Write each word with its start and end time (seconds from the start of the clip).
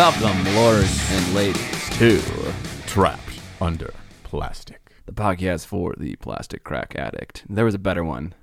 Welcome, 0.00 0.54
lords 0.54 1.12
and 1.12 1.34
ladies, 1.34 1.90
to 1.98 2.22
Trapped 2.86 3.38
under 3.60 3.92
plastic. 4.22 4.90
the 5.04 5.12
podcast 5.12 5.66
for 5.66 5.94
the 5.94 6.16
plastic 6.16 6.64
crack 6.64 6.96
addict. 6.96 7.44
There 7.50 7.66
was 7.66 7.74
a 7.74 7.78
better 7.78 8.02
one. 8.02 8.34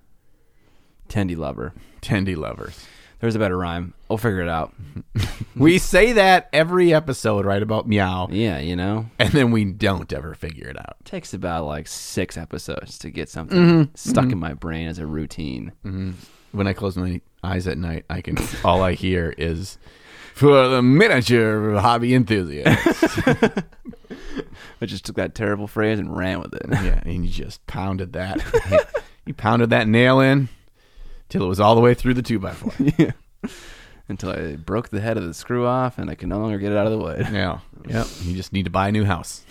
Tendy 1.09 1.35
lover. 1.35 1.73
Tendy 1.99 2.37
lovers. 2.37 2.85
There 3.19 3.27
was 3.27 3.35
a 3.35 3.39
better 3.39 3.57
rhyme. 3.57 3.95
We'll 4.07 4.19
figure 4.19 4.41
it 4.41 4.49
out. 4.49 4.75
We 5.55 5.79
say 5.79 6.11
that 6.11 6.47
every 6.53 6.93
episode, 6.93 7.43
right, 7.43 7.63
about 7.63 7.87
meow, 7.87 8.27
Yeah, 8.29 8.59
you 8.59 8.75
know, 8.75 9.09
and 9.17 9.31
then 9.31 9.49
we 9.49 9.65
don't 9.65 10.13
ever 10.13 10.35
figure 10.35 10.67
it 10.67 10.77
out. 10.77 10.97
takes 11.05 11.33
about 11.33 11.65
like 11.65 11.87
six 11.87 12.37
episodes 12.37 12.99
to 12.99 13.09
get 13.09 13.29
something 13.29 13.57
mm-hmm, 13.57 13.95
stuck 13.95 14.25
mm-hmm. 14.25 14.33
in 14.33 14.37
my 14.37 14.53
brain 14.53 14.87
as 14.87 14.99
a 14.99 15.07
routine. 15.07 15.71
Mm-hmm. 15.83 16.11
When 16.51 16.67
I 16.67 16.73
close 16.73 16.95
my 16.95 17.19
eyes 17.43 17.65
at 17.65 17.79
night, 17.79 18.05
I 18.11 18.21
can 18.21 18.37
all 18.63 18.83
I 18.83 18.93
hear 18.93 19.33
is 19.39 19.79
for 20.37 20.67
the 20.67 20.81
miniature 20.83 21.79
hobby 21.79 22.13
enthusiast. 22.13 22.69
I 24.79 24.85
just 24.85 25.05
took 25.05 25.15
that 25.15 25.33
terrible 25.33 25.65
phrase 25.65 25.97
and 25.97 26.15
ran 26.15 26.39
with 26.39 26.53
it. 26.53 26.65
yeah, 26.69 27.01
and 27.03 27.25
you 27.25 27.31
just 27.31 27.65
pounded 27.65 28.13
that. 28.13 28.39
you 29.25 29.33
pounded 29.33 29.71
that 29.71 29.87
nail 29.87 30.19
in 30.19 30.49
till 31.29 31.43
it 31.43 31.47
was 31.47 31.59
all 31.59 31.73
the 31.73 31.81
way 31.81 31.95
through 31.95 32.13
the 32.13 32.21
two 32.21 32.37
by 32.37 32.51
four. 32.51 32.71
yeah. 32.97 33.11
Until 34.07 34.29
I 34.29 34.55
broke 34.55 34.89
the 34.89 35.01
head 35.01 35.17
of 35.17 35.25
the 35.25 35.33
screw 35.33 35.65
off 35.65 35.97
and 35.97 36.09
I 36.09 36.15
could 36.15 36.29
no 36.29 36.37
longer 36.37 36.59
get 36.59 36.71
it 36.71 36.77
out 36.77 36.85
of 36.85 36.91
the 36.91 36.99
wood. 36.99 37.27
Yeah, 37.31 37.59
yep. 37.87 38.05
You 38.21 38.35
just 38.35 38.53
need 38.53 38.65
to 38.65 38.69
buy 38.69 38.89
a 38.89 38.91
new 38.91 39.05
house. 39.05 39.43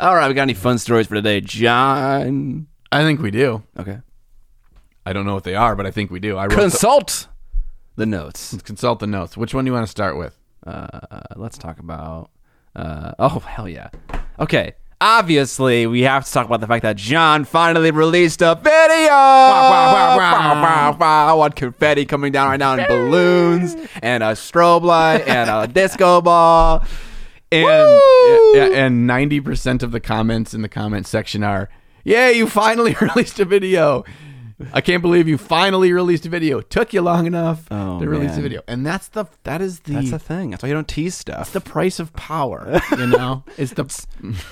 All 0.00 0.14
right, 0.16 0.28
we 0.28 0.34
got 0.34 0.42
any 0.42 0.54
fun 0.54 0.78
stories 0.78 1.06
for 1.06 1.14
today, 1.14 1.40
John? 1.40 2.66
I 2.90 3.02
think 3.02 3.20
we 3.20 3.30
do. 3.30 3.62
Okay. 3.78 3.98
I 5.04 5.12
don't 5.12 5.26
know 5.26 5.34
what 5.34 5.44
they 5.44 5.54
are, 5.54 5.76
but 5.76 5.86
I 5.86 5.90
think 5.90 6.10
we 6.10 6.20
do. 6.20 6.36
I 6.36 6.46
wrote 6.46 6.58
Consult 6.58 7.28
the 7.98 8.06
notes. 8.06 8.52
Let's 8.52 8.62
consult 8.62 9.00
the 9.00 9.06
notes. 9.06 9.36
Which 9.36 9.52
one 9.52 9.64
do 9.64 9.68
you 9.68 9.74
want 9.74 9.86
to 9.86 9.90
start 9.90 10.16
with? 10.16 10.36
Uh, 10.66 11.00
let's 11.36 11.58
talk 11.58 11.78
about. 11.78 12.30
Uh, 12.74 13.12
oh 13.18 13.40
hell 13.40 13.68
yeah! 13.68 13.90
Okay, 14.38 14.74
obviously 15.00 15.86
we 15.86 16.02
have 16.02 16.24
to 16.24 16.32
talk 16.32 16.46
about 16.46 16.60
the 16.60 16.66
fact 16.66 16.82
that 16.82 16.96
John 16.96 17.44
finally 17.44 17.90
released 17.90 18.40
a 18.40 18.54
video. 18.54 19.10
wow, 19.10 20.16
wow. 20.16 20.60
Wow, 20.62 20.96
wow. 20.98 21.26
I 21.26 21.32
want 21.32 21.56
confetti 21.56 22.04
coming 22.06 22.32
down 22.32 22.48
right 22.50 22.58
now, 22.58 22.74
and 22.74 22.86
balloons, 22.86 23.76
and 24.02 24.22
a 24.22 24.32
strobe 24.32 24.82
light, 24.82 25.26
and 25.26 25.50
a 25.50 25.66
disco 25.72 26.20
ball. 26.20 26.84
And 27.50 28.00
yeah, 28.54 28.68
and 28.72 29.06
ninety 29.06 29.40
percent 29.40 29.82
of 29.82 29.90
the 29.90 30.00
comments 30.00 30.54
in 30.54 30.62
the 30.62 30.68
comment 30.68 31.06
section 31.06 31.42
are, 31.42 31.68
"Yeah, 32.04 32.28
you 32.28 32.46
finally 32.46 32.94
released 33.00 33.40
a 33.40 33.44
video. 33.44 34.04
I 34.72 34.80
can't 34.80 35.02
believe 35.02 35.28
you 35.28 35.38
finally 35.38 35.92
released 35.92 36.26
a 36.26 36.28
video. 36.28 36.60
Took 36.60 36.92
you 36.92 37.00
long 37.00 37.26
enough 37.26 37.66
Oh, 37.70 38.00
to 38.00 38.08
release 38.08 38.30
man. 38.30 38.38
a 38.38 38.42
video." 38.42 38.62
And 38.66 38.84
that's 38.84 39.08
the 39.08 39.26
that 39.44 39.60
is 39.60 39.80
the 39.80 39.92
That's 39.94 40.10
the 40.10 40.18
thing. 40.18 40.50
That's 40.50 40.62
why 40.62 40.68
you 40.68 40.74
don't 40.74 40.88
tease 40.88 41.14
stuff. 41.14 41.42
It's 41.42 41.50
the 41.52 41.60
price 41.60 41.98
of 42.00 42.12
power. 42.14 42.80
You 42.98 43.06
know, 43.06 43.44
it's 43.56 43.72
the 43.72 43.84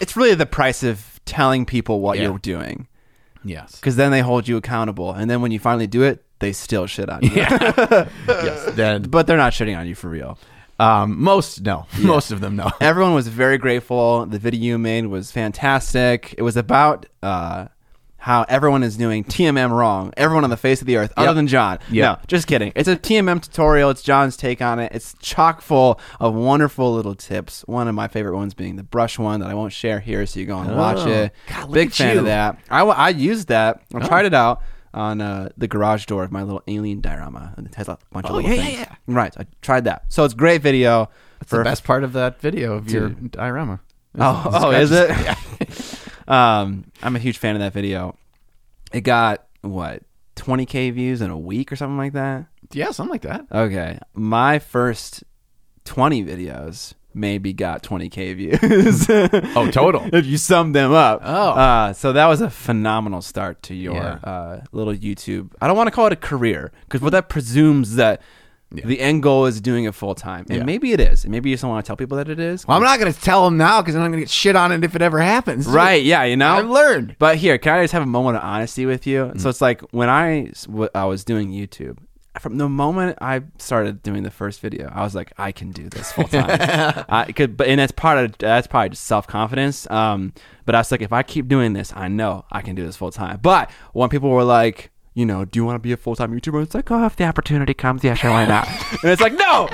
it's 0.01 0.17
really 0.17 0.35
the 0.35 0.47
price 0.47 0.83
of 0.83 1.21
telling 1.25 1.67
people 1.67 2.01
what 2.01 2.19
Yeah. 2.19 2.25
you're 2.29 2.39
doing, 2.39 2.87
yes, 3.45 3.75
because 3.77 3.97
then 3.97 4.11
they 4.13 4.21
hold 4.21 4.47
you 4.47 4.57
accountable, 4.57 5.13
and 5.13 5.29
then 5.29 5.41
when 5.43 5.51
you 5.51 5.59
finally 5.59 5.87
do 5.89 6.03
it, 6.03 6.25
they 6.39 6.53
still 6.53 6.87
shit 6.87 7.09
on 7.09 7.23
you. 7.23 7.31
yes. 7.35 8.73
Then 8.75 9.03
but 9.03 9.27
they're 9.27 9.37
not 9.37 9.53
shitting 9.53 9.77
on 9.77 9.87
you 9.89 9.95
for 9.95 10.09
real. 10.09 10.39
um, 10.79 11.21
most 11.23 11.63
no, 11.63 11.87
most 12.01 12.31
of 12.31 12.41
them 12.41 12.55
no. 12.57 12.71
Everyone 12.81 13.15
was 13.15 13.27
very 13.29 13.59
grateful. 13.59 14.27
The 14.27 14.39
video 14.39 14.61
you 14.61 14.79
made 14.79 15.07
was 15.07 15.33
fantastic. 15.33 16.35
It 16.39 16.43
was 16.43 16.57
about 16.57 17.07
uh, 17.23 17.67
how 18.27 18.45
everyone 18.49 18.83
is 18.83 18.97
doing 18.97 19.23
TMM 19.23 19.71
wrong. 19.71 20.13
Everyone 20.17 20.43
on 20.43 20.51
the 20.51 20.57
face 20.57 20.81
of 20.81 20.89
the 20.89 20.97
earth, 20.97 21.13
other 21.17 21.29
Yep. 21.29 21.35
than 21.37 21.47
John. 21.47 21.79
Yep. 21.93 22.19
No, 22.19 22.25
just 22.27 22.49
kidding. 22.49 22.73
It's 22.75 22.89
a 22.89 22.97
TMM 22.97 23.41
tutorial. 23.41 23.89
It's 23.91 24.03
John's 24.03 24.37
take 24.37 24.61
on 24.61 24.81
it. 24.81 24.91
It's 24.93 25.15
chock 25.23 25.61
full 25.61 26.01
of 26.19 26.35
wonderful 26.35 26.93
little 26.93 27.15
tips. 27.15 27.63
One 27.69 27.87
of 27.87 27.95
my 27.95 28.09
favorite 28.09 28.35
ones 28.37 28.53
being 28.53 28.75
the 28.75 28.83
brush 28.83 29.17
one 29.17 29.39
that 29.39 29.49
I 29.49 29.55
won't 29.55 29.73
share 29.73 30.01
here, 30.01 30.27
so 30.27 30.41
you 30.41 30.47
go 30.47 30.59
and 30.59 30.77
watch 30.77 30.99
Oh, 30.99 31.09
it. 31.09 31.33
God, 31.49 31.71
Big 31.73 31.93
fan 31.93 32.15
you. 32.15 32.19
of 32.19 32.25
that. 32.25 32.59
I, 32.69 32.79
w- 32.81 32.97
I 32.99 33.11
used 33.11 33.47
that. 33.47 33.83
I 33.95 33.99
Oh. 33.99 34.09
tried 34.09 34.25
it 34.27 34.35
out 34.35 34.61
on 34.93 35.21
uh, 35.21 35.51
the 35.57 35.69
garage 35.69 36.07
door 36.07 36.25
of 36.25 36.33
my 36.33 36.43
little 36.43 36.65
alien 36.67 37.01
diorama. 37.01 37.55
And 37.57 37.65
it 37.69 37.77
has 37.77 37.87
a 37.87 37.97
bunch 38.11 38.27
of 38.27 38.33
Oh, 38.33 38.35
little 38.39 38.51
yeah, 38.51 38.57
yeah, 38.57 38.63
things. 38.65 38.79
yeah. 38.81 38.95
Right. 39.07 39.35
I 39.39 39.47
tried 39.63 39.85
that. 39.85 40.07
So 40.09 40.25
it's 40.25 40.35
great 40.35 40.63
video. 40.63 41.11
That's 41.39 41.53
the 41.53 41.63
best 41.63 41.85
part 41.85 42.03
of 42.03 42.13
that 42.15 42.41
video 42.41 42.73
of 42.75 42.91
your 42.91 43.11
Dude. 43.11 43.31
diorama. 43.31 43.79
Oh, 44.19 44.51
oh, 44.53 44.71
is 44.71 44.91
it? 44.91 45.11
um, 46.29 46.85
I'm 47.03 47.17
a 47.17 47.19
huge 47.19 47.39
fan 47.39 47.55
of 47.57 47.61
that 47.61 47.73
video. 47.73 48.17
It 48.93 49.03
got 49.03 49.45
what 49.63 50.03
20k 50.37 50.93
views 50.93 51.21
in 51.21 51.31
a 51.31 51.39
week 51.39 51.73
or 51.73 51.77
something 51.77 51.97
like 51.99 52.13
that. 52.15 52.47
Yeah, 52.73 52.91
something 52.91 53.13
like 53.13 53.23
that. 53.23 53.47
Okay, 53.51 53.99
my 54.15 54.59
first 54.59 55.25
20 55.85 56.25
videos 56.25 56.95
maybe 57.15 57.53
got 57.53 57.83
20k 57.83 58.37
views. 58.37 59.07
Oh, 59.57 59.71
total. 59.71 60.03
if 60.13 60.27
you 60.27 60.37
sum 60.37 60.73
them 60.73 60.93
up. 60.93 61.21
Oh. 61.25 61.51
uh, 61.53 61.93
so 61.95 62.13
that 62.13 62.27
was 62.27 62.41
a 62.43 62.51
phenomenal 62.51 63.23
start 63.23 63.63
to 63.65 63.75
your 63.75 63.95
Yeah. 63.95 64.19
uh, 64.23 64.65
little 64.73 64.93
YouTube. 64.95 65.53
I 65.61 65.67
don't 65.67 65.77
want 65.77 65.87
to 65.87 65.91
call 65.93 66.07
it 66.07 66.13
a 66.13 66.17
career 66.17 66.73
because 66.83 67.01
what 67.01 67.11
that 67.13 67.29
presumes 67.29 67.95
that. 67.97 68.21
The 68.73 69.01
end 69.01 69.23
goal 69.23 69.47
is 69.47 69.61
doing 69.61 69.85
it 69.85 69.95
full 69.95 70.15
time, 70.15 70.45
and 70.49 70.59
Yeah. 70.59 70.65
maybe 70.65 70.93
it 70.93 71.01
is. 71.01 71.25
And 71.25 71.31
maybe 71.31 71.51
you 71.51 71.55
just 71.55 71.63
don't 71.63 71.71
want 71.71 71.85
to 71.85 71.89
tell 71.89 71.97
people 71.97 72.17
that 72.19 72.29
it 72.29 72.41
is. 72.41 72.67
Well, 72.67 72.77
I'm 72.77 72.83
not 72.83 72.99
going 72.99 73.13
to 73.13 73.19
tell 73.21 73.45
them 73.45 73.57
now 73.57 73.81
because 73.81 73.95
I'm 73.95 74.03
going 74.03 74.13
to 74.13 74.19
get 74.19 74.29
shit 74.29 74.57
on 74.57 74.73
it 74.73 74.83
if 74.85 74.97
it 74.97 75.03
ever 75.03 75.21
happens. 75.21 75.67
Right? 75.67 76.03
Yeah, 76.03 76.25
you 76.25 76.37
know. 76.37 76.53
I've 76.55 76.69
learned. 76.69 77.15
But 77.19 77.37
here, 77.37 77.59
can 77.59 77.75
I 77.79 77.83
just 77.85 77.93
have 77.93 78.03
a 78.03 78.07
moment 78.07 78.39
of 78.39 78.43
honesty 78.43 78.85
with 78.85 79.07
you? 79.07 79.27
Mm. 79.27 79.41
So 79.41 79.49
it's 79.49 79.61
like 79.61 79.81
when 79.93 80.09
I 80.09 80.47
s- 80.49 80.65
w- 80.67 80.91
I 80.95 81.05
was 81.05 81.25
doing 81.25 81.53
YouTube. 81.53 81.99
From 82.41 82.59
the 82.59 82.69
moment 82.69 83.17
I 83.23 83.41
started 83.57 84.03
doing 84.03 84.23
the 84.23 84.31
first 84.31 84.61
video, 84.61 84.91
I 84.95 85.03
was 85.05 85.15
like, 85.15 85.33
I 85.39 85.53
can 85.53 85.71
do 85.71 85.89
this 85.89 86.13
full 86.13 86.25
time. 86.25 87.05
I 87.09 87.33
could, 87.33 87.57
but 87.57 87.67
and 87.69 87.81
that's 87.81 87.93
part 87.93 88.19
of 88.19 88.37
that's 88.37 88.67
probably 88.67 88.91
just 88.91 89.05
self 89.05 89.27
confidence. 89.27 89.91
Um, 89.91 90.35
but 90.67 90.75
I 90.75 90.79
was 90.79 90.91
like, 90.91 91.01
if 91.01 91.15
I 91.15 91.23
keep 91.23 91.49
doing 91.49 91.73
this, 91.73 91.95
I 91.97 92.09
know 92.09 92.45
I 92.53 92.61
can 92.61 92.75
do 92.75 92.85
this 92.85 92.97
full 92.97 93.11
time. 93.11 93.39
But 93.41 93.71
when 93.95 94.11
people 94.11 94.29
were 94.29 94.45
like, 94.45 94.91
you 95.17 95.25
know, 95.27 95.45
do 95.47 95.59
you 95.59 95.65
want 95.65 95.75
to 95.77 95.81
be 95.81 95.93
a 95.93 95.97
full 95.97 96.15
time 96.15 96.33
YouTuber? 96.39 96.63
It's 96.63 96.75
like, 96.75 96.91
oh, 96.91 97.07
if 97.07 97.17
the 97.17 97.25
opportunity 97.25 97.73
comes, 97.75 98.05
yeah, 98.05 98.15
sure, 98.15 98.31
why 98.31 98.45
not? 98.45 98.69
and 99.03 99.11
it's 99.11 99.21
like, 99.23 99.33
no, 99.33 99.67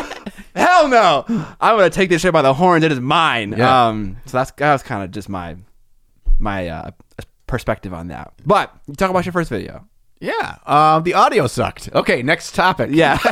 hell 0.54 0.88
no, 0.88 1.24
I'm 1.60 1.76
gonna 1.76 1.90
take 1.90 2.08
this 2.08 2.22
shit 2.22 2.32
by 2.32 2.42
the 2.42 2.54
horns. 2.54 2.84
It 2.84 2.92
is 2.92 3.00
mine. 3.00 3.52
Yeah. 3.58 3.88
Um, 3.88 4.16
so 4.24 4.38
that's 4.38 4.52
that 4.52 4.72
was 4.72 4.82
kind 4.84 5.02
of 5.02 5.10
just 5.10 5.28
my 5.28 5.56
my 6.38 6.68
uh, 6.68 6.90
perspective 7.46 7.92
on 7.92 8.08
that. 8.08 8.32
But 8.46 8.72
you 8.86 8.94
talk 8.94 9.10
about 9.10 9.26
your 9.26 9.32
first 9.32 9.50
video. 9.50 9.86
Yeah. 10.20 10.58
Uh, 10.64 11.00
the 11.00 11.14
audio 11.14 11.48
sucked. 11.48 11.88
Okay, 11.92 12.22
next 12.22 12.54
topic. 12.54 12.90
Yeah. 12.92 13.18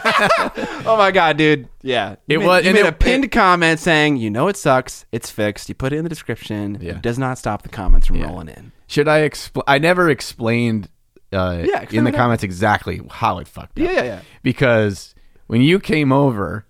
oh 0.84 0.97
my 0.98 1.12
god, 1.12 1.37
dude. 1.37 1.69
Yeah. 1.82 2.16
You 2.27 2.37
It 2.37 2.38
made, 2.41 2.47
was- 2.47 2.65
You 2.66 2.72
made 2.72 2.81
it- 2.81 2.87
a 2.88 2.92
pinned 2.92 3.31
comment 3.31 3.78
saying, 3.78 4.16
"You 4.16 4.28
know 4.31 4.48
it 4.48 4.56
sucks. 4.56 5.06
It's 5.12 5.31
fixed." 5.31 5.69
You 5.69 5.77
put 5.77 5.92
it 5.92 5.98
in 5.98 6.03
the 6.03 6.09
description. 6.09 6.78
Yeah. 6.81 6.97
It 6.97 7.03
does 7.03 7.16
not 7.21 7.38
stop 7.38 7.62
the 7.62 7.69
comments 7.69 8.09
from 8.09 8.21
rolling 8.21 8.48
in. 8.48 8.72
Should 8.88 9.06
I 9.06 9.19
explain? 9.21 9.62
I 9.69 9.78
never 9.78 10.10
explained 10.10 10.88
uh, 11.33 11.63
Yeah, 11.65 11.87
in 11.91 12.05
the 12.05 12.13
comments 12.13 12.45
exactly 12.45 13.01
how 13.11 13.39
it 13.39 13.49
fucked 13.49 13.79
up. 13.79 13.85
Yeah, 13.85 13.93
yeah, 13.93 14.03
yeah. 14.05 14.21
Because 14.43 15.15
when 15.47 15.61
you 15.63 15.79
came 15.81 16.13
over, 16.13 16.65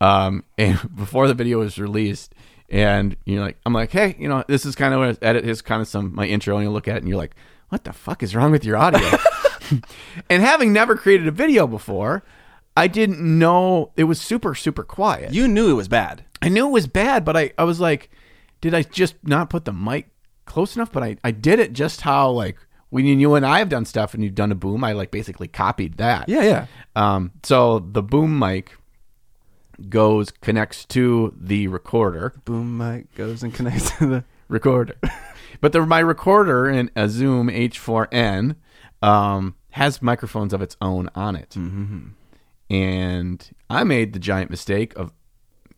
um, 0.00 0.44
and 0.58 0.78
before 0.94 1.28
the 1.28 1.34
video 1.34 1.58
was 1.58 1.78
released, 1.78 2.34
and 2.68 3.16
you're 3.26 3.42
like, 3.42 3.58
I'm 3.66 3.72
like, 3.72 3.90
hey, 3.90 4.16
you 4.18 4.28
know, 4.28 4.44
this 4.48 4.64
is 4.64 4.74
kind 4.74 4.94
of 4.94 5.00
what 5.00 5.18
I 5.22 5.26
edit 5.26 5.44
is 5.44 5.60
kind 5.62 5.82
of 5.82 5.88
some 5.88 6.14
my 6.14 6.26
intro, 6.26 6.56
and 6.56 6.64
you 6.64 6.70
look 6.70 6.88
at 6.88 6.96
it, 6.96 6.98
and 7.00 7.08
you're 7.08 7.18
like, 7.18 7.34
what 7.68 7.84
the 7.84 7.92
fuck 7.92 8.22
is 8.22 8.34
wrong 8.34 8.50
with 8.50 8.64
your 8.64 8.76
audio? 8.76 9.08
and 10.30 10.42
having 10.42 10.72
never 10.72 10.96
created 10.96 11.26
a 11.26 11.30
video 11.32 11.66
before, 11.66 12.22
I 12.76 12.86
didn't 12.86 13.20
know 13.20 13.92
it 13.96 14.04
was 14.04 14.20
super 14.20 14.54
super 14.54 14.84
quiet. 14.84 15.32
You 15.32 15.48
knew 15.48 15.70
it 15.70 15.74
was 15.74 15.88
bad. 15.88 16.24
I 16.40 16.48
knew 16.48 16.66
it 16.66 16.72
was 16.72 16.86
bad, 16.86 17.24
but 17.24 17.36
I, 17.36 17.52
I 17.56 17.64
was 17.64 17.78
like, 17.78 18.10
did 18.60 18.74
I 18.74 18.82
just 18.82 19.14
not 19.22 19.50
put 19.50 19.64
the 19.64 19.72
mic 19.72 20.08
close 20.44 20.74
enough? 20.74 20.90
But 20.90 21.02
I, 21.02 21.16
I 21.22 21.30
did 21.30 21.58
it 21.58 21.72
just 21.72 22.00
how 22.00 22.30
like 22.30 22.56
when 22.92 23.06
you 23.06 23.34
and 23.36 23.46
I 23.46 23.58
have 23.58 23.70
done 23.70 23.86
stuff 23.86 24.12
and 24.12 24.22
you've 24.22 24.34
done 24.34 24.52
a 24.52 24.54
boom, 24.54 24.84
I 24.84 24.92
like 24.92 25.10
basically 25.10 25.48
copied 25.48 25.96
that. 25.96 26.28
Yeah, 26.28 26.42
yeah. 26.42 26.66
Um, 26.94 27.32
so 27.42 27.78
the 27.78 28.02
boom 28.02 28.38
mic 28.38 28.76
goes 29.88 30.30
connects 30.30 30.84
to 30.86 31.34
the 31.40 31.68
recorder. 31.68 32.34
Boom 32.44 32.76
mic 32.76 33.14
goes 33.14 33.42
and 33.42 33.54
connects 33.54 33.96
to 33.96 34.06
the. 34.06 34.24
Recorder. 34.48 34.96
but 35.62 35.72
the, 35.72 35.86
my 35.86 36.00
recorder 36.00 36.68
in 36.68 36.90
a 36.94 37.08
Zoom 37.08 37.48
H4n 37.48 38.56
um, 39.00 39.54
has 39.70 40.02
microphones 40.02 40.52
of 40.52 40.60
its 40.60 40.76
own 40.82 41.08
on 41.14 41.34
it. 41.34 41.56
Mm-hmm. 41.56 42.08
And 42.68 43.50
I 43.70 43.84
made 43.84 44.12
the 44.12 44.18
giant 44.18 44.50
mistake 44.50 44.92
of 44.96 45.14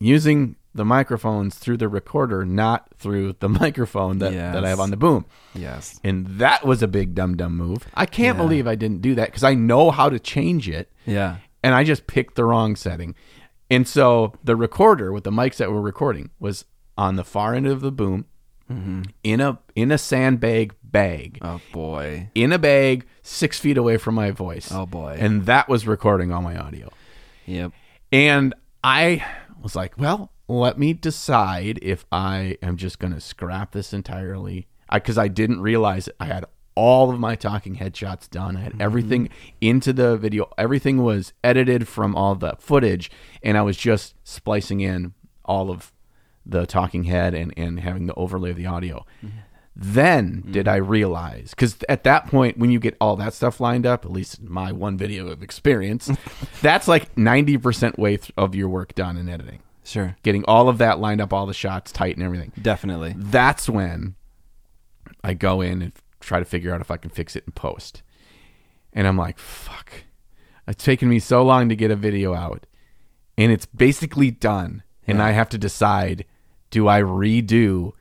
using 0.01 0.57
the 0.75 0.85
microphones 0.85 1.55
through 1.57 1.77
the 1.77 1.89
recorder, 1.89 2.45
not 2.45 2.89
through 2.99 3.37
the 3.39 3.49
microphone 3.61 4.19
that, 4.19 4.33
that 4.33 4.65
I 4.65 4.69
have 4.69 4.81
on 4.81 4.91
the 4.91 4.97
boom. 4.97 5.25
Yes. 5.55 6.01
And 6.03 6.27
that 6.39 6.67
was 6.67 6.83
a 6.83 6.89
big 6.89 7.15
dumb 7.15 7.37
dumb 7.37 7.57
move. 7.57 7.87
I 7.95 8.07
can't 8.07 8.37
Yeah. 8.37 8.43
believe 8.43 8.67
I 8.67 8.75
didn't 8.75 9.01
do 9.01 9.15
that 9.15 9.27
because 9.29 9.45
I 9.45 9.55
know 9.55 9.91
how 9.91 10.09
to 10.09 10.19
change 10.19 10.69
it 10.69 10.91
Yeah. 11.07 11.37
and 11.63 11.75
I 11.75 11.85
just 11.85 12.07
picked 12.07 12.35
the 12.35 12.45
wrong 12.45 12.75
setting. 12.77 13.15
And 13.71 13.87
so 13.89 14.35
the 14.43 14.57
recorder 14.57 15.13
with 15.13 15.25
the 15.25 15.31
mics 15.31 15.57
that 15.57 15.71
were 15.71 15.81
recording 15.81 16.31
was 16.39 16.65
on 16.99 17.17
the 17.17 17.25
far 17.25 17.55
end 17.55 17.67
of 17.67 17.81
the 17.81 17.91
boom 17.93 18.27
mm-hmm. 18.71 19.03
in 19.23 19.41
a 19.41 19.59
in 19.75 19.91
a 19.93 19.99
sandbag 19.99 20.75
bag. 20.83 21.39
Oh 21.41 21.61
boy. 21.73 22.31
In 22.35 22.53
a 22.53 22.59
bag 22.59 23.07
six 23.23 23.59
feet 23.59 23.79
away 23.79 23.97
from 23.97 24.15
my 24.15 24.31
voice. 24.33 24.71
Oh 24.73 24.87
boy. 24.87 25.17
And 25.19 25.47
that 25.47 25.69
was 25.69 25.87
recording 25.87 26.33
all 26.33 26.43
my 26.43 26.57
audio. 26.57 26.91
Yep. 27.47 27.73
And 28.13 28.55
I 28.83 29.25
was 29.63 29.75
like, 29.75 29.99
well, 29.99 30.31
let 30.49 30.79
me 30.79 30.93
decide 30.93 31.79
if 31.83 32.05
I 32.13 32.59
am 32.63 32.77
just 32.77 32.99
going 32.99 33.15
to 33.15 33.21
scrap 33.21 33.73
this 33.73 33.93
entirely. 33.93 34.69
Because 34.93 35.19
I, 35.19 35.29
didn't 35.29 35.61
realize 35.61 36.09
I 36.21 36.27
had 36.27 36.45
all 36.75 37.11
of 37.11 37.19
my 37.19 37.37
talking 37.37 37.77
headshots 37.77 38.29
done. 38.29 38.57
I 38.57 38.61
had 38.61 38.73
mm-hmm. 38.73 38.83
everything 38.83 39.29
into 39.61 39.93
the 39.93 40.17
video. 40.17 40.51
Everything 40.59 41.03
was 41.03 41.33
edited 41.43 41.89
from 41.89 42.15
all 42.15 42.35
the 42.35 42.57
footage, 42.59 43.11
and 43.43 43.57
I 43.57 43.63
was 43.63 43.77
just 43.77 44.15
splicing 44.25 44.81
in 44.81 45.15
all 45.45 45.71
of 45.71 45.93
the 46.47 46.67
talking 46.67 47.05
head 47.05 47.35
and, 47.35 47.53
and 47.57 47.81
having 47.81 48.07
the 48.07 48.15
overlay 48.15 48.51
of 48.51 48.57
the 48.57 48.67
audio. 48.67 49.05
Mm-hmm. 49.25 49.39
Then 49.77 50.45
did 50.51 50.67
mm-hmm. 50.67 50.75
I 50.75 50.77
realize 50.77 51.51
because 51.51 51.77
at 51.89 52.05
that 52.05 52.29
point, 52.29 52.59
when 52.59 52.71
you 52.71 52.79
get 52.79 52.97
all 53.01 53.17
that 53.17 53.35
stuff 53.35 53.59
lined 53.59 53.87
up, 53.87 54.05
at 54.05 54.13
least 54.13 54.39
in 54.39 54.53
my 54.53 54.71
one 54.71 54.97
video 54.97 55.27
of 55.29 55.43
experience, 55.43 56.11
that's 56.63 56.87
like 56.87 57.17
ninety 57.19 57.59
percent 57.59 57.99
way 57.99 58.19
th- 58.19 58.31
of 58.37 58.55
your 58.55 58.69
work 58.69 58.95
done 58.95 59.17
in 59.17 59.29
editing. 59.29 59.61
Sure. 59.85 60.17
Getting 60.23 60.45
all 60.47 60.69
of 60.69 60.79
that 60.79 60.99
lined 60.99 61.21
up, 61.21 61.33
all 61.33 61.47
the 61.47 61.55
shots 61.55 61.93
tight 61.93 62.17
and 62.17 62.25
everything. 62.25 62.53
Definitely. 62.61 63.15
That's 63.17 63.69
when 63.69 64.15
I 65.23 65.35
go 65.35 65.61
in 65.61 65.83
and 65.83 65.93
try 66.21 66.39
to 66.39 66.45
figure 66.45 66.75
out 66.75 66.81
if 66.81 66.91
I 66.91 66.97
can 66.97 67.11
fix 67.11 67.37
it 67.37 67.45
in 67.47 67.53
post. 67.53 68.03
And 68.93 69.07
I'm 69.07 69.17
like, 69.19 69.39
fuck. 69.39 69.93
It's 70.67 70.83
taken 70.83 71.09
me 71.09 71.19
so 71.19 71.43
long 71.45 71.69
to 71.69 71.77
get 71.77 71.91
a 71.91 71.97
video 71.97 72.35
out. 72.35 72.67
And 73.37 73.53
it's 73.53 73.67
basically 73.67 74.31
done. 74.31 74.83
And 75.07 75.21
I 75.21 75.33
have 75.33 75.51
to 75.51 75.59
decide 75.59 76.25
do 76.71 76.89
I 76.89 77.03
redo 77.03 77.93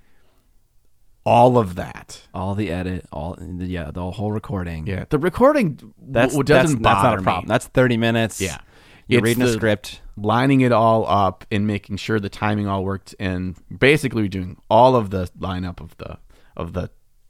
all 1.25 1.57
of 1.57 1.75
that? 1.75 2.21
All 2.33 2.55
the 2.55 2.71
edit, 2.71 3.05
all 3.11 3.37
yeah, 3.41 3.91
the 3.91 4.11
whole 4.11 4.31
recording. 4.31 4.87
Yeah. 4.87 5.05
The 5.09 5.19
recording 5.19 5.93
That's 6.01 6.33
w- 6.33 6.43
doesn't 6.43 6.81
that's 6.81 7.03
not 7.03 7.23
bother 7.23 7.29
a 7.29 7.41
me. 7.41 7.45
That's 7.47 7.67
30 7.67 7.97
minutes. 7.97 8.39
Yeah. 8.39 8.59
You're 9.07 9.19
It's 9.19 9.25
reading 9.25 9.43
a 9.43 9.51
script. 9.51 10.01
Lining 10.15 10.61
it 10.61 10.71
all 10.71 11.07
up 11.07 11.45
and 11.51 11.65
making 11.65 11.97
sure 11.97 12.19
the 12.19 12.29
timing 12.29 12.67
all 12.67 12.83
worked. 12.83 13.15
And 13.19 13.55
basically 13.75 14.27
doing 14.27 14.57
all 14.69 14.95
of 14.95 15.09
the 15.09 15.29
lineup 15.39 15.79
of 15.79 15.97
the 15.97 16.17
of 16.55 16.73
the 16.73 16.89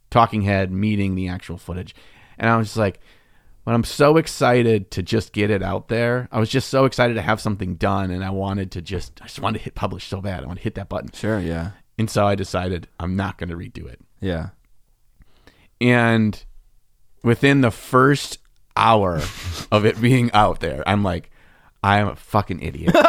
talking 0.09 0.41
head 0.41 0.71
meeting 0.71 1.15
the 1.15 1.27
actual 1.27 1.57
footage. 1.57 1.95
And 2.37 2.49
i 2.49 2.57
was 2.57 2.67
just 2.67 2.77
like 2.77 2.99
but 3.65 3.73
i'm 3.73 3.83
so 3.83 4.17
excited 4.17 4.91
to 4.91 5.01
just 5.01 5.31
get 5.31 5.49
it 5.49 5.63
out 5.63 5.87
there. 5.87 6.27
I 6.31 6.39
was 6.39 6.49
just 6.49 6.69
so 6.69 6.85
excited 6.85 7.13
to 7.13 7.21
have 7.21 7.39
something 7.39 7.75
done 7.75 8.11
and 8.11 8.23
i 8.23 8.29
wanted 8.29 8.71
to 8.71 8.81
just 8.81 9.19
i 9.21 9.25
just 9.25 9.39
wanted 9.39 9.59
to 9.59 9.63
hit 9.63 9.75
publish 9.75 10.07
so 10.07 10.21
bad. 10.21 10.43
I 10.43 10.47
want 10.47 10.59
to 10.59 10.63
hit 10.63 10.75
that 10.75 10.89
button. 10.89 11.11
Sure, 11.13 11.39
yeah. 11.39 11.71
and 11.97 12.09
so 12.09 12.27
i 12.27 12.35
decided 12.35 12.87
i'm 12.99 13.15
not 13.15 13.37
going 13.37 13.49
to 13.49 13.55
redo 13.55 13.87
it. 13.87 14.01
Yeah. 14.19 14.49
and 15.79 16.43
within 17.23 17.61
the 17.61 17.71
first 17.71 18.39
hour 18.75 19.21
of 19.71 19.85
it 19.85 19.99
being 20.01 20.31
out 20.33 20.59
there, 20.59 20.83
I'm 20.87 21.03
like, 21.03 21.31
I 21.83 21.99
am 21.99 22.07
a 22.07 22.15
fucking 22.15 22.61
idiot. 22.61 22.95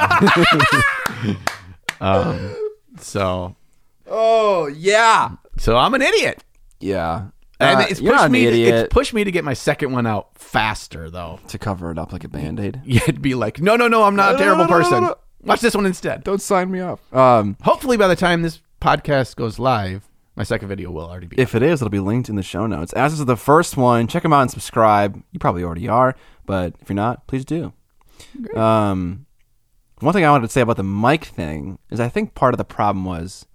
um, 2.00 2.56
so, 2.98 3.56
Oh, 4.08 4.66
yeah. 4.66 5.30
so 5.58 5.76
I'm 5.76 5.94
an 5.94 6.02
idiot, 6.02 6.42
Yeah. 6.80 7.26
and 7.60 7.80
Uh, 7.80 7.86
it's 7.88 8.00
you're 8.00 8.12
pushed 8.12 8.20
not 8.22 8.26
an 8.26 8.32
me. 8.32 8.42
To, 8.42 8.48
idiot 8.48 8.74
it's 8.74 8.92
pushed 8.94 9.14
me 9.14 9.24
to 9.24 9.30
get 9.30 9.44
my 9.44 9.54
second 9.54 9.92
one 9.92 10.06
out 10.06 10.36
faster, 10.38 11.08
though. 11.10 11.38
to 11.48 11.58
cover 11.58 11.90
it 11.90 11.98
up 11.98 12.12
like 12.12 12.24
a 12.24 12.28
band-aid. 12.28 12.82
Yeah, 12.84 13.00
it'd 13.04 13.22
be 13.22 13.34
like, 13.34 13.60
no, 13.60 13.76
no, 13.76 13.88
no, 13.88 14.02
I'm 14.04 14.16
not 14.16 14.30
a 14.30 14.32
No, 14.32 14.38
no, 14.38 14.44
terrible 14.44 14.64
no, 14.64 14.70
no, 14.70 14.76
no, 14.78 14.82
person. 14.84 15.02
no. 15.04 15.14
Watch 15.44 15.60
this 15.60 15.74
one 15.74 15.86
instead. 15.86 16.24
Don't 16.24 16.40
sign 16.40 16.70
me 16.70 16.80
up. 16.80 17.00
Um, 17.14 17.56
Hopefully, 17.62 17.96
by 17.98 18.08
the 18.08 18.16
time 18.16 18.40
this 18.42 18.60
podcast 18.80 19.36
goes 19.36 19.58
live, 19.58 20.08
my 20.36 20.42
second 20.42 20.68
video 20.68 20.90
will 20.90 21.06
already 21.08 21.26
be. 21.26 21.38
if 21.38 21.54
it 21.54 21.62
is, 21.62 21.80
it'll 21.82 21.90
be 21.90 22.00
linked 22.00 22.28
in 22.30 22.36
the 22.36 22.42
show 22.42 22.66
notes. 22.66 22.92
As 22.94 23.12
is 23.12 23.24
the 23.24 23.36
first 23.36 23.76
one, 23.76 24.06
check 24.06 24.22
them 24.22 24.32
out 24.32 24.40
and 24.42 24.50
subscribe. 24.50 25.22
You 25.32 25.38
probably 25.38 25.62
already 25.62 25.86
are, 25.86 26.16
but 26.46 26.74
if 26.80 26.88
you're 26.88 26.96
not, 26.96 27.26
please 27.26 27.44
do. 27.44 27.72
Um, 28.56 29.26
one 30.00 30.12
thing 30.12 30.24
I 30.24 30.30
wanted 30.30 30.46
to 30.48 30.52
say 30.52 30.60
about 30.60 30.76
the 30.76 30.82
mic 30.82 31.24
thing 31.24 31.78
is 31.90 32.00
I 32.00 32.08
think 32.08 32.34
part 32.34 32.52
of 32.54 32.58
the 32.58 32.64
problem 32.64 33.04
was 33.04 33.46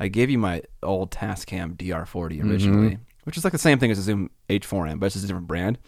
I 0.00 0.08
gave 0.08 0.30
you 0.30 0.38
my 0.38 0.62
old 0.82 1.10
Tascam 1.10 1.76
DR40 1.76 2.42
originally, 2.50 2.98
which 3.24 3.36
is 3.36 3.44
like 3.44 3.52
the 3.52 3.58
same 3.58 3.78
thing 3.78 3.90
as 3.90 3.98
a 3.98 4.02
Zoom 4.02 4.30
H4n, 4.48 4.98
but 4.98 5.06
it's 5.06 5.14
just 5.14 5.24
a 5.24 5.28
different 5.28 5.46
brand. 5.46 5.78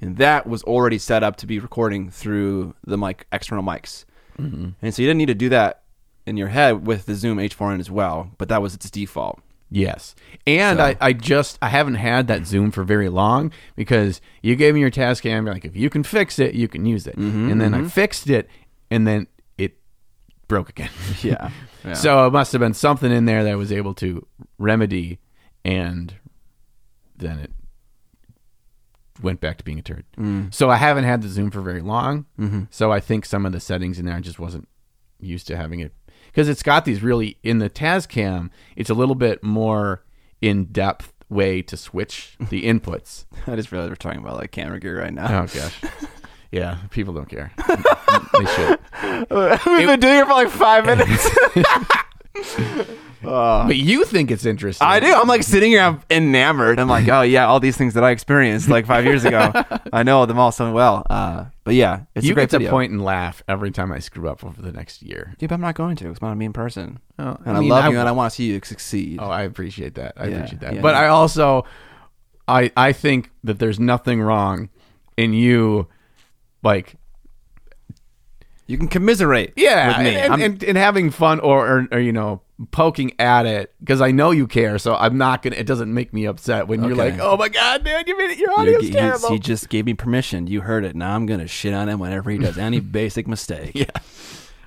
And 0.00 0.16
that 0.18 0.46
was 0.46 0.62
already 0.62 0.98
set 0.98 1.22
up 1.24 1.36
to 1.36 1.46
be 1.46 1.58
recording 1.58 2.10
through 2.10 2.74
the 2.84 2.96
mic 2.96 3.26
external 3.32 3.64
mics. 3.64 4.04
And 4.36 4.94
so 4.94 5.02
you 5.02 5.08
didn't 5.08 5.18
need 5.18 5.26
to 5.26 5.34
do 5.34 5.48
that 5.48 5.82
in 6.24 6.36
your 6.36 6.48
head 6.48 6.86
with 6.86 7.06
the 7.06 7.14
Zoom 7.16 7.38
H4n 7.38 7.80
as 7.80 7.90
well, 7.90 8.30
but 8.38 8.48
that 8.50 8.62
was 8.62 8.74
its 8.74 8.88
default. 8.90 9.40
Yes. 9.70 10.14
And 10.46 10.78
So- 10.78 10.84
I, 10.84 10.96
I 11.00 11.12
just 11.12 11.58
I 11.60 11.68
haven't 11.68 11.96
had 11.96 12.26
that 12.28 12.46
Zoom 12.46 12.70
for 12.70 12.84
very 12.84 13.08
long 13.08 13.52
because 13.76 14.20
you 14.42 14.56
gave 14.56 14.74
me 14.74 14.80
your 14.80 14.90
task 14.90 15.24
and 15.26 15.44
you're 15.44 15.54
like 15.54 15.64
if 15.64 15.76
you 15.76 15.90
can 15.90 16.02
fix 16.02 16.38
it, 16.38 16.54
you 16.54 16.68
can 16.68 16.86
use 16.86 17.06
it. 17.06 17.16
Mm-hmm, 17.16 17.50
and 17.50 17.60
then 17.60 17.74
I 17.74 17.84
fixed 17.88 18.30
it 18.30 18.48
and 18.90 19.06
then 19.06 19.26
it 19.58 19.78
broke 20.48 20.68
again. 20.70 20.90
Yeah. 21.22 21.50
yeah. 21.84 21.92
So 21.94 22.26
it 22.26 22.32
must 22.32 22.52
have 22.52 22.60
been 22.60 22.74
something 22.74 23.12
in 23.12 23.24
there 23.26 23.44
that 23.44 23.52
I 23.52 23.56
was 23.56 23.70
able 23.72 23.94
to 23.94 24.26
remedy 24.58 25.18
and 25.64 26.14
then 27.16 27.38
it 27.40 27.50
went 29.22 29.40
back 29.40 29.58
to 29.58 29.64
being 29.64 29.78
a 29.78 29.82
turd. 29.82 30.04
Mm. 30.16 30.54
So 30.54 30.70
I 30.70 30.76
haven't 30.76 31.04
had 31.04 31.22
the 31.22 31.28
Zoom 31.28 31.50
for 31.50 31.60
very 31.60 31.80
long. 31.80 32.26
Mm-hmm. 32.38 32.62
So 32.70 32.92
I 32.92 33.00
think 33.00 33.24
some 33.26 33.44
of 33.44 33.52
the 33.52 33.60
settings 33.60 33.98
in 33.98 34.06
there 34.06 34.14
I 34.14 34.20
just 34.20 34.38
wasn't 34.38 34.68
used 35.20 35.46
to 35.48 35.56
having 35.56 35.80
it 35.80 35.92
because 36.28 36.48
it's 36.48 36.62
got 36.62 36.84
these 36.84 37.02
really 37.02 37.36
in 37.42 37.58
the 37.58 37.68
Tascam. 37.68 38.50
It's 38.76 38.90
a 38.90 38.94
little 38.94 39.14
bit 39.14 39.42
more 39.42 40.04
in 40.40 40.66
depth 40.66 41.12
way 41.28 41.60
to 41.62 41.76
switch 41.76 42.36
the 42.48 42.64
inputs. 42.68 43.24
I 43.46 43.56
just 43.56 43.72
realized 43.72 43.90
we're 43.90 43.96
talking 43.96 44.20
about 44.20 44.36
like 44.36 44.50
camera 44.52 44.80
gear 44.80 45.00
right 45.00 45.12
now. 45.12 45.42
Oh 45.42 45.46
gosh, 45.46 45.80
yeah, 46.52 46.78
people 46.90 47.12
don't 47.14 47.28
care. 47.28 47.52
they 47.66 48.46
should. 48.46 48.78
We've 49.66 49.86
been 49.86 50.00
doing 50.00 50.18
it 50.20 50.26
for 50.26 50.32
like 50.32 50.48
five 50.50 50.86
minutes. 50.86 51.28
But 53.20 53.76
you 53.76 54.04
think 54.04 54.30
it's 54.30 54.46
interesting. 54.46 54.86
I 54.86 55.00
do. 55.00 55.12
I'm 55.12 55.26
like 55.26 55.42
sitting 55.42 55.72
here, 55.72 55.82
I'm 55.82 56.00
enamored. 56.08 56.78
I'm 56.78 56.88
like, 56.88 57.08
oh 57.08 57.22
yeah, 57.22 57.46
all 57.46 57.58
these 57.58 57.76
things 57.76 57.94
that 57.94 58.04
I 58.04 58.12
experienced 58.12 58.68
like 58.68 58.86
five 58.86 59.04
years 59.04 59.24
ago. 59.24 59.50
I 59.92 60.04
know 60.04 60.24
them 60.24 60.38
all 60.38 60.52
so 60.52 60.72
well. 60.72 61.04
Uh, 61.10 61.46
but 61.64 61.74
yeah, 61.74 62.02
it's 62.14 62.24
you 62.24 62.32
a 62.32 62.34
great 62.34 62.44
get 62.44 62.50
to 62.50 62.58
video. 62.58 62.70
point 62.70 62.92
and 62.92 63.04
laugh 63.04 63.42
every 63.48 63.72
time 63.72 63.90
I 63.90 63.98
screw 63.98 64.28
up 64.28 64.44
over 64.44 64.62
the 64.62 64.70
next 64.72 65.02
year. 65.02 65.34
Yeah, 65.40 65.48
but 65.48 65.56
I'm 65.56 65.60
not 65.60 65.74
going 65.74 65.96
to. 65.96 66.10
It's 66.10 66.22
not 66.22 66.32
a 66.32 66.36
mean 66.36 66.52
person. 66.52 67.00
Oh, 67.18 67.36
And 67.44 67.56
I, 67.56 67.60
mean, 67.60 67.68
love 67.68 67.92
you, 67.92 67.98
and 67.98 68.08
I 68.08 68.12
want 68.12 68.30
to 68.30 68.36
see 68.36 68.44
you 68.44 68.60
succeed. 68.62 69.18
Oh, 69.20 69.28
I 69.28 69.42
appreciate 69.42 69.96
that. 69.96 70.12
I 70.16 70.28
Yeah, 70.28 70.36
appreciate 70.36 70.60
that. 70.60 70.74
yeah, 70.74 70.80
but. 70.80 70.94
I 70.94 71.08
also, 71.08 71.64
I 72.46 72.70
I 72.76 72.92
think 72.92 73.30
that 73.42 73.58
there's 73.58 73.80
nothing 73.80 74.22
wrong 74.22 74.68
in 75.16 75.32
you, 75.32 75.88
like 76.62 76.94
you 78.68 78.78
can 78.78 78.86
commiserate. 78.86 79.54
yeah, 79.56 79.98
with 79.98 80.06
me. 80.06 80.16
and, 80.16 80.42
and, 80.42 80.62
and 80.62 80.78
having 80.78 81.10
fun 81.10 81.40
or, 81.40 81.66
or 81.66 81.88
or 81.90 81.98
you 81.98 82.12
know 82.12 82.42
poking 82.70 83.12
at 83.18 83.46
it 83.46 83.72
because 83.80 84.00
I 84.00 84.10
know 84.10 84.30
you 84.30 84.46
care. 84.46 84.78
So 84.78 84.94
I'm 84.94 85.16
not 85.18 85.42
gonna. 85.42 85.56
It 85.56 85.66
doesn't 85.66 85.92
make 85.92 86.12
me 86.12 86.26
upset 86.26 86.68
when 86.68 86.84
you're 86.84 86.94
like, 86.94 87.18
oh 87.18 87.36
my 87.36 87.48
god, 87.48 87.82
dude, 87.84 88.06
you 88.06 88.16
made 88.16 88.30
it. 88.30 88.38
Your 88.38 88.50
you- 88.50 88.56
audio's 88.56 88.82
he, 88.82 88.90
terrible. 88.92 89.30
he 89.30 89.38
just 89.38 89.68
gave 89.68 89.86
me 89.86 89.94
permission. 89.94 90.46
You 90.46 90.60
heard 90.60 90.84
it. 90.84 90.94
Now 90.94 91.16
I'm 91.16 91.26
gonna 91.26 91.48
shit 91.48 91.74
on 91.74 91.88
him 91.88 91.98
whenever 91.98 92.30
he 92.30 92.38
does 92.38 92.58
any 92.68 92.80
basic 92.80 93.26
mistake. 93.26 93.72
yeah, 93.74 93.86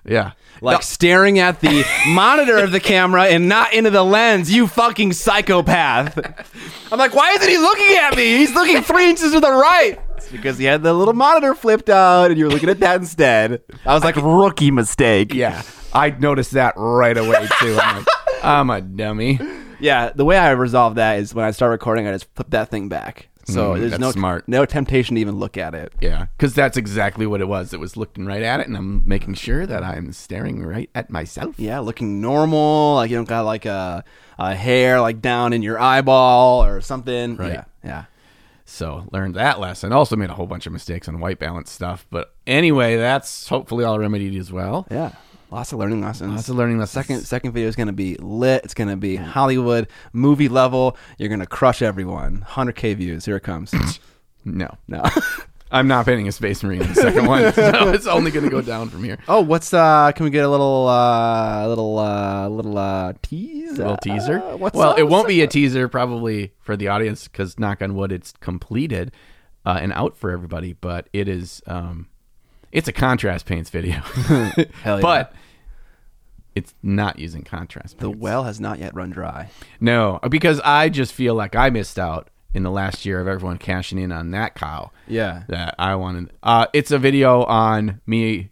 yeah. 0.03 0.31
Like 0.63 0.83
staring 0.83 1.39
at 1.39 1.59
the 1.59 1.83
monitor 2.09 2.57
of 2.57 2.71
the 2.71 2.79
camera 2.79 3.25
and 3.25 3.49
not 3.49 3.73
into 3.73 3.89
the 3.89 4.03
lens, 4.03 4.51
you 4.51 4.67
fucking 4.67 5.13
psychopath. 5.13 6.17
I'm 6.91 6.99
like, 6.99 7.15
why 7.15 7.31
isn't 7.31 7.49
he 7.49 7.57
looking 7.57 7.97
at 7.97 8.15
me? 8.15 8.37
He's 8.37 8.53
looking 8.53 8.81
three 8.83 9.09
inches 9.09 9.31
to 9.33 9.39
the 9.39 9.51
right. 9.51 9.97
It's 10.23 10.31
because 10.31 10.57
he 10.57 10.65
had 10.65 10.83
the 10.83 10.93
little 10.93 11.13
monitor 11.13 11.53
flipped 11.55 11.89
out 11.89 12.29
and 12.31 12.37
you 12.37 12.45
were 12.45 12.51
looking 12.51 12.69
at 12.69 12.79
that 12.79 12.97
instead. 13.01 13.61
I 13.85 13.93
was 13.93 14.03
like, 14.03 14.15
rookie 14.15 14.71
mistake. 14.71 15.33
Yeah, 15.33 15.61
I 15.93 16.09
noticed 16.11 16.51
that 16.51 16.73
right 16.77 17.17
away 17.17 17.47
too. 17.59 17.77
I'm 17.81 17.97
like, 17.97 18.07
I'm 18.43 18.69
a 18.69 18.81
dummy. 18.81 19.39
Yeah, 19.79 20.11
the 20.13 20.25
way 20.25 20.37
I 20.37 20.51
resolve 20.51 20.95
that 20.95 21.19
is 21.19 21.33
when 21.33 21.43
I 21.45 21.51
start 21.51 21.71
recording, 21.71 22.07
I 22.07 22.11
just 22.13 22.27
flip 22.35 22.51
that 22.51 22.69
thing 22.69 22.87
back. 22.89 23.27
So 23.45 23.73
Mm, 23.73 23.79
there's 23.79 23.91
that's 23.91 24.01
no 24.01 24.11
smart. 24.11 24.47
no 24.47 24.65
temptation 24.65 25.15
to 25.15 25.21
even 25.21 25.37
look 25.39 25.57
at 25.57 25.73
it. 25.73 25.91
Yeah, 25.99 26.27
because 26.37 26.53
that's 26.53 26.77
exactly 26.77 27.25
what 27.25 27.41
it 27.41 27.47
was. 27.47 27.73
It 27.73 27.79
was 27.79 27.97
looking 27.97 28.27
right 28.27 28.43
at 28.43 28.59
it, 28.59 28.67
and 28.67 28.77
I'm 28.77 29.01
making 29.07 29.33
sure 29.33 29.65
that 29.65 29.83
I'm 29.83 30.11
staring 30.13 30.63
right 30.63 30.89
at 30.93 31.09
myself. 31.09 31.59
Yeah, 31.59 31.79
looking 31.79 32.21
normal. 32.21 32.95
Like 32.95 33.09
you 33.09 33.17
don't 33.17 33.27
got 33.27 33.41
like 33.45 33.65
a, 33.65 34.03
a 34.37 34.53
hair 34.53 35.01
like 35.01 35.21
down 35.21 35.53
in 35.53 35.63
your 35.63 35.79
eyeball 35.79 36.63
or 36.63 36.81
something. 36.81 37.35
Right. 37.35 37.53
Yeah. 37.53 37.63
Yeah. 37.83 38.03
So 38.71 39.05
learned 39.11 39.35
that 39.35 39.59
lesson. 39.59 39.91
Also 39.91 40.15
made 40.15 40.29
a 40.29 40.33
whole 40.33 40.47
bunch 40.47 40.65
of 40.65 40.71
mistakes 40.71 41.09
on 41.09 41.19
white 41.19 41.39
balance 41.39 41.69
stuff. 41.69 42.05
But 42.09 42.33
anyway, 42.47 42.95
that's 42.95 43.47
hopefully 43.49 43.83
all 43.83 43.99
remedied 43.99 44.35
as 44.39 44.51
well. 44.51 44.87
Yeah. 44.89 45.11
Lots 45.51 45.73
of 45.73 45.79
learning 45.79 46.01
lessons. 46.01 46.33
Lots 46.33 46.47
of 46.47 46.55
learning 46.55 46.79
lessons. 46.79 46.93
Second 47.05 47.25
second 47.25 47.51
video 47.51 47.67
is 47.67 47.75
gonna 47.75 47.91
be 47.91 48.15
lit. 48.15 48.63
It's 48.63 48.73
gonna 48.73 48.95
be 48.95 49.17
Hollywood 49.17 49.89
movie 50.13 50.47
level. 50.47 50.95
You're 51.17 51.27
gonna 51.27 51.45
crush 51.45 51.81
everyone. 51.81 52.45
100k 52.47 52.95
views. 52.95 53.25
Here 53.25 53.35
it 53.35 53.43
comes. 53.43 53.73
No, 54.43 54.75
no. 54.87 55.03
I'm 55.71 55.87
not 55.87 56.05
painting 56.05 56.27
a 56.27 56.31
space 56.31 56.63
marine 56.63 56.81
in 56.81 56.89
the 56.89 56.95
second 56.95 57.27
one. 57.27 57.41
So 57.53 57.89
it's 57.89 58.07
only 58.07 58.31
going 58.31 58.43
to 58.43 58.51
go 58.51 58.61
down 58.61 58.89
from 58.89 59.03
here. 59.03 59.17
oh, 59.27 59.41
what's 59.41 59.73
uh? 59.73 60.11
Can 60.13 60.25
we 60.25 60.29
get 60.29 60.43
a 60.43 60.49
little 60.49 60.87
uh, 60.87 61.67
little 61.67 61.97
uh, 61.97 62.49
little 62.49 62.77
uh 62.77 63.13
tease? 63.21 63.71
A 63.79 63.83
little 63.83 63.97
teaser. 63.97 64.41
Uh, 64.43 64.57
what's 64.57 64.75
well, 64.75 64.91
up? 64.91 64.99
it 64.99 65.07
won't 65.07 65.27
be 65.27 65.41
a 65.41 65.47
teaser 65.47 65.87
probably 65.87 66.53
for 66.59 66.75
the 66.75 66.87
audience 66.87 67.27
because 67.27 67.57
knock 67.59 67.81
on 67.81 67.95
wood, 67.95 68.11
it's 68.11 68.33
completed 68.39 69.11
uh, 69.65 69.79
and 69.81 69.93
out 69.93 70.17
for 70.17 70.31
everybody. 70.31 70.73
But 70.73 71.07
it 71.13 71.27
is. 71.27 71.61
Um, 71.67 72.07
It's 72.71 72.87
a 72.87 72.93
contrast 72.93 73.45
paints 73.45 73.69
video, 73.69 73.99
Hell 74.01 74.55
yeah. 74.85 74.99
but 75.01 75.33
it's 76.55 76.73
not 76.83 77.17
using 77.17 77.43
contrast 77.43 77.99
the 77.99 78.09
well 78.09 78.43
has 78.43 78.59
not 78.59 78.79
yet 78.79 78.93
run 78.93 79.09
dry. 79.09 79.49
No, 79.79 80.19
because 80.29 80.59
I 80.65 80.89
just 80.89 81.13
feel 81.13 81.33
like 81.35 81.55
I 81.55 81.69
missed 81.69 81.97
out 81.99 82.29
in 82.53 82.63
the 82.63 82.71
last 82.71 83.05
year 83.05 83.19
of 83.19 83.27
everyone 83.27 83.57
cashing 83.57 83.97
in 83.99 84.11
on 84.11 84.31
that 84.31 84.55
cow. 84.55 84.91
Yeah. 85.07 85.43
that 85.47 85.75
I 85.79 85.95
wanted. 85.95 86.31
Uh, 86.43 86.67
it's 86.73 86.91
a 86.91 86.99
video 86.99 87.43
on 87.43 88.01
me 88.05 88.49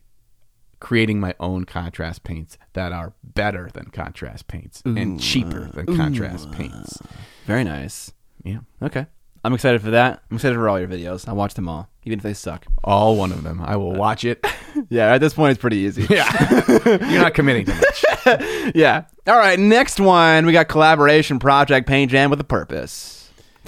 creating 0.79 1.19
my 1.19 1.35
own 1.41 1.65
contrast 1.65 2.23
paints 2.23 2.57
that 2.73 2.91
are 2.93 3.13
better 3.23 3.69
than 3.73 3.85
contrast 3.91 4.47
paints 4.47 4.81
and 4.85 5.19
cheaper 5.19 5.69
than 5.73 5.85
contrast 5.97 6.51
paints. 6.51 6.97
Very 7.45 7.63
nice. 7.65 8.13
Yeah, 8.43 8.59
Okay. 8.81 9.05
I'm 9.43 9.53
excited 9.53 9.81
for 9.81 9.91
that. 9.91 10.21
I'm 10.29 10.35
excited 10.35 10.55
for 10.55 10.67
all 10.67 10.77
your 10.77 10.89
videos. 10.89 11.25
I'll 11.25 11.35
watch 11.35 11.53
them 11.53 11.69
all, 11.69 11.89
even 12.03 12.19
if 12.19 12.23
they 12.23 12.33
suck. 12.33 12.65
all 12.83 13.15
one 13.15 13.31
of 13.31 13.43
them. 13.43 13.61
I 13.61 13.77
will 13.77 13.93
watch 13.93 14.23
it. 14.25 14.45
Yeah, 14.89 15.13
at 15.15 15.17
this 15.19 15.33
point, 15.33 15.51
it's 15.51 15.59
pretty 15.59 15.77
easy. 15.77 16.05
yeah, 16.09 16.77
you're 16.85 17.21
not 17.21 17.33
committing 17.33 17.65
to 17.65 17.73
much. 17.73 18.05
yeah. 18.75 19.05
All 19.25 19.37
right. 19.37 19.57
Next 19.57 19.99
one, 19.99 20.45
we 20.45 20.51
got 20.53 20.67
collaboration 20.67 21.39
project 21.39 21.87
Paint 21.87 22.11
Jam 22.11 22.29
with 22.29 22.39
a 22.39 22.43
purpose. 22.45 23.18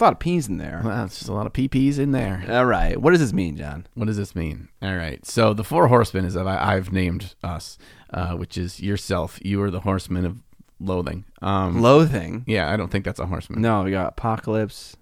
It's 0.02 0.04
a 0.04 0.06
lot 0.06 0.14
of 0.14 0.20
P's 0.20 0.48
in 0.48 0.58
there. 0.58 0.82
Well, 0.84 1.06
it's 1.06 1.20
just 1.20 1.30
a 1.30 1.34
lot 1.34 1.46
of 1.46 1.54
PPs 1.54 2.00
in 2.00 2.12
there. 2.12 2.44
All 2.50 2.66
right. 2.66 3.00
What 3.00 3.12
does 3.12 3.20
this 3.20 3.34
mean, 3.34 3.56
John? 3.56 3.86
What 3.94 4.06
does 4.08 4.18
this 4.18 4.36
mean? 4.36 4.70
All 4.82 4.96
right. 4.96 5.24
So 5.28 5.54
the 5.54 5.64
four 5.64 5.88
horsemen 5.90 6.26
is 6.26 6.34
that 6.34 6.48
I, 6.48 6.74
I've 6.76 6.92
named 6.92 7.36
us, 7.44 7.78
uh, 8.12 8.34
which 8.36 8.58
is 8.58 8.80
yourself. 8.80 9.38
You 9.44 9.62
are 9.62 9.70
the 9.70 9.82
horseman 9.82 10.26
of 10.26 10.42
loathing. 10.80 11.26
Um, 11.44 11.82
Loathing. 11.84 12.44
yeah, 12.48 12.72
I 12.74 12.78
don't 12.78 12.90
think 12.92 13.06
that's 13.06 13.20
a 13.20 13.28
horseman. 13.28 13.62
No, 13.62 13.84
we 13.84 13.92
got 13.92 14.08
apocalypse. 14.08 14.98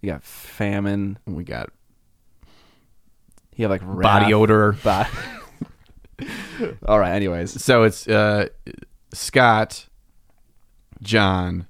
You 0.00 0.10
got 0.10 0.24
famine. 0.24 1.20
We 1.24 1.44
got 1.44 1.70
You 3.54 3.68
have 3.68 3.70
like 3.70 4.02
body 4.02 4.34
odor. 4.34 4.72
Bo- 4.82 5.04
all 6.86 6.98
right. 6.98 7.12
Anyways, 7.14 7.62
So 7.62 7.84
it's 7.84 8.08
uh, 8.08 8.48
Scott, 9.14 9.86
John, 11.00 11.68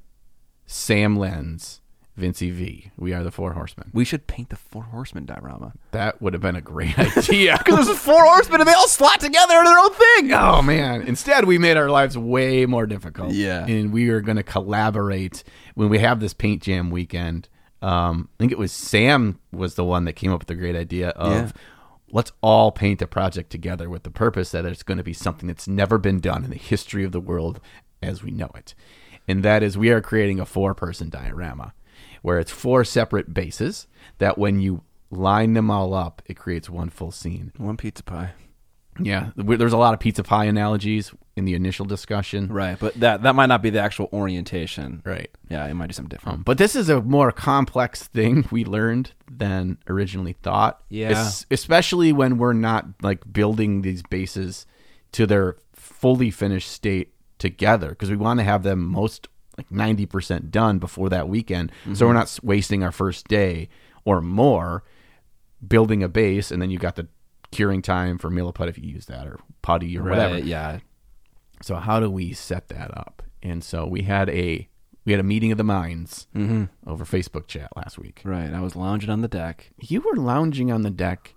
Sam 0.64 1.16
Lenz, 1.18 1.81
Vincey 2.16 2.50
V. 2.50 2.90
We 2.98 3.14
are 3.14 3.22
the 3.22 3.30
four 3.30 3.54
horsemen. 3.54 3.90
we 3.94 4.04
should 4.04 4.26
paint 4.26 4.50
the 4.50 4.56
four 4.56 4.82
horsemen 4.84 5.24
diorama. 5.24 5.72
That 5.92 6.20
would 6.20 6.34
have 6.34 6.42
been 6.42 6.56
a 6.56 6.60
great 6.60 6.98
idea. 7.16 7.56
Because 7.64 7.86
there's 7.86 7.98
four 7.98 8.22
horsemen 8.22 8.60
and 8.60 8.68
they 8.68 8.74
all 8.74 8.86
slot 8.88 9.20
together 9.20 9.54
in 9.58 9.64
their 9.64 9.78
own 9.78 9.92
thing. 9.94 10.32
Oh 10.32 10.60
man! 10.62 11.02
Instead, 11.02 11.46
we 11.46 11.56
made 11.58 11.76
our 11.78 11.88
lives 11.90 12.16
way 12.18 12.66
more 12.66 12.86
difficult. 12.86 13.32
Yeah. 13.32 13.64
and 13.66 13.92
we 13.92 14.10
are 14.10 14.20
going 14.20 14.36
to 14.36 14.42
collaborate 14.42 15.42
when 15.74 15.88
we 15.88 15.98
have 16.00 16.20
this 16.20 16.34
paint 16.34 16.62
jam 16.62 16.90
weekend. 16.90 17.48
Um, 17.80 18.28
I 18.34 18.42
think 18.42 18.52
it 18.52 18.58
was 18.58 18.72
Sam 18.72 19.38
was 19.50 19.74
the 19.74 19.84
one 19.84 20.04
that 20.04 20.12
came 20.12 20.32
up 20.32 20.40
with 20.40 20.48
the 20.48 20.54
great 20.54 20.76
idea 20.76 21.08
of 21.10 21.32
Yeah. 21.32 21.50
let's 22.12 22.30
all 22.42 22.70
paint 22.72 23.00
a 23.02 23.06
project 23.06 23.50
together 23.50 23.88
with 23.90 24.02
the 24.02 24.10
purpose 24.10 24.50
that 24.50 24.64
it's 24.66 24.82
going 24.84 24.98
to 24.98 25.04
be 25.04 25.12
something 25.14 25.46
that's 25.48 25.66
never 25.66 25.98
been 25.98 26.20
done 26.20 26.44
in 26.44 26.50
the 26.50 26.56
history 26.56 27.04
of 27.04 27.12
the 27.12 27.20
world 27.20 27.58
as 28.02 28.22
we 28.22 28.30
know 28.30 28.50
it, 28.54 28.74
and 29.26 29.42
that 29.42 29.62
is 29.62 29.78
we 29.78 29.90
are 29.90 30.00
creating 30.00 30.38
a 30.40 30.46
four-person 30.46 31.08
diorama 31.08 31.72
where 32.22 32.38
it's 32.38 32.50
four 32.50 32.84
separate 32.84 33.34
bases 33.34 33.86
that 34.18 34.38
when 34.38 34.60
you 34.60 34.82
line 35.10 35.52
them 35.52 35.70
all 35.70 35.92
up, 35.92 36.22
it 36.26 36.34
creates 36.34 36.70
one 36.70 36.88
full 36.88 37.10
scene. 37.10 37.52
One 37.58 37.76
pizza 37.76 38.02
pie. 38.02 38.32
Yeah, 39.00 39.30
there's 39.36 39.72
a 39.72 39.78
lot 39.78 39.94
of 39.94 40.00
pizza 40.00 40.22
pie 40.22 40.44
analogies 40.44 41.12
in 41.34 41.46
the 41.46 41.54
initial 41.54 41.86
discussion. 41.86 42.48
Right, 42.48 42.78
but 42.78 42.94
that 43.00 43.22
that 43.22 43.34
might 43.34 43.46
not 43.46 43.62
be 43.62 43.70
the 43.70 43.80
actual 43.80 44.10
orientation. 44.12 45.00
Right. 45.04 45.30
Yeah, 45.48 45.66
it 45.66 45.72
might 45.74 45.86
be 45.86 45.94
something 45.94 46.10
different. 46.10 46.38
Um, 46.38 46.42
but 46.42 46.58
this 46.58 46.76
is 46.76 46.90
a 46.90 47.00
more 47.00 47.32
complex 47.32 48.02
thing 48.08 48.46
we 48.50 48.64
learned 48.66 49.12
than 49.30 49.78
originally 49.88 50.34
thought. 50.34 50.82
Yeah. 50.90 51.10
Es- 51.10 51.46
especially 51.50 52.12
when 52.12 52.36
we're 52.36 52.52
not 52.52 52.86
like 53.02 53.30
building 53.32 53.80
these 53.80 54.02
bases 54.02 54.66
to 55.12 55.26
their 55.26 55.56
fully 55.74 56.30
finished 56.30 56.70
state 56.70 57.14
together 57.38 57.90
because 57.90 58.10
we 58.10 58.16
want 58.16 58.40
to 58.40 58.44
have 58.44 58.62
them 58.62 58.80
most 58.86 59.26
like 59.56 59.68
90% 59.70 60.50
done 60.50 60.78
before 60.78 61.08
that 61.10 61.28
weekend. 61.28 61.72
So 61.94 62.06
we're 62.06 62.12
not 62.14 62.38
wasting 62.42 62.82
our 62.82 62.92
first 62.92 63.28
day 63.28 63.68
or 64.04 64.20
more 64.20 64.82
building 65.66 66.02
a 66.02 66.08
base 66.08 66.50
and 66.50 66.60
then 66.60 66.70
you 66.70 66.78
got 66.78 66.96
the 66.96 67.06
curing 67.50 67.82
time 67.82 68.18
for 68.18 68.30
milliput 68.30 68.68
if 68.68 68.78
you 68.78 68.88
use 68.88 69.06
that 69.06 69.26
or 69.26 69.38
putty 69.62 69.96
or 69.98 70.02
whatever. 70.04 70.38
Yeah. 70.38 70.78
So 71.62 71.76
how 71.76 72.00
do 72.00 72.10
we 72.10 72.32
set 72.32 72.68
that 72.68 72.96
up? 72.96 73.22
And 73.42 73.62
so 73.62 73.86
we 73.86 74.02
had 74.02 74.28
a 74.30 74.68
we 75.04 75.12
had 75.12 75.20
a 75.20 75.24
meeting 75.24 75.50
of 75.52 75.58
the 75.58 75.64
minds 75.64 76.26
Mm-hmm. 76.34 76.64
over 76.88 77.04
Facebook 77.04 77.46
chat 77.48 77.68
last 77.76 77.98
week. 77.98 78.22
Right. 78.24 78.52
I 78.52 78.60
was 78.60 78.74
lounging 78.76 79.10
on 79.10 79.20
the 79.20 79.28
deck. 79.28 79.70
You 79.80 80.00
were 80.00 80.14
lounging 80.16 80.70
on 80.72 80.82
the 80.82 80.90
deck. 80.90 81.34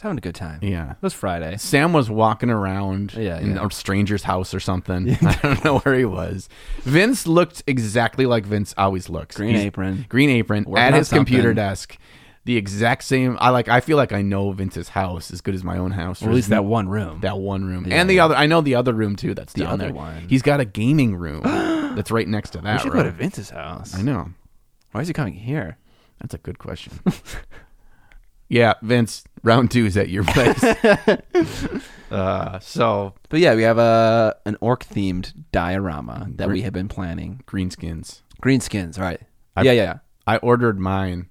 Just 0.00 0.04
having 0.04 0.16
a 0.16 0.22
good 0.22 0.34
time. 0.34 0.60
Yeah. 0.62 0.92
It 0.92 0.96
was 1.02 1.12
Friday. 1.12 1.58
Sam 1.58 1.92
was 1.92 2.08
walking 2.08 2.48
around 2.48 3.12
Yeah, 3.12 3.38
in 3.38 3.56
yeah. 3.56 3.66
a 3.66 3.70
stranger's 3.70 4.22
house 4.22 4.54
or 4.54 4.58
something. 4.58 5.10
I 5.20 5.38
don't 5.42 5.62
know 5.62 5.80
where 5.80 5.94
he 5.94 6.06
was. 6.06 6.48
Vince 6.84 7.26
looked 7.26 7.62
exactly 7.66 8.24
like 8.24 8.46
Vince 8.46 8.72
always 8.78 9.10
looks. 9.10 9.36
Green 9.36 9.56
apron. 9.56 10.06
Green 10.08 10.30
apron 10.30 10.64
Working 10.64 10.82
at 10.82 10.92
on 10.94 10.98
his 11.00 11.10
computer 11.10 11.50
something. 11.50 11.54
desk. 11.56 11.98
The 12.46 12.56
exact 12.56 13.04
same. 13.04 13.36
I 13.42 13.50
like. 13.50 13.68
I 13.68 13.80
feel 13.80 13.98
like 13.98 14.12
I 14.12 14.22
know 14.22 14.50
Vince's 14.52 14.88
house 14.88 15.30
as 15.30 15.42
good 15.42 15.54
as 15.54 15.62
my 15.62 15.76
own 15.76 15.90
house. 15.90 16.22
Or 16.22 16.30
at 16.30 16.34
least 16.34 16.48
that 16.48 16.64
one 16.64 16.88
room. 16.88 17.20
that 17.20 17.36
one 17.36 17.66
room 17.66 17.86
and 17.92 18.08
the 18.08 18.20
other. 18.20 18.34
I 18.34 18.46
know 18.46 18.62
the 18.62 18.76
other 18.76 18.94
room 18.94 19.16
too. 19.16 19.34
That's 19.34 19.52
The 19.52 19.64
down 19.64 19.72
other 19.74 19.84
there. 19.88 19.92
one. 19.92 20.26
He's 20.30 20.40
got 20.40 20.60
a 20.60 20.64
gaming 20.64 21.14
room 21.14 21.42
that's 21.44 22.10
right 22.10 22.26
next 22.26 22.50
to 22.52 22.60
we 22.60 22.64
that 22.64 22.80
should 22.80 22.94
room. 22.94 23.02
go 23.02 23.10
to 23.10 23.10
Vince's 23.14 23.50
house. 23.50 23.94
I 23.94 24.00
know. 24.00 24.30
Why 24.92 25.02
is 25.02 25.08
he 25.08 25.12
coming 25.12 25.34
here? 25.34 25.76
That's 26.22 26.32
a 26.32 26.38
good 26.38 26.58
question. 26.58 26.98
yeah, 28.48 28.72
Vince, 28.82 29.22
round 29.42 29.70
two 29.70 29.86
is 29.86 29.96
at 29.96 30.08
your 30.08 30.24
place. 30.24 30.62
uh, 32.10 32.58
so 32.60 33.14
But 33.28 33.40
yeah, 33.40 33.54
we 33.54 33.62
have 33.62 33.78
a 33.78 34.36
an 34.46 34.56
orc 34.60 34.84
themed 34.84 35.32
diorama 35.52 36.28
that 36.36 36.48
we 36.48 36.62
have 36.62 36.72
been 36.72 36.88
planning. 36.88 37.42
greenskins. 37.46 38.22
Greenskins, 38.42 38.98
right? 38.98 39.20
I- 39.56 39.62
yeah, 39.62 39.72
yeah, 39.72 39.82
yeah. 39.82 39.98
I 40.26 40.36
ordered 40.38 40.78
mine. 40.78 41.28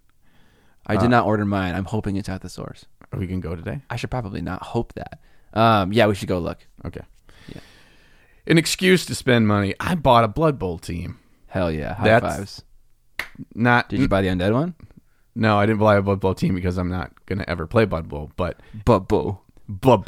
I 0.86 0.98
did 0.98 1.10
not 1.10 1.26
order 1.26 1.46
mine. 1.46 1.76
I'm 1.76 1.86
hoping 1.86 2.16
it's 2.16 2.30
at 2.30 2.42
the 2.42 2.50
source. 2.50 2.86
We 3.16 3.28
can 3.28 3.40
go 3.40 3.56
today. 3.56 3.82
I 3.90 3.96
should 3.96 4.10
probably 4.12 4.42
not 4.42 4.62
hope 4.64 4.94
that. 4.94 5.20
Um, 5.54 5.94
yeah, 5.94 6.08
we 6.08 6.16
should 6.16 6.28
go 6.28 6.40
look. 6.40 6.60
Okay. 6.86 7.02
Yeah. 7.48 7.62
An 8.48 8.58
excuse 8.58 9.06
to 9.06 9.16
spend 9.16 9.48
money. 9.48 9.76
I 9.80 9.96
bought 9.96 10.24
a 10.24 10.28
Blood 10.28 10.58
Bowl 10.60 10.78
team. 10.80 11.20
Hell 11.48 11.72
yeah, 11.72 11.94
high 11.94 12.06
That's- 12.06 12.36
fives. 12.38 12.64
Not 13.54 13.90
Did 13.90 14.00
you 14.00 14.08
buy 14.08 14.22
the 14.22 14.28
undead 14.30 14.54
one? 14.54 14.74
No, 15.40 15.58
I 15.58 15.66
didn't 15.66 15.80
buy 15.80 15.96
a 15.96 16.02
Blood 16.02 16.20
Bowl 16.20 16.34
team 16.36 16.54
because 16.56 16.78
I'm 16.78 16.90
not 16.90 17.12
gonna 17.26 17.46
ever 17.48 17.66
play 17.68 17.86
Blood 17.86 18.08
Bowl. 18.10 18.32
But 18.36 18.60
Bubbo. 18.86 19.40
Blood 19.68 20.06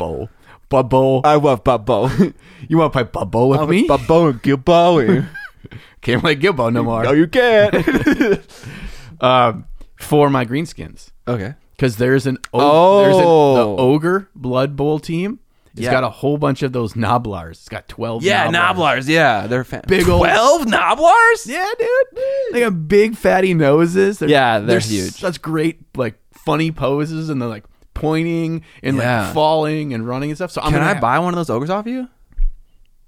Bowl. 0.89 1.21
I 1.25 1.35
love 1.35 1.63
Bubbo. 1.63 2.33
you 2.69 2.77
want 2.77 2.93
to 2.93 3.05
play 3.05 3.25
Bowl 3.25 3.49
with 3.49 3.69
me? 3.69 3.87
Bubbo 3.87 4.29
and 4.31 4.41
Gilbo. 4.41 5.27
Can't 6.01 6.21
play 6.21 6.35
Gilbo 6.35 6.71
no 6.73 6.83
more. 6.83 7.03
no, 7.03 7.11
you 7.11 7.27
can't. 7.27 7.75
um, 9.21 9.65
for 9.97 10.29
my 10.29 10.45
greenskins. 10.45 11.11
okay. 11.27 11.53
because 11.75 11.97
there's 11.97 12.25
an 12.25 12.37
o- 12.53 13.03
there's 13.03 13.17
an, 13.17 13.23
Oh. 13.25 13.55
the 13.55 13.81
ogre 13.81 14.29
blood 14.35 14.75
bowl 14.75 14.97
team. 14.99 15.39
It's 15.73 15.81
Yeah. 15.83 15.91
got 15.91 16.03
a 16.03 16.09
whole 16.09 16.37
bunch 16.37 16.63
of 16.63 16.73
those 16.73 16.93
gnoblars. 16.93 17.51
It's 17.51 17.69
got 17.69 17.87
twelve. 17.87 18.23
Yeah, 18.23 18.47
gnoblars. 18.51 18.75
Gnoblars. 19.03 19.07
Yeah, 19.07 19.47
they're 19.47 19.63
fan- 19.63 19.83
Big 19.87 20.07
old- 20.09 20.19
twelve 20.25 20.63
Gnoblars. 20.67 21.45
Yeah, 21.47 21.69
dude. 21.79 22.23
They 22.51 22.59
got 22.59 22.87
big 22.87 23.15
fatty 23.15 23.53
noses. 23.53 24.19
They're, 24.19 24.29
Yeah, 24.29 24.59
they're 24.59 24.77
s- 24.77 24.89
huge. 24.89 25.13
Such 25.13 25.41
great 25.41 25.79
like 25.95 26.15
funny 26.33 26.71
poses, 26.71 27.29
and 27.29 27.41
they're 27.41 27.47
like 27.49 27.63
pointing 27.93 28.63
and 28.83 28.97
Yeah. 28.97 29.25
like 29.25 29.33
falling 29.33 29.93
and 29.93 30.05
running 30.07 30.29
and 30.31 30.37
stuff. 30.37 30.51
So 30.51 30.61
I'm 30.61 30.73
Can 30.73 30.81
I 30.81 30.95
ha- 30.95 30.99
buy 30.99 31.19
one 31.19 31.33
of 31.33 31.37
those 31.37 31.49
ogres 31.49 31.69
off 31.69 31.85
you? 31.87 32.07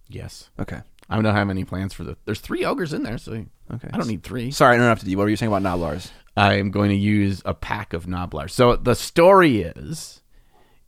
Yes, 0.09 0.49
Okay. 0.59 0.79
I 1.09 1.21
don't 1.21 1.35
have 1.35 1.49
any 1.49 1.63
plans 1.63 1.93
for 1.93 2.03
the. 2.03 2.15
There's 2.25 2.39
three 2.39 2.63
ogres 2.65 2.93
in 2.93 3.03
there, 3.03 3.17
so 3.17 3.31
Okay. 3.73 3.89
I 3.93 3.97
don't 3.97 4.07
need 4.07 4.23
three. 4.23 4.51
Sorry, 4.51 4.73
I 4.73 4.77
don't 4.77 4.85
interrupted 4.85 5.09
you. 5.09 5.17
What 5.17 5.23
were 5.23 5.29
you 5.29 5.35
saying 5.35 5.51
about 5.51 5.63
Gnoblars? 5.63 6.11
I 6.37 6.55
am 6.55 6.71
going 6.71 6.89
to 6.89 6.95
use 6.95 7.41
a 7.45 7.53
pack 7.53 7.93
of 7.93 8.05
Gnoblars. 8.05 8.51
So 8.51 8.75
the 8.75 8.95
story 8.95 9.61
is 9.61 10.21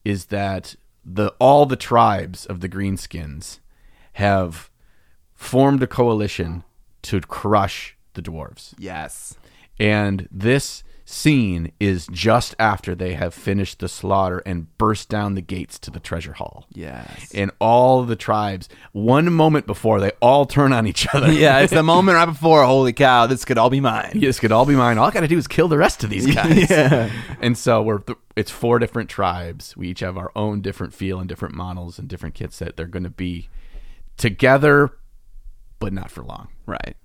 is 0.04 0.26
that 0.28 0.76
the 1.06 1.34
all 1.40 1.66
the 1.66 1.76
tribes 1.76 2.46
of 2.46 2.62
the 2.62 2.70
Greenskins 2.70 3.60
have 4.14 4.70
formed 5.34 5.84
a 5.84 5.88
coalition 5.88 6.64
to 7.04 7.22
crush 7.22 7.96
the 8.14 8.22
dwarves. 8.22 8.74
Yes. 8.78 9.36
And 9.80 10.28
this 10.32 10.84
scene 11.08 11.72
is 11.80 12.08
just 12.08 12.56
after 12.58 12.96
they 12.96 13.14
have 13.14 13.34
finished 13.34 13.80
the 13.80 13.88
slaughter 13.88 14.40
and 14.40 14.76
burst 14.80 15.08
down 15.08 15.36
the 15.36 15.42
gates 15.42 15.78
to 15.78 15.92
the 15.92 16.00
treasure 16.00 16.34
hall. 16.34 16.66
Yes. 16.74 17.32
And 17.34 17.52
all 17.60 18.04
the 18.04 18.16
tribes, 18.16 18.68
one 18.92 19.32
moment 19.32 19.68
before, 19.68 20.00
they 20.00 20.12
all 20.20 20.46
turn 20.46 20.74
on 20.74 20.88
each 20.88 21.08
other. 21.14 21.32
yeah, 21.32 21.60
it's 21.60 21.72
the 21.72 21.84
moment 21.96 22.16
right 22.16 22.26
before. 22.26 22.64
Holy 22.64 22.94
cow! 22.94 23.28
This 23.28 23.46
could 23.46 23.58
all 23.60 23.70
be 23.70 23.80
mine. 23.80 24.20
This 24.20 24.40
could 24.40 24.52
all 24.52 24.66
be 24.66 24.76
mine. 24.76 24.98
All 24.98 25.08
I 25.08 25.12
got 25.12 25.22
to 25.22 25.28
do 25.28 25.38
is 25.38 25.48
kill 25.48 25.68
the 25.68 25.78
rest 25.78 26.04
of 26.04 26.10
these 26.10 26.26
guys. 26.36 26.70
Yeah. 26.70 27.12
And 27.40 27.58
so 27.58 27.84
we're 27.84 28.02
it's 28.36 28.52
four 28.52 28.80
different 28.80 29.10
tribes. 29.10 29.76
We 29.78 29.90
each 29.90 30.02
have 30.02 30.18
our 30.18 30.32
own 30.36 30.62
different 30.62 30.94
feel 30.94 31.20
and 31.20 31.30
different 31.30 31.56
models 31.56 31.98
and 31.98 32.08
different 32.08 32.36
kits 32.36 32.60
that 32.60 32.76
they're 32.76 32.86
going 32.86 33.04
to 33.04 33.10
be 33.10 33.50
together, 34.18 34.92
but 35.80 35.94
not 35.94 36.12
for 36.12 36.24
long. 36.24 36.50
Right. 36.66 36.96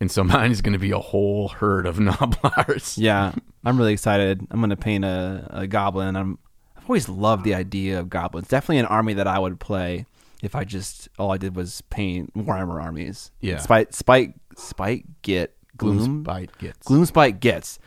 And 0.00 0.10
so 0.10 0.24
mine 0.24 0.50
is 0.50 0.62
going 0.62 0.72
to 0.72 0.78
be 0.78 0.90
a 0.90 0.98
whole 0.98 1.48
herd 1.48 1.86
of 1.86 1.96
Gnoblars. 1.98 2.96
Yeah, 2.96 3.32
I'm 3.64 3.78
really 3.78 3.92
excited. 3.92 4.46
I'm 4.50 4.60
gonna 4.60 4.76
paint 4.76 5.04
a, 5.04 5.46
a 5.50 5.66
goblin. 5.66 6.16
I'm 6.16 6.38
I've 6.76 6.88
always 6.88 7.08
loved 7.08 7.44
the 7.44 7.54
idea 7.54 8.00
of 8.00 8.10
goblins. 8.10 8.48
Definitely 8.48 8.78
an 8.78 8.86
army 8.86 9.14
that 9.14 9.28
I 9.28 9.38
would 9.38 9.60
play 9.60 10.06
if 10.42 10.56
I 10.56 10.64
just 10.64 11.08
all 11.18 11.30
I 11.30 11.38
did 11.38 11.54
was 11.54 11.82
paint 11.82 12.34
Warhammer 12.34 12.82
armies. 12.82 13.30
Yeah. 13.40 13.58
Spite, 13.58 13.94
spite, 13.94 14.34
spite, 14.56 15.04
get 15.22 15.56
gloom, 15.76 16.24
bite 16.24 16.56
gets. 16.58 16.86
gloom, 16.86 17.06
spite, 17.06 17.38
gets. 17.38 17.78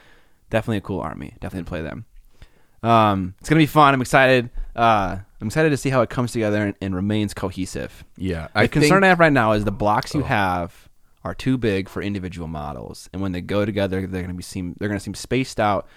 Definitely 0.50 0.78
a 0.78 0.82
cool 0.82 1.02
army. 1.02 1.34
Definitely 1.42 1.68
play 1.68 1.82
them. 1.82 2.06
Um, 2.86 3.34
it's 3.40 3.50
gonna 3.50 3.60
be 3.60 3.66
fun. 3.66 3.94
I'm 3.94 4.02
excited. 4.02 4.50
Uh, 4.76 5.18
I'm 5.42 5.48
excited 5.48 5.70
to 5.70 5.78
see 5.78 5.90
how 5.90 6.02
it 6.02 6.10
comes 6.10 6.32
together 6.32 6.62
and, 6.64 6.76
and 6.82 6.96
remains 6.96 7.34
cohesive. 7.34 8.04
Yeah, 8.18 8.48
The 8.54 8.60
I 8.62 8.68
concern 8.68 9.04
I 9.04 9.08
have 9.08 9.20
right 9.20 9.32
now 9.34 9.54
is 9.54 9.64
the 9.66 9.72
blocks 9.72 10.14
you 10.14 10.22
Oh. 10.22 10.26
have 10.26 10.90
are 11.24 11.34
too 11.34 11.58
big 11.58 11.90
for 11.90 12.02
individual 12.02 12.48
models, 12.48 13.10
and 13.14 13.22
when 13.22 13.32
they 13.32 13.42
go 13.42 13.66
together, 13.66 14.02
they're 14.06 14.22
going 14.22 14.28
to 14.28 14.34
be 14.38 14.44
seem 14.44 14.76
they're 14.80 14.90
to 14.90 15.00
seem 15.00 15.14
spaced 15.16 15.60
out 15.60 15.88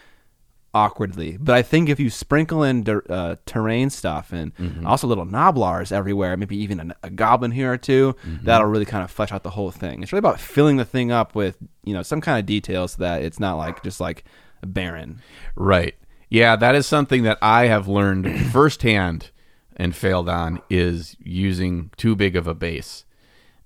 awkwardly. 0.75 1.37
But 1.39 1.55
I 1.55 1.63
think 1.63 1.89
if 1.89 1.99
you 1.99 2.11
sprinkle 2.11 2.63
in 2.63 2.85
der- 2.85 3.03
uh, 3.09 3.37
terrain 3.47 3.91
stuff 3.91 4.33
and 4.33 4.55
Mm-hmm. 4.57 4.87
also 4.87 5.07
little 5.07 5.27
gnoblars 5.27 5.93
everywhere, 5.93 6.37
maybe 6.37 6.57
even 6.57 6.91
a, 6.91 6.97
a 7.05 7.11
goblin 7.11 7.51
here 7.53 7.73
or 7.73 7.79
2 7.79 8.13
Mm-hmm. 8.15 8.45
that'll 8.45 8.67
really 8.67 8.85
kind 8.85 9.03
of 9.03 9.11
flesh 9.11 9.33
out 9.33 9.43
the 9.43 9.51
whole 9.51 9.71
thing. 9.71 10.03
It's 10.03 10.13
really 10.13 10.19
about 10.21 10.41
filling 10.41 10.77
the 10.77 10.85
thing 10.85 11.11
up 11.11 11.35
with 11.35 11.57
you 11.85 11.95
know 11.95 12.03
some 12.03 12.21
kind 12.21 12.39
of 12.39 12.47
details 12.47 12.93
so 12.93 13.03
that 13.03 13.23
it's 13.23 13.41
not 13.41 13.57
like 13.57 13.83
just 13.83 14.01
like 14.01 14.25
barren. 14.65 15.21
right. 15.57 15.95
Yeah, 16.31 16.57
that 16.57 16.75
is 16.75 16.87
something 16.87 17.23
that 17.23 17.39
I 17.41 17.67
have 17.67 17.89
learned 17.89 18.47
firsthand 18.53 19.31
and 19.77 19.95
failed 19.95 20.29
on 20.29 20.61
is 20.69 21.17
using 21.21 21.91
too 21.97 22.15
big 22.17 22.37
of 22.37 22.47
a 22.47 22.55
base. 22.55 23.05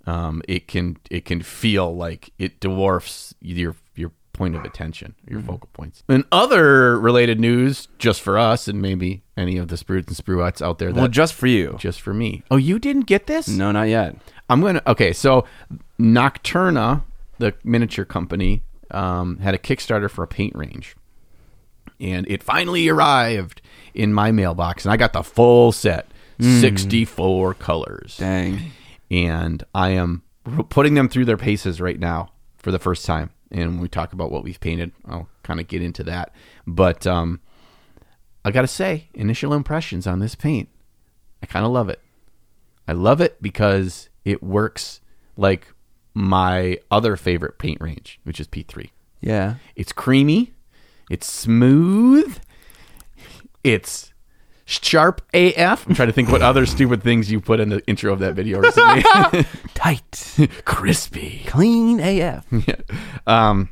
Um, 0.06 0.42
it 0.48 0.66
can 0.68 0.96
it 1.10 1.24
can 1.24 1.42
feel 1.42 1.94
like 1.94 2.32
it 2.38 2.60
dwarfs 2.60 3.34
your 3.40 3.76
your 3.94 4.10
point 4.32 4.56
of 4.56 4.64
attention, 4.64 5.14
your 5.28 5.40
Mm-hmm. 5.40 5.48
focal 5.48 5.68
points. 5.72 6.02
And 6.08 6.24
other 6.32 6.98
related 6.98 7.38
news, 7.38 7.86
just 7.98 8.20
for 8.20 8.38
us, 8.38 8.66
and 8.66 8.80
maybe 8.82 9.22
any 9.36 9.58
of 9.58 9.68
the 9.68 9.76
spruits 9.76 10.08
and 10.08 10.16
spruettes 10.16 10.60
out 10.62 10.78
there 10.78 10.90
that 10.92 10.98
Well, 10.98 11.08
just 11.08 11.34
for 11.34 11.46
you. 11.46 11.76
just 11.78 12.00
for 12.00 12.12
me. 12.14 12.42
Oh, 12.50 12.56
you 12.56 12.78
didn't 12.78 13.02
get 13.06 13.26
this? 13.26 13.46
No, 13.48 13.70
not 13.72 13.88
yet. 13.88 14.16
I'm 14.50 14.60
gonna. 14.60 14.82
Okay, 14.86 15.12
so 15.12 15.44
Nocturna, 16.00 17.02
the 17.38 17.54
miniature 17.64 18.04
company, 18.04 18.62
um, 18.90 19.38
had 19.38 19.54
a 19.54 19.58
Kickstarter 19.58 20.10
for 20.10 20.22
a 20.24 20.28
paint 20.28 20.54
range, 20.54 20.96
and 22.00 22.26
it 22.28 22.42
finally 22.42 22.88
arrived 22.88 23.60
in 23.94 24.12
my 24.12 24.30
mailbox, 24.32 24.84
and 24.84 24.92
I 24.92 24.96
got 24.96 25.12
the 25.12 25.22
full 25.22 25.72
set, 25.72 26.10
64 26.40 27.54
colors, 27.54 28.16
Dang. 28.16 28.72
and 29.10 29.62
I 29.74 29.90
am 29.90 30.22
putting 30.70 30.94
them 30.94 31.08
through 31.08 31.24
their 31.26 31.36
paces 31.36 31.80
right 31.80 31.98
now 31.98 32.32
for 32.56 32.70
the 32.70 32.78
first 32.78 33.06
time. 33.06 33.30
And 33.50 33.72
when 33.72 33.80
we 33.80 33.88
talk 33.88 34.12
about 34.12 34.30
what 34.32 34.44
we've 34.44 34.58
painted, 34.60 34.92
I'll 35.06 35.28
kind 35.42 35.60
of 35.60 35.68
get 35.68 35.82
into 35.82 36.02
that. 36.04 36.34
But 36.66 37.06
um, 37.06 37.40
I 38.44 38.50
got 38.50 38.62
to 38.62 38.68
say, 38.68 39.08
initial 39.14 39.52
impressions 39.52 40.06
on 40.06 40.20
this 40.20 40.34
paint, 40.34 40.68
I 41.42 41.46
kind 41.46 41.66
of 41.66 41.72
love 41.72 41.88
it. 41.88 42.00
I 42.88 42.92
love 42.92 43.20
it 43.20 43.40
because 43.42 44.08
it 44.24 44.42
works 44.42 45.00
like 45.36 45.68
my 46.14 46.78
other 46.90 47.16
favorite 47.16 47.58
paint 47.58 47.80
range, 47.80 48.20
which 48.24 48.40
is 48.40 48.48
P3. 48.48 48.90
Yeah. 49.20 49.56
It's 49.76 49.92
creamy, 49.92 50.52
it's 51.12 51.30
smooth, 51.30 52.38
it's 53.62 54.14
sharp 54.64 55.20
AF. 55.34 55.86
I'm 55.86 55.94
trying 55.94 56.08
to 56.08 56.12
think 56.12 56.30
what 56.30 56.40
other 56.40 56.64
stupid 56.64 57.02
things 57.02 57.30
you 57.30 57.38
put 57.38 57.60
in 57.60 57.68
the 57.68 57.86
intro 57.86 58.14
of 58.14 58.20
that 58.20 58.32
video 58.32 58.60
recently. 58.60 59.04
Tight. 59.74 60.38
Crispy. 60.64 61.44
Clean 61.46 62.00
AF. 62.00 62.46
Yeah. 62.66 62.76
Um, 63.26 63.68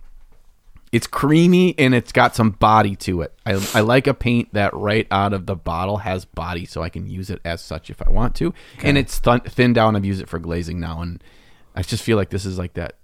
it's 0.93 1.07
creamy 1.07 1.75
and 1.79 1.95
it's 1.95 2.13
got 2.13 2.37
some 2.37 2.51
body 2.51 2.95
to 2.97 3.23
it. 3.23 3.33
I, 3.47 3.53
I 3.73 3.81
like 3.81 4.07
a 4.07 4.13
paint 4.13 4.53
that 4.53 4.75
right 4.75 5.07
out 5.11 5.33
of 5.33 5.47
the 5.47 5.57
bottle 5.57 5.97
has 5.97 6.27
body, 6.27 6.67
so 6.67 6.83
I 6.83 6.91
can 6.91 7.09
use 7.09 7.31
it 7.31 7.41
as 7.43 7.63
such 7.63 7.89
if 7.89 8.03
I 8.07 8.11
want 8.11 8.35
to. 8.37 8.53
And 8.83 8.99
it's 8.99 9.19
thinned 9.19 9.77
down. 9.77 9.97
I've 9.97 10.05
used 10.05 10.21
it 10.21 10.29
for 10.29 10.39
glazing 10.39 10.79
now, 10.79 11.01
and 11.01 11.25
I 11.75 11.81
just 11.81 12.03
feel 12.03 12.19
like 12.19 12.29
this 12.29 12.45
is 12.45 12.59
like 12.59 12.75
that 12.75 12.97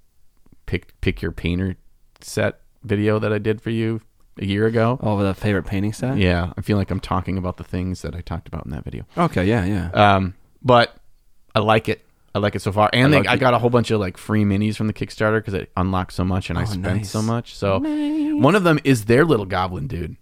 pick 0.67 1.01
pick 1.01 1.23
your 1.23 1.33
painter 1.33 1.77
set 2.21 2.61
video 2.83 3.19
that 3.19 3.33
I 3.33 3.39
did 3.39 3.63
for 3.63 3.71
you 3.71 4.03
a 4.39 4.45
year 4.45 4.67
ago. 4.67 4.99
Oh, 5.03 5.23
the 5.23 5.35
favorite 5.35 5.65
painting 5.67 5.93
set? 5.93 6.19
Yeah, 6.19 6.53
I 6.57 6.61
feel 6.61 6.77
like 6.77 6.91
I'm 6.91 7.01
talking 7.01 7.39
about 7.39 7.57
the 7.57 7.65
things 7.65 8.03
that 8.03 8.15
I 8.15 8.21
talked 8.21 8.49
about 8.49 8.65
in 8.65 8.71
that 8.73 8.85
video. 8.85 9.05
Okay, 9.17 9.45
yeah, 9.47 9.65
yeah. 9.65 9.91
Um, 9.91 10.35
but 10.63 10.95
I 11.55 11.61
like 11.61 11.89
it. 11.89 12.03
I 12.35 12.39
like 12.39 12.55
it 12.55 12.61
so 12.61 12.71
far, 12.71 12.91
and 12.93 13.15
I 13.15 13.19
like 13.21 13.29
I 13.29 13.37
got 13.37 13.55
a 13.55 13.59
whole 13.59 13.71
bunch 13.71 13.91
of 13.91 13.99
like 13.99 14.19
free 14.19 14.45
minis 14.45 14.77
from 14.77 14.89
the 14.89 14.93
Kickstarter 14.93 15.39
because 15.39 15.55
it 15.55 15.71
unlocked 15.77 16.13
so 16.13 16.23
much, 16.25 16.51
and 16.51 16.59
I 16.59 16.63
Oh, 16.63 16.67
spent 16.67 16.83
nice. 16.83 17.11
so 17.11 17.23
much. 17.23 17.55
So 17.57 17.79
one 17.81 18.55
of 18.55 18.63
them 18.63 18.79
is 18.85 19.07
their 19.07 19.25
little 19.25 19.47
goblin 19.47 19.87
dude. 19.87 20.17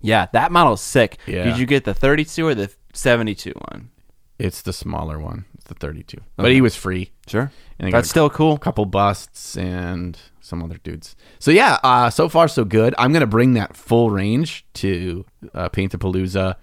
yeah, 0.00 0.26
that 0.32 0.52
model's 0.52 0.80
sick. 0.80 1.18
Yeah. 1.26 1.42
Did 1.42 1.58
you 1.58 1.66
get 1.66 1.84
the 1.84 1.94
32 1.94 2.46
or 2.46 2.54
the 2.54 2.70
72 2.92 3.52
one? 3.70 3.90
It's 4.38 4.62
the 4.62 4.72
smaller 4.72 5.18
one. 5.18 5.46
It's 5.54 5.64
the 5.64 5.74
32, 5.74 6.18
but 6.36 6.52
he 6.52 6.60
was 6.60 6.76
free. 6.76 7.10
Sure. 7.26 7.50
And 7.78 7.88
I 7.88 7.90
got 7.90 7.98
That's 7.98 8.08
a 8.08 8.10
still 8.10 8.30
cool. 8.30 8.56
couple 8.56 8.84
busts 8.86 9.56
and 9.56 10.16
some 10.40 10.62
other 10.62 10.78
dudes. 10.84 11.16
So 11.40 11.50
yeah, 11.50 11.78
uh, 11.82 12.10
so 12.10 12.28
far 12.28 12.46
so 12.48 12.64
good. 12.64 12.94
I'm 12.98 13.12
gonna 13.12 13.26
bring 13.26 13.54
that 13.54 13.76
full 13.76 14.10
range 14.10 14.64
to 14.74 15.24
uh, 15.54 15.68
Paint 15.70 15.92
the 15.92 15.98
Palooza 15.98 16.54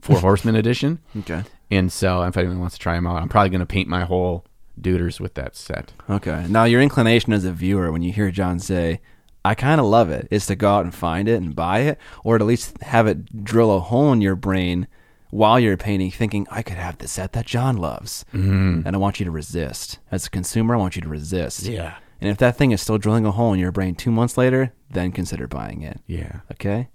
Four 0.00 0.20
Horsemen 0.20 0.54
edition. 0.62 1.00
Okay. 1.18 1.42
And 1.70 1.90
so 1.92 2.22
if 2.22 2.36
anyone 2.36 2.60
wants 2.60 2.76
to 2.76 2.80
try 2.80 2.94
them 2.94 3.06
out, 3.08 3.20
I'm 3.20 3.28
probably 3.28 3.50
gonna 3.50 3.66
paint 3.66 3.88
my 3.88 4.04
whole 4.04 4.44
duders 4.80 5.18
with 5.18 5.34
that 5.34 5.56
set. 5.56 5.92
Okay. 6.08 6.46
Now, 6.48 6.64
your 6.64 6.80
inclination 6.80 7.32
as 7.32 7.44
a 7.44 7.52
viewer 7.52 7.90
when 7.90 8.02
you 8.02 8.12
hear 8.12 8.30
John 8.30 8.58
say, 8.60 9.00
I 9.44 9.54
kind 9.54 9.80
of 9.80 9.86
love 9.86 10.10
it, 10.10 10.28
is 10.30 10.46
to 10.46 10.54
go 10.56 10.70
out 10.74 10.84
and 10.84 10.94
find 10.94 11.28
it 11.28 11.36
and 11.36 11.54
buy 11.56 11.80
it, 11.80 11.98
or 12.24 12.36
at 12.36 12.42
least 12.42 12.80
have 12.82 13.06
it 13.06 13.42
drill 13.44 13.74
a 13.74 13.80
hole 13.80 14.12
in 14.12 14.20
your 14.20 14.36
brain 14.36 14.86
while 15.30 15.58
you're 15.58 15.76
painting, 15.76 16.10
thinking, 16.10 16.46
I 16.50 16.62
could 16.62 16.76
have 16.76 16.98
the 16.98 17.08
set 17.08 17.32
that 17.32 17.46
John 17.46 17.76
loves. 17.76 18.24
Mm-hmm. 18.32 18.82
And 18.86 18.96
I 18.96 18.98
want 18.98 19.18
you 19.20 19.24
to 19.24 19.30
resist. 19.30 19.98
As 20.10 20.26
a 20.26 20.30
consumer, 20.30 20.74
I 20.74 20.78
want 20.78 20.96
you 20.96 21.02
to 21.02 21.08
resist. 21.08 21.64
Yeah. 21.64 21.96
And 22.20 22.30
if 22.30 22.38
that 22.38 22.56
thing 22.56 22.70
is 22.70 22.80
still 22.80 22.98
drilling 22.98 23.26
a 23.26 23.32
hole 23.32 23.52
in 23.52 23.60
your 23.60 23.72
brain 23.72 23.94
two 23.94 24.10
months 24.10 24.38
later, 24.38 24.72
then 24.90 25.12
consider 25.12 25.46
buying 25.46 25.82
it. 25.82 26.00
Yeah. 26.06 26.40
Okay? 26.52 26.88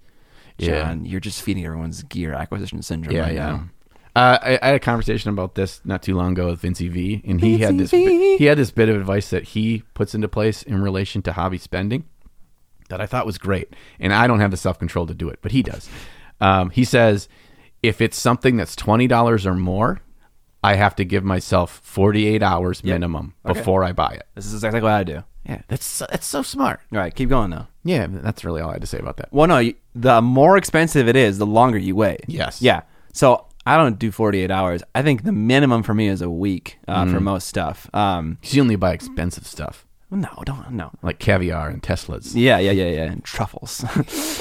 Yeah. 0.58 0.84
John, 0.84 1.06
you're 1.06 1.20
just 1.20 1.42
feeding 1.42 1.66
everyone's 1.66 2.04
gear 2.04 2.34
acquisition 2.34 2.82
syndrome 2.82 3.16
Yeah, 3.16 3.22
right 3.22 3.36
yeah. 3.36 3.46
now. 3.52 3.70
Uh, 4.14 4.38
I, 4.42 4.60
I 4.62 4.66
had 4.68 4.76
a 4.76 4.80
conversation 4.80 5.30
about 5.30 5.56
this 5.56 5.80
not 5.86 6.04
too 6.04 6.16
long 6.16 6.34
ago 6.34 6.48
with 6.48 6.62
Vincey 6.62 6.90
V, 6.90 7.22
and 7.26 7.40
he 7.40 7.60
had 7.60 7.78
this 7.78 7.92
V. 7.92 8.38
he 8.38 8.46
had 8.46 8.58
this 8.58 8.70
bit 8.70 8.90
of 8.90 8.98
advice 8.98 9.30
that 9.30 9.44
he 9.44 9.84
puts 9.94 10.14
into 10.14 10.28
place 10.28 10.64
in 10.64 10.82
relation 10.82 11.22
to 11.22 11.34
hobby 11.34 11.58
spending 11.58 12.04
that 12.90 13.00
I 13.00 13.06
thought 13.06 13.26
was 13.26 13.38
great, 13.38 13.74
and 14.02 14.14
I 14.14 14.28
don't 14.28 14.42
have 14.42 14.52
the 14.52 14.58
self 14.58 14.78
control 14.78 15.08
to 15.08 15.14
do 15.14 15.30
it, 15.30 15.40
but 15.42 15.54
he 15.54 15.64
does. 15.64 15.90
Um, 16.42 16.72
he 16.72 16.84
says 16.84 17.30
if 17.84 18.02
it's 18.02 18.18
something 18.18 18.58
that's 18.58 18.76
twenty 18.76 19.08
dollars 19.08 19.46
or 19.46 19.56
more, 19.56 20.02
I 20.64 20.76
have 20.76 20.96
to 20.98 21.06
give 21.06 21.24
myself 21.24 21.80
forty 21.84 22.28
eight 22.28 22.44
hours 22.44 22.84
minimum 22.84 23.34
Okay. 23.46 23.58
before 23.60 23.84
I 23.84 23.92
buy 23.94 24.12
it. 24.12 24.28
This 24.36 24.46
is 24.46 24.54
exactly 24.54 24.82
what 24.82 24.92
I 24.92 25.04
do. 25.04 25.24
Yeah, 25.46 25.62
that's 25.68 25.86
so- 25.86 26.06
that's 26.12 26.28
so 26.28 26.44
smart. 26.44 26.82
All 26.92 27.00
right, 27.00 27.14
keep 27.16 27.30
going 27.30 27.50
though. 27.50 27.68
Yeah, 27.84 28.06
that's 28.10 28.46
really 28.46 28.62
all 28.62 28.70
I 28.70 28.74
had 28.74 28.82
to 28.82 28.88
say 28.88 29.00
about 29.00 29.18
that. 29.18 29.30
Well, 29.32 29.48
no, 29.48 29.58
you- 29.58 29.76
the 29.96 30.22
more 30.22 30.56
expensive 30.58 31.08
it 31.08 31.16
is, 31.16 31.38
the 31.40 31.46
longer 31.48 31.78
you 31.80 31.96
wait. 31.96 32.22
Yes. 32.28 32.62
Yeah. 32.62 32.82
So 33.12 33.48
I 33.66 33.76
don't 33.78 33.98
do 34.00 34.12
48 34.12 34.50
hours. 34.52 34.84
I 34.96 35.02
think 35.02 35.24
the 35.24 35.32
minimum 35.32 35.84
for 35.84 35.94
me 35.94 36.08
is 36.08 36.22
a 36.22 36.30
week 36.30 36.78
uh, 36.88 37.06
Mm. 37.06 37.12
for 37.14 37.20
most 37.20 37.48
stuff. 37.48 37.90
Um, 37.94 38.38
Because 38.40 38.56
you 38.56 38.62
only 38.62 38.76
buy 38.76 38.94
expensive 38.94 39.46
stuff 39.48 39.86
no, 40.12 40.30
don't 40.46 40.72
no. 40.72 40.92
like 41.02 41.20
caviar 41.20 41.70
and 41.70 41.82
Teslas. 41.82 42.34
Yeah, 42.36 42.60
yeah, 42.60 42.72
yeah, 42.72 42.86
yeah. 42.90 43.04
And 43.12 43.24
truffles, 43.24 43.84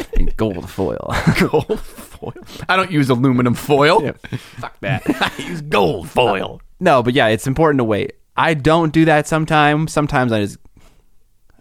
and 0.16 0.36
gold 0.36 0.68
foil. 0.68 1.14
gold 1.38 1.80
foil. 2.20 2.34
I 2.68 2.76
don't 2.76 2.90
use 2.90 3.08
aluminum 3.10 3.54
foil. 3.54 4.02
Yeah. 4.04 4.12
Fuck 4.58 4.78
that. 4.80 5.02
I 5.08 5.42
use 5.42 5.60
gold 5.62 6.08
foil. 6.10 6.60
No, 6.78 7.02
but 7.02 7.14
yeah, 7.14 7.28
it's 7.28 7.46
important 7.46 7.78
to 7.78 7.84
wait. 7.84 8.12
I 8.36 8.54
don't 8.54 8.92
do 8.92 9.04
that 9.06 9.26
sometimes. 9.26 9.92
Sometimes 9.92 10.32
I 10.32 10.40
just 10.42 10.58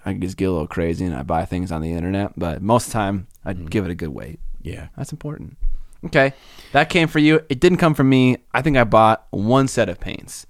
I 0.05 0.13
just 0.13 0.37
get 0.37 0.45
a 0.45 0.51
little 0.51 0.67
crazy 0.67 1.05
and 1.05 1.15
I 1.15 1.23
buy 1.23 1.45
things 1.45 1.71
on 1.71 1.81
the 1.81 1.91
internet. 1.91 2.33
But 2.37 2.61
most 2.61 2.87
of 2.87 2.91
the 2.93 2.97
time, 2.99 3.27
I 3.45 3.53
Mm. 3.53 3.69
give 3.69 3.85
it 3.85 3.91
a 3.91 3.95
good 3.95 4.09
wait. 4.09 4.39
Yeah. 4.61 4.87
That's 4.97 5.11
important. 5.11 5.57
Okay, 6.05 6.31
that 6.71 6.89
came 6.89 7.09
for 7.09 7.19
you. 7.19 7.41
It 7.49 7.59
didn't 7.59 7.77
come 7.79 7.93
from 7.93 8.07
me. 8.07 8.37
I 8.53 8.61
think 8.61 8.77
I 8.77 8.85
bought 8.85 9.27
one 9.31 9.67
set 9.67 9.89
of 9.89 9.99
paints, 9.99 10.45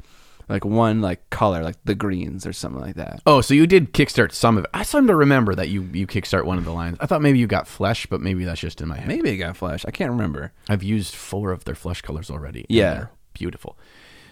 like 0.50 0.66
one 0.66 1.00
like 1.02 1.30
color, 1.30 1.64
like 1.64 1.76
the 1.86 1.96
greens 1.96 2.46
or 2.46 2.54
something 2.54 2.82
like 2.82 2.96
that. 2.96 3.22
Oh, 3.26 3.42
so 3.42 3.54
you 3.54 3.68
did 3.68 3.94
kickstart 3.94 4.32
some 4.32 4.58
of 4.58 4.64
it. 4.66 4.70
I 4.74 4.84
seem 4.84 5.08
to 5.08 5.16
remember 5.16 5.56
that 5.56 5.70
you 5.70 5.84
you 5.94 6.08
kickstart 6.08 6.46
one 6.46 6.58
of 6.58 6.66
the 6.66 6.74
lines. 6.74 6.98
I 7.00 7.06
thought 7.06 7.22
maybe 7.22 7.40
you 7.40 7.48
got 7.48 7.68
flesh, 7.68 8.06
but 8.08 8.20
maybe 8.20 8.44
that's 8.46 8.60
just 8.60 8.82
in 8.82 8.88
my 8.88 8.98
head. 8.98 9.08
Maybe 9.08 9.30
it 9.30 9.38
got 9.38 9.56
flesh. 9.56 9.86
I 9.86 9.92
can't 9.92 10.12
remember. 10.12 10.52
I've 10.68 10.84
used 10.84 11.14
four 11.16 11.52
of 11.52 11.64
their 11.66 11.76
flesh 11.76 12.02
colors 12.02 12.30
already. 12.30 12.66
Yeah. 12.68 12.94
they're 12.94 13.12
beautiful. 13.34 13.78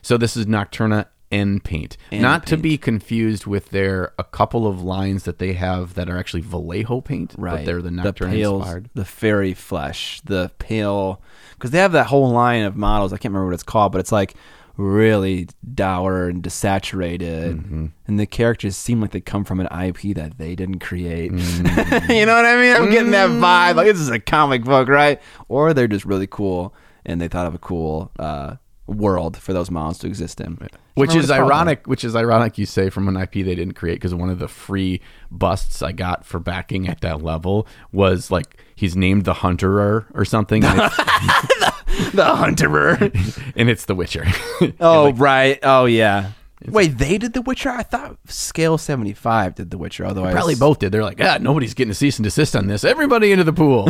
So 0.01 0.17
this 0.17 0.35
is 0.35 0.45
Nocturna 0.45 1.05
N 1.29 1.59
paint, 1.59 1.97
N 2.09 2.21
not 2.21 2.45
to 2.47 2.55
be 2.55 2.77
confused 2.77 3.45
with 3.45 3.71
their 3.71 4.13
a 4.17 4.23
couple 4.23 4.65
of 4.65 4.81
lines 4.81 5.23
that 5.23 5.39
they 5.39 5.53
have 5.53 5.95
that 5.95 6.09
are 6.09 6.17
actually 6.17 6.39
Vallejo 6.41 7.01
paint, 7.01 7.35
Right. 7.37 7.57
But 7.57 7.65
they're 7.65 7.81
the 7.81 7.89
the 7.89 8.01
Nocturna 8.01 8.31
pale, 8.31 8.57
inspired. 8.59 8.89
the 8.93 9.03
fairy 9.03 9.53
flesh, 9.53 10.21
the 10.23 10.51
pale, 10.57 11.21
because 11.55 11.71
they 11.71 11.79
have 11.79 11.91
that 11.91 12.05
whole 12.05 12.31
line 12.31 12.63
of 12.63 12.77
models. 12.77 13.11
I 13.11 13.17
can't 13.17 13.33
remember 13.33 13.47
what 13.47 13.55
it's 13.55 13.63
called, 13.63 13.91
but 13.91 13.99
it's 13.99 14.11
like 14.13 14.35
really 14.77 15.47
dour 15.73 16.29
and 16.29 16.41
desaturated, 16.43 17.55
Mm-hmm. 17.57 17.85
and 18.07 18.19
the 18.19 18.25
characters 18.25 18.77
seem 18.77 19.01
like 19.01 19.11
they 19.11 19.19
come 19.21 19.43
from 19.43 19.59
an 19.59 19.67
IP 19.67 20.15
that 20.15 20.37
they 20.37 20.55
didn't 20.55 20.79
create. 20.79 21.31
Mm-hmm. 21.31 22.11
you 22.11 22.25
know 22.25 22.35
what 22.35 22.45
I 22.45 22.55
mean? 22.61 22.75
I'm 22.75 22.89
getting 22.91 23.11
that 23.11 23.29
vibe. 23.29 23.75
Like 23.75 23.87
this 23.87 23.99
is 23.99 24.09
a 24.09 24.19
comic 24.19 24.63
book, 24.63 24.87
right? 24.87 25.19
Or 25.49 25.73
they're 25.73 25.87
just 25.87 26.05
really 26.05 26.27
cool, 26.27 26.73
and 27.05 27.19
they 27.19 27.27
thought 27.27 27.47
of 27.47 27.55
a 27.55 27.59
cool 27.59 28.11
uh, 28.19 28.55
world 28.85 29.37
for 29.37 29.51
those 29.53 29.69
monsters 29.71 30.01
to 30.01 30.07
exist 30.07 30.39
in. 30.41 30.57
Which 30.93 31.11
is 31.11 31.15
what 31.15 31.23
it's 31.23 31.27
called, 31.31 31.41
ironic. 31.51 31.85
Which 31.87 32.03
is 32.03 32.15
ironic. 32.15 32.57
You 32.57 32.65
say 32.65 32.89
from 32.89 33.07
an 33.07 33.17
IP 33.17 33.33
they 33.33 33.53
didn't 33.55 33.73
create 33.73 33.95
because 33.95 34.15
one 34.15 34.29
of 34.31 34.39
the 34.39 34.47
free 34.47 34.99
busts 35.29 35.81
I 35.83 35.91
got 35.91 36.25
for 36.25 36.39
backing 36.39 36.87
at 36.87 37.01
that 37.01 37.21
level 37.21 37.67
was 37.91 38.31
like 38.31 38.57
he's 38.75 38.95
named 38.95 39.25
the 39.25 39.33
Hunterer 39.35 40.05
or 40.15 40.25
something, 40.25 40.63
and 40.63 40.79
it's, 40.83 41.59
though. 41.59 41.67
the 42.13 42.23
Hunterer. 42.23 43.51
and 43.55 43.69
it's 43.69 43.85
The 43.85 43.95
Witcher. 43.95 44.25
oh 44.79 45.13
right. 45.13 45.59
Oh 45.63 45.85
yeah. 45.85 46.31
Wait, 46.65 46.97
they 46.97 47.17
did 47.17 47.33
The 47.33 47.41
Witcher. 47.41 47.69
I 47.69 47.83
thought 47.83 48.17
Scale 48.27 48.77
seventy 48.77 49.13
five 49.13 49.55
did 49.55 49.69
The 49.71 49.77
Witcher. 49.77 50.05
Otherwise, 50.05 50.33
Probably 50.33 50.55
both 50.55 50.79
did. 50.79 50.91
They're 50.91 51.03
like, 51.03 51.21
ah, 51.21 51.37
nobody's 51.39 51.73
getting 51.73 51.91
a 51.91 51.95
cease 51.95 52.17
and 52.17 52.23
desist 52.23 52.55
on 52.55 52.67
this. 52.67 52.83
Everybody 52.83 53.31
into 53.31 53.43
the 53.43 53.53
pool. 53.53 53.87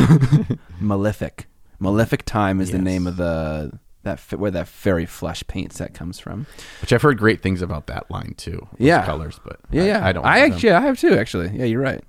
Malefic. 0.80 1.46
Malefic 1.80 2.24
Time 2.24 2.60
is 2.60 2.70
the 2.70 2.78
name 2.78 3.06
of 3.06 3.16
the 3.16 3.78
that 4.04 4.20
where 4.32 4.50
that 4.50 4.68
fairy 4.68 5.06
flesh 5.06 5.42
paint 5.46 5.72
set 5.72 5.92
comes 5.94 6.18
from. 6.18 6.46
Which 6.80 6.92
I've 6.92 7.02
heard 7.02 7.18
great 7.18 7.40
things 7.42 7.62
about 7.62 7.86
that 7.88 8.10
line 8.10 8.34
too. 8.36 8.66
Yeah. 8.78 9.04
colors, 9.04 9.38
but 9.44 9.60
Yeah, 9.70 9.82
I, 9.82 9.86
yeah. 9.86 10.06
I 10.06 10.12
don't. 10.12 10.24
I 10.24 10.38
have 10.38 10.48
them. 10.50 10.54
actually, 10.56 10.72
I 10.72 10.80
have 10.80 10.98
too. 10.98 11.14
Actually, 11.18 11.50
yeah, 11.58 11.64
you're 11.64 11.80
right. 11.82 12.02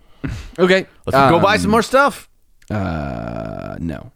Okay, 0.57 0.85
Let's 1.05 1.15
go 1.31 1.39
buy 1.39 1.55
Um, 1.55 1.61
some 1.61 1.71
more 1.71 1.81
stuff. 1.81 2.29
Uh, 2.69 3.77
no, 3.79 4.11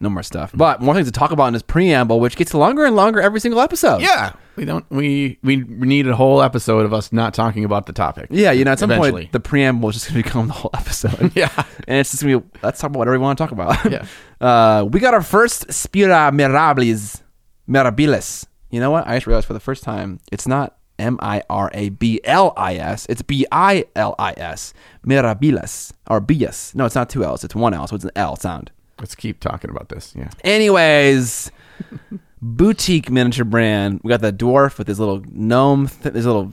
no 0.00 0.08
more 0.08 0.22
stuff. 0.22 0.50
But 0.54 0.80
more 0.80 0.94
things 0.94 1.06
to 1.06 1.12
talk 1.12 1.30
about 1.30 1.46
in 1.46 1.52
this 1.52 1.62
preamble, 1.62 2.20
which 2.20 2.36
gets 2.36 2.54
longer 2.54 2.84
and 2.86 2.96
longer 2.96 3.20
every 3.20 3.38
single 3.38 3.60
episode. 3.60 4.00
Yeah, 4.00 4.32
we 4.56 4.64
don't. 4.64 4.84
We 4.90 5.38
we 5.42 5.56
need 5.56 6.08
a 6.08 6.16
whole 6.16 6.42
episode 6.42 6.86
of 6.86 6.94
us 6.94 7.12
not 7.12 7.34
talking 7.34 7.64
about 7.64 7.86
the 7.86 7.92
topic. 7.92 8.28
Yeah, 8.30 8.50
you 8.52 8.64
know, 8.64 8.72
at 8.72 8.78
some 8.78 8.90
Eventually. 8.90 9.22
point, 9.24 9.32
the 9.32 9.40
preamble 9.40 9.90
is 9.90 9.96
just 9.96 10.08
going 10.10 10.22
to 10.22 10.26
become 10.28 10.46
the 10.48 10.54
whole 10.54 10.70
episode. 10.74 11.32
Yeah. 11.36 11.50
And 11.86 11.98
it's 11.98 12.10
just 12.10 12.22
going 12.22 12.40
to 12.40 12.46
be, 12.46 12.58
let's 12.62 12.80
talk 12.80 12.90
about 12.90 12.98
whatever 12.98 13.16
we 13.18 13.22
want 13.22 13.38
to 13.38 13.44
talk 13.44 13.52
about. 13.52 13.90
Yeah. 13.90 14.06
Uh, 14.40 14.88
we 14.90 15.00
got 15.00 15.12
our 15.12 15.20
first 15.20 15.70
Spira 15.70 16.30
Mirabilis. 16.32 17.20
Mirabilis. 17.68 18.46
You 18.70 18.80
know 18.80 18.90
what? 18.90 19.06
I 19.06 19.16
just 19.16 19.26
realized 19.26 19.46
for 19.46 19.52
the 19.52 19.60
first 19.60 19.82
time, 19.82 20.18
it's 20.32 20.48
not 20.48 20.78
M 20.98 21.18
I 21.20 21.42
R 21.50 21.70
A 21.74 21.90
B 21.90 22.22
L 22.24 22.54
I 22.56 22.76
S. 22.76 23.04
It's 23.10 23.20
B 23.20 23.46
I 23.52 23.84
L 23.94 24.14
I 24.18 24.32
S. 24.38 24.72
Mirabilis. 25.06 25.92
Or 26.08 26.20
Bias. 26.20 26.74
No, 26.74 26.86
it's 26.86 26.94
not 26.94 27.10
two 27.10 27.22
L's. 27.22 27.44
It's 27.44 27.54
one 27.54 27.74
L. 27.74 27.86
So 27.86 27.96
it's 27.96 28.04
an 28.06 28.12
L 28.16 28.34
sound. 28.36 28.70
Let's 29.00 29.14
keep 29.14 29.40
talking 29.40 29.70
about 29.70 29.88
this. 29.88 30.14
Yeah. 30.16 30.28
Anyways, 30.44 31.50
boutique 32.42 33.10
miniature 33.10 33.44
brand. 33.44 34.00
We 34.04 34.08
got 34.10 34.20
the 34.20 34.32
dwarf 34.32 34.78
with 34.78 34.86
his 34.86 35.00
little 35.00 35.22
gnome, 35.28 35.88
th- 35.88 36.14
his 36.14 36.26
little 36.26 36.52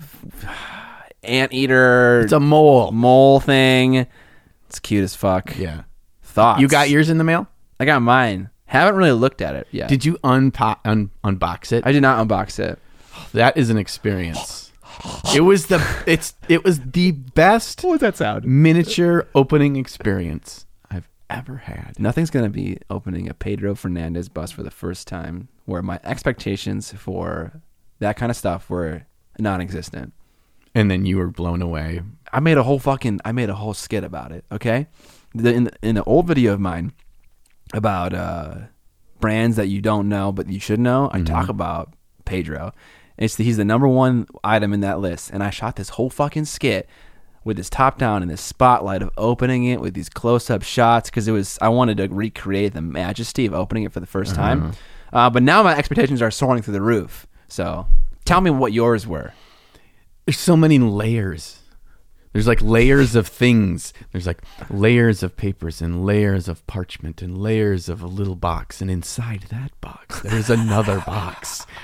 anteater 1.23 2.21
It's 2.21 2.31
a 2.33 2.39
mole. 2.39 2.91
mole 2.91 3.39
thing. 3.39 4.07
It's 4.67 4.79
cute 4.79 5.03
as 5.03 5.15
fuck. 5.15 5.57
Yeah. 5.57 5.83
Thoughts? 6.23 6.61
You 6.61 6.67
got 6.67 6.89
yours 6.89 7.09
in 7.09 7.17
the 7.17 7.23
mail? 7.23 7.47
I 7.79 7.85
got 7.85 8.01
mine. 8.01 8.49
Haven't 8.65 8.95
really 8.95 9.11
looked 9.11 9.41
at 9.41 9.55
it 9.55 9.67
yet. 9.71 9.87
Did 9.89 10.03
you 10.05 10.17
unpo- 10.23 10.77
un- 10.83 11.09
unbox 11.23 11.71
it? 11.71 11.85
I 11.85 11.91
did 11.91 12.01
not 12.01 12.25
unbox 12.27 12.59
it. 12.59 12.79
that 13.33 13.55
is 13.57 13.69
an 13.69 13.77
experience. 13.77 14.71
It 15.35 15.41
was 15.41 15.67
the 15.67 15.85
it's 16.07 16.33
it 16.49 16.63
was 16.63 16.79
the 16.81 17.11
best 17.11 17.83
What 17.83 17.91
was 17.91 17.99
that 18.01 18.17
sound? 18.17 18.45
miniature 18.45 19.27
opening 19.35 19.75
experience 19.75 20.65
ever 21.29 21.57
had. 21.57 21.99
Nothing's 21.99 22.29
gonna 22.29 22.49
be 22.49 22.77
opening 22.89 23.29
a 23.29 23.33
Pedro 23.33 23.75
Fernandez 23.75 24.29
bus 24.29 24.51
for 24.51 24.63
the 24.63 24.71
first 24.71 25.07
time, 25.07 25.49
where 25.65 25.81
my 25.81 25.99
expectations 26.03 26.91
for 26.93 27.61
that 27.99 28.17
kind 28.17 28.29
of 28.29 28.35
stuff 28.35 28.69
were 28.69 29.05
non-existent. 29.39 30.13
And 30.75 30.91
then 30.91 31.05
you 31.05 31.17
were 31.17 31.27
blown 31.27 31.61
away. 31.61 32.01
I 32.31 32.39
made 32.39 32.57
a 32.57 32.63
whole 32.63 32.79
fucking 32.79 33.19
I 33.25 33.31
made 33.31 33.49
a 33.49 33.55
whole 33.55 33.73
skit 33.73 34.03
about 34.03 34.31
it. 34.31 34.45
Okay, 34.51 34.87
the, 35.33 35.53
in 35.53 35.71
in 35.81 35.97
an 35.97 36.03
old 36.05 36.27
video 36.27 36.53
of 36.53 36.59
mine 36.59 36.93
about 37.73 38.13
uh, 38.13 38.55
brands 39.19 39.55
that 39.57 39.67
you 39.67 39.81
don't 39.81 40.07
know 40.07 40.31
but 40.31 40.47
you 40.49 40.59
should 40.59 40.79
know, 40.79 41.09
I 41.11 41.21
talk 41.21 41.49
about 41.49 41.93
Pedro. 42.25 42.73
It's 43.17 43.35
the, 43.35 43.43
he's 43.43 43.57
the 43.57 43.65
number 43.65 43.87
one 43.87 44.27
item 44.43 44.73
in 44.73 44.81
that 44.81 44.99
list, 44.99 45.31
and 45.31 45.41
I 45.41 45.49
shot 45.49 45.75
this 45.75 45.89
whole 45.89 46.09
fucking 46.09 46.45
skit 46.45 46.87
with 47.47 47.57
this 47.57 47.69
top 47.69 47.97
down 47.97 48.21
and 48.21 48.29
this 48.29 48.41
spotlight 48.41 49.01
of 49.01 49.09
opening 49.17 49.63
it 49.65 49.81
with 49.81 49.93
these 49.95 50.09
close 50.09 50.49
up 50.49 50.61
shots 50.61 51.09
because 51.09 51.27
it 51.27 51.31
was 51.31 51.57
I 51.61 51.69
wanted 51.69 51.97
to 51.97 52.07
recreate 52.09 52.73
the 52.73 52.81
majesty 52.81 53.45
of 53.47 53.53
opening 53.53 53.83
it 53.83 53.91
for 53.91 53.99
the 53.99 54.05
1st 54.05 54.35
time. 54.35 54.73
Uh, 55.13 55.29
but 55.29 55.41
now 55.41 55.63
my 55.63 55.75
expectations 55.75 56.21
are 56.21 56.29
soaring 56.29 56.61
through 56.61 56.73
the 56.73 56.81
roof. 56.81 57.25
So 57.47 57.87
tell 58.25 58.41
me 58.41 58.51
what 58.51 58.73
yours 58.73 59.07
were. 59.07 59.33
There's 60.25 60.37
so 60.37 60.57
many 60.57 60.77
layers. 60.77 61.59
There's 62.33 62.45
like 62.47 62.61
layers 62.61 63.15
of 63.15 63.27
things. 63.27 63.93
There's 64.11 64.27
like 64.27 64.43
layers 64.69 65.23
of 65.23 65.37
papers 65.37 65.81
and 65.81 66.05
layers 66.05 66.47
of 66.47 66.67
parchment 66.67 67.21
and 67.21 67.37
layers 67.37 67.87
of 67.87 68.01
a 68.03 68.07
little 68.07 68.35
box. 68.35 68.81
And 68.81 68.91
inside 68.91 69.45
that 69.49 69.71
box, 69.81 70.21
there's 70.21 70.49
another 70.49 71.01
box. 71.07 71.65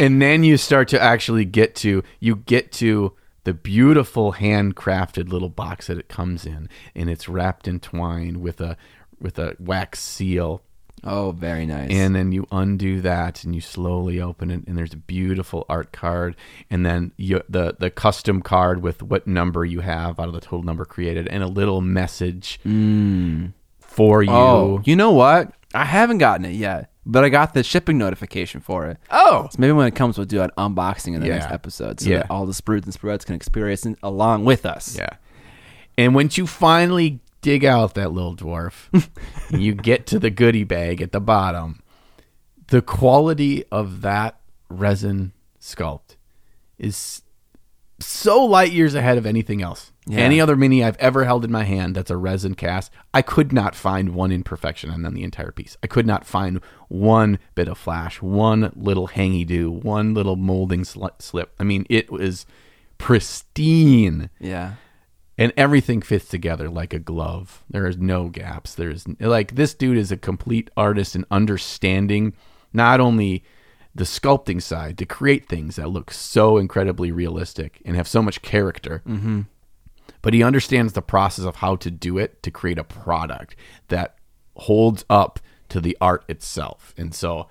And 0.00 0.20
then 0.20 0.42
you 0.42 0.56
start 0.56 0.88
to 0.88 1.00
actually 1.00 1.44
get 1.44 1.76
to, 1.76 2.02
you 2.18 2.34
get 2.34 2.72
to 2.72 3.12
the 3.44 3.54
beautiful 3.54 4.34
handcrafted 4.34 5.28
little 5.30 5.48
box 5.48 5.86
that 5.86 5.98
it 5.98 6.08
comes 6.08 6.44
in. 6.46 6.68
And 6.94 7.08
it's 7.08 7.28
wrapped 7.28 7.68
in 7.68 7.80
twine 7.80 8.40
with 8.40 8.60
a, 8.60 8.76
with 9.20 9.38
a 9.38 9.56
wax 9.58 10.00
seal 10.00 10.62
Oh, 11.06 11.32
very 11.32 11.66
nice. 11.66 11.90
and 11.90 12.14
then 12.16 12.32
you 12.32 12.46
undo 12.50 13.02
that 13.02 13.44
and 13.44 13.54
you 13.54 13.60
slowly 13.60 14.22
open 14.22 14.50
it 14.50 14.66
and 14.66 14.78
there's 14.78 14.94
a 14.94 14.98
beautiful 14.98 15.66
art 15.68 15.92
card 15.92 16.34
and 16.70 16.86
then 16.86 17.12
you, 17.18 17.42
the 17.46 17.76
the 17.78 17.90
custom 17.90 18.40
card 18.40 18.82
with 18.82 19.02
what 19.02 19.26
number 19.26 19.66
you 19.66 19.80
have 19.80 20.18
out 20.18 20.28
of 20.28 20.32
the 20.32 20.40
total 20.40 20.62
number 20.62 20.86
created 20.86 21.28
and 21.28 21.42
a 21.42 21.46
little 21.46 21.82
message 21.82 22.58
mm. 22.64 23.52
for 23.80 24.22
you 24.22 24.30
Oh, 24.32 24.80
you 24.86 24.96
know 24.96 25.10
what? 25.12 25.52
I 25.74 25.84
haven't 25.84 26.18
gotten 26.18 26.46
it 26.46 26.54
yet, 26.54 26.90
but 27.06 27.24
I 27.24 27.28
got 27.28 27.54
the 27.54 27.62
shipping 27.62 27.98
notification 27.98 28.60
for 28.60 28.86
it. 28.86 28.98
oh 29.10 29.48
So 29.50 29.56
maybe 29.58 29.72
when 29.72 29.86
it 29.86 29.94
comes, 29.94 30.16
we'll 30.18 30.26
do 30.26 30.42
an 30.42 30.50
unboxing 30.56 31.14
in 31.14 31.20
the 31.20 31.26
Yeah. 31.28 31.38
next 31.38 31.52
episode, 31.52 32.00
so 32.00 32.08
Yeah. 32.10 32.18
that 32.18 32.30
all 32.30 32.46
the 32.46 32.52
sprudes 32.52 32.84
and 32.84 32.94
spruettes 32.94 33.24
can 33.26 33.34
experience 33.34 33.84
it 33.86 33.98
along 34.02 34.44
with 34.44 34.64
us. 34.66 34.96
yeah 34.96 35.10
and 35.96 36.14
once 36.14 36.36
you 36.36 36.46
finally 36.46 37.20
dig 37.40 37.64
out 37.64 37.94
that 37.94 38.10
little 38.10 38.34
dwarf 38.34 38.88
you 39.50 39.74
get 39.74 40.06
to 40.06 40.18
the 40.18 40.30
goodie 40.30 40.64
bag 40.64 41.00
at 41.02 41.12
the 41.12 41.20
bottom 41.20 41.80
the 42.68 42.80
quality 42.82 43.64
of 43.70 44.00
that 44.00 44.40
resin 44.68 45.32
sculpt 45.60 46.16
is 46.78 47.22
so 48.00 48.44
light 48.44 48.72
years 48.72 48.94
ahead 48.94 49.16
of 49.18 49.24
anything 49.26 49.62
else. 49.62 49.92
Yeah. 50.06 50.18
Any 50.20 50.38
other 50.40 50.54
mini 50.54 50.84
I've 50.84 50.98
ever 50.98 51.24
held 51.24 51.44
in 51.44 51.50
my 51.50 51.64
hand 51.64 51.94
that's 51.96 52.10
a 52.10 52.16
resin 52.16 52.54
cast, 52.54 52.92
I 53.14 53.22
could 53.22 53.52
not 53.52 53.74
find 53.74 54.10
one 54.14 54.32
imperfection 54.32 54.90
on 54.90 55.14
the 55.14 55.22
entire 55.22 55.50
piece. 55.50 55.78
I 55.82 55.86
could 55.86 56.06
not 56.06 56.26
find 56.26 56.60
one 56.88 57.38
bit 57.54 57.68
of 57.68 57.78
flash, 57.78 58.20
one 58.20 58.70
little 58.76 59.08
hangy 59.08 59.46
do, 59.46 59.70
one 59.70 60.12
little 60.12 60.36
molding 60.36 60.82
sli- 60.82 61.20
slip. 61.22 61.54
I 61.58 61.64
mean, 61.64 61.86
it 61.88 62.12
was 62.12 62.44
pristine 62.98 64.28
Yeah. 64.40 64.74
and 65.38 65.52
everything 65.56 66.02
fits 66.02 66.28
together 66.28 66.68
like 66.68 66.92
a 66.92 66.98
glove. 66.98 67.64
There 67.70 67.86
is 67.86 67.96
no 67.96 68.28
gaps. 68.28 68.74
There's 68.74 69.06
like 69.18 69.54
this 69.54 69.72
dude 69.74 69.96
is 69.96 70.12
a 70.12 70.16
complete 70.16 70.70
artist 70.76 71.16
in 71.16 71.24
understanding 71.30 72.34
not 72.72 73.00
only 73.00 73.42
the 73.94 74.04
sculpting 74.04 74.60
side 74.60 74.98
to 74.98 75.06
create 75.06 75.48
things 75.48 75.76
that 75.76 75.88
look 75.88 76.10
so 76.10 76.58
incredibly 76.58 77.12
realistic 77.12 77.80
and 77.84 77.94
have 77.96 78.08
so 78.08 78.20
much 78.20 78.42
character, 78.42 79.02
mm-hmm. 79.06 79.42
But 80.24 80.32
he 80.32 80.42
understands 80.42 80.94
the 80.94 81.02
process 81.02 81.44
of 81.44 81.56
how 81.56 81.76
to 81.76 81.90
do 81.90 82.16
it 82.16 82.42
to 82.42 82.50
create 82.50 82.78
a 82.78 82.82
product 82.82 83.54
that 83.88 84.16
holds 84.56 85.04
up 85.10 85.38
to 85.68 85.82
the 85.82 85.94
art 86.00 86.24
itself. 86.28 86.94
And 86.96 87.14
so 87.14 87.48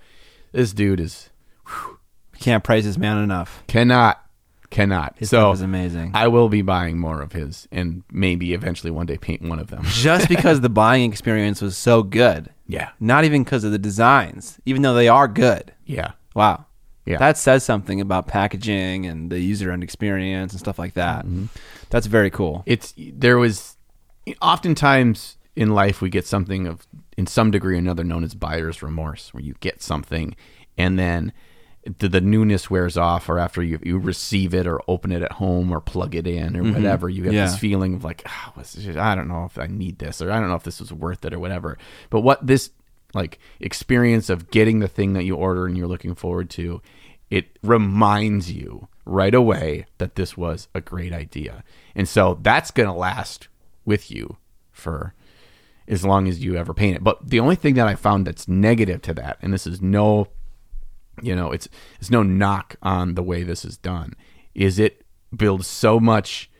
this 0.53 0.73
dude 0.73 0.99
is 0.99 1.29
Can't 2.39 2.63
praise 2.63 2.83
this 2.83 2.97
man 2.97 3.19
enough. 3.19 3.63
cannot 3.67 4.19
cannot. 4.71 5.13
His 5.19 5.29
so 5.29 5.37
stuff 5.37 5.53
is 5.53 5.61
amazing. 5.61 6.11
I 6.15 6.29
will 6.29 6.49
be 6.49 6.63
buying 6.63 6.97
more 6.97 7.21
of 7.21 7.33
his 7.33 7.67
and 7.71 8.01
maybe 8.11 8.55
eventually 8.55 8.89
one 8.89 9.05
day 9.05 9.19
paint 9.19 9.43
one 9.43 9.59
of 9.59 9.67
them. 9.67 9.83
Just 9.85 10.27
because 10.27 10.61
the 10.61 10.69
buying 10.83 11.11
experience 11.11 11.61
was 11.61 11.77
so 11.77 12.01
good. 12.01 12.49
Yeah. 12.65 12.89
Not 12.99 13.23
even 13.23 13.43
because 13.43 13.63
of 13.63 13.71
the 13.71 13.77
designs, 13.77 14.59
even 14.65 14.81
though 14.81 14.95
they 14.95 15.07
are 15.07 15.27
good. 15.27 15.73
Yeah. 15.85 16.13
Wow. 16.33 16.65
Yeah. 17.05 17.17
That 17.17 17.37
says 17.37 17.63
something 17.65 17.99
about 17.99 18.27
packaging 18.27 19.05
and 19.05 19.29
the 19.29 19.39
user 19.39 19.71
end 19.71 19.83
experience 19.83 20.53
and 20.53 20.59
stuff 20.59 20.79
like 20.79 20.93
that. 20.93 21.25
Mm-hmm. 21.25 21.45
That's 21.89 22.07
very 22.07 22.29
cool. 22.29 22.63
It's 22.65 22.93
there 22.97 23.37
was 23.37 23.75
oftentimes 24.41 25.37
in 25.55 25.73
life 25.73 26.01
we 26.01 26.09
get 26.09 26.25
something 26.25 26.67
of 26.67 26.87
in 27.17 27.27
some 27.27 27.51
degree 27.51 27.75
or 27.75 27.79
another 27.79 28.03
known 28.03 28.23
as 28.23 28.33
buyer's 28.33 28.81
remorse 28.81 29.33
where 29.33 29.43
you 29.43 29.55
get 29.59 29.81
something 29.83 30.35
and 30.77 30.97
then 30.97 31.31
the, 31.99 32.07
the 32.07 32.21
newness 32.21 32.69
wears 32.69 32.97
off 32.97 33.27
or 33.29 33.37
after 33.37 33.61
you, 33.61 33.77
you 33.83 33.99
receive 33.99 34.53
it 34.53 34.65
or 34.65 34.79
open 34.87 35.11
it 35.11 35.21
at 35.21 35.33
home 35.33 35.71
or 35.71 35.79
plug 35.81 36.15
it 36.15 36.25
in 36.25 36.55
or 36.55 36.63
whatever 36.63 37.09
you 37.09 37.23
get 37.23 37.33
Yeah. 37.33 37.45
this 37.45 37.57
feeling 37.59 37.93
of 37.95 38.03
like 38.03 38.25
this? 38.57 38.77
i 38.95 39.13
don't 39.13 39.27
know 39.27 39.43
if 39.45 39.59
i 39.59 39.67
need 39.67 39.99
this 39.99 40.21
or 40.21 40.31
i 40.31 40.39
don't 40.39 40.47
know 40.49 40.55
if 40.55 40.63
this 40.63 40.79
was 40.79 40.91
worth 40.93 41.23
it 41.25 41.33
or 41.33 41.39
whatever 41.39 41.77
but 42.09 42.21
what 42.21 42.45
this 42.47 42.71
like 43.13 43.39
experience 43.59 44.29
of 44.29 44.49
getting 44.51 44.79
the 44.79 44.87
thing 44.87 45.13
that 45.13 45.23
you 45.23 45.35
order 45.35 45.65
and 45.65 45.77
you're 45.77 45.87
looking 45.87 46.15
forward 46.15 46.49
to 46.51 46.81
it 47.33 47.57
reminds 47.63 48.51
you 48.51 48.87
right 49.05 49.33
away 49.33 49.87
that 49.97 50.13
this 50.13 50.37
was 50.37 50.67
a 50.75 50.79
great 50.79 51.11
idea. 51.11 51.63
And 51.95 52.07
so 52.07 52.37
that's 52.43 52.69
going 52.69 52.85
to 52.85 52.93
last 52.93 53.47
with 53.85 54.11
you 54.11 54.37
for 54.71 55.15
as 55.87 56.05
long 56.05 56.27
as 56.27 56.43
you 56.43 56.55
ever 56.55 56.75
paint 56.75 56.97
it. 56.97 57.03
But 57.03 57.27
the 57.27 57.39
only 57.39 57.55
thing 57.55 57.73
that 57.73 57.87
I 57.87 57.95
found 57.95 58.27
that's 58.27 58.47
negative 58.47 59.01
to 59.01 59.15
that, 59.15 59.39
and 59.41 59.51
this 59.51 59.65
is 59.65 59.81
no, 59.81 60.27
you 61.23 61.35
know, 61.35 61.51
it's 61.51 61.67
it's 61.99 62.11
no 62.11 62.21
knock 62.21 62.75
on 62.83 63.15
the 63.15 63.23
way 63.23 63.41
this 63.41 63.65
is 63.65 63.77
done, 63.77 64.13
is 64.53 64.77
it 64.77 65.03
builds 65.35 65.65
so 65.65 65.99
much 65.99 66.51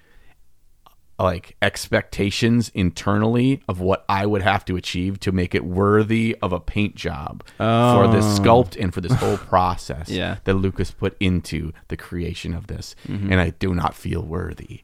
like 1.20 1.56
expectations 1.62 2.70
internally 2.74 3.62
of 3.68 3.80
what 3.80 4.04
I 4.10 4.26
would 4.26 4.42
have 4.42 4.66
to 4.66 4.76
achieve 4.76 5.20
to 5.22 5.32
make 5.32 5.54
it 5.56 5.64
worthy 5.64 6.36
of 6.42 6.52
a 6.54 6.60
paint 6.60 6.96
job 6.96 7.44
for 7.58 8.08
this 8.08 8.26
oh. 8.26 8.42
sculpt 8.42 8.82
and 8.82 8.94
for 8.94 9.00
this 9.02 9.14
whole 9.14 9.38
process 9.50 10.10
Yeah. 10.10 10.38
that 10.46 10.56
Lucas 10.56 10.92
put 10.92 11.16
into 11.20 11.72
the 11.88 11.98
creation 11.98 12.54
of 12.54 12.68
this. 12.68 12.96
Mm-hmm. 13.08 13.32
And 13.32 13.40
I 13.42 13.52
do 13.52 13.74
not 13.76 13.96
feel 13.96 14.22
worthy. 14.24 14.82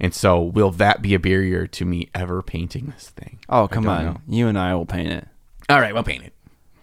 And 0.00 0.14
so, 0.14 0.40
will 0.40 0.70
that 0.72 1.00
be 1.02 1.14
a 1.14 1.18
barrier 1.20 1.66
to 1.68 1.84
me 1.84 2.08
ever 2.14 2.42
painting 2.42 2.92
this 2.94 3.10
thing? 3.10 3.38
Oh, 3.48 3.68
come 3.68 3.88
on. 3.88 4.04
know. 4.04 4.16
You 4.26 4.48
and 4.48 4.58
I 4.58 4.74
will 4.74 4.86
paint 4.86 5.12
it. 5.12 5.28
All 5.68 5.80
right, 5.80 5.94
we'll 5.94 6.02
paint 6.02 6.24
it. 6.24 6.32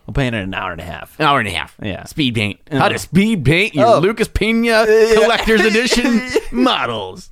We'll 0.05 0.13
paint 0.13 0.35
it 0.35 0.39
in 0.39 0.43
an 0.45 0.53
hour 0.53 0.71
and 0.71 0.79
a 0.79 0.85
half. 0.85 1.19
An 1.19 1.25
hour 1.25 1.39
and 1.39 1.47
a 1.47 1.51
half. 1.51 1.75
Yeah. 1.81 2.05
Speed 2.05 2.35
paint. 2.35 2.59
How 2.71 2.87
to 2.89 2.97
speed 2.97 3.43
paint 3.45 3.75
your 3.75 3.87
Oh. 3.87 3.99
Lucas 3.99 4.27
Pena 4.27 4.85
collector's 5.15 5.61
edition 5.61 6.21
models. 6.51 7.29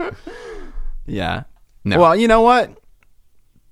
Yeah. 1.06 1.43
No. 1.89 2.00
Well, 2.00 2.15
you 2.15 2.28
know 2.28 2.41
what? 2.41 2.78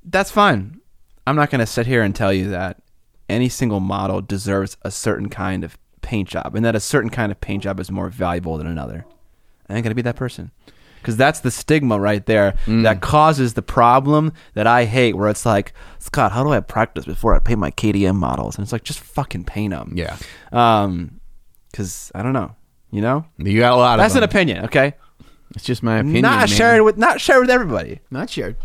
That's 0.03 0.31
fine. 0.31 0.79
I'm 1.27 1.35
not 1.35 1.49
going 1.49 1.59
to 1.59 1.65
sit 1.65 1.87
here 1.87 2.01
and 2.03 2.15
tell 2.15 2.31
you 2.31 2.49
that 2.49 2.81
any 3.27 3.49
single 3.49 3.79
model 3.79 4.21
deserves 4.21 4.77
a 4.83 4.91
certain 4.91 5.29
kind 5.29 5.63
of 5.63 5.77
paint 6.01 6.29
job 6.29 6.55
and 6.55 6.63
that 6.63 6.75
a 6.75 6.79
certain 6.79 7.09
kind 7.09 7.31
of 7.31 7.41
paint 7.41 7.63
job 7.63 7.79
is 7.79 7.89
more 7.91 8.09
valuable 8.09 8.57
than 8.57 8.67
another. 8.67 9.05
I 9.67 9.73
ain't 9.75 9.83
going 9.83 9.89
to 9.91 9.95
be 9.95 10.03
that 10.03 10.15
person. 10.15 10.51
Because 11.01 11.17
that's 11.17 11.39
the 11.41 11.51
stigma 11.51 11.99
right 11.99 12.25
there 12.25 12.55
Mm. 12.65 12.83
that 12.83 13.01
causes 13.01 13.53
the 13.53 13.61
problem 13.61 14.33
that 14.55 14.65
I 14.67 14.85
hate, 14.85 15.15
where 15.15 15.29
it's 15.29 15.45
like, 15.45 15.73
Scott, 15.99 16.31
how 16.31 16.43
do 16.43 16.51
I 16.51 16.59
practice 16.61 17.05
before 17.05 17.35
I 17.35 17.39
paint 17.39 17.59
my 17.59 17.69
KDM 17.71 18.15
models? 18.15 18.57
And 18.57 18.63
it's 18.63 18.71
like, 18.71 18.83
just 18.83 18.99
fucking 18.99 19.43
paint 19.45 19.71
them. 19.71 19.93
Yeah. 19.95 20.17
Um, 20.51 21.19
because 21.71 22.11
I 22.15 22.21
don't 22.23 22.33
know. 22.33 22.55
You 22.91 23.01
know, 23.01 23.25
You 23.37 23.59
got 23.59 23.73
a 23.73 23.75
lot 23.75 23.97
that's 23.97 24.15
an 24.15 24.23
opinion. 24.23 24.65
Okay, 24.65 24.93
It's 25.53 25.63
just 25.63 25.83
my 25.83 25.97
opinion. 25.99 26.21
not 26.23 26.39
man. 26.39 26.47
shared 26.47 26.81
with 26.83 26.97
not 26.97 27.21
shared 27.21 27.41
with 27.41 27.49
everybody. 27.49 27.99
Not 28.09 28.29
shared. 28.29 28.55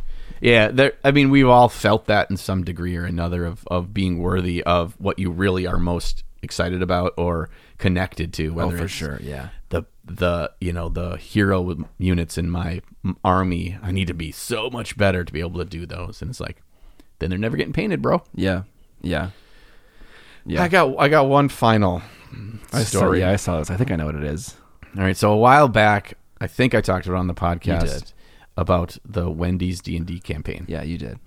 Yeah, 0.40 0.68
there. 0.68 0.94
I 1.04 1.10
mean, 1.10 1.30
we've 1.30 1.48
all 1.48 1.68
felt 1.68 2.06
that 2.06 2.30
in 2.30 2.36
some 2.36 2.64
degree 2.64 2.96
or 2.96 3.04
another 3.04 3.44
of 3.44 3.66
of 3.68 3.92
being 3.92 4.18
worthy 4.18 4.62
of 4.62 4.94
what 4.98 5.18
you 5.18 5.30
really 5.30 5.66
are 5.66 5.78
most 5.78 6.24
excited 6.42 6.82
about 6.82 7.12
or 7.16 7.50
connected 7.78 8.32
to. 8.34 8.50
Whether 8.50 8.78
oh, 8.78 8.84
it's 8.84 9.00
Yeah. 9.00 9.48
the 9.68 9.84
the 10.04 10.50
you 10.60 10.72
know 10.72 10.88
the 10.88 11.16
hero 11.16 11.86
units 11.98 12.38
in 12.38 12.50
my 12.50 12.80
army. 13.22 13.78
I 13.82 13.92
need 13.92 14.06
to 14.08 14.14
be 14.14 14.32
so 14.32 14.70
much 14.70 14.96
better 14.96 15.24
to 15.24 15.32
be 15.32 15.40
able 15.40 15.58
to 15.58 15.64
do 15.66 15.84
those, 15.86 16.22
and 16.22 16.30
it's 16.30 16.40
like, 16.40 16.62
then 17.18 17.30
they're 17.30 17.38
never 17.38 17.56
getting 17.56 17.72
painted, 17.74 18.00
bro. 18.00 18.22
Yeah. 18.34 18.62
Yeah. 19.02 19.30
Yeah. 20.46 20.62
I 20.62 20.68
got 20.68 20.98
I 20.98 21.08
got 21.08 21.28
one 21.28 21.48
final 21.50 22.02
I 22.72 22.82
saw, 22.84 22.98
story. 22.98 23.20
yeah, 23.20 23.30
I 23.30 23.36
saw 23.36 23.58
this. 23.58 23.70
I 23.70 23.76
think 23.76 23.90
I 23.90 23.96
know 23.96 24.06
what 24.06 24.14
it 24.14 24.24
is. 24.24 24.56
All 24.96 25.04
right, 25.04 25.16
so 25.16 25.32
a 25.32 25.36
while 25.36 25.68
back, 25.68 26.14
I 26.40 26.46
think 26.46 26.74
I 26.74 26.80
talked 26.80 27.06
about 27.06 27.16
it 27.16 27.20
on 27.20 27.26
the 27.26 27.34
podcast 27.34 28.12
about 28.56 28.96
the 29.04 29.30
Wendy's 29.30 29.80
D 29.80 29.96
and 29.96 30.06
D 30.06 30.20
campaign. 30.20 30.64
Yeah, 30.68 30.82
you 30.82 30.98
did. 30.98 31.18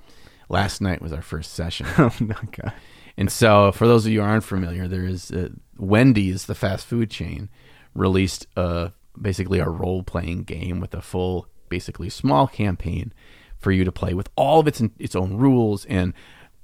Last 0.49 0.81
night 0.81 1.01
was 1.01 1.13
our 1.13 1.21
first 1.21 1.53
session. 1.53 1.87
Oh 1.97 2.13
my 2.19 2.35
god. 2.51 2.73
And 3.15 3.31
so, 3.31 3.71
for 3.71 3.87
those 3.87 4.05
of 4.05 4.11
you 4.11 4.21
who 4.21 4.25
aren't 4.25 4.43
familiar, 4.43 4.87
there 4.87 5.05
is 5.05 5.29
uh, 5.31 5.49
Wendy's, 5.77 6.47
the 6.47 6.55
fast 6.55 6.87
food 6.87 7.11
chain, 7.11 7.49
released 7.93 8.47
uh, 8.57 8.89
basically 9.19 9.59
a 9.59 9.69
role 9.69 10.01
playing 10.01 10.43
game 10.43 10.79
with 10.79 10.95
a 10.95 11.01
full, 11.01 11.47
basically 11.69 12.09
small 12.09 12.47
campaign 12.47 13.13
for 13.59 13.71
you 13.71 13.83
to 13.83 13.91
play 13.91 14.13
with 14.13 14.29
all 14.35 14.59
of 14.59 14.67
its 14.67 14.81
its 14.99 15.15
own 15.15 15.37
rules 15.37 15.85
and 15.85 16.13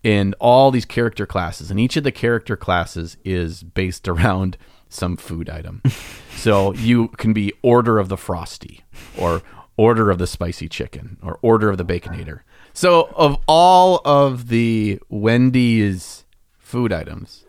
and 0.03 0.33
all 0.39 0.71
these 0.71 0.85
character 0.85 1.25
classes. 1.25 1.69
And 1.69 1.79
each 1.79 1.97
of 1.97 2.03
the 2.03 2.11
character 2.11 2.57
classes 2.57 3.17
is 3.23 3.63
based 3.63 4.07
around 4.07 4.57
some 4.89 5.15
food 5.15 5.49
item. 5.49 5.81
so 6.35 6.73
you 6.73 7.07
can 7.09 7.31
be 7.33 7.53
Order 7.61 7.99
of 7.99 8.09
the 8.09 8.17
Frosty 8.17 8.81
or 9.17 9.41
Order 9.77 10.09
of 10.11 10.17
the 10.17 10.27
Spicy 10.27 10.67
Chicken 10.67 11.17
or 11.23 11.39
Order 11.41 11.69
of 11.69 11.77
the 11.77 11.85
Baconator. 11.85 12.41
So, 12.73 13.11
of 13.15 13.37
all 13.47 14.01
of 14.05 14.49
the 14.49 14.99
Wendy's 15.09 16.25
food 16.57 16.91
items, 16.93 17.45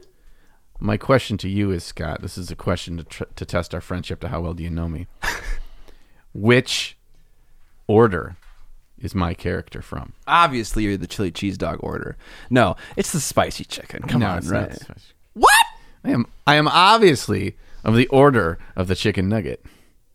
my 0.78 0.96
question 0.96 1.36
to 1.38 1.48
you 1.48 1.70
is, 1.72 1.84
Scott. 1.84 2.22
This 2.22 2.38
is 2.38 2.50
a 2.50 2.56
question 2.56 2.96
to 2.96 3.04
tr- 3.04 3.24
to 3.36 3.44
test 3.44 3.74
our 3.74 3.80
friendship. 3.80 4.20
To 4.20 4.28
how 4.28 4.40
well 4.40 4.54
do 4.54 4.62
you 4.62 4.70
know 4.70 4.88
me? 4.88 5.06
Which 6.32 6.96
order 7.86 8.36
is 8.98 9.14
my 9.14 9.34
character 9.34 9.82
from? 9.82 10.12
Obviously, 10.26 10.84
you're 10.84 10.96
the 10.96 11.06
chili 11.06 11.30
cheese 11.30 11.58
dog 11.58 11.78
order. 11.82 12.16
No, 12.48 12.76
it's 12.96 13.12
the 13.12 13.20
spicy 13.20 13.64
chicken. 13.64 14.02
Come 14.02 14.20
No, 14.20 14.28
on, 14.28 14.46
right? 14.48 14.78
What? 15.34 15.50
I 16.04 16.10
am. 16.10 16.26
I 16.46 16.54
am 16.56 16.68
obviously 16.68 17.56
of 17.84 17.96
the 17.96 18.06
order 18.08 18.58
of 18.76 18.88
the 18.88 18.94
chicken 18.94 19.28
nugget. 19.28 19.64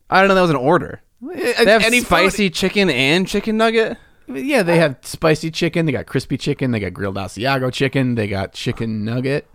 I 0.09 0.19
don't 0.19 0.27
know. 0.27 0.35
That 0.35 0.41
was 0.41 0.49
an 0.49 0.55
order. 0.55 1.01
Eh, 1.33 1.63
they 1.63 1.71
have 1.71 1.83
Any 1.83 2.01
spicy 2.01 2.49
chicken 2.49 2.89
and 2.89 3.27
chicken 3.27 3.57
nugget. 3.57 3.97
Yeah, 4.27 4.63
they 4.63 4.77
have 4.77 4.97
spicy 5.03 5.51
chicken. 5.51 5.85
They 5.85 5.91
got 5.91 6.07
crispy 6.07 6.37
chicken. 6.37 6.71
They 6.71 6.79
got 6.79 6.93
grilled 6.93 7.15
Asiago 7.15 7.71
chicken. 7.71 8.15
They 8.15 8.27
got 8.27 8.53
chicken 8.53 9.05
nugget. 9.05 9.47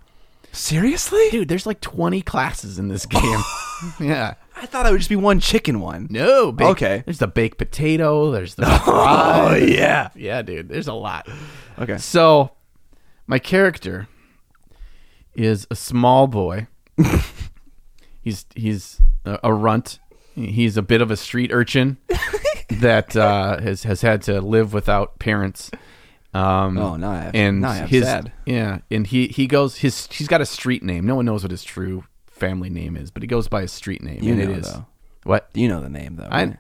Seriously? 0.53 1.29
Dude, 1.31 1.49
there's 1.49 1.67
like 1.67 1.81
20 1.81 2.23
classes 2.23 2.79
in 2.79 2.89
this 2.89 3.07
game. 3.07 3.41
yeah. 4.01 4.35
I 4.57 4.67
thought 4.67 4.87
it 4.87 4.91
would 4.91 4.99
just 4.99 5.11
be 5.11 5.17
one 5.17 5.41
chicken 5.41 5.81
one. 5.81 6.09
No. 6.11 6.53
Baked, 6.53 6.71
Okay. 6.71 7.03
There's 7.05 7.19
the 7.19 7.29
baked 7.29 7.59
potato. 7.59 8.31
There's 8.31 8.57
the 8.57 8.65
oh, 8.67 8.79
fries. 8.85 9.71
yeah. 9.71 10.11
Yeah, 10.15 10.43
dude. 10.43 10.69
There's 10.69 10.89
a 10.89 10.93
lot. 10.93 11.29
Okay. 11.79 11.99
So, 11.99 12.53
my 13.27 13.39
character 13.39 14.09
is 15.35 15.67
a 15.71 15.77
small 15.77 16.27
boy. 16.27 16.67
he's 18.23 18.47
he's 18.55 19.01
a, 19.25 19.39
a 19.45 19.53
runt. 19.55 19.99
He's 20.35 20.77
a 20.77 20.83
bit 20.83 21.03
of 21.03 21.11
a 21.11 21.17
street 21.17 21.51
urchin 21.53 21.99
that 22.81 23.17
uh, 23.17 23.61
has 23.61 23.83
has 23.85 24.03
had 24.03 24.23
to 24.23 24.41
live 24.41 24.73
without 24.73 25.19
parents. 25.19 25.71
Um, 26.33 26.79
Oh, 26.79 26.97
now 26.97 27.11
I 27.11 27.17
have- 27.19 27.35
and 27.35 27.61
now 27.63 27.71
I 27.71 27.75
have 27.77 27.91
his 27.91 28.05
sad. 28.05 28.33
yeah, 28.47 28.79
and 28.91 29.07
he 29.07 29.27
he 29.29 29.47
goes 29.47 29.79
his 29.79 30.07
he's 30.13 30.29
got 30.29 30.41
a 30.41 30.47
street 30.47 30.83
name. 30.83 31.05
No 31.07 31.17
one 31.17 31.25
knows 31.25 31.43
what 31.43 31.51
his 31.51 31.65
true 31.65 32.05
family 32.29 32.71
name 32.71 32.97
is, 32.97 33.11
but 33.11 33.23
he 33.23 33.27
goes 33.27 33.49
by 33.49 33.63
his 33.63 33.73
street 33.73 34.03
name. 34.03 34.23
You 34.23 34.35
and 34.35 34.43
know, 34.45 34.51
it 34.51 34.59
is 34.59 34.73
though. 34.73 34.87
what 35.25 35.49
You 35.55 35.69
know 35.69 35.81
the 35.81 35.89
name 35.89 36.17
though. 36.17 36.29
I. 36.31 36.45
right? 36.45 36.57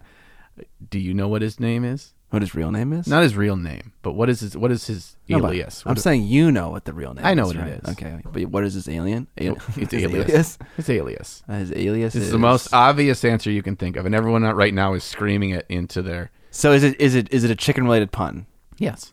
Do 0.90 0.98
you 0.98 1.14
know 1.14 1.28
what 1.28 1.40
his 1.40 1.58
name 1.60 1.84
is? 1.84 2.12
What 2.30 2.42
his 2.42 2.54
real 2.54 2.70
name 2.70 2.92
is? 2.92 3.08
Not 3.08 3.24
his 3.24 3.34
real 3.36 3.56
name, 3.56 3.92
but 4.02 4.12
what 4.12 4.28
is 4.30 4.38
his 4.40 4.56
what 4.56 4.70
is 4.70 4.86
his 4.86 5.16
No, 5.28 5.40
but 5.40 5.48
alias? 5.48 5.82
I'm 5.84 5.90
What- 5.90 5.98
saying 6.00 6.24
you 6.24 6.52
know 6.52 6.70
what 6.70 6.84
the 6.84 6.92
real 6.92 7.12
name 7.12 7.24
I 7.26 7.34
know 7.34 7.42
is. 7.42 7.48
what 7.48 7.56
it 7.56 7.60
right? 7.60 7.80
is. 7.82 7.88
Okay. 7.90 8.20
But 8.24 8.44
what 8.46 8.62
is 8.64 8.74
his 8.74 8.88
alien? 8.88 9.26
Al- 9.40 9.56
It's 9.76 9.92
his 9.92 10.04
alias. 10.04 10.58
His 10.76 10.90
alias. 10.90 11.42
Uh, 11.48 11.54
His 11.54 11.72
alias 11.72 12.12
This 12.14 12.22
is 12.24 12.30
the 12.30 12.38
most 12.38 12.72
obvious 12.72 13.24
answer 13.24 13.50
you 13.50 13.62
can 13.64 13.74
think 13.74 13.96
of, 13.96 14.06
and 14.06 14.14
everyone 14.14 14.44
out 14.44 14.54
right 14.54 14.72
now 14.72 14.94
is 14.94 15.02
screaming 15.02 15.50
it 15.50 15.66
into 15.68 16.02
their 16.02 16.30
So 16.52 16.70
is 16.72 16.84
it 16.84 17.00
is 17.00 17.16
it 17.16 17.32
is 17.32 17.42
it 17.42 17.50
a 17.50 17.56
chicken 17.56 17.82
related 17.84 18.12
pun? 18.12 18.46
yes. 18.78 19.12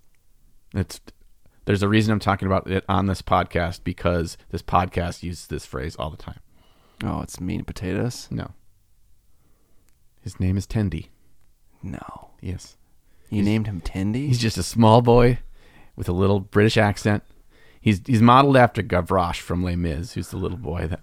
It's 0.75 1.01
there's 1.65 1.82
a 1.84 1.89
reason 1.89 2.13
I'm 2.13 2.19
talking 2.19 2.45
about 2.47 2.69
it 2.69 2.86
on 2.88 3.08
this 3.08 3.21
podcast 3.23 3.84
because 3.84 4.38
this 4.51 4.62
podcast 4.62 5.23
uses 5.23 5.47
this 5.47 5.65
phrase 5.65 5.95
all 5.97 6.10
the 6.12 6.17
time. 6.17 6.39
Oh, 7.03 7.21
it's 7.21 7.41
mean 7.41 7.63
potatoes. 7.63 8.27
No, 8.30 8.51
his 10.21 10.39
name 10.39 10.56
is 10.58 10.67
Tendy. 10.67 11.08
No, 11.84 12.30
Yes, 12.41 12.77
you 13.29 13.43
named 13.43 13.67
him 13.67 13.81
Tendy. 13.81 14.27
he's 14.27 14.39
just 14.39 14.57
a 14.57 14.63
small 14.63 15.01
boy 15.01 15.39
with 15.95 16.07
a 16.09 16.13
little 16.13 16.39
British 16.39 16.77
accent. 16.77 17.23
He's 17.81 18.01
he's 18.05 18.21
modeled 18.21 18.57
after 18.57 18.81
Gavroche 18.83 19.39
from 19.39 19.63
Les 19.63 19.75
Mis, 19.75 20.13
who's 20.13 20.29
the 20.29 20.37
little 20.37 20.57
boy 20.57 20.87
that 20.87 21.01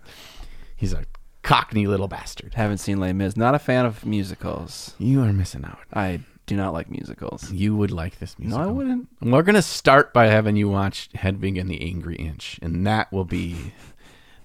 he's 0.77 0.93
a 0.93 1.05
cockney 1.43 1.87
little 1.87 2.09
bastard. 2.09 2.55
Haven't 2.55 2.79
seen 2.79 2.99
Les 3.01 3.13
Mis. 3.13 3.37
Not 3.37 3.55
a 3.55 3.59
fan 3.59 3.87
of 3.87 4.05
musicals. 4.05 4.95
You 4.99 5.23
are 5.23 5.33
missing 5.33 5.65
out. 5.65 5.79
I 5.93 6.21
do 6.47 6.57
not 6.57 6.73
like 6.75 6.91
musicals. 6.91 7.51
You 7.51 7.75
would 7.77 7.91
like 7.91 8.19
this 8.19 8.39
musical. 8.39 8.63
No. 8.65 8.69
I 8.69 8.73
wouldn't. 8.73 9.09
We're 9.23 9.43
gonna 9.43 9.63
start 9.63 10.13
by 10.13 10.27
having 10.27 10.57
you 10.57 10.69
watch 10.69 11.09
Hedwig 11.15 11.57
and 11.57 11.71
the 11.71 11.81
Angry 11.81 12.17
Inch, 12.17 12.59
and 12.61 12.87
that 12.87 13.11
will 13.13 13.25
be 13.25 13.73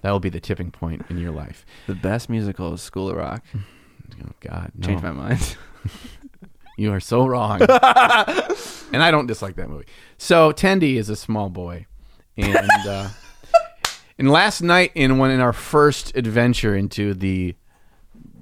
that 0.02 0.10
will 0.10 0.20
be 0.20 0.30
the 0.30 0.40
tipping 0.40 0.70
point 0.70 1.04
in 1.10 1.18
your 1.18 1.32
life. 1.32 1.66
The 1.86 1.94
best 1.94 2.30
musical 2.30 2.72
is 2.74 2.80
School 2.82 3.10
of 3.10 3.16
Rock. 3.16 3.44
Oh 4.22 4.32
God, 4.40 4.72
no. 4.76 4.88
Changed 4.88 5.04
my 5.04 5.12
mind. 5.12 5.56
You 6.80 6.94
are 6.94 7.00
so 7.00 7.26
wrong. 7.26 7.60
and 7.60 9.02
I 9.02 9.10
don't 9.10 9.26
dislike 9.26 9.56
that 9.56 9.68
movie. 9.68 9.84
So 10.16 10.50
Tendy 10.50 10.94
is 10.94 11.10
a 11.10 11.16
small 11.16 11.50
boy, 11.50 11.84
and 12.38 12.86
uh, 12.88 13.10
and 14.18 14.30
last 14.30 14.62
night 14.62 14.90
in 14.94 15.18
one 15.18 15.30
in 15.30 15.40
our 15.40 15.52
first 15.52 16.16
adventure 16.16 16.74
into 16.74 17.12
the 17.12 17.54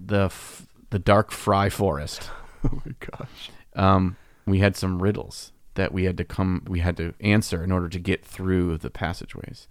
the 0.06 0.26
f- 0.26 0.68
the 0.90 1.00
dark 1.00 1.32
fry 1.32 1.68
forest, 1.68 2.30
oh 2.64 2.80
my 2.86 2.92
gosh. 3.00 3.50
um, 3.74 4.16
we 4.46 4.60
had 4.60 4.76
some 4.76 5.02
riddles 5.02 5.50
that 5.74 5.90
we 5.90 6.04
had 6.04 6.16
to 6.18 6.24
come 6.24 6.62
we 6.68 6.78
had 6.78 6.96
to 6.98 7.14
answer 7.18 7.64
in 7.64 7.72
order 7.72 7.88
to 7.88 7.98
get 7.98 8.24
through 8.24 8.78
the 8.78 8.88
passageways. 8.88 9.66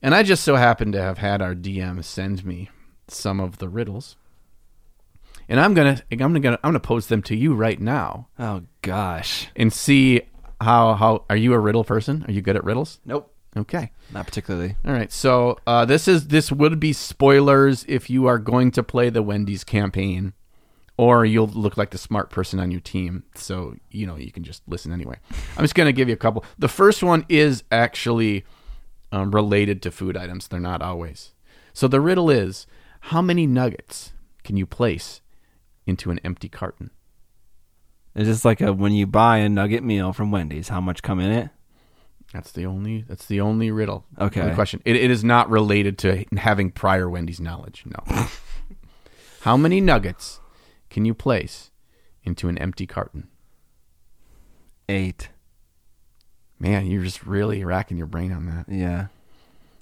And 0.00 0.14
I 0.14 0.22
just 0.22 0.42
so 0.42 0.56
happened 0.56 0.94
to 0.94 1.02
have 1.02 1.18
had 1.18 1.42
our 1.42 1.54
DM 1.54 2.02
send 2.02 2.46
me 2.46 2.70
some 3.08 3.40
of 3.40 3.58
the 3.58 3.68
riddles, 3.68 4.16
and 5.48 5.58
I'm 5.60 5.74
gonna 5.74 6.00
I'm 6.10 6.18
gonna 6.18 6.58
I'm 6.62 6.68
gonna 6.68 6.80
pose 6.80 7.06
them 7.06 7.22
to 7.22 7.36
you 7.36 7.54
right 7.54 7.80
now 7.80 8.28
Oh 8.38 8.62
gosh. 8.82 9.48
and 9.56 9.72
see 9.72 10.22
how 10.60 10.94
how 10.94 11.24
are 11.30 11.36
you 11.36 11.52
a 11.54 11.58
riddle 11.58 11.84
person? 11.84 12.24
Are 12.26 12.32
you 12.32 12.42
good 12.42 12.56
at 12.56 12.64
riddles? 12.64 13.00
Nope. 13.04 13.32
Okay. 13.56 13.90
Not 14.12 14.26
particularly. 14.26 14.76
All 14.84 14.92
right. 14.92 15.10
So 15.10 15.56
uh, 15.66 15.84
this 15.84 16.06
is 16.06 16.28
this 16.28 16.52
would 16.52 16.78
be 16.78 16.92
spoilers 16.92 17.84
if 17.88 18.10
you 18.10 18.26
are 18.26 18.38
going 18.38 18.70
to 18.72 18.82
play 18.82 19.08
the 19.10 19.22
Wendy's 19.22 19.64
campaign, 19.64 20.34
or 20.96 21.24
you'll 21.24 21.46
look 21.48 21.76
like 21.76 21.90
the 21.90 21.98
smart 21.98 22.28
person 22.30 22.60
on 22.60 22.70
your 22.70 22.80
team. 22.80 23.24
So 23.34 23.74
you 23.90 24.06
know 24.06 24.16
you 24.16 24.30
can 24.32 24.44
just 24.44 24.62
listen 24.68 24.92
anyway. 24.92 25.16
I'm 25.56 25.64
just 25.64 25.74
gonna 25.74 25.92
give 25.92 26.08
you 26.08 26.14
a 26.14 26.18
couple. 26.18 26.44
The 26.58 26.68
first 26.68 27.02
one 27.02 27.24
is 27.28 27.64
actually 27.72 28.44
um, 29.12 29.30
related 29.30 29.80
to 29.82 29.90
food 29.90 30.16
items. 30.16 30.46
They're 30.48 30.60
not 30.60 30.82
always. 30.82 31.32
So 31.72 31.88
the 31.88 32.00
riddle 32.00 32.30
is: 32.30 32.66
How 33.00 33.22
many 33.22 33.46
nuggets 33.46 34.12
can 34.44 34.56
you 34.56 34.66
place 34.66 35.20
into 35.88 36.10
an 36.10 36.20
empty 36.24 36.48
carton? 36.48 36.90
It's 38.14 38.26
just 38.26 38.44
like 38.44 38.60
a 38.60 38.72
when 38.72 38.92
you 38.92 39.06
buy 39.06 39.38
a 39.38 39.48
nugget 39.48 39.82
meal 39.82 40.12
from 40.12 40.30
Wendy's, 40.30 40.68
how 40.68 40.80
much 40.80 41.02
come 41.02 41.20
in 41.20 41.30
it? 41.30 41.50
That's 42.32 42.52
the 42.52 42.66
only. 42.66 43.02
That's 43.08 43.26
the 43.26 43.40
only 43.40 43.70
riddle. 43.70 44.04
Okay. 44.18 44.42
Only 44.42 44.54
question. 44.54 44.82
It, 44.84 44.96
it 44.96 45.10
is 45.10 45.24
not 45.24 45.48
related 45.48 45.98
to 45.98 46.24
having 46.36 46.70
prior 46.70 47.08
Wendy's 47.08 47.40
knowledge. 47.40 47.84
No. 47.86 48.26
How 49.42 49.56
many 49.56 49.80
nuggets 49.80 50.40
can 50.90 51.04
you 51.04 51.14
place 51.14 51.70
into 52.24 52.48
an 52.48 52.58
empty 52.58 52.86
carton? 52.86 53.28
Eight. 54.88 55.30
Man, 56.58 56.86
you're 56.86 57.04
just 57.04 57.24
really 57.24 57.64
racking 57.64 57.96
your 57.96 58.06
brain 58.06 58.32
on 58.32 58.46
that. 58.46 58.66
Yeah. 58.68 59.06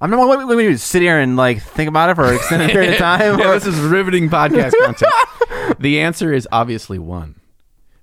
I'm 0.01 0.11
not. 0.11 0.19
What, 0.19 0.29
what, 0.29 0.47
what, 0.47 0.57
what, 0.57 0.79
sit 0.79 1.03
here 1.03 1.19
and 1.19 1.37
like 1.37 1.63
think 1.63 1.89
about 1.89 2.11
it 2.11 2.17
for 2.17 2.27
an 2.27 2.35
extended 2.37 2.71
period 2.71 2.93
of 2.93 2.99
time. 2.99 3.39
yeah, 3.39 3.53
this 3.53 3.67
is 3.67 3.79
riveting 3.79 4.29
podcast 4.29 4.73
content. 4.85 5.13
The 5.79 6.01
answer 6.01 6.33
is 6.33 6.49
obviously 6.53 6.99
one, 6.99 7.41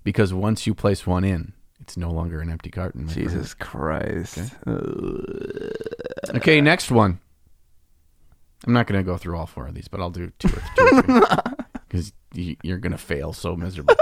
because 0.03 0.33
once 0.33 0.65
you 0.67 0.73
place 0.73 1.05
one 1.07 1.23
in, 1.23 1.53
it's 1.79 1.97
no 1.97 2.11
longer 2.11 2.39
an 2.41 2.49
empty 2.49 2.69
carton. 2.69 3.05
my 3.05 3.11
friend. 3.13 3.29
Jesus 3.29 3.53
Christ. 3.53 4.39
Okay, 6.35 6.61
next 6.61 6.91
one. 6.91 7.19
I'm 8.65 8.73
not 8.73 8.87
going 8.87 8.99
to 8.99 9.03
go 9.03 9.17
through 9.17 9.37
all 9.37 9.45
four 9.45 9.67
of 9.67 9.73
these, 9.75 9.87
but 9.89 9.99
I'll 9.99 10.09
do 10.09 10.31
two 10.39 10.47
two 10.47 10.83
or 10.85 11.01
three 11.01 11.19
because 11.87 12.13
you're 12.33 12.77
going 12.77 12.93
to 12.93 12.97
fail 12.97 13.33
so 13.33 13.55
miserably. 13.57 13.95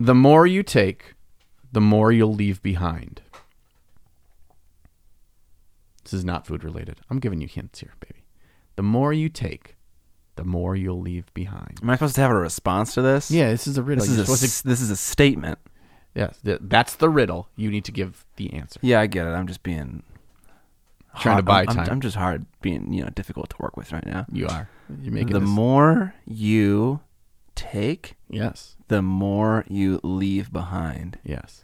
the 0.00 0.14
more 0.14 0.46
you 0.46 0.62
take, 0.64 1.14
the 1.72 1.80
more 1.80 2.10
you'll 2.10 2.34
leave 2.34 2.60
behind. 2.62 3.22
This 6.02 6.12
is 6.12 6.24
not 6.24 6.46
food 6.46 6.64
related. 6.64 6.98
I'm 7.08 7.18
giving 7.20 7.40
you 7.40 7.46
hints 7.48 7.80
here, 7.80 7.94
baby. 8.00 8.24
The 8.76 8.82
more 8.82 9.12
you 9.12 9.28
take, 9.28 9.76
the 10.36 10.44
more 10.44 10.74
you'll 10.76 11.00
leave 11.00 11.32
behind. 11.34 11.78
Am 11.82 11.90
I 11.90 11.94
supposed 11.96 12.14
to 12.16 12.20
have 12.20 12.30
a 12.30 12.34
response 12.34 12.94
to 12.94 13.02
this? 13.02 13.30
Yeah, 13.30 13.50
this 13.50 13.66
is 13.66 13.78
a 13.78 13.82
riddle. 13.82 14.04
This 14.04 14.14
You're 14.14 14.22
is 14.22 14.42
a, 14.42 14.62
to- 14.62 14.68
this 14.68 14.80
is 14.80 14.90
a 14.90 14.96
statement. 14.96 15.58
yes, 16.14 16.38
th- 16.44 16.60
that's 16.62 16.96
the 16.96 17.08
riddle. 17.08 17.48
You 17.56 17.70
need 17.70 17.84
to 17.84 17.92
give 17.92 18.24
the 18.36 18.52
answer. 18.52 18.80
Yeah, 18.82 19.00
I 19.00 19.06
get 19.06 19.26
it. 19.26 19.30
I'm 19.30 19.46
just 19.46 19.62
being 19.62 20.02
Trying 21.20 21.36
to 21.36 21.42
buy 21.42 21.62
I'm, 21.62 21.68
I'm- 21.68 21.76
time. 21.76 21.88
I'm 21.90 22.00
just 22.00 22.16
hard 22.16 22.46
being 22.60 22.92
you 22.92 23.02
know 23.02 23.10
difficult 23.10 23.50
to 23.50 23.56
work 23.58 23.76
with 23.76 23.92
right 23.92 24.04
now. 24.04 24.26
You 24.32 24.48
are. 24.48 24.68
You're 25.00 25.12
making 25.12 25.32
the 25.32 25.40
this. 25.40 25.48
more 25.48 26.14
you 26.26 27.00
take, 27.54 28.16
yes, 28.28 28.76
the 28.88 29.00
more 29.00 29.64
you 29.68 30.00
leave 30.02 30.52
behind. 30.52 31.18
yes. 31.24 31.62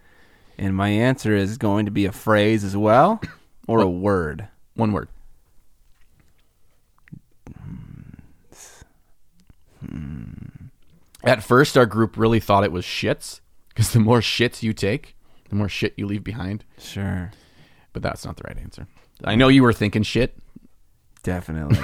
And 0.56 0.76
my 0.76 0.90
answer 0.90 1.34
is 1.34 1.56
going 1.56 1.86
to 1.86 1.90
be 1.90 2.04
a 2.04 2.12
phrase 2.12 2.64
as 2.64 2.76
well, 2.76 3.20
or 3.66 3.80
a 3.80 3.86
oh. 3.86 3.90
word. 3.90 4.48
One 4.74 4.92
word. 4.92 5.08
At 11.24 11.42
first, 11.42 11.76
our 11.76 11.86
group 11.86 12.16
really 12.16 12.40
thought 12.40 12.64
it 12.64 12.72
was 12.72 12.84
shits 12.84 13.40
because 13.68 13.92
the 13.92 14.00
more 14.00 14.20
shits 14.20 14.62
you 14.62 14.72
take, 14.72 15.14
the 15.48 15.54
more 15.56 15.68
shit 15.68 15.94
you 15.96 16.06
leave 16.06 16.24
behind. 16.24 16.64
Sure, 16.78 17.30
But 17.92 18.02
that's 18.02 18.24
not 18.24 18.36
the 18.36 18.44
right 18.46 18.56
answer. 18.58 18.86
I 19.24 19.34
know 19.34 19.48
you 19.48 19.62
were 19.62 19.72
thinking 19.72 20.02
shit. 20.02 20.36
definitely. 21.22 21.78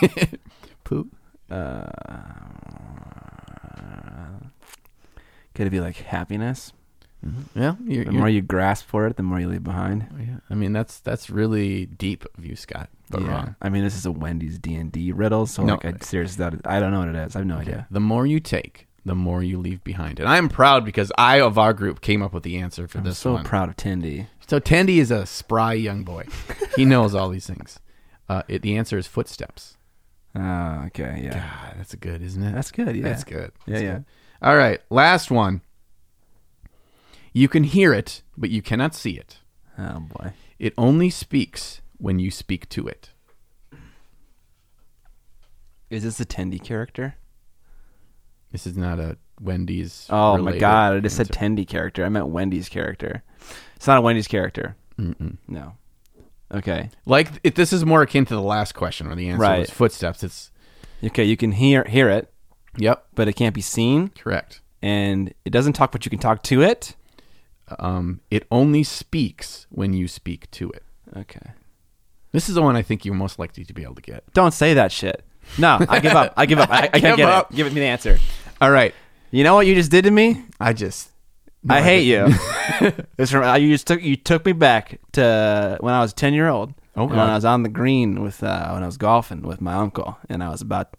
Poop. 0.84 1.14
Uh, 1.50 1.86
Could 5.54 5.66
it 5.66 5.70
be 5.70 5.80
like 5.80 5.96
happiness? 5.96 6.72
Yeah, 7.54 7.74
you're, 7.84 8.04
The 8.04 8.10
you're- 8.12 8.16
more 8.16 8.28
you 8.28 8.42
grasp 8.42 8.86
for 8.86 9.06
it, 9.06 9.16
the 9.16 9.22
more 9.24 9.40
you 9.40 9.48
leave 9.48 9.64
behind. 9.64 10.06
yeah. 10.20 10.36
I 10.48 10.54
mean, 10.54 10.72
that's 10.72 11.00
that's 11.00 11.28
really 11.30 11.86
deep 11.86 12.24
of 12.36 12.44
you, 12.46 12.54
Scott. 12.56 12.88
But 13.10 13.22
yeah. 13.22 13.28
wrong. 13.28 13.56
I 13.60 13.68
mean, 13.70 13.82
this 13.84 13.96
is 13.96 14.06
a 14.06 14.12
Wendy's 14.12 14.58
D 14.58 14.74
and 14.76 14.92
D 14.92 15.10
riddle, 15.12 15.46
so 15.46 15.64
No. 15.64 15.74
like, 15.82 15.84
I 16.02 16.04
seriously, 16.04 16.42
doubt 16.44 16.54
it. 16.54 16.60
I 16.64 16.78
don't 16.78 16.92
know 16.92 17.00
what 17.00 17.08
it 17.08 17.16
is. 17.16 17.34
I 17.34 17.40
have 17.40 17.46
no 17.48 17.56
idea. 17.56 17.86
The 17.90 18.00
more 18.00 18.26
you 18.26 18.38
take, 18.38 18.86
the 19.04 19.14
more 19.16 19.42
you 19.42 19.58
leave 19.58 19.82
behind. 19.82 20.20
And 20.20 20.28
I'm 20.28 20.48
proud 20.48 20.84
because 20.84 21.10
I 21.18 21.40
of 21.40 21.58
our 21.58 21.72
group 21.72 22.00
came 22.02 22.22
up 22.22 22.32
with 22.32 22.42
the 22.44 22.58
answer 22.58 22.86
for 22.86 22.98
I'm 22.98 23.04
this 23.04 23.18
so 23.18 23.32
one. 23.32 23.44
proud 23.44 23.68
of 23.70 23.76
Tendy. 23.76 24.26
So 24.46 24.58
Tandy 24.58 25.00
is 25.00 25.10
a 25.10 25.26
spry 25.26 25.72
young 25.72 26.04
boy. 26.04 26.26
he 26.76 26.84
knows 26.84 27.14
all 27.14 27.30
these 27.30 27.46
things. 27.46 27.80
Uh, 28.28 28.42
it, 28.46 28.62
the 28.62 28.76
answer 28.76 28.96
is 28.98 29.06
footsteps. 29.06 29.76
Oh, 30.36 30.84
okay, 30.88 31.22
yeah, 31.24 31.32
God, 31.34 31.74
that's 31.78 31.94
good, 31.96 32.22
isn't 32.22 32.42
it? 32.42 32.54
that's 32.54 32.70
good. 32.70 32.94
Yeah, 32.94 33.02
That's 33.02 33.24
good. 33.24 33.50
Yeah, 33.66 33.72
That's 33.74 33.82
yeah. 33.82 33.92
good. 33.94 34.04
All 34.42 34.56
right, 34.56 34.80
last 34.90 35.30
one. 35.30 35.62
You 37.38 37.48
can 37.48 37.62
hear 37.62 37.94
it, 37.94 38.22
but 38.36 38.50
you 38.50 38.62
cannot 38.62 38.96
see 38.96 39.12
it. 39.12 39.38
Oh 39.78 40.00
boy. 40.00 40.32
It 40.58 40.74
only 40.76 41.08
speaks 41.08 41.80
when 41.98 42.18
you 42.18 42.32
speak 42.32 42.68
to 42.70 42.88
it. 42.88 43.10
Is 45.88 46.02
this 46.02 46.18
a 46.18 46.24
Tendy 46.26 46.60
character? 46.62 47.14
This 48.50 48.66
is 48.66 48.76
not 48.76 48.98
a 48.98 49.18
Wendy's. 49.40 50.06
Oh 50.10 50.36
my 50.38 50.58
god! 50.58 50.96
I 50.96 51.00
just 51.00 51.16
said. 51.16 51.28
Tendy 51.28 51.66
character. 51.66 52.04
I 52.04 52.08
meant 52.08 52.26
Wendy's 52.26 52.68
character. 52.68 53.22
It's 53.76 53.86
not 53.86 53.98
a 53.98 54.00
Wendy's 54.00 54.26
character. 54.26 54.74
Mm-mm. 54.98 55.36
No. 55.46 55.74
Okay. 56.52 56.90
Like 57.06 57.28
it, 57.44 57.54
this 57.54 57.72
is 57.72 57.84
more 57.84 58.02
akin 58.02 58.24
to 58.26 58.34
the 58.34 58.42
last 58.42 58.74
question 58.74 59.06
where 59.06 59.14
the 59.14 59.28
answer 59.28 59.40
Right. 59.42 59.60
was 59.60 59.70
footsteps. 59.70 60.24
It's 60.24 60.50
Okay. 61.04 61.22
You 61.24 61.36
can 61.36 61.52
hear 61.52 61.84
hear 61.84 62.08
it, 62.10 62.32
yep, 62.76 63.06
but 63.14 63.28
it 63.28 63.34
can't 63.34 63.54
be 63.54 63.60
seen, 63.60 64.08
correct. 64.08 64.60
and 64.82 65.32
it 65.44 65.50
doesn't 65.50 65.74
talk, 65.74 65.92
but 65.92 66.04
you 66.04 66.10
can 66.10 66.18
talk 66.18 66.42
to 66.44 66.62
it. 66.62 66.96
Um, 67.78 68.20
it 68.30 68.46
only 68.50 68.82
speaks 68.82 69.66
when 69.70 69.92
you 69.92 70.08
speak 70.08 70.50
to 70.52 70.70
it. 70.70 70.82
Okay. 71.16 71.52
This 72.32 72.48
is 72.48 72.54
the 72.54 72.62
one 72.62 72.76
I 72.76 72.82
think 72.82 73.04
you're 73.04 73.14
most 73.14 73.38
likely 73.38 73.64
to 73.64 73.72
be 73.72 73.82
able 73.82 73.94
to 73.94 74.02
get. 74.02 74.24
Don't 74.34 74.52
say 74.52 74.74
that 74.74 74.92
shit. 74.92 75.24
No, 75.56 75.78
I 75.88 76.00
give 76.00 76.12
up. 76.12 76.34
I 76.36 76.44
give 76.46 76.58
up. 76.58 76.70
I, 76.70 76.76
I 76.78 76.88
Give 76.92 77.00
can't 77.02 77.16
get 77.16 77.28
up. 77.28 77.50
it. 77.50 77.56
Give 77.56 77.66
it 77.66 77.72
me 77.72 77.80
the 77.80 77.86
answer. 77.86 78.18
All 78.60 78.70
right, 78.70 78.94
You 79.30 79.44
know 79.44 79.54
what 79.54 79.66
you 79.66 79.74
just 79.74 79.90
did 79.90 80.04
to 80.04 80.10
me? 80.10 80.44
I 80.60 80.72
just 80.74 81.10
I 81.68 81.80
hate 81.80 82.02
you. 82.02 82.26
it's 83.18 83.30
from, 83.30 83.60
you 83.62 83.72
just 83.72 83.86
took 83.86 84.02
you 84.02 84.16
took 84.16 84.44
me 84.44 84.52
back 84.52 85.00
to 85.12 85.78
when 85.80 85.94
I 85.94 86.00
was 86.00 86.12
ten 86.12 86.34
year 86.34 86.48
old. 86.48 86.74
Oh, 86.96 87.06
when 87.06 87.18
I 87.18 87.34
was 87.34 87.44
on 87.44 87.62
the 87.62 87.68
green 87.68 88.22
with 88.22 88.42
uh, 88.42 88.70
when 88.72 88.82
I 88.82 88.86
was 88.86 88.96
golfing 88.96 89.42
with 89.42 89.60
my 89.60 89.74
uncle, 89.74 90.18
and 90.28 90.42
I 90.42 90.48
was 90.50 90.60
about 90.60 90.96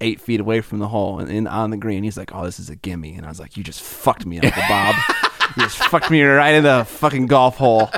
eight 0.00 0.20
feet 0.20 0.40
away 0.40 0.60
from 0.60 0.78
the 0.80 0.88
hole 0.88 1.18
and 1.20 1.30
in 1.30 1.46
on 1.46 1.70
the 1.70 1.76
green. 1.76 2.02
He's 2.04 2.16
like, 2.18 2.34
"Oh, 2.34 2.44
this 2.44 2.58
is 2.58 2.68
a 2.70 2.76
gimme," 2.76 3.14
and 3.14 3.24
I 3.24 3.28
was 3.28 3.40
like, 3.40 3.56
"You 3.56 3.62
just 3.62 3.80
fucked 3.80 4.26
me, 4.26 4.38
Uncle 4.40 4.62
Bob. 4.68 4.94
you 5.56 5.62
just 5.62 5.78
fucked 5.78 6.10
me 6.10 6.22
right 6.22 6.54
in 6.54 6.64
the 6.64 6.84
fucking 6.84 7.26
golf 7.26 7.56
hole." 7.56 7.90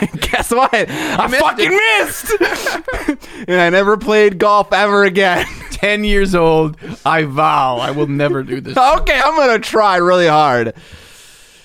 And 0.00 0.20
guess 0.20 0.50
what? 0.50 0.72
I 0.72 1.28
fucking 1.28 1.70
missed, 1.70 2.32
and 3.48 3.60
I 3.60 3.70
never 3.70 3.96
played 3.96 4.38
golf 4.38 4.72
ever 4.72 5.04
again. 5.04 5.44
ten 5.70 6.04
years 6.04 6.34
old. 6.34 6.76
I 7.04 7.22
vow 7.24 7.78
I 7.78 7.90
will 7.92 8.06
never 8.08 8.42
do 8.42 8.60
this. 8.60 8.76
okay, 8.76 9.20
I'm 9.22 9.36
gonna 9.36 9.58
try 9.58 9.96
really 9.96 10.26
hard. 10.28 10.74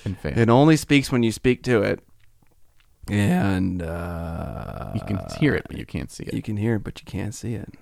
And 0.05 0.17
fail. 0.17 0.37
It 0.37 0.49
only 0.49 0.75
speaks 0.77 1.11
when 1.11 1.23
you 1.23 1.31
speak 1.31 1.63
to 1.63 1.81
it. 1.81 1.99
And 3.09 3.81
uh, 3.81 4.91
You 4.95 5.01
can 5.01 5.19
hear 5.39 5.55
it, 5.55 5.65
but 5.67 5.77
you 5.77 5.85
can't 5.85 6.09
see 6.11 6.23
it. 6.23 6.33
you 6.33 6.41
can 6.41 6.57
hear 6.57 6.75
it, 6.75 6.83
but 6.83 6.99
you 7.01 7.05
can't 7.05 7.35
see 7.35 7.53
it. 7.53 7.73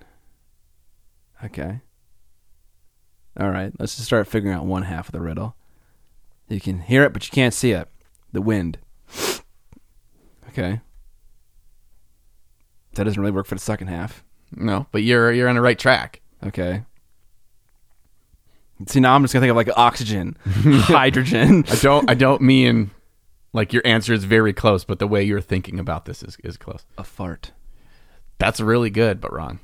Okay. 1.44 1.80
All 3.38 3.50
right. 3.50 3.72
Let's 3.78 3.94
just 3.96 4.06
start 4.06 4.26
figuring 4.28 4.54
out 4.56 4.64
one 4.64 4.82
half 4.82 5.08
of 5.08 5.12
the 5.12 5.20
riddle. 5.20 5.56
You 6.52 6.60
can 6.60 6.80
hear 6.80 7.02
it, 7.04 7.12
but 7.12 7.24
you 7.24 7.30
can't 7.30 7.54
see 7.54 7.72
it. 7.72 7.88
The 8.32 8.42
wind. 8.42 8.78
Okay. 10.48 10.82
That 12.92 13.04
doesn't 13.04 13.18
really 13.18 13.32
work 13.32 13.46
for 13.46 13.54
the 13.54 13.60
second 13.60 13.86
half. 13.86 14.22
No, 14.54 14.86
but 14.92 15.02
you're 15.02 15.32
you're 15.32 15.48
on 15.48 15.54
the 15.54 15.62
right 15.62 15.78
track. 15.78 16.20
Okay. 16.44 16.82
See, 18.86 19.00
now 19.00 19.14
I'm 19.14 19.22
just 19.22 19.32
gonna 19.32 19.44
think 19.44 19.50
of 19.50 19.56
like 19.56 19.70
oxygen, 19.78 20.36
hydrogen. 20.44 21.64
I 21.70 21.76
don't 21.76 22.10
I 22.10 22.12
don't 22.12 22.42
mean 22.42 22.90
like 23.54 23.72
your 23.72 23.80
answer 23.86 24.12
is 24.12 24.24
very 24.24 24.52
close, 24.52 24.84
but 24.84 24.98
the 24.98 25.06
way 25.06 25.22
you're 25.22 25.40
thinking 25.40 25.78
about 25.78 26.04
this 26.04 26.22
is, 26.22 26.36
is 26.44 26.58
close. 26.58 26.84
a 26.98 27.04
fart. 27.04 27.52
That's 28.36 28.60
really 28.60 28.90
good, 28.90 29.22
but 29.22 29.32
wrong. 29.32 29.58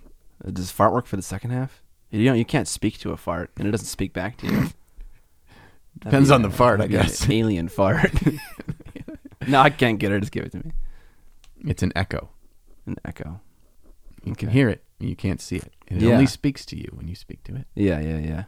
Does 0.51 0.71
fart 0.71 0.95
work 0.95 1.05
for 1.05 1.17
the 1.17 1.23
second 1.23 1.51
half? 1.51 1.83
You 2.11 2.25
don't. 2.25 2.39
You 2.39 2.47
can't 2.47 2.67
speak 2.67 2.97
to 3.01 3.11
a 3.11 3.19
fart, 3.19 3.51
and 3.59 3.69
it 3.69 3.73
doesn't 3.73 3.89
speak 3.89 4.15
back 4.15 4.39
to 4.39 4.47
you. 4.47 4.69
Depends 6.01 6.31
on 6.31 6.43
the 6.43 6.51
fart, 6.51 6.81
I 6.81 6.87
that'd 6.87 6.91
be 6.93 6.97
an 6.97 7.03
guess. 7.03 7.29
alien 7.31 7.69
fart. 7.69 8.13
no, 9.49 9.61
I 9.61 9.71
can't 9.71 9.99
get 9.99 10.11
her. 10.11 10.21
Just 10.21 10.33
give 10.33 10.45
it 10.45 10.53
to 10.53 10.59
me. 10.59 10.73
It's 11.67 11.83
an 11.83 11.93
echo. 11.97 12.31
An 12.87 12.97
echo. 13.05 13.41
You 14.25 14.35
can 14.35 14.49
Okay. 14.49 14.59
hear 14.59 14.69
it, 14.69 14.85
you 15.01 15.17
can't 15.17 15.41
see 15.41 15.57
it. 15.57 15.73
It 15.89 16.03
Yeah. 16.03 16.13
only 16.15 16.27
speaks 16.27 16.65
to 16.67 16.77
you 16.77 16.91
when 16.95 17.09
you 17.09 17.15
speak 17.15 17.43
to 17.45 17.55
it. 17.57 17.67
Yeah, 17.75 18.01
yeah, 18.01 18.19
yeah. 18.19 18.45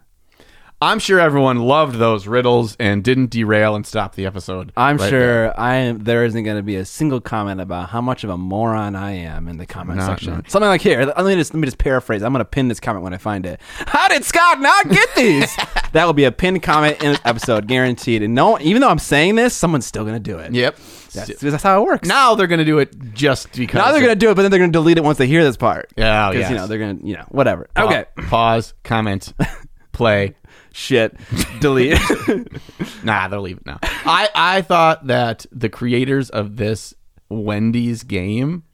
I'm 0.83 0.99
sure 0.99 1.20
everyone 1.20 1.59
loved 1.59 1.97
those 1.97 2.26
riddles 2.26 2.74
and 2.81 3.05
didn't 3.05 3.31
derail 3.31 3.74
and 3.74 3.87
stop 3.87 4.14
the 4.14 4.24
episode. 4.24 4.72
I'm 4.78 4.97
right 4.97 5.11
sure 5.11 5.20
there. 5.20 5.61
I 5.61 5.74
am. 5.76 5.99
There 6.05 6.24
isn't 6.24 6.43
going 6.43 6.57
to 6.57 6.62
be 6.62 6.76
a 6.76 6.87
single 6.87 7.20
comment 7.20 7.61
about 7.61 7.91
how 7.91 8.01
much 8.01 8.24
of 8.24 8.31
a 8.31 8.39
moron 8.39 8.97
I 8.97 9.12
am 9.12 9.47
in 9.47 9.59
the 9.59 9.66
comment 9.66 9.99
No, 9.99 10.07
section. 10.07 10.35
no. 10.35 10.43
Something 10.49 10.68
like 10.68 10.81
here. 10.81 11.05
Let 11.05 11.22
me 11.24 11.35
just 11.35 11.53
let 11.53 11.61
me 11.61 11.66
just 11.66 11.76
paraphrase. 11.76 12.22
I'm 12.22 12.33
going 12.33 12.41
to 12.41 12.47
pin 12.47 12.68
this 12.68 12.81
comment 12.81 13.03
when 13.05 13.12
I 13.12 13.18
find 13.18 13.45
it. 13.45 13.61
How 13.87 14.09
did 14.09 14.24
Scott 14.24 14.61
not 14.61 14.89
get 14.89 15.14
these? 15.14 15.55
that 15.93 16.07
will 16.07 16.14
be 16.14 16.24
a 16.24 16.33
pinned 16.33 16.62
comment 16.62 17.03
in 17.03 17.12
this 17.12 17.20
episode, 17.26 17.66
guaranteed. 17.66 18.22
And 18.22 18.35
no, 18.35 18.59
even 18.61 18.81
though 18.81 18.89
I'm 18.89 18.99
saying 18.99 19.35
this, 19.35 19.55
someone's 19.55 19.85
still 19.85 20.05
going 20.05 20.16
to 20.16 20.20
do 20.20 20.39
it. 20.39 20.55
Yep. 20.55 20.76
That's, 21.12 21.41
that's 21.41 21.62
how 21.62 21.83
it 21.83 21.85
works. 21.85 22.09
Now 22.09 22.37
they're 22.37 22.47
going 22.47 22.59
to 22.61 22.64
do 22.64 22.78
it 22.78 22.97
just 23.12 23.53
because. 23.53 23.74
now 23.74 23.91
they're 23.93 24.01
going 24.01 24.12
to 24.14 24.18
do 24.18 24.31
it, 24.31 24.35
but 24.35 24.43
then 24.43 24.51
they're 24.51 24.61
going 24.61 24.72
to 24.72 24.78
delete 24.78 24.97
it 24.97 25.05
once 25.05 25.18
they 25.18 25.26
hear 25.26 25.45
this 25.45 25.59
part. 25.59 25.91
Oh, 25.99 26.01
yeah, 26.01 26.31
because 26.31 26.41
yes. 26.43 26.51
you 26.51 26.57
know 26.57 26.66
they're 26.66 26.78
going 26.78 27.01
to 27.01 27.07
you 27.07 27.16
know 27.16 27.24
whatever. 27.28 27.68
Pa- 27.74 27.85
Okay, 27.85 28.05
Pause. 28.28 28.72
Comment. 28.83 29.35
play. 29.93 30.37
Shit, 30.72 31.16
delete. 31.60 31.98
Nah, 33.04 33.28
they'll 33.28 33.40
leave 33.40 33.56
it 33.58 33.66
now. 33.66 33.78
I 33.82 34.28
I 34.34 34.62
thought 34.62 35.06
that 35.06 35.46
the 35.50 35.68
creators 35.70 36.28
of 36.30 36.56
this 36.56 36.92
Wendy's 37.30 38.02
game 38.02 38.64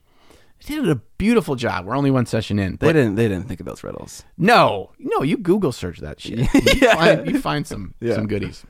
did 0.64 0.88
a 0.88 0.96
beautiful 1.18 1.54
job. 1.54 1.84
We're 1.86 1.96
only 1.96 2.10
one 2.10 2.26
session 2.26 2.58
in. 2.58 2.72
they 2.72 2.88
but 2.88 2.92
didn't. 2.94 3.14
They 3.14 3.28
didn't 3.28 3.46
think 3.46 3.60
of 3.60 3.66
those 3.66 3.84
riddles. 3.84 4.24
no, 4.36 4.90
no, 4.98 5.22
you 5.22 5.36
Google 5.36 5.70
search 5.72 5.98
that 6.00 6.20
shit. 6.20 6.38
You, 6.54 6.72
Yeah. 6.80 6.94
find, 6.96 7.30
you 7.30 7.40
find 7.40 7.66
some 7.66 7.94
Yeah. 8.00 8.14
some 8.16 8.26
goodies. 8.26 8.64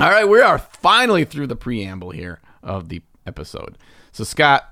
All 0.00 0.10
right, 0.10 0.28
we 0.28 0.40
are 0.40 0.58
finally 0.58 1.24
through 1.24 1.46
the 1.46 1.56
preamble 1.56 2.10
here 2.10 2.40
of 2.62 2.88
the 2.90 3.00
episode. 3.26 3.78
So 4.12 4.22
Scott, 4.24 4.68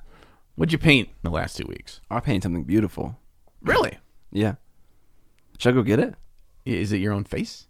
what'd 0.57 0.73
you 0.73 0.79
paint 0.79 1.09
in 1.09 1.15
the 1.23 1.31
last 1.31 1.57
two 1.57 1.67
weeks? 1.67 2.01
I 2.11 2.21
painted 2.21 2.43
something 2.43 2.65
beautiful. 2.65 3.19
Really? 3.63 3.99
Yeah. 4.31 4.57
Should 5.59 5.71
I 5.71 5.75
go 5.77 5.83
get 5.83 6.01
it? 6.01 6.15
Is 6.67 6.93
it 6.93 6.99
your 6.99 7.13
own 7.15 7.25
face? 7.25 7.67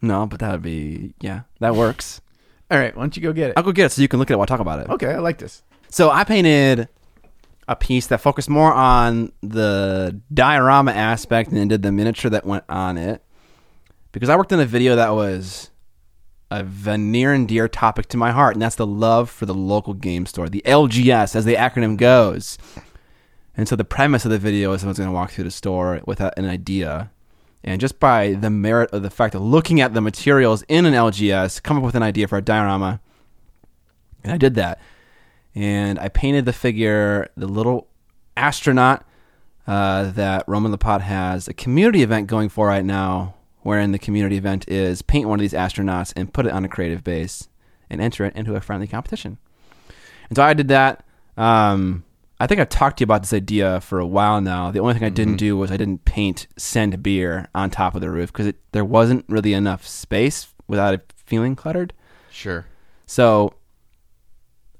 No, 0.00 0.26
but 0.26 0.40
that 0.40 0.52
would 0.52 0.62
be 0.62 1.14
yeah, 1.20 1.42
that 1.60 1.74
works. 1.74 2.20
All 2.70 2.78
right, 2.78 2.94
why 2.94 3.02
don't 3.02 3.16
you 3.16 3.22
go 3.22 3.32
get 3.32 3.50
it? 3.50 3.54
I'll 3.56 3.62
go 3.62 3.72
get 3.72 3.86
it 3.86 3.92
so 3.92 4.02
you 4.02 4.08
can 4.08 4.18
look 4.18 4.30
at 4.30 4.34
it 4.34 4.36
while 4.36 4.44
I 4.44 4.46
talk 4.46 4.60
about 4.60 4.80
it. 4.80 4.90
Okay, 4.90 5.12
I 5.14 5.18
like 5.18 5.38
this. 5.38 5.62
So 5.88 6.10
I 6.10 6.24
painted 6.24 6.88
a 7.66 7.76
piece 7.76 8.06
that 8.08 8.20
focused 8.20 8.50
more 8.50 8.72
on 8.72 9.32
the 9.42 10.20
diorama 10.32 10.92
aspect 10.92 11.50
than 11.50 11.58
it 11.58 11.68
did 11.68 11.82
the 11.82 11.92
miniature 11.92 12.30
that 12.30 12.44
went 12.44 12.64
on 12.68 12.98
it. 12.98 13.22
Because 14.12 14.28
I 14.28 14.36
worked 14.36 14.52
on 14.52 14.60
a 14.60 14.66
video 14.66 14.96
that 14.96 15.10
was 15.14 15.70
a 16.50 16.62
ve- 16.62 16.96
near 16.96 17.32
and 17.32 17.46
dear 17.46 17.68
topic 17.68 18.06
to 18.08 18.16
my 18.16 18.30
heart, 18.32 18.54
and 18.54 18.62
that's 18.62 18.76
the 18.76 18.86
love 18.86 19.28
for 19.28 19.46
the 19.46 19.54
local 19.54 19.94
game 19.94 20.24
store, 20.26 20.48
the 20.48 20.62
LGS, 20.64 21.36
as 21.36 21.44
the 21.44 21.54
acronym 21.54 21.96
goes. 21.96 22.58
And 23.56 23.68
so 23.68 23.76
the 23.76 23.84
premise 23.84 24.24
of 24.24 24.30
the 24.30 24.38
video 24.38 24.72
is 24.72 24.80
someone's 24.80 24.98
going 24.98 25.08
to 25.08 25.12
walk 25.14 25.32
through 25.32 25.44
the 25.44 25.50
store 25.50 26.00
with 26.06 26.20
a, 26.20 26.36
an 26.38 26.46
idea. 26.46 27.10
And 27.64 27.80
just 27.80 27.98
by 27.98 28.34
the 28.34 28.50
merit 28.50 28.90
of 28.92 29.02
the 29.02 29.10
fact 29.10 29.34
of 29.34 29.42
looking 29.42 29.80
at 29.80 29.92
the 29.92 30.00
materials 30.00 30.62
in 30.68 30.86
an 30.86 30.94
LGS, 30.94 31.62
come 31.62 31.76
up 31.76 31.82
with 31.82 31.94
an 31.94 32.02
idea 32.02 32.28
for 32.28 32.38
a 32.38 32.42
diorama. 32.42 33.00
And 34.22 34.32
I 34.32 34.36
did 34.36 34.54
that 34.54 34.80
and 35.58 35.98
I 35.98 36.08
painted 36.08 36.44
the 36.44 36.52
figure, 36.52 37.30
the 37.36 37.48
little 37.48 37.88
astronaut 38.36 39.04
uh, 39.66 40.12
that 40.12 40.44
Roman 40.46 40.72
Lappat 40.72 41.00
has 41.00 41.48
a 41.48 41.52
community 41.52 42.04
event 42.04 42.28
going 42.28 42.48
for 42.48 42.68
right 42.68 42.84
now, 42.84 43.34
wherein 43.62 43.90
the 43.90 43.98
community 43.98 44.36
event 44.36 44.68
is 44.68 45.02
paint 45.02 45.28
one 45.28 45.40
of 45.40 45.42
these 45.42 45.52
astronauts 45.52 46.12
and 46.14 46.32
put 46.32 46.46
it 46.46 46.52
on 46.52 46.64
a 46.64 46.68
creative 46.68 47.02
base 47.02 47.48
and 47.90 48.00
enter 48.00 48.24
it 48.24 48.36
into 48.36 48.54
a 48.54 48.60
friendly 48.60 48.86
competition. 48.86 49.38
And 50.28 50.36
so 50.36 50.44
I 50.44 50.54
did 50.54 50.68
that. 50.68 51.04
Um, 51.36 52.04
I 52.40 52.46
think 52.46 52.60
I've 52.60 52.68
talked 52.68 52.98
to 52.98 53.02
you 53.02 53.04
about 53.04 53.22
this 53.22 53.32
idea 53.32 53.80
for 53.80 53.98
a 53.98 54.06
while 54.06 54.40
now. 54.40 54.70
The 54.70 54.78
only 54.78 54.94
thing 54.94 55.02
I 55.02 55.08
didn't 55.08 55.36
do 55.36 55.56
was 55.56 55.72
I 55.72 55.76
didn't 55.76 56.04
paint 56.04 56.46
send 56.56 57.02
beer 57.02 57.48
on 57.54 57.70
top 57.70 57.96
of 57.96 58.00
the 58.00 58.10
roof 58.10 58.32
because 58.32 58.52
there 58.70 58.84
wasn't 58.84 59.24
really 59.28 59.54
enough 59.54 59.86
space 59.86 60.54
without 60.68 60.94
it 60.94 61.12
feeling 61.16 61.56
cluttered. 61.56 61.92
Sure. 62.30 62.64
So 63.06 63.54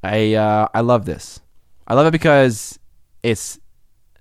I 0.04 0.34
uh, 0.34 0.68
I 0.72 0.80
love 0.80 1.04
this. 1.04 1.40
I 1.88 1.94
love 1.94 2.06
it 2.06 2.12
because 2.12 2.78
it's 3.22 3.58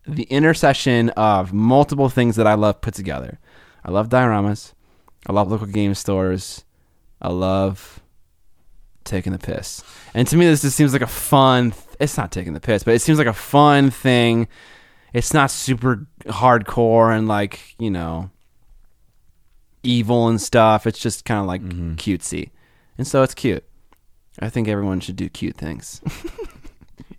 the 0.08 0.24
intersection 0.24 1.10
of 1.12 1.54
multiple 1.54 2.10
things 2.10 2.38
that 2.38 2.48
I 2.48 2.56
love 2.56 2.82
put 2.82 2.96
together. 2.96 3.40
I 3.86 3.92
love 3.92 4.10
dioramas. 4.10 4.74
I 5.28 5.34
love 5.34 5.52
local 5.52 5.68
game 5.68 5.94
stores. 5.94 6.64
I 7.22 7.30
love 7.30 8.02
taking 9.04 9.34
the 9.34 9.40
piss. 9.40 9.84
And 10.14 10.28
to 10.28 10.38
me, 10.38 10.46
this 10.46 10.62
just 10.62 10.76
seems 10.78 10.94
like 10.94 11.02
a 11.02 11.08
fun. 11.08 11.74
It's 12.00 12.18
not 12.18 12.32
taking 12.32 12.54
the 12.54 12.60
piss, 12.60 12.84
but 12.84 12.94
it 12.94 13.02
seems 13.02 13.18
like 13.18 13.28
a 13.28 13.34
fun 13.34 13.90
thing. 13.90 14.48
It's 15.14 15.34
not 15.34 15.52
super 15.52 16.06
hardcore 16.26 17.16
and 17.16 17.28
like 17.28 17.76
you 17.80 17.90
know 17.90 18.30
evil 19.84 20.28
and 20.28 20.40
stuff. 20.42 20.86
It's 20.86 21.00
just 21.00 21.26
kind 21.26 21.40
of 21.40 21.48
like 21.48 21.62
cutesy, 21.62 22.52
and 22.98 23.08
so 23.08 23.24
it's 23.24 23.34
cute. 23.34 23.64
I 24.40 24.50
think 24.50 24.68
everyone 24.68 25.00
should 25.00 25.16
do 25.16 25.30
cute 25.30 25.58
things. 25.58 26.02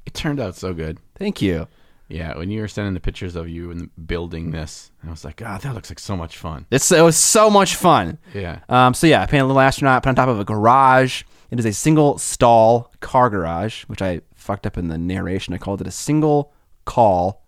It 0.09 0.15
turned 0.15 0.41
out 0.41 0.57
so 0.57 0.73
good. 0.73 0.97
Thank 1.19 1.43
you. 1.43 1.69
Yeah, 2.09 2.39
when 2.39 2.51
you 2.51 2.63
were 2.63 2.69
sending 2.69 2.95
the 2.95 3.01
pictures 3.01 3.37
of 3.37 3.47
you 3.47 3.71
and 3.71 3.91
building 4.07 4.53
this, 4.53 4.91
I 5.07 5.11
was 5.11 5.23
like, 5.23 5.37
God, 5.37 5.61
that 5.61 5.75
looks 5.75 5.91
like 5.91 5.99
so 5.99 6.17
much 6.17 6.39
fun. 6.39 6.65
It's 6.71 6.91
it 6.91 7.03
was 7.03 7.19
so 7.19 7.51
much 7.51 7.75
fun. 7.77 8.17
Yeah. 8.33 8.61
Um, 8.71 8.95
so 8.95 9.07
yeah, 9.07 9.21
I 9.21 9.27
painted 9.27 9.45
a 9.45 9.49
little 9.49 9.61
astronaut 9.61 10.03
put 10.03 10.09
on 10.09 10.15
top 10.15 10.31
of 10.31 10.41
a 10.41 10.47
garage. 10.47 11.25
It 11.51 11.59
is 11.59 11.67
a 11.67 11.75
single 11.75 12.17
stall 12.17 12.91
car 13.01 13.29
garage, 13.29 13.85
which 13.85 14.01
I 14.01 14.23
fucked 14.49 14.67
up 14.67 14.79
in 14.79 14.89
the 14.89 14.97
narration. 14.97 15.53
I 15.53 15.59
called 15.59 15.83
it 15.83 15.87
a 15.87 15.91
single 15.91 16.55
call 16.87 17.45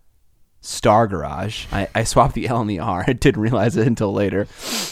star 0.60 1.06
garage. 1.06 1.64
I, 1.72 1.88
I 1.94 2.04
swapped 2.04 2.34
the 2.34 2.46
L 2.46 2.60
and 2.60 2.68
the 2.68 2.78
R. 2.78 3.04
I 3.08 3.14
didn't 3.14 3.40
realize 3.40 3.74
it 3.78 3.86
until 3.86 4.12
later. 4.12 4.46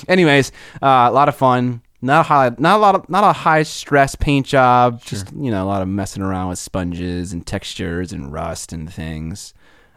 Anyways, 0.08 0.50
uh, 0.82 1.08
a 1.10 1.12
lot 1.12 1.28
of 1.28 1.36
fun. 1.36 1.82
Not 2.00 2.20
a 2.20 2.22
high, 2.22 2.50
not 2.58 2.76
a 2.76 2.80
lot 2.80 2.94
of, 2.94 3.08
not 3.10 3.24
a 3.24 3.32
high 3.32 3.64
stress 3.64 4.14
paint 4.14 4.46
job. 4.46 5.02
Just 5.02 5.32
you 5.34 5.50
know, 5.50 5.62
a 5.62 5.66
lot 5.66 5.82
of 5.82 5.88
messing 5.88 6.22
around 6.22 6.48
with 6.48 6.58
sponges 6.58 7.32
and 7.32 7.44
textures 7.44 8.12
and 8.12 8.32
rust 8.32 8.72
and 8.72 8.90
things. 8.90 9.52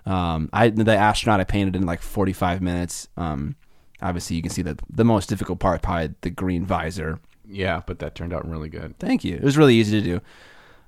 Um, 0.05 0.49
I 0.51 0.69
the 0.69 0.97
astronaut 0.97 1.39
I 1.39 1.45
painted 1.45 1.75
in 1.77 1.85
like 1.85 2.01
45 2.01 2.61
minutes. 2.61 3.07
Um, 3.15 3.55
obviously 4.01 4.35
you 4.35 4.41
can 4.41 4.51
see 4.51 4.63
that 4.63 4.81
the 4.89 5.05
most 5.05 5.29
difficult 5.29 5.59
part 5.59 5.81
probably 5.81 6.15
the 6.21 6.31
green 6.31 6.65
visor. 6.65 7.19
Yeah, 7.47 7.81
but 7.85 7.99
that 7.99 8.15
turned 8.15 8.33
out 8.33 8.49
really 8.49 8.69
good. 8.69 8.97
Thank 8.97 9.23
you. 9.23 9.35
It 9.35 9.43
was 9.43 9.57
really 9.57 9.75
easy 9.75 10.01
to 10.01 10.19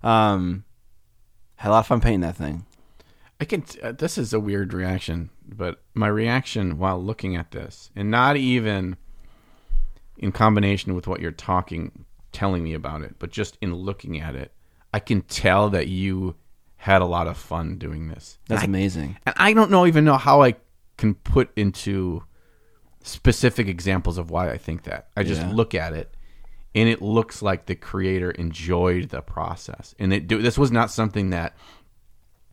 do. 0.03 0.07
Um, 0.07 0.63
had 1.63 1.69
a 1.69 1.71
lot 1.71 1.79
of 1.79 1.87
fun 1.87 2.01
painting 2.01 2.19
that 2.21 2.35
thing. 2.35 2.65
I 3.39 3.45
can. 3.45 3.63
Uh, 3.81 3.93
this 3.93 4.17
is 4.17 4.33
a 4.33 4.39
weird 4.39 4.73
reaction, 4.73 5.29
but 5.47 5.81
my 5.93 6.07
reaction 6.07 6.77
while 6.77 7.01
looking 7.01 7.37
at 7.37 7.51
this, 7.51 7.89
and 7.95 8.11
not 8.11 8.35
even 8.35 8.97
in 10.17 10.31
combination 10.33 10.93
with 10.93 11.07
what 11.07 11.21
you're 11.21 11.31
talking, 11.31 12.03
telling 12.33 12.63
me 12.63 12.73
about 12.73 13.01
it, 13.01 13.15
but 13.17 13.31
just 13.31 13.57
in 13.61 13.73
looking 13.73 14.19
at 14.19 14.35
it, 14.35 14.51
I 14.93 14.99
can 14.99 15.21
tell 15.21 15.69
that 15.69 15.87
you 15.87 16.35
had 16.75 17.01
a 17.01 17.05
lot 17.05 17.27
of 17.27 17.37
fun 17.37 17.77
doing 17.77 18.09
this. 18.09 18.39
That's 18.49 18.61
And 18.63 18.75
I- 18.75 18.77
amazing. 18.79 19.17
And 19.25 19.33
I 19.37 19.53
don't 19.53 19.71
know 19.71 19.87
even 19.87 20.03
know 20.03 20.17
how 20.17 20.41
I 20.41 20.55
can 20.97 21.15
put 21.15 21.49
into 21.55 22.23
specific 23.03 23.67
examples 23.67 24.17
of 24.17 24.29
why 24.29 24.51
I 24.51 24.57
think 24.57 24.83
that. 24.83 25.07
I 25.15 25.23
just 25.23 25.41
Yeah. 25.41 25.51
look 25.53 25.73
at 25.73 25.93
it 25.93 26.13
and 26.75 26.89
it 26.89 27.01
looks 27.01 27.41
like 27.41 27.65
the 27.65 27.75
creator 27.75 28.31
enjoyed 28.31 29.09
the 29.09 29.21
process. 29.21 29.93
And 29.99 30.13
it 30.13 30.27
do, 30.27 30.41
this 30.41 30.57
was 30.57 30.71
not 30.71 30.89
something 30.91 31.29
that 31.29 31.55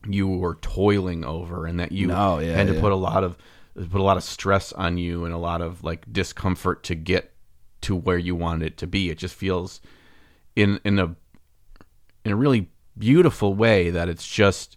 you 0.06 0.28
were 0.28 0.56
toiling 0.56 1.24
over 1.24 1.66
and 1.66 1.80
that 1.80 1.92
you 1.92 2.06
No, 2.06 2.38
yeah, 2.38 2.56
had 2.56 2.66
to 2.68 2.74
yeah. 2.74 2.80
put 2.80 2.92
a 2.92 2.96
lot 2.96 3.24
of 3.24 3.36
put 3.74 4.00
a 4.00 4.04
lot 4.04 4.16
of 4.16 4.22
stress 4.22 4.72
on 4.72 4.98
you 4.98 5.24
and 5.24 5.32
a 5.32 5.38
lot 5.38 5.62
of 5.62 5.82
like 5.84 6.10
discomfort 6.12 6.82
to 6.84 6.94
get 6.94 7.32
to 7.82 7.96
where 7.96 8.18
you 8.18 8.34
wanted 8.34 8.66
it 8.66 8.76
to 8.78 8.86
be. 8.86 9.10
It 9.10 9.18
just 9.18 9.34
feels 9.34 9.80
in 10.56 10.80
in 10.84 10.98
a 10.98 11.14
in 12.24 12.32
a 12.32 12.36
really 12.36 12.68
beautiful 12.98 13.54
way 13.54 13.90
that 13.90 14.08
it's 14.08 14.26
just 14.28 14.76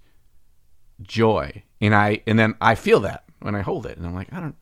joy. 1.01 1.63
And 1.81 1.93
I 1.93 2.21
and 2.27 2.39
then 2.39 2.55
I 2.61 2.75
feel 2.75 3.01
that 3.01 3.25
when 3.41 3.55
I 3.55 3.61
hold 3.61 3.85
it 3.85 3.97
and 3.97 4.05
I'm 4.05 4.13
like, 4.15 4.31
I 4.31 4.39
don't 4.39 4.55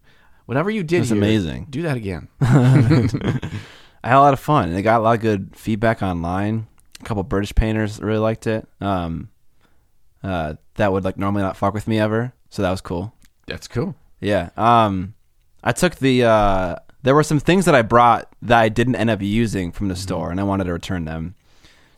whatever 0.45 0.71
you 0.71 0.83
did 0.83 1.01
It's 1.01 1.09
here, 1.09 1.17
amazing. 1.17 1.67
Do 1.69 1.83
that 1.83 1.97
again. 1.97 2.27
I 4.03 4.09
had 4.09 4.17
a 4.17 4.21
lot 4.21 4.33
of 4.33 4.39
fun. 4.39 4.69
and 4.69 4.75
They 4.75 4.81
got 4.81 4.99
a 4.99 5.03
lot 5.03 5.15
of 5.15 5.21
good 5.21 5.55
feedback 5.55 6.01
online. 6.01 6.67
A 6.99 7.03
couple 7.03 7.23
British 7.23 7.53
painters 7.53 7.99
really 7.99 8.19
liked 8.19 8.47
it. 8.47 8.67
Um, 8.79 9.29
uh, 10.23 10.55
that 10.75 10.91
would 10.91 11.03
like 11.03 11.17
normally 11.17 11.43
not 11.43 11.57
fuck 11.57 11.73
with 11.73 11.87
me 11.87 11.99
ever, 11.99 12.33
so 12.49 12.61
that 12.61 12.71
was 12.71 12.81
cool. 12.81 13.13
That's 13.47 13.67
cool. 13.67 13.95
Yeah. 14.19 14.49
Um, 14.57 15.15
I 15.63 15.71
took 15.71 15.95
the. 15.95 16.23
Uh, 16.23 16.75
there 17.03 17.15
were 17.15 17.23
some 17.23 17.39
things 17.39 17.65
that 17.65 17.73
I 17.75 17.81
brought 17.81 18.31
that 18.43 18.59
I 18.59 18.69
didn't 18.69 18.95
end 18.95 19.09
up 19.09 19.21
using 19.21 19.71
from 19.71 19.87
the 19.87 19.95
store, 19.95 20.29
and 20.29 20.39
I 20.39 20.43
wanted 20.43 20.65
to 20.65 20.73
return 20.73 21.05
them. 21.05 21.35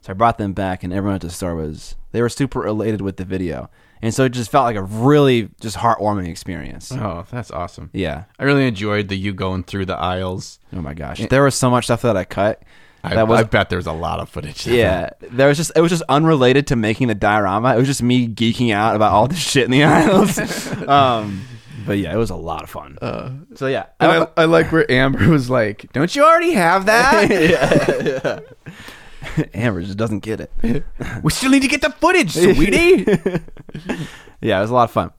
So 0.01 0.11
I 0.11 0.13
brought 0.13 0.37
them 0.37 0.53
back, 0.53 0.83
and 0.83 0.93
everyone 0.93 1.15
at 1.15 1.21
the 1.21 1.29
store 1.29 1.55
was 1.55 1.95
they 2.11 2.21
were 2.21 2.29
super 2.29 2.65
elated 2.65 3.01
with 3.01 3.17
the 3.17 3.25
video, 3.25 3.69
and 4.03 4.13
so 4.13 4.25
it 4.25 4.29
just 4.29 4.51
felt 4.51 4.65
like 4.65 4.75
a 4.75 4.83
really 4.83 5.49
just 5.61 5.77
heartwarming 5.77 6.27
experience. 6.27 6.91
Oh, 6.91 7.25
that's 7.31 7.49
awesome. 7.51 7.89
Yeah. 7.93 8.25
I 8.37 8.43
really 8.43 8.67
enjoyed 8.67 9.07
the 9.07 9.15
you 9.17 9.33
going 9.33 9.63
through 9.63 9.85
the 9.85 9.95
aisles. 9.97 10.59
Oh 10.75 10.81
my 10.81 10.93
gosh, 10.93 11.25
there 11.29 11.43
was 11.43 11.55
so 11.55 11.69
much 11.71 11.85
stuff 11.85 12.01
that 12.03 12.17
I 12.17 12.25
cut. 12.25 12.61
I, 13.05 13.15
That 13.15 13.27
was 13.27 13.39
I 13.39 13.43
bet 13.43 13.69
there's 13.69 13.87
a 13.87 13.91
lot 13.93 14.19
of 14.19 14.29
footage. 14.29 14.67
yeah. 14.67 15.09
There 15.21 15.47
was 15.47 15.57
just 15.57 15.71
it 15.75 15.81
was 15.81 15.89
just 15.91 16.03
unrelated 16.09 16.67
to 16.67 16.75
making 16.75 17.07
the 17.07 17.15
diorama. 17.15 17.73
It 17.73 17.77
was 17.77 17.87
just 17.87 18.03
me 18.03 18.27
geeking 18.27 18.73
out 18.73 18.95
about 18.95 19.11
all 19.13 19.27
the 19.27 19.35
shit 19.49 19.65
in 19.65 19.71
the 19.71 19.83
aisles. 19.83 20.37
um, 20.87 21.45
but 21.85 21.97
yeah, 21.97 22.13
it 22.13 22.17
was 22.17 22.29
a 22.29 22.35
lot 22.35 22.63
of 22.63 22.69
fun. 22.69 22.97
so 23.55 23.67
yeah, 23.67 23.85
And 23.99 24.11
I, 24.11 24.27
I 24.37 24.45
like 24.45 24.71
where 24.71 24.89
Amber 24.89 25.27
was 25.29 25.49
like, 25.49 25.91
"Don't 25.91 26.15
you 26.15 26.23
already 26.23 26.53
have 26.53 26.85
that? 26.85 28.43
Amber 29.53 29.81
just 29.81 29.97
doesn't 29.97 30.19
get 30.19 30.39
it. 30.39 30.83
we 31.23 31.31
still 31.31 31.51
need 31.51 31.61
to 31.61 31.67
get 31.67 31.81
the 31.81 31.89
footage, 31.89 32.31
sweetie." 32.31 33.05
Yeah, 34.41 34.57
it 34.57 34.63
was 34.63 34.71
a 34.71 34.73
lot 34.73 34.83
of 34.83 34.91
fun. 34.91 35.11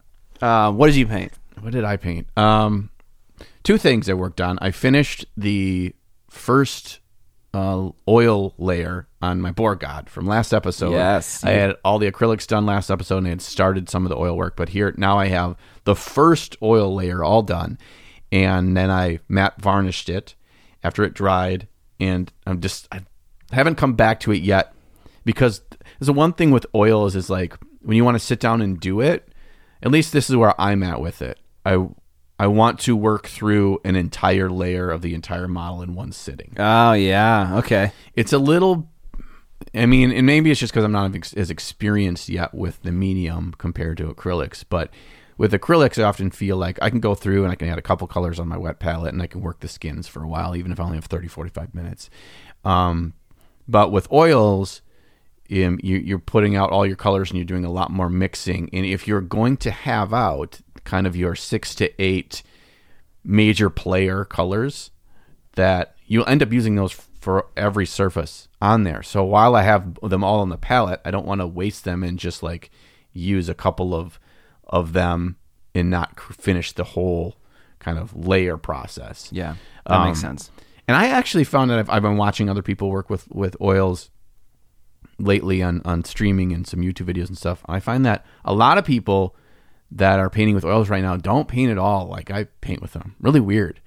Um, 0.43 0.77
what 0.77 0.89
did 0.89 0.97
you 0.97 1.07
paint? 1.07 1.33
what 1.61 1.73
did 1.73 1.83
I 1.83 1.97
paint? 1.97 2.27
Um, 2.37 2.91
two 3.63 3.79
things 3.79 4.11
I 4.11 4.13
worked 4.13 4.39
on. 4.39 4.59
I 4.61 4.71
finished 4.71 5.25
the 5.35 5.95
first 6.29 7.01
uh, 7.55 7.89
oil 8.07 8.53
layer 8.59 9.07
on 9.23 9.41
my 9.41 9.51
boar 9.51 9.77
god 9.77 10.11
from 10.11 10.27
last 10.27 10.53
episode. 10.53 10.93
Yes. 10.93 11.43
I 11.43 11.53
had 11.53 11.77
all 11.85 11.99
the 11.99 12.11
acrylics 12.11 12.47
done 12.47 12.67
last 12.67 12.91
episode 12.91 13.19
and 13.19 13.29
I 13.29 13.31
had 13.31 13.41
started 13.41 13.89
some 13.89 14.05
of 14.05 14.11
the 14.11 14.17
oil 14.17 14.37
work, 14.37 14.57
but 14.57 14.69
here 14.71 14.93
now 14.99 15.19
I 15.19 15.29
have 15.29 15.57
the 15.85 15.95
first 15.97 16.57
oil 16.61 16.95
layer 16.95 17.25
all 17.25 17.43
done, 17.43 17.79
and 18.31 18.77
then 18.77 18.91
I 18.91 19.21
matte 19.29 19.61
varnished 19.61 20.09
it 20.11 20.35
after 20.83 21.03
it 21.05 21.15
dried, 21.15 21.69
and 21.99 22.31
I'm 22.47 22.61
just 22.61 22.89
I 22.93 23.01
haven't 23.55 23.77
come 23.77 23.95
back 23.95 24.21
to 24.21 24.33
it 24.33 24.43
yet 24.43 24.73
because 25.25 25.63
there's 25.99 26.07
the 26.07 26.13
one 26.13 26.33
thing 26.33 26.51
with 26.51 26.67
oils 26.75 27.17
is 27.17 27.31
like 27.31 27.57
when 27.83 27.97
you 27.97 28.05
want 28.05 28.15
to 28.17 28.25
sit 28.25 28.41
down 28.41 28.61
and 28.63 28.79
do 28.79 29.01
it. 29.01 29.29
At 29.83 29.91
least 29.91 30.13
this 30.13 30.31
is 30.31 30.37
where 30.37 30.59
I'm 30.61 30.83
at 30.83 31.01
with 31.01 31.21
it. 31.21 31.39
I 31.65 31.89
I 32.39 32.49
want 32.49 32.81
to 32.81 32.97
work 32.97 33.27
through 33.29 33.81
an 33.85 33.97
entire 33.97 34.51
layer 34.51 34.91
of 34.91 35.03
the 35.03 35.15
entire 35.15 35.47
model 35.47 35.83
in 35.83 35.95
one 35.95 36.13
sitting. 36.13 36.55
Oh 36.59 36.93
yeah, 36.93 37.59
okay. 37.59 37.93
It's 38.15 38.33
a 38.33 38.39
little. 38.39 38.91
I 39.75 39.87
mean, 39.87 40.13
and 40.13 40.27
maybe 40.27 40.51
it's 40.51 40.61
just 40.61 40.73
because 40.73 40.85
I'm 40.85 40.93
not 40.93 41.15
as 41.37 41.51
experienced 41.51 42.29
yet 42.29 42.55
with 42.55 42.83
the 42.83 42.93
medium 42.93 43.55
compared 43.57 43.99
to 43.99 44.13
acrylics. 44.13 44.65
But 44.69 44.91
with 45.39 45.53
acrylics, 45.53 45.99
I 45.99 46.07
often 46.07 46.31
feel 46.31 46.57
like 46.57 46.79
I 46.83 46.91
can 46.91 47.01
go 47.01 47.15
through 47.15 47.45
and 47.45 47.53
I 47.53 47.55
can 47.55 47.69
add 47.69 47.79
a 47.79 47.83
couple 47.83 48.07
colors 48.07 48.39
on 48.39 48.49
my 48.49 48.59
wet 48.59 48.79
palette 48.79 49.13
and 49.13 49.23
I 49.23 49.27
can 49.27 49.41
work 49.41 49.61
the 49.61 49.69
skins 49.69 50.07
for 50.07 50.23
a 50.23 50.29
while, 50.29 50.55
even 50.55 50.71
if 50.71 50.79
I 50.79 50.85
only 50.85 50.97
have 50.97 51.07
30, 51.07 51.29
45 51.29 51.75
minutes. 51.75 52.11
Um, 52.65 53.15
but 53.69 53.91
with 53.93 54.11
oils, 54.13 54.81
um, 55.53 55.79
you, 55.83 55.99
you're 55.99 56.19
putting 56.19 56.57
out 56.57 56.71
all 56.71 56.87
your 56.87 56.97
colors 56.97 57.31
and 57.31 57.39
you're 57.39 57.45
doing 57.45 57.65
a 57.65 57.71
lot 57.73 57.91
more 57.91 58.09
mixing. 58.09 58.71
And 58.73 58.85
if 58.87 59.07
you're 59.07 59.21
going 59.21 59.57
to 59.59 59.71
have 59.71 60.13
out 60.15 60.61
kind 60.85 61.07
of 61.07 61.17
your 61.17 61.35
six 61.35 61.75
to 61.77 61.91
eight 62.03 62.43
major 63.25 63.71
player 63.71 64.25
colors, 64.25 64.91
that 65.57 65.95
you'll 66.07 66.29
end 66.29 66.43
up 66.43 66.53
using 66.53 66.75
those 66.75 66.93
for 66.93 67.47
every 67.57 67.87
surface 67.87 68.49
on 68.61 68.85
there. 68.85 69.03
So 69.03 69.25
while 69.25 69.55
I 69.57 69.63
have 69.63 69.99
them 70.03 70.23
all 70.25 70.41
on 70.41 70.49
the 70.51 70.59
palette, 70.59 71.01
I 71.05 71.11
don't 71.11 71.27
want 71.27 71.41
to 71.41 71.47
waste 71.47 71.85
them 71.85 72.03
and 72.03 72.19
just 72.19 72.43
like 72.43 72.71
use 73.13 73.49
a 73.49 73.55
couple 73.55 73.95
of 73.95 74.19
of 74.67 74.93
them 74.93 75.37
and 75.75 75.91
not 75.91 76.19
finish 76.19 76.73
the 76.73 76.85
whole 76.85 77.37
kind 77.79 77.99
of 77.99 78.15
layer 78.17 78.57
process. 78.57 79.29
Yeah, 79.31 79.57
that 79.87 80.05
makes 80.07 80.19
Um, 80.25 80.31
sense. 80.39 80.51
And 80.87 80.97
I 80.97 81.09
actually 81.09 81.45
found 81.45 81.71
that 81.71 81.79
I've, 81.79 81.91
I've 81.91 82.03
been 82.03 82.17
watching 82.17 82.49
other 82.49 82.63
people 82.63 82.91
work 82.91 83.09
with 83.09 83.29
with 83.31 83.57
oils 83.61 84.11
lately 85.19 85.63
on 85.63 85.81
on 85.85 86.05
streaming 86.05 86.53
and 86.53 86.67
some 86.67 86.81
YouTube 86.81 87.13
videos 87.13 87.29
and 87.29 87.39
stuff. 87.39 87.63
I 87.67 87.81
find 87.81 88.05
that 88.05 88.25
a 88.45 88.55
lot 88.55 88.79
of 88.79 88.85
people 88.85 89.35
that 89.91 90.19
are 90.19 90.31
painting 90.31 90.55
with 90.55 90.65
oils 90.65 90.89
right 90.89 91.03
now 91.03 91.17
don't 91.17 91.49
paint 91.49 91.71
at 91.71 91.79
all 91.79 92.07
like 92.07 92.31
I 92.31 92.45
paint 92.61 92.83
with 92.83 92.93
them. 92.93 93.15
Really 93.21 93.41
weird. 93.41 93.81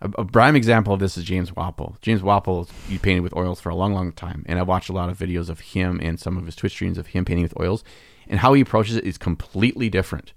A, 0.00 0.10
a 0.18 0.24
prime 0.24 0.54
example 0.54 0.92
of 0.92 1.00
this 1.00 1.16
is 1.16 1.24
James 1.24 1.50
Wappel. 1.52 1.98
James 2.02 2.20
Wappel, 2.20 2.68
he 2.88 2.98
painted 2.98 3.22
with 3.22 3.34
oils 3.34 3.60
for 3.60 3.70
a 3.70 3.74
long, 3.74 3.94
long 3.94 4.12
time, 4.12 4.44
and 4.46 4.58
I've 4.58 4.68
watched 4.68 4.90
a 4.90 4.92
lot 4.92 5.08
of 5.08 5.18
videos 5.18 5.48
of 5.48 5.60
him 5.60 5.98
and 6.02 6.20
some 6.20 6.36
of 6.36 6.44
his 6.44 6.54
Twitch 6.54 6.72
streams 6.72 6.98
of 6.98 7.08
him 7.08 7.24
painting 7.24 7.44
with 7.44 7.58
oils, 7.58 7.82
and 8.28 8.40
how 8.40 8.52
he 8.52 8.60
approaches 8.60 8.96
it 8.96 9.04
is 9.04 9.16
completely 9.16 9.88
different. 9.88 10.34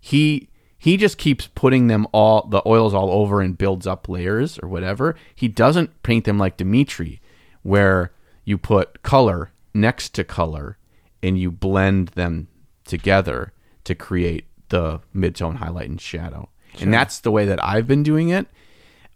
He 0.00 0.48
he 0.78 0.96
just 0.96 1.18
keeps 1.18 1.48
putting 1.48 1.88
them 1.88 2.06
all 2.12 2.46
the 2.46 2.62
oils 2.64 2.94
all 2.94 3.10
over 3.10 3.40
and 3.40 3.58
builds 3.58 3.86
up 3.86 4.08
layers 4.08 4.58
or 4.62 4.68
whatever. 4.68 5.16
He 5.34 5.48
doesn't 5.48 6.02
paint 6.02 6.24
them 6.24 6.38
like 6.38 6.56
Dimitri, 6.56 7.20
where 7.62 8.12
you 8.44 8.56
put 8.56 9.02
color 9.02 9.50
next 9.74 10.14
to 10.14 10.24
color 10.24 10.78
and 11.22 11.38
you 11.38 11.50
blend 11.50 12.08
them 12.08 12.46
together 12.84 13.52
to 13.84 13.94
create 13.94 14.46
the 14.68 15.00
mid-tone 15.12 15.56
highlight 15.56 15.88
and 15.88 16.00
shadow. 16.00 16.48
And 16.80 16.94
that's 16.94 17.18
the 17.18 17.30
way 17.32 17.44
that 17.46 17.62
I've 17.64 17.88
been 17.88 18.02
doing 18.04 18.28
it. 18.28 18.46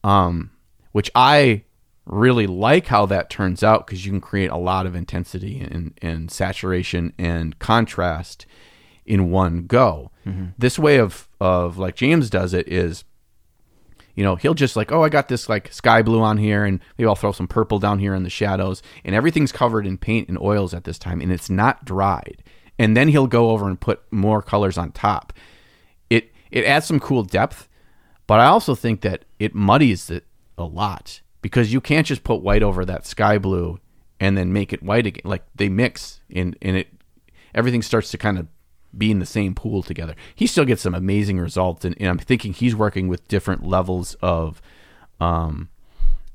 Um, 0.02 0.50
which 0.90 1.10
I 1.14 1.62
really 2.04 2.48
like 2.48 2.86
how 2.88 3.06
that 3.06 3.30
turns 3.30 3.62
out 3.62 3.86
because 3.86 4.04
you 4.04 4.10
can 4.10 4.20
create 4.20 4.50
a 4.50 4.56
lot 4.56 4.84
of 4.86 4.96
intensity 4.96 5.60
and, 5.60 5.96
and 6.02 6.30
saturation 6.30 7.12
and 7.16 7.56
contrast 7.60 8.46
in 9.06 9.30
one 9.30 9.66
go. 9.66 10.10
This 10.58 10.78
way 10.78 10.98
of 10.98 11.28
of 11.42 11.76
like 11.76 11.96
James 11.96 12.30
does 12.30 12.54
it 12.54 12.68
is 12.68 13.02
you 14.14 14.22
know, 14.22 14.36
he'll 14.36 14.54
just 14.54 14.76
like, 14.76 14.92
oh, 14.92 15.02
I 15.02 15.08
got 15.08 15.28
this 15.28 15.48
like 15.48 15.72
sky 15.72 16.02
blue 16.02 16.20
on 16.20 16.36
here, 16.36 16.64
and 16.64 16.80
maybe 16.96 17.08
I'll 17.08 17.14
throw 17.14 17.32
some 17.32 17.48
purple 17.48 17.78
down 17.78 17.98
here 17.98 18.14
in 18.14 18.24
the 18.24 18.30
shadows, 18.30 18.82
and 19.04 19.14
everything's 19.14 19.52
covered 19.52 19.86
in 19.86 19.96
paint 19.96 20.28
and 20.28 20.38
oils 20.38 20.74
at 20.74 20.84
this 20.84 20.98
time, 20.98 21.20
and 21.20 21.32
it's 21.32 21.48
not 21.48 21.84
dried. 21.84 22.42
And 22.78 22.96
then 22.96 23.08
he'll 23.08 23.26
go 23.26 23.50
over 23.50 23.66
and 23.66 23.80
put 23.80 24.02
more 24.12 24.42
colors 24.42 24.76
on 24.76 24.92
top. 24.92 25.32
It 26.10 26.30
it 26.50 26.64
adds 26.64 26.86
some 26.86 27.00
cool 27.00 27.22
depth, 27.22 27.68
but 28.26 28.38
I 28.38 28.46
also 28.46 28.74
think 28.74 29.00
that 29.00 29.24
it 29.38 29.54
muddies 29.54 30.10
it 30.10 30.26
a 30.58 30.64
lot 30.64 31.22
because 31.40 31.72
you 31.72 31.80
can't 31.80 32.06
just 32.06 32.22
put 32.22 32.42
white 32.42 32.62
over 32.62 32.84
that 32.84 33.06
sky 33.06 33.38
blue 33.38 33.80
and 34.20 34.36
then 34.36 34.52
make 34.52 34.74
it 34.74 34.82
white 34.82 35.06
again. 35.06 35.22
Like 35.24 35.44
they 35.54 35.70
mix, 35.70 36.20
and 36.30 36.56
and 36.60 36.76
it 36.76 36.88
everything 37.54 37.80
starts 37.80 38.10
to 38.10 38.18
kind 38.18 38.38
of 38.38 38.46
be 38.96 39.10
in 39.10 39.18
the 39.18 39.26
same 39.26 39.54
pool 39.54 39.82
together. 39.82 40.14
He 40.34 40.46
still 40.46 40.64
gets 40.64 40.82
some 40.82 40.94
amazing 40.94 41.38
results, 41.38 41.84
and, 41.84 41.96
and 41.98 42.08
I'm 42.08 42.18
thinking 42.18 42.52
he's 42.52 42.76
working 42.76 43.08
with 43.08 43.28
different 43.28 43.66
levels 43.66 44.14
of, 44.20 44.60
um, 45.20 45.68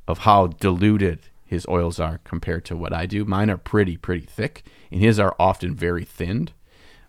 of 0.08 0.20
how 0.20 0.48
diluted 0.48 1.20
his 1.46 1.66
oils 1.70 2.00
are 2.00 2.20
compared 2.24 2.66
to 2.66 2.76
what 2.76 2.94
I 2.94 3.06
do. 3.06 3.26
Mine 3.26 3.50
are 3.50 3.58
pretty 3.58 3.98
pretty 3.98 4.26
thick, 4.26 4.64
and 4.92 5.02
his 5.02 5.20
are 5.20 5.36
often 5.40 5.74
very 5.74 6.04
thinned. 6.04 6.52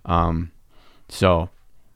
Um, 0.05 0.53
so 1.09 1.51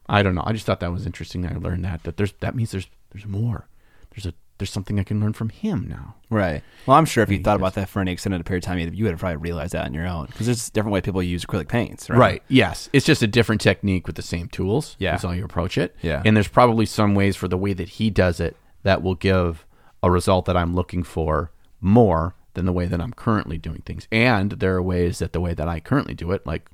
I 0.07 0.21
don't 0.21 0.35
know. 0.35 0.43
I 0.45 0.53
just 0.53 0.65
thought 0.65 0.81
that 0.81 0.91
was 0.91 1.05
interesting. 1.05 1.45
I 1.45 1.55
learned 1.55 1.85
that 1.85 2.03
that 2.03 2.17
there's 2.17 2.33
that 2.41 2.55
means 2.55 2.71
there's 2.71 2.87
there's 3.11 3.25
more. 3.25 3.67
There's 4.11 4.25
a 4.25 4.33
there's 4.63 4.71
something 4.71 4.97
I 4.97 5.03
can 5.03 5.19
learn 5.19 5.33
from 5.33 5.49
him 5.49 5.85
now. 5.89 6.15
Right. 6.29 6.63
Well, 6.85 6.95
I'm 6.95 7.03
sure 7.03 7.21
if 7.21 7.29
you 7.29 7.43
thought 7.43 7.57
about 7.57 7.73
that 7.73 7.89
for 7.89 7.99
any 7.99 8.13
extended 8.13 8.45
period 8.45 8.63
of 8.63 8.67
time, 8.67 8.79
you 8.79 9.03
would 9.03 9.11
have 9.11 9.19
probably 9.19 9.35
realized 9.35 9.73
that 9.73 9.83
on 9.83 9.93
your 9.93 10.07
own 10.07 10.27
because 10.27 10.45
there's 10.45 10.69
a 10.69 10.71
different 10.71 10.93
way 10.93 11.01
people 11.01 11.21
use 11.21 11.43
acrylic 11.43 11.67
paints, 11.67 12.09
right? 12.09 12.17
Right. 12.17 12.43
Yes. 12.47 12.89
It's 12.93 13.05
just 13.05 13.21
a 13.21 13.27
different 13.27 13.59
technique 13.59 14.07
with 14.07 14.15
the 14.15 14.21
same 14.21 14.47
tools. 14.47 14.95
Yeah. 14.99 15.11
That's 15.11 15.23
how 15.23 15.31
you 15.31 15.43
approach 15.43 15.77
it. 15.77 15.97
Yeah. 16.01 16.21
And 16.23 16.37
there's 16.37 16.47
probably 16.47 16.85
some 16.85 17.13
ways 17.13 17.35
for 17.35 17.49
the 17.49 17.57
way 17.57 17.73
that 17.73 17.89
he 17.89 18.09
does 18.09 18.39
it 18.39 18.55
that 18.83 19.03
will 19.03 19.15
give 19.15 19.65
a 20.01 20.09
result 20.09 20.45
that 20.45 20.55
I'm 20.55 20.73
looking 20.73 21.03
for 21.03 21.51
more 21.81 22.33
than 22.53 22.65
the 22.65 22.71
way 22.71 22.85
that 22.85 23.01
I'm 23.01 23.11
currently 23.11 23.57
doing 23.57 23.83
things. 23.85 24.07
And 24.13 24.53
there 24.53 24.75
are 24.75 24.81
ways 24.81 25.19
that 25.19 25.33
the 25.33 25.41
way 25.41 25.53
that 25.53 25.67
I 25.67 25.81
currently 25.81 26.13
do 26.13 26.31
it, 26.31 26.47
like 26.47 26.69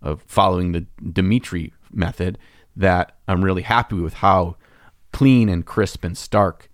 of 0.00 0.22
following 0.28 0.70
the 0.70 0.86
Dimitri 1.12 1.72
method, 1.90 2.38
that 2.76 3.16
I'm 3.26 3.44
really 3.44 3.62
happy 3.62 3.96
with 3.96 4.14
how 4.14 4.56
clean 5.12 5.48
and 5.48 5.66
crisp 5.66 6.04
and 6.04 6.16
stark 6.16 6.68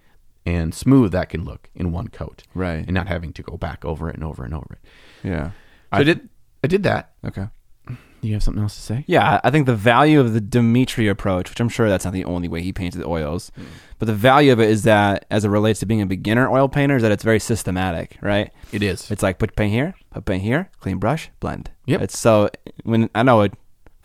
and 0.49 0.75
smooth 0.75 1.13
that 1.13 1.29
can 1.29 1.45
look 1.45 1.69
in 1.75 1.93
one 1.93 2.09
coat. 2.09 2.45
Right. 2.55 2.79
And 2.79 2.93
not 2.93 3.07
having 3.07 3.33
to 3.35 3.43
go 3.43 3.57
back 3.57 3.85
over 3.85 4.09
it 4.09 4.15
and 4.15 4.25
over 4.25 4.45
and 4.45 4.55
over 4.55 4.79
it. 4.83 4.89
Yeah. 5.23 5.51
So 5.51 5.53
I 5.93 6.03
did 6.03 6.29
I 6.65 6.67
did 6.67 6.83
that. 6.85 7.13
Okay. 7.25 7.49
Do 7.87 8.27
you 8.27 8.35
have 8.35 8.43
something 8.43 8.63
else 8.63 8.75
to 8.75 8.83
say? 8.83 9.05
Yeah, 9.07 9.41
I 9.45 9.51
think 9.51 9.67
the 9.67 9.77
value 9.77 10.19
of 10.19 10.33
the 10.33 10.41
Dimitri 10.41 11.07
approach, 11.07 11.51
which 11.51 11.61
I'm 11.61 11.69
sure 11.69 11.89
that's 11.89 12.05
not 12.05 12.13
the 12.13 12.25
only 12.25 12.49
way 12.49 12.63
he 12.63 12.73
painted 12.73 13.01
the 13.01 13.07
oils, 13.07 13.53
mm. 13.57 13.65
but 14.01 14.07
the 14.07 14.15
value 14.15 14.51
of 14.51 14.59
it 14.59 14.69
is 14.69 14.83
that 14.83 15.25
as 15.31 15.45
it 15.45 15.51
relates 15.51 15.79
to 15.81 15.87
being 15.87 16.03
a 16.03 16.07
beginner 16.07 16.51
oil 16.51 16.69
painter, 16.69 16.97
is 16.97 17.03
that 17.03 17.13
it's 17.13 17.23
very 17.23 17.39
systematic, 17.39 18.19
right? 18.21 18.53
It 18.73 18.83
is. 18.83 19.09
It's 19.13 19.23
like 19.23 19.39
put 19.39 19.55
paint 19.55 19.73
here, 19.73 19.95
put 20.11 20.25
paint 20.25 20.43
here, 20.43 20.69
clean 20.81 20.99
brush, 20.99 21.31
blend. 21.39 21.71
Yep. 21.87 22.03
It's 22.03 22.19
so 22.19 22.51
when 22.83 23.09
I 23.15 23.23
know 23.23 23.43
it 23.43 23.55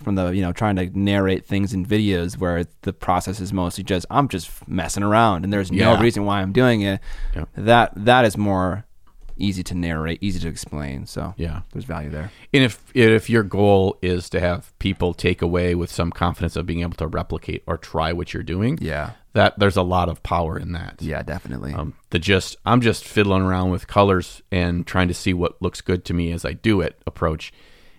from 0.03 0.15
the 0.15 0.31
you 0.31 0.41
know 0.41 0.51
trying 0.53 0.75
to 0.75 0.85
narrate 0.97 1.45
things 1.45 1.73
in 1.73 1.85
videos 1.85 2.37
where 2.37 2.65
the 2.81 2.93
process 2.93 3.39
is 3.39 3.51
mostly 3.53 3.83
just 3.83 4.05
I'm 4.09 4.27
just 4.27 4.67
messing 4.67 5.03
around 5.03 5.43
and 5.43 5.51
there's 5.53 5.71
no 5.71 5.93
Yeah. 5.93 6.01
reason 6.01 6.25
why 6.25 6.41
I'm 6.41 6.51
doing 6.51 6.81
it. 6.81 6.99
Yep. 7.35 7.49
That 7.57 7.91
that 8.05 8.25
is 8.25 8.37
more 8.37 8.85
easy 9.35 9.63
to 9.63 9.73
narrate, 9.73 10.19
easy 10.21 10.39
to 10.39 10.47
explain. 10.47 11.07
So 11.07 11.33
Yeah. 11.37 11.61
there's 11.71 11.85
value 11.85 12.09
there. 12.11 12.29
And 12.53 12.63
if 12.63 12.79
if 12.93 13.29
your 13.31 13.41
goal 13.43 13.97
is 14.01 14.29
to 14.29 14.39
have 14.39 14.77
people 14.77 15.13
take 15.15 15.41
away 15.41 15.73
with 15.73 15.91
some 15.91 16.11
confidence 16.11 16.55
of 16.55 16.65
being 16.67 16.81
able 16.81 16.93
to 16.97 17.07
replicate 17.07 17.63
or 17.65 17.77
try 17.77 18.13
what 18.13 18.33
you're 18.33 18.43
doing, 18.43 18.77
Yeah. 18.79 19.11
that 19.33 19.57
there's 19.57 19.75
a 19.75 19.81
lot 19.81 20.07
of 20.07 20.21
power 20.21 20.59
in 20.59 20.73
that. 20.73 21.01
Yeah, 21.01 21.23
definitely. 21.23 21.73
Um, 21.73 21.95
the 22.11 22.19
just 22.19 22.57
I'm 22.63 22.79
just 22.79 23.03
fiddling 23.05 23.41
around 23.41 23.71
with 23.71 23.87
colors 23.87 24.43
and 24.51 24.85
trying 24.85 25.07
to 25.07 25.15
see 25.15 25.33
what 25.33 25.59
looks 25.63 25.81
good 25.81 26.05
to 26.05 26.13
me 26.13 26.31
as 26.31 26.45
I 26.45 26.53
do 26.53 26.79
it 26.81 27.01
approach 27.07 27.51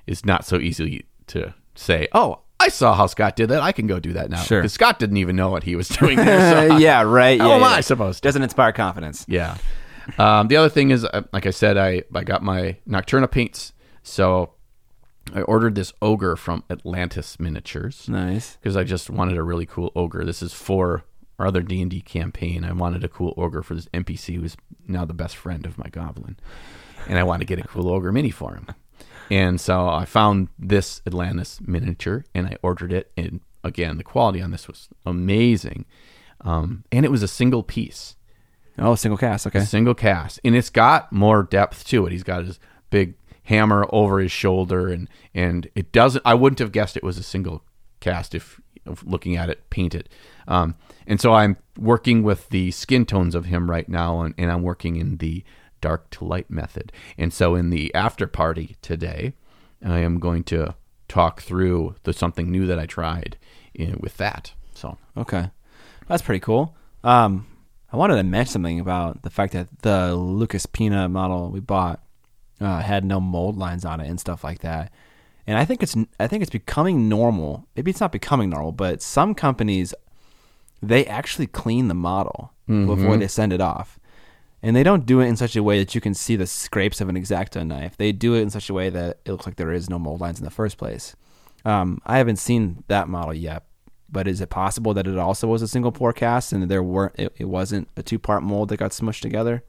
is 0.07 0.25
not 0.25 0.45
so 0.47 0.59
easy 0.59 1.05
to 1.29 1.53
say. 1.75 2.09
Oh, 2.13 2.41
I 2.61 2.69
saw 2.69 2.95
how 2.95 3.07
Scott 3.07 3.37
did 3.37 3.51
that. 3.51 3.63
I 3.63 3.73
can 3.73 3.87
go 3.87 3.99
do 4.01 4.13
that 4.15 4.31
now. 4.31 4.41
Sure. 4.41 4.61
because 4.61 4.73
Scott 4.73 4.99
didn't 4.99 5.17
even 5.19 5.37
know 5.37 5.51
what 5.51 5.65
he 5.65 5.77
was 5.77 5.89
doing. 6.01 6.17
There, 6.17 6.69
so 6.69 6.77
yeah, 6.79 7.03
right. 7.03 7.41
How 7.41 7.49
yeah, 7.49 7.55
am 7.57 7.61
yeah. 7.61 7.67
I 7.67 7.81
supposed 7.81 8.23
to? 8.23 8.29
Doesn't 8.29 8.43
inspire 8.43 8.73
confidence. 8.73 9.25
Yeah. 9.29 9.57
Um, 10.19 10.49
the 10.49 10.57
other 10.57 10.69
thing 10.69 10.91
is, 10.91 11.05
uh, 11.05 11.23
like 11.33 11.47
I 11.47 11.51
said, 11.51 11.77
I, 11.77 12.03
I 12.15 12.25
got 12.25 12.43
my 12.43 12.77
Nocturna 12.89 13.31
paints. 13.31 13.73
So 14.03 14.53
I 15.35 15.41
ordered 15.43 15.75
this 15.75 15.93
ogre 16.03 16.37
from 16.37 16.63
Atlantis 16.71 17.41
Miniatures 17.41 18.09
Nice. 18.09 18.57
because 18.57 18.77
I 18.77 18.85
just 18.85 19.09
wanted 19.09 19.37
a 19.39 19.43
really 19.43 19.67
cool 19.67 19.91
ogre. 19.97 20.25
This 20.25 20.43
is 20.43 20.53
for 20.53 21.05
our 21.39 21.47
other 21.47 21.63
D 21.63 21.81
and 21.81 21.91
D 21.91 22.01
campaign. 22.01 22.65
I 22.65 22.73
wanted 22.73 23.03
a 23.03 23.09
cool 23.09 23.35
ogre 23.37 23.63
for 23.63 23.75
this 23.75 23.87
NPC 23.95 24.37
who's 24.41 24.57
now 24.87 25.05
the 25.05 25.15
best 25.15 25.37
friend 25.37 25.65
of 25.67 25.79
my 25.79 25.89
goblin, 25.89 26.37
and 27.09 27.19
I 27.19 27.23
want 27.25 27.41
to 27.41 27.47
get 27.47 27.59
a 27.59 27.67
cool 27.67 27.89
ogre 27.89 28.13
mini 28.13 28.31
for 28.31 28.55
him. 28.55 28.67
And 29.31 29.61
so 29.61 29.89
I 29.89 30.05
found 30.05 30.49
this 30.59 31.01
Atlantis 31.07 31.61
miniature 31.61 32.25
and 32.35 32.47
I 32.47 32.57
ordered 32.63 32.93
it. 32.93 33.11
And 33.17 33.41
again, 33.63 33.97
the 33.99 34.05
quality 34.05 34.43
on 34.43 34.51
this 34.51 34.69
was 34.69 34.89
amazing, 35.07 35.87
um, 36.43 36.85
and 36.93 37.05
it 37.05 37.11
was 37.11 37.23
a 37.23 37.29
single 37.29 37.63
piece, 37.63 38.17
Oh, 38.79 38.95
single 38.97 39.17
cast. 39.17 39.47
Okay. 39.47 39.61
a 39.61 39.67
single 39.67 39.95
cast, 39.95 40.41
and 40.45 40.55
it's 40.57 40.69
got 40.71 41.13
more 41.13 41.43
depth 41.45 41.87
to 41.89 42.07
it. 42.07 42.13
He's 42.13 42.25
got 42.25 42.45
his 42.45 42.59
big 42.91 43.15
hammer 43.45 43.87
over 43.91 44.19
his 44.19 44.33
shoulder, 44.33 44.89
and 44.89 45.09
and 45.35 45.69
it 45.75 45.93
doesn't. 45.93 46.23
I 46.27 46.35
wouldn't 46.35 46.59
have 46.59 46.73
guessed 46.73 46.97
it 46.97 47.05
was 47.05 47.17
a 47.17 47.23
single 47.23 47.63
cast 48.01 48.35
if, 48.35 48.61
if 48.85 49.03
looking 49.05 49.37
at 49.37 49.49
it 49.49 49.71
painted. 49.71 50.09
Um, 50.47 50.75
and 51.07 51.21
so 51.21 51.33
I'm 51.33 51.57
working 51.79 52.23
with 52.23 52.49
the 52.51 52.71
skin 52.73 53.07
tones 53.07 53.35
of 53.35 53.47
him 53.47 53.71
right 53.71 53.89
now, 53.89 54.21
and, 54.23 54.35
and 54.37 54.51
I'm 54.51 54.63
working 54.63 54.97
in 54.97 55.17
the 55.19 55.45
dark 55.85 56.09
to 56.09 56.25
light 56.25 56.49
method. 56.51 56.91
And 57.19 57.31
so 57.31 57.55
in 57.55 57.69
the 57.69 57.95
after 57.95 58.27
party 58.27 58.77
today, 58.81 59.35
I 59.85 59.99
am 59.99 60.19
going 60.19 60.43
to 60.45 60.75
talk 61.09 61.43
through 61.43 61.97
the 62.05 62.15
something 62.15 62.51
new 62.51 62.67
that 62.67 62.79
I 62.79 62.87
tried 62.87 63.37
in, 63.75 63.99
with 64.01 64.17
that. 64.17 64.55
So 64.75 64.97
Okay, 65.15 65.51
that's 66.09 66.23
pretty 66.23 66.41
cool. 66.41 66.75
Um, 67.05 67.47
I 67.93 67.99
wanted 67.99 68.17
to 68.17 68.23
mention 68.23 68.53
something 68.55 68.81
about 68.81 69.23
the 69.23 69.31
fact 69.31 69.53
that 69.53 69.69
the 69.83 70.15
Lucas 70.15 70.65
Pina 70.65 71.07
model 71.09 71.51
we 71.51 71.61
bought 71.61 72.03
uh, 72.63 72.81
had 72.81 73.05
no 73.05 73.21
mold 73.21 73.59
lines 73.59 73.85
on 73.85 74.01
it 74.01 74.09
and 74.09 74.19
stuff 74.19 74.43
like 74.43 74.61
that. 74.61 74.91
And 75.47 75.59
I 75.59 75.67
think 75.67 75.83
it's 75.83 75.95
I 76.19 76.27
think 76.27 76.41
it's 76.41 76.51
becoming 76.51 77.11
normal. 77.11 77.69
Maybe 77.77 77.91
it's 77.91 78.01
not 78.01 78.11
becoming 78.11 78.49
normal, 78.49 78.73
but 78.73 79.03
some 79.03 79.35
companies 79.35 79.93
they 80.83 81.05
actually 81.05 81.47
clean 81.47 81.89
the 81.89 81.95
model 81.95 82.53
before 82.87 83.17
they 83.19 83.29
send 83.29 83.53
it 83.53 83.61
off. 83.61 83.99
And 84.65 84.75
they 84.75 84.83
don't 84.83 85.05
do 85.05 85.21
it 85.21 85.27
in 85.27 85.37
such 85.37 85.57
a 85.57 85.63
way 85.63 85.79
that 85.79 85.95
you 85.95 86.01
can 86.01 86.15
see 86.15 86.37
the 86.37 86.47
scrapes 86.47 87.03
of 87.03 87.11
an 87.11 87.17
exacto 87.17 87.67
knife. 87.67 87.99
They 87.99 88.13
do 88.13 88.35
it 88.35 88.41
in 88.41 88.49
such 88.49 88.71
a 88.71 88.75
way 88.75 88.89
that 88.89 89.19
it 89.27 89.31
looks 89.31 89.45
like 89.45 89.57
there 89.57 89.73
is 89.73 89.91
no 89.91 89.99
mold 89.99 90.23
lines 90.23 90.39
in 90.39 90.45
the 90.45 90.51
first 90.51 90.79
place. 90.79 91.15
Um, 91.67 92.01
I 92.07 92.17
haven't 92.17 92.37
seen 92.37 92.83
that 92.89 93.07
model 93.07 93.35
yet, 93.35 93.65
but 94.11 94.27
is 94.27 94.41
it 94.41 94.49
possible 94.49 94.95
that 94.95 95.07
it 95.07 95.19
also 95.19 95.49
was 95.49 95.61
a 95.61 95.69
single 95.69 95.93
pour 95.93 96.15
cast 96.15 96.51
and 96.51 96.71
there 96.71 96.83
weren't 96.83 97.15
it, 97.19 97.35
it 97.37 97.45
wasn't 97.45 97.89
a 97.99 98.03
two 98.03 98.19
part 98.19 98.43
mold 98.43 98.71
that 98.71 98.79
got 98.79 98.93
smushed 98.93 99.21
together? 99.21 99.63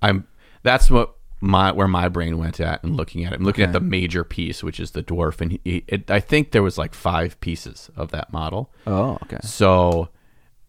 I'm 0.00 0.28
that's 0.62 0.90
what 0.90 1.16
my 1.40 1.72
where 1.72 1.88
my 1.88 2.08
brain 2.08 2.38
went 2.38 2.60
at 2.60 2.84
and 2.84 2.96
looking 2.96 3.24
at 3.24 3.32
it. 3.32 3.40
I'm 3.40 3.44
looking 3.44 3.64
at 3.64 3.72
the 3.72 3.80
major 3.80 4.22
piece, 4.22 4.62
which 4.62 4.78
is 4.78 4.92
the 4.92 5.02
dwarf, 5.02 5.40
and 5.40 5.58
he, 5.64 5.84
it, 5.88 6.08
I 6.08 6.20
think 6.20 6.52
there 6.52 6.62
was 6.62 6.78
like 6.78 6.94
five 6.94 7.38
pieces 7.40 7.90
of 7.96 8.10
that 8.12 8.32
model. 8.32 8.72
Oh, 8.86 9.18
okay. 9.24 9.38
So 9.42 10.08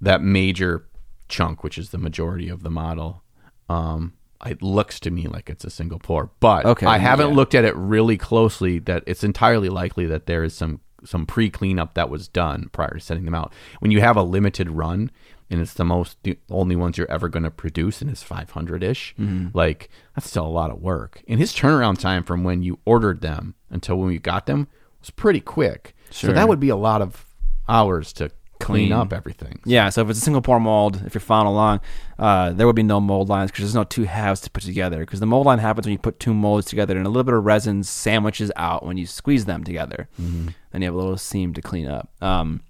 that 0.01 0.21
major 0.21 0.87
chunk, 1.27 1.63
which 1.63 1.77
is 1.77 1.91
the 1.91 1.97
majority 1.97 2.49
of 2.49 2.63
the 2.63 2.69
model, 2.69 3.23
um, 3.69 4.13
it 4.45 4.61
looks 4.61 4.99
to 5.01 5.11
me 5.11 5.27
like 5.27 5.49
it's 5.49 5.65
a 5.65 5.69
single 5.69 5.99
pour. 5.99 6.29
But 6.39 6.65
Okay, 6.65 6.85
I 6.85 6.97
haven't 6.99 7.29
yeah. 7.29 7.35
looked 7.35 7.55
at 7.55 7.65
it 7.65 7.75
really 7.75 8.17
closely. 8.17 8.79
That 8.79 9.03
it's 9.07 9.23
entirely 9.23 9.69
likely 9.69 10.05
that 10.07 10.25
there 10.27 10.43
is 10.43 10.53
some 10.55 10.81
some 11.03 11.25
pre 11.25 11.49
cleanup 11.49 11.93
that 11.95 12.09
was 12.09 12.27
done 12.27 12.69
prior 12.71 12.93
to 12.95 12.99
sending 12.99 13.25
them 13.25 13.35
out. 13.35 13.53
When 13.79 13.91
you 13.91 13.99
have 14.01 14.15
a 14.17 14.23
limited 14.23 14.69
run 14.69 15.11
and 15.49 15.61
it's 15.61 15.73
the 15.73 15.85
most 15.85 16.17
the 16.23 16.37
only 16.49 16.75
ones 16.75 16.97
you're 16.97 17.09
ever 17.09 17.29
going 17.29 17.43
to 17.43 17.51
produce 17.51 18.01
and 18.01 18.09
it's 18.11 18.23
500 18.23 18.83
ish, 18.83 19.15
Mm-hmm. 19.19 19.57
like 19.57 19.89
that's 20.15 20.29
still 20.29 20.45
a 20.45 20.47
lot 20.47 20.71
of 20.71 20.81
work. 20.81 21.21
And 21.27 21.39
his 21.39 21.53
turnaround 21.53 21.97
time 21.99 22.23
from 22.23 22.43
when 22.43 22.61
you 22.63 22.79
ordered 22.85 23.21
them 23.21 23.55
until 23.69 23.95
when 23.97 24.11
you 24.11 24.19
got 24.19 24.45
them 24.45 24.67
was 24.99 25.09
pretty 25.09 25.39
quick. 25.39 25.95
So 26.11 26.31
that 26.31 26.47
would 26.47 26.59
be 26.59 26.69
a 26.69 26.75
lot 26.75 27.01
of 27.01 27.25
hours 27.69 28.13
to 28.13 28.31
clean, 28.59 28.87
Clean. 28.89 28.91
up 28.93 29.13
everything. 29.13 29.59
Yeah, 29.65 29.89
so 29.89 30.01
if 30.01 30.09
it's 30.09 30.19
a 30.19 30.21
single 30.21 30.41
pour 30.41 30.59
mold, 30.59 31.01
if 31.05 31.13
you're 31.13 31.21
following 31.21 31.47
along, 31.53 31.81
uh, 32.19 32.51
there 32.51 32.65
would 32.67 32.75
be 32.75 32.83
no 32.83 32.99
mold 32.99 33.29
lines 33.29 33.51
because 33.51 33.63
there's 33.65 33.75
no 33.75 33.83
two 33.83 34.03
halves 34.03 34.41
to 34.41 34.49
put 34.49 34.63
together. 34.63 34.99
Because 34.99 35.19
the 35.19 35.25
mold 35.25 35.45
line 35.45 35.59
happens 35.59 35.85
when 35.85 35.93
you 35.93 35.99
put 35.99 36.19
two 36.19 36.33
molds 36.33 36.65
together 36.67 36.97
and 36.97 37.05
a 37.05 37.09
little 37.09 37.23
bit 37.23 37.33
of 37.33 37.43
resin 37.45 37.83
sandwiches 37.83 38.51
out 38.55 38.85
when 38.85 38.97
you 38.97 39.05
squeeze 39.05 39.45
them 39.45 39.63
together. 39.63 40.07
Then 40.17 40.81
you 40.81 40.85
have 40.85 40.93
a 40.95 40.97
little 40.97 41.17
seam 41.17 41.53
to 41.53 41.61
clean 41.61 41.87
up. 41.87 42.09
Um, 42.21 42.61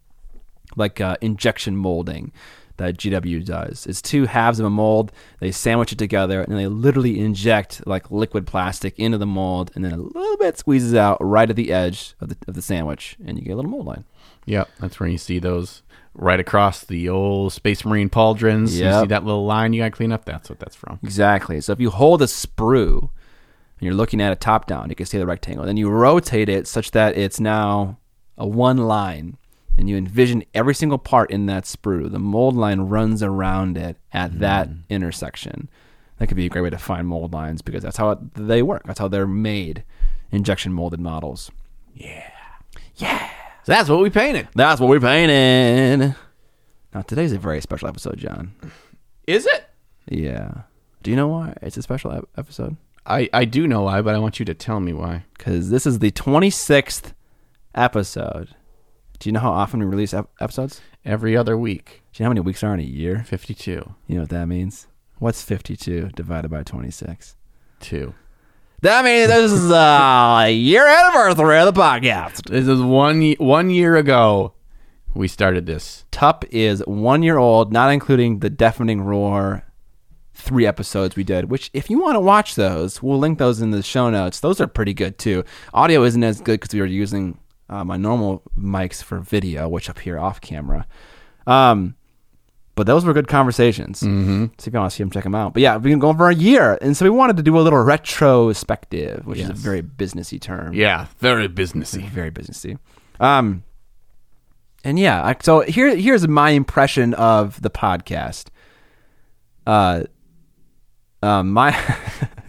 like 0.75 1.01
uh, 1.01 1.17
injection 1.21 1.75
molding 1.75 2.31
that 2.77 2.97
GW 2.97 3.43
does. 3.43 3.87
It's 3.87 4.03
two 4.03 4.27
halves 4.27 4.59
of 4.59 4.65
a 4.67 4.69
mold. 4.69 5.11
They 5.39 5.51
sandwich 5.51 5.91
it 5.91 5.97
together 5.97 6.43
and 6.43 6.55
they 6.55 6.67
literally 6.67 7.19
inject 7.19 7.87
like 7.87 8.11
liquid 8.11 8.45
plastic 8.45 8.99
into 8.99 9.17
the 9.17 9.25
mold 9.25 9.71
and 9.73 9.83
then 9.83 9.93
a 9.93 9.97
little 9.97 10.37
bit 10.37 10.59
squeezes 10.59 10.93
out 10.93 11.17
right 11.19 11.49
at 11.49 11.55
the 11.55 11.71
edge 11.71 12.13
of 12.21 12.29
the, 12.29 12.37
of 12.47 12.53
the 12.53 12.61
sandwich 12.61 13.17
and 13.25 13.39
you 13.39 13.45
get 13.45 13.53
a 13.53 13.55
little 13.55 13.71
mold 13.71 13.87
line. 13.87 14.03
Yep, 14.47 14.69
that's 14.79 14.99
where 14.99 15.09
you 15.09 15.17
see 15.17 15.39
those 15.39 15.83
right 16.15 16.39
across 16.39 16.83
the 16.83 17.09
old 17.09 17.53
Space 17.53 17.85
Marine 17.85 18.09
pauldrons. 18.09 18.71
You 18.71 19.01
see 19.01 19.07
that 19.07 19.23
little 19.23 19.45
line 19.45 19.73
you 19.73 19.81
got 19.81 19.89
to 19.89 19.91
clean 19.91 20.11
up? 20.11 20.25
That's 20.25 20.49
what 20.49 20.59
that's 20.59 20.75
from. 20.75 20.99
Exactly. 21.03 21.61
So 21.61 21.73
if 21.73 21.79
you 21.79 21.91
hold 21.91 22.21
a 22.21 22.25
sprue 22.25 23.01
and 23.01 23.81
you're 23.81 23.93
looking 23.93 24.21
at 24.21 24.31
it 24.31 24.39
top 24.39 24.65
down, 24.65 24.89
you 24.89 24.95
can 24.95 25.05
see 25.05 25.17
the 25.17 25.27
rectangle. 25.27 25.65
Then 25.65 25.77
you 25.77 25.89
rotate 25.89 26.49
it 26.49 26.65
such 26.67 26.91
that 26.91 27.17
it's 27.17 27.39
now 27.39 27.99
a 28.37 28.47
one 28.47 28.77
line, 28.77 29.37
and 29.77 29.89
you 29.89 29.97
envision 29.97 30.43
every 30.53 30.73
single 30.73 30.97
part 30.97 31.29
in 31.29 31.45
that 31.47 31.65
sprue. 31.65 32.09
The 32.09 32.17
mold 32.17 32.55
line 32.55 32.81
runs 32.81 33.21
around 33.21 33.77
it 33.77 33.97
at 34.11 34.31
hmm. 34.31 34.39
that 34.39 34.69
intersection. 34.89 35.69
That 36.17 36.27
could 36.27 36.37
be 36.37 36.47
a 36.47 36.49
great 36.49 36.61
way 36.61 36.71
to 36.71 36.79
find 36.79 37.07
mold 37.07 37.33
lines 37.33 37.61
because 37.61 37.83
that's 37.83 37.97
how 37.97 38.11
it, 38.11 38.33
they 38.33 38.63
work. 38.63 38.83
That's 38.85 38.99
how 38.99 39.07
they're 39.07 39.27
made. 39.27 39.83
Injection 40.31 40.73
molded 40.73 40.99
models. 40.99 41.51
So 42.95 43.19
that's 43.73 43.89
what 43.89 43.99
we 43.99 44.09
painted. 44.09 44.47
That's 44.55 44.79
what 44.81 44.89
we're 44.89 44.99
painting. 44.99 46.15
Now 46.93 47.01
today's 47.01 47.33
a 47.33 47.37
very 47.37 47.61
special 47.61 47.87
episode, 47.87 48.17
John. 48.17 48.53
Is 49.27 49.45
it? 49.45 49.69
Yeah. 50.09 50.61
Do 51.03 51.11
you 51.11 51.17
know 51.17 51.27
why 51.27 51.53
it's 51.61 51.77
a 51.77 51.81
special 51.81 52.11
ep- 52.11 52.27
episode? 52.37 52.77
I, 53.05 53.29
I 53.33 53.45
do 53.45 53.67
know 53.67 53.83
why, 53.83 54.01
but 54.01 54.15
I 54.15 54.19
want 54.19 54.39
you 54.39 54.45
to 54.45 54.53
tell 54.53 54.79
me 54.79 54.91
why. 54.93 55.23
because 55.37 55.69
this 55.69 55.85
is 55.85 55.99
the 55.99 56.11
26th 56.11 57.13
episode. 57.75 58.49
Do 59.19 59.29
you 59.29 59.33
know 59.33 59.39
how 59.39 59.51
often 59.51 59.79
we 59.79 59.85
release 59.85 60.13
ep- 60.13 60.29
episodes? 60.39 60.81
Every 61.05 61.37
other 61.37 61.57
week, 61.57 62.03
Do 62.13 62.21
you 62.21 62.23
know 62.23 62.29
how 62.29 62.33
many 62.33 62.41
weeks 62.41 62.63
are 62.63 62.73
in 62.73 62.79
a 62.81 62.83
year? 62.83 63.23
52. 63.25 63.71
You 64.07 64.15
know 64.15 64.21
what 64.21 64.29
that 64.29 64.47
means? 64.47 64.87
What's 65.19 65.41
52 65.41 66.09
divided 66.15 66.51
by 66.51 66.63
26? 66.63 67.35
Two. 67.79 68.13
That 68.83 69.03
means 69.03 69.27
this 69.27 69.51
is 69.51 69.71
a 69.71 70.51
year 70.51 70.85
anniversary 70.85 71.57
of 71.57 71.73
the 71.73 71.81
podcast. 71.81 72.47
This 72.47 72.67
is 72.67 72.79
one, 72.79 73.31
one 73.39 73.71
year 73.71 73.95
ago 73.95 74.53
we 75.15 75.27
started 75.27 75.65
this. 75.65 76.05
Tup 76.11 76.45
is 76.51 76.83
one 76.85 77.23
year 77.23 77.39
old, 77.39 77.73
not 77.73 77.91
including 77.91 78.37
the 78.37 78.51
deafening 78.51 79.01
roar 79.01 79.63
three 80.35 80.67
episodes 80.67 81.15
we 81.15 81.23
did, 81.23 81.49
which 81.49 81.71
if 81.73 81.89
you 81.89 81.99
want 81.99 82.17
to 82.17 82.19
watch 82.19 82.53
those, 82.53 83.01
we'll 83.01 83.17
link 83.17 83.39
those 83.39 83.61
in 83.61 83.71
the 83.71 83.81
show 83.81 84.11
notes. 84.11 84.41
Those 84.41 84.61
are 84.61 84.67
pretty 84.67 84.93
good 84.93 85.17
too. 85.17 85.43
Audio 85.73 86.03
isn't 86.03 86.23
as 86.23 86.39
good 86.39 86.59
because 86.59 86.71
we 86.71 86.79
were 86.79 86.85
using 86.85 87.39
uh, 87.69 87.83
my 87.83 87.97
normal 87.97 88.43
mics 88.55 89.03
for 89.03 89.17
video, 89.17 89.67
which 89.67 89.89
up 89.89 89.97
here 89.97 90.19
off 90.19 90.39
camera. 90.39 90.85
Um, 91.47 91.95
but 92.77 92.85
those 92.87 93.03
were 93.03 93.11
good 93.11 93.27
conversations. 93.27 94.01
Mm-hmm. 94.01 94.45
So 94.59 94.67
if 94.69 94.73
you 94.73 94.79
want 94.79 94.91
to 94.91 94.95
see 94.95 95.03
them, 95.03 95.09
check 95.11 95.23
them 95.23 95.35
out. 95.35 95.53
But 95.53 95.61
yeah, 95.63 95.75
we've 95.75 95.83
been 95.83 95.99
going 95.99 96.15
for 96.15 96.29
a 96.29 96.35
year, 96.35 96.77
and 96.81 96.95
so 96.95 97.03
we 97.03 97.09
wanted 97.09 97.35
to 97.37 97.43
do 97.43 97.57
a 97.57 97.59
little 97.59 97.81
retrospective, 97.83 99.25
which 99.25 99.39
is 99.39 99.49
a 99.49 99.53
very 99.53 99.81
businessy 99.81 100.39
term 100.39 100.73
Yeah, 100.73 101.07
very 101.19 101.49
businessy. 101.49 102.07
very 102.07 102.31
businessy. 102.31 102.77
Um, 103.19 103.63
and 104.83 104.97
yeah, 104.99 105.21
I, 105.25 105.35
so 105.41 105.61
here 105.61 105.93
here's 105.95 106.25
my 106.27 106.51
impression 106.51 107.13
of 107.15 107.61
the 107.61 107.69
podcast. 107.69 108.45
Uh, 109.65 110.03
um, 111.23 111.51
my 111.51 111.71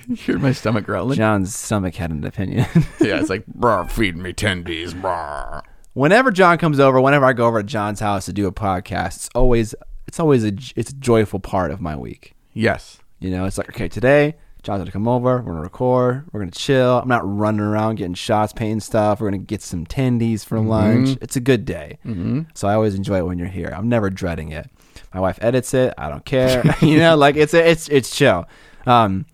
You 0.06 0.14
hear 0.14 0.38
my 0.38 0.52
stomach 0.52 0.84
growling? 0.84 1.16
John's 1.16 1.54
stomach 1.54 1.94
had 1.94 2.10
an 2.10 2.24
opinion. 2.24 2.66
yeah, 3.00 3.18
it's 3.18 3.30
like, 3.30 3.46
brr, 3.46 3.84
feed 3.88 4.16
me 4.16 4.32
tendies, 4.34 4.94
brr. 5.00 5.62
whenever 5.94 6.30
John 6.30 6.58
comes 6.58 6.78
over, 6.78 7.00
whenever 7.00 7.24
I 7.24 7.32
go 7.32 7.46
over 7.46 7.62
to 7.62 7.66
John's 7.66 8.00
house 8.00 8.26
to 8.26 8.32
do 8.32 8.46
a 8.46 8.52
podcast, 8.52 9.16
it's 9.16 9.30
always 9.34 9.74
it's 10.08 10.18
always 10.18 10.44
a 10.44 10.52
it's 10.74 10.90
a 10.90 10.94
joyful 10.94 11.38
part 11.38 11.70
of 11.70 11.80
my 11.80 11.94
week. 11.94 12.34
Yes. 12.54 12.98
You 13.20 13.30
know, 13.30 13.44
it's 13.44 13.58
like 13.58 13.68
okay, 13.68 13.88
today 13.88 14.34
John's 14.62 14.80
gonna 14.80 14.90
come 14.90 15.06
over, 15.06 15.36
we're 15.36 15.52
gonna 15.52 15.60
record, 15.60 16.24
we're 16.32 16.40
gonna 16.40 16.50
chill. 16.50 16.98
I'm 16.98 17.08
not 17.08 17.22
running 17.24 17.60
around 17.60 17.96
getting 17.96 18.14
shots, 18.14 18.52
painting 18.52 18.80
stuff. 18.80 19.20
We're 19.20 19.28
gonna 19.28 19.38
get 19.38 19.62
some 19.62 19.86
tendies 19.86 20.44
for 20.44 20.58
lunch. 20.58 21.16
It's 21.20 21.36
a 21.36 21.40
good 21.40 21.64
day. 21.64 21.98
Mm-hmm. 22.04 22.42
So 22.54 22.66
I 22.66 22.74
always 22.74 22.94
enjoy 22.94 23.18
it 23.18 23.26
when 23.26 23.38
you're 23.38 23.48
here. 23.48 23.72
I'm 23.74 23.88
never 23.88 24.10
dreading 24.10 24.50
it. 24.50 24.68
My 25.14 25.20
wife 25.20 25.38
edits 25.42 25.74
it. 25.74 25.94
I 25.96 26.08
don't 26.08 26.24
care. 26.24 26.64
you 26.80 26.98
know, 26.98 27.16
like 27.16 27.36
it's 27.36 27.54
it's 27.54 27.88
it's 27.88 28.14
chill. 28.16 28.46
Um, 28.86 29.26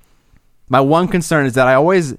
my 0.68 0.80
one 0.80 1.08
concern 1.08 1.46
is 1.46 1.54
that 1.54 1.68
I 1.68 1.74
always 1.74 2.14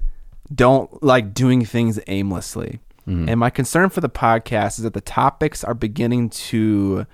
don't 0.54 1.02
like 1.02 1.34
doing 1.34 1.64
things 1.64 2.00
aimlessly. 2.06 2.80
And 3.28 3.38
my 3.38 3.50
concern 3.50 3.90
for 3.90 4.00
the 4.00 4.08
podcast 4.08 4.78
is 4.78 4.82
that 4.82 4.94
the 4.94 5.00
topics 5.00 5.62
are 5.62 5.74
beginning 5.74 6.28
to 6.30 7.06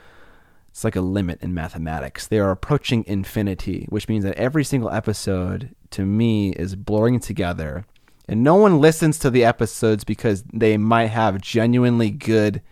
it's 0.73 0.85
like 0.85 0.97
a 0.97 1.01
limit 1.03 1.41
in 1.43 1.53
mathematics. 1.55 2.27
They 2.27 2.39
are 2.39 2.51
approaching 2.51 3.05
infinity, 3.07 3.87
which 3.91 4.09
means 4.09 4.25
that 4.25 4.37
every 4.37 4.65
single 4.65 4.91
episode 4.91 5.75
to 5.91 6.05
me 6.05 6.51
is 6.53 6.75
blurring 6.75 7.21
together 7.21 7.85
And 8.29 8.43
no 8.43 8.55
one 8.55 8.81
listens 8.81 9.19
to 9.19 9.31
the 9.31 9.45
episodes 9.45 10.05
because 10.05 10.43
they 10.53 10.77
might 10.79 11.09
have 11.09 11.41
genuinely 11.41 12.11
good 12.11 12.63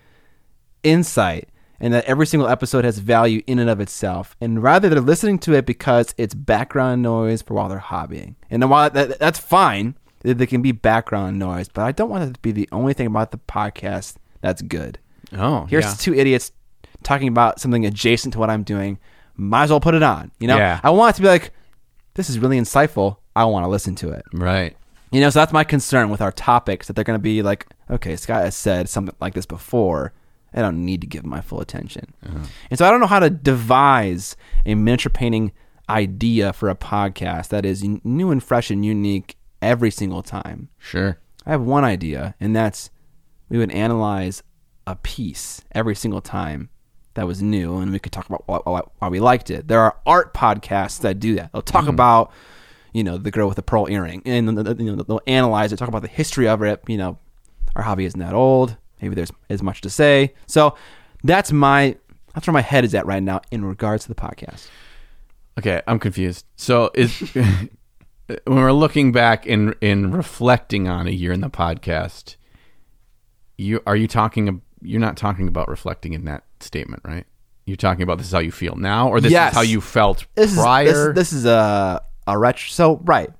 insight 0.83 1.49
and 1.79 1.93
that 1.93 2.05
every 2.05 2.27
single 2.27 2.49
episode 2.49 2.85
has 2.85 2.99
value 2.99 3.43
in 3.47 3.59
and 3.59 3.69
of 3.69 3.81
itself. 3.81 4.37
And 4.41 4.63
rather, 4.63 4.89
they're 4.89 5.01
listening 5.01 5.39
to 5.41 5.55
it 5.55 5.67
because 5.67 6.15
it's 6.17 6.35
background 6.35 7.03
noise 7.03 7.43
for 7.43 7.55
while 7.55 7.69
they're 7.69 7.79
hobbying. 7.79 8.37
And 8.51 8.69
while 8.71 8.91
that, 8.91 9.19
that's 9.19 9.39
fine, 9.39 9.97
they 10.23 10.47
can 10.47 10.63
be 10.63 10.73
background 10.73 11.39
noise, 11.39 11.69
but 11.69 11.83
I 11.83 11.93
don't 11.93 12.11
want 12.11 12.29
it 12.29 12.35
to 12.35 12.41
be 12.41 12.53
the 12.53 12.69
only 12.71 12.93
thing 12.93 13.07
about 13.07 13.31
the 13.31 13.39
podcast 13.39 14.17
that's 14.41 14.63
good. 14.63 14.99
Oh, 15.33 15.67
Here's 15.67 15.85
yeah. 15.85 15.95
two 15.95 16.15
idiots 16.15 16.53
talking 17.03 17.29
about 17.29 17.61
something 17.61 17.85
adjacent 17.87 18.33
to 18.35 18.39
what 18.39 18.51
I'm 18.51 18.63
doing. 18.63 18.99
Might 19.37 19.65
as 19.65 19.71
well 19.71 19.81
put 19.81 19.95
it 19.95 20.03
on. 20.03 20.31
You 20.39 20.49
know, 20.49 20.57
Yeah. 20.59 20.81
I 20.83 20.91
want 20.91 21.15
it 21.15 21.17
to 21.17 21.23
be 21.23 21.29
like, 21.29 21.53
this 22.15 22.29
is 22.29 22.39
really 22.39 22.59
insightful. 22.59 23.17
I 23.35 23.45
want 23.45 23.65
to 23.65 23.69
listen 23.69 23.95
to 23.97 24.11
it. 24.11 24.25
right. 24.33 24.77
You 25.13 25.21
know, 25.21 25.31
so 25.31 25.41
that's 25.41 25.53
my 25.53 25.65
concern 25.65 26.09
with 26.11 26.21
our 26.21 26.31
topics 26.31 26.87
that 26.87 26.93
they're 26.95 27.03
going 27.05 27.19
to 27.19 27.23
be 27.23 27.43
like, 27.43 27.67
okay, 27.91 28.15
Scott 28.15 28.45
has 28.45 28.55
said 28.55 28.89
something 28.89 29.15
like 29.21 29.35
this 29.35 29.47
before. 29.47 30.13
I 30.55 30.61
don't 30.61 30.85
need 30.85 31.01
to 31.01 31.07
give 31.09 31.25
my 31.27 31.41
full 31.41 31.61
attention. 31.61 32.15
Uh-huh. 32.25 32.45
And 32.71 32.79
so 32.79 32.87
I 32.87 32.91
don't 32.93 33.01
know 33.01 33.07
how 33.09 33.19
to 33.19 33.29
devise 33.31 34.37
a 34.67 34.77
miniature 34.77 35.11
painting 35.11 35.51
idea 35.89 36.53
for 36.53 36.69
a 36.69 36.77
podcast 36.77 37.49
that 37.49 37.65
is 37.65 37.83
new 38.05 38.31
and 38.31 38.43
fresh 38.43 38.71
and 38.71 38.85
unique 38.85 39.37
every 39.61 39.91
single 39.91 40.23
time. 40.23 40.69
Sure. 40.79 41.19
I 41.45 41.51
have 41.51 41.63
one 41.63 41.85
idea, 41.85 42.35
and 42.39 42.55
that's 42.55 42.91
we 43.49 43.59
would 43.59 43.73
analyze 43.73 44.43
a 44.87 44.95
piece 44.95 45.63
every 45.73 45.95
single 45.97 46.21
time 46.21 46.69
that 47.15 47.27
was 47.27 47.43
new, 47.43 47.79
and 47.79 47.93
we 47.93 47.99
could 47.99 48.13
talk 48.13 48.29
about 48.29 48.45
why, 48.47 48.83
why, 48.99 49.09
we 49.09 49.21
liked 49.21 49.51
it. 49.51 49.69
There 49.69 49.81
are 49.81 49.97
art 50.07 50.33
podcasts 50.33 51.01
that 51.01 51.19
do 51.19 51.35
that. 51.37 51.53
They'll 51.53 51.63
talk 51.63 51.83
mm-hmm. 51.83 51.91
about, 51.91 52.33
you 52.93 53.03
know, 53.03 53.19
the 53.19 53.31
girl 53.31 53.49
with 53.49 53.57
the 53.57 53.63
pearl 53.63 53.89
earring, 53.89 54.23
and 54.25 54.47
you 54.47 54.97
know, 54.97 55.03
they'll 55.03 55.21
analyze 55.27 55.73
it, 55.73 55.77
talk 55.77 55.89
about 55.89 56.03
the 56.03 56.09
history 56.09 56.47
of 56.47 56.63
it. 56.63 56.83
You 56.87 56.99
know, 56.99 57.19
our 57.75 57.83
hobby 57.83 58.05
isn't 58.05 58.21
that 58.21 58.35
old. 58.35 58.77
Maybe 59.03 59.15
there's 59.15 59.33
as 59.49 59.63
much 59.63 59.81
to 59.83 59.91
say. 59.91 60.35
So 60.47 60.77
that's 61.25 61.53
my 61.53 61.97
that's 62.35 62.47
where 62.47 62.55
my 62.55 62.61
head 62.61 62.85
is 62.85 62.95
at 62.95 63.07
right 63.07 63.23
now 63.23 63.41
in 63.51 63.65
regards 63.65 64.05
to 64.05 64.09
the 64.09 64.15
podcast. 64.15 64.69
Okay, 65.59 65.83
I'm 65.87 65.99
confused. 65.99 66.47
So 66.57 66.91
is 66.95 67.19
when 67.35 67.69
we're 68.47 68.73
looking 68.73 69.13
back 69.13 69.47
in 69.47 69.75
in 69.81 70.13
reflecting 70.13 70.89
on 70.89 71.07
a 71.07 71.11
year 71.11 71.33
in 71.33 71.41
the 71.41 71.51
podcast, 71.51 72.37
you 73.57 73.83
are 73.87 73.97
you 73.97 74.07
talking 74.07 74.63
you're 74.83 75.01
not 75.01 75.17
talking 75.17 75.49
about 75.49 75.69
reflecting 75.69 76.13
in 76.13 76.25
that 76.25 76.45
statement, 76.63 77.03
right? 77.05 77.27
You're 77.67 77.77
talking 77.77 78.03
about 78.03 78.19
this 78.19 78.27
is 78.29 78.33
how 78.33 78.39
you 78.41 78.51
feel 78.53 78.75
now, 78.77 79.09
or 79.09 79.21
this 79.21 79.31
Yes. 79.33 79.53
is 79.53 79.57
how 79.57 79.63
you 79.63 79.81
felt 79.81 80.27
This 80.35 80.55
prior. 80.55 80.87
is 80.87 80.93
this, 81.07 81.15
this 81.15 81.33
is 81.33 81.45
a 81.47 82.03
a 82.27 82.39
retro. 82.39 82.69
So 82.69 83.01
right, 83.05 83.31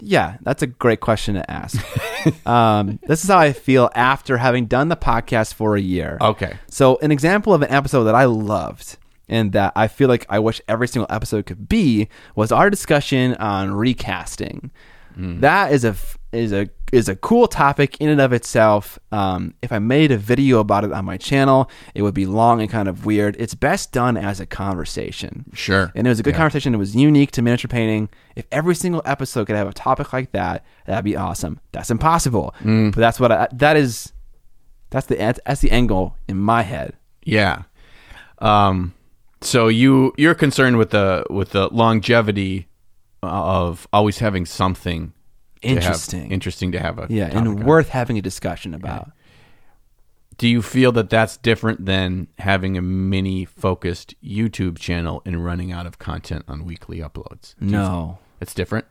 yeah, 0.00 0.36
that's 0.42 0.62
a 0.62 0.66
great 0.66 1.00
question 1.00 1.34
to 1.36 1.50
ask. 1.50 1.78
um, 2.46 2.98
this 3.06 3.22
is 3.24 3.30
how 3.30 3.38
I 3.38 3.52
feel 3.52 3.88
after 3.94 4.36
having 4.38 4.66
done 4.66 4.88
the 4.88 4.96
podcast 4.96 5.54
for 5.54 5.76
a 5.76 5.80
year. 5.80 6.18
okay, 6.20 6.54
So 6.68 6.98
an 7.02 7.10
example 7.12 7.54
of 7.54 7.62
an 7.62 7.70
episode 7.70 8.04
that 8.04 8.14
I 8.14 8.24
loved 8.24 8.96
and 9.28 9.52
that 9.52 9.72
I 9.76 9.88
feel 9.88 10.08
like 10.08 10.26
I 10.28 10.38
wish 10.38 10.60
every 10.68 10.88
single 10.88 11.06
episode 11.08 11.46
could 11.46 11.68
be 11.68 12.08
was 12.34 12.52
our 12.52 12.68
discussion 12.68 13.34
on 13.36 13.72
recasting. 13.72 14.70
That 15.16 15.72
is 15.72 15.84
a 15.84 15.88
f- 15.90 16.18
is 16.32 16.52
a 16.52 16.68
is 16.92 17.08
a 17.08 17.16
cool 17.16 17.46
topic 17.46 17.96
in 18.00 18.08
and 18.10 18.20
of 18.20 18.32
itself. 18.32 18.98
Um, 19.12 19.54
if 19.62 19.72
I 19.72 19.78
made 19.78 20.10
a 20.12 20.18
video 20.18 20.58
about 20.60 20.84
it 20.84 20.92
on 20.92 21.04
my 21.06 21.16
channel, 21.16 21.70
it 21.94 22.02
would 22.02 22.12
be 22.14 22.26
long 22.26 22.60
and 22.60 22.68
kind 22.70 22.86
of 22.88 23.06
weird. 23.06 23.34
It's 23.38 23.54
best 23.54 23.92
done 23.92 24.16
as 24.18 24.40
a 24.40 24.46
conversation. 24.46 25.46
sure. 25.54 25.90
And 25.94 26.06
it 26.06 26.10
was 26.10 26.20
a 26.20 26.22
good 26.22 26.34
Yeah. 26.34 26.38
conversation. 26.38 26.74
It 26.74 26.78
was 26.78 26.94
unique 26.94 27.30
to 27.32 27.42
miniature 27.42 27.68
painting. 27.68 28.08
If 28.36 28.46
every 28.52 28.74
single 28.74 29.00
episode 29.06 29.46
could 29.46 29.56
have 29.56 29.68
a 29.68 29.72
topic 29.72 30.12
like 30.12 30.32
that, 30.32 30.64
that'd 30.86 31.04
be 31.04 31.16
awesome. 31.16 31.60
That's 31.72 31.90
impossible, 31.90 32.54
Mm. 32.62 32.92
but 32.94 33.00
that's 33.00 33.18
what 33.18 33.32
I, 33.32 33.48
that 33.52 33.76
is. 33.76 34.12
That's 34.90 35.06
the 35.06 35.14
that's 35.46 35.60
the 35.62 35.70
angle 35.70 36.16
in 36.28 36.36
my 36.38 36.62
head. 36.62 36.92
Yeah. 37.24 37.62
Um. 38.38 38.92
So 39.40 39.68
you 39.68 40.12
you're 40.18 40.34
concerned 40.34 40.76
with 40.78 40.90
the 40.90 41.24
with 41.30 41.50
the 41.50 41.68
longevity 41.68 42.68
of 43.22 43.86
always 43.92 44.18
having 44.18 44.44
something 44.44 45.12
to 45.62 45.68
Interesting. 45.68 46.30
interesting 46.30 46.72
to 46.72 46.80
have 46.80 46.98
a 46.98 47.06
Yeah, 47.08 47.26
and 47.26 47.48
on. 47.48 47.64
worth 47.64 47.88
having 47.88 48.18
a 48.18 48.22
discussion 48.22 48.74
about. 48.74 49.10
Do 50.38 50.48
you 50.48 50.62
feel 50.62 50.92
that 50.92 51.10
that's 51.10 51.36
different 51.36 51.86
than 51.86 52.26
having 52.38 52.76
a 52.76 52.82
mini 52.82 53.44
focused 53.44 54.14
YouTube 54.22 54.78
channel 54.78 55.22
and 55.24 55.44
running 55.44 55.70
out 55.72 55.86
of 55.86 55.98
content 55.98 56.44
on 56.48 56.64
weekly 56.64 56.98
uploads? 56.98 57.54
Do 57.60 57.66
No, 57.66 58.18
It's 58.40 58.54
different. 58.54 58.86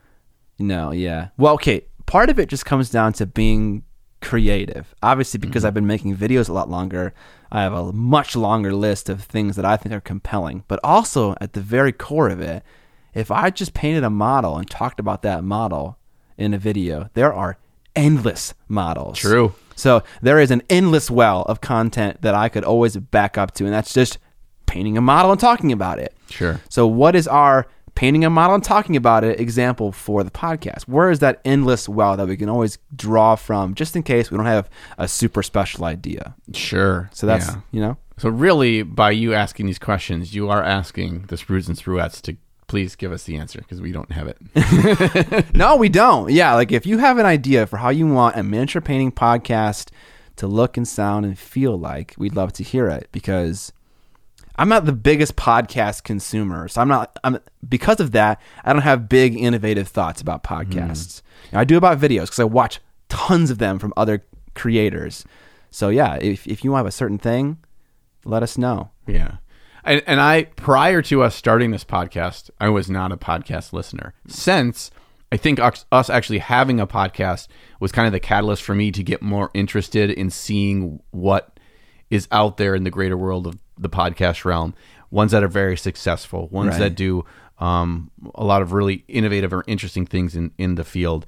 no, 0.59 0.91
yeah. 0.91 1.29
Well, 1.37 1.53
okay. 1.55 1.85
Part 2.05 2.29
of 2.29 2.39
it 2.39 2.49
just 2.49 2.65
comes 2.65 2.89
down 2.89 3.13
to 3.13 3.25
being 3.25 3.83
creative. 4.21 4.93
Obviously, 5.01 5.39
because 5.39 5.61
mm-hmm. 5.61 5.67
I've 5.67 5.73
been 5.73 5.87
making 5.87 6.15
videos 6.15 6.47
a 6.47 6.53
lot 6.53 6.69
longer, 6.69 7.13
I 7.51 7.63
have 7.63 7.73
a 7.73 7.91
much 7.91 8.35
longer 8.35 8.73
list 8.73 9.09
of 9.09 9.21
things 9.23 9.55
that 9.55 9.65
I 9.65 9.77
think 9.77 9.93
are 9.93 10.01
compelling. 10.01 10.63
But 10.67 10.79
also, 10.83 11.35
at 11.41 11.53
the 11.53 11.61
very 11.61 11.91
core 11.91 12.29
of 12.29 12.39
it, 12.39 12.63
if 13.13 13.31
I 13.31 13.49
just 13.49 13.73
painted 13.73 14.03
a 14.03 14.09
model 14.09 14.57
and 14.57 14.69
talked 14.69 14.99
about 14.99 15.21
that 15.23 15.43
model 15.43 15.97
in 16.41 16.53
a 16.53 16.57
video, 16.57 17.09
there 17.13 17.33
are 17.33 17.57
endless 17.95 18.53
models. 18.67 19.19
True. 19.19 19.53
So 19.75 20.03
there 20.21 20.39
is 20.39 20.51
an 20.51 20.61
endless 20.69 21.09
well 21.09 21.41
of 21.43 21.61
content 21.61 22.21
that 22.21 22.35
I 22.35 22.49
could 22.49 22.63
always 22.63 22.97
back 22.97 23.37
up 23.37 23.53
to, 23.55 23.65
and 23.65 23.73
that's 23.73 23.93
just 23.93 24.17
painting 24.65 24.97
a 24.97 25.01
model 25.01 25.31
and 25.31 25.39
talking 25.39 25.71
about 25.71 25.99
it. 25.99 26.13
Sure. 26.29 26.61
So, 26.69 26.87
what 26.87 27.15
is 27.15 27.27
our 27.27 27.67
painting 27.95 28.23
a 28.23 28.29
model 28.29 28.55
and 28.55 28.63
talking 28.63 28.95
about 28.95 29.23
it 29.23 29.39
example 29.39 29.91
for 29.91 30.23
the 30.23 30.31
podcast? 30.31 30.83
Where 30.83 31.09
is 31.11 31.19
that 31.19 31.41
endless 31.43 31.89
well 31.89 32.15
that 32.17 32.27
we 32.27 32.37
can 32.37 32.47
always 32.47 32.77
draw 32.95 33.35
from 33.35 33.73
just 33.75 33.95
in 33.95 34.03
case 34.03 34.31
we 34.31 34.37
don't 34.37 34.45
have 34.45 34.69
a 34.97 35.07
super 35.07 35.43
special 35.43 35.83
idea? 35.85 36.35
Sure. 36.53 37.09
So, 37.13 37.27
that's, 37.27 37.47
Yeah. 37.47 37.55
you 37.71 37.81
know, 37.81 37.97
So 38.17 38.29
really, 38.29 38.83
by 38.83 39.11
you 39.11 39.33
asking 39.33 39.65
these 39.65 39.79
questions, 39.79 40.33
you 40.35 40.47
are 40.49 40.63
asking 40.63 41.25
the 41.27 41.35
Sprues 41.37 41.67
and 41.67 41.75
Spruettes 41.77 42.21
to 42.21 42.37
please 42.71 42.95
give 42.95 43.11
us 43.11 43.25
the 43.25 43.35
answer 43.35 43.59
because 43.59 43.81
we 43.81 43.91
don't 43.91 44.13
have 44.13 44.29
it. 44.29 45.53
no, 45.53 45.75
we 45.75 45.89
don't. 45.89 46.31
Yeah, 46.31 46.53
like 46.53 46.71
if 46.71 46.85
you 46.85 46.99
have 46.99 47.17
an 47.17 47.25
idea 47.25 47.67
for 47.67 47.75
how 47.75 47.89
you 47.89 48.07
want 48.07 48.37
a 48.37 48.43
miniature 48.43 48.81
painting 48.81 49.11
podcast 49.11 49.89
to 50.37 50.47
look 50.47 50.77
and 50.77 50.87
sound 50.87 51.25
and 51.25 51.37
feel 51.37 51.77
like, 51.77 52.15
we'd 52.17 52.33
love 52.33 52.53
to 52.53 52.63
hear 52.63 52.87
it 52.87 53.09
because 53.11 53.73
I'm 54.55 54.69
not 54.69 54.85
the 54.85 54.93
biggest 54.93 55.35
podcast 55.35 56.05
consumer. 56.05 56.69
So 56.69 56.79
I'm 56.79 56.87
not 56.87 57.19
I'm 57.25 57.39
because 57.67 57.99
of 57.99 58.13
that, 58.13 58.39
I 58.63 58.71
don't 58.71 58.83
have 58.83 59.09
big 59.09 59.37
innovative 59.37 59.89
thoughts 59.89 60.21
about 60.21 60.41
podcasts. 60.41 61.21
Mm-hmm. 61.49 61.57
I 61.57 61.65
do 61.65 61.75
about 61.75 61.99
videos 61.99 62.29
cuz 62.29 62.39
I 62.39 62.45
watch 62.45 62.79
tons 63.09 63.51
of 63.51 63.57
them 63.57 63.79
from 63.79 63.93
other 63.97 64.23
creators. 64.55 65.25
So 65.71 65.89
yeah, 65.89 66.15
if 66.21 66.47
if 66.47 66.63
you 66.63 66.75
have 66.75 66.85
a 66.85 66.91
certain 66.91 67.17
thing, 67.17 67.57
let 68.23 68.43
us 68.43 68.57
know. 68.57 68.91
Yeah. 69.05 69.39
And, 69.83 70.01
and 70.05 70.21
I, 70.21 70.43
prior 70.43 71.01
to 71.03 71.23
us 71.23 71.35
starting 71.35 71.71
this 71.71 71.83
podcast, 71.83 72.49
I 72.59 72.69
was 72.69 72.89
not 72.89 73.11
a 73.11 73.17
podcast 73.17 73.73
listener. 73.73 74.13
Since 74.27 74.91
I 75.31 75.37
think 75.37 75.59
us 75.59 76.09
actually 76.09 76.39
having 76.39 76.79
a 76.79 76.85
podcast 76.87 77.47
was 77.79 77.91
kind 77.91 78.05
of 78.05 78.11
the 78.11 78.19
catalyst 78.19 78.63
for 78.63 78.75
me 78.75 78.91
to 78.91 79.01
get 79.03 79.21
more 79.21 79.49
interested 79.53 80.09
in 80.11 80.29
seeing 80.29 81.01
what 81.11 81.57
is 82.09 82.27
out 82.31 82.57
there 82.57 82.75
in 82.75 82.83
the 82.83 82.89
greater 82.91 83.17
world 83.17 83.47
of 83.47 83.57
the 83.77 83.89
podcast 83.89 84.43
realm. 84.45 84.73
Ones 85.09 85.31
that 85.31 85.43
are 85.43 85.47
very 85.47 85.77
successful, 85.77 86.47
ones 86.49 86.71
Right. 86.71 86.79
that 86.79 86.95
do 86.95 87.25
um, 87.59 88.11
a 88.35 88.43
lot 88.43 88.61
of 88.61 88.71
really 88.73 89.03
innovative 89.07 89.53
or 89.53 89.63
interesting 89.67 90.05
things 90.05 90.35
in, 90.35 90.51
in 90.57 90.75
the 90.75 90.83
field 90.83 91.25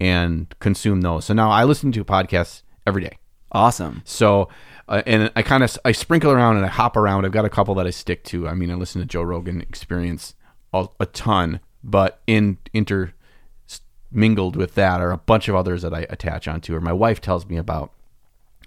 and 0.00 0.52
consume 0.58 1.00
those. 1.02 1.24
So 1.26 1.34
now 1.34 1.50
I 1.50 1.64
listen 1.64 1.92
to 1.92 2.04
podcasts 2.04 2.62
every 2.86 3.02
day. 3.02 3.18
Awesome. 3.52 4.02
So, 4.04 4.48
uh, 4.92 5.02
and 5.06 5.32
I 5.34 5.42
kind 5.42 5.64
of 5.64 5.76
I 5.84 5.92
sprinkle 5.92 6.30
around 6.30 6.56
and 6.58 6.66
I 6.66 6.68
hop 6.68 6.96
around. 6.96 7.24
I've 7.24 7.32
got 7.32 7.44
a 7.44 7.50
couple 7.50 7.74
that 7.76 7.86
I 7.86 7.90
stick 7.90 8.22
to. 8.24 8.46
I 8.46 8.54
mean, 8.54 8.70
I 8.70 8.74
listen 8.74 9.00
to 9.00 9.06
Joe 9.06 9.22
Rogan 9.22 9.60
Experience 9.60 10.34
a, 10.72 10.86
a 11.00 11.06
ton, 11.06 11.60
but 11.82 12.20
in 12.26 12.58
inter 12.72 13.12
mingled 14.10 14.54
with 14.56 14.74
that 14.74 15.00
are 15.00 15.10
a 15.10 15.16
bunch 15.16 15.48
of 15.48 15.54
others 15.54 15.80
that 15.80 15.94
I 15.94 16.06
attach 16.10 16.46
onto, 16.46 16.74
or 16.76 16.80
my 16.80 16.92
wife 16.92 17.20
tells 17.20 17.46
me 17.46 17.56
about, 17.56 17.92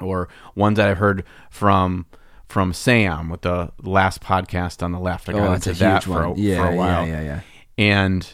or 0.02 0.28
ones 0.56 0.78
that 0.78 0.90
I've 0.90 0.98
heard 0.98 1.24
from 1.52 2.08
from 2.48 2.74
Sam 2.74 3.30
with 3.30 3.42
the 3.42 3.72
last 3.82 4.22
podcast 4.22 4.82
on 4.84 4.92
the 4.92 5.00
left. 5.00 5.30
I 5.30 5.34
got 5.34 5.42
Oh, 5.48 5.52
that's 5.52 5.68
into 5.68 5.78
a 5.78 5.88
that 5.88 6.04
huge 6.04 6.14
for 6.16 6.24
a, 6.24 6.30
one. 6.32 6.40
Yeah, 6.40 6.58
for 6.66 6.74
a 6.74 6.76
while. 6.76 7.08
yeah, 7.08 7.22
yeah, 7.22 7.24
yeah. 7.24 7.42
And 7.78 8.28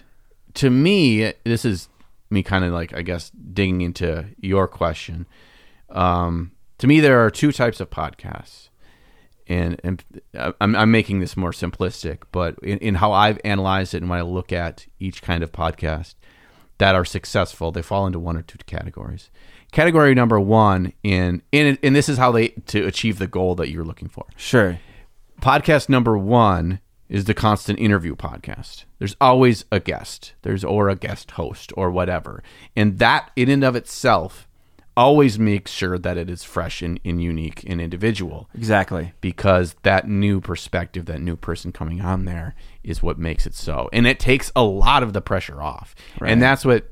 to 0.56 0.70
me, 0.70 1.34
this 1.44 1.66
is 1.66 1.90
me 2.30 2.44
kind 2.44 2.64
of 2.64 2.72
like, 2.72 2.94
I 2.94 3.02
guess, 3.02 3.30
digging 3.32 3.82
into 3.82 4.26
your 4.40 4.68
question. 4.68 5.26
Um, 5.90 6.52
to 6.82 6.88
me, 6.88 7.00
there 7.00 7.24
are 7.24 7.30
two 7.30 7.52
types 7.52 7.80
of 7.80 7.92
podcasts. 7.92 8.70
And, 9.48 9.80
and 9.84 10.04
uh, 10.36 10.54
I'm, 10.60 10.76
I'm 10.76 10.90
making 10.90 11.20
this 11.20 11.38
more 11.38 11.52
simplistic, 11.52 12.24
but 12.32 12.58
in, 12.64 12.80
in 12.80 12.96
how 12.96 13.12
I've 13.12 13.40
analyzed 13.44 13.94
it 13.94 14.02
and 14.02 14.10
when 14.10 14.18
I 14.18 14.24
look 14.24 14.52
at 14.52 14.88
each 15.00 15.22
kind 15.22 15.44
of 15.44 15.52
podcast 15.52 16.16
that 16.80 16.96
are 16.96 17.06
successful, 17.06 17.72
they 17.72 17.84
fall 17.84 18.08
into 18.08 18.18
one 18.18 18.36
or 18.36 18.42
two 18.42 18.58
categories. 18.66 19.30
Category 19.72 20.16
number 20.16 20.40
one, 20.40 20.94
in, 21.04 21.44
in 21.52 21.78
and 21.84 21.96
this 21.96 22.10
is 22.10 22.18
how 22.18 22.32
they 22.32 22.48
to 22.48 22.88
achieve 22.88 23.20
the 23.20 23.28
goal 23.28 23.54
that 23.56 23.70
you're 23.70 23.86
looking 23.86 24.10
for 24.10 24.26
Sure. 24.36 24.80
podcast 25.40 25.88
number 25.88 26.18
one 26.18 26.80
is 27.10 27.26
the 27.26 27.36
constant 27.36 27.78
interview 27.78 28.16
podcast. 28.16 28.86
There's 28.98 29.16
always 29.22 29.66
a 29.72 29.80
guest. 29.80 30.34
There's 30.42 30.64
or 30.64 30.90
a 30.90 30.96
guest 30.96 31.32
host 31.32 31.72
or 31.78 31.92
whatever. 31.92 32.42
And 32.76 32.98
that 32.98 33.30
in 33.36 33.50
and 33.50 33.64
of 33.64 33.76
itself 33.76 34.48
always 34.96 35.40
makes 35.40 35.72
sure 35.72 35.98
that 35.98 36.18
it 36.18 36.30
is 36.30 36.44
fresh 36.44 36.82
and, 36.82 37.00
and 37.06 37.22
unique 37.22 37.64
and 37.66 37.80
individual 37.80 38.50
Exactly. 38.54 39.14
because 39.22 39.76
that 39.84 40.08
new 40.08 40.42
perspective, 40.42 41.06
that 41.06 41.22
new 41.22 41.36
person 41.36 41.72
coming 41.72 42.02
on 42.02 42.26
there 42.26 42.56
is 42.84 43.02
what 43.02 43.18
makes 43.18 43.46
it 43.46 43.54
so. 43.56 43.90
And 43.94 44.06
it 44.06 44.20
takes 44.20 44.52
a 44.56 44.64
lot 44.64 45.04
of 45.04 45.14
the 45.14 45.22
pressure 45.22 45.62
off. 45.62 45.96
Right. 46.20 46.32
And 46.32 46.42
that's 46.42 46.66
what 46.66 46.88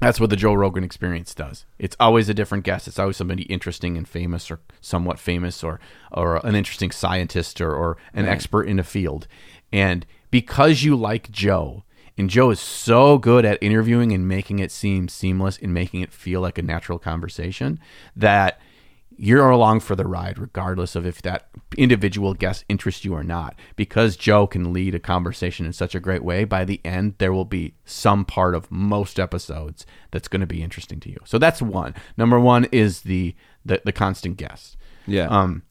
that's 0.00 0.18
what 0.18 0.30
the 0.30 0.36
Joe 0.36 0.54
Rogan 0.54 0.82
experience 0.82 1.32
does. 1.32 1.64
It's 1.78 1.96
always 2.00 2.28
a 2.28 2.34
different 2.34 2.64
guest. 2.64 2.88
It's 2.88 2.98
always 2.98 3.16
somebody 3.16 3.44
interesting 3.44 3.96
and 3.96 4.08
famous 4.08 4.50
or 4.50 4.58
somewhat 4.80 5.20
famous 5.20 5.62
or 5.62 5.78
or 6.10 6.44
an 6.44 6.56
interesting 6.56 6.90
scientist 6.90 7.60
or, 7.60 7.72
or 7.72 7.96
an 8.12 8.26
expert 8.26 8.64
in 8.64 8.80
a 8.80 8.84
field. 8.84 9.28
And 9.72 10.04
because 10.32 10.82
you 10.82 10.96
like 10.96 11.30
Joe, 11.30 11.84
and 12.18 12.28
Joe 12.28 12.50
is 12.50 12.60
so 12.60 13.18
good 13.18 13.44
at 13.44 13.62
interviewing 13.62 14.12
and 14.12 14.28
making 14.28 14.58
it 14.58 14.70
seem 14.70 15.08
seamless 15.08 15.58
and 15.58 15.72
making 15.72 16.00
it 16.00 16.12
feel 16.12 16.40
like 16.40 16.58
a 16.58 16.62
natural 16.62 16.98
conversation 16.98 17.78
that 18.14 18.60
you're 19.16 19.50
along 19.50 19.80
for 19.80 19.94
the 19.94 20.06
ride, 20.06 20.38
regardless 20.38 20.96
of 20.96 21.06
if 21.06 21.22
that 21.22 21.48
individual 21.76 22.34
guest 22.34 22.64
interests 22.68 23.04
you 23.04 23.14
or 23.14 23.22
not. 23.22 23.54
Because 23.76 24.16
Joe 24.16 24.46
can 24.46 24.72
lead 24.72 24.94
a 24.94 24.98
conversation 24.98 25.66
in 25.66 25.72
such 25.72 25.94
a 25.94 26.00
great 26.00 26.24
way, 26.24 26.44
by 26.44 26.64
the 26.64 26.80
end, 26.84 27.14
there 27.18 27.32
will 27.32 27.44
be 27.44 27.74
some 27.84 28.24
part 28.24 28.54
of 28.54 28.70
most 28.70 29.20
episodes 29.20 29.86
that's 30.10 30.28
going 30.28 30.40
to 30.40 30.46
be 30.46 30.62
interesting 30.62 31.00
to 31.00 31.10
you. 31.10 31.18
So 31.24 31.38
that's 31.38 31.62
one. 31.62 31.94
Number 32.16 32.40
one 32.40 32.64
is 32.72 33.02
the 33.02 33.34
the, 33.64 33.80
the 33.84 33.92
constant 33.92 34.38
guest. 34.38 34.76
Yeah. 35.06 35.26
Um, 35.26 35.62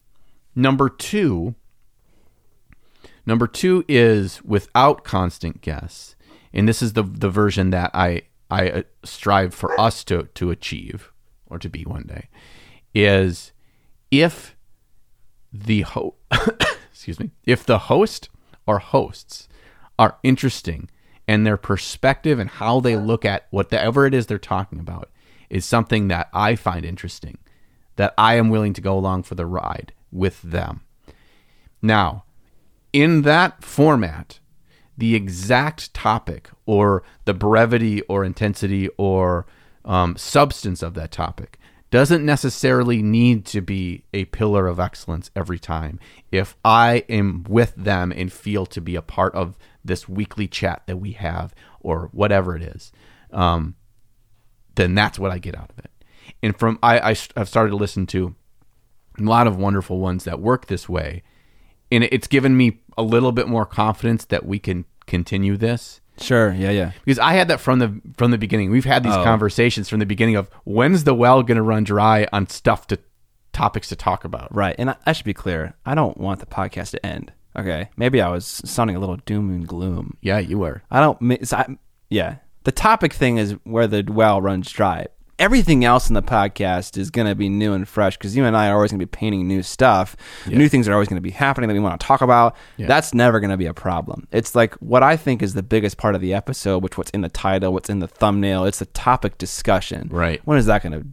number 0.56 0.88
two, 0.88 1.56
number 3.26 3.48
two 3.48 3.84
is 3.88 4.42
without 4.44 5.04
constant 5.04 5.62
guests, 5.62 6.16
and 6.54 6.68
this 6.68 6.82
is 6.82 6.93
the 6.93 7.04
the 7.04 7.30
version 7.30 7.70
that 7.72 7.91
I 7.93 8.24
I 8.49 8.70
uh, 8.70 8.84
strive 9.04 9.54
for 9.54 9.80
us 9.80 10.04
to 10.06 10.24
to 10.24 10.52
achieve 10.52 11.12
or 11.47 11.60
to 11.60 11.70
be 11.70 11.84
one 11.84 12.04
day. 12.04 12.30
Is 12.93 13.52
if 14.10 14.56
the 15.54 15.82
ho- 15.82 16.16
excuse 16.91 17.20
me 17.20 17.32
if 17.45 17.66
the 17.66 17.80
host 17.80 18.30
or 18.66 18.80
hosts 18.80 19.47
are 19.97 20.18
interesting 20.24 20.89
and 21.28 21.45
their 21.45 21.58
perspective 21.58 22.39
and 22.39 22.49
how 22.49 22.80
they 22.80 22.95
look 22.95 23.24
at 23.24 23.47
whatever 23.52 24.06
it 24.06 24.14
is 24.14 24.28
they're 24.28 24.38
talking 24.38 24.80
about 24.80 25.10
is 25.49 25.66
something 25.66 26.08
that 26.08 26.30
I 26.34 26.56
find 26.56 26.86
interesting 26.86 27.38
that 27.95 28.14
I 28.18 28.36
am 28.36 28.49
willing 28.49 28.74
to 28.74 28.82
go 28.82 28.97
along 28.97 29.24
for 29.24 29.36
the 29.36 29.45
ride 29.45 29.93
with 30.12 30.41
them. 30.41 30.82
Now, 31.82 32.24
in 32.93 33.22
that 33.24 33.64
format, 33.64 34.39
the 35.02 35.16
exact 35.16 35.91
topic 35.95 36.52
or 36.68 37.02
the 37.26 37.34
brevity 37.34 38.04
or 38.04 38.24
intensity 38.24 38.88
or 38.97 39.47
um, 39.84 40.16
substance 40.16 40.84
of 40.84 40.93
that 40.93 41.12
topic 41.12 41.58
doesn't 41.89 42.24
necessarily 42.24 43.02
need 43.02 43.43
to 43.43 43.62
be 43.62 44.04
a 44.14 44.26
pillar 44.26 44.68
of 44.68 44.80
excellence 44.80 45.32
every 45.36 45.58
time. 45.58 45.99
If 46.32 46.56
I 46.64 47.04
am 47.10 47.43
with 47.49 47.74
them 47.76 48.14
and 48.16 48.32
feel 48.32 48.68
to 48.68 48.80
be 48.80 48.95
a 48.95 49.02
part 49.02 49.34
of 49.34 49.58
this 49.84 50.08
weekly 50.08 50.47
chat 50.47 50.84
that 50.86 50.97
we 50.97 51.14
have 51.14 51.56
or 51.80 52.10
whatever 52.12 52.56
it 52.56 52.62
is, 52.62 52.91
um, 53.34 53.74
then 54.76 54.93
that's 54.93 55.18
what 55.18 55.32
I 55.32 55.39
get 55.39 55.58
out 55.58 55.72
of 55.72 55.80
it. 55.80 55.89
And 56.43 56.56
from 56.56 56.78
I, 56.84 56.99
I 56.99 57.16
have 57.36 57.49
started 57.49 57.72
to 57.72 57.76
listen 57.76 58.06
to 58.08 58.36
a 59.18 59.24
lot 59.24 59.47
of 59.47 59.58
wonderful 59.58 59.97
ones 59.97 60.26
that 60.26 60.39
work 60.39 60.68
this 60.68 60.88
way, 60.88 61.24
and 61.91 62.04
it's 62.04 62.28
given 62.28 62.56
me 62.56 62.82
a 62.99 63.02
little 63.04 63.32
bit 63.32 63.47
more 63.47 63.66
confidence 63.66 64.26
that 64.26 64.45
we 64.45 64.60
can 64.60 64.86
continue 65.08 65.58
this 65.58 65.99
sure. 66.20 66.54
Yeah. 66.54 66.70
Yeah. 66.72 66.91
because 67.04 67.18
I 67.20 67.34
had 67.34 67.47
that 67.47 67.60
from 67.60 67.80
the 67.80 67.99
from 68.18 68.32
the 68.32 68.38
beginning. 68.38 68.70
We've 68.70 68.86
had 68.86 69.04
these 69.04 69.14
Oh. 69.16 69.24
conversations 69.24 69.89
from 69.89 69.99
the 69.99 70.06
beginning 70.06 70.36
of 70.36 70.49
when's 70.66 71.04
the 71.04 71.14
well 71.16 71.41
going 71.43 71.56
to 71.58 71.62
run 71.64 71.84
dry 71.84 72.28
on 72.32 72.47
stuff 72.47 72.86
to 72.88 72.99
topics 73.54 73.89
to 73.89 73.95
talk 73.95 74.24
about. 74.24 74.54
Right. 74.56 74.76
And 74.78 74.91
I, 74.91 74.95
I 75.06 75.14
should 75.14 75.26
be 75.26 75.34
clear. 75.34 75.74
I 75.86 75.95
don't 75.95 76.18
want 76.18 76.39
the 76.39 76.45
podcast 76.45 76.91
to 76.91 77.06
end. 77.06 77.34
Okay. 77.58 77.89
Maybe 77.97 78.22
I 78.22 78.30
was 78.30 78.45
sounding 78.45 78.95
a 78.95 78.99
little 78.99 79.18
doom 79.18 79.49
and 79.49 79.68
gloom. 79.68 80.16
Yeah, 80.22 80.39
you 80.39 80.58
were. 80.60 80.84
I 80.91 80.99
don't. 81.02 81.45
So 81.47 81.58
I, 81.58 81.78
yeah. 82.10 82.36
The 82.64 82.72
topic 82.72 83.14
thing 83.14 83.38
is 83.38 83.56
where 83.64 83.88
the 83.88 84.04
well 84.08 84.41
runs 84.41 84.72
dry. 84.72 85.08
Everything 85.42 85.84
else 85.84 86.08
in 86.08 86.14
the 86.14 86.22
podcast 86.22 87.00
is 87.00 87.10
going 87.10 87.26
to 87.26 87.34
be 87.34 87.50
new 87.50 87.74
and 87.74 87.88
fresh 87.88 88.16
because 88.16 88.38
you 88.38 88.46
and 88.46 88.56
I 88.56 88.70
are 88.70 88.76
always 88.76 88.92
going 88.92 89.00
to 89.00 89.06
be 89.08 89.10
painting 89.10 89.48
new 89.48 89.64
stuff. 89.64 90.16
New 90.46 90.70
things 90.70 90.88
are 90.88 90.94
always 90.94 91.08
going 91.08 91.18
to 91.18 91.22
be 91.22 91.32
happening 91.32 91.68
that 91.68 91.74
we 91.74 91.80
want 91.80 92.00
to 92.00 92.06
talk 92.06 92.22
about. 92.22 92.56
Yeah. 92.78 92.86
That's 92.86 93.12
never 93.16 93.39
going 93.39 93.50
to 93.50 93.58
be 93.58 93.66
a 93.66 93.74
problem. 93.74 94.28
It's 94.32 94.54
like 94.54 94.76
what 94.76 95.02
I 95.02 95.18
think 95.18 95.42
is 95.42 95.56
the 95.56 95.64
biggest 95.64 95.98
part 95.98 96.14
of 96.14 96.22
the 96.22 96.32
episode, 96.36 96.84
which 96.84 96.96
what's 96.96 97.10
in 97.10 97.22
the 97.22 97.30
title, 97.30 97.74
what's 97.74 97.89
in 97.89 97.98
the 97.98 98.08
thumbnail. 98.08 98.66
It's 98.66 98.78
the 98.78 98.86
topic 98.86 99.39
discussion. 99.39 100.10
Right. 100.12 100.42
When 100.46 100.60
is 100.60 100.68
that 100.68 100.84
going 100.84 101.02
to 101.02 101.08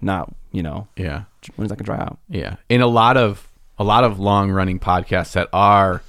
not, 0.00 0.32
you 0.52 0.62
know, 0.62 0.86
Yeah, 0.96 1.24
when 1.56 1.64
is 1.66 1.70
that 1.70 1.74
going 1.76 1.78
to 1.78 1.82
dry 1.84 1.98
out? 1.98 2.18
yeah. 2.28 2.54
In 2.68 2.80
a 2.80 2.86
lot 2.86 3.16
of 3.16 3.50
a 3.76 3.82
lot 3.82 4.04
of 4.04 4.20
long 4.20 4.52
running 4.52 4.78
podcasts 4.78 5.32
that 5.32 5.48
are, 5.52 6.00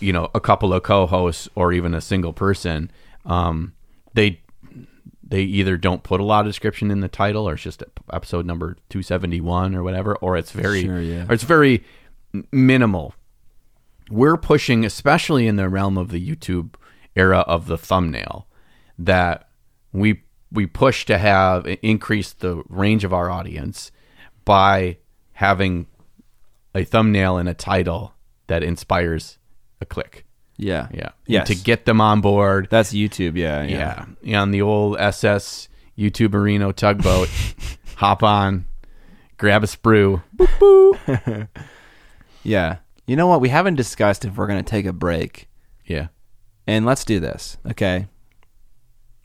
you 0.00 0.14
know, 0.14 0.30
a 0.34 0.40
couple 0.40 0.72
of 0.72 0.82
co-hosts 0.82 1.46
or 1.54 1.74
even 1.74 1.92
a 1.92 2.00
single 2.00 2.32
person, 2.32 2.90
um, 3.26 3.74
they 4.14 4.40
they 5.26 5.42
either 5.42 5.76
don't 5.76 6.02
put 6.02 6.20
a 6.20 6.24
lot 6.24 6.40
of 6.40 6.46
description 6.46 6.90
in 6.90 7.00
the 7.00 7.08
title 7.08 7.48
or 7.48 7.54
it's 7.54 7.62
just 7.62 7.82
episode 8.12 8.46
number 8.46 8.76
271 8.90 9.74
or 9.74 9.82
whatever 9.82 10.16
or 10.16 10.36
it's 10.36 10.52
very 10.52 10.82
Sure, 10.82 11.00
yeah. 11.00 11.26
or 11.28 11.32
it's 11.32 11.44
very 11.44 11.84
minimal 12.52 13.14
we're 14.10 14.36
pushing 14.36 14.84
especially 14.84 15.46
in 15.46 15.56
the 15.56 15.68
realm 15.68 15.96
of 15.96 16.10
the 16.10 16.34
youtube 16.34 16.74
era 17.16 17.40
of 17.40 17.66
the 17.66 17.78
thumbnail 17.78 18.46
that 18.98 19.48
we 19.92 20.22
we 20.52 20.66
push 20.66 21.04
to 21.06 21.18
have 21.18 21.66
increase 21.82 22.32
the 22.32 22.62
range 22.68 23.04
of 23.04 23.12
our 23.12 23.30
audience 23.30 23.90
by 24.44 24.98
having 25.32 25.86
a 26.74 26.84
thumbnail 26.84 27.38
and 27.38 27.48
a 27.48 27.54
title 27.54 28.14
that 28.46 28.62
inspires 28.62 29.38
a 29.80 29.86
click 29.86 30.24
Yeah. 30.56 30.88
yeah 30.92 31.10
Yeah. 31.26 31.44
to 31.44 31.54
get 31.54 31.84
them 31.84 32.00
on 32.00 32.20
board 32.20 32.68
That's 32.70 32.92
YouTube. 32.92 33.36
Yeah. 33.36 33.62
Yeah. 33.62 33.68
yeah. 33.78 34.04
yeah. 34.22 34.42
On 34.42 34.50
the 34.50 34.62
old 34.62 34.98
SS 34.98 35.68
YouTube 35.98 36.32
Marino 36.32 36.72
tugboat, 36.72 37.28
hop 37.96 38.22
on, 38.22 38.66
grab 39.38 39.64
a 39.64 39.66
sprue. 39.66 40.22
Boop. 40.36 41.48
Yeah. 42.46 42.76
You 43.06 43.16
know 43.16 43.26
what? 43.26 43.40
We 43.40 43.48
haven't 43.48 43.76
discussed 43.76 44.24
if 44.26 44.36
we're 44.36 44.46
going 44.46 44.62
to 44.62 44.68
take 44.70 44.84
a 44.86 44.92
break. 44.92 45.48
Yeah. 45.86 46.08
And 46.66 46.84
let's 46.84 47.04
do 47.04 47.18
this, 47.20 47.56
okay? 47.70 48.06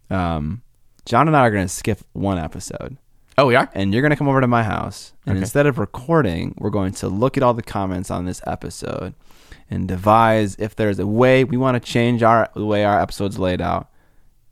Um, 0.10 0.62
John 1.06 1.28
and 1.28 1.36
I 1.36 1.42
are 1.42 1.52
going 1.52 1.66
to 1.68 1.74
skip 1.74 2.00
one 2.14 2.38
episode, 2.40 2.98
Oh, 3.38 3.46
we 3.46 3.56
are? 3.56 3.70
and 3.74 3.94
you're 3.94 4.02
going 4.02 4.10
to 4.12 4.16
come 4.18 4.28
over 4.28 4.42
to 4.42 4.48
my 4.48 4.64
house, 4.64 5.14
and 5.26 5.34
Okay. 5.38 5.42
instead 5.42 5.66
of 5.66 5.78
recording, 5.78 6.56
we're 6.58 6.70
going 6.70 6.94
to 6.94 7.08
look 7.08 7.38
at 7.38 7.44
all 7.44 7.54
the 7.54 7.62
comments 7.62 8.10
on 8.12 8.26
this 8.26 8.42
episode 8.48 9.14
and 9.70 9.88
devise 9.88 10.56
if 10.58 10.76
there's 10.76 11.00
a 11.00 11.08
way 11.08 11.44
we 11.44 11.58
want 11.58 11.76
to 11.76 11.80
change 11.92 12.24
our 12.24 12.50
the 12.56 12.66
way 12.66 12.84
our 12.86 13.00
episodes 13.00 13.38
laid 13.40 13.62
out, 13.62 13.90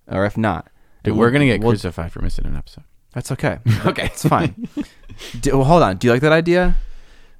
or 0.07 0.25
if 0.25 0.37
not. 0.37 0.69
Dude, 1.03 1.15
we're 1.15 1.31
going 1.31 1.41
to 1.41 1.47
get 1.47 1.61
we'll- 1.61 1.71
crucified 1.71 2.11
for 2.11 2.21
missing 2.21 2.45
an 2.45 2.55
episode. 2.55 2.83
That's 3.13 3.31
okay. 3.31 3.59
Okay. 3.85 4.05
It's 4.05 4.27
fine. 4.27 4.67
do, 5.39 5.55
well, 5.57 5.63
hold 5.63 5.81
on. 5.83 5.97
Do 5.97 6.07
you 6.07 6.13
like 6.13 6.21
that 6.21 6.31
idea? 6.33 6.75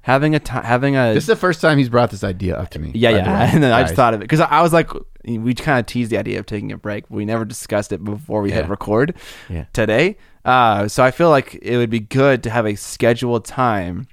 Having 0.02 0.34
a 0.34 0.38
ti 0.40 0.52
having 0.52 0.96
a 0.96 1.12
This 1.12 1.24
is 1.24 1.26
the 1.28 1.36
first 1.36 1.60
time 1.60 1.76
he's 1.76 1.90
brought 1.90 2.10
this 2.10 2.24
idea 2.24 2.56
up 2.56 2.70
to 2.70 2.78
me. 2.78 2.92
Yeah, 2.94 3.10
yeah. 3.10 3.40
way, 3.44 3.50
And 3.54 3.62
then 3.62 3.72
I 3.72 3.82
just 3.82 3.94
thought 3.94 4.14
of 4.14 4.20
it 4.20 4.24
because 4.24 4.40
I 4.40 4.62
was 4.62 4.72
like, 4.72 4.90
we 5.24 5.52
kind 5.54 5.78
of 5.78 5.86
teased 5.86 6.10
the 6.10 6.16
idea 6.18 6.38
of 6.38 6.46
taking 6.46 6.72
a 6.72 6.78
break. 6.78 7.04
We 7.10 7.24
never 7.26 7.44
discussed 7.44 7.92
it 7.92 8.02
before 8.02 8.40
we 8.40 8.50
hit 8.50 8.68
record 8.68 9.14
Yeah. 9.50 9.66
today. 9.74 10.16
Uh, 10.44 10.88
so 10.88 11.04
I 11.04 11.10
feel 11.10 11.28
like 11.28 11.58
it 11.60 11.76
would 11.76 11.90
be 11.90 12.00
good 12.00 12.42
to 12.44 12.50
have 12.50 12.64
a 12.66 12.74
scheduled 12.74 13.44
time 13.44 14.08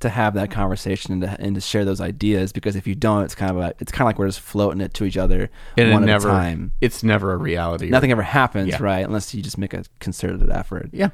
to 0.00 0.08
have 0.08 0.34
that 0.34 0.50
conversation 0.50 1.12
and 1.12 1.22
to, 1.22 1.36
and 1.40 1.54
to 1.54 1.60
share 1.60 1.84
those 1.84 2.00
ideas 2.00 2.52
because 2.52 2.74
if 2.76 2.86
you 2.86 2.94
don't, 2.94 3.22
it's 3.24 3.34
kind 3.34 3.50
of 3.50 3.58
a, 3.58 3.74
it's 3.80 3.92
kind 3.92 4.02
of 4.02 4.06
like 4.06 4.18
we're 4.18 4.26
just 4.28 4.40
floating 4.40 4.80
it 4.80 4.94
to 4.94 5.04
each 5.04 5.16
other 5.16 5.50
And 5.76 5.88
it 5.88 5.92
one 5.92 6.04
never, 6.06 6.28
at 6.30 6.34
a 6.34 6.38
time. 6.38 6.72
It's 6.80 7.02
never 7.02 7.32
a 7.32 7.36
reality. 7.36 7.88
Nothing 7.90 8.10
ever 8.10 8.22
happens, 8.22 8.68
Yeah. 8.70 8.78
right? 8.82 9.04
Unless 9.04 9.34
you 9.34 9.42
just 9.42 9.58
make 9.58 9.74
a 9.74 9.84
concerted 9.98 10.50
effort. 10.50 10.88
Yeah. 10.92 11.10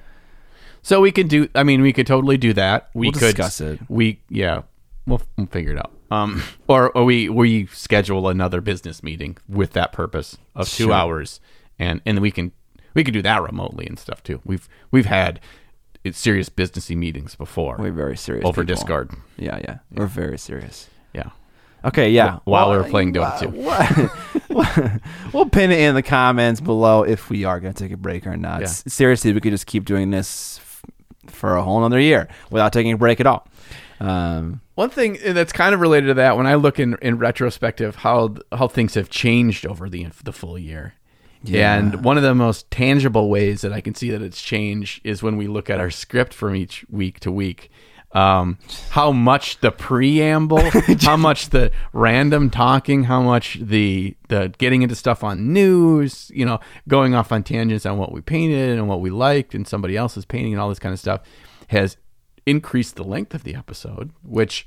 So 0.82 1.00
we 1.00 1.10
could 1.10 1.28
do. 1.28 1.48
I 1.54 1.64
mean, 1.64 1.82
we 1.82 1.92
could 1.92 2.06
totally 2.06 2.36
do 2.36 2.52
that. 2.52 2.90
We 2.94 3.06
We'll 3.08 3.12
could 3.12 3.20
discuss 3.36 3.60
it. 3.60 3.80
We 3.88 4.20
yeah. 4.28 4.62
We'll, 5.06 5.20
we'll 5.36 5.46
figure 5.46 5.72
it 5.72 5.78
out. 5.78 5.92
Um, 6.10 6.42
or, 6.68 6.90
or 6.96 7.04
we 7.04 7.28
we 7.28 7.66
schedule 7.66 8.28
another 8.28 8.60
business 8.60 9.02
meeting 9.02 9.36
with 9.48 9.72
that 9.72 9.92
purpose 9.92 10.36
of 10.54 10.68
two 10.68 10.84
Sure. 10.84 10.92
hours, 10.92 11.40
and 11.78 12.00
and 12.06 12.20
we 12.20 12.30
can 12.30 12.52
we 12.94 13.02
can 13.02 13.12
do 13.12 13.22
that 13.22 13.42
remotely 13.42 13.84
and 13.86 13.98
stuff 13.98 14.22
too. 14.22 14.40
We've 14.44 14.68
we've 14.92 15.06
had 15.06 15.40
it's 16.06 16.18
serious 16.18 16.48
businessy 16.48 16.96
meetings 16.96 17.34
before 17.34 17.76
We're 17.78 17.92
very 17.92 18.16
serious 18.16 18.44
over 18.44 18.62
people. 18.62 18.74
Discord. 18.74 19.10
Yeah, 19.36 19.58
yeah, 19.58 19.78
We're 19.92 20.06
very 20.06 20.38
serious. 20.38 20.88
Yeah. 21.12 21.30
Okay, 21.84 22.10
yeah. 22.10 22.38
While 22.44 22.70
we 22.70 22.76
were 22.78 22.84
playing 22.84 23.12
Dota 23.14 23.38
2. 24.50 25.30
we'll 25.32 25.48
pin 25.48 25.70
it 25.70 25.78
in 25.80 25.94
the 25.94 26.02
comments 26.02 26.60
below 26.60 27.02
if 27.02 27.30
we 27.30 27.44
are 27.44 27.60
going 27.60 27.72
to 27.74 27.82
take 27.84 27.92
a 27.92 27.96
break 27.96 28.26
or 28.26 28.36
not. 28.36 28.60
Yeah. 28.62 28.66
Seriously, 28.66 29.32
we 29.32 29.40
could 29.40 29.52
just 29.52 29.66
keep 29.66 29.84
doing 29.84 30.10
this 30.10 30.58
f- 30.58 30.84
for 31.32 31.56
a 31.56 31.62
whole 31.62 31.78
another 31.78 32.00
year 32.00 32.28
without 32.50 32.72
taking 32.72 32.92
a 32.92 32.98
break 32.98 33.20
at 33.20 33.26
all. 33.26 33.46
Um, 34.00 34.60
One 34.74 34.90
thing 34.90 35.18
that's 35.24 35.52
kind 35.52 35.74
of 35.74 35.80
related 35.80 36.08
to 36.08 36.14
that, 36.14 36.36
when 36.36 36.46
I 36.46 36.56
look 36.56 36.78
in, 36.80 36.96
in 37.02 37.18
retrospective, 37.18 37.96
how 37.96 38.34
how 38.52 38.68
things 38.68 38.94
have 38.94 39.08
changed 39.08 39.66
over 39.66 39.88
the 39.88 40.08
the 40.24 40.32
full 40.32 40.58
year, 40.58 40.94
Yeah. 41.42 41.76
and 41.76 42.04
one 42.04 42.16
of 42.16 42.22
the 42.22 42.34
most 42.34 42.70
tangible 42.70 43.28
ways 43.28 43.60
that 43.60 43.72
I 43.72 43.80
can 43.80 43.94
see 43.94 44.10
that 44.10 44.22
it's 44.22 44.40
changed 44.40 45.00
is 45.04 45.22
when 45.22 45.36
we 45.36 45.46
look 45.46 45.70
at 45.70 45.80
our 45.80 45.90
script 45.90 46.34
from 46.34 46.54
each 46.54 46.84
week 46.90 47.20
to 47.20 47.32
week. 47.32 47.70
Um, 48.12 48.58
how 48.90 49.12
much 49.12 49.60
the 49.60 49.70
preamble, 49.70 50.70
how 51.02 51.16
much 51.18 51.50
the 51.50 51.70
random 51.92 52.48
talking, 52.48 53.04
how 53.04 53.20
much 53.20 53.58
the 53.60 54.16
the 54.28 54.54
getting 54.56 54.82
into 54.82 54.94
stuff 54.94 55.22
on 55.22 55.52
news, 55.52 56.30
you 56.34 56.46
know, 56.46 56.60
going 56.88 57.14
off 57.14 57.30
on 57.30 57.42
tangents 57.42 57.84
on 57.84 57.98
what 57.98 58.12
we 58.12 58.22
painted 58.22 58.78
and 58.78 58.88
what 58.88 59.00
we 59.02 59.10
liked 59.10 59.54
and 59.54 59.68
somebody 59.68 59.96
else's 59.96 60.24
painting 60.24 60.52
and 60.52 60.60
all 60.60 60.68
this 60.68 60.78
kind 60.78 60.94
of 60.94 60.98
stuff 60.98 61.20
has 61.68 61.98
increased 62.46 62.96
the 62.96 63.04
length 63.04 63.34
of 63.34 63.44
the 63.44 63.54
episode, 63.54 64.12
which 64.22 64.66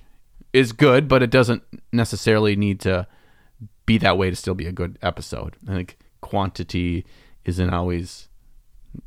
is 0.54 0.72
good, 0.72 1.08
but 1.08 1.24
it 1.24 1.30
doesn't 1.30 1.64
necessarily 1.92 2.56
need 2.56 2.80
to 2.82 3.08
be 3.86 3.98
that 3.98 4.18
way 4.18 4.30
to 4.30 4.36
still 4.36 4.54
be 4.54 4.68
a 4.68 4.72
good 4.72 5.00
episode. 5.02 5.56
I 5.68 5.74
think 5.74 5.98
quantity 6.30 7.06
isn't 7.46 7.70
always 7.72 8.28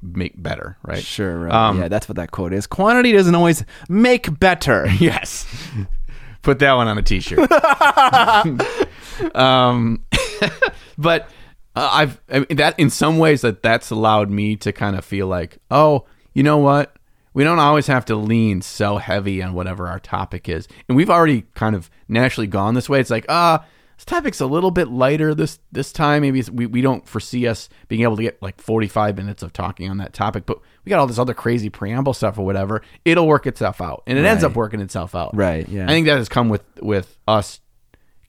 make 0.00 0.40
better, 0.40 0.76
right? 0.82 1.02
sure. 1.02 1.38
Right. 1.40 1.52
Um, 1.52 1.78
yeah, 1.78 1.88
that's 1.88 2.08
what 2.08 2.16
that 2.16 2.30
quote 2.32 2.52
is. 2.52 2.66
Quantity 2.66 3.12
doesn't 3.12 3.34
always 3.34 3.64
make 3.88 4.38
better. 4.38 4.86
Yes. 4.98 5.46
Put 6.42 6.58
that 6.58 6.72
one 6.72 6.88
on 6.88 6.98
a 6.98 7.02
t-shirt. 7.02 7.38
um, 9.36 10.04
but 10.98 11.28
uh, 11.76 11.88
I've 11.92 12.20
I 12.28 12.40
mean, 12.40 12.56
that 12.56 12.76
in 12.80 12.90
some 12.90 13.18
ways 13.18 13.42
that 13.42 13.62
that's 13.62 13.90
allowed 13.90 14.28
me 14.28 14.56
to 14.56 14.72
kind 14.72 14.96
of 14.96 15.04
feel 15.04 15.28
like, 15.28 15.58
oh, 15.70 16.04
you 16.34 16.42
know 16.42 16.58
what? 16.58 16.96
We 17.32 17.44
don't 17.44 17.60
always 17.60 17.86
have 17.86 18.04
to 18.06 18.16
lean 18.16 18.60
so 18.60 18.96
heavy 18.96 19.40
on 19.40 19.54
whatever 19.54 19.86
our 19.86 20.00
topic 20.00 20.48
is, 20.48 20.66
and 20.88 20.96
we've 20.96 21.10
already 21.10 21.42
kind 21.54 21.76
of 21.76 21.88
naturally 22.08 22.48
gone 22.48 22.74
this 22.74 22.88
way. 22.88 22.98
It's 22.98 23.10
like, 23.10 23.26
ah, 23.28 23.64
this 24.02 24.16
topic's 24.16 24.40
a 24.40 24.46
little 24.46 24.72
bit 24.72 24.88
lighter 24.88 25.32
this 25.32 25.60
this 25.70 25.92
time. 25.92 26.22
Maybe 26.22 26.42
we 26.52 26.66
we 26.66 26.80
don't 26.80 27.06
foresee 27.06 27.46
us 27.46 27.68
being 27.86 28.02
able 28.02 28.16
to 28.16 28.22
get 28.22 28.42
like 28.42 28.60
forty 28.60 28.88
five 28.88 29.16
minutes 29.16 29.44
of 29.44 29.52
talking 29.52 29.88
on 29.88 29.98
that 29.98 30.12
topic, 30.12 30.44
but 30.44 30.58
we 30.84 30.90
got 30.90 30.98
all 30.98 31.06
this 31.06 31.18
other 31.20 31.34
crazy 31.34 31.70
preamble 31.70 32.12
stuff 32.12 32.36
or 32.36 32.44
whatever. 32.44 32.82
It'll 33.04 33.28
work 33.28 33.46
itself 33.46 33.80
out, 33.80 34.02
and 34.08 34.18
it 34.18 34.24
ends 34.24 34.42
up 34.42 34.54
working 34.56 34.80
itself 34.80 35.14
out. 35.14 35.36
Right. 35.36 35.68
Yeah. 35.68 35.84
I 35.84 35.88
think 35.88 36.06
that 36.06 36.16
has 36.16 36.28
come 36.28 36.48
with 36.48 36.64
with 36.80 37.16
us 37.28 37.60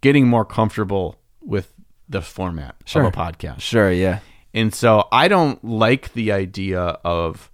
getting 0.01 0.28
more 0.28 0.45
comfortable 0.45 1.19
with 1.41 1.74
the 2.07 2.21
format 2.21 2.76
Sure. 2.86 3.03
of 3.03 3.07
a 3.13 3.17
podcast. 3.17 3.61
sure. 3.61 3.91
Yeah. 3.91 4.19
And 4.53 4.76
so 4.76 5.07
I 5.11 5.28
don't 5.28 5.63
like 5.65 6.13
the 6.13 6.32
idea 6.32 6.80
of 6.80 7.49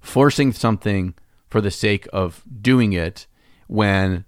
forcing 0.00 0.52
something 0.52 1.14
for 1.48 1.62
the 1.62 1.70
sake 1.70 2.06
of 2.12 2.42
doing 2.60 2.92
it 2.92 3.26
when 3.68 4.24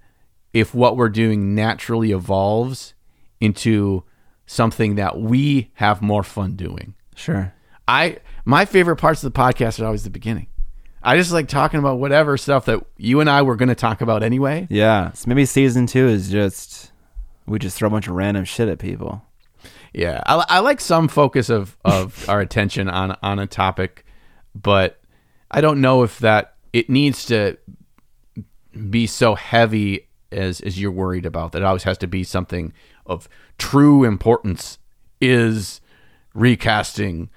if 0.53 0.75
what 0.75 0.97
we're 0.97 1.09
doing 1.09 1.55
naturally 1.55 2.13
evolves 2.13 2.95
into 3.41 4.05
something 4.47 4.95
that 4.97 5.21
we 5.21 5.71
have 5.75 6.03
more 6.03 6.23
fun 6.23 6.57
doing. 6.57 6.95
Sure. 7.15 7.53
I 7.87 8.19
my 8.45 8.65
favorite 8.65 8.97
parts 8.97 9.23
of 9.23 9.33
the 9.33 9.39
podcast 9.39 9.81
are 9.81 9.87
always 9.87 10.05
the 10.05 10.11
beginning. 10.11 10.49
I 11.03 11.17
just 11.17 11.33
like 11.33 11.49
talking 11.49 11.79
about 11.79 11.99
whatever 11.99 12.37
stuff 12.37 12.65
that 12.65 12.85
you 12.97 13.21
and 13.21 13.31
I 13.31 13.43
were 13.43 13.57
going 13.57 13.69
to 13.69 13.75
talk 13.75 14.01
about 14.01 14.23
anyway. 14.23 14.67
Yeah. 14.69 15.13
So 15.13 15.29
maybe 15.29 15.45
season 15.45 15.87
two 15.87 16.09
is 16.09 16.31
just 16.31 16.93
we 17.47 17.59
just 17.59 17.77
throw 17.77 17.89
a 17.89 17.91
bunch 17.91 18.09
of 18.09 18.15
random 18.15 18.45
shit 18.45 18.69
at 18.69 18.79
people. 18.79 19.23
Yeah, 19.95 20.23
I, 20.27 20.45
I 20.49 20.59
like 20.61 20.81
some 20.81 21.09
focus 21.09 21.49
of, 21.49 21.77
of 21.85 22.29
our 22.29 22.41
attention 22.41 22.89
on 22.89 23.17
on 23.23 23.39
a 23.39 23.47
topic, 23.47 24.05
but 24.55 25.01
I 25.51 25.61
don't 25.61 25.81
know 25.81 26.03
if 26.03 26.19
that 26.19 26.55
it 26.73 26.91
needs 26.91 27.27
to 27.27 27.57
be 28.91 29.07
so 29.07 29.35
heavy 29.35 30.08
as 30.33 30.61
as 30.61 30.81
you're 30.81 30.91
worried 30.91 31.27
about. 31.27 31.53
That 31.53 31.63
always 31.63 31.85
has 31.85 31.99
to 31.99 32.07
be 32.07 32.25
something 32.25 32.73
of 33.07 33.29
true 33.59 34.05
importance. 34.05 34.79
Is 35.21 35.81
recasting 36.35 37.29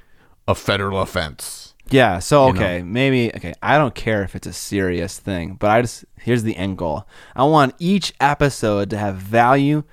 a 0.48 0.54
federal 0.56 1.02
offense? 1.02 1.74
Yeah. 1.90 2.20
So 2.20 2.48
You 2.48 2.54
know? 2.54 2.60
okay, 2.62 2.84
maybe 2.84 3.32
okay. 3.36 3.54
I 3.62 3.78
don't 3.78 3.96
care 3.96 4.24
if 4.24 4.36
it's 4.36 4.48
a 4.48 4.54
serious 4.54 5.20
thing, 5.20 5.56
but 5.56 5.70
I 5.72 5.82
just 5.82 6.06
here's 6.20 6.44
the 6.44 6.56
end 6.56 6.78
goal. 6.78 7.08
I 7.36 7.44
want 7.44 7.76
each 7.80 8.14
episode 8.20 8.90
to 8.92 8.98
have 8.98 9.16
value 9.16 9.84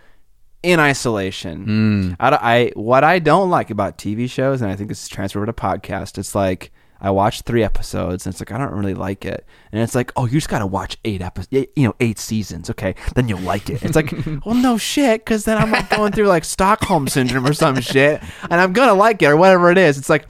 in 0.62 0.80
isolation. 0.80 1.64
Hmm. 1.64 2.12
I, 2.20 2.28
I 2.30 2.72
what 2.74 3.04
I 3.04 3.18
don't 3.18 3.50
like 3.50 3.70
about 3.70 3.98
TV 3.98 4.28
shows, 4.28 4.60
and 4.60 4.70
I 4.70 4.76
think 4.76 4.88
this 4.88 5.02
is 5.02 5.08
transferred 5.08 5.46
to 5.46 5.52
podcast. 5.52 6.18
It's 6.18 6.34
like 6.34 6.72
I 7.00 7.10
watched 7.10 7.44
three 7.46 7.62
episodes, 7.62 8.26
and 8.26 8.32
it's 8.32 8.40
like 8.40 8.50
I 8.50 8.58
don't 8.58 8.72
really 8.72 8.94
like 8.94 9.24
it, 9.24 9.46
and 9.72 9.80
it's 9.80 9.94
like 9.94 10.12
oh, 10.16 10.24
you 10.26 10.32
just 10.32 10.48
got 10.48 10.58
to 10.60 10.66
watch 10.66 10.96
eight 11.04 11.22
episodes, 11.22 11.48
you 11.76 11.86
know, 11.86 11.94
eight 12.00 12.18
seasons. 12.18 12.68
Okay, 12.70 12.94
then 13.14 13.28
you'll 13.28 13.40
like 13.40 13.70
it. 13.70 13.82
It's 13.82 13.94
like 13.96 14.12
well, 14.44 14.54
no 14.54 14.78
shit, 14.78 15.24
because 15.24 15.44
then 15.44 15.58
I'm 15.58 15.70
like 15.70 15.88
going 15.90 16.12
through 16.12 16.26
like 16.28 16.44
Stockholm 16.44 17.06
syndrome 17.08 17.46
or 17.46 17.52
some 17.52 17.80
shit, 17.80 18.20
and 18.42 18.54
I'm 18.60 18.72
gonna 18.72 18.94
like 18.94 19.22
it 19.22 19.26
or 19.26 19.36
whatever 19.36 19.70
it 19.70 19.78
is. 19.78 19.96
It's 19.98 20.08
like 20.10 20.26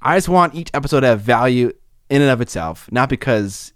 I 0.00 0.16
just 0.16 0.28
want 0.28 0.54
each 0.54 0.70
episode 0.74 1.00
to 1.00 1.08
have 1.08 1.20
value 1.20 1.72
in 2.10 2.22
and 2.22 2.30
of 2.30 2.40
itself, 2.40 2.90
not 2.90 3.08
because 3.08 3.72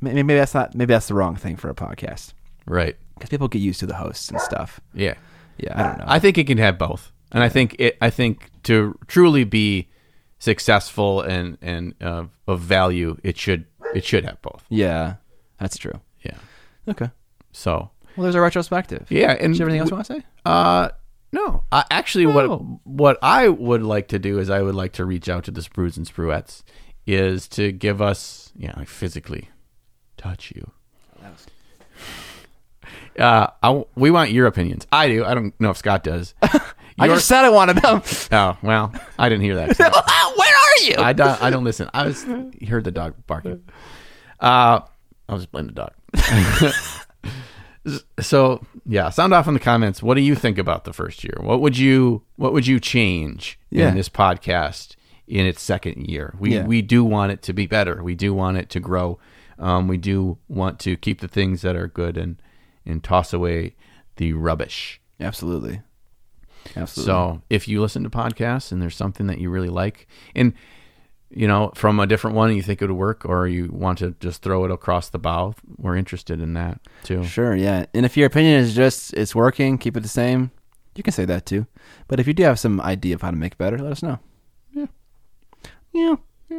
maybe, 0.00 0.22
maybe 0.22 0.38
that's 0.38 0.54
not 0.54 0.74
maybe 0.74 0.92
that's 0.92 1.08
the 1.08 1.14
wrong 1.14 1.36
thing 1.36 1.56
for 1.56 1.70
a 1.70 1.74
podcast 1.74 2.32
Right. 2.66 2.96
because 3.14 3.30
people 3.30 3.48
get 3.48 3.60
used 3.60 3.80
to 3.80 3.86
the 3.86 3.94
hosts 3.94 4.28
and 4.28 4.40
stuff. 4.40 4.80
Yeah. 4.94 5.14
Yeah, 5.58 5.72
I 5.78 5.82
don't 5.88 5.98
know. 5.98 6.04
I 6.08 6.18
think 6.18 6.38
it 6.38 6.46
can 6.46 6.58
have 6.58 6.78
both, 6.78 7.12
and 7.30 7.44
I 7.44 7.48
think 7.48 7.76
it. 7.78 7.96
I 8.00 8.10
think 8.10 8.50
to 8.64 8.98
truly 9.06 9.44
be 9.44 9.88
successful 10.42 11.20
and 11.20 11.56
and 11.62 11.94
uh, 12.00 12.24
of 12.48 12.60
value, 12.60 13.16
it 13.22 13.38
should 13.38 13.64
it 13.94 14.04
should 14.04 14.24
have 14.24 14.42
both. 14.42 14.64
yeah, 14.68 15.14
that's 15.58 15.78
true. 15.78 16.00
Yeah. 16.22 16.38
Okay. 16.88 17.10
So 17.52 17.90
Well, 18.16 18.24
there's 18.24 18.34
a 18.34 18.40
retrospective. 18.40 19.06
yeah, 19.10 19.36
and 19.38 19.52
Is 19.52 19.58
there 19.58 19.68
anything 19.68 19.80
else 19.82 19.90
you 19.90 19.96
want 19.96 20.06
to 20.06 20.14
say? 20.14 20.22
Uh, 20.44 20.88
no. 21.32 21.62
I, 21.70 21.84
actually, 21.90 22.26
No. 22.26 22.32
what 22.32 22.80
what 22.84 23.18
I 23.22 23.48
would 23.48 23.82
like 23.82 24.08
to 24.08 24.18
do 24.18 24.38
is 24.40 24.50
I 24.50 24.62
would 24.62 24.74
like 24.74 24.92
to 24.94 25.04
reach 25.04 25.28
out 25.28 25.44
to 25.44 25.50
the 25.52 25.60
Sprues 25.60 25.96
and 25.96 26.06
Spruettes 26.06 26.62
is 27.06 27.46
to 27.48 27.70
give 27.72 28.00
us, 28.02 28.52
yeah, 28.56 28.72
like 28.76 28.88
physically 28.88 29.48
touch 30.16 30.52
you. 30.56 30.70
Uh, 33.18 33.46
I, 33.62 33.84
we 33.94 34.10
want 34.10 34.30
your 34.30 34.46
opinions. 34.46 34.86
I 34.90 35.06
do. 35.08 35.24
I 35.24 35.34
don't 35.34 35.54
know 35.60 35.70
if 35.70 35.76
Scott 35.76 36.02
does. 36.02 36.34
I 36.98 37.08
just 37.08 37.26
said 37.26 37.44
I 37.44 37.50
wanted 37.50 37.76
them. 37.78 38.02
oh 38.32 38.56
well, 38.62 38.92
I 39.18 39.28
didn't 39.28 39.44
hear 39.44 39.56
that. 39.56 39.78
Where 39.78 39.88
are 39.90 40.84
you? 40.84 40.96
I 40.98 41.12
don't. 41.12 41.42
I 41.42 41.50
don't 41.50 41.64
listen. 41.64 41.88
I 41.94 42.06
was 42.06 42.24
heard 42.66 42.84
the 42.84 42.90
dog 42.90 43.14
barking. 43.26 43.62
Uh, 44.40 44.80
I 45.28 45.34
was 45.34 45.46
playing 45.46 45.68
the 45.68 45.72
dog. 45.72 45.92
so 48.20 48.64
yeah, 48.86 49.10
sound 49.10 49.34
off 49.34 49.48
in 49.48 49.54
the 49.54 49.60
comments. 49.60 50.02
What 50.02 50.14
do 50.14 50.20
you 50.20 50.34
think 50.34 50.58
about 50.58 50.84
the 50.84 50.92
first 50.92 51.24
year? 51.24 51.36
What 51.40 51.60
would 51.60 51.76
you 51.78 52.22
What 52.36 52.52
would 52.52 52.66
you 52.66 52.78
change 52.80 53.58
Yeah. 53.70 53.88
in 53.88 53.96
this 53.96 54.08
podcast 54.08 54.96
in 55.26 55.46
its 55.46 55.62
second 55.62 56.08
year? 56.08 56.34
We 56.38 56.54
Yeah. 56.54 56.66
we 56.66 56.82
do 56.82 57.04
want 57.04 57.32
it 57.32 57.42
to 57.42 57.52
be 57.52 57.66
better. 57.66 58.02
We 58.02 58.14
do 58.14 58.34
want 58.34 58.56
it 58.58 58.68
to 58.70 58.80
grow. 58.80 59.18
Um, 59.58 59.86
we 59.88 59.96
do 59.96 60.38
want 60.48 60.78
to 60.80 60.96
keep 60.96 61.20
the 61.20 61.28
things 61.28 61.62
that 61.62 61.76
are 61.76 61.88
good 61.88 62.16
and 62.16 62.36
and 62.84 63.02
toss 63.02 63.32
away 63.32 63.74
the 64.16 64.32
rubbish. 64.32 65.00
Absolutely. 65.20 65.80
Absolutely. 66.76 67.04
So 67.04 67.42
if 67.50 67.68
you 67.68 67.80
listen 67.80 68.02
to 68.04 68.10
podcasts 68.10 68.72
and 68.72 68.80
there's 68.80 68.96
something 68.96 69.26
that 69.26 69.38
you 69.38 69.50
really 69.50 69.68
like, 69.68 70.06
and 70.34 70.52
you 71.30 71.48
know 71.48 71.72
from 71.74 71.98
a 71.98 72.06
different 72.06 72.36
one, 72.36 72.54
you 72.54 72.62
think 72.62 72.82
it 72.82 72.86
would 72.86 72.96
work, 72.96 73.24
or 73.24 73.46
you 73.46 73.68
want 73.72 73.98
to 73.98 74.14
just 74.20 74.42
throw 74.42 74.64
it 74.64 74.70
across 74.70 75.08
the 75.08 75.18
bow, 75.18 75.54
we're 75.76 75.96
interested 75.96 76.40
in 76.40 76.54
that 76.54 76.80
too. 77.04 77.24
Sure, 77.24 77.54
yeah. 77.54 77.86
And 77.94 78.06
if 78.06 78.16
your 78.16 78.26
opinion 78.26 78.60
is 78.60 78.74
just 78.74 79.14
it's 79.14 79.34
working, 79.34 79.78
keep 79.78 79.96
it 79.96 80.00
the 80.00 80.08
same, 80.08 80.50
you 80.94 81.02
can 81.02 81.12
say 81.12 81.24
that 81.24 81.46
too. 81.46 81.66
But 82.08 82.20
if 82.20 82.26
you 82.26 82.34
do 82.34 82.42
have 82.44 82.58
some 82.58 82.80
idea 82.80 83.14
of 83.14 83.22
how 83.22 83.30
to 83.30 83.36
make 83.36 83.52
it 83.52 83.58
better, 83.58 83.78
let 83.78 83.92
us 83.92 84.02
know. 84.02 84.18
Yeah. 84.72 84.86
Yeah. 85.92 86.16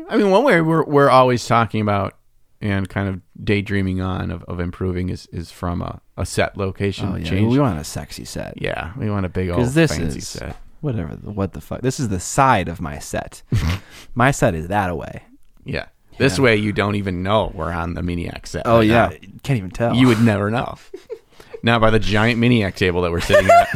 I 0.10 0.18
mean, 0.18 0.32
one 0.32 0.44
way 0.44 0.62
we're 0.62 0.84
we're 0.84 1.10
always 1.10 1.46
talking 1.46 1.82
about 1.82 2.18
and 2.64 2.88
kind 2.90 3.10
of 3.10 3.20
daydreaming 3.44 4.00
on 4.02 4.32
of, 4.32 4.44
of 4.46 4.60
improving 4.60 5.10
is 5.10 5.28
is 5.34 5.52
from 5.52 5.82
a, 5.82 6.02
a 6.18 6.26
set 6.26 6.58
location 6.58 7.10
Oh 7.12 7.16
yeah. 7.18 7.26
change. 7.30 7.52
We 7.52 7.60
want 7.60 7.78
a 7.80 7.84
sexy 7.84 8.26
set. 8.26 8.60
yeah, 8.62 8.94
we 8.98 9.10
want 9.10 9.26
a 9.26 9.30
big 9.30 9.50
old 9.50 9.68
this 9.70 9.96
fancy 9.96 10.20
is 10.20 10.28
set. 10.28 10.56
whatever. 10.82 11.16
The, 11.16 11.30
what 11.30 11.54
the 11.54 11.62
fuck? 11.62 11.82
This 11.82 12.00
is 12.00 12.08
the 12.10 12.20
side 12.22 12.68
of 12.70 12.80
my 12.82 12.98
set. 13.00 13.44
my 14.16 14.32
set 14.32 14.56
is 14.56 14.70
that 14.70 14.90
away. 14.90 15.24
Yeah. 15.66 15.88
This 16.18 16.38
Yeah. 16.38 16.44
way, 16.46 16.56
you 16.56 16.72
don't 16.72 16.96
even 16.96 17.22
know 17.24 17.52
we're 17.54 17.72
on 17.72 17.96
the 17.96 18.02
Miniac 18.02 18.48
set. 18.48 18.64
Oh 18.66 18.78
right 18.78 18.88
yeah. 18.88 19.08
now. 19.10 19.18
Can't 19.44 19.58
even 19.58 19.72
tell. 19.72 19.94
you 19.96 20.08
would 20.08 20.22
never 20.22 20.50
know. 20.50 20.78
now 21.64 21.80
by 21.80 21.90
the 21.90 22.00
giant 22.00 22.40
Miniac 22.40 22.76
table 22.76 23.02
that 23.02 23.12
we're 23.12 23.20
sitting 23.20 23.50
at. 23.50 23.70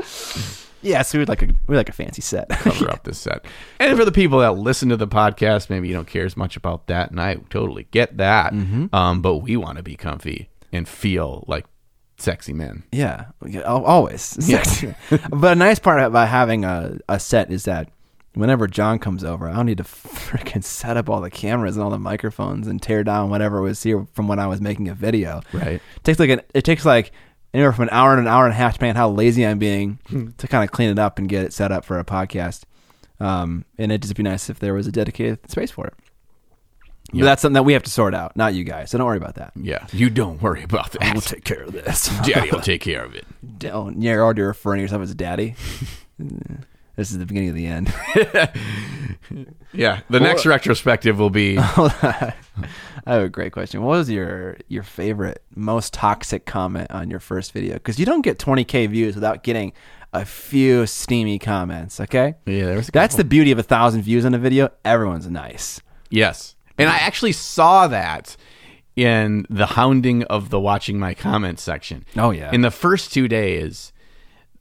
yeah. 0.82 1.02
So 1.02 1.18
we'd 1.18 1.28
like 1.28 1.42
a 1.42 1.48
we 1.66 1.76
like 1.76 1.88
a 1.88 1.92
fancy 1.92 2.22
set. 2.22 2.48
cover 2.50 2.90
up 2.90 3.04
this 3.04 3.18
set. 3.18 3.44
And 3.78 3.96
for 3.96 4.04
the 4.04 4.12
people 4.12 4.38
that 4.40 4.52
listen 4.52 4.88
to 4.90 4.96
the 4.96 5.08
podcast, 5.08 5.70
maybe 5.70 5.88
you 5.88 5.94
don't 5.94 6.08
care 6.08 6.24
as 6.24 6.36
much 6.36 6.56
about 6.56 6.86
that, 6.88 7.10
and 7.10 7.20
I 7.20 7.36
totally 7.50 7.88
get 7.90 8.16
that. 8.18 8.52
Mm-hmm. 8.52 8.94
Um, 8.94 9.22
but 9.22 9.38
we 9.38 9.56
want 9.56 9.78
to 9.78 9.82
be 9.82 9.96
comfy 9.96 10.48
and 10.72 10.88
feel 10.88 11.44
like 11.46 11.66
sexy 12.18 12.52
men. 12.52 12.84
Yeah, 12.92 13.26
always. 13.64 14.36
Yeah. 14.48 14.62
Sexy. 14.62 14.94
but 15.30 15.52
a 15.52 15.54
nice 15.56 15.78
part 15.78 16.02
about 16.02 16.28
having 16.28 16.64
a, 16.64 16.98
a 17.08 17.18
set 17.20 17.50
is 17.50 17.64
that 17.64 17.90
whenever 18.34 18.66
John 18.66 18.98
comes 18.98 19.24
over, 19.24 19.48
I 19.48 19.56
don't 19.56 19.66
need 19.66 19.78
to 19.78 19.84
freaking 19.84 20.62
set 20.62 20.96
up 20.96 21.08
all 21.08 21.20
the 21.20 21.30
cameras 21.30 21.76
and 21.76 21.82
all 21.84 21.90
the 21.90 21.98
microphones 21.98 22.66
and 22.66 22.80
tear 22.80 23.02
down 23.04 23.30
whatever 23.30 23.60
was 23.60 23.82
here 23.82 24.06
from 24.12 24.28
when 24.28 24.38
I 24.38 24.46
was 24.46 24.60
making 24.60 24.88
a 24.88 24.94
video. 24.94 25.42
Right. 25.52 25.80
It 25.96 26.04
takes 26.04 26.18
like 26.18 26.30
an, 26.30 26.42
it 26.54 26.64
takes 26.64 26.84
like 26.84 27.12
anywhere 27.54 27.72
from 27.72 27.84
an 27.84 27.90
hour 27.90 28.12
and 28.12 28.20
an 28.20 28.26
hour 28.26 28.44
and 28.44 28.52
a 28.52 28.56
half, 28.56 28.74
depending 28.74 28.96
on 28.96 28.96
how 28.96 29.10
lazy 29.10 29.46
I'm 29.46 29.58
being, 29.58 29.98
to 30.38 30.46
kind 30.48 30.64
of 30.64 30.70
clean 30.70 30.90
it 30.90 30.98
up 30.98 31.18
and 31.18 31.28
get 31.28 31.44
it 31.44 31.52
set 31.52 31.72
up 31.72 31.84
for 31.84 31.98
a 31.98 32.04
podcast. 32.04 32.62
Um, 33.20 33.64
and 33.78 33.90
it'd 33.90 34.02
just 34.02 34.14
be 34.14 34.22
nice 34.22 34.48
if 34.48 34.58
there 34.58 34.74
was 34.74 34.86
a 34.86 34.92
dedicated 34.92 35.50
space 35.50 35.70
for 35.70 35.86
it. 35.86 35.94
But 37.12 37.22
that's 37.22 37.40
something 37.42 37.54
that 37.54 37.62
we 37.62 37.72
have 37.72 37.82
to 37.84 37.90
sort 37.90 38.14
out, 38.14 38.36
not 38.36 38.52
you 38.52 38.64
guys. 38.64 38.90
So 38.90 38.98
don't 38.98 39.06
worry 39.06 39.16
about 39.16 39.36
that. 39.36 39.52
Yeah. 39.56 39.86
You 39.92 40.10
don't 40.10 40.42
worry 40.42 40.62
about 40.62 40.92
that. 40.92 41.14
We'll 41.14 41.22
take 41.22 41.42
care 41.44 41.62
of 41.62 41.72
this. 41.72 42.08
Daddy 42.24 42.50
will 42.50 42.60
take 42.60 42.82
care 42.82 43.02
of 43.02 43.14
it. 43.14 43.24
don't. 43.58 44.02
You're 44.02 44.22
already 44.22 44.42
referring 44.42 44.78
to 44.78 44.82
yourself 44.82 45.02
as 45.02 45.14
daddy. 45.14 45.54
this 46.98 47.12
is 47.12 47.18
the 47.18 47.26
beginning 47.26 47.48
of 47.48 47.54
the 47.54 47.66
end. 47.66 47.94
Yeah. 49.72 50.00
The 50.08 50.20
next 50.20 50.46
retrospective 50.46 51.18
will 51.18 51.30
be 51.30 51.58
I 51.58 52.32
have 53.06 53.22
a 53.22 53.28
great 53.28 53.52
question. 53.52 53.82
What 53.82 53.98
was 53.98 54.10
your 54.10 54.56
your 54.68 54.82
favorite, 54.82 55.42
most 55.54 55.92
toxic 55.92 56.46
comment 56.46 56.90
on 56.90 57.10
your 57.10 57.20
first 57.20 57.52
video? 57.52 57.74
Because 57.74 57.98
you 57.98 58.06
don't 58.06 58.22
get 58.22 58.38
20k 58.38 58.88
views 58.88 59.14
without 59.14 59.42
getting 59.42 59.72
a 60.12 60.24
few 60.24 60.86
steamy 60.86 61.38
comments. 61.38 62.00
Okay, 62.00 62.34
Yeah, 62.46 62.66
there 62.66 62.76
was 62.76 62.88
a 62.88 62.92
that's 62.92 63.16
the 63.16 63.24
beauty 63.24 63.52
of 63.52 63.58
a 63.58 63.62
thousand 63.62 64.02
views 64.02 64.24
on 64.24 64.34
a 64.34 64.38
video. 64.38 64.70
Everyone's 64.84 65.28
nice. 65.28 65.80
Yes. 66.10 66.56
And 66.78 66.88
I 66.88 66.96
actually 66.96 67.32
saw 67.32 67.86
that 67.88 68.36
in 68.96 69.46
the 69.50 69.66
hounding 69.66 70.22
of 70.24 70.50
the 70.50 70.58
watching 70.58 70.98
my 70.98 71.12
comments 71.12 71.62
section. 71.62 72.04
Oh, 72.16 72.30
yeah. 72.30 72.50
In 72.52 72.62
the 72.62 72.70
first 72.70 73.12
two 73.12 73.28
days, 73.28 73.92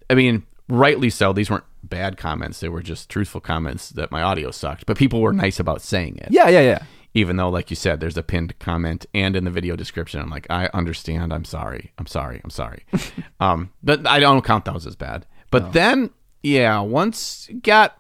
I 0.09 0.15
mean, 0.15 0.45
rightly 0.67 1.09
so. 1.09 1.31
These 1.31 1.49
weren't 1.49 1.63
bad 1.89 2.17
comments. 2.17 2.59
They 2.59 2.69
were 2.69 2.81
just 2.81 3.09
truthful 3.09 3.41
comments 3.41 3.89
that 3.91 4.11
my 4.11 4.21
audio 4.21 4.51
sucked. 4.51 4.85
But 4.85 4.97
people 4.97 5.21
were 5.21 5.33
nice 5.33 5.59
about 5.59 5.81
saying 5.81 6.17
it. 6.17 6.29
Yeah, 6.31 6.49
yeah, 6.49 6.61
yeah. 6.61 6.83
Even 7.13 7.38
though, 7.38 7.49
like 7.49 7.69
you 7.69 7.75
said, 7.75 7.99
there's 7.99 8.17
a 8.17 8.23
pinned 8.23 8.57
comment 8.59 9.05
and 9.13 9.35
in 9.35 9.43
the 9.45 9.51
video 9.51 9.75
description, 9.75 10.21
I'm 10.21 10.29
like, 10.29 10.45
I 10.49 10.69
understand. 10.73 11.33
I'm 11.33 11.45
sorry. 11.45 11.91
I'm 11.97 12.05
sorry. 12.05 12.41
I'm 12.43 12.49
sorry. 12.49 12.85
um, 13.39 13.71
but 13.81 14.05
I 14.05 14.19
don't 14.19 14.43
count 14.43 14.65
those 14.65 14.85
as 14.85 14.95
bad. 14.95 15.25
But 15.49 15.73
then, 15.73 16.11
yeah, 16.43 16.79
once 16.81 17.49
got 17.63 17.97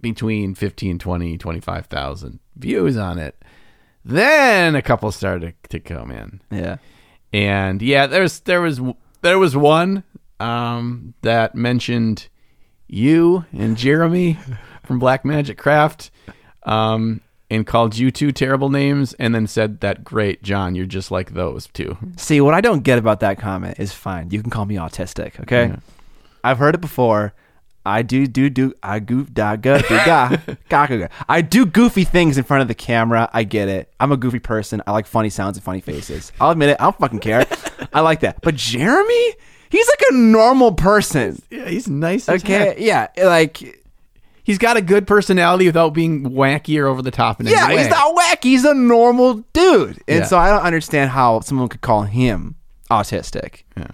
between 0.00 0.54
15, 0.54 0.98
20, 0.98 1.38
25,000 1.38 2.40
views 2.56 2.96
on 2.96 3.18
it, 3.18 3.42
then 4.04 4.74
a 4.74 4.82
couple 4.82 5.10
started 5.12 5.54
to 5.68 5.80
come 5.80 6.10
in. 6.10 6.40
Yeah. 6.50 6.76
And 7.32 7.82
yeah, 7.82 8.06
there's 8.06 8.40
there 8.40 8.60
was 8.60 8.80
there 9.20 9.38
was 9.38 9.56
one 9.56 10.04
um, 10.40 11.14
that 11.22 11.54
mentioned 11.54 12.28
you 12.88 13.44
and 13.52 13.76
Jeremy 13.76 14.38
from 14.84 14.98
Black 14.98 15.24
Magic 15.24 15.58
Craft, 15.58 16.10
um, 16.64 17.20
and 17.50 17.66
called 17.66 17.96
you 17.96 18.10
two 18.10 18.32
terrible 18.32 18.68
names, 18.68 19.14
and 19.14 19.34
then 19.34 19.46
said 19.46 19.80
that 19.80 20.04
great, 20.04 20.42
John, 20.42 20.74
you're 20.74 20.86
just 20.86 21.10
like 21.10 21.32
those 21.34 21.66
two. 21.68 21.96
See, 22.16 22.40
what 22.40 22.54
I 22.54 22.60
don't 22.60 22.82
get 22.82 22.98
about 22.98 23.20
that 23.20 23.38
comment 23.38 23.78
is 23.78 23.92
fine. 23.92 24.30
You 24.30 24.42
can 24.42 24.50
call 24.50 24.66
me 24.66 24.76
autistic, 24.76 25.40
okay? 25.40 25.72
I've 26.42 26.58
heard 26.58 26.74
it 26.74 26.80
before. 26.80 27.34
I 27.86 28.02
do 28.02 28.26
do 28.26 28.50
do 28.50 28.74
I 28.82 28.98
goof 28.98 29.32
da 29.32 29.56
ga 29.56 29.78
do 29.78 29.88
ga 29.88 30.28
ga 30.68 30.86
ga 30.86 30.96
ga. 30.98 31.08
I 31.26 31.40
do 31.40 31.64
goofy 31.64 32.04
things 32.04 32.36
in 32.36 32.44
front 32.44 32.60
of 32.60 32.68
the 32.68 32.74
camera. 32.74 33.30
I 33.32 33.44
get 33.44 33.68
it. 33.68 33.90
I'm 33.98 34.12
a 34.12 34.16
goofy 34.18 34.40
person. 34.40 34.82
I 34.86 34.92
like 34.92 35.06
funny 35.06 35.30
sounds 35.30 35.56
and 35.56 35.64
funny 35.64 35.80
faces. 35.80 36.30
I'll 36.38 36.50
admit 36.50 36.70
it. 36.70 36.76
I 36.80 36.84
don't 36.84 36.98
fucking 36.98 37.20
care. 37.20 37.46
I 37.94 38.00
like 38.00 38.20
that. 38.20 38.42
But 38.42 38.56
Jeremy, 38.56 39.34
he's 39.70 39.86
like 39.86 40.10
a 40.10 40.14
normal 40.14 40.72
person. 40.72 41.40
Yeah, 41.50 41.68
he's 41.68 41.88
nice. 41.88 42.28
as 42.28 42.42
Okay, 42.42 42.52
heck. 42.52 42.76
yeah, 42.80 43.08
like 43.24 43.82
he's 44.44 44.58
got 44.58 44.76
a 44.76 44.82
good 44.82 45.06
personality 45.06 45.66
without 45.66 45.90
being 45.94 46.24
wacky 46.30 46.80
or 46.80 46.86
over 46.86 47.02
the 47.02 47.10
top 47.10 47.40
in 47.40 47.46
any 47.46 47.54
yeah, 47.56 47.68
way. 47.68 47.78
he's 47.78 47.88
not 47.88 48.14
wacky. 48.16 48.44
He's 48.44 48.64
a 48.64 48.74
normal 48.74 49.44
dude, 49.52 50.02
and 50.08 50.20
Yeah. 50.20 50.24
so 50.24 50.38
I 50.38 50.50
don't 50.50 50.62
understand 50.62 51.10
how 51.10 51.40
someone 51.40 51.68
could 51.68 51.80
call 51.82 52.02
him 52.02 52.56
autistic. 52.90 53.62
Yeah. 53.76 53.88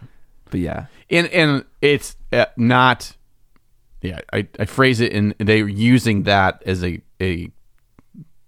But 0.50 0.60
yeah, 0.60 0.86
and 1.10 1.26
and 1.28 1.64
it's 1.82 2.16
uh, 2.32 2.46
not 2.56 3.16
yeah 4.02 4.20
I, 4.32 4.46
I 4.58 4.66
phrase 4.66 5.00
it 5.00 5.12
in 5.12 5.34
they're 5.38 5.66
using 5.66 6.24
that 6.24 6.62
as 6.66 6.84
a 6.84 7.00
a 7.20 7.50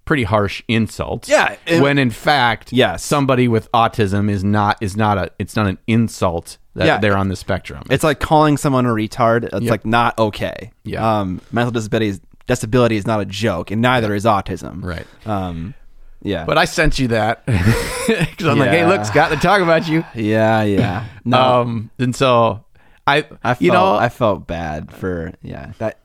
pretty 0.06 0.22
harsh 0.22 0.62
insults. 0.68 1.28
Yeah, 1.28 1.56
and- 1.66 1.82
when 1.82 1.98
in 1.98 2.10
fact 2.10 2.72
Yes. 2.72 3.04
somebody 3.04 3.46
with 3.48 3.70
autism 3.72 4.30
is 4.30 4.42
not 4.42 4.78
is 4.80 4.96
not 4.96 5.18
a 5.18 5.30
it's 5.38 5.54
not 5.56 5.66
an 5.66 5.76
insult 5.86 6.56
that 6.74 6.86
Yeah. 6.86 6.98
they're 6.98 7.16
on 7.16 7.28
the 7.28 7.36
spectrum 7.36 7.82
It's 7.90 8.04
like 8.04 8.20
calling 8.20 8.56
someone 8.56 8.86
a 8.86 8.90
retard. 8.90 9.44
It's 9.52 9.60
Yeah. 9.62 9.70
like 9.70 9.84
not 9.84 10.18
okay. 10.18 10.72
Yeah. 10.84 11.20
Um, 11.20 11.40
mental 11.52 11.70
disability 11.72 12.08
is, 12.08 12.20
disability 12.46 12.96
is 12.96 13.06
not 13.06 13.20
a 13.20 13.24
joke, 13.24 13.70
and 13.70 13.82
neither 13.82 14.14
is 14.14 14.24
autism. 14.24 14.82
right 14.84 15.06
Um, 15.26 15.74
yeah. 16.22 16.44
but 16.44 16.56
I 16.58 16.64
sent 16.66 16.98
you 16.98 17.08
that 17.08 17.44
because 18.06 18.46
I'm 18.46 18.58
like 18.58 18.70
hey 18.70 18.86
look 18.86 19.04
Scott 19.04 19.30
they 19.30 19.36
talk 19.36 19.60
about 19.60 19.88
you 19.88 20.04
yeah, 20.14 20.62
yeah. 20.62 21.04
No, 21.24 21.60
um 21.60 21.90
and 21.98 22.14
so 22.14 22.64
I 23.06 23.18
I 23.42 23.54
felt, 23.54 23.62
you 23.62 23.72
know 23.72 23.94
I 23.96 24.08
felt 24.08 24.46
bad 24.46 24.92
for 24.92 25.32
yeah 25.42 25.72
that 25.78 25.98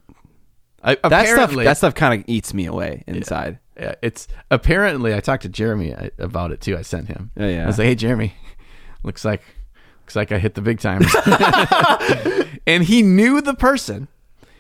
I, 0.84 0.96
that 1.08 1.28
stuff. 1.28 1.54
That 1.56 1.78
stuff 1.78 1.96
kind 1.96 2.20
of 2.20 2.28
eats 2.28 2.54
me 2.54 2.66
away 2.66 3.04
inside. 3.08 3.60
Yeah, 3.80 3.96
it's 4.02 4.28
apparently 4.50 5.14
I 5.14 5.20
talked 5.20 5.44
to 5.44 5.50
Jeremy 5.50 5.94
uh, 5.94 6.10
about 6.20 6.52
it 6.52 6.62
too. 6.62 6.78
I 6.78 6.82
sent 6.82 7.08
him. 7.08 7.32
Oh, 7.38 7.48
yeah. 7.48 7.64
I 7.64 7.68
was 7.68 7.78
like, 7.78 7.86
"Hey, 7.88 7.96
Jeremy, 7.96 8.34
looks 9.04 9.24
like 9.24 9.42
looks 10.02 10.16
like 10.16 10.32
I 10.32 10.40
hit 10.40 10.56
the 10.56 10.62
big 10.62 10.80
time." 10.80 11.02
and 12.68 12.84
he 12.84 13.02
knew 13.02 13.42
the 13.42 13.54
person, 13.54 14.08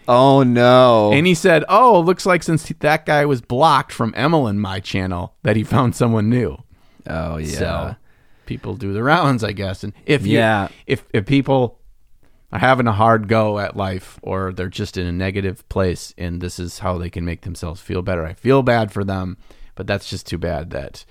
Oh 0.07 0.43
no! 0.43 1.11
and 1.11 1.25
he 1.27 1.33
said, 1.33 1.63
"Oh, 1.69 1.99
looks 2.01 2.25
like 2.25 2.43
since 2.43 2.67
that 2.79 3.05
guy 3.05 3.25
was 3.25 3.41
blocked 3.41 3.91
from 3.91 4.13
Emily 4.15 4.53
my 4.53 4.79
channel, 4.79 5.35
that 5.43 5.55
he 5.55 5.63
found 5.63 5.95
someone 5.95 6.29
new." 6.29 6.57
oh 7.07 7.37
yeah. 7.37 7.57
So 7.57 7.95
people 8.45 8.75
do 8.75 8.93
the 8.93 9.03
rounds, 9.03 9.43
I 9.43 9.51
guess. 9.53 9.83
And 9.83 9.93
if 10.05 10.25
you, 10.25 10.37
Yeah. 10.37 10.67
if 10.87 11.03
if 11.13 11.25
people 11.25 11.79
are 12.51 12.59
having 12.59 12.87
a 12.87 12.93
hard 12.93 13.27
go 13.27 13.59
at 13.59 13.77
life 13.77 14.19
or 14.21 14.51
they're 14.51 14.67
just 14.67 14.97
in 14.97 15.07
a 15.07 15.11
negative 15.11 15.67
place 15.69 16.13
and 16.17 16.41
this 16.41 16.59
is 16.59 16.79
how 16.79 16.97
they 16.97 17.09
can 17.09 17.25
make 17.25 17.41
themselves 17.41 17.81
feel 17.81 18.01
better. 18.01 18.25
I 18.25 18.33
feel 18.33 18.63
bad 18.63 18.91
for 18.91 19.03
them, 19.03 19.37
but 19.75 19.87
that's 19.87 20.09
just 20.09 20.27
too 20.27 20.37
bad 20.37 20.71
that 20.71 21.05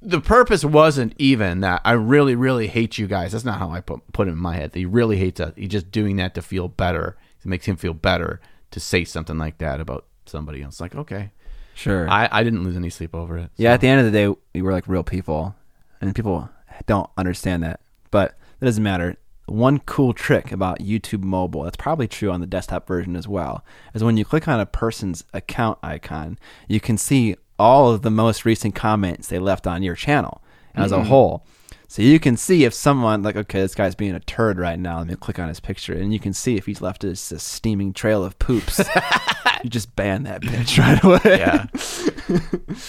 the 0.00 0.20
purpose 0.20 0.64
wasn't 0.64 1.14
even 1.18 1.60
that 1.60 1.80
I 1.84 1.92
really 1.92 2.34
really 2.34 2.68
hate 2.68 2.98
you 2.98 3.06
guys. 3.06 3.32
That's 3.32 3.44
not 3.44 3.58
how 3.58 3.70
I 3.70 3.80
put 3.80 4.00
put 4.12 4.28
it 4.28 4.32
in 4.32 4.38
my 4.38 4.56
head. 4.56 4.74
He 4.74 4.86
really 4.86 5.18
hates 5.18 5.40
us. 5.40 5.52
He's 5.56 5.68
just 5.68 5.90
doing 5.90 6.16
that 6.16 6.34
to 6.34 6.42
feel 6.42 6.68
better. 6.68 7.16
It 7.40 7.46
makes 7.46 7.66
him 7.66 7.76
feel 7.76 7.94
better 7.94 8.40
to 8.70 8.80
say 8.80 9.04
something 9.04 9.38
like 9.38 9.58
that 9.58 9.80
about 9.80 10.06
somebody 10.26 10.62
else. 10.62 10.80
Like, 10.80 10.94
okay. 10.94 11.30
sure. 11.74 12.08
I, 12.08 12.28
I 12.30 12.42
didn't 12.42 12.64
lose 12.64 12.76
any 12.76 12.90
sleep 12.90 13.14
over 13.14 13.36
it. 13.36 13.50
Yeah, 13.56 13.72
at 13.72 13.80
the 13.80 13.88
end 13.88 14.04
of 14.04 14.10
the 14.10 14.18
day, 14.18 14.34
we 14.54 14.62
were 14.62 14.72
like 14.72 14.88
real 14.88 15.04
people, 15.04 15.54
and 16.00 16.14
people 16.14 16.48
don't 16.86 17.10
understand 17.16 17.62
that. 17.62 17.80
But 18.10 18.36
it 18.60 18.64
doesn't 18.64 18.82
matter. 18.82 19.16
One 19.46 19.80
cool 19.80 20.12
trick 20.12 20.52
about 20.52 20.78
YouTube 20.78 21.22
mobile, 21.22 21.64
that's 21.64 21.76
probably 21.76 22.08
true 22.08 22.30
on 22.30 22.40
the 22.40 22.46
desktop 22.46 22.86
version 22.86 23.16
as 23.16 23.26
well, 23.26 23.64
is 23.92 24.04
when 24.04 24.16
you 24.16 24.24
click 24.24 24.46
on 24.48 24.60
a 24.60 24.66
person's 24.66 25.24
account 25.32 25.78
icon, 25.82 26.38
you 26.68 26.80
can 26.80 26.96
see 26.96 27.36
all 27.58 27.92
of 27.92 28.02
the 28.02 28.10
most 28.10 28.44
recent 28.44 28.74
comments 28.74 29.28
they 29.28 29.38
left 29.38 29.66
on 29.66 29.82
your 29.82 29.94
channel 29.94 30.42
as 30.74 30.92
a 30.92 31.04
whole. 31.04 31.44
So 31.92 32.00
you 32.00 32.18
can 32.18 32.38
see 32.38 32.64
if 32.64 32.72
someone 32.72 33.22
like, 33.22 33.36
okay, 33.36 33.60
this 33.60 33.74
guy's 33.74 33.94
being 33.94 34.14
a 34.14 34.20
turd 34.20 34.58
right 34.58 34.78
now. 34.78 34.98
Let 34.98 35.08
me 35.08 35.14
click 35.14 35.38
on 35.38 35.48
his 35.48 35.60
picture, 35.60 35.92
and 35.92 36.10
you 36.10 36.18
can 36.18 36.32
see 36.32 36.56
if 36.56 36.64
he's 36.64 36.80
left 36.80 37.04
us 37.04 37.30
a 37.30 37.38
steaming 37.38 37.92
trail 37.92 38.24
of 38.24 38.38
poops. 38.38 38.78
you 39.62 39.68
just 39.68 39.94
ban 39.94 40.22
that 40.22 40.40
bitch 40.40 40.78
right 40.78 41.04
away. 41.04 41.38
Yeah. 41.38 41.66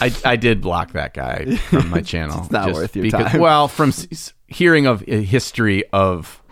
I, 0.00 0.30
I 0.32 0.36
did 0.36 0.62
block 0.62 0.92
that 0.92 1.12
guy 1.12 1.56
from 1.56 1.90
my 1.90 2.00
channel. 2.02 2.40
It's 2.44 2.50
not 2.50 2.72
worth 2.72 2.96
your 2.96 3.10
time. 3.10 3.40
Well, 3.40 3.68
from 3.68 3.92
hearing 4.48 4.86
of 4.86 5.06
a 5.06 5.22
history 5.22 5.84
of 5.92 6.42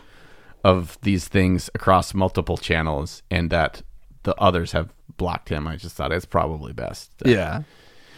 of 0.65 0.99
these 1.03 1.27
things 1.29 1.69
across 1.75 2.15
multiple 2.15 2.57
channels 2.57 3.23
and 3.31 3.51
that 3.51 3.83
the 4.23 4.35
others 4.37 4.73
have 4.73 4.93
blocked 5.17 5.49
him, 5.49 5.67
I 5.67 5.77
just 5.77 5.97
thought 5.97 6.13
it's 6.13 6.25
probably 6.25 6.73
best. 6.73 7.11
yeah. 7.25 7.63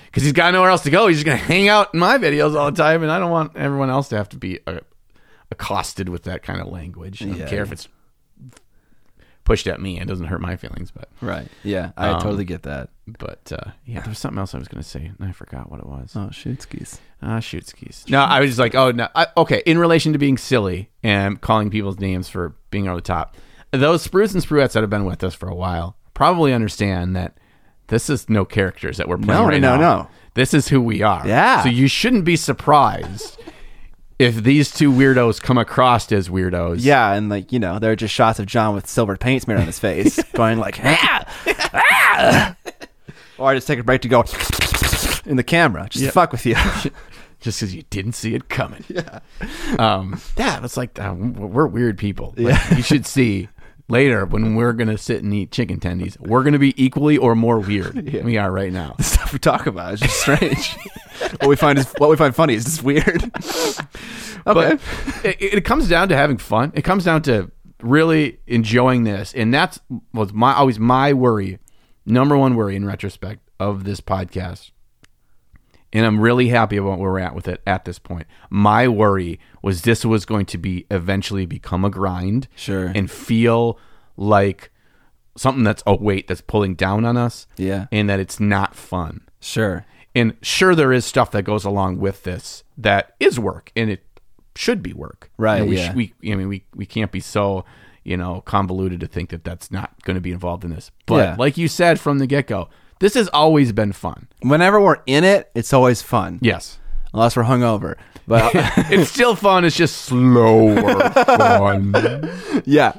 Because 0.07 0.23
he's 0.23 0.33
got 0.33 0.53
nowhere 0.53 0.71
else 0.71 0.83
to 0.85 0.91
go. 0.91 1.09
He's 1.09 1.17
just 1.17 1.27
going 1.27 1.39
to 1.39 1.45
hang 1.45 1.69
out 1.69 1.93
in 1.93 1.99
my 1.99 2.19
videos 2.19 2.55
all 2.57 2.71
the 2.71 2.77
time, 2.81 3.03
and 3.03 3.11
I 3.11 3.19
don't 3.19 3.33
want 3.33 3.57
everyone 3.57 3.91
else 3.91 4.09
to 4.11 4.17
have 4.17 4.29
to 4.29 4.37
be 4.37 4.61
uh, 4.67 4.79
accosted 5.51 6.09
with 6.09 6.23
that 6.25 6.43
kind 6.45 6.61
of 6.61 6.69
language. 6.69 7.21
I 7.23 7.27
don't 7.27 7.37
Yeah. 7.39 7.49
care 7.49 7.63
if 7.65 7.73
it's 7.73 7.89
pushed 9.45 9.67
at 9.67 9.81
me. 9.81 10.01
It 10.01 10.07
doesn't 10.09 10.27
hurt 10.27 10.41
my 10.41 10.57
feelings, 10.57 10.91
but 10.91 11.09
Right. 11.21 11.49
Yeah, 11.63 11.93
I 11.97 12.09
Um, 12.11 12.21
totally 12.21 12.45
get 12.45 12.63
that. 12.63 12.89
but 13.19 13.53
uh, 13.53 13.71
yeah, 13.85 14.01
there 14.01 14.09
was 14.09 14.19
something 14.19 14.39
else 14.39 14.55
I 14.55 14.59
was 14.59 14.69
going 14.69 14.83
to 14.83 14.89
say, 14.89 15.13
and 15.19 15.29
I 15.29 15.33
forgot 15.33 15.71
what 15.71 15.81
it 15.81 15.87
was. 15.87 16.13
Oh, 16.17 16.31
shoot 16.31 16.63
skis. 16.63 17.01
Ah, 17.23 17.41
shoot 17.41 17.67
skis. 17.67 18.05
No, 18.09 18.21
I 18.21 18.41
was 18.41 18.51
just 18.51 18.59
like, 18.59 18.75
oh 18.75 18.91
no. 18.91 19.09
I, 19.15 19.27
okay, 19.37 19.63
in 19.67 19.79
relation 19.79 20.13
to 20.15 20.19
being 20.19 20.39
silly 20.39 20.91
and 21.03 21.41
calling 21.41 21.71
people's 21.71 21.99
names 22.01 22.29
for 22.29 22.55
being 22.71 22.89
over 22.89 22.97
the 22.97 23.03
top, 23.03 23.37
those 23.71 24.07
sprues 24.07 24.33
and 24.35 24.43
spruettes 24.43 24.73
that 24.73 24.83
have 24.83 24.91
been 24.91 25.05
with 25.05 25.23
us 25.25 25.35
for 25.35 25.49
a 25.49 25.55
while 25.55 25.97
probably 26.15 26.53
understand 26.53 27.15
that 27.17 27.37
this 27.89 28.09
is 28.09 28.31
no 28.31 28.45
characters 28.45 28.97
that 28.97 29.09
we're 29.09 29.19
playing 29.19 29.43
No, 29.43 29.49
right 29.49 29.61
no, 29.61 29.77
now. 29.77 29.81
no. 29.81 30.09
This 30.35 30.55
is 30.55 30.69
who 30.69 30.81
we 30.81 31.03
are. 31.03 31.27
Yeah. 31.27 31.63
So 31.63 31.69
you 31.69 31.87
shouldn't 31.87 32.25
be 32.25 32.37
surprised 32.37 33.39
if 34.25 34.37
these 34.43 34.71
two 34.73 34.91
weirdos 34.91 35.41
come 35.41 35.59
across 35.59 36.11
as 36.13 36.29
weirdos, 36.29 36.79
Yeah, 36.81 37.13
and 37.13 37.29
like 37.29 37.53
you 37.53 37.59
know, 37.59 37.79
there 37.79 37.93
are 37.93 37.97
just 37.97 38.15
shots 38.15 38.39
of 38.39 38.47
John 38.47 38.75
with 38.75 38.87
silver 38.89 39.17
paint 39.17 39.43
smeared 39.43 39.61
on 39.61 39.67
his 39.67 39.79
face, 39.79 40.23
going 40.33 40.59
like, 40.59 40.79
ah, 40.83 41.27
ah. 41.75 42.57
or 43.39 43.51
I 43.51 43.55
just 43.55 43.67
take 43.67 43.79
a 43.79 43.85
break 43.85 44.03
to 44.03 44.09
go 44.09 44.25
in 45.27 45.37
the 45.37 45.45
camera, 45.45 45.89
just 45.91 46.05
to 46.05 46.11
fuck 46.13 46.33
with 46.33 46.45
you. 46.47 46.55
just 47.41 47.61
because 47.61 47.75
you 47.75 47.83
didn't 47.91 48.13
see 48.13 48.35
it 48.35 48.49
coming. 48.49 48.83
Yeah. 48.89 49.21
Um, 49.79 50.21
yeah, 50.37 50.65
it's 50.65 50.77
like 50.79 50.99
uh, 50.99 51.15
we're 51.15 51.67
weird 51.67 51.99
people. 51.99 52.35
Like, 52.37 52.57
Yeah. 52.57 52.77
You 52.77 52.83
should 52.83 53.05
see 53.07 53.49
later 53.89 54.25
when 54.25 54.55
we're 54.55 54.73
going 54.73 54.89
to 54.89 54.99
sit 54.99 55.23
and 55.23 55.33
eat 55.33 55.51
chicken 55.51 55.79
tendies, 55.79 56.19
we're 56.19 56.43
going 56.43 56.53
to 56.53 56.59
be 56.59 56.75
equally 56.83 57.19
or 57.19 57.35
more 57.35 57.59
weird 57.59 57.95
than 58.13 58.25
we 58.25 58.39
are 58.39 58.51
right 58.51 58.73
now. 58.73 58.95
the 58.99 59.05
stuff 59.05 59.33
we 59.33 59.39
talk 59.39 59.67
about 59.67 59.95
is 59.95 60.01
just 60.01 60.21
strange. 60.21 60.77
what 61.41 61.49
we 61.49 61.57
find 61.57 61.79
is 61.79 61.93
what 61.99 62.11
we 62.11 62.17
find 62.17 62.35
funny 62.35 62.55
is 62.55 62.65
just 62.65 62.83
weird. 62.83 63.25
okay. 63.25 63.89
But 64.45 64.81
it, 65.25 65.37
it 65.41 65.65
comes 65.65 65.89
down 65.89 66.09
to 66.09 66.17
having 66.17 66.39
fun. 66.39 66.73
It 66.75 66.83
comes 66.83 67.05
down 67.05 67.23
to 67.23 67.51
really 67.83 68.39
enjoying 68.47 69.05
this. 69.05 69.35
And 69.35 69.53
that's 69.53 69.81
was 70.13 70.33
my 70.33 70.55
always 70.55 70.79
my 70.79 71.13
worry, 71.13 71.59
number 72.07 72.37
one 72.37 72.57
worry 72.57 72.77
in 72.77 72.85
retrospect 72.85 73.49
of 73.61 73.85
this 73.85 74.01
podcast. 74.01 74.71
And 75.95 76.05
I'm 76.05 76.21
really 76.21 76.49
happy 76.49 76.77
about 76.77 76.99
where 76.99 77.13
we're 77.13 77.21
at 77.21 77.35
with 77.35 77.49
it 77.49 77.63
at 77.67 77.85
this 77.85 77.99
point. 77.99 78.27
My 78.51 78.89
worry 78.89 79.39
was 79.63 79.83
this 79.83 80.05
was 80.05 80.27
going 80.27 80.45
to 80.47 80.59
be 80.59 80.87
eventually 80.91 81.47
become 81.47 81.85
a 81.85 81.91
grind. 81.91 82.49
Sure. 82.57 82.93
And 82.95 83.11
feel 83.11 83.79
like 84.17 84.71
something 85.37 85.65
that's 85.65 85.83
oh, 85.87 85.95
a 85.95 85.97
weight 85.97 86.27
that's 86.27 86.41
pulling 86.41 86.75
down 86.75 87.05
on 87.05 87.17
us. 87.17 87.47
Yeah. 87.57 87.87
And 87.93 88.11
that 88.11 88.21
it's 88.21 88.41
not 88.41 88.75
fun. 88.75 89.23
Sure. 89.41 89.87
And 90.17 90.37
sure, 90.43 90.75
there 90.75 90.93
is 90.93 91.05
stuff 91.05 91.31
that 91.33 91.43
goes 91.43 91.65
along 91.65 91.99
with 91.99 92.23
this 92.25 92.63
that 92.79 93.15
is 93.19 93.39
work, 93.39 93.73
and 93.75 93.91
it 93.91 94.05
should 94.55 94.83
be 94.83 94.93
work. 94.93 95.31
Right, 95.37 95.61
And 95.61 95.69
we, 95.69 95.77
yeah. 95.77 95.93
we, 95.95 96.15
I 96.25 96.35
mean, 96.37 96.49
we 96.49 96.65
we 96.75 96.87
can't 96.87 97.11
be 97.11 97.21
so 97.21 97.65
you 98.05 98.17
know 98.17 98.43
convoluted 98.43 99.01
to 99.01 99.07
think 99.09 99.31
that 99.31 99.43
that's 99.43 99.71
not 99.73 100.01
going 100.05 100.15
to 100.15 100.21
be 100.21 100.31
involved 100.31 100.65
in 100.65 100.71
this. 100.71 100.91
But 101.07 101.17
Yeah. 101.17 101.37
like 101.39 101.57
you 101.57 101.67
said 101.69 101.99
from 101.99 102.19
the 102.19 102.27
get 102.29 102.47
go, 102.47 102.69
this 103.01 103.15
has 103.15 103.29
always 103.29 103.73
been 103.73 103.93
fun. 103.93 104.29
Whenever 104.41 104.81
we're 104.81 105.03
in 105.07 105.25
it, 105.25 105.51
it's 105.55 105.73
always 105.73 106.03
fun. 106.03 106.39
Yes, 106.43 106.79
Unless 107.13 107.37
we're 107.37 107.45
hungover. 107.45 107.95
But 108.27 108.51
it's 108.91 109.11
still 109.11 109.37
fun. 109.37 109.65
It's 109.65 109.77
just 109.77 109.97
slower 110.03 111.11
fun. 111.11 111.95
yeah. 112.65 112.95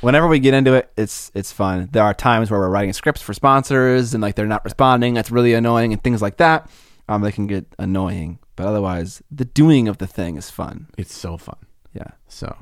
Whenever 0.00 0.26
we 0.26 0.38
get 0.40 0.52
into 0.54 0.74
it, 0.74 0.90
it's 0.96 1.30
it's 1.34 1.52
fun. 1.52 1.88
There 1.92 2.02
are 2.02 2.12
times 2.12 2.50
where 2.50 2.60
we're 2.60 2.68
writing 2.70 2.92
scripts 2.92 3.22
for 3.22 3.32
sponsors 3.34 4.14
and 4.14 4.22
like 4.22 4.34
they're 4.34 4.46
not 4.46 4.64
responding. 4.64 5.14
That's 5.14 5.30
really 5.30 5.54
annoying 5.54 5.92
and 5.92 6.02
things 6.02 6.20
like 6.20 6.38
that. 6.38 6.68
Um, 7.08 7.22
they 7.22 7.32
can 7.32 7.46
get 7.46 7.66
annoying, 7.78 8.38
but 8.56 8.66
otherwise, 8.66 9.22
the 9.30 9.44
doing 9.44 9.88
of 9.88 9.98
the 9.98 10.06
thing 10.06 10.36
is 10.36 10.50
fun. 10.50 10.88
It's 10.98 11.14
so 11.14 11.36
fun. 11.36 11.56
Yeah, 11.94 12.12
So, 12.28 12.56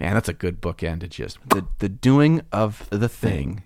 man, 0.00 0.14
that's 0.14 0.28
a 0.28 0.32
good 0.32 0.60
bookend 0.60 1.00
to 1.00 1.08
just 1.08 1.38
the 1.48 1.66
the 1.78 1.88
doing 1.88 2.42
of 2.52 2.86
the 2.90 3.08
thing. 3.08 3.62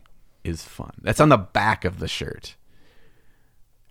Is 0.51 0.63
fun. 0.63 0.93
That's 1.01 1.21
on 1.21 1.29
the 1.31 1.39
back 1.39 1.85
of 1.85 1.99
the 2.01 2.09
shirt. 2.09 2.57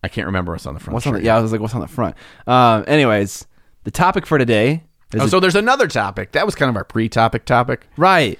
I 0.03 0.07
can't 0.07 0.27
remember 0.27 0.52
what's 0.53 0.65
on 0.65 0.73
the 0.73 0.80
front. 0.80 0.94
What's 0.94 1.07
on 1.07 1.14
the? 1.14 1.23
Yeah, 1.23 1.36
I 1.38 1.41
was 1.41 1.52
like, 1.52 1.60
what's 1.61 1.73
on 1.76 1.81
the 1.81 1.88
front? 1.88 2.15
Um, 2.48 2.86
anyways, 2.88 3.45
the 3.84 3.91
topic 3.91 4.26
for 4.26 4.38
today 4.38 4.84
is 5.14 5.22
Oh, 5.23 5.27
so 5.27 5.40
there's 5.40 5.56
another 5.56 5.88
topic. 5.88 6.31
That 6.34 6.45
was 6.45 6.56
kind 6.56 6.69
of 6.69 6.76
our 6.76 6.84
pre-topic 6.86 7.45
topic. 7.45 7.88
right. 7.98 8.40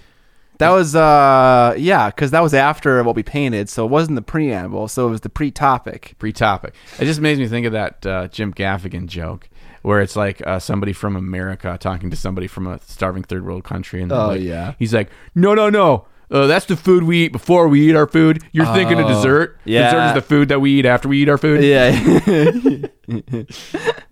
That 0.60 0.72
was 0.72 0.94
uh 0.94 1.74
yeah, 1.78 2.10
because 2.10 2.32
that 2.32 2.41
was 2.44 2.54
after 2.54 3.02
what 3.06 3.16
we 3.16 3.24
painted, 3.24 3.70
so 3.70 3.86
it 3.86 3.90
wasn't 3.90 4.18
the 4.18 4.22
preamble, 4.22 4.90
so 4.90 5.08
it 5.08 5.10
was 5.12 5.22
the 5.22 5.30
pre-topic. 5.30 6.16
pre-topic. 6.20 6.74
It 7.00 7.06
just 7.06 7.22
makes 7.22 7.40
me 7.40 7.48
think 7.48 7.66
of 7.66 7.72
that 7.72 8.06
uh, 8.06 8.28
Jim 8.28 8.54
Gaffigan 8.54 9.08
joke 9.08 9.48
where 9.84 10.02
it's 10.02 10.18
like 10.18 10.46
uh, 10.46 10.60
somebody 10.60 10.91
from 10.91 11.16
America 11.16 11.78
talking 11.80 12.10
to 12.10 12.18
somebody 12.18 12.48
from 12.48 12.68
a 12.68 12.78
starving 12.80 13.24
third 13.24 13.46
world 13.46 13.64
country, 13.64 14.02
and 14.02 14.12
Oh, 14.12 14.28
like- 14.28 14.41
yeah. 14.41 14.74
he's 14.78 14.94
like, 14.94 15.10
"No, 15.34 15.54
no, 15.56 15.70
no." 15.70 16.08
Uh, 16.31 16.45
that's 16.47 16.65
the 16.65 16.76
food 16.76 17.03
we 17.03 17.26
eat 17.26 17.31
before 17.31 17.68
we 17.68 17.89
eat 17.89 17.95
our 17.95 18.06
food. 18.07 18.43
You're 18.51 18.65
thinking 18.68 18.99
of 18.99 19.06
Oh, 19.07 19.10
dessert. 19.10 19.60
yeah. 19.65 19.85
Dessert 19.91 20.07
is 20.10 20.14
the 20.15 20.22
food 20.27 20.49
that 20.49 20.60
we 20.61 20.72
eat 20.80 20.85
after 20.85 21.07
we 21.10 21.22
eat 21.22 21.30
our 21.30 21.38
food. 21.38 21.64
Yeah. 21.64 22.88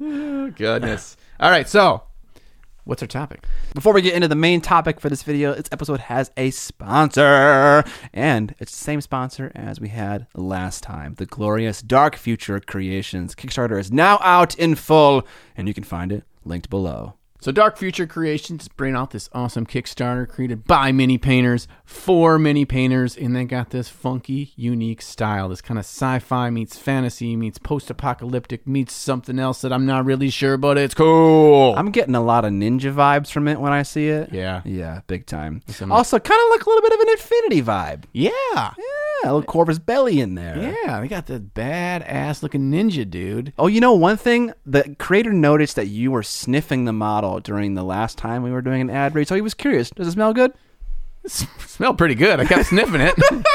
Oh, 0.02 0.52
goodness. 0.56 1.18
All 1.40 1.52
right, 1.52 1.68
so 1.70 2.04
what's 2.86 3.02
our 3.02 3.08
topic? 3.08 3.46
Before 3.76 3.94
we 3.94 4.02
get 4.02 4.14
into 4.16 4.28
the 4.28 4.36
main 4.36 4.62
topic 4.62 5.00
for 5.00 5.10
this 5.10 5.22
video, 5.24 5.54
this 5.54 5.68
episode 5.72 6.00
has 6.00 6.32
a 6.38 6.50
sponsor. 6.52 7.84
And 8.14 8.56
it's 8.60 8.72
the 8.72 8.84
same 8.84 9.02
sponsor 9.02 9.52
as 9.54 9.80
we 9.80 9.90
had 9.90 10.26
last 10.34 10.82
time 10.84 11.14
the 11.16 11.26
glorious 11.26 11.82
Dark 11.82 12.16
Future 12.16 12.60
Creations. 12.60 13.36
Kickstarter 13.36 13.80
is 13.80 13.92
now 13.92 14.20
out 14.24 14.56
in 14.58 14.74
full, 14.76 15.28
and 15.56 15.68
you 15.68 15.74
can 15.74 15.84
find 15.84 16.12
it 16.12 16.24
linked 16.46 16.70
below. 16.70 17.14
So 17.40 17.52
Dark 17.52 17.78
Future 17.78 18.08
Creations 18.08 18.68
bring 18.68 18.96
out 18.96 19.12
this 19.12 19.30
awesome 19.32 19.68
Kickstarter 19.68 20.28
created 20.28 20.66
by 20.66 20.92
mini 20.92 21.20
painters 21.20 21.68
for 21.86 22.40
mini 22.40 22.66
painters, 22.66 23.16
and 23.16 23.36
they 23.36 23.46
got 23.46 23.70
this 23.70 23.88
funky, 23.90 24.54
unique 24.56 25.04
style. 25.04 25.48
This 25.48 25.62
kind 25.62 25.78
of 25.78 25.86
sci-fi 25.86 26.50
meets 26.50 26.78
fantasy 26.80 27.36
meets 27.36 27.60
post-apocalyptic 27.60 28.66
meets 28.66 28.94
something 28.94 29.38
else 29.38 29.62
that 29.62 29.72
I'm 29.72 29.86
not 29.86 30.04
really 30.04 30.32
sure, 30.32 30.58
but 30.58 30.80
it's 30.80 30.96
cool. 30.96 31.76
I'm 31.78 31.92
getting 31.92 32.16
a 32.16 32.24
lot 32.24 32.44
of 32.44 32.52
ninja 32.52 32.92
vibes 32.94 33.30
from 33.32 33.48
it 33.48 33.60
when 33.60 33.72
I 33.72 33.84
see 33.84 34.08
it. 34.08 34.34
yeah, 34.34 34.62
Yeah, 34.66 35.02
big 35.06 35.28
time. 35.28 35.62
Some- 35.68 35.92
Also, 35.92 36.18
kind 36.18 36.42
of 36.44 36.50
like 36.52 36.66
a 36.66 36.70
little 36.70 36.82
bit 36.90 36.94
of 36.94 37.00
an 37.02 37.10
Infinity 37.12 37.62
vibe. 37.62 38.04
yeah, 38.14 38.32
Yeah, 38.56 38.74
a 39.24 39.26
little 39.26 39.44
Corvus 39.44 39.78
Belli 39.80 40.20
in 40.20 40.34
there. 40.36 40.76
yeah. 40.86 41.00
They 41.02 41.08
got 41.08 41.28
the 41.28 41.40
badass 41.40 42.42
looking 42.42 42.72
ninja 42.72 43.08
dude. 43.10 43.54
Oh, 43.60 43.68
you 43.68 43.80
know 43.80 43.94
one 43.94 44.18
thing? 44.18 44.54
The 44.66 44.96
creator 45.00 45.32
noticed 45.34 45.76
that 45.76 45.88
you 45.88 46.12
were 46.12 46.24
sniffing 46.24 46.86
the 46.86 46.94
model 46.94 47.27
during 47.44 47.74
the 47.76 47.84
last 47.84 48.18
time 48.18 48.42
we 48.44 48.52
were 48.52 48.62
doing 48.62 48.82
an 48.82 48.90
ad 48.90 49.14
read, 49.16 49.28
so 49.28 49.36
he 49.36 49.42
was 49.42 49.54
curious. 49.54 49.90
Does 49.92 50.08
it 50.08 50.12
smell 50.12 50.34
good? 50.34 50.52
smelled 51.28 51.98
pretty 51.98 52.16
good. 52.16 52.40
I 52.40 52.46
kept 52.46 52.66
sniffing 52.70 53.02
it. 53.02 53.14
It 53.18 53.46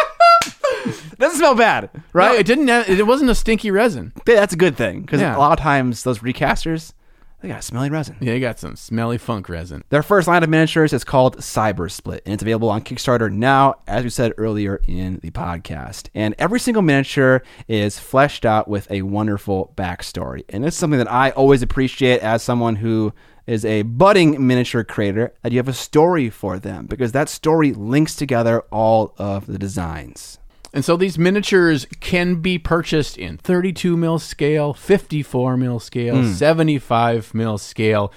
doesn't 1.19 1.39
smell 1.39 1.55
bad, 1.55 1.91
right? 2.13 2.29
right? 2.31 2.39
it 2.41 2.47
didn't. 2.47 2.69
Have, 2.69 2.89
it 2.89 3.07
wasn't 3.07 3.31
a 3.31 3.35
stinky 3.35 3.71
resin. 3.71 4.13
That's 4.27 4.53
a 4.53 4.57
good 4.57 4.77
thing 4.77 5.01
because 5.03 5.21
Yeah. 5.21 5.37
a 5.37 5.39
lot 5.39 5.59
of 5.59 5.63
times 5.63 6.03
those 6.03 6.19
recasters 6.21 6.93
they 7.41 7.49
got 7.49 7.65
smelly 7.65 7.91
resin. 7.91 8.17
Yeah, 8.21 8.35
they 8.35 8.41
got 8.41 8.61
some 8.61 8.77
smelly 8.77 9.19
funk 9.19 9.49
resin. 9.49 9.83
Their 9.89 10.05
first 10.05 10.29
line 10.29 10.45
of 10.45 10.49
miniatures 10.49 10.93
is 10.93 11.03
called 11.03 11.39
Cyber 11.39 11.91
Split, 11.91 12.23
and 12.25 12.35
it's 12.35 12.43
available 12.43 12.71
on 12.71 12.83
Kickstarter 12.83 13.33
now, 13.33 13.75
as 13.89 14.05
we 14.05 14.11
said 14.11 14.33
earlier 14.39 14.81
in 14.87 15.19
the 15.25 15.33
podcast. 15.33 16.09
And 16.15 16.37
every 16.39 16.61
single 16.61 16.83
miniature 16.85 17.43
is 17.67 17.99
fleshed 17.99 18.45
out 18.47 18.69
with 18.69 18.89
a 18.93 19.03
wonderful 19.03 19.73
backstory. 19.77 20.45
And 20.51 20.65
it's 20.65 20.77
something 20.77 20.99
that 20.99 21.11
I 21.11 21.31
always 21.31 21.63
appreciate 21.63 22.21
as 22.21 22.45
someone 22.45 22.77
who 22.77 23.13
is 23.47 23.65
a 23.65 23.83
budding 23.83 24.47
miniature 24.47 24.85
creator, 24.85 25.35
that 25.43 25.53
you 25.53 25.59
have 25.59 25.69
a 25.69 25.73
story 25.73 26.31
for 26.31 26.59
them, 26.59 26.87
because 26.87 27.13
that 27.13 27.29
story 27.29 27.73
links 27.73 28.15
together 28.15 28.61
all 28.71 29.15
of 29.19 29.47
the 29.47 29.59
designs. 29.59 30.39
And 30.75 30.85
so 30.85 30.97
these 30.97 31.19
miniatures 31.19 31.87
can 32.01 32.37
be 32.41 32.59
purchased 32.59 33.19
in 33.19 33.37
32 33.37 33.95
mil 33.97 34.19
scale, 34.19 34.73
54 34.73 35.57
mil 35.59 35.79
scale, 35.81 36.25
75 36.33 37.35
mil 37.35 37.59
scale, 37.59 38.11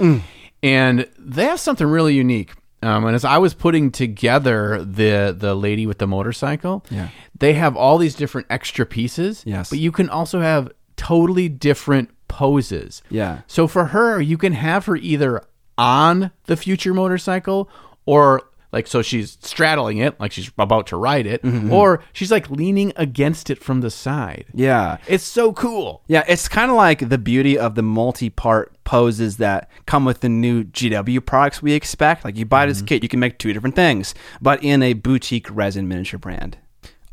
and 0.63 1.07
they 1.17 1.45
have 1.45 1.59
something 1.59 1.87
really 1.87 2.13
unique. 2.13 2.53
Um, 2.81 3.05
and 3.05 3.15
as 3.15 3.25
I 3.25 3.39
was 3.39 3.53
putting 3.53 3.91
together 3.91 4.83
the 4.85 5.35
the 5.37 5.55
lady 5.55 5.87
with 5.87 5.97
the 5.97 6.07
motorcycle, 6.07 6.85
Yeah. 6.91 7.09
they 7.37 7.53
have 7.53 7.75
all 7.75 7.97
these 7.97 8.15
different 8.15 8.47
extra 8.49 8.85
pieces. 8.85 9.43
Yes. 9.45 9.69
but 9.69 9.79
you 9.79 9.91
can 9.91 10.09
also 10.09 10.39
have 10.41 10.69
totally 10.95 11.49
different 11.49 12.09
poses. 12.35 13.01
Yeah. 13.09 13.41
So 13.47 13.65
for 13.65 13.85
her, 13.85 14.19
you 14.19 14.37
can 14.37 14.51
have 14.51 14.87
her 14.87 14.97
either 14.97 15.41
on 15.77 16.31
the 16.47 16.57
future 16.57 16.93
motorcycle 16.93 17.69
or 18.05 18.41
like 18.73 18.87
so 18.87 19.01
she's 19.01 19.37
straddling 19.41 19.99
it 19.99 20.19
like 20.19 20.33
she's 20.33 20.51
about 20.57 20.87
to 20.87 20.97
ride 20.97 21.25
it 21.25 21.41
mm-hmm. 21.43 21.71
or 21.71 22.03
she's 22.11 22.29
like 22.29 22.49
leaning 22.49 22.91
against 22.97 23.49
it 23.49 23.63
from 23.63 23.79
the 23.79 23.89
side. 23.89 24.47
Yeah. 24.53 24.97
It's 25.07 25.23
so 25.23 25.53
cool. 25.53 26.03
Yeah, 26.07 26.25
it's 26.27 26.49
kind 26.49 26.69
of 26.69 26.75
like 26.75 27.07
the 27.07 27.17
beauty 27.17 27.57
of 27.57 27.75
the 27.75 27.83
multi-part 27.83 28.83
poses 28.83 29.37
that 29.37 29.69
come 29.85 30.03
with 30.03 30.19
the 30.19 30.27
new 30.27 30.65
GW 30.65 31.25
products 31.25 31.61
we 31.61 31.71
expect. 31.71 32.25
Like 32.25 32.35
you 32.35 32.45
buy 32.45 32.65
this 32.65 32.79
mm-hmm. 32.79 32.87
kit, 32.87 33.03
you 33.03 33.07
can 33.07 33.21
make 33.21 33.39
two 33.39 33.53
different 33.53 33.77
things, 33.77 34.13
but 34.41 34.61
in 34.61 34.83
a 34.83 34.91
boutique 34.91 35.47
resin 35.49 35.87
miniature 35.87 36.19
brand. 36.19 36.57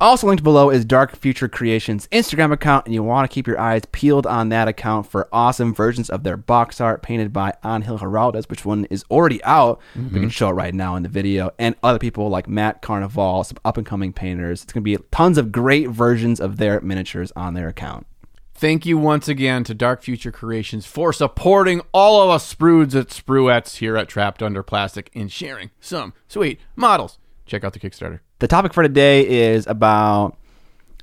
Also 0.03 0.27
linked 0.27 0.43
below 0.43 0.69
is 0.69 0.85
Dark 0.85 1.15
Future 1.15 1.49
Creations 1.49 2.09
Instagram 2.09 2.51
account, 2.51 2.87
and 2.87 2.93
you 2.93 3.05
want 3.05 3.31
to 3.31 3.33
keep 3.33 3.47
your 3.47 3.61
eyes 3.61 3.83
peeled 3.93 4.27
on 4.27 4.49
that 4.49 4.67
account 4.67 5.07
for 5.07 5.29
awesome 5.33 5.73
versions 5.73 6.11
of 6.11 6.25
their 6.25 6.37
box 6.37 6.81
art 6.81 7.03
painted 7.03 7.33
by 7.33 7.55
Angel 7.65 7.97
Giraldez, 7.97 8.51
which 8.51 8.65
one 8.65 8.85
is 8.87 9.05
already 9.13 9.41
out. 9.45 9.81
We 9.95 10.03
can 10.03 10.11
mm-hmm. 10.11 10.29
show 10.31 10.49
it 10.49 10.55
right 10.55 10.75
now 10.75 10.97
in 10.97 11.05
the 11.05 11.09
video, 11.09 11.53
and 11.57 11.77
other 11.85 12.01
people 12.01 12.29
like 12.29 12.49
Matt 12.49 12.83
Carnival, 12.83 13.45
some 13.45 13.59
up 13.65 13.77
and 13.77 13.87
coming 13.87 14.13
painters. 14.13 14.65
It's 14.65 14.73
going 14.73 14.83
to 14.83 14.99
be 14.99 15.01
tons 15.13 15.39
of 15.39 15.53
great 15.53 15.89
versions 15.91 16.41
of 16.41 16.57
their 16.57 16.81
miniatures 16.81 17.31
on 17.37 17.55
their 17.55 17.69
account. 17.69 18.09
Thank 18.55 18.85
you 18.85 18.99
once 18.99 19.29
again 19.29 19.63
to 19.63 19.73
Dark 19.73 20.03
Future 20.03 20.33
Creations 20.33 20.85
for 20.85 21.13
supporting 21.13 21.81
all 21.93 22.21
of 22.21 22.29
us 22.29 22.53
sprues 22.53 22.99
at 22.99 23.11
Spruettes 23.11 23.77
here 23.77 23.97
at 23.97 24.09
Trapped 24.09 24.43
Under 24.43 24.65
Plastic 24.65 25.13
and 25.15 25.31
sharing 25.31 25.71
some 25.81 26.13
sweet 26.27 26.59
models. 26.75 27.21
Check 27.47 27.63
out 27.63 27.73
the 27.73 27.79
Kickstarter. 27.79 28.19
The 28.43 28.49
topic 28.49 28.75
for 28.75 28.83
today 28.83 29.53
is 29.53 29.69
about 29.69 30.37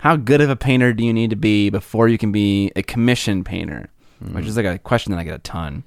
how 0.01 0.17
good 0.17 0.41
of 0.41 0.49
a 0.49 0.57
painter 0.57 0.91
do 0.91 1.05
you 1.05 1.13
need 1.13 1.29
to 1.29 1.37
be 1.37 1.69
before 1.69 2.09
you 2.09 2.17
can 2.17 2.33
be 2.33 2.69
a 2.75 2.83
commission 2.83 3.45
painter, 3.45 3.87
which 4.33 4.45
is 4.45 4.57
like 4.57 4.65
a 4.65 4.77
question 4.77 5.13
that 5.13 5.19
I 5.19 5.23
get 5.23 5.35
a 5.35 5.39
ton. 5.39 5.85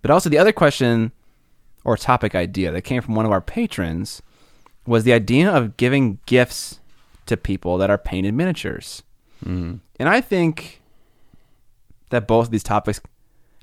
But 0.00 0.12
also 0.12 0.30
the 0.30 0.38
other 0.38 0.52
question 0.52 1.10
or 1.82 1.96
topic 1.96 2.36
idea 2.36 2.70
that 2.70 2.82
came 2.82 3.02
from 3.02 3.16
one 3.16 3.26
of 3.26 3.32
our 3.32 3.40
patrons 3.40 4.22
was 4.86 5.02
the 5.02 5.12
idea 5.12 5.50
of 5.50 5.76
giving 5.76 6.20
gifts 6.24 6.78
to 7.26 7.36
people 7.36 7.78
that 7.78 7.90
are 7.90 7.98
painted 7.98 8.34
miniatures. 8.34 9.02
Mm. 9.44 9.80
And 9.98 10.08
I 10.08 10.20
think 10.20 10.82
that 12.10 12.28
both 12.28 12.46
of 12.46 12.52
these 12.52 12.62
topics 12.62 13.00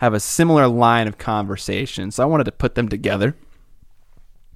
have 0.01 0.13
a 0.13 0.19
similar 0.19 0.67
line 0.67 1.07
of 1.07 1.17
conversation. 1.17 2.11
So 2.11 2.21
I 2.21 2.25
wanted 2.25 2.47
to 2.47 2.51
put 2.51 2.75
them 2.75 2.89
together 2.89 3.33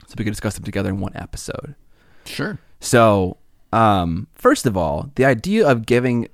so 0.06 0.16
we 0.18 0.26
could 0.26 0.32
discuss 0.32 0.56
them 0.56 0.66
together 0.66 0.90
in 0.90 1.00
one 1.00 1.16
episode. 1.16 1.76
Sure. 2.26 2.60
So, 2.84 3.38
um, 3.72 4.28
first 4.36 4.66
of 4.66 4.76
all, 4.76 5.10
the 5.16 5.24
idea 5.24 5.66
of 5.66 5.86
giving 5.86 6.28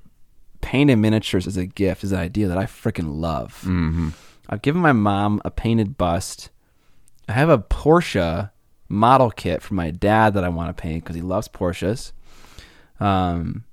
painted 0.61 0.95
miniatures 0.95 1.45
as 1.45 1.57
a 1.57 1.67
gift 1.67 2.03
is 2.03 2.11
an 2.11 2.19
idea 2.19 2.47
that 2.47 2.57
I 2.57 2.65
freaking 2.65 3.19
love. 3.19 3.61
Mm-hmm. 3.61 4.09
I've 4.49 4.63
given 4.63 4.81
my 4.81 4.91
mom 4.91 5.41
a 5.45 5.51
painted 5.51 5.95
bust. 5.95 6.49
I 7.27 7.33
have 7.33 7.49
a 7.49 7.59
Porsche 7.59 8.49
model 8.89 9.29
kit 9.29 9.61
for 9.61 9.75
my 9.75 9.91
dad 9.91 10.33
that 10.33 10.43
I 10.43 10.49
want 10.49 10.75
to 10.75 10.81
paint 10.81 11.03
because 11.03 11.15
he 11.15 11.21
loves 11.21 11.47
Porsches. 11.47 12.13
Um, 12.99 13.63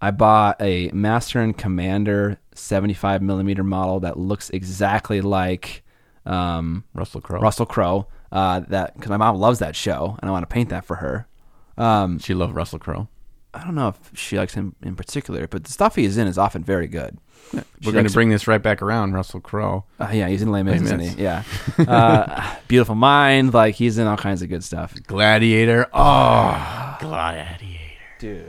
I 0.00 0.12
bought 0.12 0.62
a 0.62 0.90
Master 0.92 1.40
and 1.40 1.58
Commander 1.58 2.38
75 2.54 3.20
millimeter 3.20 3.64
model 3.64 3.98
that 4.00 4.16
looks 4.16 4.48
exactly 4.50 5.20
like 5.20 5.82
um, 6.24 6.84
Russell 6.94 7.20
Crowe. 7.20 7.40
Russell 7.40 7.66
Crowe. 7.66 8.06
Uh, 8.30 8.60
that 8.68 8.94
because 8.94 9.10
my 9.10 9.16
mom 9.16 9.36
loves 9.36 9.58
that 9.58 9.74
show 9.74 10.16
and 10.22 10.28
I 10.28 10.32
want 10.32 10.48
to 10.48 10.54
paint 10.54 10.68
that 10.68 10.84
for 10.84 10.96
her. 10.96 11.26
Um, 11.82 12.18
She 12.18 12.34
loved 12.34 12.54
Russell 12.54 12.78
Crowe. 12.78 13.08
I 13.54 13.64
don't 13.64 13.74
know 13.74 13.88
if 13.88 14.18
she 14.18 14.38
likes 14.38 14.54
him 14.54 14.74
in 14.82 14.96
particular, 14.96 15.46
but 15.46 15.64
the 15.64 15.72
stuff 15.72 15.96
he 15.96 16.04
is 16.06 16.16
in 16.16 16.26
is 16.26 16.38
often 16.38 16.64
very 16.64 16.86
good. 16.86 17.18
She 17.52 17.60
We're 17.84 17.92
going 17.92 18.06
to 18.06 18.12
bring 18.12 18.30
this 18.30 18.46
right 18.46 18.62
back 18.62 18.80
around. 18.80 19.12
Russell 19.12 19.40
Crowe. 19.40 19.84
Uh, 20.00 20.08
yeah, 20.10 20.28
he's 20.28 20.40
in 20.40 20.50
Les 20.50 20.62
Mis, 20.62 20.80
isn't 20.82 21.00
he? 21.00 21.22
Yeah. 21.22 21.42
Uh, 21.78 22.54
Beautiful 22.68 22.94
Mind, 22.94 23.52
like 23.52 23.74
he's 23.74 23.98
in 23.98 24.06
all 24.06 24.16
kinds 24.16 24.40
of 24.40 24.48
good 24.48 24.64
stuff. 24.64 24.94
Gladiator. 25.06 25.86
Oh, 25.92 26.96
Gladiator. 27.00 27.78
Dude. 28.18 28.48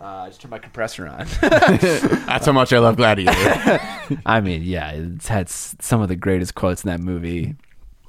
Uh, 0.00 0.04
I 0.04 0.28
just 0.28 0.40
turned 0.40 0.50
my 0.50 0.58
compressor 0.58 1.08
on. 1.08 1.26
That's 1.40 2.46
how 2.46 2.52
much 2.52 2.72
I 2.72 2.78
love 2.78 2.96
Gladiator. 2.96 3.80
I 4.24 4.40
mean, 4.40 4.62
yeah, 4.62 4.90
it's 4.92 5.26
had 5.26 5.48
some 5.48 6.00
of 6.02 6.08
the 6.08 6.16
greatest 6.16 6.54
quotes 6.54 6.84
in 6.84 6.88
that 6.90 7.00
movie. 7.00 7.56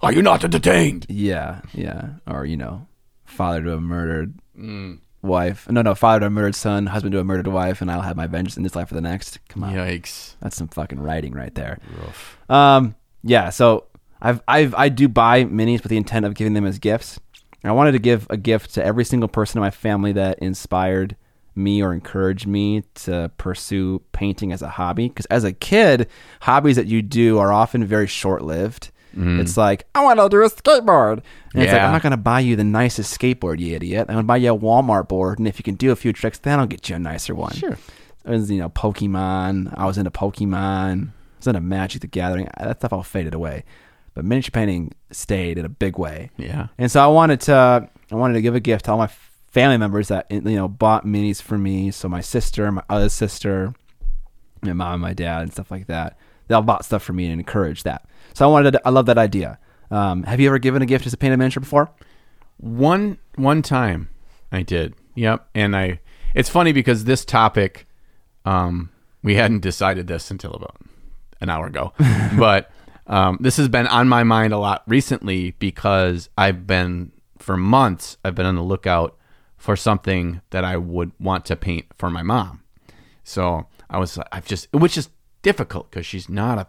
Are 0.03 0.11
you 0.13 0.21
not 0.21 0.43
entertained? 0.43 1.05
Yeah, 1.09 1.61
yeah. 1.73 2.09
Or, 2.27 2.45
you 2.45 2.57
know, 2.57 2.85
father 3.37 3.63
to 3.63 3.73
a 3.73 3.79
murdered 3.81 4.33
Mm. 4.59 4.99
wife. 5.21 5.69
No, 5.69 5.81
no, 5.81 5.93
father 5.95 6.21
to 6.21 6.25
a 6.25 6.29
murdered 6.29 6.55
son, 6.55 6.87
husband 6.87 7.13
to 7.13 7.19
a 7.19 7.23
murdered 7.23 7.47
wife, 7.47 7.81
and 7.81 7.91
I'll 7.91 8.01
have 8.01 8.17
my 8.17 8.27
vengeance 8.27 8.57
in 8.57 8.63
this 8.63 8.75
life 8.75 8.91
or 8.91 8.95
the 8.95 9.01
next. 9.01 9.39
Come 9.49 9.63
on. 9.63 9.73
Yikes. 9.73 10.33
That's 10.41 10.55
some 10.57 10.67
fucking 10.67 10.99
writing 10.99 11.33
right 11.33 11.53
there. 11.55 11.79
Rough. 12.01 12.37
Um, 12.49 12.95
yeah, 13.23 13.49
so 13.49 13.85
I've 14.21 14.41
I've 14.47 14.73
I 14.75 14.89
do 14.89 15.07
buy 15.07 15.45
minis 15.45 15.83
with 15.83 15.89
the 15.91 15.97
intent 15.97 16.25
of 16.25 16.33
giving 16.33 16.53
them 16.53 16.65
as 16.65 16.79
gifts. 16.79 17.19
And 17.63 17.69
I 17.71 17.73
wanted 17.73 17.93
to 17.93 17.99
give 17.99 18.27
a 18.29 18.37
gift 18.37 18.73
to 18.75 18.83
every 18.85 19.03
single 19.05 19.27
person 19.29 19.57
in 19.57 19.61
my 19.61 19.71
family 19.71 20.11
that 20.13 20.39
inspired 20.39 21.15
me 21.55 21.81
or 21.81 21.91
encouraged 21.91 22.45
me 22.45 22.83
to 22.93 23.31
pursue 23.39 23.99
painting 24.11 24.51
as 24.51 24.61
a 24.61 24.69
hobby. 24.69 25.07
Because 25.09 25.25
as 25.27 25.43
a 25.43 25.51
kid, 25.51 26.07
hobbies 26.41 26.75
that 26.75 26.85
you 26.85 27.01
do 27.01 27.39
are 27.39 27.51
often 27.51 27.83
very 27.85 28.05
short 28.07 28.43
lived. 28.43 28.91
Mm-hmm. 29.17 29.39
It's 29.39 29.57
like 29.57 29.87
I 29.95 30.03
want 30.03 30.19
to 30.19 30.29
do 30.29 30.41
a 30.43 30.49
skateboard, 30.49 31.21
and 31.53 31.63
it's 31.63 31.71
like 31.71 31.81
Yeah. 31.81 31.87
I'm 31.87 31.91
not 31.91 32.03
going 32.03 32.11
to 32.11 32.17
buy 32.17 32.39
you 32.39 32.55
the 32.55 32.63
nicest 32.63 33.19
skateboard, 33.19 33.59
you 33.59 33.75
idiot. 33.75 34.05
I'm 34.09 34.15
going 34.15 34.23
to 34.23 34.27
buy 34.27 34.37
you 34.37 34.53
a 34.53 34.57
Walmart 34.57 35.07
board, 35.07 35.39
and 35.39 35.47
if 35.47 35.59
you 35.59 35.63
can 35.63 35.75
do 35.75 35.91
a 35.91 35.95
few 35.95 36.13
tricks, 36.13 36.37
then 36.37 36.59
I'll 36.59 36.67
get 36.67 36.87
you 36.89 36.95
a 36.95 36.99
nicer 36.99 37.33
one. 37.33 37.53
Sure. 37.53 37.77
It 38.25 38.29
was, 38.29 38.51
you 38.51 38.59
know, 38.59 38.69
Pokemon. 38.69 39.73
I 39.77 39.85
was 39.85 39.97
into 39.97 40.11
Pokemon. 40.11 41.09
I 41.09 41.37
was 41.39 41.47
into 41.47 41.61
Magic 41.61 42.01
the 42.01 42.07
Gathering. 42.07 42.49
That 42.59 42.77
stuff 42.79 42.93
all 42.93 43.03
faded 43.03 43.33
away. 43.33 43.63
But 44.13 44.25
miniature 44.25 44.51
painting 44.51 44.93
stayed 45.11 45.57
in 45.57 45.65
a 45.65 45.69
big 45.69 45.97
way. 45.97 46.31
Yeah. 46.37 46.67
And 46.77 46.91
so 46.91 47.01
I 47.01 47.07
wanted 47.07 47.39
to 47.41 47.89
I 48.11 48.15
wanted 48.15 48.33
to 48.33 48.41
give 48.41 48.55
a 48.55 48.59
gift 48.59 48.85
to 48.85 48.91
all 48.91 48.97
my 48.97 49.09
family 49.47 49.77
members 49.77 50.07
that 50.09 50.25
you 50.29 50.41
know 50.41 50.67
bought 50.67 51.05
minis 51.05 51.41
for 51.41 51.57
me. 51.57 51.91
So 51.91 52.09
my 52.09 52.21
sister, 52.21 52.71
my 52.71 52.83
other 52.89 53.09
sister, 53.09 53.73
my 54.61 54.73
mom, 54.73 54.93
and 54.93 55.01
my 55.01 55.13
dad, 55.13 55.43
and 55.43 55.51
stuff 55.53 55.71
like 55.71 55.87
that. 55.87 56.17
They 56.47 56.55
all 56.55 56.63
bought 56.63 56.85
stuff 56.85 57.03
for 57.03 57.13
me 57.13 57.25
and 57.25 57.39
encouraged 57.39 57.83
that. 57.83 58.07
So 58.33 58.47
I 58.47 58.51
wanted 58.51 58.71
to, 58.71 58.81
I 58.85 58.89
love 58.89 59.05
that 59.07 59.17
idea. 59.17 59.59
Um, 59.89 60.23
have 60.23 60.39
you 60.39 60.47
ever 60.47 60.59
given 60.59 60.81
a 60.81 60.85
gift 60.85 61.05
as 61.05 61.13
a 61.13 61.17
painted 61.17 61.37
miniature 61.37 61.61
before? 61.61 61.91
One 62.57 63.17
one 63.35 63.61
time 63.61 64.09
I 64.51 64.63
did. 64.63 64.95
Yep. 65.15 65.47
And 65.55 65.75
I 65.75 65.99
it's 66.33 66.49
funny 66.49 66.71
because 66.71 67.05
this 67.05 67.23
topic 67.23 67.87
um 68.45 68.89
we 69.23 69.35
hadn't 69.35 69.59
decided 69.59 70.07
this 70.07 70.31
until 70.31 70.53
about 70.53 70.77
an 71.39 71.49
hour 71.49 71.67
ago. 71.67 71.93
but 72.37 72.71
um 73.05 73.37
this 73.39 73.57
has 73.57 73.69
been 73.69 73.87
on 73.87 74.07
my 74.07 74.23
mind 74.23 74.53
a 74.53 74.57
lot 74.57 74.83
recently 74.87 75.51
because 75.51 76.29
I've 76.37 76.65
been 76.65 77.11
for 77.37 77.55
months 77.57 78.17
I've 78.25 78.35
been 78.35 78.45
on 78.45 78.55
the 78.55 78.63
lookout 78.63 79.17
for 79.57 79.75
something 79.75 80.41
that 80.49 80.63
I 80.63 80.77
would 80.77 81.11
want 81.19 81.45
to 81.45 81.55
paint 81.55 81.85
for 81.97 82.09
my 82.09 82.23
mom. 82.23 82.63
So 83.23 83.67
I 83.89 83.99
was 83.99 84.17
I've 84.31 84.47
just 84.47 84.67
which 84.73 84.97
is 84.97 85.09
difficult 85.43 85.91
because 85.91 86.05
she's 86.05 86.27
not 86.27 86.57
a 86.57 86.67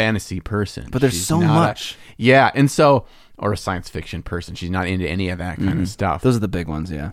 fantasy 0.00 0.40
person. 0.40 0.88
But 0.90 1.00
there's 1.00 1.14
She's 1.14 1.26
so 1.26 1.40
not 1.40 1.50
a- 1.50 1.54
much. 1.54 1.96
yeah, 2.16 2.50
and 2.54 2.70
so 2.70 3.06
or 3.38 3.52
a 3.52 3.56
science 3.56 3.88
fiction 3.88 4.22
person. 4.22 4.54
She's 4.54 4.70
not 4.70 4.86
into 4.86 5.06
any 5.08 5.28
of 5.28 5.38
that 5.38 5.58
kind 5.58 5.80
of 5.80 5.88
stuff. 5.88 6.22
Those 6.22 6.36
are 6.36 6.40
the 6.40 6.48
big 6.48 6.68
ones, 6.68 6.90
yeah. 6.90 7.10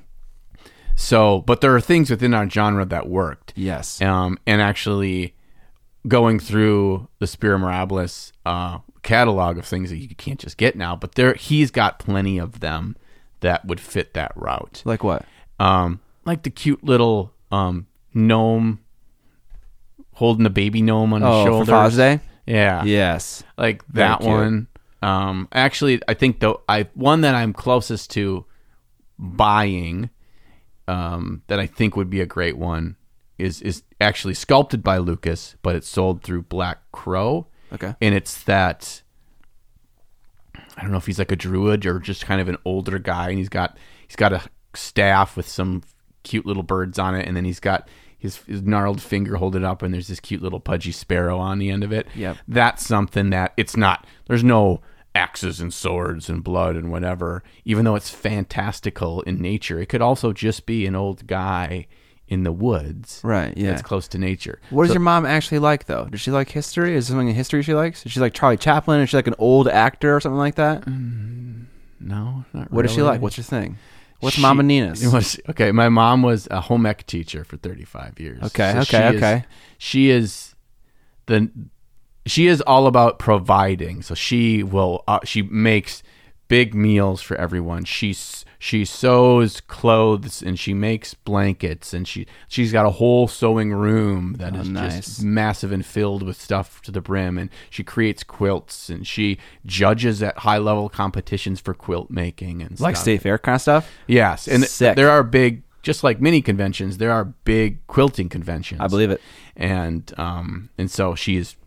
So, 0.96 1.42
but 1.42 1.60
there 1.62 1.76
are 1.76 1.82
things 1.82 2.10
within 2.10 2.34
our 2.34 2.48
genre 2.50 2.86
that 2.86 3.10
worked. 3.10 3.52
Yes. 3.56 4.02
Um, 4.02 4.38
and 4.46 4.62
actually 4.62 5.36
going 6.08 6.40
through 6.40 7.08
the 7.20 7.28
Spira 7.28 7.58
Mirabilis 7.58 8.32
uh, 8.46 8.78
catalog 9.02 9.58
of 9.58 9.66
things 9.66 9.90
that 9.90 9.98
you 9.98 10.08
can't 10.16 10.40
just 10.40 10.58
get 10.58 10.76
now, 10.76 10.96
but 10.96 11.16
there 11.16 11.34
he's 11.34 11.72
got 11.72 11.98
plenty 12.00 12.38
of 12.38 12.60
them 12.60 12.96
that 13.42 13.66
would 13.66 13.80
fit 13.80 14.14
that 14.14 14.32
route. 14.36 14.82
Like 14.86 15.04
what? 15.04 15.26
Um, 15.60 16.00
like 16.26 16.44
the 16.44 16.50
cute 16.52 16.84
little 16.84 17.34
um, 17.52 17.88
gnome 18.14 18.80
holding 20.14 20.44
the 20.44 20.50
baby 20.50 20.82
gnome 20.82 21.12
on 21.14 21.22
his 21.22 21.30
Oh, 21.30 21.46
shoulder. 21.46 21.72
Father's 21.72 21.98
Day? 21.98 22.20
Yeah. 22.46 22.84
Yes. 22.84 23.44
Like 23.58 23.86
Very 23.88 24.08
that 24.10 24.20
cute. 24.20 24.30
one. 24.32 24.68
Um, 25.02 25.48
actually, 25.52 26.02
I 26.08 26.14
think 26.14 26.40
the 26.40 26.56
I 26.70 26.88
one 26.94 27.22
that 27.22 27.36
I'm 27.36 27.52
closest 27.54 28.12
to 28.12 28.46
buying, 29.20 30.10
um, 30.88 31.42
that 31.48 31.60
I 31.60 31.68
think 31.68 31.96
would 31.96 32.10
be 32.10 32.22
a 32.22 32.26
great 32.26 32.58
one 32.58 32.96
is 33.38 33.62
is 33.62 33.84
actually 34.00 34.34
sculpted 34.34 34.84
by 34.84 34.98
Lucas, 34.98 35.56
but 35.62 35.76
it's 35.76 35.88
sold 35.88 36.24
through 36.24 36.44
Black 36.44 36.80
Crow, 36.92 37.48
Okay. 37.74 37.96
and 38.02 38.16
it's 38.16 38.44
that. 38.44 39.02
I 40.78 40.82
don't 40.82 40.92
know 40.92 40.98
if 40.98 41.06
he's 41.06 41.20
like 41.20 41.32
a 41.32 41.36
druid 41.36 41.86
or 41.86 42.00
just 42.00 42.26
kind 42.26 42.42
of 42.42 42.48
an 42.48 42.58
older 42.66 42.98
guy, 43.00 43.30
and 43.30 43.38
he's 43.38 43.50
got 43.50 43.78
he's 44.08 44.16
got 44.16 44.34
a 44.34 44.42
staff 44.74 45.36
with 45.38 45.48
some 45.48 45.84
cute 46.24 46.46
little 46.46 46.64
birds 46.64 46.98
on 46.98 47.16
it, 47.16 47.28
and 47.28 47.36
then 47.36 47.46
he's 47.46 47.60
got 47.60 47.88
his, 48.24 48.38
his 48.48 48.62
gnarled 48.62 49.02
finger 49.02 49.36
holding 49.36 49.66
up, 49.66 49.82
and 49.82 49.94
there's 49.94 50.08
this 50.08 50.22
cute 50.22 50.42
little 50.42 50.62
pudgy 50.62 50.94
sparrow 50.94 51.38
on 51.38 51.60
the 51.60 51.70
end 51.70 51.84
of 51.84 51.92
it. 51.92 52.08
Yep. 52.16 52.38
that's 52.48 52.86
something 52.86 53.32
that 53.32 53.52
it's 53.58 53.76
not. 53.76 54.08
There's 54.28 54.46
no 54.46 54.80
axes 55.14 55.60
and 55.60 55.74
swords 55.74 56.30
and 56.30 56.42
blood 56.42 56.78
and 56.78 56.90
whatever. 56.90 57.44
Even 57.66 57.84
though 57.84 57.96
it's 57.96 58.10
fantastical 58.10 59.22
in 59.24 59.42
nature, 59.42 59.78
it 59.78 59.88
could 59.88 60.02
also 60.02 60.32
just 60.32 60.66
be 60.66 60.86
an 60.86 60.96
old 60.96 61.28
guy 61.28 61.86
in 62.30 62.44
the 62.44 62.54
woods. 62.54 63.20
Right, 63.26 63.58
yeah. 63.58 63.72
that's 63.72 63.82
close 63.82 64.08
to 64.08 64.18
nature. 64.18 64.62
What 64.70 64.86
does 64.86 64.94
your 64.94 65.02
mom 65.02 65.26
actually 65.26 65.60
like 65.60 65.88
though? 65.88 66.06
Does 66.06 66.22
she 66.22 66.32
like 66.32 66.48
history? 66.48 66.96
Is 66.96 67.10
there 67.10 67.16
something 67.16 67.28
in 67.28 67.36
history 67.36 67.62
she 67.62 67.74
likes? 67.74 68.06
Is 68.06 68.14
she 68.14 68.22
like 68.22 68.34
Charlie 68.34 68.56
Chaplin? 68.56 69.02
Is 69.02 69.10
she 69.10 69.18
like 69.18 69.28
an 69.28 69.36
old 69.38 69.68
actor 69.68 70.16
or 70.16 70.22
something 70.22 70.40
like 70.40 70.56
that? 70.56 70.86
Mm, 70.86 71.66
no, 72.00 72.46
not 72.54 72.72
What 72.72 72.84
does 72.84 72.94
she 72.94 73.02
like? 73.02 73.20
What's 73.20 73.36
your 73.36 73.44
thing? 73.44 73.78
What's 74.24 74.36
She- 74.38 74.42
Mama 74.42 74.64
Nina's? 74.64 75.06
was- 75.14 75.40
okay, 75.50 75.72
my 75.72 75.90
mom 75.90 76.22
was 76.22 76.48
a 76.52 76.62
home 76.62 76.86
ec 76.86 77.06
teacher 77.06 77.44
for 77.44 77.58
35 77.58 78.20
years. 78.20 78.42
Okay, 78.44 78.72
So 78.74 78.80
okay, 78.80 78.86
she 78.86 78.98
is- 78.98 79.16
okay. 79.24 79.46
she 79.78 80.10
is 80.10 80.56
the 81.28 81.52
she 82.26 82.48
is 82.48 82.62
all 82.62 82.88
about 82.88 83.20
providing. 83.20 84.02
So 84.02 84.16
she 84.16 84.64
will 84.64 85.04
uh, 85.08 85.20
she 85.26 85.42
makes 85.42 86.04
big 86.48 86.74
meals 86.74 87.22
for 87.22 87.36
everyone. 87.38 87.84
She's 87.86 88.46
she 88.66 88.86
sews 88.86 89.60
clothes 89.60 90.42
and 90.42 90.58
she 90.58 90.74
makes 90.74 91.14
blankets 91.14 91.94
and 91.94 92.08
she 92.08 92.26
she's 92.48 92.72
got 92.72 92.86
a 92.86 92.92
whole 92.92 93.28
sewing 93.28 93.74
room 93.74 94.36
that 94.40 94.56
Oh, 94.56 94.60
is 94.62 94.70
nice. 94.70 94.96
just 94.96 95.24
massive 95.24 95.74
and 95.74 95.86
filled 95.86 96.24
with 96.24 96.40
stuff 96.42 96.82
to 96.84 96.92
the 96.92 97.02
brim 97.02 97.38
and 97.38 97.50
she 97.70 97.84
creates 97.84 98.24
quilts 98.24 98.88
and 98.90 99.06
she 99.06 99.38
judges 99.66 100.24
at 100.24 100.38
high 100.40 100.60
level 100.60 100.88
competitions 100.88 101.60
for 101.60 101.74
quilt 101.74 102.10
making 102.10 102.62
and 102.62 102.78
stuff. 102.78 102.84
like 102.86 102.96
stuff. 102.96 103.04
state 103.04 103.22
fair 103.22 103.38
kind 103.38 103.56
of 103.56 103.62
stuff? 103.62 103.92
Yes, 104.08 104.48
and 104.48 104.64
th- 104.66 104.96
there 104.96 105.10
are 105.10 105.24
big, 105.24 105.64
just 105.82 106.02
like 106.02 106.22
mini 106.22 106.42
conventions. 106.42 107.00
There 107.00 107.12
are 107.12 107.26
big 107.26 107.86
quilting 107.88 108.30
conventions. 108.30 108.80
I 108.80 108.88
believe 108.88 109.12
it. 109.12 109.20
and 109.58 110.10
um, 110.18 110.70
and 110.78 110.90
so 110.90 111.16
she's 111.16 111.58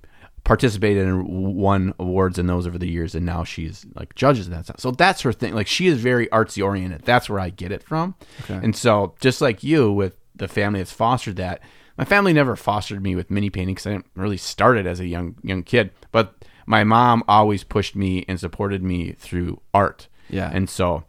participated 0.46 1.06
and 1.06 1.54
won 1.54 1.92
awards 1.98 2.38
in 2.38 2.46
those 2.46 2.66
over 2.66 2.78
the 2.78 2.88
years, 2.88 3.14
and 3.14 3.26
now 3.26 3.44
she's 3.44 3.84
like 3.94 4.14
judges 4.14 4.48
that 4.48 4.64
stuff. 4.64 4.80
So 4.80 4.92
that's 4.92 5.20
her 5.20 5.32
thing. 5.32 5.54
Like 5.54 5.66
she 5.66 5.88
is 5.88 6.00
very 6.00 6.26
artsy 6.28 6.64
oriented. 6.64 7.02
That's 7.02 7.28
where 7.28 7.40
I 7.40 7.50
get 7.50 7.70
it 7.70 7.82
from. 7.82 8.14
Okay. 8.44 8.60
And 8.62 8.74
so 8.74 9.14
just 9.20 9.42
like 9.42 9.62
you 9.62 9.92
with 9.92 10.16
the 10.34 10.48
family 10.48 10.80
that's 10.80 10.92
fostered 10.92 11.36
that, 11.36 11.60
my 11.98 12.06
family 12.06 12.32
never 12.32 12.56
fostered 12.56 13.02
me 13.02 13.14
with 13.14 13.30
mini 13.30 13.50
painting 13.50 13.74
because 13.74 13.86
I 13.86 13.90
didn't 13.92 14.06
really 14.14 14.38
start 14.38 14.78
it 14.78 14.86
as 14.86 15.00
a 15.00 15.06
young 15.06 15.36
young 15.42 15.62
kid, 15.62 15.90
but. 16.10 16.34
my 16.68 16.82
mom 16.82 17.22
always 17.28 17.62
pushed 17.62 17.94
me 17.94 18.24
and 18.26 18.40
supported 18.40 18.82
me 18.82 19.12
through 19.12 19.60
art. 19.72 20.08
Yeah. 20.28 20.50
And 20.52 20.68
so 20.68 21.04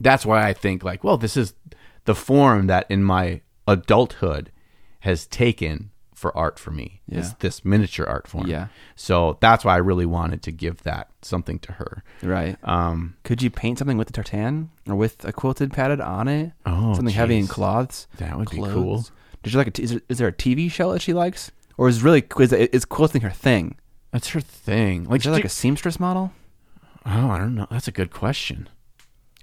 that's 0.00 0.26
why 0.26 0.44
I 0.44 0.52
think 0.52 0.82
like, 0.82 1.04
well, 1.04 1.16
this 1.16 1.36
is 1.36 1.54
the 2.04 2.16
form 2.16 2.66
that 2.66 2.90
in 2.90 3.04
my 3.04 3.42
adulthood 3.68 4.50
has 5.06 5.28
taken 5.28 5.91
for 6.22 6.34
art 6.36 6.58
for 6.58 6.70
me. 6.70 7.02
Is 7.08 7.28
Yeah. 7.28 7.34
this 7.40 7.64
miniature 7.64 8.06
art 8.06 8.26
form. 8.28 8.46
Yeah. 8.46 8.68
So 8.96 9.36
that's 9.40 9.64
why 9.64 9.74
I 9.74 9.78
really 9.78 10.06
wanted 10.06 10.40
to 10.44 10.52
give 10.52 10.82
that 10.84 11.08
something 11.20 11.58
to 11.66 11.72
her. 11.72 12.02
Right. 12.22 12.56
Um 12.62 13.16
Could 13.24 13.42
you 13.42 13.50
paint 13.50 13.78
something 13.78 13.98
with 13.98 14.06
the 14.06 14.12
tartan 14.14 14.70
or 14.88 14.94
with 14.94 15.24
a 15.24 15.32
quilted 15.32 15.72
padded 15.72 16.00
on 16.00 16.28
it? 16.28 16.52
Oh, 16.64 16.94
something 16.94 17.12
heavy 17.14 17.36
in 17.38 17.46
cloths. 17.48 18.06
That 18.18 18.38
would 18.38 18.48
be 18.50 18.56
cool. 18.58 19.04
Did 19.42 19.52
you 19.52 19.58
like? 19.58 19.66
A 19.66 19.70
t- 19.72 19.82
is, 19.82 19.90
there, 19.90 20.00
is 20.08 20.18
there 20.18 20.28
a 20.28 20.32
TV 20.32 20.70
show 20.70 20.92
that 20.92 21.02
she 21.02 21.12
likes, 21.12 21.50
or 21.76 21.88
is 21.88 22.02
really 22.04 22.22
is, 22.38 22.52
is 22.52 22.84
quilting 22.84 23.22
her 23.22 23.30
thing? 23.48 23.74
that's 24.12 24.28
her 24.28 24.40
thing. 24.40 25.04
Like, 25.10 25.20
Is 25.20 25.24
there 25.24 25.32
like 25.32 25.42
she- 25.42 25.46
a 25.46 25.58
seamstress 25.62 25.98
model? 25.98 26.32
oh, 27.04 27.30
I 27.30 27.38
don't 27.38 27.56
know. 27.56 27.66
That's 27.70 27.88
a 27.88 27.92
good 27.92 28.10
question. 28.12 28.68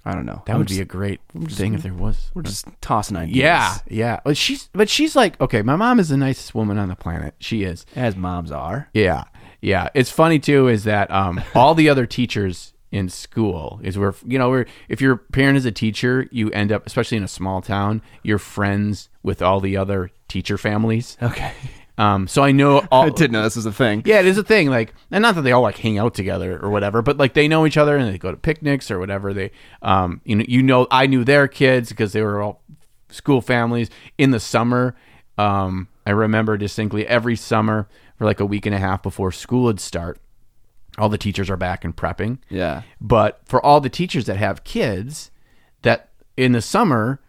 I 0.10 0.14
don't 0.14 0.26
know. 0.26 0.41
That 0.45 0.53
I'm 0.53 0.60
would 0.60 0.68
just, 0.68 0.80
be 0.80 0.81
a 0.81 0.86
great 0.86 1.22
thing 1.48 1.73
if 1.73 1.84
there 1.84 1.94
was. 1.94 2.31
We're 2.34 2.41
just 2.41 2.68
tossing 2.81 3.18
ideas. 3.18 3.38
Yeah, 3.38 3.77
yeah. 3.88 4.19
But 4.23 4.38
she's 4.38 4.69
but 4.73 4.90
she's 4.90 5.15
like 5.15 5.40
okay. 5.40 5.61
My 5.61 5.76
mom 5.76 5.99
is 5.99 6.10
the 6.10 6.18
nicest 6.18 6.56
woman 6.56 6.77
on 6.77 6.90
the 6.90 6.95
planet. 6.95 7.36
She 7.40 7.64
is. 7.64 7.86
as 7.95 8.15
moms 8.15 8.52
are. 8.52 8.90
Yeah, 8.94 9.26
yeah. 9.61 9.90
It's 9.94 10.11
funny 10.11 10.40
too 10.40 10.68
is 10.68 10.84
that 10.86 11.10
um, 11.11 11.41
all 11.56 11.76
the 11.76 11.90
other 11.90 12.06
teachers 12.06 12.73
in 12.91 13.07
school 13.07 13.80
is 13.84 13.98
where 13.98 14.15
you 14.26 14.40
know 14.40 14.49
where 14.49 14.65
if 14.88 14.99
your 15.02 15.18
parent 15.18 15.57
is 15.57 15.65
a 15.65 15.72
teacher, 15.72 16.27
you 16.31 16.49
end 16.52 16.72
up 16.72 16.86
especially 16.88 17.18
in 17.18 17.23
a 17.23 17.27
small 17.27 17.61
town, 17.61 18.02
you're 18.23 18.40
friends 18.40 19.10
with 19.23 19.41
all 19.41 19.60
the 19.60 19.77
other 19.77 20.11
teacher 20.27 20.57
families. 20.57 21.18
Okay. 21.22 21.53
Um, 21.99 22.27
so 22.27 22.41
I 22.41 22.53
know 22.53 22.80
all. 22.91 23.03
I 23.05 23.09
didn't 23.09 23.34
know 23.34 23.43
this 23.43 23.57
was 23.57 23.65
a 23.65 23.73
thing. 23.73 24.03
Yeah, 24.05 24.19
it 24.21 24.26
is 24.26 24.38
a 24.38 24.43
thing. 24.43 24.69
Like, 24.69 24.93
and 25.11 25.21
not 25.21 25.35
that 25.35 25.41
they 25.41 25.51
all 25.51 25.61
like 25.61 25.77
hang 25.77 25.99
out 25.99 26.15
together 26.15 26.57
or 26.57 26.69
whatever, 26.69 27.01
but 27.01 27.17
like 27.17 27.34
they 27.34 27.47
know 27.47 27.65
each 27.65 27.77
other 27.77 27.97
and 27.97 28.11
they 28.11 28.17
go 28.17 28.31
to 28.31 28.38
picnics 28.38 28.89
or 28.89 28.99
whatever. 28.99 29.34
They, 29.34 29.51
um, 29.81 30.21
you 30.23 30.38
know, 30.38 30.45
you 30.47 30.63
know, 30.63 30.88
I 30.89 31.07
knew 31.07 31.26
their 31.26 31.47
kids 31.49 31.89
because 31.89 32.13
they 32.13 32.21
were 32.21 32.41
all 32.41 32.63
school 33.09 33.41
families. 33.41 33.89
In 34.17 34.31
the 34.31 34.39
summer, 34.39 34.95
um, 35.38 35.89
I 36.07 36.11
remember 36.11 36.57
distinctly 36.57 37.05
every 37.05 37.35
summer 37.35 37.89
for 38.17 38.26
like 38.26 38.39
a 38.39 38.45
week 38.45 38.65
and 38.65 38.73
a 38.73 38.80
half 38.80 39.03
before 39.03 39.34
school 39.34 39.63
would 39.63 39.81
start, 39.81 40.19
all 40.97 41.09
the 41.09 41.17
teachers 41.17 41.49
are 41.49 41.57
back 41.57 41.84
and 41.84 41.95
prepping. 41.95 42.39
Yeah. 42.49 42.84
But 43.01 43.41
for 43.45 43.63
all 43.65 43.81
the 43.81 43.89
teachers 43.89 44.26
that 44.26 44.38
have 44.38 44.63
kids, 44.63 45.31
that 45.81 46.09
in 46.38 46.53
the 46.53 46.61
summer, 46.61 47.19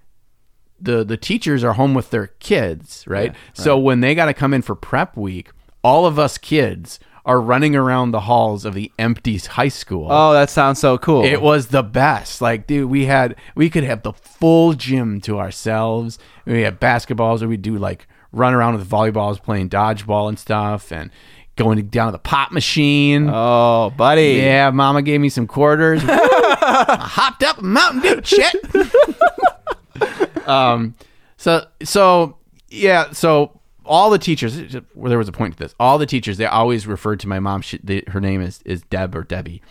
the 0.80 1.04
the 1.04 1.16
teachers 1.16 1.62
are 1.64 1.74
home 1.74 1.94
with 1.94 2.10
their 2.10 2.28
kids, 2.38 3.04
right? 3.06 3.34
So 3.54 3.78
when 3.78 4.00
they 4.00 4.14
got 4.14 4.26
to 4.26 4.34
come 4.34 4.54
in 4.54 4.62
for 4.62 4.74
prep 4.74 5.16
week, 5.16 5.50
all 5.82 6.06
of 6.06 6.18
us 6.18 6.38
kids 6.38 6.98
are 7.26 7.40
running 7.40 7.76
around 7.76 8.10
the 8.12 8.20
halls 8.20 8.64
of 8.64 8.74
the 8.74 8.90
empty 8.98 9.36
high 9.38 9.68
school. 9.68 10.08
Oh, 10.10 10.32
that 10.32 10.50
sounds 10.50 10.78
so 10.78 10.98
cool. 10.98 11.24
It 11.24 11.42
was 11.42 11.68
the 11.68 11.82
best. 11.82 12.40
Like, 12.40 12.66
dude, 12.66 12.90
we 12.90 13.06
had 13.06 13.36
we 13.54 13.68
could 13.70 13.84
have 13.84 14.02
the 14.02 14.12
full 14.12 14.72
gym 14.72 15.20
to 15.22 15.38
ourselves. 15.38 16.18
We 16.46 16.62
had 16.62 16.80
basketballs, 16.80 17.42
or 17.42 17.48
we 17.48 17.56
do 17.56 17.76
like 17.76 18.06
run 18.32 18.54
around 18.54 18.76
with 18.76 18.88
volleyballs, 18.88 19.42
playing 19.42 19.68
dodgeball 19.68 20.28
and 20.28 20.38
stuff, 20.38 20.92
and 20.92 21.10
going 21.56 21.86
down 21.88 22.06
to 22.08 22.12
the 22.12 22.18
pop 22.18 22.52
machine. 22.52 23.28
Oh, 23.30 23.92
buddy. 23.96 24.34
Yeah, 24.42 24.70
Mama 24.70 25.02
gave 25.02 25.20
me 25.20 25.28
some 25.28 25.46
quarters. 25.46 26.02
I 26.06 26.96
hopped 27.00 27.42
up 27.42 27.58
a 27.58 27.62
Mountain 27.62 28.00
Dew, 28.02 28.20
shit. 28.24 28.54
um, 30.46 30.94
so 31.36 31.66
so 31.82 32.36
yeah, 32.68 33.12
so 33.12 33.60
all 33.84 34.10
the 34.10 34.18
teachers. 34.18 34.56
There 34.56 35.18
was 35.18 35.28
a 35.28 35.32
point 35.32 35.54
to 35.54 35.58
this. 35.58 35.74
All 35.80 35.98
the 35.98 36.06
teachers 36.06 36.38
they 36.38 36.46
always 36.46 36.86
referred 36.86 37.20
to 37.20 37.28
my 37.28 37.40
mom. 37.40 37.62
She, 37.62 37.78
they, 37.82 38.04
her 38.08 38.20
name 38.20 38.40
is 38.40 38.60
is 38.64 38.82
Deb 38.82 39.14
or 39.14 39.24
Debbie. 39.24 39.62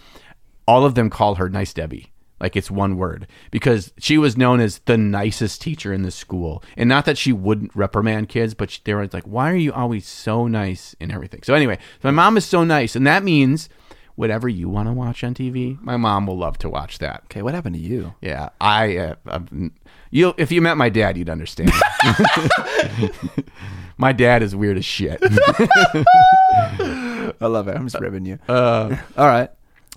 All 0.67 0.85
of 0.85 0.95
them 0.95 1.09
call 1.09 1.35
her 1.35 1.49
Nice 1.49 1.73
Debbie. 1.73 2.11
Like 2.39 2.55
it's 2.55 2.71
one 2.71 2.95
word 2.95 3.27
because 3.51 3.91
she 3.97 4.17
was 4.17 4.37
known 4.37 4.61
as 4.61 4.79
the 4.85 4.97
nicest 4.97 5.61
teacher 5.61 5.91
in 5.91 6.03
the 6.03 6.11
school, 6.11 6.63
and 6.77 6.87
not 6.87 7.03
that 7.05 7.17
she 7.17 7.33
wouldn't 7.33 7.75
reprimand 7.75 8.29
kids, 8.29 8.53
but 8.53 8.71
she, 8.71 8.79
they 8.85 8.93
were 8.93 9.09
like, 9.11 9.25
"Why 9.25 9.51
are 9.51 9.57
you 9.57 9.73
always 9.73 10.07
so 10.07 10.47
nice 10.47 10.95
and 11.01 11.11
everything?" 11.11 11.41
So 11.43 11.53
anyway, 11.53 11.79
my 12.01 12.11
mom 12.11 12.37
is 12.37 12.45
so 12.45 12.63
nice, 12.63 12.95
and 12.95 13.05
that 13.05 13.23
means 13.23 13.67
whatever 14.15 14.47
you 14.47 14.69
want 14.69 14.87
to 14.87 14.93
watch 14.93 15.23
on 15.23 15.33
TV, 15.33 15.81
my 15.81 15.97
mom 15.97 16.27
will 16.27 16.37
love 16.37 16.57
to 16.59 16.69
watch 16.69 16.99
that. 16.99 17.23
Okay, 17.25 17.41
what 17.41 17.53
happened 17.53 17.75
to 17.75 17.81
you? 17.81 18.13
Yeah, 18.21 18.49
I, 18.59 18.97
uh, 18.97 19.39
you 20.11 20.34
if 20.38 20.52
you 20.52 20.61
met 20.61 20.77
my 20.77 20.90
dad, 20.90 21.18
you'd 21.18 21.30
understand. 21.30 21.72
my 23.98 24.11
dad 24.11 24.41
is 24.44 24.56
weird 24.56 24.77
as 24.77 24.86
shit. 24.86 25.19
I 26.81 27.34
love 27.48 27.68
it. 27.68 27.76
I'm 27.76 27.88
just 27.88 27.99
ribbing 28.02 28.26
you. 28.26 28.40
Uh, 28.48 28.95
All 29.18 29.27
right. 29.27 29.49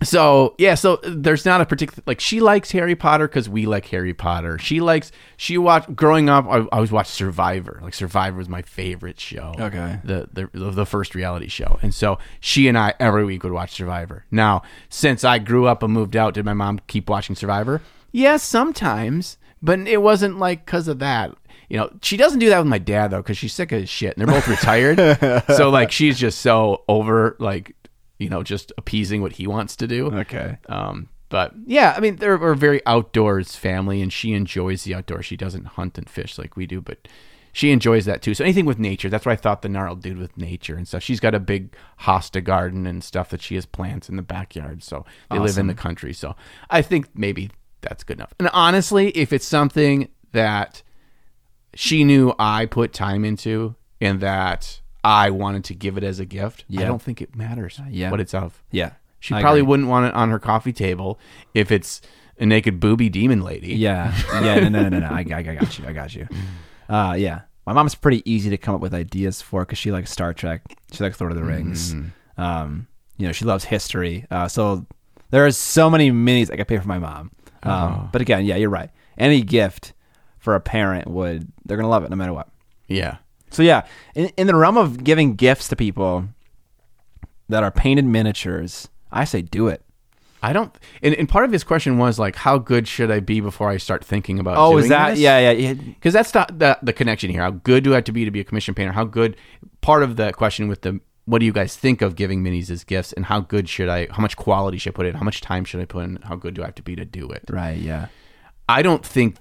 so 0.03 0.55
yeah, 0.59 0.75
so 0.75 0.97
there's 1.05 1.45
not 1.45 1.61
a 1.61 1.67
particular 1.67 2.03
like 2.07 2.21
she 2.21 2.41
likes 2.41 2.71
Harry 2.73 2.95
Potter 2.95 3.29
because 3.29 3.49
we 3.49 3.67
like 3.67 3.87
Harry 3.87 4.15
Potter. 4.15 4.59
She 4.59 4.81
likes 4.81 5.13
she 5.37 5.59
watched 5.59 5.95
growing 5.95 6.29
up. 6.29 6.47
I, 6.47 6.59
I 6.59 6.67
always 6.73 6.93
watched 6.93 7.11
Survivor. 7.13 7.81
Like 7.83 7.95
Survivor 7.95 8.37
was 8.37 8.49
my 8.49 8.63
favorite 8.63 9.19
show. 9.21 9.55
Okay. 9.59 9.99
the, 10.05 10.29
the 10.33 10.49
the 10.53 10.87
first 10.87 11.15
reality 11.15 11.49
show, 11.49 11.79
and 11.83 11.95
so 11.95 12.19
she 12.41 12.69
and 12.69 12.77
I 12.77 12.95
every 13.01 13.25
week 13.25 13.43
would 13.45 13.53
watch 13.53 13.73
Survivor. 13.73 14.25
Now, 14.31 14.63
since 14.89 15.25
I 15.25 15.39
grew 15.39 15.67
up 15.67 15.83
and 15.83 15.93
moved 15.93 16.17
out, 16.17 16.35
did 16.35 16.45
my 16.45 16.55
mom 16.55 16.81
keep 16.87 17.09
watching 17.09 17.37
Survivor? 17.37 17.81
Yes, 18.15 18.43
sometimes, 18.43 19.39
but 19.63 19.81
it 19.81 20.03
wasn't 20.03 20.39
like 20.39 20.67
because 20.67 20.89
of 20.89 20.99
that. 20.99 21.35
You 21.69 21.79
know, 21.79 21.91
she 22.03 22.17
doesn't 22.17 22.41
do 22.41 22.51
that 22.51 22.59
with 22.59 22.67
my 22.67 22.79
dad 22.79 23.13
though, 23.13 23.19
because 23.19 23.39
she's 23.39 23.55
sick 23.55 23.73
of 23.73 23.81
his 23.81 23.89
shit, 23.89 24.17
and 24.17 24.27
they're 24.27 24.35
both 24.35 24.49
retired. 24.49 25.45
so 25.57 25.71
like, 25.71 25.91
she's 25.91 26.19
just 26.19 26.41
so 26.41 26.85
over 26.89 27.37
like, 27.39 27.75
you 28.19 28.29
know, 28.29 28.43
just 28.43 28.73
appeasing 28.77 29.23
what 29.23 29.33
he 29.33 29.47
wants 29.47 29.77
to 29.77 29.87
do. 29.87 30.07
Okay. 30.13 30.59
Um, 30.69 31.09
but 31.29 31.55
yeah, 31.65 31.95
I 31.97 32.01
mean, 32.01 32.17
they're 32.17 32.35
a 32.35 32.57
very 32.57 32.85
outdoors 32.85 33.57
family, 33.57 34.03
and 34.03 34.13
she 34.13 34.35
enjoys 34.35 34.85
the 34.85 34.95
outdoors. 34.95 35.25
She 35.25 35.37
doesn't 35.37 35.65
hunt 35.65 35.97
and 35.97 36.09
fish 36.11 36.37
like 36.37 36.57
we 36.57 36.67
do, 36.67 36.83
but 36.83 37.09
she 37.53 37.71
enjoys 37.71 38.07
that 38.07 38.23
too. 38.23 38.35
So 38.35 38.45
anything 38.45 38.67
with 38.67 38.79
nature, 38.79 39.09
that's 39.09 39.25
what 39.25 39.33
I 39.33 39.37
thought 39.37 39.63
the 39.63 39.69
gnarled 39.69 40.03
dude 40.03 40.19
with 40.19 40.37
nature 40.37 40.75
and 40.75 40.89
stuff. 40.89 41.03
She's 41.03 41.21
got 41.21 41.35
a 41.35 41.41
big 41.41 41.75
hosta 42.01 42.43
garden 42.43 42.87
and 42.87 43.05
stuff 43.05 43.31
that 43.31 43.43
she 43.43 43.55
has 43.55 43.67
plants 43.67 44.09
in 44.09 44.17
the 44.17 44.23
backyard. 44.23 44.83
So 44.83 45.05
they 45.31 45.39
live 45.39 45.59
in 45.59 45.67
the 45.67 45.75
country. 45.75 46.13
So 46.15 46.35
I 46.71 46.83
think 46.83 47.09
maybe 47.15 47.51
that's 47.83 48.05
good 48.05 48.19
enough. 48.19 48.35
And 48.39 48.49
honestly, 48.53 49.11
if 49.11 49.33
it's 49.33 49.47
something 49.47 50.09
that 50.33 50.83
she 51.75 52.05
knew 52.05 52.35
I 52.39 52.67
put 52.67 52.93
time 52.93 53.25
into 53.25 53.75
and 54.01 54.21
that 54.21 54.81
I 55.05 55.31
wanted 55.31 55.65
to 55.65 55.75
give 55.75 55.97
it 55.97 56.05
as 56.05 56.19
a 56.19 56.25
gift, 56.25 56.65
I 56.77 56.85
don't 56.85 57.03
think 57.03 57.21
it 57.21 57.37
matters 57.37 57.81
yeah. 57.91 58.11
what 58.11 58.21
it's 58.21 58.35
of. 58.35 58.63
Yeah. 58.71 58.93
She 59.21 59.35
I 59.35 59.41
probably 59.41 59.61
agree. 59.61 59.69
wouldn't 59.69 59.89
want 59.89 60.07
it 60.07 60.15
on 60.15 60.31
her 60.31 60.39
coffee 60.39 60.73
table 60.73 61.19
if 61.55 61.71
it's 61.71 62.01
a 62.39 62.47
naked 62.47 62.81
booby 62.81 63.09
demon 63.09 63.43
lady. 63.43 63.75
Yeah. 63.75 64.13
Yeah. 64.33 64.41
No, 64.41 64.69
no, 64.69 64.69
no, 64.69 64.89
no. 64.89 64.99
no. 65.01 65.07
I, 65.07 65.19
I, 65.19 65.43
got 65.43 65.79
you. 65.79 65.87
I 65.87 65.93
got 65.93 66.15
you. 66.15 66.29
Uh, 66.89 67.15
yeah. 67.17 67.43
My 67.67 67.73
mom's 67.73 67.95
pretty 67.95 68.29
easy 68.31 68.51
to 68.51 68.57
come 68.57 68.75
up 68.75 68.81
with 68.81 68.93
ideas 68.93 69.41
for 69.41 69.65
because 69.65 69.79
she 69.79 69.93
likes 69.93 70.11
Star 70.11 70.35
Trek. 70.35 70.63
She 70.91 71.05
likes 71.05 71.21
Lord 71.21 71.31
of 71.31 71.39
the 71.39 71.45
Rings. 71.45 71.95
Um, 72.37 72.89
you 73.17 73.27
know, 73.27 73.33
she 73.33 73.45
loves 73.45 73.65
history. 73.65 74.27
Uh, 74.31 74.49
so 74.49 74.85
there 75.31 75.47
are 75.47 75.51
so 75.53 75.89
many 75.89 76.11
minis 76.11 76.51
I 76.51 76.57
could 76.57 76.67
pay 76.67 76.79
for 76.79 76.89
my 76.89 76.99
mom. 76.99 77.31
Um, 77.63 78.09
But 78.13 78.21
again, 78.23 78.45
yeah, 78.45 78.57
you're 78.57 78.71
right. 78.71 78.91
Any 79.19 79.43
gift 79.43 79.93
for 80.39 80.55
a 80.55 80.61
parent 80.61 81.09
would 81.09 81.51
they're 81.65 81.77
gonna 81.77 81.89
love 81.89 82.05
it 82.05 82.11
no 82.11 82.17
matter 82.17 82.33
what. 82.33 82.49
Yeah. 82.89 83.17
So 83.51 83.63
yeah, 83.63 83.83
in, 84.15 84.31
in 84.37 84.47
the 84.47 84.55
realm 84.57 84.77
of 84.77 85.05
giving 85.05 85.35
gifts 85.37 85.69
to 85.69 85.77
people 85.77 86.25
that 87.49 87.63
are 87.63 87.71
painted 87.71 88.05
miniatures, 88.07 88.89
I 89.11 89.25
say 89.25 89.43
do 89.43 89.69
it. 89.69 89.83
I 90.45 90.53
don't. 90.53 90.77
And, 91.03 91.15
and 91.15 91.29
part 91.29 91.45
of 91.45 91.53
his 91.53 91.63
question 91.63 91.99
was 91.99 92.19
like, 92.19 92.35
how 92.35 92.59
good 92.59 92.89
should 92.89 93.13
I 93.13 93.21
be 93.21 93.41
before 93.41 93.71
I 93.71 93.77
start 93.77 94.05
thinking 94.05 94.41
about? 94.41 94.57
Oh, 94.57 94.77
is 94.77 94.89
that 94.89 95.17
yeah, 95.17 95.39
yeah, 95.39 95.51
yeah. 95.53 95.75
Because 95.75 96.13
that's 96.13 96.35
not 96.35 96.59
the 96.59 96.77
the 96.83 96.93
connection 96.93 97.31
here. 97.31 97.43
How 97.43 97.53
good 97.53 97.85
do 97.85 97.93
I 97.93 97.97
have 97.97 98.05
to 98.05 98.13
be 98.13 98.25
to 98.25 98.31
be 98.33 98.41
a 98.41 98.45
commission 98.45 98.75
painter? 98.75 98.93
How 98.93 99.05
good? 99.05 99.37
Part 99.83 100.03
of 100.03 100.17
the 100.17 100.33
question 100.33 100.67
with 100.67 100.83
the 100.83 101.01
what 101.25 101.39
do 101.39 101.47
you 101.47 101.53
guys 101.53 101.77
think 101.77 102.03
of 102.03 102.17
giving 102.17 102.43
minis 102.43 102.71
as 102.71 102.85
gifts, 102.85 103.13
and 103.13 103.27
how 103.27 103.41
good 103.41 103.69
should 103.69 103.89
I? 103.89 104.09
How 104.11 104.21
much 104.21 104.37
quality 104.37 104.79
should 104.79 104.95
I 104.95 104.97
put 104.97 105.07
in? 105.07 105.15
How 105.15 105.25
much 105.25 105.41
time 105.41 105.65
should 105.65 105.81
I 105.81 105.85
put 105.85 106.05
in? 106.05 106.17
How 106.23 106.35
good 106.35 106.55
do 106.55 106.63
I 106.63 106.67
have 106.67 106.75
to 106.77 106.83
be 106.83 106.97
to 106.97 107.05
do 107.05 107.31
it? 107.31 107.45
Right, 107.49 107.79
yeah. 107.79 108.09
I 108.69 108.83
don't 108.83 109.05
think 109.05 109.37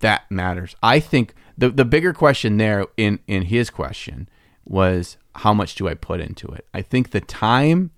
that 0.00 0.30
matters. 0.30 0.76
I 0.82 1.00
think 1.00 1.34
the 1.56 1.70
the 1.70 1.84
bigger 1.84 2.12
question 2.12 2.58
there 2.58 2.86
in 2.96 3.20
in 3.26 3.42
his 3.44 3.70
question 3.70 4.28
was 4.64 5.16
how 5.36 5.54
much 5.54 5.74
do 5.74 5.88
I 5.88 5.94
put 5.94 6.20
into 6.20 6.48
it? 6.48 6.66
I 6.74 6.82
think 6.82 7.10
the 7.10 7.20
time 7.20 7.90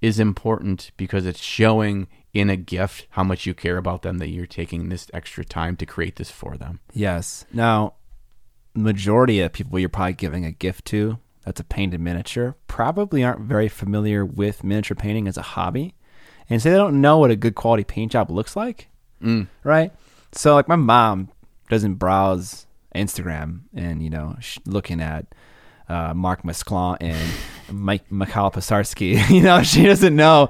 is 0.00 0.18
important 0.18 0.90
because 0.96 1.26
it's 1.26 1.40
showing 1.40 2.08
in 2.32 2.50
a 2.50 2.56
gift 2.56 3.06
how 3.10 3.22
much 3.22 3.46
you 3.46 3.54
care 3.54 3.76
about 3.76 4.02
them 4.02 4.18
that 4.18 4.28
you're 4.28 4.46
taking 4.46 4.88
this 4.88 5.08
extra 5.12 5.44
time 5.44 5.76
to 5.76 5.86
create 5.86 6.16
this 6.16 6.30
for 6.30 6.56
them. 6.56 6.80
Yes. 6.92 7.44
Now, 7.52 7.94
majority 8.74 9.40
of 9.40 9.52
people 9.52 9.78
you're 9.78 9.88
probably 9.88 10.14
giving 10.14 10.44
a 10.44 10.50
gift 10.50 10.86
to 10.86 11.18
that's 11.44 11.60
a 11.60 11.64
painted 11.64 12.00
miniature 12.00 12.56
probably 12.66 13.24
aren't 13.24 13.40
very 13.40 13.68
familiar 13.68 14.24
with 14.24 14.64
miniature 14.64 14.94
painting 14.94 15.26
as 15.28 15.36
a 15.36 15.42
hobby, 15.42 15.94
and 16.48 16.60
say 16.62 16.70
they 16.70 16.76
don't 16.76 17.00
know 17.00 17.18
what 17.18 17.30
a 17.30 17.36
good 17.36 17.54
quality 17.54 17.84
paint 17.84 18.12
job 18.12 18.30
looks 18.30 18.56
like. 18.56 18.88
Mm. 19.22 19.48
Right. 19.64 19.92
So, 20.32 20.54
like, 20.54 20.68
my 20.68 20.76
mom 20.76 21.30
doesn't 21.68 21.94
browse 21.94 22.66
Instagram 22.94 23.60
and 23.74 24.02
you 24.02 24.10
know 24.10 24.36
looking 24.66 25.00
at 25.00 25.26
uh, 25.88 26.14
Marc 26.14 26.42
Masclans 26.42 26.98
and 27.00 27.30
Mike 27.72 28.10
Mikhail 28.10 28.52
you 29.30 29.42
know, 29.42 29.62
she 29.62 29.84
doesn't 29.84 30.14
know 30.14 30.48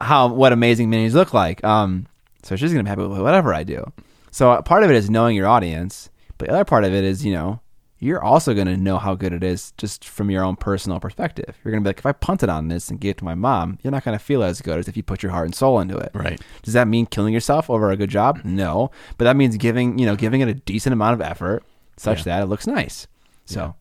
how 0.00 0.28
what 0.28 0.52
amazing 0.52 0.90
minis 0.90 1.12
look 1.12 1.32
like. 1.32 1.62
Um, 1.64 2.06
so 2.42 2.56
she's 2.56 2.72
gonna 2.72 2.84
be 2.84 2.88
happy 2.88 3.02
with 3.02 3.20
whatever 3.20 3.54
I 3.54 3.64
do. 3.64 3.92
So 4.30 4.50
uh, 4.50 4.62
part 4.62 4.82
of 4.82 4.90
it 4.90 4.96
is 4.96 5.08
knowing 5.10 5.36
your 5.36 5.46
audience, 5.46 6.10
but 6.38 6.48
the 6.48 6.54
other 6.54 6.64
part 6.64 6.84
of 6.84 6.92
it 6.92 7.04
is 7.04 7.24
you 7.24 7.32
know 7.32 7.60
you're 7.98 8.22
also 8.22 8.52
gonna 8.54 8.76
know 8.76 8.98
how 8.98 9.14
good 9.14 9.32
it 9.32 9.42
is 9.42 9.72
just 9.78 10.04
from 10.04 10.30
your 10.30 10.44
own 10.44 10.56
personal 10.56 11.00
perspective. 11.00 11.56
You're 11.64 11.72
gonna 11.72 11.82
be 11.82 11.88
like, 11.90 11.98
if 11.98 12.06
I 12.06 12.12
punted 12.12 12.48
on 12.48 12.68
this 12.68 12.90
and 12.90 13.00
gave 13.00 13.12
it 13.12 13.18
to 13.18 13.24
my 13.24 13.34
mom, 13.34 13.78
you're 13.82 13.90
not 13.92 14.04
gonna 14.04 14.18
feel 14.18 14.42
as 14.42 14.60
good 14.60 14.78
as 14.78 14.88
if 14.88 14.96
you 14.96 15.02
put 15.02 15.22
your 15.22 15.32
heart 15.32 15.46
and 15.46 15.54
soul 15.54 15.80
into 15.80 15.96
it. 15.96 16.10
Right. 16.14 16.40
Does 16.62 16.74
that 16.74 16.88
mean 16.88 17.06
killing 17.06 17.32
yourself 17.32 17.70
over 17.70 17.90
a 17.90 17.96
good 17.96 18.10
job? 18.10 18.40
No, 18.44 18.90
but 19.16 19.24
that 19.24 19.36
means 19.36 19.56
giving 19.56 19.98
you 19.98 20.06
know 20.06 20.16
giving 20.16 20.40
it 20.40 20.48
a 20.48 20.54
decent 20.54 20.92
amount 20.92 21.14
of 21.14 21.20
effort 21.22 21.64
such 21.96 22.18
Yeah. 22.18 22.24
that 22.38 22.42
it 22.42 22.46
looks 22.46 22.66
nice. 22.66 23.06
So, 23.46 23.74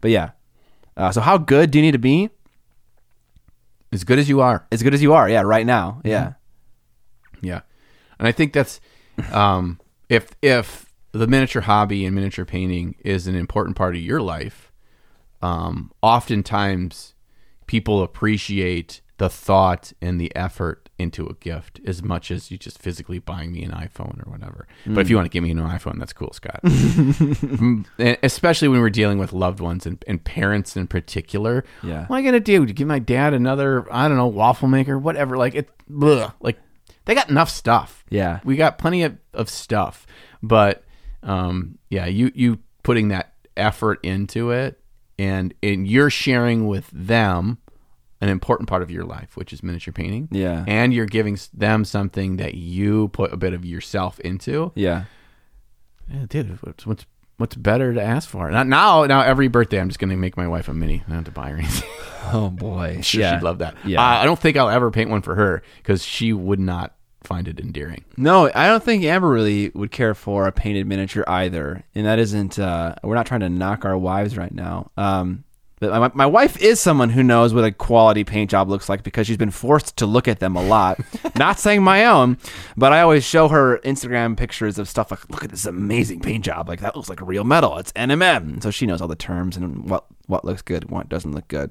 but 0.00 0.10
yeah. 0.10 0.30
Uh, 0.96 1.12
so 1.12 1.20
how 1.20 1.36
good 1.38 1.70
do 1.70 1.78
you 1.78 1.84
need 1.84 1.92
to 1.92 1.98
be? 1.98 2.30
As 3.92 4.02
good 4.02 4.18
as 4.18 4.28
you 4.28 4.40
are. 4.40 4.66
As 4.72 4.82
good 4.82 4.94
as 4.94 5.02
you 5.02 5.12
are, 5.12 5.28
yeah, 5.28 5.42
right 5.42 5.64
now, 5.66 6.00
yeah, 6.04 6.32
Yeah, 7.40 7.60
and 8.18 8.26
I 8.26 8.32
think 8.32 8.52
that's 8.52 8.80
um, 9.32 9.78
if 10.08 10.30
if 10.42 10.85
the 11.16 11.26
miniature 11.26 11.62
hobby 11.62 12.04
and 12.04 12.14
miniature 12.14 12.44
painting 12.44 12.94
is 13.04 13.26
an 13.26 13.34
important 13.34 13.76
part 13.76 13.94
of 13.96 14.02
your 14.02 14.20
life. 14.20 14.72
Um, 15.42 15.92
oftentimes, 16.02 17.14
people 17.66 18.02
appreciate 18.02 19.00
the 19.18 19.28
thought 19.30 19.92
and 20.02 20.20
the 20.20 20.34
effort 20.36 20.88
into 20.98 21.26
a 21.26 21.34
gift 21.34 21.80
as 21.86 22.02
much 22.02 22.30
as 22.30 22.50
you 22.50 22.58
just 22.58 22.78
physically 22.78 23.18
buying 23.18 23.52
me 23.52 23.62
an 23.62 23.70
iPhone 23.70 24.26
or 24.26 24.30
whatever. 24.30 24.66
But 24.86 25.00
if 25.00 25.10
you 25.10 25.16
want 25.16 25.26
to 25.26 25.30
give 25.30 25.42
me 25.42 25.50
an 25.50 25.58
iPhone, 25.58 25.98
that's 25.98 26.12
cool, 26.12 26.32
Scott. 26.32 26.60
Mm, 27.56 27.86
especially 28.22 28.68
when 28.68 28.80
we're 28.80 28.90
dealing 28.90 29.18
with 29.18 29.32
loved 29.32 29.60
ones 29.60 29.86
and, 29.86 30.02
and 30.06 30.22
parents 30.22 30.76
in 30.76 30.86
particular. 30.86 31.64
Yeah. 31.82 32.06
What 32.06 32.18
am 32.18 32.22
I 32.22 32.22
gonna 32.22 32.40
do? 32.40 32.64
Give 32.66 32.86
my 32.86 32.98
dad 32.98 33.32
another, 33.34 33.86
I 33.92 34.08
don't 34.08 34.16
know, 34.16 34.26
waffle 34.26 34.68
maker, 34.68 34.98
whatever. 34.98 35.36
Like 35.36 35.54
it, 35.54 35.68
bleh. 35.90 36.32
like 36.40 36.58
they 37.06 37.14
got 37.14 37.30
enough 37.30 37.48
stuff. 37.48 38.04
yeah, 38.10 38.40
We 38.44 38.56
got 38.56 38.78
plenty 38.78 39.02
of, 39.04 39.16
of 39.32 39.48
stuff, 39.48 40.06
but 40.42 40.84
um, 41.26 41.78
yeah, 41.90 42.06
you 42.06 42.30
you 42.34 42.58
putting 42.82 43.08
that 43.08 43.34
effort 43.56 44.00
into 44.02 44.50
it, 44.52 44.80
and 45.18 45.52
and 45.62 45.86
you're 45.86 46.08
sharing 46.10 46.66
with 46.66 46.88
them 46.92 47.58
an 48.22 48.30
important 48.30 48.66
part 48.68 48.82
of 48.82 48.90
your 48.90 49.04
life, 49.04 49.36
which 49.36 49.52
is 49.52 49.62
miniature 49.62 49.92
painting. 49.92 50.28
Yeah. 50.30 50.64
and 50.66 50.94
you're 50.94 51.04
giving 51.04 51.38
them 51.52 51.84
something 51.84 52.36
that 52.38 52.54
you 52.54 53.08
put 53.08 53.30
a 53.32 53.36
bit 53.36 53.52
of 53.52 53.64
yourself 53.66 54.18
into. 54.20 54.72
yeah. 54.74 55.04
Yeah, 56.08 56.24
dude, 56.28 56.62
what's 56.62 56.86
what's 56.86 57.04
what's 57.38 57.56
better 57.56 57.92
to 57.92 58.00
ask 58.00 58.28
for? 58.28 58.48
Not 58.50 58.68
now. 58.68 59.04
Now 59.06 59.22
every 59.22 59.48
birthday, 59.48 59.80
I'm 59.80 59.88
just 59.88 59.98
gonna 59.98 60.16
make 60.16 60.36
my 60.36 60.46
wife 60.46 60.68
a 60.68 60.72
mini. 60.74 61.02
I 61.04 61.08
don't 61.08 61.16
have 61.16 61.24
to 61.24 61.30
buy 61.32 61.50
her 61.50 61.56
anything. 61.58 61.88
Oh 62.32 62.50
boy, 62.50 62.98
sure 63.02 63.20
yeah. 63.20 63.36
she'd 63.38 63.44
love 63.44 63.58
that. 63.58 63.76
Yeah. 63.84 64.00
Uh, 64.02 64.04
I 64.22 64.24
don't 64.24 64.38
think 64.38 64.56
I'll 64.56 64.68
ever 64.68 64.90
paint 64.90 65.10
one 65.10 65.22
for 65.22 65.36
her 65.36 65.62
because 65.76 66.04
she 66.04 66.32
would 66.32 66.58
not 66.58 66.95
find 67.26 67.48
it 67.48 67.60
endearing. 67.60 68.04
No, 68.16 68.50
I 68.54 68.66
don't 68.68 68.82
think 68.82 69.04
Amber 69.04 69.28
really 69.28 69.70
would 69.74 69.90
care 69.90 70.14
for 70.14 70.46
a 70.46 70.52
painted 70.52 70.86
miniature 70.86 71.24
either. 71.26 71.84
And 71.94 72.06
that 72.06 72.18
isn't. 72.18 72.58
Uh, 72.58 72.94
we're 73.02 73.14
not 73.14 73.26
trying 73.26 73.40
to 73.40 73.48
knock 73.48 73.84
our 73.84 73.98
wives 73.98 74.36
right 74.36 74.52
now. 74.52 74.90
Um, 74.96 75.44
but 75.78 75.90
my, 75.90 76.10
my 76.14 76.26
wife 76.26 76.60
is 76.62 76.80
someone 76.80 77.10
who 77.10 77.22
knows 77.22 77.52
what 77.52 77.64
a 77.64 77.70
quality 77.70 78.24
paint 78.24 78.50
job 78.50 78.70
looks 78.70 78.88
like 78.88 79.02
because 79.02 79.26
she's 79.26 79.36
been 79.36 79.50
forced 79.50 79.98
to 79.98 80.06
look 80.06 80.26
at 80.26 80.40
them 80.40 80.56
a 80.56 80.62
lot. 80.62 80.98
not 81.36 81.58
saying 81.58 81.82
my 81.82 82.06
own, 82.06 82.38
but 82.78 82.94
I 82.94 83.02
always 83.02 83.24
show 83.24 83.48
her 83.48 83.78
Instagram 83.78 84.38
pictures 84.38 84.78
of 84.78 84.88
stuff 84.88 85.10
like, 85.10 85.28
look 85.28 85.44
at 85.44 85.50
this 85.50 85.66
amazing 85.66 86.20
paint 86.20 86.44
job. 86.44 86.68
Like 86.68 86.80
that 86.80 86.96
looks 86.96 87.10
like 87.10 87.20
real 87.20 87.44
metal. 87.44 87.76
It's 87.76 87.92
NMM. 87.92 88.62
So 88.62 88.70
she 88.70 88.86
knows 88.86 89.02
all 89.02 89.08
the 89.08 89.16
terms 89.16 89.56
and 89.56 89.88
what 89.88 90.06
what 90.26 90.44
looks 90.44 90.62
good 90.62 90.90
what 90.90 91.10
doesn't 91.10 91.32
look 91.32 91.46
good. 91.48 91.70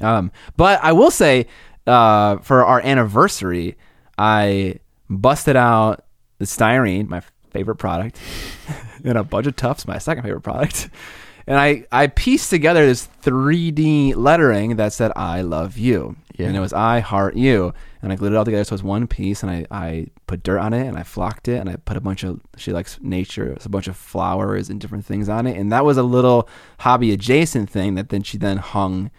Um, 0.00 0.32
but 0.56 0.82
I 0.82 0.92
will 0.92 1.10
say, 1.10 1.46
uh, 1.86 2.38
for 2.38 2.64
our 2.64 2.80
anniversary, 2.80 3.76
I 4.18 4.80
busted 5.08 5.56
out 5.56 6.04
the 6.38 6.44
styrene, 6.44 7.08
my 7.08 7.22
favorite 7.50 7.76
product, 7.76 8.18
and 9.04 9.18
a 9.18 9.24
bunch 9.24 9.46
of 9.46 9.56
tufts, 9.56 9.86
my 9.86 9.98
second 9.98 10.24
favorite 10.24 10.42
product. 10.42 10.90
And 11.48 11.58
I, 11.58 11.84
I 11.92 12.08
pieced 12.08 12.50
together 12.50 12.84
this 12.84 13.08
3D 13.22 14.16
lettering 14.16 14.76
that 14.76 14.92
said, 14.92 15.12
I 15.14 15.42
love 15.42 15.78
you. 15.78 16.16
Yeah. 16.36 16.48
And 16.48 16.56
it 16.56 16.60
was 16.60 16.72
I 16.72 16.98
heart 16.98 17.36
you. 17.36 17.72
And 18.02 18.12
I 18.12 18.16
glued 18.16 18.32
it 18.32 18.36
all 18.36 18.44
together 18.44 18.64
so 18.64 18.70
it 18.70 18.74
was 18.74 18.82
one 18.82 19.06
piece. 19.06 19.42
And 19.42 19.50
I, 19.52 19.66
I 19.70 20.06
put 20.26 20.42
dirt 20.42 20.58
on 20.58 20.72
it 20.72 20.86
and 20.86 20.98
I 20.98 21.04
flocked 21.04 21.46
it 21.46 21.58
and 21.58 21.70
I 21.70 21.76
put 21.76 21.96
a 21.96 22.00
bunch 22.00 22.24
of, 22.24 22.40
she 22.56 22.72
likes 22.72 22.98
nature, 23.00 23.56
a 23.64 23.68
bunch 23.68 23.86
of 23.86 23.96
flowers 23.96 24.68
and 24.68 24.80
different 24.80 25.06
things 25.06 25.28
on 25.28 25.46
it. 25.46 25.56
And 25.56 25.70
that 25.70 25.84
was 25.84 25.96
a 25.96 26.02
little 26.02 26.48
hobby 26.80 27.12
adjacent 27.12 27.70
thing 27.70 27.94
that 27.94 28.08
then 28.08 28.24
she 28.24 28.38
then 28.38 28.56
hung 28.56 29.12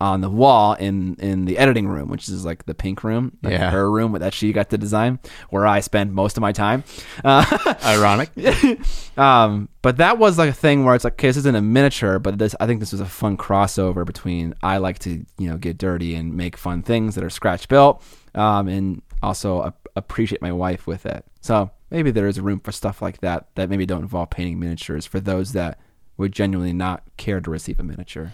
on 0.00 0.20
the 0.20 0.30
wall 0.30 0.74
in 0.74 1.16
in 1.18 1.44
the 1.44 1.58
editing 1.58 1.88
room, 1.88 2.08
which 2.08 2.28
is 2.28 2.44
like 2.44 2.64
the 2.66 2.74
pink 2.74 3.02
room, 3.02 3.36
like 3.42 3.52
Yeah. 3.52 3.70
her 3.70 3.90
room 3.90 4.12
that 4.12 4.32
she 4.32 4.52
got 4.52 4.70
to 4.70 4.78
design, 4.78 5.18
where 5.50 5.66
I 5.66 5.80
spend 5.80 6.12
most 6.12 6.36
of 6.36 6.40
my 6.40 6.52
time. 6.52 6.84
Uh, 7.24 7.44
Ironic. 7.84 8.30
um, 9.18 9.68
but 9.82 9.96
that 9.96 10.18
was 10.18 10.38
like 10.38 10.50
a 10.50 10.54
thing 10.54 10.84
where 10.84 10.94
it's 10.94 11.04
like, 11.04 11.14
okay, 11.14 11.28
this 11.28 11.36
isn't 11.38 11.54
a 11.56 11.60
miniature, 11.62 12.18
but 12.18 12.38
this 12.38 12.54
I 12.60 12.66
think 12.66 12.80
this 12.80 12.92
was 12.92 13.00
a 13.00 13.06
fun 13.06 13.36
crossover 13.36 14.04
between 14.06 14.54
I 14.62 14.78
like 14.78 14.98
to 15.00 15.24
you 15.38 15.48
know 15.48 15.56
get 15.56 15.78
dirty 15.78 16.14
and 16.14 16.34
make 16.36 16.56
fun 16.56 16.82
things 16.82 17.14
that 17.14 17.24
are 17.24 17.30
scratch 17.30 17.68
built, 17.68 18.02
um, 18.34 18.68
and 18.68 19.02
also 19.22 19.62
a- 19.62 19.74
appreciate 19.96 20.40
my 20.42 20.52
wife 20.52 20.86
with 20.86 21.06
it. 21.06 21.24
So 21.40 21.70
maybe 21.90 22.10
there 22.10 22.28
is 22.28 22.40
room 22.40 22.60
for 22.60 22.70
stuff 22.72 23.02
like 23.02 23.20
that 23.22 23.48
that 23.56 23.68
maybe 23.68 23.86
don't 23.86 24.02
involve 24.02 24.30
painting 24.30 24.60
miniatures 24.60 25.06
for 25.06 25.18
those 25.18 25.52
that 25.54 25.80
would 26.16 26.32
genuinely 26.32 26.72
not 26.72 27.02
care 27.16 27.40
to 27.40 27.50
receive 27.50 27.80
a 27.80 27.82
miniature. 27.82 28.32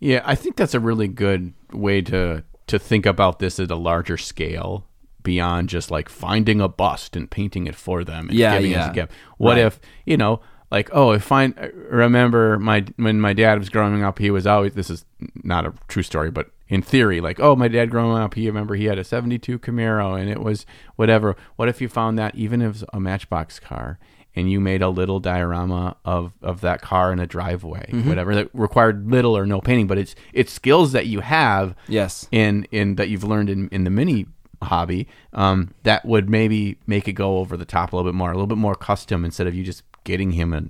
Yeah, 0.00 0.22
I 0.24 0.34
think 0.34 0.56
that's 0.56 0.74
a 0.74 0.80
really 0.80 1.08
good 1.08 1.52
way 1.72 2.02
to 2.02 2.44
to 2.66 2.78
think 2.78 3.06
about 3.06 3.38
this 3.38 3.60
at 3.60 3.70
a 3.70 3.76
larger 3.76 4.16
scale 4.16 4.84
beyond 5.22 5.68
just 5.68 5.90
like 5.90 6.08
finding 6.08 6.60
a 6.60 6.68
bust 6.68 7.16
and 7.16 7.30
painting 7.30 7.66
it 7.66 7.74
for 7.76 8.04
them 8.04 8.28
and 8.28 8.36
Yeah, 8.38 8.56
giving 8.56 8.72
it 8.72 8.74
yeah. 8.74 8.90
a 8.90 8.94
gift. 8.94 9.12
What 9.38 9.52
Right. 9.56 9.66
if, 9.66 9.80
you 10.04 10.16
know, 10.16 10.40
like 10.70 10.90
oh, 10.92 11.12
if 11.12 11.30
I 11.32 11.52
remember 11.90 12.58
my 12.58 12.84
when 12.96 13.20
my 13.20 13.32
dad 13.32 13.58
was 13.58 13.68
growing 13.68 14.02
up, 14.02 14.18
he 14.18 14.30
was 14.30 14.46
always 14.46 14.74
this 14.74 14.90
is 14.90 15.04
not 15.42 15.64
a 15.64 15.72
true 15.88 16.02
story, 16.02 16.30
but 16.30 16.50
in 16.68 16.82
theory, 16.82 17.20
like 17.20 17.38
oh, 17.40 17.54
my 17.56 17.68
dad 17.68 17.90
growing 17.90 18.16
up, 18.20 18.34
he 18.34 18.46
remember 18.48 18.74
he 18.74 18.86
had 18.86 18.98
a 18.98 19.04
72 19.04 19.58
Camaro 19.60 20.20
and 20.20 20.28
it 20.28 20.42
was 20.42 20.66
whatever. 20.96 21.36
What 21.54 21.68
if 21.68 21.80
you 21.80 21.88
found 21.88 22.18
that 22.18 22.34
even 22.34 22.60
if 22.60 22.82
it 22.82 22.88
a 22.92 23.00
Matchbox 23.00 23.60
car 23.60 23.98
and 24.36 24.50
you 24.50 24.60
made 24.60 24.82
a 24.82 24.88
little 24.90 25.18
diorama 25.18 25.96
of, 26.04 26.32
of 26.42 26.60
that 26.60 26.82
car 26.82 27.12
in 27.12 27.18
a 27.18 27.26
driveway, 27.26 27.86
Mm-hmm. 27.90 28.08
whatever 28.08 28.34
that 28.34 28.50
required 28.52 29.10
little 29.10 29.36
or 29.36 29.46
no 29.46 29.60
painting, 29.60 29.86
but 29.86 29.98
it's 29.98 30.14
it's 30.32 30.52
skills 30.52 30.92
that 30.92 31.06
you 31.06 31.20
have 31.20 31.74
Yes. 31.88 32.28
in 32.30 32.66
in 32.70 32.96
that 32.96 33.08
you've 33.08 33.24
learned 33.24 33.48
in, 33.50 33.68
in 33.70 33.84
the 33.84 33.90
mini 33.90 34.26
hobby 34.62 35.06
um, 35.32 35.74
that 35.82 36.04
would 36.04 36.30
maybe 36.30 36.78
make 36.86 37.06
it 37.08 37.12
go 37.12 37.38
over 37.38 37.56
the 37.56 37.64
top 37.64 37.92
a 37.92 37.96
little 37.96 38.10
bit 38.10 38.16
more, 38.16 38.30
a 38.30 38.34
little 38.34 38.46
bit 38.46 38.58
more 38.58 38.74
custom 38.74 39.24
instead 39.24 39.46
of 39.46 39.54
you 39.54 39.62
just 39.64 39.82
getting 40.04 40.32
him 40.32 40.52
a 40.52 40.62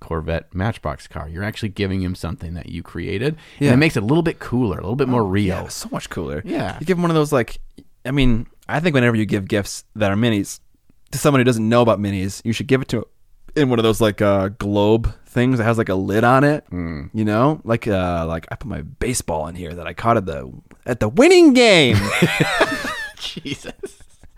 Corvette 0.00 0.54
Matchbox 0.54 1.06
car. 1.06 1.28
You're 1.28 1.44
actually 1.44 1.68
giving 1.70 2.00
him 2.02 2.14
something 2.14 2.54
that 2.54 2.68
you 2.70 2.82
created, 2.82 3.36
Yeah. 3.58 3.68
and 3.68 3.74
it 3.74 3.76
makes 3.78 3.96
it 3.96 4.02
a 4.02 4.06
little 4.06 4.22
bit 4.22 4.38
cooler, 4.38 4.78
a 4.78 4.80
little 4.82 4.96
bit 4.96 5.08
more 5.08 5.24
real. 5.24 5.46
Yeah, 5.46 5.68
so 5.68 5.88
much 5.92 6.08
cooler. 6.10 6.42
Yeah. 6.44 6.78
You 6.80 6.86
give 6.86 6.96
him 6.98 7.02
one 7.02 7.10
of 7.10 7.14
those 7.14 7.32
like 7.32 7.58
I 8.04 8.12
mean, 8.12 8.46
I 8.68 8.80
think 8.80 8.94
whenever 8.94 9.16
you 9.16 9.26
give 9.26 9.46
gifts 9.46 9.84
that 9.94 10.10
are 10.10 10.16
minis 10.16 10.60
to 11.12 11.18
someone 11.18 11.40
who 11.40 11.44
doesn't 11.44 11.68
know 11.68 11.82
about 11.82 11.98
minis, 12.00 12.40
you 12.44 12.52
should 12.52 12.66
give 12.66 12.80
it 12.82 12.88
to 12.88 13.06
in 13.56 13.68
one 13.68 13.78
of 13.78 13.82
those 13.82 14.00
like 14.00 14.22
uh 14.22 14.48
globe 14.48 15.12
things 15.26 15.58
that 15.58 15.64
has 15.64 15.76
like 15.78 15.88
a 15.88 15.94
lid 15.94 16.22
on 16.24 16.44
it. 16.44 16.64
Mm. 16.70 17.10
You 17.12 17.24
know? 17.24 17.60
Like 17.64 17.86
uh 17.88 18.24
like 18.26 18.46
I 18.50 18.54
put 18.56 18.68
my 18.68 18.82
baseball 18.82 19.46
in 19.48 19.54
here 19.56 19.74
that 19.74 19.86
I 19.86 19.92
caught 19.92 20.16
at 20.16 20.26
the 20.26 20.52
at 20.86 21.00
the 21.00 21.08
winning 21.08 21.52
game. 21.52 21.96
Jesus. 23.18 23.72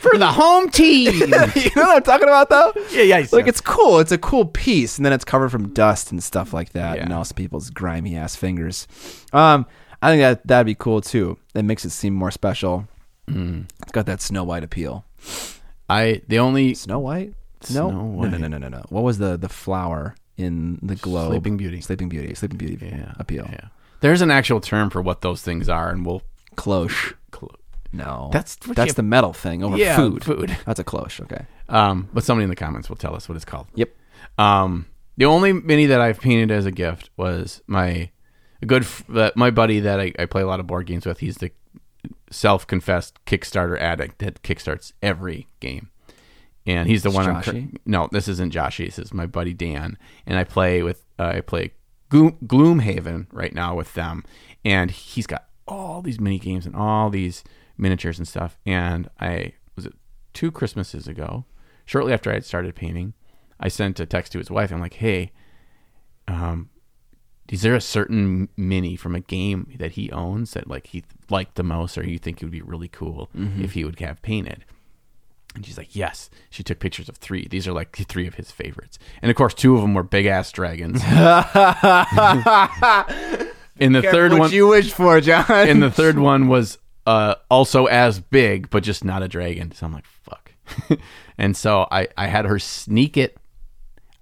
For 0.00 0.16
the 0.16 0.26
home 0.30 0.70
team. 0.70 1.12
you 1.20 1.26
know 1.26 1.48
what 1.82 1.96
I'm 1.96 2.02
talking 2.02 2.28
about 2.28 2.48
though? 2.50 2.72
yeah, 2.92 3.02
yeah. 3.02 3.26
Like 3.32 3.48
it's 3.48 3.60
cool. 3.60 3.98
It's 3.98 4.12
a 4.12 4.18
cool 4.18 4.44
piece, 4.44 4.96
and 4.96 5.04
then 5.04 5.12
it's 5.12 5.24
covered 5.24 5.48
from 5.50 5.72
dust 5.74 6.12
and 6.12 6.22
stuff 6.22 6.52
like 6.52 6.70
that, 6.72 6.98
and 6.98 7.10
Yeah. 7.10 7.16
also 7.16 7.34
people's 7.34 7.70
grimy 7.70 8.16
ass 8.16 8.36
fingers. 8.36 8.86
Um, 9.32 9.66
I 10.00 10.10
think 10.12 10.20
that 10.20 10.46
that'd 10.46 10.66
be 10.66 10.76
cool 10.76 11.00
too. 11.00 11.38
That 11.54 11.64
makes 11.64 11.84
it 11.84 11.90
seem 11.90 12.14
more 12.14 12.30
special. 12.30 12.86
Mm. 13.28 13.66
It's 13.82 13.92
got 13.92 14.06
that 14.06 14.20
Snow 14.20 14.44
White 14.44 14.64
appeal. 14.64 15.04
I 15.88 16.22
the 16.28 16.38
only 16.38 16.74
Snow 16.74 16.98
White? 16.98 17.34
Snow 17.60 17.90
no, 17.90 17.98
White. 18.04 18.30
no, 18.32 18.38
no, 18.38 18.48
no, 18.48 18.58
no, 18.58 18.68
no. 18.68 18.84
What 18.88 19.02
was 19.04 19.18
the 19.18 19.36
the 19.36 19.48
flower 19.48 20.14
in 20.36 20.78
the 20.82 20.94
globe? 20.96 21.30
Sleeping 21.32 21.56
Beauty. 21.56 21.80
Sleeping 21.80 22.08
Beauty. 22.08 22.34
Sleeping 22.34 22.58
Beauty 22.58 22.86
yeah, 22.86 23.12
appeal. 23.18 23.48
Yeah. 23.50 23.68
There's 24.00 24.20
an 24.22 24.30
actual 24.30 24.60
term 24.60 24.90
for 24.90 25.00
what 25.02 25.22
those 25.22 25.42
things 25.42 25.68
are, 25.68 25.90
and 25.90 26.04
we'll. 26.04 26.22
Cloche. 26.56 27.14
Cl- 27.34 27.54
No, 27.92 28.30
That's 28.32 28.56
that's 28.56 28.88
you- 28.88 28.92
the 28.94 29.02
metal 29.02 29.32
thing 29.32 29.62
over 29.62 29.76
Yeah, 29.76 29.96
food. 29.96 30.24
food. 30.24 30.56
That's 30.66 30.80
a 30.80 30.84
cloche. 30.84 31.20
Okay. 31.22 31.44
Um, 31.68 32.08
but 32.12 32.24
somebody 32.24 32.44
in 32.44 32.50
the 32.50 32.56
comments 32.56 32.88
will 32.88 32.96
tell 32.96 33.14
us 33.14 33.28
what 33.28 33.36
it's 33.36 33.44
called. 33.44 33.66
Yep. 33.74 33.90
Um, 34.38 34.86
the 35.16 35.24
only 35.26 35.52
mini 35.52 35.86
that 35.86 36.00
I've 36.00 36.20
painted 36.20 36.50
as 36.50 36.64
a 36.66 36.70
gift 36.70 37.10
was 37.16 37.62
my 37.66 38.10
a 38.62 38.66
good 38.66 38.86
uh, 39.14 39.30
my 39.34 39.50
buddy 39.50 39.80
that 39.80 40.00
I, 40.00 40.12
I 40.18 40.26
play 40.26 40.42
a 40.42 40.46
lot 40.46 40.60
of 40.60 40.66
board 40.66 40.86
games 40.86 41.04
with. 41.06 41.18
He's 41.20 41.36
the 41.36 41.50
self-confessed 42.30 43.24
Kickstarter 43.24 43.80
addict 43.80 44.18
that 44.18 44.42
kickstarts 44.42 44.92
every 45.02 45.48
game, 45.60 45.90
and 46.66 46.88
he's 46.88 47.02
the 47.02 47.08
It's 47.10 47.16
one. 47.16 47.28
I'm 47.28 47.42
cur- 47.42 47.68
no, 47.84 48.08
this 48.10 48.28
isn't 48.28 48.52
Joshy. 48.52 48.86
This 48.86 48.98
is 48.98 49.14
my 49.14 49.26
buddy 49.26 49.54
Dan, 49.54 49.96
and 50.26 50.38
I 50.38 50.44
play 50.44 50.82
with 50.82 51.04
uh, 51.18 51.34
I 51.36 51.40
play 51.40 51.72
Gloom, 52.08 52.36
Gloomhaven 52.44 53.26
right 53.32 53.54
now 53.54 53.74
with 53.74 53.94
them, 53.94 54.24
and 54.64 54.90
he's 54.90 55.26
got 55.26 55.46
all 55.68 56.02
these 56.02 56.20
mini 56.20 56.38
games 56.38 56.66
and 56.66 56.76
all 56.76 57.10
these 57.10 57.42
miniatures 57.76 58.18
and 58.18 58.26
stuff. 58.28 58.58
And 58.64 59.08
I 59.20 59.52
was 59.74 59.86
it 59.86 59.94
two 60.32 60.50
Christmases 60.50 61.08
ago, 61.08 61.44
shortly 61.84 62.12
after 62.12 62.30
I 62.30 62.34
had 62.34 62.44
started 62.44 62.74
painting, 62.74 63.14
I 63.58 63.68
sent 63.68 64.00
a 64.00 64.06
text 64.06 64.32
to 64.32 64.38
his 64.38 64.50
wife. 64.50 64.70
I'm 64.70 64.80
like, 64.80 64.94
hey, 64.94 65.32
um, 66.28 66.70
is 67.50 67.62
there 67.62 67.74
a 67.74 67.80
certain 67.80 68.48
mini 68.56 68.96
from 68.96 69.14
a 69.14 69.20
game 69.20 69.72
that 69.78 69.92
he 69.92 70.10
owns 70.10 70.52
that 70.52 70.68
like 70.68 70.88
he 70.88 71.04
liked 71.30 71.54
the 71.54 71.62
most, 71.62 71.96
or 71.96 72.04
you 72.06 72.18
think 72.18 72.42
it 72.42 72.44
would 72.44 72.52
be 72.52 72.62
really 72.62 72.88
cool 72.88 73.28
if 73.58 73.72
he 73.72 73.84
would 73.84 73.98
have 74.00 74.20
painted? 74.22 74.64
And 75.54 75.64
she's 75.64 75.78
like, 75.78 75.96
yes. 75.96 76.28
She 76.50 76.62
took 76.62 76.80
pictures 76.80 77.08
of 77.08 77.16
three. 77.16 77.46
These 77.48 77.66
are 77.66 77.72
like 77.72 77.96
three 77.96 78.26
of 78.26 78.34
his 78.34 78.50
favorites, 78.50 78.98
and 79.22 79.30
of 79.30 79.36
course, 79.36 79.54
two 79.54 79.74
of 79.74 79.80
them 79.82 79.94
were 79.94 80.02
big 80.02 80.26
ass 80.26 80.52
dragons. 80.52 81.00
In 83.78 83.92
the 83.92 84.00
third 84.02 84.32
what 84.32 84.40
one, 84.40 84.52
you 84.52 84.68
wish 84.68 84.90
for, 84.92 85.20
John. 85.20 85.68
in 85.68 85.80
the 85.80 85.90
third 85.90 86.18
one 86.18 86.48
was 86.48 86.78
uh, 87.06 87.34
also 87.50 87.84
as 87.86 88.20
big, 88.20 88.70
but 88.70 88.82
just 88.82 89.04
not 89.04 89.22
a 89.22 89.28
dragon. 89.28 89.70
So 89.72 89.84
I'm 89.84 89.92
like, 89.92 90.06
fuck. 90.06 90.52
and 91.38 91.54
so 91.54 91.86
I, 91.90 92.08
I 92.16 92.26
had 92.28 92.46
her 92.46 92.58
sneak 92.58 93.18
it 93.18 93.36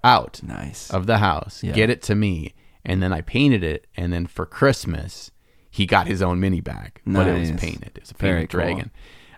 out 0.03 0.41
nice. 0.43 0.91
of 0.91 1.07
the 1.07 1.19
house, 1.19 1.63
Yeah. 1.63 1.73
get 1.73 1.89
it 1.89 2.03
to 2.03 2.17
me, 2.17 2.53
and 2.85 3.03
then 3.03 3.13
I 3.13 3.21
painted 3.21 3.63
it. 3.65 3.87
And 3.97 4.13
then 4.13 4.27
for 4.27 4.47
Christmas, 4.47 5.31
he 5.71 5.87
got 5.87 6.07
his 6.07 6.23
own 6.23 6.41
mini 6.41 6.61
bag, 6.61 7.01
but 7.07 7.27
it 7.29 7.39
was 7.39 7.51
painted. 7.53 7.93
It 7.97 8.01
was 8.01 8.11
a 8.11 8.15
Very 8.15 8.41
painted 8.41 8.51
cool. 8.51 8.61
dragon. 8.61 8.91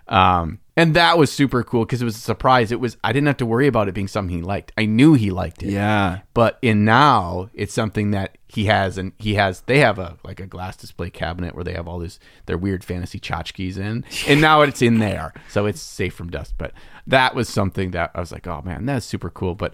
Um, 0.09 0.59
and 0.77 0.93
that 0.93 1.17
was 1.17 1.31
super 1.31 1.63
cool 1.63 1.83
because 1.83 2.01
it 2.01 2.05
was 2.05 2.15
a 2.15 2.19
surprise. 2.19 2.71
It 2.71 2.79
was 2.79 2.95
I 3.03 3.11
didn't 3.11 3.27
have 3.27 3.37
to 3.37 3.45
worry 3.45 3.67
about 3.67 3.89
it 3.89 3.93
being 3.93 4.07
something 4.07 4.37
he 4.37 4.41
liked. 4.43 4.71
I 4.77 4.85
knew 4.85 5.15
he 5.15 5.31
liked 5.31 5.63
it. 5.63 5.69
yeah. 5.71 6.19
But 6.33 6.59
in 6.61 6.85
now, 6.85 7.49
it's 7.53 7.73
something 7.73 8.11
that 8.11 8.37
he 8.47 8.65
has, 8.65 8.97
and 8.97 9.11
he 9.17 9.33
has. 9.33 9.61
They 9.61 9.79
have 9.79 9.99
a 9.99 10.17
like 10.23 10.39
a 10.39 10.45
glass 10.45 10.77
display 10.77 11.09
cabinet 11.09 11.55
where 11.55 11.63
they 11.63 11.73
have 11.73 11.87
all 11.89 11.99
these 11.99 12.19
their 12.45 12.57
weird 12.59 12.83
fantasy 12.85 13.19
tchotchkes 13.19 13.77
in, 13.77 14.05
and 14.27 14.39
now 14.39 14.61
it's 14.61 14.81
in 14.81 14.99
there, 14.99 15.33
so 15.49 15.65
it's 15.65 15.81
safe 15.81 16.13
from 16.13 16.29
dust. 16.29 16.53
But 16.57 16.71
that 17.07 17.35
was 17.35 17.49
something 17.49 17.91
that 17.91 18.11
I 18.15 18.19
was 18.21 18.31
like, 18.31 18.47
oh 18.47 18.61
man, 18.63 18.85
that's 18.85 19.05
super 19.05 19.31
cool. 19.31 19.55
But 19.55 19.73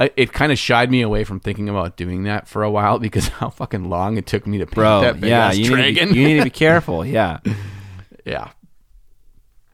I- 0.00 0.10
it 0.16 0.32
kind 0.32 0.50
of 0.50 0.58
shied 0.58 0.90
me 0.90 1.02
away 1.02 1.22
from 1.24 1.38
thinking 1.38 1.68
about 1.68 1.96
doing 1.96 2.24
that 2.24 2.48
for 2.48 2.62
a 2.64 2.70
while 2.70 2.98
because 3.06 3.28
how 3.28 3.50
fucking 3.50 3.88
long 3.88 4.16
it 4.16 4.26
took 4.26 4.46
me 4.46 4.58
to 4.58 4.64
paint 4.66 4.74
Bro, 4.74 5.02
that 5.02 5.20
big 5.20 5.30
yeah, 5.30 5.48
ass 5.48 5.56
you 5.58 5.64
need, 5.64 5.68
to 5.68 5.74
dragon. 5.76 6.12
be, 6.14 6.18
you 6.20 6.26
need 6.28 6.38
to 6.38 6.44
be 6.44 6.50
careful. 6.66 7.04
Yeah. 7.04 7.38
yeah, 8.24 8.50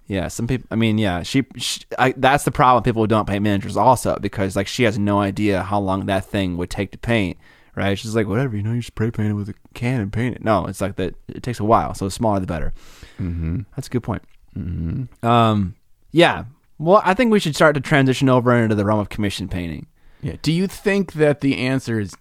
Yeah, 0.09 0.29
some 0.29 0.47
people. 0.47 0.67
I 0.71 0.75
mean, 0.77 0.99
yeah, 0.99 1.23
she. 1.23 1.45
she 1.57 1.81
I, 1.99 2.13
that's 2.17 2.45
the 2.45 2.51
problem. 2.51 2.83
People 2.85 3.03
who 3.03 3.07
don't 3.07 3.27
paint 3.29 3.43
miniatures 3.43 3.77
also 3.77 4.17
because 4.21 4.57
like 4.57 4.67
she 4.67 4.83
has 4.85 4.99
no 4.99 5.21
idea 5.21 5.63
how 5.63 5.79
long 5.81 6.07
that 6.07 6.25
thing 6.27 6.57
would 6.57 6.71
take 6.71 6.91
to 6.93 6.99
paint. 6.99 7.39
Right? 7.75 7.99
She's 7.99 8.17
like, 8.17 8.27
whatever, 8.27 8.57
you 8.57 8.63
know, 8.63 8.73
you 8.73 8.81
spray 8.81 9.11
paint 9.11 9.29
it 9.29 9.35
with 9.35 9.51
a 9.51 9.55
can 9.75 10.01
and 10.01 10.11
paint 10.13 10.35
it. 10.37 10.43
No, 10.43 10.65
it's 10.65 10.81
like 10.81 10.97
that. 10.97 11.15
It 11.29 11.43
takes 11.43 11.61
a 11.61 11.65
while, 11.65 11.93
so 11.95 12.07
the 12.07 12.11
smaller 12.11 12.41
the 12.41 12.47
better. 12.47 12.73
Mm-hmm. 13.21 13.61
That's 13.77 13.87
a 13.89 13.91
good 13.91 14.03
point. 14.03 14.23
Mm-hmm. 14.57 15.27
Um, 15.27 15.75
yeah. 16.11 16.45
Well, 16.79 17.03
I 17.05 17.13
think 17.13 17.31
we 17.33 17.39
should 17.41 17.55
start 17.55 17.75
to 17.75 17.81
transition 17.83 18.31
over 18.31 18.55
into 18.57 18.75
the 18.75 18.85
realm 18.87 18.99
of 19.01 19.11
commission 19.11 19.49
painting. 19.49 19.87
Yeah. 20.23 20.37
Do 20.43 20.53
you 20.53 20.67
think 20.67 21.15
that 21.15 21.41
the 21.41 21.59
answer 21.59 22.01
is 22.01 22.15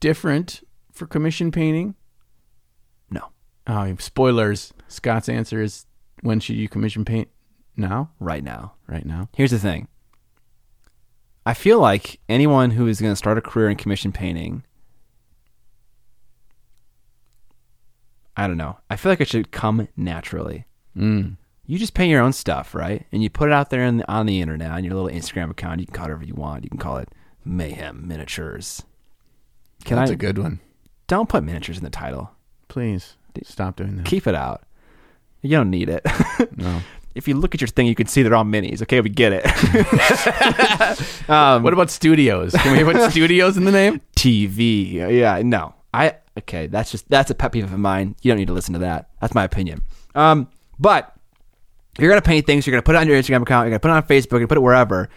different 0.00 0.62
for 0.92 1.06
commission 1.06 1.50
painting? 1.50 1.94
No, 3.10 3.30
Oh, 3.66 3.94
spoilers. 3.98 4.72
Scott's 4.88 5.28
answer 5.28 5.60
is 5.60 5.86
when 6.22 6.40
should 6.40 6.56
you 6.56 6.68
commission 6.68 7.04
paint? 7.04 7.28
Now? 7.76 8.10
right 8.20 8.42
now. 8.42 8.72
Right 8.86 9.04
now? 9.04 9.28
Here's 9.36 9.50
the 9.50 9.58
thing. 9.58 9.88
I 11.44 11.52
feel 11.54 11.78
like 11.78 12.18
anyone 12.28 12.70
who 12.72 12.86
is 12.86 13.00
going 13.00 13.12
to 13.12 13.16
start 13.16 13.38
a 13.38 13.42
career 13.42 13.68
in 13.68 13.76
commission 13.76 14.12
painting, 14.12 14.64
I 18.36 18.46
don't 18.46 18.56
know. 18.56 18.78
I 18.90 18.96
feel 18.96 19.12
like 19.12 19.20
it 19.20 19.28
should 19.28 19.50
come 19.50 19.88
naturally. 19.96 20.66
Mm. 20.96 21.36
You 21.66 21.78
just 21.78 21.94
paint 21.94 22.10
your 22.10 22.22
own 22.22 22.32
stuff, 22.32 22.74
right? 22.74 23.06
And 23.12 23.22
you 23.22 23.30
put 23.30 23.48
it 23.48 23.52
out 23.52 23.70
there 23.70 23.82
in 23.84 23.98
the, 23.98 24.10
on 24.12 24.26
the 24.26 24.40
internet 24.40 24.70
on 24.70 24.84
your 24.84 24.94
little 24.94 25.10
Instagram 25.10 25.50
account. 25.50 25.80
You 25.80 25.86
can 25.86 25.94
call 25.94 26.06
it 26.06 26.08
whatever 26.08 26.24
you 26.24 26.34
want. 26.34 26.64
You 26.64 26.70
can 26.70 26.78
call 26.78 26.98
it 26.98 27.08
Mayhem 27.46 28.06
Miniatures. 28.06 28.82
Can 29.84 29.96
That's 29.96 30.10
I? 30.10 30.14
a 30.14 30.16
good 30.16 30.36
one. 30.38 30.60
don't 31.06 31.28
put 31.28 31.44
miniatures 31.44 31.78
in 31.78 31.84
the 31.84 31.90
title. 31.90 32.30
Please 32.68 33.16
stop 33.44 33.76
doing 33.76 33.96
that. 33.96 34.06
Keep 34.06 34.26
it 34.26 34.34
out. 34.34 34.64
You 35.42 35.50
don't 35.50 35.70
need 35.70 35.88
it. 35.88 36.04
No. 36.56 36.80
if 37.14 37.28
you 37.28 37.34
look 37.34 37.54
at 37.54 37.60
your 37.60 37.68
thing, 37.68 37.86
you 37.86 37.94
can 37.94 38.06
see 38.06 38.22
they're 38.22 38.34
all 38.34 38.44
minis. 38.44 38.80
Okay, 38.82 39.00
we 39.00 39.10
get 39.10 39.32
it. 39.34 39.44
um, 41.30 41.62
What 41.62 41.72
about 41.72 41.90
studios? 41.90 42.52
Can 42.54 42.76
we 42.76 42.82
put 42.92 43.10
studios 43.10 43.56
in 43.56 43.64
the 43.64 43.72
name? 43.72 44.00
TV. 44.16 44.92
Yeah, 44.94 45.40
no. 45.44 45.74
I 45.94 46.14
okay, 46.38 46.66
that's 46.66 46.90
just 46.90 47.08
that's 47.08 47.30
a 47.30 47.34
pet 47.34 47.52
peeve 47.52 47.64
of 47.72 47.78
mine. 47.78 48.16
You 48.22 48.30
don't 48.30 48.38
need 48.38 48.48
to 48.48 48.52
listen 48.52 48.72
to 48.74 48.80
that. 48.80 49.10
That's 49.20 49.34
my 49.34 49.44
opinion. 49.44 49.82
Um, 50.14 50.48
but 50.78 51.14
you're 51.98 52.10
gonna 52.10 52.20
paint 52.22 52.44
things, 52.46 52.66
you're 52.66 52.72
gonna 52.72 52.82
put 52.82 52.94
it 52.94 52.98
on 52.98 53.06
your 53.06 53.18
Instagram 53.18 53.42
account, 53.42 53.66
you're 53.66 53.78
gonna 53.78 53.80
put 53.80 53.90
it 53.90 53.94
on 53.94 54.02
Facebook, 54.02 54.38
you're 54.38 54.48
put 54.48 54.58
it 54.58 54.62
wherever. 54.62 55.08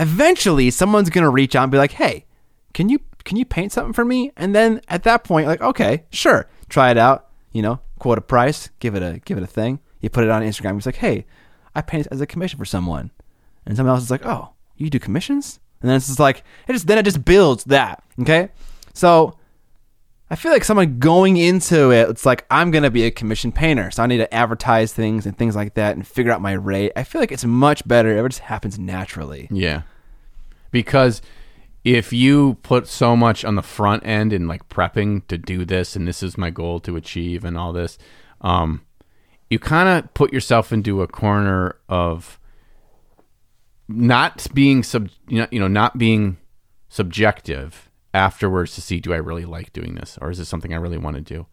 Eventually 0.00 0.70
someone's 0.70 1.10
gonna 1.10 1.30
reach 1.30 1.54
out 1.54 1.62
and 1.62 1.72
be 1.72 1.78
like, 1.78 1.92
Hey, 1.92 2.24
can 2.72 2.88
you 2.88 3.00
can 3.24 3.36
you 3.36 3.44
paint 3.44 3.70
something 3.70 3.92
for 3.92 4.04
me? 4.04 4.32
And 4.36 4.54
then 4.54 4.80
at 4.88 5.02
that 5.04 5.24
point, 5.24 5.46
like, 5.46 5.60
okay, 5.60 6.04
sure. 6.10 6.48
Try 6.68 6.90
it 6.90 6.98
out, 6.98 7.28
you 7.52 7.62
know, 7.62 7.80
quote 7.98 8.18
a 8.18 8.22
price, 8.22 8.70
give 8.80 8.94
it 8.94 9.02
a 9.02 9.20
give 9.24 9.36
it 9.36 9.44
a 9.44 9.46
thing. 9.46 9.78
You 10.00 10.08
put 10.08 10.24
it 10.24 10.30
on 10.30 10.42
Instagram, 10.42 10.76
it's 10.76 10.86
like, 10.86 10.96
Hey, 10.96 11.26
I 11.74 11.82
paint 11.82 12.08
as 12.10 12.20
a 12.20 12.26
commission 12.26 12.58
for 12.58 12.64
someone. 12.64 13.10
And 13.66 13.76
someone 13.76 13.94
else 13.94 14.02
is 14.02 14.10
like, 14.10 14.24
Oh, 14.24 14.54
you 14.76 14.90
do 14.90 14.98
commissions? 14.98 15.60
And 15.82 15.88
then 15.88 15.96
it's 15.96 16.06
just 16.06 16.18
like 16.18 16.44
it 16.66 16.72
just 16.72 16.86
then 16.86 16.98
it 16.98 17.04
just 17.04 17.24
builds 17.24 17.64
that. 17.64 18.02
Okay? 18.20 18.48
So 18.94 19.36
I 20.32 20.36
feel 20.36 20.52
like 20.52 20.64
someone 20.64 21.00
going 21.00 21.36
into 21.36 21.90
it, 21.90 22.08
it's 22.08 22.24
like 22.24 22.46
I'm 22.50 22.70
gonna 22.70 22.90
be 22.90 23.04
a 23.04 23.10
commission 23.10 23.50
painter, 23.50 23.90
so 23.90 24.04
I 24.04 24.06
need 24.06 24.18
to 24.18 24.32
advertise 24.32 24.92
things 24.92 25.26
and 25.26 25.36
things 25.36 25.56
like 25.56 25.74
that 25.74 25.96
and 25.96 26.06
figure 26.06 26.30
out 26.30 26.40
my 26.40 26.52
rate. 26.52 26.92
I 26.94 27.02
feel 27.02 27.20
like 27.20 27.32
it's 27.32 27.44
much 27.44 27.86
better 27.86 28.16
it 28.16 28.28
just 28.30 28.42
happens 28.42 28.78
naturally. 28.78 29.48
Yeah. 29.50 29.82
Because 30.70 31.20
if 31.82 32.12
you 32.12 32.58
put 32.62 32.86
so 32.86 33.16
much 33.16 33.44
on 33.44 33.56
the 33.56 33.62
front 33.62 34.06
end 34.06 34.32
and 34.32 34.46
like 34.46 34.68
prepping 34.68 35.26
to 35.26 35.36
do 35.36 35.64
this 35.64 35.96
and 35.96 36.06
this 36.06 36.22
is 36.22 36.38
my 36.38 36.50
goal 36.50 36.78
to 36.80 36.94
achieve 36.94 37.44
and 37.44 37.58
all 37.58 37.72
this, 37.72 37.98
um, 38.40 38.82
you 39.48 39.58
kind 39.58 39.88
of 39.88 40.14
put 40.14 40.32
yourself 40.32 40.72
into 40.72 41.02
a 41.02 41.08
corner 41.08 41.74
of 41.88 42.38
not 43.88 44.46
being 44.54 44.84
sub, 44.84 45.08
you 45.26 45.38
know, 45.40 45.46
you 45.50 45.58
know, 45.58 45.66
not 45.66 45.98
being 45.98 46.36
subjective 46.88 47.89
afterwards 48.12 48.74
to 48.74 48.80
see 48.80 49.00
do 49.00 49.12
I 49.12 49.16
really 49.16 49.44
like 49.44 49.72
doing 49.72 49.94
this 49.94 50.18
or 50.20 50.30
is 50.30 50.38
this 50.38 50.48
something 50.48 50.72
I 50.72 50.78
really 50.78 50.98
want 50.98 51.16
to 51.16 51.22
do? 51.22 51.46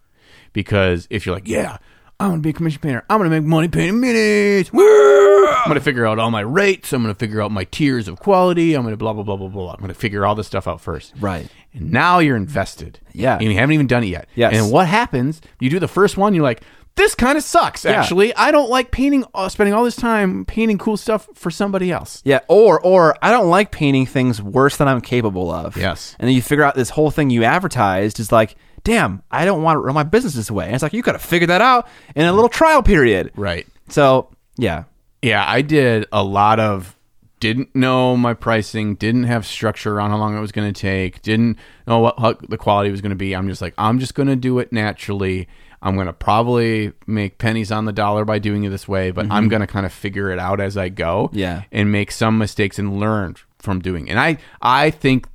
Because 0.53 1.07
if 1.09 1.25
you're 1.25 1.35
like, 1.35 1.47
yeah, 1.47 1.77
I'm 2.19 2.31
gonna 2.31 2.41
be 2.41 2.49
a 2.49 2.53
commission 2.53 2.81
painter, 2.81 3.03
I'm 3.09 3.19
gonna 3.19 3.29
make 3.29 3.43
money 3.43 3.67
painting 3.67 4.01
minis. 4.01 4.71
Woo! 4.73 5.47
I'm 5.47 5.67
gonna 5.67 5.79
figure 5.79 6.05
out 6.05 6.19
all 6.19 6.31
my 6.31 6.41
rates. 6.41 6.91
I'm 6.93 7.01
gonna 7.01 7.13
figure 7.13 7.41
out 7.41 7.51
my 7.51 7.63
tiers 7.65 8.07
of 8.07 8.19
quality. 8.19 8.73
I'm 8.73 8.83
gonna 8.83 8.97
blah 8.97 9.13
blah 9.13 9.23
blah 9.23 9.37
blah 9.37 9.49
blah. 9.49 9.71
I'm 9.73 9.79
gonna 9.79 9.93
figure 9.93 10.25
all 10.25 10.35
this 10.35 10.47
stuff 10.47 10.67
out 10.67 10.81
first. 10.81 11.13
Right. 11.19 11.47
And 11.73 11.91
now 11.91 12.19
you're 12.19 12.35
invested. 12.35 12.99
Yeah. 13.13 13.35
And 13.35 13.43
you 13.43 13.53
haven't 13.53 13.73
even 13.73 13.87
done 13.87 14.03
it 14.03 14.07
yet. 14.07 14.27
Yes. 14.35 14.53
And 14.53 14.71
what 14.71 14.87
happens? 14.87 15.41
You 15.59 15.69
do 15.69 15.79
the 15.79 15.87
first 15.87 16.17
one. 16.17 16.33
You're 16.33 16.43
like, 16.43 16.63
this 16.97 17.15
kind 17.15 17.37
of 17.37 17.43
sucks. 17.43 17.85
Yeah. 17.85 17.91
Actually, 17.91 18.35
I 18.35 18.51
don't 18.51 18.69
like 18.69 18.91
painting. 18.91 19.23
Uh, 19.33 19.47
spending 19.47 19.73
all 19.73 19.83
this 19.83 19.95
time 19.95 20.43
painting 20.45 20.77
cool 20.77 20.97
stuff 20.97 21.29
for 21.33 21.49
somebody 21.49 21.91
else. 21.91 22.21
Yeah, 22.25 22.39
or 22.47 22.81
or 22.81 23.15
I 23.21 23.31
don't 23.31 23.49
like 23.49 23.71
painting 23.71 24.05
things 24.05 24.41
worse 24.41 24.77
than 24.77 24.87
I'm 24.87 25.01
capable 25.01 25.49
of. 25.49 25.77
Yes. 25.77 26.15
And 26.19 26.27
then 26.27 26.35
you 26.35 26.41
figure 26.41 26.63
out 26.63 26.75
this 26.75 26.89
whole 26.89 27.11
thing 27.11 27.29
you 27.29 27.43
advertised 27.43 28.19
is 28.19 28.31
like, 28.31 28.55
damn, 28.83 29.23
I 29.31 29.45
don't 29.45 29.63
want 29.63 29.77
to 29.77 29.79
run 29.79 29.95
my 29.95 30.03
business 30.03 30.33
this 30.33 30.51
way. 30.51 30.65
And 30.65 30.73
it's 30.73 30.83
like 30.83 30.93
you 30.93 31.01
gotta 31.01 31.19
figure 31.19 31.47
that 31.47 31.61
out 31.61 31.87
in 32.15 32.25
a 32.25 32.33
little 32.33 32.49
trial 32.49 32.83
period. 32.83 33.31
Right. 33.35 33.65
So 33.89 34.29
yeah. 34.57 34.83
Yeah, 35.21 35.43
I 35.47 35.61
did 35.61 36.05
a 36.11 36.23
lot 36.23 36.59
of 36.59 36.97
didn't 37.39 37.75
know 37.75 38.17
my 38.17 38.33
pricing, 38.33 38.95
didn't 38.95 39.23
have 39.23 39.45
structure 39.45 39.93
around 39.93 40.11
how 40.11 40.17
long 40.17 40.35
it 40.35 40.39
was 40.39 40.51
going 40.51 40.71
to 40.73 40.79
take, 40.79 41.21
didn't 41.21 41.57
know 41.85 41.99
what 41.99 42.49
the 42.49 42.57
quality 42.57 42.89
was 42.89 43.01
going 43.01 43.11
to 43.11 43.15
be. 43.15 43.35
I'm 43.35 43.47
just 43.47 43.61
like, 43.61 43.73
I'm 43.77 43.99
just 43.99 44.15
going 44.15 44.27
to 44.27 44.35
do 44.35 44.59
it 44.59 44.71
naturally. 44.71 45.47
I'm 45.81 45.95
going 45.95 46.07
to 46.07 46.13
probably 46.13 46.93
make 47.05 47.37
pennies 47.37 47.71
on 47.71 47.85
the 47.85 47.93
dollar 47.93 48.25
by 48.25 48.39
doing 48.39 48.63
it 48.63 48.69
this 48.69 48.87
way, 48.87 49.11
but 49.11 49.25
I'm 49.25 49.43
mm-hmm. 49.43 49.47
going 49.49 49.59
to 49.61 49.67
kind 49.67 49.85
of 49.85 49.93
figure 49.93 50.31
it 50.31 50.39
out 50.39 50.59
as 50.59 50.75
I 50.75 50.89
go. 50.89 51.29
Yeah. 51.33 51.63
And 51.71 51.91
make 51.91 52.11
some 52.11 52.37
mistakes 52.37 52.79
and 52.79 52.99
learn 52.99 53.35
from 53.59 53.79
doing. 53.79 54.07
it. 54.07 54.11
And 54.11 54.19
I 54.19 54.37
I 54.61 54.89
think 54.89 55.27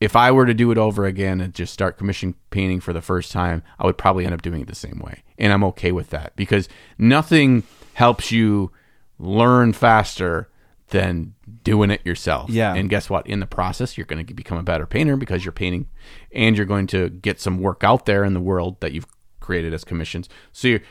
if 0.00 0.14
I 0.14 0.30
were 0.30 0.46
to 0.46 0.54
do 0.54 0.70
it 0.70 0.78
over 0.78 1.06
again 1.06 1.40
and 1.40 1.52
just 1.52 1.72
start 1.72 1.98
commission 1.98 2.34
painting 2.50 2.80
for 2.80 2.92
the 2.92 3.02
first 3.02 3.32
time, 3.32 3.62
I 3.78 3.86
would 3.86 3.98
probably 3.98 4.24
end 4.24 4.34
up 4.34 4.42
doing 4.42 4.62
it 4.62 4.68
the 4.68 4.74
same 4.74 5.00
way. 5.04 5.22
And 5.38 5.52
I'm 5.52 5.64
okay 5.64 5.92
with 5.92 6.10
that 6.10 6.36
because 6.36 6.68
nothing 6.98 7.64
helps 7.94 8.30
you 8.30 8.70
learn 9.18 9.72
faster 9.72 10.48
than 10.90 11.34
doing 11.64 11.90
it 11.90 12.04
yourself. 12.06 12.48
Yeah. 12.48 12.74
And 12.74 12.88
guess 12.88 13.10
what? 13.10 13.26
In 13.26 13.40
the 13.40 13.46
process, 13.46 13.98
you're 13.98 14.06
going 14.06 14.24
to 14.24 14.34
become 14.34 14.56
a 14.56 14.62
better 14.62 14.86
painter 14.86 15.16
because 15.16 15.44
you're 15.44 15.52
painting 15.52 15.88
and 16.32 16.56
you're 16.56 16.64
going 16.64 16.86
to 16.88 17.10
get 17.10 17.40
some 17.40 17.58
work 17.58 17.84
out 17.84 18.06
there 18.06 18.24
in 18.24 18.34
the 18.34 18.40
world 18.40 18.80
that 18.80 18.92
you've 18.92 19.06
created 19.48 19.72
as 19.72 19.82
commissions. 19.82 20.28
So 20.52 20.68
you're 20.68 20.82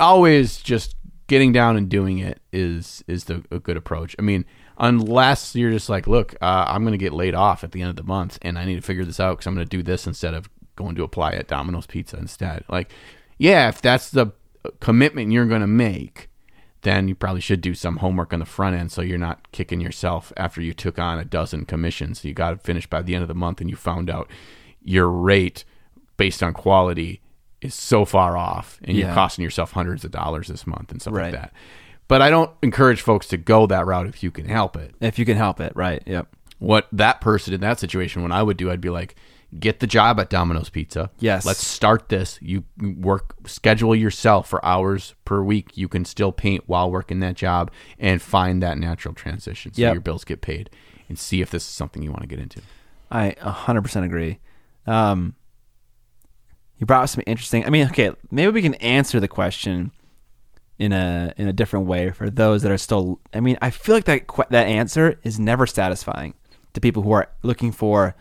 always 0.00 0.56
just 0.56 0.96
getting 1.26 1.52
down 1.52 1.76
and 1.76 1.86
doing 1.90 2.16
it 2.16 2.40
is 2.50 3.04
is 3.06 3.24
the 3.24 3.44
a 3.50 3.58
good 3.58 3.76
approach. 3.76 4.16
I 4.18 4.22
mean, 4.22 4.46
unless 4.78 5.54
you're 5.54 5.70
just 5.70 5.90
like, 5.90 6.06
look, 6.06 6.34
uh, 6.40 6.64
I'm 6.66 6.82
going 6.82 6.92
to 6.92 6.98
get 6.98 7.12
laid 7.12 7.34
off 7.34 7.62
at 7.62 7.72
the 7.72 7.82
end 7.82 7.90
of 7.90 7.96
the 7.96 8.04
month, 8.04 8.38
and 8.40 8.58
I 8.58 8.64
need 8.64 8.76
to 8.76 8.80
figure 8.80 9.04
this 9.04 9.20
out 9.20 9.36
because 9.36 9.46
I'm 9.46 9.54
going 9.54 9.66
to 9.66 9.76
do 9.76 9.82
this 9.82 10.06
instead 10.06 10.32
of 10.32 10.48
going 10.76 10.94
to 10.94 11.02
apply 11.02 11.32
at 11.32 11.46
Domino's 11.46 11.86
Pizza 11.86 12.16
instead. 12.16 12.64
Like, 12.70 12.90
yeah, 13.36 13.68
if 13.68 13.82
that's 13.82 14.10
the 14.10 14.28
commitment 14.80 15.30
you're 15.30 15.44
going 15.44 15.60
to 15.60 15.66
make, 15.66 16.30
then 16.80 17.06
you 17.06 17.14
probably 17.14 17.42
should 17.42 17.60
do 17.60 17.74
some 17.74 17.98
homework 17.98 18.32
on 18.32 18.38
the 18.38 18.46
front 18.46 18.76
end 18.76 18.90
so 18.90 19.02
you're 19.02 19.18
not 19.18 19.52
kicking 19.52 19.80
yourself 19.80 20.32
after 20.38 20.62
you 20.62 20.72
took 20.72 20.98
on 20.98 21.18
a 21.18 21.24
dozen 21.26 21.66
commissions. 21.66 22.24
You 22.24 22.32
got 22.32 22.50
to 22.50 22.56
finish 22.56 22.86
by 22.86 23.02
the 23.02 23.14
end 23.14 23.20
of 23.20 23.28
the 23.28 23.34
month, 23.34 23.60
and 23.60 23.68
you 23.68 23.76
found 23.76 24.08
out 24.08 24.30
your 24.82 25.10
rate 25.10 25.66
based 26.16 26.42
on 26.42 26.54
quality 26.54 27.20
is 27.60 27.74
so 27.74 28.04
far 28.04 28.36
off, 28.36 28.78
and 28.84 28.96
you're 28.96 29.12
costing 29.12 29.42
yourself 29.42 29.72
hundreds 29.72 30.04
of 30.04 30.10
dollars 30.10 30.48
this 30.48 30.66
month 30.66 30.90
and 30.92 31.00
stuff 31.00 31.14
Right. 31.14 31.32
like 31.32 31.40
that. 31.42 31.52
But 32.06 32.22
I 32.22 32.30
don't 32.30 32.50
encourage 32.62 33.02
folks 33.02 33.26
to 33.28 33.36
go 33.36 33.66
that 33.66 33.84
route 33.86 34.06
if 34.06 34.22
you 34.22 34.30
can 34.30 34.46
help 34.48 34.76
it. 34.76 34.94
If 35.00 35.18
you 35.18 35.24
can 35.24 35.36
help 35.36 35.60
it, 35.60 35.72
right? 35.74 36.02
Yep. 36.06 36.28
What 36.58 36.88
that 36.92 37.20
person 37.20 37.52
in 37.54 37.60
that 37.60 37.78
situation, 37.78 38.22
when 38.22 38.32
I 38.32 38.42
would 38.42 38.56
do, 38.56 38.70
I'd 38.70 38.80
be 38.80 38.90
like, 38.90 39.14
get 39.58 39.80
the 39.80 39.86
job 39.86 40.18
at 40.20 40.28
Domino's 40.30 40.70
Pizza. 40.70 41.10
Yes. 41.20 41.44
Let's 41.46 41.64
start 41.66 42.08
this. 42.08 42.38
You 42.42 42.64
work, 42.80 43.34
schedule 43.46 43.94
yourself 43.94 44.48
for 44.48 44.64
hours 44.64 45.14
per 45.24 45.42
week. 45.42 45.76
You 45.76 45.88
can 45.88 46.04
still 46.04 46.32
paint 46.32 46.64
while 46.66 46.90
working 46.90 47.20
that 47.20 47.34
job 47.34 47.70
and 47.98 48.20
find 48.22 48.62
that 48.62 48.78
natural 48.78 49.14
transition 49.14 49.72
so 49.74 49.80
Yep. 49.82 49.94
your 49.94 50.00
bills 50.00 50.24
get 50.24 50.40
paid 50.40 50.70
and 51.08 51.18
see 51.18 51.40
if 51.40 51.50
this 51.50 51.62
is 51.62 51.68
something 51.70 52.02
you 52.02 52.10
want 52.10 52.22
to 52.22 52.28
get 52.28 52.38
into. 52.38 52.60
I 53.10 53.34
100% 53.40 54.04
agree. 54.04 54.38
Um, 54.86 55.34
you 56.78 56.86
brought 56.86 57.02
up 57.02 57.08
some 57.08 57.24
interesting. 57.26 57.64
I 57.64 57.70
mean, 57.70 57.86
okay, 57.88 58.10
maybe 58.30 58.52
we 58.52 58.62
can 58.62 58.74
answer 58.74 59.20
the 59.20 59.28
question 59.28 59.90
in 60.78 60.92
a 60.92 61.32
in 61.36 61.48
a 61.48 61.52
different 61.52 61.86
way 61.86 62.10
for 62.10 62.30
those 62.30 62.62
that 62.62 62.72
are 62.72 62.78
still. 62.78 63.20
I 63.34 63.40
mean, 63.40 63.58
I 63.60 63.70
feel 63.70 63.94
like 63.94 64.04
that 64.04 64.26
that 64.50 64.66
answer 64.66 65.18
is 65.22 65.38
never 65.38 65.66
satisfying 65.66 66.34
to 66.74 66.80
people 66.80 67.02
who 67.02 67.12
are 67.12 67.28
looking 67.42 67.72
for. 67.72 68.14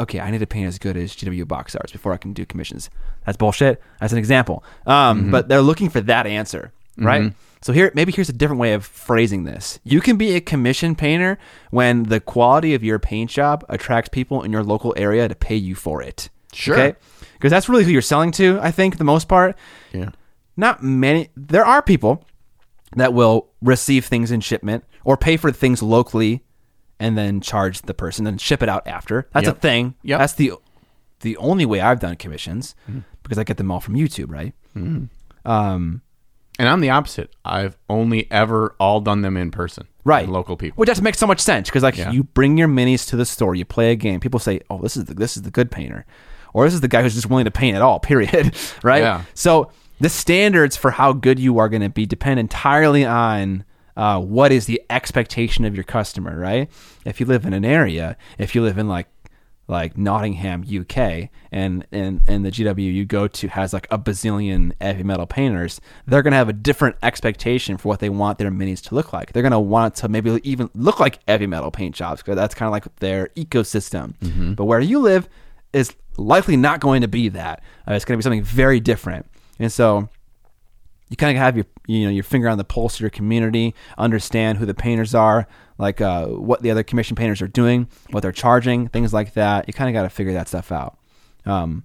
Okay, 0.00 0.20
I 0.20 0.30
need 0.30 0.38
to 0.38 0.46
paint 0.46 0.68
as 0.68 0.78
good 0.78 0.96
as 0.96 1.12
GW 1.16 1.48
box 1.48 1.74
arts 1.74 1.90
before 1.90 2.12
I 2.12 2.18
can 2.18 2.32
do 2.32 2.46
commissions. 2.46 2.88
That's 3.26 3.36
bullshit. 3.36 3.82
That's 4.00 4.12
an 4.12 4.18
example. 4.18 4.62
Um, 4.86 5.30
But 5.32 5.48
they're 5.48 5.60
looking 5.62 5.88
for 5.88 6.00
that 6.02 6.24
answer, 6.26 6.72
right? 6.96 7.32
So 7.62 7.72
here, 7.72 7.90
maybe 7.96 8.12
here's 8.12 8.28
a 8.28 8.32
different 8.32 8.60
way 8.60 8.74
of 8.74 8.84
phrasing 8.86 9.42
this. 9.42 9.80
You 9.82 10.00
can 10.00 10.16
be 10.16 10.36
a 10.36 10.40
commission 10.40 10.94
painter 10.94 11.36
when 11.72 12.04
the 12.04 12.20
quality 12.20 12.74
of 12.74 12.84
your 12.84 13.00
paint 13.00 13.30
job 13.30 13.64
attracts 13.68 14.08
people 14.10 14.44
in 14.44 14.52
your 14.52 14.62
local 14.62 14.94
area 14.96 15.26
to 15.26 15.34
pay 15.34 15.56
you 15.56 15.74
for 15.74 16.00
it. 16.00 16.28
Sure. 16.52 16.78
Okay? 16.78 16.96
Because 17.38 17.50
that's 17.50 17.68
really 17.68 17.84
who 17.84 17.90
you're 17.90 18.02
selling 18.02 18.32
to, 18.32 18.58
I 18.60 18.70
think, 18.72 18.98
the 18.98 19.04
most 19.04 19.28
part. 19.28 19.56
Yeah. 19.92 20.10
Not 20.56 20.82
many. 20.82 21.28
There 21.36 21.64
are 21.64 21.80
people 21.80 22.24
that 22.96 23.14
will 23.14 23.48
receive 23.62 24.04
things 24.06 24.30
in 24.32 24.40
shipment 24.40 24.84
or 25.04 25.16
pay 25.16 25.36
for 25.36 25.52
things 25.52 25.82
locally 25.82 26.42
and 26.98 27.16
then 27.16 27.40
charge 27.40 27.82
the 27.82 27.94
person 27.94 28.26
and 28.26 28.40
ship 28.40 28.60
it 28.62 28.68
out 28.68 28.86
after. 28.88 29.28
That's 29.32 29.46
Yep. 29.46 29.56
a 29.56 29.60
thing. 29.60 29.94
Yep. 30.02 30.18
That's 30.18 30.32
the 30.34 30.52
the 31.20 31.36
only 31.38 31.66
way 31.66 31.80
I've 31.80 31.98
done 32.00 32.14
commissions 32.16 32.74
because 33.22 33.38
I 33.38 33.44
get 33.44 33.56
them 33.56 33.70
all 33.72 33.80
from 33.80 33.94
YouTube, 33.94 34.30
right? 34.30 34.52
Um, 35.44 36.02
And 36.60 36.68
I'm 36.68 36.80
the 36.80 36.90
opposite. 36.90 37.34
I've 37.44 37.76
only 37.88 38.28
ever 38.32 38.74
all 38.80 39.00
done 39.00 39.22
them 39.22 39.36
in 39.36 39.50
person. 39.50 39.86
right 40.04 40.28
Local 40.28 40.56
people. 40.56 40.76
which 40.76 40.88
that 40.88 41.00
makes 41.02 41.18
so 41.18 41.26
much 41.26 41.38
sense 41.40 41.68
because 41.68 41.82
like 41.82 41.96
Yeah. 41.96 42.10
you 42.10 42.24
bring 42.24 42.56
your 42.56 42.66
minis 42.68 43.06
to 43.10 43.16
the 43.16 43.26
store 43.26 43.54
you 43.54 43.64
play 43.66 43.90
a 43.92 43.94
game 43.96 44.20
people 44.20 44.40
say 44.40 44.60
oh 44.70 44.78
this 44.80 44.96
is 44.96 45.04
the 45.04 45.12
this 45.14 45.36
is 45.36 45.42
the 45.42 45.50
good 45.50 45.70
painter 45.70 46.06
or 46.54 46.64
this 46.64 46.74
is 46.74 46.80
the 46.80 46.88
guy 46.88 47.02
who's 47.02 47.14
just 47.14 47.28
willing 47.28 47.44
to 47.44 47.50
paint 47.50 47.76
at 47.76 47.82
all 47.82 47.98
period 48.10 48.54
right 48.82 49.02
Yeah. 49.02 49.22
so 49.34 49.70
the 50.00 50.08
standards 50.08 50.76
for 50.76 50.90
how 50.92 51.12
good 51.12 51.38
you 51.38 51.58
are 51.58 51.68
going 51.68 51.82
to 51.82 51.88
be 51.88 52.06
depend 52.06 52.38
entirely 52.40 53.04
on 53.04 53.64
uh, 53.96 54.20
what 54.20 54.52
is 54.52 54.66
the 54.66 54.80
expectation 54.90 55.64
of 55.64 55.74
your 55.74 55.84
customer 55.84 56.38
right 56.38 56.70
if 57.04 57.18
you 57.20 57.26
live 57.26 57.44
in 57.44 57.52
an 57.52 57.64
area 57.64 58.16
if 58.38 58.54
you 58.54 58.62
live 58.62 58.78
in 58.78 58.88
like 58.88 59.06
like 59.70 59.98
Nottingham, 59.98 60.62
UK, 60.64 61.28
and 61.52 61.86
and 61.92 62.22
and 62.26 62.42
the 62.42 62.50
GW 62.50 62.78
you 62.94 63.04
go 63.04 63.28
to 63.28 63.48
has 63.48 63.74
like 63.74 63.86
a 63.90 63.98
bazillion 63.98 64.72
heavy 64.80 65.02
metal 65.02 65.26
painters, 65.26 65.78
they're 66.06 66.22
gonna 66.22 66.36
have 66.36 66.48
a 66.48 66.54
different 66.54 66.96
expectation 67.02 67.76
for 67.76 67.88
what 67.88 68.00
they 68.00 68.08
want 68.08 68.38
their 68.38 68.50
minis 68.50 68.80
to 68.88 68.94
look 68.94 69.12
like. 69.12 69.34
They're 69.34 69.42
gonna 69.42 69.60
want 69.60 69.94
to 69.96 70.08
maybe 70.08 70.40
even 70.42 70.70
look 70.74 71.00
like 71.00 71.18
heavy 71.28 71.46
metal 71.46 71.70
paint 71.70 71.94
jobs 71.94 72.22
because 72.22 72.36
that's 72.36 72.54
kind 72.54 72.66
of 72.68 72.72
like 72.72 72.96
their 72.96 73.28
ecosystem. 73.36 74.14
But 74.56 74.64
where 74.64 74.80
you 74.80 75.00
live 75.00 75.28
is 75.74 75.94
likely 76.18 76.56
not 76.56 76.80
going 76.80 77.02
to 77.02 77.08
be 77.08 77.28
that. 77.30 77.62
Uh, 77.88 77.94
it's 77.94 78.04
gonna 78.04 78.18
be 78.18 78.22
something 78.22 78.42
very 78.42 78.80
different, 78.80 79.26
and 79.58 79.72
so 79.72 80.08
you 81.08 81.16
kind 81.16 81.36
of 81.36 81.42
have 81.42 81.56
your 81.56 81.66
you 81.86 82.04
know 82.04 82.10
your 82.10 82.24
finger 82.24 82.48
on 82.48 82.58
the 82.58 82.64
pulse 82.64 82.96
of 82.96 83.00
your 83.00 83.10
community, 83.10 83.74
understand 83.96 84.58
who 84.58 84.66
the 84.66 84.74
painters 84.74 85.14
are, 85.14 85.46
like 85.78 86.00
uh, 86.00 86.26
what 86.26 86.62
the 86.62 86.70
other 86.70 86.82
commission 86.82 87.16
painters 87.16 87.40
are 87.40 87.48
doing, 87.48 87.88
what 88.10 88.20
they're 88.20 88.32
charging, 88.32 88.88
things 88.88 89.12
like 89.12 89.34
that. 89.34 89.66
You 89.66 89.72
kind 89.72 89.88
of 89.88 89.94
got 89.94 90.02
to 90.02 90.10
figure 90.10 90.32
that 90.34 90.48
stuff 90.48 90.70
out. 90.70 90.98
Um, 91.46 91.84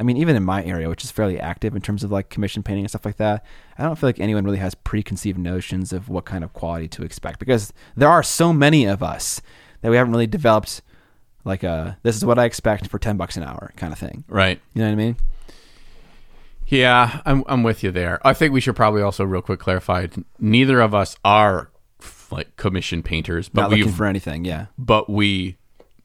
I 0.00 0.04
mean, 0.04 0.16
even 0.16 0.36
in 0.36 0.44
my 0.44 0.64
area, 0.64 0.88
which 0.88 1.02
is 1.02 1.10
fairly 1.10 1.40
active 1.40 1.74
in 1.74 1.82
terms 1.82 2.04
of 2.04 2.12
like 2.12 2.28
commission 2.28 2.62
painting 2.62 2.84
and 2.84 2.90
stuff 2.90 3.04
like 3.04 3.16
that, 3.16 3.44
I 3.76 3.82
don't 3.82 3.98
feel 3.98 4.08
like 4.08 4.20
anyone 4.20 4.44
really 4.44 4.58
has 4.58 4.74
preconceived 4.74 5.38
notions 5.38 5.92
of 5.92 6.08
what 6.08 6.24
kind 6.24 6.44
of 6.44 6.52
quality 6.52 6.88
to 6.88 7.02
expect 7.02 7.40
because 7.40 7.72
there 7.96 8.08
are 8.08 8.22
so 8.22 8.52
many 8.52 8.84
of 8.84 9.02
us 9.02 9.40
that 9.80 9.90
we 9.90 9.96
haven't 9.96 10.12
really 10.12 10.26
developed 10.26 10.82
like 11.44 11.62
a 11.62 11.98
this 12.02 12.16
is 12.16 12.24
what 12.24 12.38
I 12.38 12.44
expect 12.44 12.88
for 12.88 12.98
ten 12.98 13.16
bucks 13.16 13.36
an 13.36 13.42
hour 13.42 13.72
kind 13.76 13.92
of 13.92 13.98
thing. 13.98 14.24
Right. 14.28 14.60
You 14.74 14.82
know 14.82 14.88
what 14.88 14.92
I 14.92 14.96
mean? 14.96 15.16
Yeah, 16.66 17.22
I'm 17.24 17.44
I'm 17.46 17.62
with 17.62 17.82
you 17.82 17.90
there. 17.90 18.20
I 18.26 18.34
think 18.34 18.52
we 18.52 18.60
should 18.60 18.76
probably 18.76 19.00
also 19.02 19.24
real 19.24 19.40
quick 19.42 19.58
clarify 19.60 20.06
neither 20.38 20.80
of 20.80 20.94
us 20.94 21.16
are 21.24 21.70
like 22.30 22.56
commission 22.56 23.02
painters, 23.02 23.48
but 23.48 23.62
Not 23.62 23.70
we 23.70 23.76
looking 23.78 23.94
for 23.94 24.04
anything. 24.04 24.44
Yeah. 24.44 24.66
but 24.76 25.08
we 25.08 25.56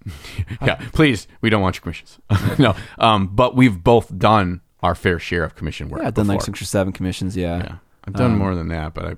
Yeah, 0.62 0.76
please, 0.94 1.28
we 1.42 1.50
don't 1.50 1.62
want 1.62 1.76
your 1.76 1.82
commissions. 1.82 2.20
no. 2.60 2.76
Um 2.98 3.28
but 3.28 3.56
we've 3.56 3.84
both 3.84 4.18
done 4.18 4.62
our 4.82 4.96
fair 4.96 5.20
share 5.20 5.44
of 5.44 5.56
commission 5.56 5.90
work. 5.90 6.02
Yeah, 6.02 6.08
I've 6.08 6.14
done 6.14 6.28
like 6.28 6.42
six 6.42 6.62
or 6.62 6.66
seven 6.66 6.94
commissions. 6.94 7.36
Yeah. 7.36 7.58
Yeah. 7.58 7.76
I've 8.06 8.14
done 8.14 8.32
Um, 8.34 8.38
more 8.38 8.56
than 8.56 8.68
that, 8.70 8.94
but 8.94 9.06
I 9.06 9.16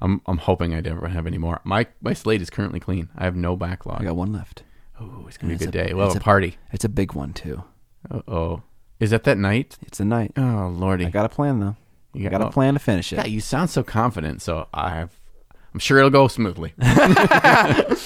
I'm 0.00 0.20
I'm 0.26 0.38
hoping 0.38 0.74
I 0.74 0.80
never 0.80 1.08
have 1.08 1.26
any 1.26 1.38
more. 1.38 1.60
My 1.64 1.86
my 2.00 2.12
slate 2.14 2.42
is 2.42 2.50
currently 2.50 2.80
clean. 2.80 3.08
I 3.16 3.24
have 3.24 3.36
no 3.36 3.56
backlog. 3.56 4.00
I 4.00 4.04
got 4.04 4.16
one 4.16 4.32
left. 4.32 4.62
Oh, 5.00 5.24
it's 5.28 5.36
gonna 5.36 5.50
be 5.50 5.54
a 5.56 5.58
good 5.58 5.68
a- 5.74 5.84
day. 5.88 5.94
We'll 5.94 6.06
it's 6.06 6.14
have 6.14 6.22
a 6.22 6.24
party. 6.24 6.56
It's 6.72 6.84
a 6.84 6.88
big 6.88 7.12
one 7.14 7.32
too. 7.32 7.62
Uh 8.10 8.22
oh, 8.28 8.62
is 9.00 9.10
that 9.10 9.24
that 9.24 9.38
night? 9.38 9.76
It's 9.82 10.00
a 10.00 10.04
night. 10.04 10.32
Oh 10.36 10.68
lordy, 10.74 11.06
I 11.06 11.10
got 11.10 11.26
a 11.26 11.28
plan 11.28 11.60
though. 11.60 11.76
You 12.14 12.26
I 12.28 12.30
got- 12.30 12.40
got 12.40 12.48
a 12.48 12.50
plan 12.52 12.74
to 12.74 12.80
finish 12.80 13.12
it. 13.12 13.16
Yeah, 13.16 13.26
you 13.26 13.40
sound 13.40 13.70
so 13.70 13.82
confident. 13.82 14.42
So 14.42 14.68
I 14.72 14.90
have. 14.90 15.10
I'm 15.74 15.80
sure 15.80 15.98
it'll 15.98 16.08
go 16.10 16.26
smoothly. 16.28 16.72
I 16.80 17.96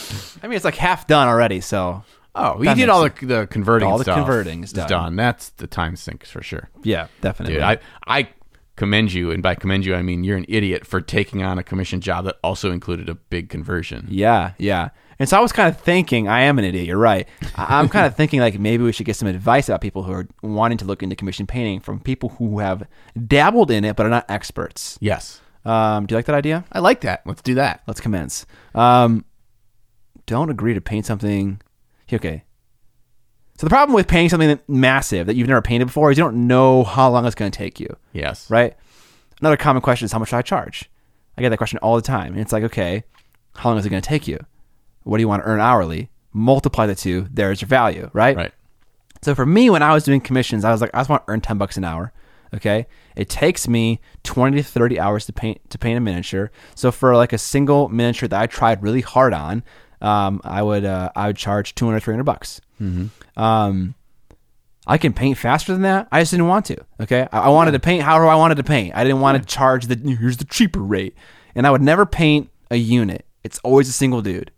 mean, 0.43 0.53
it's 0.55 0.65
like 0.65 0.75
half 0.75 1.07
done 1.07 1.29
already. 1.29 1.61
So 1.61 2.03
Oh, 2.35 2.59
you 2.59 2.65
That 2.65 2.77
did 2.77 2.89
all 2.89 3.03
the 3.03 3.27
the 3.27 3.47
converting. 3.51 3.89
All 3.89 3.99
the 3.99 4.05
converting 4.05 4.63
is 4.63 4.73
done. 4.73 5.17
That's 5.17 5.51
the 5.51 5.67
time 5.67 5.97
sink 5.97 6.25
for 6.25 6.43
sure, 6.43 6.71
yeah, 6.83 7.09
definitely. 7.21 7.55
dude. 7.55 7.63
I 7.65 7.79
I 8.07 8.29
commend 8.77 9.13
you, 9.13 9.31
and 9.33 9.43
by 9.43 9.55
commend 9.57 9.85
you, 9.85 9.95
I 9.97 10.03
mean 10.03 10.23
you're 10.25 10.37
an 10.37 10.47
idiot 10.49 10.87
for 10.87 11.01
taking 11.01 11.43
on 11.43 11.59
a 11.59 11.63
commission 11.65 12.01
job 12.01 12.25
that 12.27 12.37
also 12.45 12.71
included 12.71 13.09
a 13.09 13.15
big 13.15 13.49
conversion. 13.49 14.07
yeah, 14.11 14.53
yeah. 14.59 14.91
And 15.21 15.29
so 15.29 15.37
I 15.37 15.41
was 15.41 15.53
kind 15.53 15.69
of 15.69 15.79
thinking, 15.81 16.27
I 16.29 16.41
am 16.41 16.59
an 16.59 16.65
idiot. 16.65 16.87
You're 16.87 16.97
right. 16.97 17.29
I'm 17.55 17.89
kind 17.91 18.07
of 18.07 18.17
thinking 18.21 18.41
like 18.41 18.59
maybe 18.59 18.83
we 18.83 18.91
should 18.91 19.05
get 19.07 19.17
some 19.17 19.29
advice 19.29 19.69
about 19.69 19.83
people 19.83 20.03
who 20.03 20.13
are 20.13 20.27
wanting 20.43 20.79
to 20.79 20.87
look 20.87 21.03
into 21.03 21.15
commission 21.15 21.47
painting 21.47 21.79
from 21.81 22.01
people 22.01 22.31
who 22.31 22.59
have 22.61 22.85
dabbled 23.27 23.71
in 23.71 23.85
it 23.85 23.97
but 23.97 24.07
are 24.07 24.11
not 24.11 24.25
experts. 24.31 24.97
Yes, 25.01 25.41
Um, 25.65 26.07
do 26.07 26.15
you 26.15 26.17
like 26.19 26.25
that 26.25 26.35
idea? 26.35 26.65
I 26.73 26.79
like 26.81 27.03
that. 27.03 27.21
Let's 27.27 27.43
do 27.43 27.55
that. 27.57 27.83
Let's 27.87 28.01
commence. 28.01 28.47
Um, 28.75 29.27
don't 30.25 30.49
agree 30.51 30.73
to 30.73 30.81
paint 30.81 31.05
something. 31.05 31.61
Okay. 32.11 32.45
So 33.59 33.67
the 33.67 33.71
problem 33.71 33.95
with 33.95 34.09
painting 34.09 34.31
something 34.31 34.49
that 34.49 34.67
massive 34.71 35.27
that 35.27 35.37
you've 35.37 35.49
never 35.49 35.61
painted 35.61 35.85
before 35.85 36.11
is 36.11 36.17
you 36.17 36.25
don't 36.25 36.47
know 36.47 36.83
how 36.83 37.11
long 37.11 37.27
it's 37.27 37.35
going 37.35 37.51
to 37.51 37.57
take 37.59 37.79
you, 37.79 37.95
Yes, 38.15 38.49
right? 38.51 38.75
Another 39.43 39.59
common 39.59 39.83
question 39.83 40.07
is 40.07 40.13
how 40.13 40.19
much 40.19 40.31
should 40.31 40.37
I 40.39 40.43
charge? 40.43 40.91
I 41.37 41.43
get 41.43 41.51
that 41.51 41.59
question 41.59 41.79
all 41.83 41.97
the 41.97 42.01
time, 42.03 42.33
and 42.33 42.41
it's 42.41 42.53
like, 42.53 42.65
okay, 42.65 43.05
how 43.57 43.69
long 43.69 43.79
is 43.79 43.85
it 43.85 43.91
going 43.91 44.01
to 44.01 44.09
take 44.09 44.27
you? 44.27 44.39
What 45.03 45.17
do 45.17 45.23
you 45.23 45.29
want 45.29 45.43
to 45.43 45.49
earn 45.49 45.61
hourly? 45.61 46.11
Multiply 46.33 46.87
the 46.87 46.95
two. 46.95 47.27
There's 47.31 47.61
your 47.61 47.69
value, 47.69 48.11
right? 48.13 48.37
right. 48.37 48.53
So 49.23 49.35
for 49.35 49.45
me, 49.45 49.69
when 49.69 49.83
I 49.83 49.93
was 49.93 50.05
doing 50.05 50.21
commissions, 50.21 50.65
I 50.65 50.73
was 50.73 50.81
like, 50.81 50.91
I 50.95 51.01
just 51.01 51.11
want 51.11 51.27
to 51.27 51.33
earn 51.33 51.41
ten 51.41 51.59
bucks 51.59 51.77
an 51.77 51.85
hour. 51.85 52.13
Okay, 52.55 52.87
it 53.17 53.29
takes 53.29 53.69
me 53.69 54.01
twenty 54.23 54.57
to 54.59 54.63
thirty 54.63 54.99
hours 54.99 55.27
to 55.27 55.33
paint 55.33 55.69
to 55.71 55.79
paint 55.79 55.99
a 55.99 56.01
miniature. 56.01 56.51
So 56.75 56.91
for 56.91 57.15
like 57.17 57.33
a 57.33 57.39
single 57.39 57.89
miniature 57.89 58.29
that 58.29 58.41
I 58.41 58.47
tried 58.47 58.83
really 58.83 59.03
hard 59.03 59.33
on, 59.35 59.63
um, 60.01 60.41
I 60.45 60.63
would 60.63 60.85
uh, 60.85 61.11
I 61.15 61.29
would 61.29 61.37
charge 61.37 61.75
200, 61.75 62.01
300 62.01 62.25
bucks. 62.25 62.61
Um, 63.37 63.95
I 64.87 64.99
can 64.99 65.13
paint 65.13 65.39
faster 65.39 65.73
than 65.73 65.83
that. 65.83 66.09
I 66.11 66.23
just 66.23 66.31
didn't 66.31 66.49
want 66.49 66.67
to. 66.67 66.79
Okay, 67.01 67.29
I, 67.33 67.41
I 67.41 67.49
wanted 67.51 67.73
to 67.73 67.79
paint 67.81 68.03
however 68.03 68.27
I 68.27 68.35
wanted 68.37 68.57
to 68.57 68.65
paint. 68.65 68.95
I 68.97 69.05
didn't 69.05 69.21
want 69.21 69.39
to 69.41 69.45
charge 69.45 69.87
the 69.87 69.97
here's 70.17 70.39
the 70.39 70.45
cheaper 70.45 70.81
rate, 70.81 71.15
and 71.55 71.67
I 71.67 71.71
would 71.71 71.83
never 71.83 72.07
paint 72.07 72.51
a 72.71 72.77
unit. 72.77 73.27
It's 73.43 73.59
always 73.61 73.89
a 73.89 73.93
single 73.93 74.23
dude. 74.23 74.51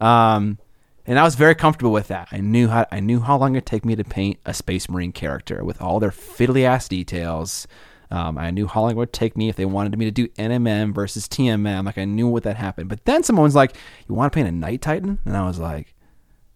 Um, 0.00 0.58
and 1.06 1.18
I 1.18 1.24
was 1.24 1.34
very 1.34 1.54
comfortable 1.54 1.92
with 1.92 2.08
that. 2.08 2.28
I 2.30 2.38
knew 2.38 2.68
how 2.68 2.86
I 2.92 3.00
knew 3.00 3.20
how 3.20 3.36
long 3.36 3.54
it'd 3.56 3.66
take 3.66 3.84
me 3.84 3.96
to 3.96 4.04
paint 4.04 4.38
a 4.46 4.54
Space 4.54 4.88
Marine 4.88 5.12
character 5.12 5.64
with 5.64 5.82
all 5.82 5.98
their 5.98 6.10
fiddly 6.10 6.62
ass 6.64 6.88
details. 6.88 7.66
Um, 8.10 8.38
I 8.38 8.50
knew 8.50 8.66
how 8.66 8.82
long 8.82 8.92
it 8.92 8.96
would 8.96 9.12
take 9.12 9.36
me 9.36 9.48
if 9.48 9.56
they 9.56 9.64
wanted 9.64 9.98
me 9.98 10.04
to 10.04 10.10
do 10.10 10.28
NMM 10.28 10.94
versus 10.94 11.26
TMM. 11.26 11.86
Like 11.86 11.98
I 11.98 12.04
knew 12.04 12.28
what 12.28 12.42
that 12.44 12.56
happened. 12.56 12.88
But 12.88 13.04
then 13.04 13.22
someone 13.24 13.44
was 13.44 13.54
like, 13.56 13.74
"You 14.08 14.14
want 14.14 14.32
to 14.32 14.36
paint 14.36 14.48
a 14.48 14.52
Knight 14.52 14.82
Titan?" 14.82 15.18
And 15.24 15.36
I 15.36 15.46
was 15.46 15.58
like, 15.58 15.94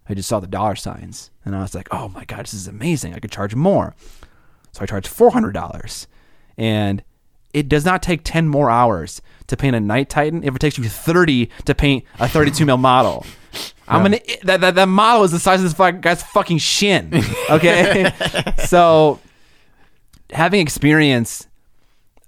I 0.08 0.14
just 0.14 0.28
saw 0.28 0.38
the 0.38 0.46
dollar 0.46 0.76
signs, 0.76 1.30
and 1.44 1.56
I 1.56 1.62
was 1.62 1.74
like, 1.74 1.88
"Oh 1.90 2.08
my 2.08 2.24
god, 2.24 2.40
this 2.42 2.54
is 2.54 2.68
amazing! 2.68 3.14
I 3.14 3.18
could 3.18 3.32
charge 3.32 3.54
more." 3.56 3.94
So 4.72 4.82
I 4.82 4.86
charged 4.86 5.08
four 5.08 5.30
hundred 5.30 5.52
dollars, 5.52 6.06
and 6.56 7.02
it 7.56 7.70
does 7.70 7.86
not 7.86 8.02
take 8.02 8.20
ten 8.22 8.46
more 8.46 8.70
hours 8.70 9.22
to 9.46 9.56
paint 9.56 9.74
a 9.74 9.80
Knight 9.80 10.10
Titan 10.10 10.44
if 10.44 10.54
it 10.54 10.58
takes 10.58 10.76
you 10.76 10.84
thirty 10.84 11.50
to 11.64 11.74
paint 11.74 12.04
a 12.20 12.28
thirty-two 12.28 12.66
mil 12.66 12.76
model. 12.76 13.24
I'm 13.88 14.02
gonna 14.02 14.20
that, 14.42 14.60
that 14.60 14.74
that 14.74 14.88
model 14.88 15.24
is 15.24 15.30
the 15.30 15.38
size 15.38 15.64
of 15.64 15.74
this 15.74 16.00
guy's 16.00 16.22
fucking 16.22 16.58
shin. 16.58 17.24
Okay, 17.48 18.12
so 18.66 19.20
having 20.30 20.60
experience 20.60 21.48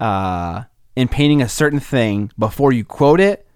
uh, 0.00 0.64
in 0.96 1.08
painting 1.08 1.42
a 1.42 1.48
certain 1.48 1.80
thing 1.80 2.32
before 2.38 2.72
you 2.72 2.82
quote 2.82 3.20
it 3.20 3.46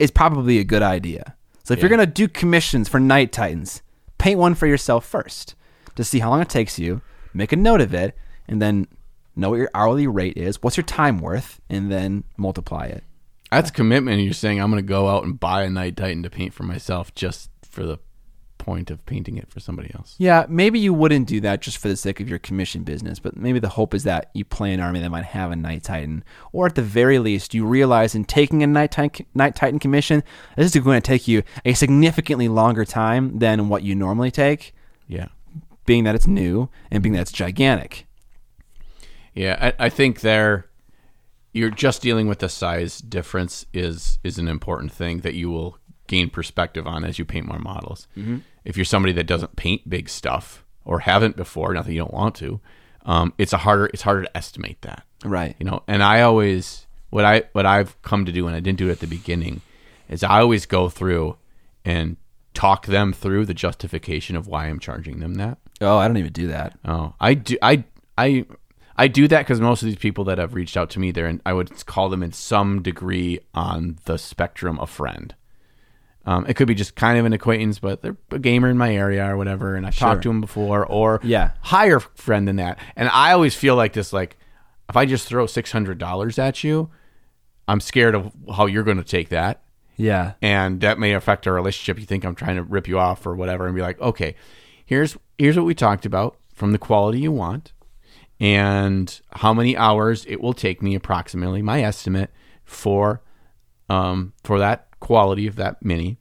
is 0.00 0.10
probably 0.10 0.58
a 0.58 0.64
good 0.64 0.82
idea. 0.82 1.36
So 1.62 1.74
if 1.74 1.80
you're 1.80 1.90
gonna 1.90 2.06
do 2.06 2.26
commissions 2.26 2.88
for 2.88 2.98
Knight 2.98 3.30
Titans, 3.30 3.82
paint 4.18 4.40
one 4.40 4.56
for 4.56 4.66
yourself 4.66 5.06
first 5.06 5.54
to 5.94 6.02
see 6.02 6.18
how 6.18 6.30
long 6.30 6.42
it 6.42 6.48
takes 6.48 6.76
you. 6.76 7.02
Make 7.32 7.52
a 7.52 7.56
note 7.56 7.80
of 7.80 7.94
it, 7.94 8.16
and 8.48 8.60
then 8.60 8.88
know 9.36 9.50
what 9.50 9.58
your 9.58 9.70
hourly 9.74 10.06
rate 10.06 10.36
is. 10.36 10.62
What's 10.62 10.76
your 10.76 10.84
time 10.84 11.18
worth, 11.18 11.60
and 11.70 11.90
then 11.90 12.24
multiply 12.36 12.86
it. 12.86 13.04
That's 13.50 13.70
commitment. 13.70 14.22
You're 14.22 14.32
saying 14.32 14.60
I'm 14.60 14.70
going 14.70 14.82
to 14.82 14.88
go 14.88 15.08
out 15.08 15.24
and 15.24 15.38
buy 15.38 15.64
a 15.64 15.70
Knight 15.70 15.96
Titan 15.96 16.22
to 16.22 16.30
paint 16.30 16.54
for 16.54 16.62
myself 16.62 17.14
just 17.14 17.50
for 17.62 17.84
the 17.84 17.98
point 18.58 18.90
of 18.92 19.04
painting 19.06 19.36
it 19.36 19.50
for 19.50 19.58
somebody 19.60 19.90
else. 19.94 20.14
Yeah, 20.18 20.46
maybe 20.48 20.78
you 20.78 20.94
wouldn't 20.94 21.26
do 21.26 21.40
that 21.40 21.60
just 21.60 21.78
for 21.78 21.88
the 21.88 21.96
sake 21.96 22.20
of 22.20 22.28
your 22.28 22.38
commission 22.38 22.84
business, 22.84 23.18
but 23.18 23.36
maybe 23.36 23.58
the 23.58 23.70
hope 23.70 23.92
is 23.92 24.04
that 24.04 24.30
you 24.34 24.44
play 24.44 24.72
an 24.72 24.78
army 24.80 25.00
that 25.00 25.10
might 25.10 25.24
have 25.24 25.50
a 25.50 25.56
Knight 25.56 25.82
Titan, 25.82 26.22
or 26.52 26.66
at 26.66 26.76
the 26.76 26.82
very 26.82 27.18
least, 27.18 27.54
you 27.54 27.66
realize 27.66 28.14
in 28.14 28.24
taking 28.24 28.62
a 28.62 28.66
Knight 28.68 28.92
Titan, 28.92 29.26
Knight 29.34 29.56
Titan 29.56 29.80
commission, 29.80 30.22
this 30.56 30.74
is 30.76 30.82
going 30.82 31.00
to 31.02 31.06
take 31.06 31.26
you 31.26 31.42
a 31.64 31.74
significantly 31.74 32.46
longer 32.48 32.84
time 32.84 33.38
than 33.40 33.68
what 33.68 33.82
you 33.82 33.94
normally 33.96 34.30
take, 34.30 34.72
Yeah. 35.08 35.26
being 35.84 36.04
that 36.04 36.14
it's 36.14 36.28
new 36.28 36.70
and 36.90 37.02
being 37.02 37.14
that 37.14 37.22
it's 37.22 37.32
gigantic. 37.32 38.06
Yeah, 39.34 39.72
I, 39.78 39.86
I 39.86 39.88
think 39.88 40.20
there 40.20 40.66
you're 41.52 41.70
just 41.70 42.00
dealing 42.00 42.28
with 42.28 42.38
the 42.38 42.48
size 42.48 42.98
difference 42.98 43.66
is 43.72 44.18
is 44.24 44.38
an 44.38 44.48
important 44.48 44.92
thing 44.92 45.20
that 45.20 45.34
you 45.34 45.50
will 45.50 45.78
gain 46.06 46.30
perspective 46.30 46.86
on 46.86 47.04
as 47.04 47.18
you 47.18 47.24
paint 47.24 47.46
more 47.46 47.58
models. 47.58 48.08
If 48.64 48.76
you're 48.76 48.84
somebody 48.84 49.12
that 49.14 49.26
doesn't 49.26 49.56
paint 49.56 49.88
big 49.88 50.08
stuff 50.08 50.64
or 50.84 51.00
haven't 51.00 51.36
before, 51.36 51.72
not 51.74 51.84
that 51.84 51.92
you 51.92 51.98
don't 51.98 52.14
want 52.14 52.34
to, 52.36 52.60
um, 53.04 53.32
it's 53.38 53.52
a 53.52 53.58
harder 53.58 53.86
it's 53.92 54.02
harder 54.02 54.22
to 54.22 54.36
estimate 54.36 54.80
that. 54.82 55.04
Right. 55.24 55.54
You 55.58 55.66
know, 55.66 55.82
and 55.86 56.02
I 56.02 56.22
always 56.22 56.86
what 57.10 57.24
I 57.24 57.44
what 57.52 57.66
I've 57.66 58.00
come 58.02 58.24
to 58.24 58.32
do 58.32 58.46
and 58.46 58.56
I 58.56 58.60
didn't 58.60 58.78
do 58.78 58.88
it 58.88 58.92
at 58.92 59.00
the 59.00 59.06
beginning 59.06 59.60
is 60.08 60.22
I 60.22 60.40
always 60.40 60.66
go 60.66 60.88
through 60.88 61.36
and 61.84 62.16
talk 62.54 62.86
them 62.86 63.12
through 63.12 63.46
the 63.46 63.54
justification 63.54 64.36
of 64.36 64.46
why 64.46 64.66
I'm 64.66 64.78
charging 64.78 65.20
them 65.20 65.34
that. 65.34 65.58
Oh, 65.80 65.96
I 65.96 66.06
don't 66.06 66.18
even 66.18 66.32
do 66.32 66.48
that. 66.48 66.78
Oh, 66.84 67.14
I 67.20 67.34
do. 67.34 67.56
I 67.62 67.84
I 68.16 68.44
I 68.96 69.08
do 69.08 69.26
that 69.28 69.40
because 69.40 69.60
most 69.60 69.82
of 69.82 69.86
these 69.86 69.96
people 69.96 70.24
that 70.24 70.38
have 70.38 70.54
reached 70.54 70.76
out 70.76 70.90
to 70.90 71.00
me, 71.00 71.10
they're 71.12 71.26
in, 71.28 71.40
I 71.46 71.52
would 71.52 71.86
call 71.86 72.08
them 72.08 72.22
in 72.22 72.32
some 72.32 72.82
degree 72.82 73.40
on 73.54 73.98
the 74.04 74.18
spectrum 74.18 74.78
of 74.80 74.90
friend. 74.90 75.34
Um, 76.24 76.46
it 76.48 76.54
could 76.54 76.68
be 76.68 76.74
just 76.74 76.94
kind 76.94 77.18
of 77.18 77.24
an 77.24 77.32
acquaintance, 77.32 77.78
but 77.80 78.00
they're 78.02 78.16
a 78.30 78.38
gamer 78.38 78.68
in 78.68 78.78
my 78.78 78.94
area 78.94 79.26
or 79.28 79.36
whatever, 79.36 79.74
and 79.74 79.84
I've 79.86 79.94
Sure. 79.94 80.08
talked 80.08 80.22
to 80.22 80.28
them 80.28 80.40
before, 80.40 80.86
or 80.86 81.20
Yeah. 81.24 81.50
higher 81.62 81.98
friend 81.98 82.46
than 82.46 82.56
that. 82.56 82.78
And 82.94 83.08
I 83.08 83.32
always 83.32 83.54
feel 83.56 83.74
like 83.74 83.92
this, 83.94 84.12
like 84.12 84.36
if 84.88 84.96
I 84.96 85.04
just 85.04 85.26
throw 85.26 85.46
six 85.46 85.72
hundred 85.72 85.98
dollars 85.98 86.38
at 86.38 86.62
you, 86.62 86.90
I'm 87.66 87.80
scared 87.80 88.14
of 88.14 88.30
how 88.54 88.66
you're 88.66 88.82
going 88.84 88.98
to 88.98 89.04
take 89.04 89.30
that 89.30 89.62
Yeah. 89.96 90.32
and 90.42 90.80
that 90.82 90.98
may 90.98 91.12
affect 91.14 91.46
our 91.48 91.54
relationship. 91.54 91.98
You 91.98 92.06
think 92.06 92.24
I'm 92.24 92.34
trying 92.36 92.56
to 92.56 92.62
rip 92.62 92.86
you 92.86 92.98
off 93.00 93.26
or 93.26 93.34
whatever, 93.34 93.66
and 93.66 93.74
be 93.74 93.82
like, 93.82 94.00
okay, 94.00 94.36
here's 94.84 95.16
here's 95.38 95.56
what 95.56 95.66
we 95.66 95.74
talked 95.74 96.06
about 96.06 96.36
from 96.54 96.70
the 96.70 96.78
quality 96.78 97.18
you 97.18 97.32
want, 97.32 97.72
and 98.40 99.20
how 99.32 99.54
many 99.54 99.76
hours 99.76 100.24
it 100.26 100.40
will 100.40 100.54
take 100.54 100.82
me 100.82 100.94
approximately 100.94 101.62
my 101.62 101.82
estimate 101.82 102.30
for 102.64 103.22
um 103.88 104.32
for 104.42 104.58
that 104.58 104.88
quality 105.00 105.46
of 105.46 105.56
that 105.56 105.84
mini, 105.84 106.16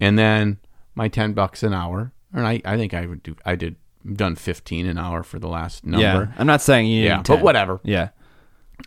and 0.00 0.18
then 0.18 0.58
my 0.94 1.08
ten 1.08 1.32
bucks 1.32 1.62
an 1.62 1.72
hour. 1.72 2.12
And 2.32 2.46
I, 2.46 2.60
I 2.64 2.76
think 2.76 2.92
I 2.94 3.06
would 3.06 3.22
do 3.22 3.36
I 3.44 3.54
did 3.54 3.76
done 4.12 4.34
fifteen 4.36 4.86
an 4.86 4.98
hour 4.98 5.22
for 5.22 5.38
the 5.38 5.48
last 5.48 5.86
number. 5.86 6.04
Yeah. 6.04 6.32
I'm 6.36 6.46
not 6.46 6.60
saying 6.60 6.88
you. 6.88 7.04
Yeah, 7.04 7.18
need 7.18 7.26
but 7.26 7.40
whatever. 7.42 7.80
Yeah. 7.84 8.08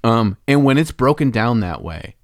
Um, 0.03 0.37
and 0.47 0.65
when 0.65 0.77
it's 0.77 0.91
broken 0.91 1.31
down 1.31 1.61
that 1.61 1.81
way, 1.81 2.15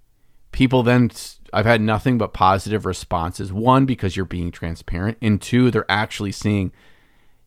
people 0.52 0.84
then 0.84 1.12
I've 1.54 1.66
had 1.66 1.80
nothing 1.80 2.18
but 2.18 2.34
positive 2.34 2.86
responses. 2.86 3.54
One, 3.54 3.86
because 3.86 4.18
you're 4.18 4.26
being 4.26 4.52
transparent, 4.52 5.18
and 5.22 5.42
two, 5.42 5.72
they're 5.72 5.90
actually 5.90 6.34
seeing, 6.34 6.74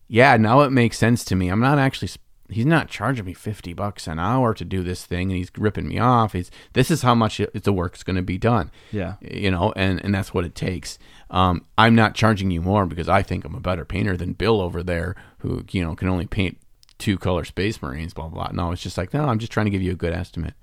yeah, 0.07 0.35
now 0.37 0.61
it 0.61 0.71
makes 0.71 0.97
sense 0.97 1.23
to 1.25 1.35
me. 1.35 1.49
I'm 1.49 1.59
not 1.59 1.77
actually. 1.77 2.09
He's 2.49 2.65
not 2.65 2.87
charging 2.87 3.25
me 3.25 3.33
fifty 3.33 3.73
bucks 3.73 4.07
an 4.07 4.19
hour 4.19 4.53
to 4.53 4.63
do 4.63 4.83
this 4.83 5.05
thing, 5.05 5.29
and 5.29 5.37
he's 5.37 5.51
ripping 5.57 5.87
me 5.87 5.99
off. 5.99 6.33
He's 6.33 6.49
this 6.73 6.89
is 6.89 7.01
how 7.01 7.13
much 7.13 7.39
it, 7.39 7.63
the 7.63 7.73
work's 7.73 8.03
going 8.03 8.15
to 8.15 8.21
be 8.21 8.37
done. 8.37 8.71
Yeah. 8.91 9.15
you 9.21 9.51
know, 9.51 9.73
and 9.75 10.03
and 10.03 10.15
that's 10.15 10.33
what 10.33 10.45
it 10.45 10.55
takes. 10.55 10.97
Um, 11.29 11.65
I'm 11.77 11.95
not 11.95 12.15
charging 12.15 12.51
you 12.51 12.61
more 12.61 12.85
because 12.85 13.09
I 13.09 13.21
think 13.21 13.43
I'm 13.43 13.55
a 13.55 13.59
better 13.59 13.83
painter 13.83 14.15
than 14.15 14.33
Bill 14.33 14.61
over 14.61 14.81
there, 14.81 15.15
who 15.39 15.63
you 15.71 15.83
know 15.83 15.95
can 15.95 16.07
only 16.07 16.25
paint 16.25 16.57
two 16.97 17.17
color 17.17 17.43
Space 17.43 17.81
Marines. 17.81 18.13
Blah 18.13 18.29
blah. 18.29 18.47
blah. 18.47 18.65
No, 18.65 18.71
it's 18.71 18.81
just 18.81 18.97
like 18.97 19.13
no, 19.13 19.25
I'm 19.25 19.39
just 19.39 19.51
trying 19.51 19.65
to 19.65 19.71
give 19.71 19.81
you 19.81 19.91
a 19.91 19.95
good 19.95 20.13
estimate. 20.13 20.53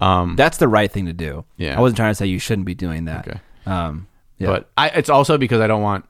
Um, 0.00 0.36
That's 0.36 0.58
the 0.58 0.68
right 0.68 0.90
thing 0.90 1.06
to 1.06 1.12
do. 1.12 1.44
Yeah. 1.56 1.76
I 1.76 1.80
wasn't 1.80 1.96
trying 1.96 2.10
to 2.10 2.14
say 2.14 2.26
you 2.26 2.38
shouldn't 2.38 2.66
be 2.66 2.74
doing 2.74 3.04
that. 3.06 3.28
Okay. 3.28 3.40
Um, 3.66 4.08
yeah. 4.38 4.48
But 4.48 4.70
I, 4.76 4.88
it's 4.90 5.08
also 5.08 5.38
because 5.38 5.60
I 5.60 5.66
don't 5.66 5.82
want 5.82 6.04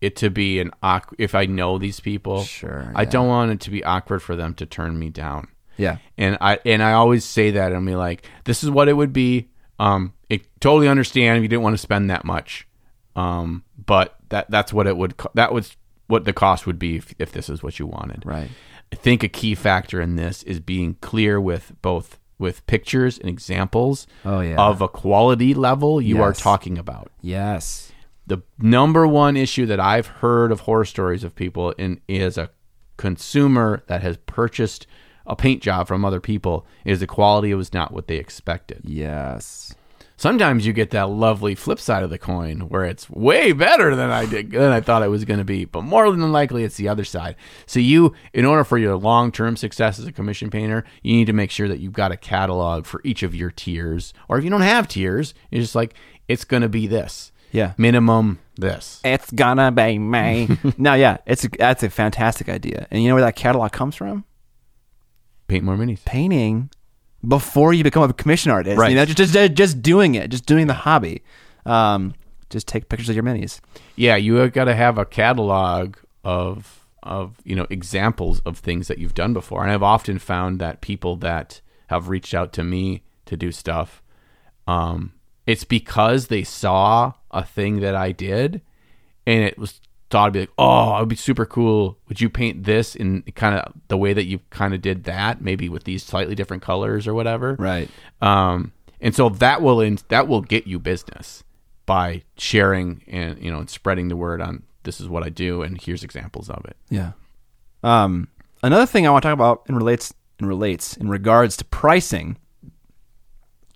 it 0.00 0.16
to 0.16 0.30
be 0.30 0.60
an 0.60 0.70
awkward 0.82 1.16
if 1.20 1.34
I 1.34 1.46
know 1.46 1.78
these 1.78 2.00
people. 2.00 2.42
Sure, 2.44 2.90
I 2.94 3.02
yeah. 3.02 3.10
don't 3.10 3.28
want 3.28 3.52
it 3.52 3.60
to 3.60 3.70
be 3.70 3.84
awkward 3.84 4.20
for 4.20 4.36
them 4.36 4.54
to 4.54 4.66
turn 4.66 4.98
me 4.98 5.10
down. 5.10 5.48
yeah. 5.76 5.98
And 6.18 6.36
I 6.40 6.58
and 6.64 6.82
I 6.82 6.92
always 6.92 7.24
say 7.24 7.50
that 7.52 7.72
and 7.72 7.84
be 7.86 7.94
like, 7.96 8.26
this 8.44 8.62
is 8.64 8.70
what 8.70 8.88
it 8.88 8.94
would 8.94 9.12
be. 9.12 9.48
Um, 9.78 10.12
it 10.28 10.42
totally 10.60 10.88
understand 10.88 11.38
if 11.38 11.42
you 11.42 11.48
didn't 11.48 11.62
want 11.62 11.74
to 11.74 11.78
spend 11.78 12.10
that 12.10 12.24
much. 12.24 12.66
Um, 13.16 13.64
but 13.84 14.16
that 14.28 14.50
that's 14.50 14.72
what 14.72 14.86
it 14.86 14.96
would. 14.96 15.16
Co- 15.16 15.30
that 15.34 15.52
was 15.52 15.76
what 16.06 16.24
the 16.24 16.32
cost 16.32 16.66
would 16.66 16.78
be 16.78 16.96
if, 16.96 17.14
if 17.18 17.32
this 17.32 17.48
is 17.48 17.62
what 17.62 17.78
you 17.78 17.86
wanted. 17.86 18.24
Right. 18.24 18.50
I 18.92 18.96
think 18.96 19.22
a 19.22 19.28
key 19.28 19.54
factor 19.54 20.00
in 20.00 20.16
this 20.16 20.42
is 20.44 20.58
being 20.60 20.94
clear 21.00 21.40
with 21.40 21.72
both 21.82 22.18
with 22.38 22.66
pictures 22.66 23.18
and 23.18 23.28
examples 23.28 24.06
Oh, 24.24 24.40
yeah. 24.40 24.56
of 24.56 24.80
a 24.80 24.88
quality 24.88 25.52
level 25.54 26.00
you 26.00 26.22
are 26.22 26.32
talking 26.32 26.78
about. 26.78 27.10
Yes. 27.20 27.89
The 28.30 28.42
number 28.60 29.08
one 29.08 29.36
issue 29.36 29.66
that 29.66 29.80
I've 29.80 30.06
heard 30.06 30.52
of 30.52 30.60
horror 30.60 30.84
stories 30.84 31.24
of 31.24 31.34
people 31.34 31.72
in 31.72 32.00
is 32.06 32.38
a 32.38 32.50
consumer 32.96 33.82
that 33.88 34.02
has 34.02 34.18
purchased 34.18 34.86
a 35.26 35.34
paint 35.34 35.60
job 35.60 35.88
from 35.88 36.04
other 36.04 36.20
people 36.20 36.64
is 36.84 37.00
the 37.00 37.08
quality 37.08 37.52
was 37.54 37.74
not 37.74 37.92
what 37.92 38.06
they 38.06 38.18
expected. 38.18 38.82
Yes. 38.84 39.74
Sometimes 40.16 40.64
you 40.64 40.72
get 40.72 40.90
that 40.90 41.10
lovely 41.10 41.56
flip 41.56 41.80
side 41.80 42.04
of 42.04 42.10
the 42.10 42.18
coin 42.18 42.68
where 42.68 42.84
it's 42.84 43.10
way 43.10 43.50
better 43.50 43.96
than 43.96 44.12
I 44.12 44.26
did 44.26 44.52
than 44.52 44.70
I 44.70 44.80
thought 44.80 45.02
it 45.02 45.08
was 45.08 45.24
going 45.24 45.38
to 45.38 45.44
be, 45.44 45.64
but 45.64 45.82
more 45.82 46.08
than 46.08 46.30
likely 46.30 46.62
it's 46.62 46.76
the 46.76 46.88
other 46.88 47.04
side. 47.04 47.34
So 47.66 47.80
you 47.80 48.14
in 48.32 48.44
order 48.44 48.62
for 48.62 48.78
your 48.78 48.94
long-term 48.94 49.56
success 49.56 49.98
as 49.98 50.06
a 50.06 50.12
commission 50.12 50.50
painter, 50.50 50.84
you 51.02 51.14
need 51.14 51.26
to 51.26 51.32
make 51.32 51.50
sure 51.50 51.66
that 51.66 51.80
you've 51.80 51.94
got 51.94 52.12
a 52.12 52.16
catalog 52.16 52.86
for 52.86 53.00
each 53.02 53.24
of 53.24 53.34
your 53.34 53.50
tiers. 53.50 54.14
Or 54.28 54.38
if 54.38 54.44
you 54.44 54.50
don't 54.50 54.60
have 54.60 54.86
tiers, 54.86 55.34
it's 55.50 55.64
just 55.64 55.74
like 55.74 55.94
it's 56.28 56.44
going 56.44 56.62
to 56.62 56.68
be 56.68 56.86
this. 56.86 57.29
Yeah. 57.50 57.72
Minimum 57.76 58.38
this. 58.56 59.00
It's 59.04 59.30
gonna 59.30 59.72
be 59.72 59.98
me. 59.98 60.48
no, 60.78 60.94
yeah, 60.94 61.18
it's 61.26 61.44
a, 61.44 61.48
that's 61.48 61.82
a 61.82 61.90
fantastic 61.90 62.48
idea. 62.48 62.86
And 62.90 63.02
you 63.02 63.08
know 63.08 63.14
where 63.14 63.24
that 63.24 63.36
catalog 63.36 63.72
comes 63.72 63.96
from? 63.96 64.24
Paint 65.48 65.64
more 65.64 65.76
minis. 65.76 66.04
Painting 66.04 66.70
before 67.26 67.72
you 67.72 67.84
become 67.84 68.08
a 68.08 68.12
commission 68.12 68.50
artist. 68.50 68.78
Right. 68.78 68.90
You 68.90 68.96
know, 68.96 69.04
just 69.04 69.32
just 69.32 69.54
just 69.54 69.82
doing 69.82 70.14
it, 70.14 70.30
just 70.30 70.46
doing 70.46 70.66
the 70.66 70.74
hobby. 70.74 71.22
Um, 71.66 72.14
just 72.48 72.66
take 72.66 72.88
pictures 72.88 73.08
of 73.08 73.14
your 73.14 73.24
minis. 73.24 73.60
Yeah, 73.96 74.16
you 74.16 74.36
have 74.36 74.52
got 74.52 74.64
to 74.64 74.74
have 74.74 74.98
a 74.98 75.04
catalog 75.04 75.96
of 76.24 76.86
of 77.02 77.36
you 77.44 77.56
know 77.56 77.66
examples 77.70 78.40
of 78.40 78.58
things 78.58 78.88
that 78.88 78.98
you've 78.98 79.14
done 79.14 79.32
before. 79.32 79.62
And 79.62 79.72
I've 79.72 79.82
often 79.82 80.18
found 80.18 80.60
that 80.60 80.80
people 80.80 81.16
that 81.16 81.60
have 81.88 82.08
reached 82.08 82.34
out 82.34 82.52
to 82.54 82.64
me 82.64 83.02
to 83.26 83.36
do 83.36 83.52
stuff, 83.52 84.02
um, 84.66 85.12
it's 85.46 85.64
because 85.64 86.28
they 86.28 86.42
saw 86.42 87.14
a 87.30 87.44
thing 87.44 87.80
that 87.80 87.94
I 87.94 88.12
did, 88.12 88.60
and 89.26 89.42
it 89.42 89.58
was 89.58 89.80
thought 90.10 90.26
to 90.26 90.32
be 90.32 90.40
like, 90.40 90.50
oh, 90.58 90.96
it 90.96 91.00
would 91.00 91.08
be 91.08 91.16
super 91.16 91.46
cool. 91.46 91.98
Would 92.08 92.20
you 92.20 92.28
paint 92.28 92.64
this 92.64 92.96
in 92.96 93.22
kind 93.34 93.56
of 93.56 93.72
the 93.88 93.96
way 93.96 94.12
that 94.12 94.24
you 94.24 94.40
kind 94.50 94.74
of 94.74 94.82
did 94.82 95.04
that, 95.04 95.40
maybe 95.40 95.68
with 95.68 95.84
these 95.84 96.02
slightly 96.02 96.34
different 96.34 96.62
colors 96.62 97.06
or 97.06 97.14
whatever? 97.14 97.56
Right. 97.58 97.88
Um, 98.20 98.72
and 99.00 99.14
so 99.14 99.28
that 99.28 99.62
will 99.62 99.80
in, 99.80 99.98
that 100.08 100.28
will 100.28 100.42
get 100.42 100.66
you 100.66 100.78
business 100.78 101.44
by 101.86 102.22
sharing 102.36 103.02
and 103.08 103.42
you 103.42 103.50
know 103.50 103.58
and 103.58 103.70
spreading 103.70 104.08
the 104.08 104.16
word 104.16 104.40
on 104.40 104.62
this 104.84 105.00
is 105.00 105.08
what 105.08 105.24
I 105.24 105.28
do 105.28 105.62
and 105.62 105.80
here's 105.80 106.04
examples 106.04 106.48
of 106.50 106.64
it. 106.64 106.76
Yeah. 106.88 107.12
Um, 107.82 108.28
another 108.62 108.86
thing 108.86 109.06
I 109.06 109.10
want 109.10 109.22
to 109.22 109.28
talk 109.28 109.34
about 109.34 109.62
and 109.66 109.76
relates 109.76 110.12
and 110.38 110.48
relates 110.48 110.96
in 110.96 111.08
regards 111.08 111.56
to 111.58 111.64
pricing 111.64 112.36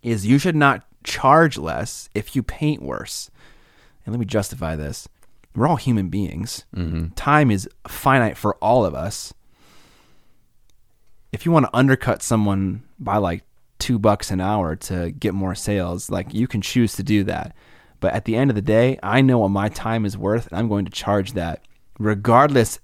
is 0.03 0.27
you 0.27 0.39
should 0.39 0.57
not 0.57 0.85
charge 1.05 1.57
less 1.59 2.09
if 2.15 2.35
you 2.35 2.43
paint 2.43 2.83
worse. 2.83 3.31
And 4.05 4.13
let 4.13 4.19
me 4.21 4.27
justify 4.27 4.77
this. 4.77 5.09
We're 5.55 5.69
all 5.69 5.77
human 5.77 6.09
beings. 6.09 6.65
Time 7.15 7.51
is 7.51 7.69
finite 7.87 8.37
for 8.37 8.57
all 8.57 8.85
of 8.85 8.95
us. 8.95 9.33
If 11.33 11.47
you 11.47 11.53
want 11.53 11.67
to 11.67 11.77
undercut 11.77 12.23
someone 12.23 12.83
by 12.99 13.19
like 13.19 13.43
two 13.79 13.99
bucks 13.99 14.31
an 14.31 14.41
hour 14.41 14.77
to 14.77 15.11
get 15.13 15.35
more 15.35 15.55
sales, 15.55 16.11
like 16.11 16.33
you 16.35 16.47
can 16.49 16.61
choose 16.61 16.95
to 16.95 17.03
do 17.03 17.25
that. 17.25 17.55
But 18.01 18.13
at 18.15 18.25
the 18.25 18.37
end 18.37 18.51
of 18.51 18.55
the 18.55 18.63
day, 18.63 18.99
I 19.03 19.21
know 19.21 19.39
what 19.39 19.49
my 19.49 19.69
time 19.69 20.05
is 20.05 20.19
worth, 20.19 20.49
and 20.49 20.59
I'm 20.59 20.69
going 20.69 20.85
to 20.85 20.91
charge 20.91 21.33
that 21.33 21.63
regardless 21.99 22.81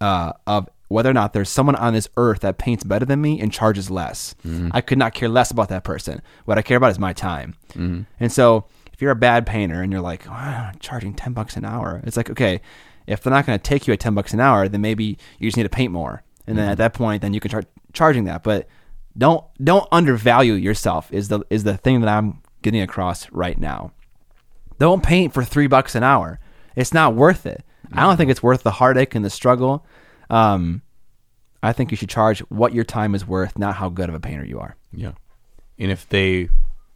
uh, 0.00 0.32
of 0.46 0.68
whether 0.92 1.10
or 1.10 1.14
not 1.14 1.32
there's 1.32 1.48
someone 1.48 1.76
on 1.76 1.94
this 1.94 2.08
earth 2.16 2.40
that 2.40 2.58
paints 2.58 2.84
better 2.84 3.04
than 3.04 3.20
me 3.20 3.40
and 3.40 3.52
charges 3.52 3.90
less. 3.90 4.34
Mm-hmm. 4.46 4.68
I 4.72 4.80
could 4.80 4.98
not 4.98 5.14
care 5.14 5.28
less 5.28 5.50
about 5.50 5.68
that 5.70 5.84
person. 5.84 6.22
What 6.44 6.58
I 6.58 6.62
care 6.62 6.76
about 6.76 6.90
is 6.90 6.98
my 6.98 7.12
time. 7.12 7.54
Mm-hmm. 7.70 8.02
And 8.20 8.32
so 8.32 8.66
if 8.92 9.00
you're 9.00 9.10
a 9.10 9.16
bad 9.16 9.46
painter 9.46 9.82
and 9.82 9.92
you're 9.92 10.00
like, 10.00 10.26
"Wow, 10.26 10.70
I'm 10.72 10.78
charging 10.78 11.14
10 11.14 11.32
bucks 11.32 11.56
an 11.56 11.64
hour, 11.64 12.00
it's 12.04 12.16
like, 12.16 12.30
okay, 12.30 12.60
if 13.06 13.22
they're 13.22 13.32
not 13.32 13.46
going 13.46 13.58
to 13.58 13.62
take 13.62 13.86
you 13.86 13.92
at 13.92 14.00
10 14.00 14.14
bucks 14.14 14.32
an 14.32 14.40
hour, 14.40 14.68
then 14.68 14.80
maybe 14.80 15.18
you 15.38 15.48
just 15.48 15.56
need 15.56 15.64
to 15.64 15.68
paint 15.68 15.92
more. 15.92 16.22
And 16.46 16.58
then 16.58 16.66
at 16.66 16.72
mm-hmm. 16.72 16.78
that 16.78 16.94
point, 16.94 17.22
then 17.22 17.34
you 17.34 17.40
can 17.40 17.50
start 17.50 17.66
charging 17.92 18.24
that. 18.24 18.42
But 18.42 18.68
don't 19.16 19.44
don't 19.62 19.86
undervalue 19.92 20.54
yourself 20.54 21.12
is 21.12 21.28
the 21.28 21.40
is 21.50 21.64
the 21.64 21.76
thing 21.76 22.00
that 22.00 22.08
I'm 22.08 22.42
getting 22.62 22.80
across 22.80 23.30
right 23.30 23.58
now. 23.58 23.92
Don't 24.78 25.02
paint 25.02 25.32
for 25.32 25.44
three 25.44 25.66
bucks 25.66 25.94
an 25.94 26.02
hour. 26.02 26.40
It's 26.74 26.94
not 26.94 27.14
worth 27.14 27.46
it. 27.46 27.64
I 27.92 28.02
don't 28.02 28.16
think 28.16 28.30
it's 28.30 28.42
worth 28.42 28.62
the 28.62 28.70
heartache 28.72 29.14
and 29.14 29.24
the 29.24 29.30
struggle. 29.30 29.84
Um, 30.32 30.82
I 31.62 31.72
think 31.72 31.90
you 31.92 31.96
should 31.96 32.08
charge 32.08 32.40
what 32.48 32.72
your 32.74 32.84
time 32.84 33.14
is 33.14 33.26
worth, 33.26 33.56
not 33.58 33.76
how 33.76 33.88
good 33.88 34.08
of 34.08 34.14
a 34.14 34.20
painter 34.20 34.44
you 34.44 34.58
are. 34.58 34.74
Yeah. 34.92 35.12
And 35.78 35.90
if 35.92 36.08
they 36.08 36.48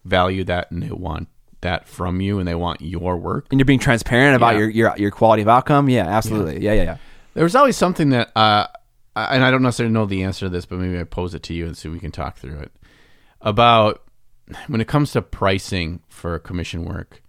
value 0.04 0.42
that 0.44 0.70
and 0.70 0.82
they 0.82 0.90
want 0.90 1.28
that 1.60 1.86
from 1.86 2.20
you 2.20 2.38
and 2.38 2.48
they 2.48 2.54
want 2.54 2.80
your 2.80 3.16
work, 3.16 3.46
And 3.50 3.60
you're 3.60 3.64
being 3.64 3.78
transparent 3.78 4.36
about 4.36 4.54
Yeah. 4.54 4.60
your, 4.60 4.70
your 4.70 4.94
your 4.98 5.10
quality 5.10 5.42
of 5.42 5.48
outcome. 5.48 5.88
Yeah, 5.88 6.06
absolutely. 6.06 6.60
Yeah, 6.64 6.72
yeah, 6.72 6.82
yeah. 6.82 6.96
there 7.34 7.44
was 7.44 7.54
always 7.54 7.76
something 7.76 8.10
that, 8.10 8.28
uh, 8.36 8.66
I- 9.14 9.34
and 9.34 9.44
I 9.44 9.50
don't 9.50 9.62
necessarily 9.62 9.92
know 9.92 10.06
the 10.06 10.22
answer 10.24 10.46
to 10.46 10.50
this, 10.50 10.66
but 10.66 10.78
maybe 10.78 10.98
I 10.98 11.04
pose 11.04 11.34
it 11.34 11.42
to 11.44 11.54
you 11.54 11.66
and 11.66 11.76
see 11.76 11.88
if 11.88 11.92
we 11.94 12.00
can 12.00 12.10
talk 12.12 12.36
through 12.36 12.58
it. 12.60 12.72
About 13.40 14.02
when 14.68 14.80
it 14.80 14.88
comes 14.88 15.12
to 15.12 15.22
pricing 15.22 16.00
for 16.08 16.38
commission 16.38 16.84
work, 16.84 17.22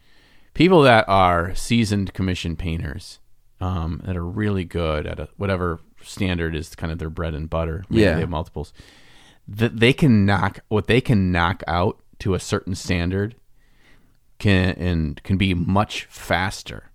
people 0.54 0.82
that 0.84 1.06
are 1.08 1.54
seasoned 1.56 2.14
commission 2.14 2.56
painters 2.56 3.20
um, 3.60 4.02
that 4.06 4.16
are 4.16 4.26
really 4.26 4.64
good 4.66 5.06
at 5.08 5.20
a, 5.20 5.30
whatever 5.38 5.80
standard 6.08 6.56
is 6.56 6.76
kind 6.76 6.92
of 6.92 7.00
their 7.00 7.10
bread 7.10 7.34
and 7.34 7.50
butter. 7.50 7.84
Maybe 7.90 8.04
Yeah. 8.04 8.14
they 8.16 8.22
have 8.22 8.30
multiples. 8.30 8.74
That 9.48 9.80
they 9.80 9.94
can 9.94 10.26
knock 10.26 10.60
what 10.68 10.88
they 10.88 11.00
can 11.02 11.32
knock 11.32 11.64
out 11.68 12.00
to 12.20 12.34
a 12.34 12.40
certain 12.40 12.76
standard 12.76 13.36
can 14.40 14.70
and 14.72 15.22
can 15.24 15.38
be 15.38 15.54
much 15.54 16.04
faster 16.06 16.92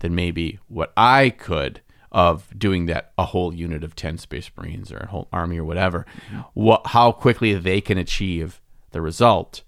than 0.00 0.14
maybe 0.14 0.58
what 0.68 0.92
I 0.96 1.30
could 1.30 1.80
of 2.10 2.52
doing 2.58 2.86
that 2.86 3.12
a 3.16 3.24
whole 3.26 3.54
unit 3.54 3.82
of 3.82 3.94
10 3.96 4.18
space 4.18 4.50
marines 4.56 4.92
or 4.92 4.98
a 4.98 5.06
whole 5.06 5.28
army 5.32 5.56
or 5.58 5.64
whatever 5.64 6.04
what 6.52 6.88
how 6.88 7.10
quickly 7.12 7.54
they 7.54 7.80
can 7.80 7.96
achieve 7.96 8.60
the 8.90 9.00
result 9.00 9.62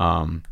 um, 0.00 0.42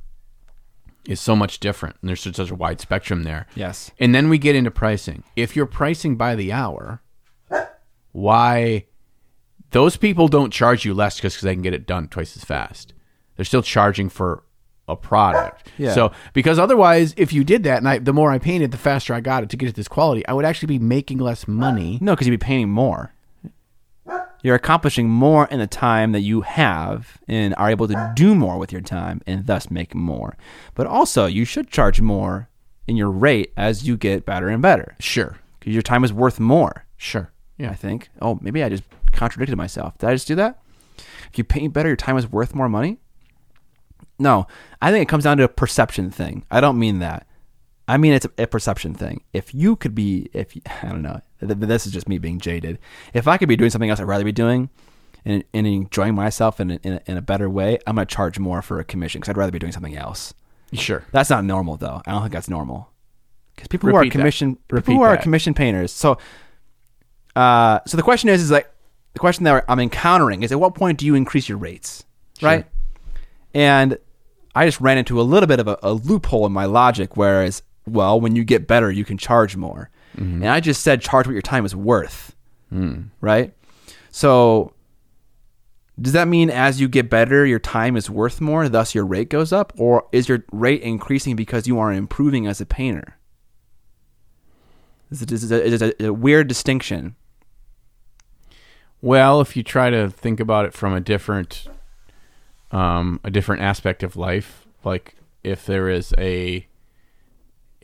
is 1.08 1.18
so 1.20 1.34
much 1.34 1.58
different 1.58 1.96
and 2.02 2.08
there's 2.10 2.20
such 2.20 2.50
a 2.50 2.54
wide 2.54 2.80
spectrum 2.82 3.22
there 3.22 3.46
Yes. 3.54 3.90
and 3.98 4.14
then 4.14 4.28
we 4.28 4.36
get 4.36 4.54
into 4.54 4.70
pricing 4.70 5.22
if 5.34 5.56
you're 5.56 5.64
pricing 5.64 6.16
by 6.16 6.34
the 6.34 6.52
hour 6.52 7.00
why 8.12 8.86
those 9.70 9.96
people 9.96 10.28
don't 10.28 10.52
charge 10.52 10.84
you 10.84 10.94
less 10.94 11.18
just 11.18 11.36
because 11.36 11.44
they 11.44 11.54
can 11.54 11.62
get 11.62 11.74
it 11.74 11.86
done 11.86 12.08
twice 12.08 12.36
as 12.36 12.44
fast 12.44 12.94
they're 13.36 13.44
still 13.44 13.62
charging 13.62 14.08
for 14.08 14.44
a 14.88 14.96
product 14.96 15.70
Yeah. 15.78 15.94
so 15.94 16.12
because 16.32 16.58
otherwise 16.58 17.14
if 17.16 17.32
you 17.32 17.44
did 17.44 17.62
that 17.64 17.78
and 17.78 17.88
I, 17.88 17.98
the 17.98 18.12
more 18.12 18.30
i 18.30 18.38
painted 18.38 18.70
the 18.70 18.76
faster 18.76 19.14
i 19.14 19.20
got 19.20 19.42
it 19.42 19.48
to 19.50 19.56
get 19.56 19.68
it 19.68 19.74
this 19.76 19.88
quality 19.88 20.26
i 20.26 20.32
would 20.32 20.44
actually 20.44 20.66
be 20.78 20.78
making 20.78 21.18
less 21.18 21.46
money 21.48 21.98
No, 22.00 22.12
because 22.12 22.26
you'd 22.26 22.38
be 22.38 22.44
painting 22.44 22.70
more. 22.70 23.14
You're 24.44 24.56
accomplishing 24.56 25.08
more 25.08 25.46
in 25.46 25.60
the 25.60 25.68
time 25.68 26.10
that 26.12 26.22
you 26.22 26.40
have 26.40 27.18
and 27.28 27.54
are 27.58 27.70
able 27.70 27.86
to 27.86 28.12
do 28.16 28.34
more 28.34 28.58
with 28.58 28.72
your 28.72 28.80
time 28.80 29.22
and 29.24 29.46
thus 29.46 29.70
make 29.70 29.94
more. 29.94 30.36
But 30.74 30.88
also, 30.88 31.26
you 31.26 31.44
should 31.44 31.68
charge 31.70 32.00
more 32.00 32.48
in 32.88 32.96
your 32.96 33.08
rate 33.12 33.52
as 33.56 33.86
you 33.86 33.96
get 33.96 34.26
better 34.26 34.48
and 34.48 34.60
better 34.60 34.96
sure 34.98 35.38
because 35.60 35.72
your 35.74 35.82
time 35.82 36.02
is 36.02 36.12
worth 36.12 36.40
more. 36.40 36.86
sure 36.96 37.30
I 37.70 37.74
think. 37.74 38.08
Oh, 38.20 38.38
maybe 38.42 38.62
I 38.62 38.68
just 38.68 38.84
contradicted 39.12 39.56
myself. 39.56 39.96
Did 39.98 40.08
I 40.08 40.14
just 40.14 40.26
do 40.28 40.34
that? 40.36 40.58
If 41.30 41.38
you 41.38 41.44
paint 41.44 41.72
better, 41.72 41.88
your 41.88 41.96
time 41.96 42.16
is 42.16 42.30
worth 42.30 42.54
more 42.54 42.68
money? 42.68 42.98
No, 44.18 44.46
I 44.80 44.90
think 44.90 45.02
it 45.02 45.08
comes 45.08 45.24
down 45.24 45.38
to 45.38 45.44
a 45.44 45.48
perception 45.48 46.10
thing. 46.10 46.44
I 46.50 46.60
don't 46.60 46.78
mean 46.78 46.98
that. 47.00 47.26
I 47.88 47.96
mean 47.96 48.12
it's 48.12 48.26
a, 48.38 48.42
a 48.44 48.46
perception 48.46 48.94
thing. 48.94 49.22
If 49.32 49.54
you 49.54 49.74
could 49.76 49.94
be, 49.94 50.28
if 50.32 50.54
you, 50.54 50.62
I 50.82 50.88
don't 50.88 51.02
know, 51.02 51.20
th- 51.40 51.48
th- 51.58 51.68
this 51.68 51.86
is 51.86 51.92
just 51.92 52.08
me 52.08 52.18
being 52.18 52.38
jaded. 52.38 52.78
If 53.14 53.26
I 53.26 53.36
could 53.38 53.48
be 53.48 53.56
doing 53.56 53.70
something 53.70 53.90
else 53.90 54.00
I'd 54.00 54.04
rather 54.04 54.24
be 54.24 54.32
doing, 54.32 54.70
and, 55.24 55.44
and 55.54 55.66
enjoying 55.66 56.14
myself 56.16 56.58
in 56.60 56.72
a, 56.72 56.80
in, 56.82 56.92
a, 56.94 57.00
in 57.06 57.16
a 57.16 57.22
better 57.22 57.48
way, 57.48 57.78
I'm 57.86 57.94
gonna 57.96 58.06
charge 58.06 58.38
more 58.38 58.60
for 58.62 58.78
a 58.80 58.84
commission 58.84 59.20
because 59.20 59.30
I'd 59.30 59.36
rather 59.36 59.52
be 59.52 59.58
doing 59.58 59.72
something 59.72 59.96
else. 59.96 60.34
sure 60.72 61.04
That's 61.12 61.30
not 61.30 61.44
normal 61.44 61.76
though. 61.76 62.02
I 62.06 62.12
don't 62.12 62.22
think 62.22 62.32
that's 62.32 62.48
normal. 62.50 62.90
Because 63.56 63.68
people 63.68 63.88
who 63.90 63.96
are 63.96 64.00
Repeat 64.00 64.10
that. 64.12 64.18
commission 64.18 64.54
people 64.56 64.76
Repeat 64.76 64.92
who 64.94 65.02
are 65.02 65.16
that. 65.16 65.22
commission 65.22 65.54
painters. 65.54 65.92
So 65.92 66.18
uh 67.36 67.80
so 67.86 67.96
the 67.96 68.02
question 68.02 68.28
is 68.28 68.42
is 68.42 68.50
like 68.50 68.70
the 69.14 69.18
question 69.18 69.44
that 69.44 69.64
I'm 69.68 69.80
encountering 69.80 70.42
is 70.42 70.52
at 70.52 70.60
what 70.60 70.74
point 70.74 70.98
do 70.98 71.06
you 71.06 71.14
increase 71.14 71.48
your 71.48 71.58
rates? 71.58 72.04
Right? 72.40 72.66
And 73.54 73.98
I 74.54 74.66
just 74.66 74.80
ran 74.80 74.98
into 74.98 75.20
a 75.20 75.22
little 75.22 75.46
bit 75.46 75.60
of 75.60 75.68
a, 75.68 75.78
a 75.82 75.92
loophole 75.92 76.46
in 76.46 76.52
my 76.52 76.64
logic 76.64 77.16
whereas 77.16 77.62
well, 77.86 78.20
when 78.20 78.36
you 78.36 78.44
get 78.44 78.66
better 78.66 78.90
you 78.90 79.04
can 79.04 79.18
charge 79.18 79.56
more. 79.56 79.90
And 80.42 80.48
I 80.48 80.60
just 80.60 80.82
said 80.82 81.00
charge 81.00 81.26
what 81.26 81.32
your 81.32 81.42
time 81.42 81.64
is 81.64 81.74
worth. 81.74 82.34
Right? 83.20 83.54
So 84.10 84.74
does 86.00 86.12
that 86.14 86.26
mean 86.28 86.50
as 86.50 86.80
you 86.80 86.88
get 86.88 87.10
better, 87.10 87.44
your 87.46 87.58
time 87.58 87.96
is 87.96 88.08
worth 88.10 88.40
more, 88.40 88.68
thus 88.68 88.94
your 88.94 89.04
rate 89.06 89.28
goes 89.28 89.52
up? 89.52 89.72
Or 89.76 90.06
is 90.10 90.28
your 90.28 90.44
rate 90.50 90.80
increasing 90.82 91.36
because 91.36 91.66
you 91.66 91.78
are 91.78 91.92
improving 91.92 92.46
as 92.46 92.60
a 92.60 92.66
painter? 92.66 93.16
This 95.10 95.42
is, 95.42 95.52
a, 95.52 95.92
a, 96.02 96.06
a 96.06 96.12
weird 96.12 96.48
distinction. 96.48 97.14
Well, 99.04 99.40
if 99.40 99.56
you 99.56 99.64
try 99.64 99.90
to 99.90 100.08
think 100.08 100.38
about 100.38 100.64
it 100.64 100.72
from 100.72 100.94
a 100.94 101.00
different 101.00 101.66
um, 102.70 103.20
a 103.24 103.30
different 103.30 103.60
aspect 103.60 104.04
of 104.04 104.16
life, 104.16 104.66
like 104.84 105.16
if 105.42 105.66
there 105.66 105.88
is 105.88 106.14
a 106.16 106.66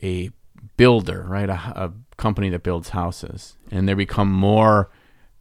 a 0.01 0.31
builder, 0.77 1.25
right, 1.27 1.49
a, 1.49 1.53
a 1.53 1.93
company 2.15 2.49
that 2.49 2.63
builds 2.63 2.89
houses, 2.89 3.57
and 3.69 3.87
they 3.87 3.93
become 3.93 4.31
more 4.31 4.89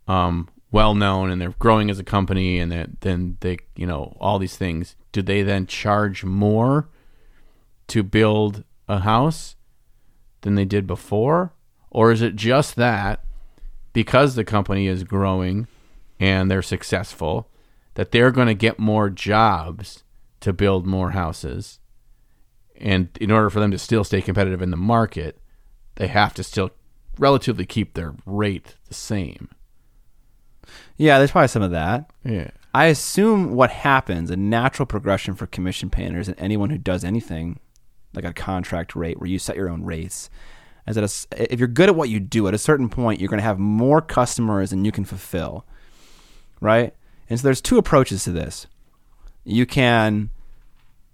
um, 0.08 0.48
well 0.72 0.96
known, 0.96 1.30
and 1.30 1.40
they're 1.40 1.54
growing 1.60 1.90
as 1.90 2.00
a 2.00 2.04
company, 2.04 2.58
and 2.58 2.96
then 3.00 3.38
they, 3.38 3.58
you 3.76 3.86
know, 3.86 4.16
all 4.20 4.40
these 4.40 4.56
things. 4.56 4.96
Do 5.12 5.22
they 5.22 5.42
then 5.42 5.66
charge 5.66 6.24
more 6.24 6.88
to 7.86 8.02
build 8.02 8.64
a 8.88 8.98
house 8.98 9.54
than 10.40 10.56
they 10.56 10.64
did 10.64 10.88
before, 10.88 11.52
or 11.88 12.10
is 12.10 12.20
it 12.20 12.34
just 12.34 12.74
that? 12.74 13.24
Because 13.98 14.36
the 14.36 14.44
company 14.44 14.86
is 14.86 15.02
growing 15.02 15.66
and 16.20 16.48
they're 16.48 16.62
successful, 16.62 17.50
that 17.94 18.12
they're 18.12 18.30
going 18.30 18.46
to 18.46 18.54
get 18.54 18.78
more 18.78 19.10
jobs 19.10 20.04
to 20.38 20.52
build 20.52 20.86
more 20.86 21.10
houses. 21.10 21.80
And 22.76 23.08
in 23.20 23.32
order 23.32 23.50
for 23.50 23.58
them 23.58 23.72
to 23.72 23.78
still 23.78 24.04
stay 24.04 24.22
competitive 24.22 24.62
in 24.62 24.70
the 24.70 24.76
market, 24.76 25.40
they 25.96 26.06
have 26.06 26.32
to 26.34 26.44
still 26.44 26.70
relatively 27.18 27.66
keep 27.66 27.94
their 27.94 28.14
rate 28.24 28.76
the 28.86 28.94
same. 28.94 29.48
Yeah, 30.96 31.18
there's 31.18 31.32
probably 31.32 31.48
some 31.48 31.62
of 31.62 31.72
that. 31.72 32.08
Yeah. 32.24 32.52
I 32.72 32.84
assume 32.84 33.56
what 33.56 33.70
happens, 33.70 34.30
a 34.30 34.36
natural 34.36 34.86
progression 34.86 35.34
for 35.34 35.48
commission 35.48 35.90
painters 35.90 36.28
and 36.28 36.38
anyone 36.38 36.70
who 36.70 36.78
does 36.78 37.02
anything 37.02 37.58
like 38.14 38.24
a 38.24 38.32
contract 38.32 38.94
rate 38.94 39.18
where 39.18 39.28
you 39.28 39.40
set 39.40 39.56
your 39.56 39.68
own 39.68 39.82
rates, 39.82 40.30
is 40.88 40.96
that 40.96 41.04
a 41.04 41.52
if 41.52 41.58
you're 41.58 41.68
good 41.68 41.88
at 41.88 41.94
what 41.94 42.08
you 42.08 42.20
do, 42.20 42.48
at 42.48 42.54
a 42.54 42.58
certain 42.58 42.88
point, 42.88 43.20
you're 43.20 43.28
going 43.28 43.38
to 43.38 43.44
have 43.44 43.58
more 43.58 44.00
customers 44.00 44.70
than 44.70 44.84
you 44.84 44.92
can 44.92 45.04
fulfill, 45.04 45.64
right? 46.60 46.94
And 47.28 47.38
so 47.38 47.44
there's 47.44 47.60
two 47.60 47.78
approaches 47.78 48.24
to 48.24 48.32
this. 48.32 48.66
You 49.44 49.66
can 49.66 50.30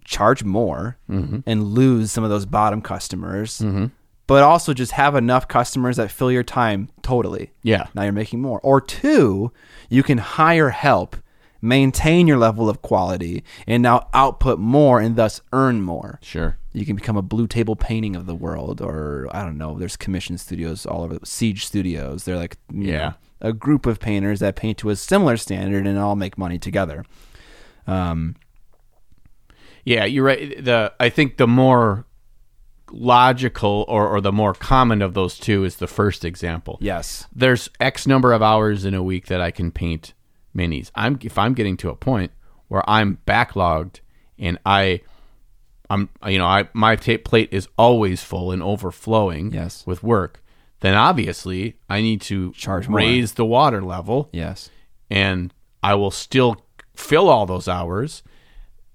charge 0.04 0.44
more 0.44 0.96
mm-hmm. 1.10 1.40
and 1.46 1.64
lose 1.64 2.12
some 2.12 2.24
of 2.24 2.30
those 2.30 2.46
bottom 2.46 2.82
customers, 2.82 3.58
mm-hmm. 3.58 3.86
but 4.26 4.42
also 4.42 4.74
just 4.74 4.92
have 4.92 5.16
enough 5.16 5.48
customers 5.48 5.96
that 5.96 6.10
fill 6.10 6.30
your 6.30 6.42
time 6.42 6.88
totally. 7.02 7.52
Yeah. 7.62 7.86
Now 7.94 8.02
you're 8.02 8.12
making 8.12 8.40
more. 8.40 8.60
Or 8.60 8.80
two, 8.80 9.50
you 9.88 10.02
can 10.02 10.18
hire 10.18 10.70
help, 10.70 11.16
maintain 11.64 12.26
your 12.26 12.36
level 12.38 12.68
of 12.68 12.82
quality, 12.82 13.42
and 13.66 13.82
now 13.82 14.08
output 14.12 14.58
more 14.58 15.00
and 15.00 15.16
thus 15.16 15.40
earn 15.52 15.80
more. 15.80 16.18
Sure. 16.22 16.58
You 16.72 16.84
can 16.84 16.94
become 16.96 17.16
a 17.16 17.22
blue 17.22 17.46
table 17.46 17.74
painting 17.76 18.14
of 18.16 18.26
the 18.26 18.34
world, 18.34 18.80
or 18.80 19.28
I 19.32 19.42
don't 19.44 19.56
know. 19.58 19.78
There's 19.78 19.96
commission 19.96 20.36
studios 20.38 20.84
all 20.86 21.02
over. 21.02 21.18
Siege 21.24 21.64
Studios. 21.66 22.24
They're 22.24 22.36
like 22.36 22.56
Yeah. 22.72 23.08
know, 23.08 23.14
a 23.40 23.52
group 23.52 23.86
of 23.86 23.98
painters 24.00 24.40
that 24.40 24.56
paint 24.56 24.78
to 24.78 24.90
a 24.90 24.96
similar 24.96 25.36
standard 25.36 25.86
and 25.86 25.98
all 25.98 26.16
make 26.16 26.36
money 26.38 26.58
together. 26.58 27.04
Um, 27.86 28.36
Yeah, 29.84 30.04
you're 30.04 30.24
right. 30.24 30.64
The 30.64 30.92
I 30.98 31.08
think 31.10 31.36
the 31.36 31.46
more 31.46 32.06
logical 32.90 33.84
or, 33.88 34.06
or 34.08 34.20
the 34.20 34.32
more 34.32 34.54
common 34.54 35.02
of 35.02 35.14
those 35.14 35.38
two 35.38 35.64
is 35.64 35.76
the 35.76 35.86
first 35.86 36.24
example. 36.24 36.78
yes. 36.80 37.26
There's 37.34 37.68
X 37.80 38.06
number 38.06 38.32
of 38.32 38.42
hours 38.42 38.84
in 38.84 38.94
a 38.94 39.02
week 39.02 39.26
that 39.26 39.40
I 39.40 39.50
can 39.50 39.70
paint 39.72 40.12
minis. 40.56 40.90
I'm 40.94 41.18
if 41.22 41.36
I'm 41.38 41.54
getting 41.54 41.76
to 41.78 41.90
a 41.90 41.96
point 41.96 42.32
where 42.68 42.88
I'm 42.88 43.18
backlogged 43.26 44.00
and 44.38 44.58
I 44.64 45.00
I'm 45.90 46.08
you 46.26 46.38
know, 46.38 46.46
I 46.46 46.68
my 46.72 46.96
tape 46.96 47.24
plate 47.24 47.48
is 47.52 47.68
always 47.76 48.22
full 48.22 48.50
and 48.52 48.62
overflowing 48.62 49.52
Yes. 49.52 49.86
with 49.86 50.02
work, 50.02 50.42
then 50.80 50.94
obviously 50.94 51.76
I 51.88 52.00
need 52.00 52.20
to 52.22 52.52
Charge 52.52 52.88
more. 52.88 52.98
raise 52.98 53.32
the 53.34 53.44
water 53.44 53.82
level 53.82 54.28
Yes. 54.32 54.70
and 55.10 55.52
I 55.82 55.94
will 55.94 56.10
still 56.10 56.56
fill 56.94 57.28
all 57.28 57.44
those 57.46 57.68
hours 57.68 58.22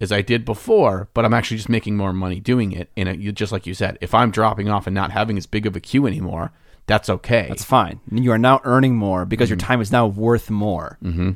as 0.01 0.11
I 0.11 0.21
did 0.21 0.45
before, 0.45 1.09
but 1.13 1.25
I'm 1.25 1.33
actually 1.33 1.57
just 1.57 1.67
making 1.69 1.97
more 1.97 2.13
money 2.13 2.39
doing 2.39 2.71
it. 2.71 2.89
And 2.95 3.09
it, 3.09 3.19
you, 3.19 3.33
just 3.33 3.51
like 3.51 3.67
you 3.67 3.73
said, 3.73 3.97
if 3.99 4.13
I'm 4.15 4.31
dropping 4.31 4.69
off 4.69 4.87
and 4.87 4.93
not 4.95 5.11
having 5.11 5.37
as 5.37 5.45
big 5.45 5.65
of 5.65 5.75
a 5.75 5.81
queue 5.81 6.07
anymore, 6.07 6.51
that's 6.87 7.09
okay. 7.09 7.47
That's 7.49 7.65
fine. 7.65 7.99
You 8.09 8.31
are 8.31 8.37
now 8.37 8.61
earning 8.63 8.95
more 8.95 9.25
because 9.25 9.49
your 9.49 9.57
time 9.57 9.81
is 9.81 9.91
now 9.91 10.07
worth 10.07 10.49
more. 10.49 10.97
Mm-hmm. 11.03 11.31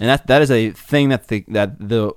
And 0.00 0.08
that 0.08 0.26
that 0.26 0.42
is 0.42 0.50
a 0.50 0.70
thing 0.70 1.08
that 1.10 1.28
the 1.28 1.44
that 1.48 1.78
the 1.78 2.12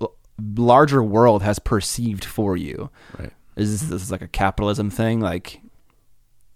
larger 0.56 1.04
world 1.04 1.44
has 1.44 1.60
perceived 1.60 2.26
for 2.26 2.56
you. 2.58 2.90
Right. 3.18 3.32
Is 3.56 3.80
this, 3.82 3.90
this 3.90 4.02
is 4.04 4.12
like 4.12 4.22
a 4.22 4.28
capitalism 4.28 4.90
thing? 4.92 5.20
Like, 5.20 5.62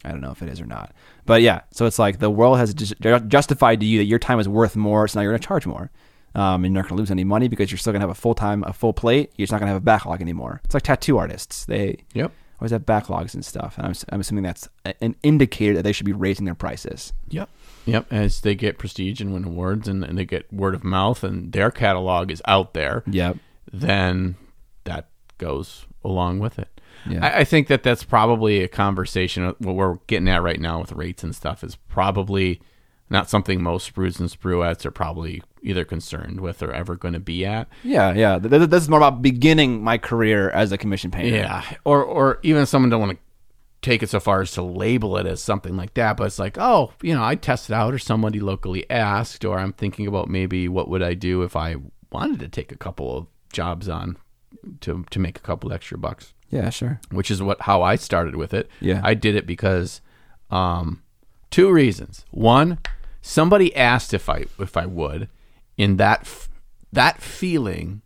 I 0.06 0.10
don't 0.12 0.22
know 0.22 0.32
if 0.32 0.42
it 0.44 0.50
is 0.50 0.62
or 0.62 0.66
not. 0.68 0.94
But 1.26 1.42
yeah, 1.42 1.62
so 1.72 1.86
it's 1.86 1.98
like 2.00 2.20
the 2.20 2.30
world 2.30 2.58
has 2.58 2.74
just 2.74 2.94
justified 3.28 3.80
to 3.80 3.86
you 3.86 3.98
that 4.00 4.06
your 4.06 4.20
time 4.20 4.40
is 4.40 4.48
worth 4.48 4.76
more, 4.76 5.08
so 5.08 5.20
now 5.20 5.24
you're 5.24 5.32
going 5.32 5.42
to 5.42 5.48
charge 5.48 5.66
more. 5.66 5.90
Um, 6.34 6.64
and 6.64 6.74
you're 6.74 6.82
not 6.84 6.90
going 6.90 6.98
to 6.98 7.02
lose 7.02 7.12
any 7.12 7.24
money 7.26 7.48
because 7.50 7.72
you're 7.72 7.78
still 7.78 7.92
going 7.92 8.00
to 8.02 8.08
have 8.08 8.16
a 8.16 8.20
full 8.20 8.36
time, 8.36 8.64
a 8.66 8.72
full 8.72 8.94
plate. 8.94 9.32
You're 9.36 9.44
just 9.46 9.52
not 9.52 9.60
going 9.60 9.68
to 9.68 9.74
have 9.74 9.82
a 9.82 9.86
backlog 9.86 10.22
anymore. 10.22 10.62
It's 10.64 10.74
like 10.74 10.84
tattoo 10.84 11.18
artists; 11.18 11.66
they 11.66 12.04
Yep. 12.14 12.32
always 12.62 12.72
have 12.72 12.86
backlogs 12.86 13.34
and 13.34 13.44
stuff. 13.44 13.78
And 13.78 13.86
I'm, 13.88 13.94
I'm 14.10 14.22
assuming 14.22 14.44
that's 14.44 14.70
an 15.02 15.16
indicator 15.24 15.74
that 15.76 15.82
they 15.84 15.92
should 15.92 16.06
be 16.06 16.14
raising 16.14 16.46
their 16.46 16.56
prices. 16.56 17.12
Yep. 17.30 17.50
Yep. 17.86 18.08
As 18.12 18.42
they 18.42 18.56
get 18.56 18.78
prestige 18.78 19.22
and 19.22 19.34
win 19.34 19.44
awards 19.46 19.88
and, 19.88 20.04
and 20.04 20.18
they 20.18 20.26
get 20.26 20.52
word 20.54 20.76
of 20.76 20.84
mouth 20.84 21.24
and 21.24 21.52
their 21.52 21.72
catalog 21.72 22.30
is 22.32 22.42
out 22.46 22.74
there, 22.74 23.04
Yep. 23.08 23.38
then 23.72 24.36
that 24.84 25.10
goes 25.38 25.86
along 26.04 26.40
with 26.40 26.60
it. 26.60 26.80
Yeah. 27.10 27.26
I, 27.26 27.40
I 27.40 27.44
think 27.44 27.68
that 27.68 27.82
that's 27.84 28.04
probably 28.04 28.62
a 28.64 28.68
conversation. 28.68 29.44
Uh, 29.44 29.54
what 29.60 29.76
we're 29.76 29.96
getting 30.08 30.30
at 30.30 30.44
right 30.44 30.60
now 30.60 30.80
with 30.80 30.92
rates 30.92 31.24
and 31.24 31.36
stuff 31.36 31.64
is 31.64 31.76
probably 31.88 32.62
not 33.10 33.30
something 33.30 33.62
most 33.62 33.94
sprues 33.94 34.20
and 34.20 34.30
spruettes 34.30 34.86
are 34.86 34.92
probably 34.92 35.42
either 35.64 35.84
concerned 35.84 36.40
with 36.40 36.62
or 36.64 36.72
ever 36.72 36.96
going 36.96 37.14
to 37.14 37.20
be 37.20 37.46
at. 37.46 37.68
Yeah, 37.84 38.14
yeah. 38.14 38.40
Th- 38.40 38.50
th- 38.52 38.70
This 38.70 38.84
is 38.84 38.90
more 38.90 39.00
about 39.00 39.22
beginning 39.22 39.84
my 39.84 39.98
career 39.98 40.50
as 40.52 40.72
a 40.72 40.78
commission 40.78 41.12
painter. 41.12 41.36
Yeah, 41.38 41.64
or 41.84 42.04
or 42.04 42.40
even 42.44 42.62
if 42.62 42.70
someone 42.70 42.90
don't 42.90 43.02
want 43.02 43.12
to 43.14 43.18
take 43.82 44.04
it 44.04 44.10
so 44.10 44.20
far 44.20 44.42
as 44.42 44.52
to 44.52 44.62
label 44.62 45.18
it 45.18 45.26
as 45.26 45.42
something 45.42 45.76
like 45.76 45.94
that, 45.96 46.18
but 46.18 46.26
it's 46.28 46.40
like, 46.40 46.58
oh, 46.60 46.94
you 47.02 47.16
know, 47.16 47.24
I 47.24 47.36
tested 47.36 47.74
out, 47.74 47.94
or 47.94 47.98
somebody 48.00 48.40
locally 48.40 48.90
asked, 48.90 49.44
or 49.44 49.58
I'm 49.58 49.74
thinking 49.74 50.08
about 50.08 50.30
maybe 50.30 50.68
what 50.68 50.88
would 50.88 51.02
I 51.02 51.14
do 51.16 51.42
if 51.44 51.56
I 51.56 51.76
wanted 52.12 52.40
to 52.42 52.48
take 52.48 52.72
a 52.72 52.78
couple 52.78 53.18
of 53.18 53.28
jobs 53.52 53.90
on 53.90 54.18
to 54.82 55.04
to 55.10 55.20
make 55.20 55.38
a 55.38 55.42
couple 55.42 55.74
extra 55.74 55.98
bucks. 55.98 56.34
Yeah, 56.50 56.70
sure. 56.70 57.00
which 57.12 57.32
is 57.32 57.42
what 57.42 57.62
how 57.62 57.82
I 57.82 57.96
started 57.96 58.36
with 58.36 58.54
it. 58.54 58.70
Yeah. 58.80 59.02
I 59.04 59.14
did 59.14 59.36
it 59.36 59.48
because 59.48 60.02
um 60.50 61.02
two 61.50 61.72
reasons. 61.72 62.26
One, 62.32 62.80
somebody 63.22 63.76
asked 63.76 64.14
if 64.14 64.30
I 64.30 64.46
if 64.60 64.78
I 64.78 64.86
would, 64.86 65.30
in 65.78 65.98
that 65.98 66.22
f- 66.22 66.50
that 66.92 67.22
feeling 67.22 68.02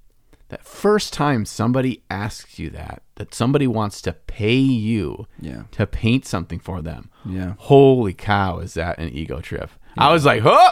that 0.50 0.64
first 0.64 1.12
time 1.12 1.44
somebody 1.46 2.04
asks 2.10 2.60
you 2.60 2.70
that 2.70 3.02
that 3.16 3.34
somebody 3.34 3.66
wants 3.68 4.02
to 4.02 4.14
pay 4.14 4.56
you 4.58 5.26
Yeah. 5.40 5.64
to 5.72 5.88
paint 5.88 6.26
something 6.26 6.60
for 6.60 6.82
them. 6.82 7.10
Yeah. 7.26 7.54
Holy 7.58 8.14
cow, 8.14 8.60
is 8.60 8.74
that 8.74 8.98
an 9.00 9.10
ego 9.10 9.40
trip? 9.42 9.70
I 9.98 10.12
was 10.12 10.26
like, 10.26 10.42
"Huh! 10.44 10.72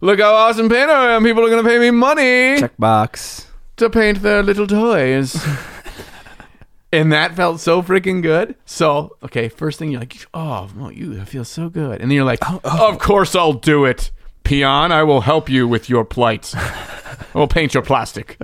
Look 0.00 0.20
how 0.20 0.34
awesome 0.34 0.68
painter 0.68 0.92
I 0.92 1.12
am. 1.14 1.24
People 1.24 1.44
are 1.44 1.48
going 1.50 1.62
to 1.64 1.68
pay 1.68 1.78
me 1.78 1.90
money." 1.90 2.60
Checkbox. 2.60 3.46
to 3.76 3.88
paint 3.88 4.20
their 4.22 4.42
little 4.42 4.66
toys. 4.66 5.34
and 6.92 7.10
that 7.12 7.34
felt 7.34 7.58
so 7.60 7.82
freaking 7.82 8.20
good. 8.22 8.54
So, 8.66 9.16
okay, 9.22 9.48
first 9.48 9.78
thing 9.78 9.90
you're 9.90 10.00
like, 10.00 10.26
oh, 10.34 10.68
well, 10.76 10.92
you 10.92 11.14
that 11.14 11.26
feels 11.28 11.48
so 11.48 11.68
good. 11.70 12.00
And 12.00 12.10
then 12.10 12.16
you're 12.16 12.24
like, 12.26 12.40
of 12.64 12.98
course 12.98 13.34
I'll 13.34 13.54
do 13.54 13.86
it. 13.86 14.10
Peon, 14.44 14.92
I 14.92 15.02
will 15.04 15.22
help 15.22 15.48
you 15.48 15.66
with 15.66 15.88
your 15.88 16.04
plight. 16.04 16.52
I 16.54 17.24
will 17.34 17.46
paint 17.48 17.72
your 17.74 17.82
plastic. 17.82 18.38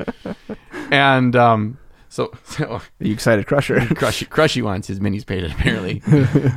and 0.90 1.36
um, 1.36 1.78
so, 2.08 2.32
so 2.44 2.80
The 2.98 3.10
excited 3.12 3.46
crusher. 3.46 3.76
Crushy, 3.94 4.26
Crushy 4.26 4.62
wants 4.62 4.88
his 4.88 5.00
minis 5.00 5.26
painted, 5.26 5.52
apparently. 5.52 6.02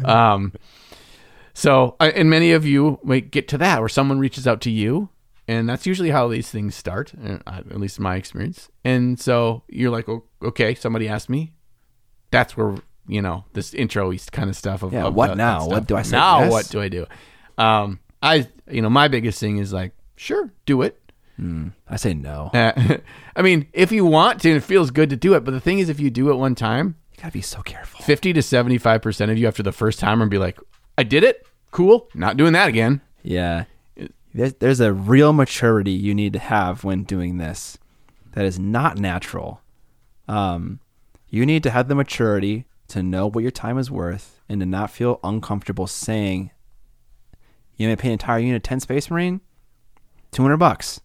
um, 0.06 0.54
so, 1.54 1.96
uh, 2.00 2.12
and 2.16 2.30
many 2.30 2.52
of 2.52 2.66
you 2.66 3.00
might 3.04 3.32
get 3.32 3.48
to 3.50 3.58
that 3.58 3.80
where 3.80 3.90
someone 3.90 4.20
reaches 4.20 4.48
out 4.48 4.62
to 4.62 4.72
you, 4.72 5.10
and 5.48 5.68
that's 5.68 5.86
usually 5.86 6.12
how 6.12 6.28
these 6.28 6.50
things 6.50 6.76
start, 6.76 7.14
uh, 7.24 7.38
at 7.48 7.80
least 7.80 7.98
in 7.98 8.04
my 8.04 8.16
experience. 8.16 8.70
And 8.86 9.20
so 9.20 9.64
you're 9.68 9.92
like, 9.92 10.08
"Oh, 10.08 10.24
okay, 10.42 10.76
somebody 10.76 11.08
asked 11.08 11.30
me. 11.30 11.52
That's 12.32 12.56
where 12.56 12.76
you 13.08 13.22
know 13.22 13.44
this 13.54 13.74
intro 13.74 14.16
kind 14.32 14.50
of 14.50 14.56
stuff. 14.56 14.84
Of 14.84 14.94
Yeah, 14.94 15.06
of 15.08 15.16
what 15.16 15.36
now? 15.36 15.68
What 15.68 15.88
do 15.88 15.98
I 15.98 16.04
say 16.04 16.16
now? 16.16 16.42
yes? 16.42 16.52
What 16.52 16.70
do 16.70 16.82
I 16.82 16.88
do? 16.88 17.06
Um, 17.58 18.00
I, 18.24 18.48
you 18.70 18.82
know, 18.82 18.90
my 18.90 19.08
biggest 19.08 19.40
thing 19.40 19.58
is 19.58 19.74
like, 19.74 19.94
sure, 20.16 20.52
do 20.66 20.82
it. 20.84 21.01
I 21.90 21.96
say 21.96 22.14
no. 22.14 22.52
Uh, 22.54 22.98
I 23.36 23.42
mean, 23.42 23.68
if 23.74 23.92
you 23.92 24.06
want 24.06 24.42
to, 24.42 24.50
and 24.50 24.58
it 24.58 24.62
feels 24.64 24.92
good 24.92 25.10
to 25.10 25.16
do 25.16 25.34
it. 25.34 25.44
But 25.44 25.52
the 25.52 25.60
thing 25.60 25.80
is, 25.80 25.90
if 25.90 26.00
you 26.00 26.10
do 26.12 26.30
it 26.30 26.36
one 26.36 26.54
time, 26.56 26.96
You 27.14 27.18
gotta 27.24 27.32
be 27.34 27.42
so 27.42 27.62
careful. 27.62 28.00
50 28.02 28.34
to 28.34 28.40
75% 28.42 29.32
of 29.32 29.38
you 29.38 29.48
after 29.48 29.64
the 29.64 29.72
first 29.72 30.00
time 30.00 30.22
and 30.22 30.30
be 30.30 30.38
like, 30.38 30.60
I 30.98 31.04
did 31.04 31.24
it. 31.24 31.48
Cool. 31.72 32.08
Not 32.14 32.38
doing 32.38 32.54
that 32.54 32.70
again. 32.70 33.02
Yeah. 33.24 33.66
There's, 34.34 34.54
there's 34.56 34.80
a 34.80 34.94
real 34.94 35.34
maturity 35.34 35.92
you 35.92 36.14
need 36.14 36.34
to 36.34 36.40
have 36.40 36.84
when 36.84 37.04
doing 37.04 37.38
this 37.38 37.78
that 38.34 38.46
is 38.46 38.60
not 38.60 38.98
natural. 38.98 39.62
Um, 40.28 40.80
you 41.30 41.46
need 41.46 41.64
to 41.64 41.70
have 41.72 41.88
the 41.88 41.96
maturity 41.96 42.66
to 42.90 43.02
know 43.02 43.28
what 43.28 43.42
your 43.42 43.52
time 43.52 43.78
is 43.78 43.90
worth 43.90 44.40
and 44.48 44.60
to 44.62 44.66
not 44.66 44.92
feel 44.92 45.20
uncomfortable 45.24 45.88
saying, 45.88 46.52
you 47.78 47.88
may 47.88 47.96
pay 47.96 48.10
an 48.10 48.14
entire 48.14 48.40
unit 48.40 48.64
10 48.64 48.82
Space 48.82 49.10
Marine, 49.10 49.42
200 50.32 50.58
bucks. 50.58 51.02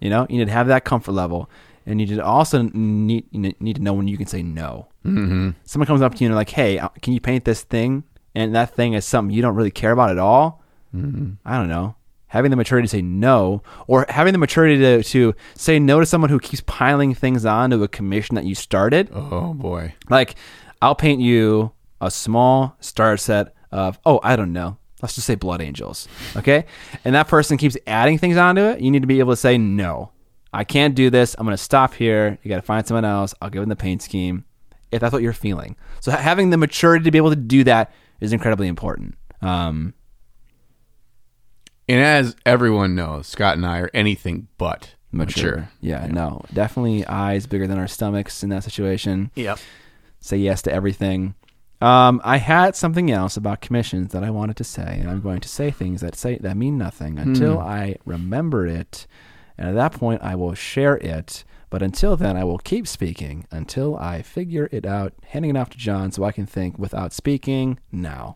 You 0.00 0.10
know, 0.10 0.26
you 0.28 0.38
need 0.38 0.46
to 0.46 0.52
have 0.52 0.68
that 0.68 0.84
comfort 0.84 1.12
level. 1.12 1.50
And 1.86 2.00
you 2.00 2.06
need 2.06 2.16
to 2.16 2.24
also 2.24 2.62
need, 2.62 3.26
you 3.30 3.54
need 3.60 3.76
to 3.76 3.82
know 3.82 3.92
when 3.94 4.08
you 4.08 4.16
can 4.16 4.26
say 4.26 4.42
no. 4.42 4.88
Mm-hmm. 5.04 5.50
someone 5.64 5.86
comes 5.86 6.02
up 6.02 6.16
to 6.16 6.20
you 6.20 6.26
and 6.26 6.32
they're 6.32 6.40
like, 6.40 6.50
"Hey, 6.50 6.80
uh, 6.80 6.88
can 7.00 7.12
you 7.12 7.20
paint 7.20 7.44
this 7.44 7.62
thing?" 7.62 8.02
And 8.34 8.56
that 8.56 8.74
thing 8.74 8.94
is 8.94 9.04
something 9.04 9.34
you 9.34 9.40
don't 9.40 9.54
really 9.54 9.70
care 9.70 9.92
about 9.92 10.10
at 10.10 10.18
all. 10.18 10.62
Mm-hmm. 10.94 11.34
I 11.44 11.56
don't 11.56 11.68
know. 11.68 11.94
Having 12.26 12.50
the 12.50 12.56
maturity 12.56 12.86
to 12.86 12.90
say 12.90 13.02
no, 13.02 13.62
or 13.86 14.04
having 14.08 14.32
the 14.32 14.38
maturity 14.38 14.78
to, 14.78 15.02
to 15.04 15.34
say 15.54 15.78
no 15.78 16.00
to 16.00 16.06
someone 16.06 16.28
who 16.28 16.40
keeps 16.40 16.60
piling 16.66 17.14
things 17.14 17.46
on 17.46 17.70
to 17.70 17.82
a 17.84 17.88
commission 17.88 18.34
that 18.34 18.44
you 18.44 18.56
started. 18.56 19.08
Oh, 19.12 19.54
boy. 19.54 19.94
Like, 20.10 20.34
I'll 20.82 20.96
paint 20.96 21.20
you 21.20 21.70
a 22.00 22.10
small 22.10 22.76
starter 22.80 23.16
set 23.16 23.54
of, 23.70 23.98
oh, 24.04 24.18
I 24.24 24.34
don't 24.34 24.52
know. 24.52 24.76
Let's 25.02 25.14
just 25.14 25.26
say 25.26 25.34
Blood 25.34 25.60
Angels. 25.60 26.08
Okay. 26.36 26.64
And 27.04 27.14
that 27.14 27.28
person 27.28 27.58
keeps 27.58 27.76
adding 27.86 28.18
things 28.18 28.36
onto 28.36 28.62
it. 28.62 28.80
You 28.80 28.90
need 28.90 29.02
to 29.02 29.06
be 29.06 29.18
able 29.18 29.32
to 29.32 29.36
say, 29.36 29.58
no, 29.58 30.10
I 30.52 30.64
can't 30.64 30.94
do 30.94 31.10
this. 31.10 31.34
I'm 31.38 31.44
going 31.44 31.56
to 31.56 31.62
stop 31.62 31.92
here. 31.94 32.38
You 32.42 32.48
got 32.48 32.56
to 32.56 32.62
find 32.62 32.86
someone 32.86 33.04
else. 33.04 33.34
I'll 33.42 33.50
give 33.50 33.60
them 33.60 33.68
the 33.68 33.76
paint 33.76 34.00
scheme 34.02 34.44
if 34.90 35.00
that's 35.00 35.12
what 35.12 35.20
you're 35.22 35.32
feeling. 35.34 35.76
So 36.00 36.10
having 36.12 36.48
the 36.50 36.56
maturity 36.56 37.04
to 37.04 37.10
be 37.10 37.18
able 37.18 37.30
to 37.30 37.36
do 37.36 37.62
that 37.64 37.92
is 38.20 38.32
incredibly 38.32 38.68
important. 38.68 39.16
Um, 39.42 39.92
And 41.88 42.00
as 42.00 42.34
everyone 42.46 42.94
knows, 42.94 43.26
Scott 43.26 43.56
and 43.56 43.66
I 43.66 43.80
are 43.80 43.90
anything 43.92 44.48
but 44.58 44.94
mature. 45.12 45.50
mature. 45.56 45.70
Yeah, 45.80 46.06
no, 46.06 46.44
definitely 46.54 47.06
eyes 47.06 47.46
bigger 47.46 47.66
than 47.66 47.78
our 47.78 47.86
stomachs 47.88 48.42
in 48.42 48.48
that 48.50 48.64
situation. 48.64 49.30
Yep. 49.34 49.58
say 50.20 50.38
yes 50.38 50.62
to 50.62 50.72
everything. 50.72 51.34
Um, 51.80 52.20
I 52.24 52.38
had 52.38 52.74
something 52.74 53.10
else 53.10 53.36
about 53.36 53.60
commissions 53.60 54.12
that 54.12 54.24
I 54.24 54.30
wanted 54.30 54.56
to 54.56 54.64
say, 54.64 54.98
and 54.98 55.10
I'm 55.10 55.20
going 55.20 55.40
to 55.40 55.48
say 55.48 55.70
things 55.70 56.00
that 56.00 56.16
say 56.16 56.38
that 56.38 56.56
mean 56.56 56.78
nothing 56.78 57.18
until 57.18 57.58
I 57.58 57.96
remember 58.06 58.66
it, 58.66 59.06
and 59.58 59.68
at 59.68 59.74
that 59.74 59.92
point 59.92 60.22
I 60.22 60.34
will 60.34 60.54
share 60.54 60.96
it. 60.96 61.44
But 61.68 61.82
until 61.82 62.16
then, 62.16 62.36
I 62.36 62.44
will 62.44 62.58
keep 62.58 62.86
speaking 62.86 63.46
until 63.50 63.96
I 63.96 64.22
figure 64.22 64.68
it 64.70 64.86
out, 64.86 65.12
handing 65.26 65.50
it 65.50 65.58
off 65.58 65.68
to 65.70 65.78
John 65.78 66.12
so 66.12 66.24
I 66.24 66.32
can 66.32 66.46
think 66.46 66.78
without 66.78 67.12
speaking 67.12 67.78
now. 67.90 68.34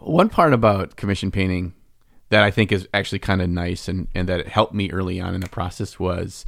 One 0.00 0.28
part 0.28 0.52
about 0.52 0.96
commission 0.96 1.30
painting 1.30 1.74
that 2.30 2.42
I 2.42 2.50
think 2.50 2.72
is 2.72 2.88
actually 2.92 3.20
kind 3.20 3.40
of 3.40 3.48
nice 3.48 3.86
and, 3.86 4.08
and 4.14 4.28
that 4.28 4.40
it 4.40 4.48
helped 4.48 4.74
me 4.74 4.90
early 4.90 5.20
on 5.20 5.34
in 5.34 5.40
the 5.40 5.48
process 5.48 5.98
was 6.00 6.44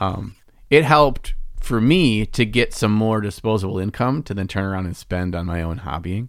um, 0.00 0.36
it 0.70 0.84
helped 0.84 1.34
for 1.64 1.80
me 1.80 2.26
to 2.26 2.44
get 2.44 2.74
some 2.74 2.92
more 2.92 3.20
disposable 3.20 3.78
income 3.78 4.22
to 4.24 4.34
then 4.34 4.46
turn 4.46 4.64
around 4.64 4.86
and 4.86 4.96
spend 4.96 5.34
on 5.34 5.46
my 5.46 5.62
own 5.62 5.80
hobbying. 5.80 6.28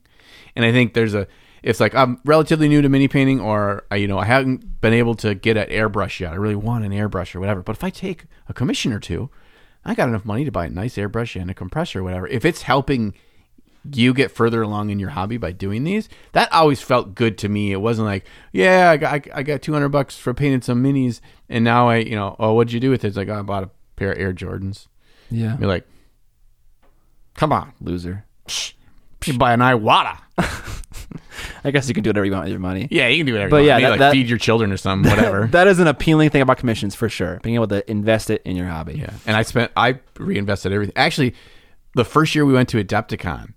And 0.55 0.65
I 0.65 0.71
think 0.71 0.93
there's 0.93 1.13
a 1.13 1.27
it's 1.65 1.79
like 1.79 1.95
I'm 1.95 2.19
relatively 2.25 2.67
new 2.67 2.81
to 2.83 2.89
mini 2.89 3.07
painting, 3.07 3.39
or 3.39 3.85
I, 3.89 3.95
you 3.95 4.07
know, 4.07 4.19
I 4.19 4.25
haven't 4.25 4.81
been 4.81 4.93
able 4.93 5.15
to 5.15 5.33
get 5.33 5.57
an 5.57 5.67
airbrush 5.69 6.19
yet. 6.19 6.31
I 6.31 6.35
really 6.35 6.55
want 6.55 6.85
an 6.85 6.91
airbrush 6.91 7.33
or 7.33 7.39
whatever. 7.39 7.63
But 7.63 7.75
if 7.75 7.83
I 7.83 7.89
take 7.89 8.25
a 8.47 8.53
commission 8.53 8.93
or 8.93 8.99
two, 8.99 9.31
I 9.83 9.95
got 9.95 10.07
enough 10.07 10.25
money 10.25 10.45
to 10.45 10.51
buy 10.51 10.67
a 10.67 10.69
nice 10.69 10.95
airbrush 10.95 11.39
and 11.39 11.49
a 11.49 11.55
compressor 11.55 12.01
or 12.01 12.03
whatever. 12.03 12.27
If 12.27 12.45
it's 12.45 12.61
helping 12.61 13.15
you 13.91 14.13
get 14.13 14.31
further 14.31 14.61
along 14.61 14.91
in 14.91 14.99
your 14.99 15.09
hobby 15.09 15.37
by 15.37 15.51
doing 15.53 15.83
these, 15.83 16.07
that 16.33 16.51
always 16.51 16.81
felt 16.81 17.15
good 17.15 17.35
to 17.39 17.49
me. 17.49 17.71
It 17.71 17.81
wasn't 17.81 18.07
like, 18.07 18.25
yeah, 18.51 18.91
I 18.91 18.97
got 18.97 19.27
I 19.33 19.41
got 19.41 19.63
200 19.63 19.89
bucks 19.89 20.17
for 20.17 20.35
painting 20.35 20.61
some 20.61 20.83
minis, 20.83 21.19
and 21.49 21.63
now 21.63 21.89
I, 21.89 21.97
you 21.97 22.15
know, 22.15 22.35
oh, 22.37 22.53
what'd 22.53 22.73
you 22.73 22.79
do 22.79 22.91
with 22.91 23.03
it? 23.03 23.07
It's 23.07 23.17
like, 23.17 23.29
oh, 23.29 23.39
I 23.39 23.41
bought 23.41 23.63
a 23.63 23.71
pair 23.95 24.11
of 24.11 24.19
Air 24.19 24.33
Jordans. 24.33 24.85
Yeah. 25.31 25.57
You're 25.59 25.67
like, 25.67 25.87
come 27.35 27.51
on, 27.51 27.73
Loser. 27.81 28.25
you 29.25 29.37
buy 29.37 29.53
an 29.53 29.59
Iwata. 29.59 30.17
I 31.63 31.71
guess 31.71 31.87
you 31.87 31.93
can 31.95 32.03
do 32.03 32.09
whatever 32.09 32.25
you 32.25 32.31
want 32.31 32.43
with 32.45 32.51
your 32.51 32.59
money. 32.59 32.87
Yeah, 32.91 33.07
you 33.07 33.17
can 33.17 33.25
do 33.25 33.33
whatever. 33.33 33.49
But 33.49 33.57
you 33.57 33.67
yeah, 33.67 33.73
want. 33.73 33.81
Maybe, 33.81 33.85
that- 33.85 33.89
like 33.91 33.99
that- 33.99 34.11
feed 34.13 34.29
your 34.29 34.37
children 34.37 34.71
or 34.71 34.77
something, 34.77 35.09
whatever. 35.15 35.47
that 35.47 35.67
is 35.67 35.79
an 35.79 35.87
appealing 35.87 36.29
thing 36.29 36.41
about 36.41 36.57
commissions 36.57 36.93
for 36.95 37.09
sure. 37.09 37.39
Being 37.41 37.55
able 37.55 37.67
to 37.69 37.89
invest 37.89 38.29
it 38.29 38.41
in 38.45 38.55
your 38.55 38.67
hobby. 38.67 38.99
yeah, 38.99 39.13
and 39.25 39.35
I 39.35 39.41
spent, 39.41 39.71
I 39.75 39.99
reinvested 40.19 40.71
everything. 40.71 40.93
Actually, 40.95 41.33
the 41.95 42.05
first 42.05 42.35
year 42.35 42.45
we 42.45 42.53
went 42.53 42.69
to 42.69 42.83
Adepticon, 42.83 43.53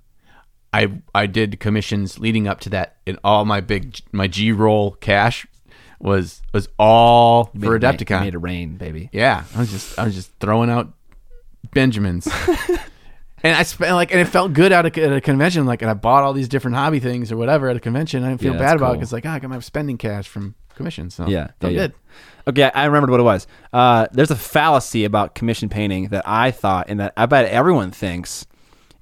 I 0.73 0.90
I 1.15 1.27
did 1.27 1.61
commissions 1.61 2.19
leading 2.19 2.49
up 2.49 2.61
to 2.61 2.70
that, 2.70 2.97
and 3.07 3.19
all 3.23 3.45
my 3.45 3.61
big 3.61 3.99
my 4.12 4.27
G 4.27 4.53
roll 4.53 4.93
cash 4.93 5.47
was 6.01 6.40
was 6.55 6.69
all 6.78 7.45
for 7.47 7.73
rain- 7.73 7.81
Adepticon. 7.81 8.20
Made 8.20 8.35
it 8.35 8.39
rain, 8.39 8.77
baby. 8.77 9.11
Yeah, 9.12 9.45
I 9.55 9.59
was 9.61 9.70
just 9.70 9.99
I 9.99 10.05
was 10.05 10.15
just 10.15 10.31
throwing 10.40 10.70
out 10.70 10.93
Benjamins. 11.73 12.27
and 13.43 13.55
I 13.55 13.63
spent 13.63 13.95
like, 13.95 14.11
and 14.13 14.21
it 14.21 14.27
felt 14.27 14.53
good 14.53 14.73
out 14.73 14.87
at 14.87 15.13
a 15.13 15.21
convention. 15.21 15.67
Like, 15.67 15.83
and 15.83 15.91
I 15.91 15.95
bought 15.95 16.23
all 16.25 16.33
these 16.33 16.49
different 16.49 16.77
hobby 16.77 17.01
things 17.01 17.31
or 17.33 17.37
whatever 17.37 17.69
at 17.69 17.77
a 17.77 17.81
convention. 17.81 18.23
I 18.25 18.29
didn't 18.29 18.41
feel 18.41 18.53
Yeah, 18.53 18.59
bad 18.59 18.69
that's 18.69 18.77
about 18.81 18.87
it 18.87 18.89
cool. 18.89 18.97
because 18.97 19.13
like, 19.13 19.27
ah, 19.27 19.35
I 19.35 19.39
got 19.39 19.51
my 19.51 19.59
spending 19.61 19.99
cash 19.99 20.27
from 20.29 20.55
commissions. 20.75 21.15
So 21.15 21.27
Yeah, 21.29 21.49
felt 21.61 21.73
yeah, 21.73 21.81
yeah. 21.81 21.87
good. 21.89 21.95
Okay, 22.49 22.71
I 22.75 22.85
remembered 22.87 23.11
what 23.11 23.21
it 23.21 23.25
was. 23.25 23.47
Uh, 23.73 24.07
there's 24.13 24.31
a 24.31 24.37
fallacy 24.37 25.05
about 25.05 25.35
commission 25.35 25.69
painting 25.69 26.09
that 26.09 26.25
I 26.27 26.51
thought, 26.51 26.87
and 26.89 26.99
that 27.01 27.13
I 27.17 27.27
bet 27.27 27.45
everyone 27.47 27.91
thinks, 27.91 28.47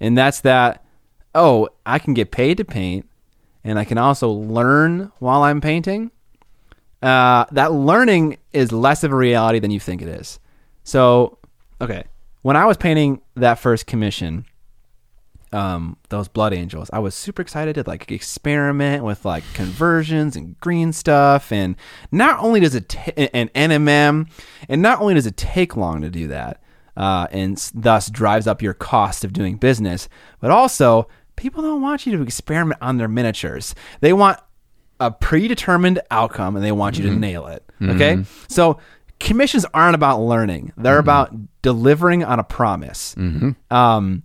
and 0.01 0.19
that's 0.19 0.41
that. 0.41 0.83
Oh, 1.35 1.69
I 1.85 1.99
can 2.01 2.13
get 2.15 2.33
paid 2.33 2.57
to 2.57 2.65
paint, 2.65 3.09
and 3.63 3.79
I 3.79 3.85
can 3.85 3.99
also 3.99 4.31
learn 4.31 5.13
while 5.21 5.43
I'm 5.43 5.61
painting. 5.61 6.11
Uh, 7.03 7.45
that 7.53 7.73
learning 7.73 8.39
is 8.53 8.73
less 8.73 9.05
of 9.05 9.13
a 9.13 9.15
reality 9.15 9.59
than 9.61 9.71
you 9.71 9.79
think 9.79 10.03
it 10.03 10.09
is. 10.09 10.41
So, 10.83 11.39
okay, 11.81 12.05
when 12.47 12.55
I 12.55 12.65
was 12.65 12.77
painting 12.77 13.23
that 13.35 13.59
first 13.59 13.89
commission, 13.89 14.45
um, 15.51 15.97
those 16.11 16.29
blood 16.29 16.53
angels. 16.53 16.89
I 16.93 17.01
was 17.01 17.17
super 17.17 17.43
excited 17.43 17.75
to 17.75 17.83
like 17.85 18.09
experiment 18.13 19.03
with 19.03 19.25
like 19.25 19.43
conversions 19.53 20.37
and 20.37 20.57
green 20.61 20.93
stuff, 20.93 21.51
and 21.51 21.75
not 22.13 22.39
only 22.39 22.61
does 22.61 22.77
it 22.77 22.89
ta- 22.89 23.11
and 23.17 23.53
NMM, 23.53 24.29
and 24.69 24.81
not 24.81 25.01
only 25.01 25.15
does 25.15 25.27
it 25.27 25.37
take 25.37 25.77
long 25.77 26.03
to 26.03 26.09
do 26.09 26.29
that, 26.29 26.63
uh, 26.97 27.27
and 27.33 27.59
thus 27.75 28.09
drives 28.09 28.47
up 28.47 28.63
your 28.63 28.75
cost 28.75 29.25
of 29.25 29.33
doing 29.33 29.57
business, 29.57 30.09
but 30.39 30.53
also 30.53 31.09
people 31.35 31.65
don't 31.65 31.83
want 31.83 32.07
you 32.07 32.17
to 32.17 32.23
experiment 32.23 32.81
on 32.81 32.97
their 32.97 33.09
miniatures. 33.09 33.75
They 33.99 34.13
want 34.13 34.39
a 35.01 35.11
predetermined 35.11 36.01
outcome 36.13 36.55
and 36.55 36.65
they 36.65 36.71
want 36.71 36.97
you 36.97 37.03
to 37.11 37.11
nail 37.11 37.49
it. 37.49 37.65
Okay, 37.83 38.23
so 38.49 38.79
commissions 39.21 39.65
aren't 39.75 39.95
about 39.95 40.21
learning; 40.21 40.73
they're 40.77 40.99
about 40.99 41.35
delivering 41.63 42.25
on 42.25 42.39
a 42.39 42.45
promise. 42.45 43.15
Um, 43.71 44.23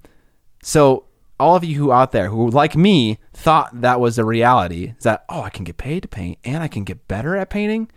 so 0.64 1.06
all 1.40 1.56
of 1.56 1.64
you 1.64 1.76
who 1.78 1.92
out 1.92 2.12
there 2.12 2.30
who 2.30 2.50
like 2.52 2.76
me 2.76 3.18
thought 3.34 3.82
that 3.82 4.00
was 4.00 4.20
a 4.20 4.24
reality 4.26 4.94
is 4.96 5.04
that 5.04 5.26
oh 5.28 5.42
I 5.42 5.50
can 5.50 5.64
get 5.64 5.78
paid 5.78 6.04
to 6.04 6.08
paint 6.08 6.38
and 6.44 6.62
I 6.62 6.68
can 6.68 6.84
get 6.84 7.08
better 7.08 7.36
at 7.36 7.50
painting. 7.50 7.90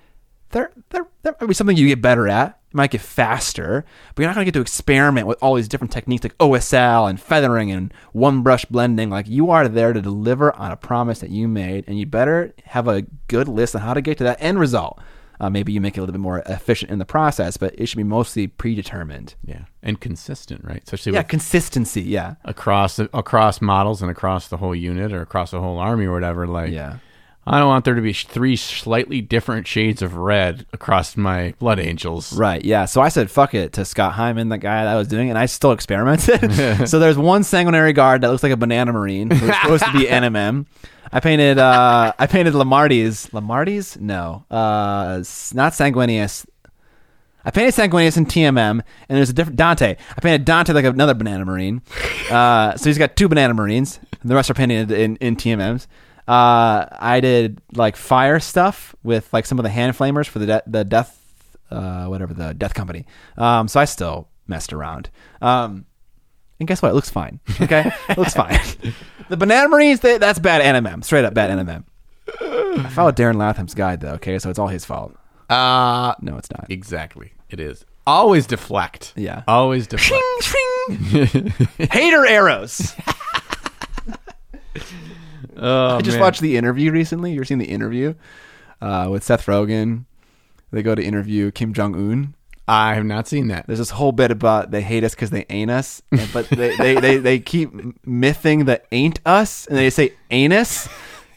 There 0.50 0.70
there 0.90 1.06
there 1.22 1.36
might 1.40 1.46
be 1.46 1.54
something 1.54 1.76
you 1.76 1.88
get 1.88 2.00
better 2.00 2.26
at. 2.28 2.58
You 2.72 2.76
might 2.78 2.90
get 2.90 3.00
faster, 3.02 3.84
but 4.14 4.22
you're 4.22 4.28
not 4.30 4.34
gonna 4.34 4.46
get 4.46 4.54
to 4.54 4.60
experiment 4.60 5.26
with 5.26 5.38
all 5.42 5.56
these 5.56 5.68
different 5.68 5.92
techniques 5.92 6.24
like 6.24 6.38
OSL 6.38 7.08
and 7.10 7.20
feathering 7.20 7.70
and 7.70 7.92
one 8.12 8.42
brush 8.42 8.64
blending. 8.64 9.10
Like 9.10 9.28
you 9.28 9.50
are 9.50 9.68
there 9.68 9.92
to 9.92 10.00
deliver 10.00 10.54
on 10.54 10.70
a 10.72 10.76
promise 10.76 11.18
that 11.18 11.30
you 11.30 11.48
made, 11.48 11.84
and 11.86 11.98
you 11.98 12.06
better 12.06 12.54
have 12.64 12.88
a 12.88 13.02
good 13.28 13.48
list 13.48 13.74
on 13.74 13.82
how 13.82 13.94
to 13.94 14.00
get 14.00 14.16
to 14.18 14.24
that 14.24 14.38
end 14.40 14.58
result. 14.58 14.98
Uh, 15.44 15.50
maybe 15.50 15.72
you 15.72 15.80
make 15.80 15.94
it 15.96 16.00
a 16.00 16.02
little 16.02 16.12
bit 16.14 16.20
more 16.22 16.38
efficient 16.46 16.90
in 16.90 16.98
the 16.98 17.04
process, 17.04 17.58
but 17.58 17.74
it 17.78 17.84
should 17.86 17.98
be 17.98 18.02
mostly 18.02 18.46
predetermined. 18.46 19.34
Yeah, 19.44 19.64
and 19.82 20.00
consistent, 20.00 20.64
right? 20.64 20.82
Especially 20.82 21.12
Yeah, 21.12 21.22
consistency. 21.22 22.00
Yeah. 22.00 22.36
across 22.46 22.98
across 22.98 23.60
models 23.60 24.00
and 24.00 24.10
across 24.10 24.48
the 24.48 24.56
whole 24.56 24.74
unit 24.74 25.12
or 25.12 25.20
across 25.20 25.50
the 25.50 25.60
whole 25.60 25.78
army 25.78 26.06
or 26.06 26.12
whatever. 26.12 26.46
Like, 26.46 26.70
Yeah. 26.72 26.96
I 27.46 27.58
don't 27.58 27.68
want 27.68 27.84
there 27.84 27.94
to 27.94 28.00
be 28.00 28.12
three 28.14 28.56
slightly 28.56 29.20
different 29.20 29.66
shades 29.66 30.00
of 30.00 30.16
red 30.16 30.66
across 30.72 31.16
my 31.16 31.54
blood 31.58 31.78
angels. 31.78 32.32
Right. 32.32 32.64
Yeah. 32.64 32.86
So 32.86 33.02
I 33.02 33.08
said 33.10 33.30
fuck 33.30 33.52
it 33.54 33.74
to 33.74 33.84
Scott 33.84 34.14
Hyman, 34.14 34.48
the 34.48 34.58
guy 34.58 34.84
that 34.84 34.90
I 34.90 34.96
was 34.96 35.08
doing, 35.08 35.28
it, 35.28 35.30
and 35.30 35.38
I 35.38 35.46
still 35.46 35.72
experimented. 35.72 36.88
so 36.88 36.98
there's 36.98 37.18
one 37.18 37.44
sanguinary 37.44 37.92
guard 37.92 38.22
that 38.22 38.28
looks 38.28 38.42
like 38.42 38.52
a 38.52 38.56
banana 38.56 38.92
marine 38.92 39.30
who's 39.30 39.54
supposed 39.56 39.84
to 39.84 39.92
be 39.92 40.04
NMM. 40.06 40.66
I 41.12 41.20
painted. 41.20 41.58
uh 41.58 42.12
I 42.18 42.26
painted 42.26 42.54
Lemartes. 42.54 43.30
Lemartes? 43.30 44.00
No. 44.00 44.44
Uh, 44.50 45.22
not 45.54 45.72
Sanguinius. 45.72 46.46
I 47.44 47.50
painted 47.50 47.74
Sanguinius 47.74 48.16
in 48.16 48.24
TMM, 48.24 48.56
and 48.80 48.82
there's 49.08 49.28
a 49.28 49.34
different 49.34 49.56
Dante. 49.58 49.96
I 50.16 50.20
painted 50.20 50.46
Dante 50.46 50.72
like 50.72 50.86
another 50.86 51.12
banana 51.12 51.44
marine. 51.44 51.82
Uh, 52.30 52.74
so 52.76 52.88
he's 52.88 52.96
got 52.96 53.16
two 53.16 53.28
banana 53.28 53.52
marines. 53.52 54.00
And 54.22 54.30
the 54.30 54.34
rest 54.34 54.50
are 54.50 54.54
painted 54.54 54.90
in, 54.90 55.16
in 55.16 55.36
TMMs. 55.36 55.86
Uh, 56.26 56.86
I 56.92 57.20
did 57.20 57.60
like 57.74 57.96
fire 57.96 58.40
stuff 58.40 58.94
with 59.02 59.30
like 59.32 59.44
some 59.46 59.58
of 59.58 59.62
the 59.62 59.68
hand 59.70 59.96
flamers 59.96 60.26
for 60.26 60.38
the 60.38 60.46
de- 60.46 60.62
the 60.66 60.84
death, 60.84 61.18
uh, 61.70 62.06
whatever 62.06 62.32
the 62.32 62.54
death 62.54 62.74
company. 62.74 63.04
Um, 63.36 63.68
so 63.68 63.78
I 63.80 63.84
still 63.84 64.28
messed 64.46 64.72
around. 64.72 65.10
Um, 65.42 65.84
and 66.60 66.66
guess 66.68 66.80
what? 66.80 66.90
It 66.90 66.94
looks 66.94 67.10
fine. 67.10 67.40
Okay, 67.60 67.90
it 68.08 68.18
looks 68.18 68.34
fine. 68.34 68.58
The 69.30 69.38
banana 69.38 69.70
marines, 69.70 70.00
they, 70.00 70.18
that's 70.18 70.38
bad 70.38 70.60
NMM. 70.60 71.02
Straight 71.02 71.24
up 71.24 71.32
bad 71.32 71.50
NMM. 71.50 71.84
I 72.84 72.88
followed 72.90 73.16
Darren 73.16 73.36
Latham's 73.36 73.72
guide 73.72 74.00
though. 74.00 74.12
Okay, 74.14 74.38
so 74.38 74.50
it's 74.50 74.58
all 74.58 74.68
his 74.68 74.84
fault. 74.84 75.16
Uh 75.48 76.14
No, 76.20 76.36
it's 76.36 76.50
not. 76.50 76.66
exactly. 76.70 77.32
It 77.48 77.58
is 77.58 77.86
always 78.06 78.46
deflect. 78.46 79.14
Yeah. 79.16 79.42
always 79.48 79.86
deflect. 79.86 80.22
Hater 81.90 82.26
arrows. 82.26 82.94
Oh, 85.64 85.96
I 85.96 86.00
just 86.02 86.16
man. 86.16 86.20
watched 86.22 86.40
the 86.40 86.56
interview 86.56 86.92
recently. 86.92 87.32
You 87.32 87.38
ever 87.38 87.44
seen 87.44 87.58
the 87.58 87.64
interview 87.64 88.14
uh, 88.80 89.08
with 89.10 89.24
Seth 89.24 89.46
Rogen? 89.46 90.04
They 90.70 90.82
go 90.82 90.94
to 90.94 91.02
interview 91.02 91.50
Kim 91.50 91.72
Jong 91.72 91.94
Un. 91.94 92.34
I 92.66 92.94
have 92.94 93.04
not 93.04 93.28
seen 93.28 93.48
that. 93.48 93.66
There's 93.66 93.78
this 93.78 93.90
whole 93.90 94.12
bit 94.12 94.30
about 94.30 94.70
they 94.70 94.80
hate 94.80 95.04
us 95.04 95.14
because 95.14 95.30
they 95.30 95.44
ain't 95.50 95.70
us, 95.70 96.00
and- 96.10 96.30
but 96.32 96.48
they, 96.48 96.74
they, 96.76 96.94
they, 96.94 97.16
they 97.18 97.38
keep 97.38 97.70
mything 98.06 98.64
the 98.66 98.80
ain't 98.90 99.20
us, 99.26 99.66
and 99.66 99.76
they 99.76 99.90
say 99.90 100.14
anus, 100.30 100.88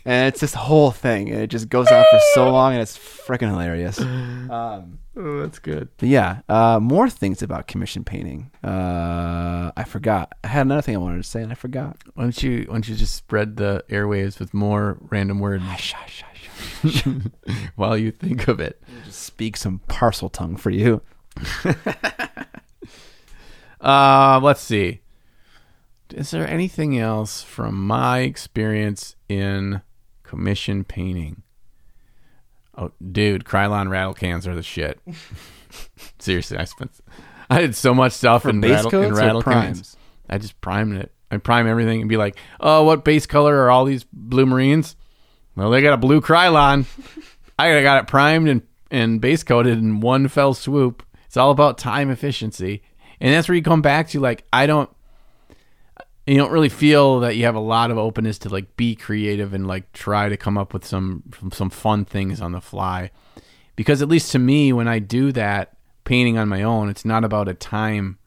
and 0.08 0.28
it's 0.28 0.40
this 0.40 0.56
whole 0.56 0.90
thing, 0.90 1.30
and 1.30 1.42
it 1.42 1.48
just 1.48 1.70
goes 1.70 1.88
on 1.92 2.04
for 2.10 2.20
so 2.34 2.50
long, 2.50 2.74
and 2.74 2.82
it's 2.82 2.98
freaking 2.98 3.50
hilarious. 3.50 4.00
Um, 4.50 5.00
Oh, 5.20 5.42
that's 5.42 5.58
good. 5.60 5.90
yeah, 6.00 6.42
uh, 6.48 6.80
more 6.80 7.10
things 7.10 7.42
about 7.42 7.68
commission 7.68 8.04
painting. 8.04 8.50
Uh, 8.64 9.72
I 9.76 9.84
forgot. 9.84 10.34
I 10.44 10.48
had 10.48 10.62
another 10.68 10.82
thing 10.84 10.96
I 10.96 11.00
wanted 11.00 11.18
to 11.24 11.28
say, 11.28 11.42
and 11.42 11.52
I 11.52 11.56
forgot. 11.56 11.98
Why 12.14 12.24
don't 12.24 12.44
you 12.44 12.66
why 12.68 12.74
don't 12.76 12.88
you 12.88 12.96
just 12.96 13.16
spread 13.16 13.58
the 13.58 13.84
airwaves 13.90 14.40
with 14.40 14.54
more 14.54 14.98
random 15.10 15.40
words 15.40 15.64
Hush, 15.64 15.92
hush, 15.94 16.22
hush, 16.22 17.04
hush. 17.04 17.14
while 17.76 17.98
you 17.98 18.12
think 18.12 18.48
of 18.48 18.60
it? 18.60 18.82
Just 19.06 19.24
speak 19.24 19.58
some 19.58 19.82
Parseltongue 19.90 20.58
for 20.60 20.70
you. 20.70 21.02
Uh, 23.80 24.40
let's 24.42 24.62
see. 24.62 25.02
Is 26.14 26.32
there 26.32 26.48
anything 26.48 26.98
else 26.98 27.42
from 27.44 27.86
my 27.86 28.20
experience 28.20 29.16
in 29.30 29.82
commission 30.28 30.84
painting? 30.84 31.44
Oh, 32.78 32.92
dude, 33.12 33.44
Krylon 33.44 33.90
rattle 33.90 34.14
cans 34.14 34.46
are 34.46 34.56
the 34.56 34.62
shit. 34.62 35.00
Seriously, 36.20 36.58
I 36.58 36.66
spent, 36.66 36.92
I 37.50 37.62
did 37.62 37.76
so 37.76 37.94
much 37.94 38.14
stuff 38.14 38.46
in 38.46 38.62
base 38.62 38.84
rattle, 38.84 39.02
in 39.02 39.14
rattle 39.16 39.42
cans. 39.42 39.98
I 40.30 40.38
just 40.38 40.60
primed 40.62 40.98
it. 40.98 41.12
I 41.32 41.38
prime 41.38 41.68
everything 41.68 42.02
and 42.02 42.10
be 42.10 42.18
like, 42.18 42.38
oh, 42.60 42.84
what 42.84 43.04
base 43.04 43.26
color 43.26 43.56
are 43.64 43.72
all 43.72 43.86
these 43.86 44.06
blue 44.14 44.46
marines? 44.46 44.96
Well, 45.56 45.72
they 45.72 45.82
got 45.82 45.94
a 45.94 45.98
blue 45.98 46.22
Krylon. 46.22 46.86
I 47.60 47.82
got 47.82 48.04
it 48.04 48.08
primed 48.08 48.48
and, 48.48 48.62
and 48.92 49.20
base 49.20 49.44
coated 49.44 49.78
in 49.78 50.00
one 50.00 50.28
fell 50.28 50.54
swoop. 50.54 51.04
It's 51.26 51.36
all 51.36 51.52
about 51.52 51.78
time 51.78 52.10
efficiency. 52.10 52.84
And 53.20 53.34
that's 53.34 53.50
where 53.50 53.56
you 53.56 53.64
come 53.64 53.82
back 53.82 54.10
to 54.10 54.20
like, 54.20 54.46
I 54.54 54.68
don't, 54.68 54.90
you 56.28 56.38
don't 56.38 56.52
really 56.52 56.70
feel 56.70 57.22
that 57.22 57.38
you 57.38 57.46
have 57.46 57.56
a 57.56 57.60
lot 57.60 57.90
of 57.90 57.98
openness 57.98 58.38
to 58.40 58.50
like 58.50 58.76
be 58.76 58.96
creative 58.96 59.54
and 59.54 59.66
like 59.66 59.92
try 59.94 60.28
to 60.28 60.38
come 60.38 60.58
up 60.58 60.74
with 60.74 60.86
some 60.86 61.24
some 61.54 61.70
fun 61.70 62.06
things 62.06 62.42
on 62.42 62.52
the 62.52 62.62
fly. 62.62 63.12
Because 63.76 64.02
at 64.02 64.10
least 64.10 64.32
to 64.34 64.40
me, 64.40 64.74
when 64.74 64.88
I 64.88 65.00
do 65.00 65.32
that 65.32 65.78
painting 66.04 66.38
on 66.38 66.50
my 66.50 66.64
own, 66.64 66.90
it's 66.90 67.06
not 67.06 67.24
about 67.24 67.48
a 67.48 67.54
time 67.54 68.18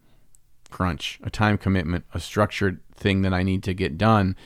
crunch, 0.71 1.21
a 1.23 1.31
time 1.31 1.59
commitment, 1.59 2.05
a 2.15 2.21
structured 2.21 2.81
thing 2.95 3.23
that 3.23 3.35
I 3.35 3.43
need 3.43 3.63
to 3.65 3.75
get 3.75 3.99
done. 3.99 4.37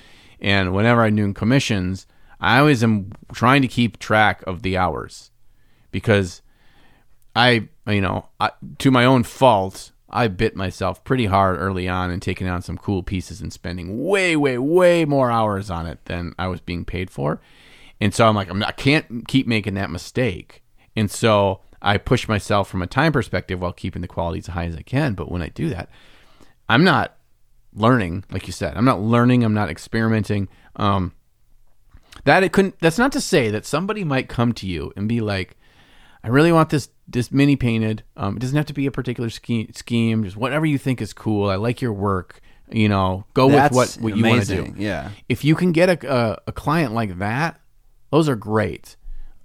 And 0.40 0.72
whenever 0.74 1.02
I'm 1.02 1.16
doing 1.16 1.34
commissions, 1.34 2.06
I 2.40 2.58
always 2.58 2.82
am 2.82 3.12
trying 3.32 3.62
to 3.62 3.68
keep 3.68 3.98
track 3.98 4.42
of 4.46 4.62
the 4.62 4.76
hours 4.76 5.30
because 5.90 6.42
I, 7.36 7.68
you 7.86 8.00
know, 8.00 8.28
I, 8.40 8.50
to 8.78 8.90
my 8.90 9.04
own 9.04 9.22
fault, 9.22 9.92
I 10.14 10.28
bit 10.28 10.54
myself 10.54 11.02
pretty 11.02 11.26
hard 11.26 11.58
early 11.58 11.88
on 11.88 12.10
and 12.10 12.22
taking 12.22 12.46
on 12.48 12.62
some 12.62 12.78
cool 12.78 13.02
pieces 13.02 13.40
and 13.40 13.52
spending 13.52 14.04
way, 14.04 14.36
way, 14.36 14.56
way 14.56 15.04
more 15.04 15.30
hours 15.30 15.70
on 15.70 15.86
it 15.86 16.04
than 16.04 16.34
I 16.38 16.46
was 16.46 16.60
being 16.60 16.84
paid 16.84 17.10
for. 17.10 17.40
And 18.00 18.14
so 18.14 18.26
I'm 18.26 18.36
like, 18.36 18.48
I'm 18.48 18.60
not, 18.60 18.68
I 18.68 18.72
can't 18.72 19.26
keep 19.26 19.48
making 19.48 19.74
that 19.74 19.90
mistake. 19.90 20.62
And 20.94 21.10
so 21.10 21.62
I 21.82 21.98
push 21.98 22.28
myself 22.28 22.68
from 22.68 22.80
a 22.80 22.86
time 22.86 23.12
perspective 23.12 23.60
while 23.60 23.72
keeping 23.72 24.02
the 24.02 24.08
quality 24.08 24.38
as 24.38 24.46
high 24.46 24.66
as 24.66 24.76
I 24.76 24.82
can. 24.82 25.14
But 25.14 25.32
when 25.32 25.42
I 25.42 25.48
do 25.48 25.68
that, 25.70 25.88
I'm 26.68 26.84
not 26.84 27.16
learning, 27.74 28.24
like 28.30 28.46
you 28.46 28.52
said. 28.52 28.76
I'm 28.76 28.84
not 28.84 29.00
learning. 29.00 29.42
I'm 29.42 29.52
not 29.52 29.68
experimenting. 29.68 30.48
Um, 30.76 31.12
that 32.22 32.44
it 32.44 32.52
couldn't. 32.52 32.78
That's 32.78 32.98
not 32.98 33.10
to 33.12 33.20
say 33.20 33.50
that 33.50 33.66
somebody 33.66 34.04
might 34.04 34.28
come 34.28 34.52
to 34.54 34.66
you 34.66 34.92
and 34.96 35.08
be 35.08 35.20
like, 35.20 35.56
"I 36.22 36.28
really 36.28 36.52
want 36.52 36.70
this 36.70 36.88
this 37.06 37.30
mini 37.30 37.56
painted. 37.56 38.02
Um, 38.16 38.36
it 38.36 38.40
doesn't 38.40 38.56
have 38.56 38.66
to 38.66 38.74
be 38.74 38.86
a 38.86 38.90
particular 38.90 39.30
scheme, 39.30 39.72
scheme. 39.74 40.24
Just 40.24 40.36
whatever 40.36 40.66
you 40.66 40.78
think 40.78 41.00
is 41.00 41.12
cool. 41.12 41.48
I 41.48 41.56
like 41.56 41.80
your 41.80 41.92
work. 41.92 42.40
You 42.70 42.88
know, 42.88 43.26
go 43.34 43.50
That's 43.50 43.76
with 43.76 43.96
what 43.96 44.02
what 44.02 44.16
you 44.16 44.24
want 44.24 44.46
to 44.46 44.64
do. 44.64 44.74
Yeah. 44.76 45.10
If 45.28 45.44
you 45.44 45.54
can 45.54 45.72
get 45.72 46.04
a, 46.04 46.12
a 46.12 46.38
a 46.48 46.52
client 46.52 46.94
like 46.94 47.18
that, 47.18 47.60
those 48.10 48.28
are 48.28 48.36
great. 48.36 48.96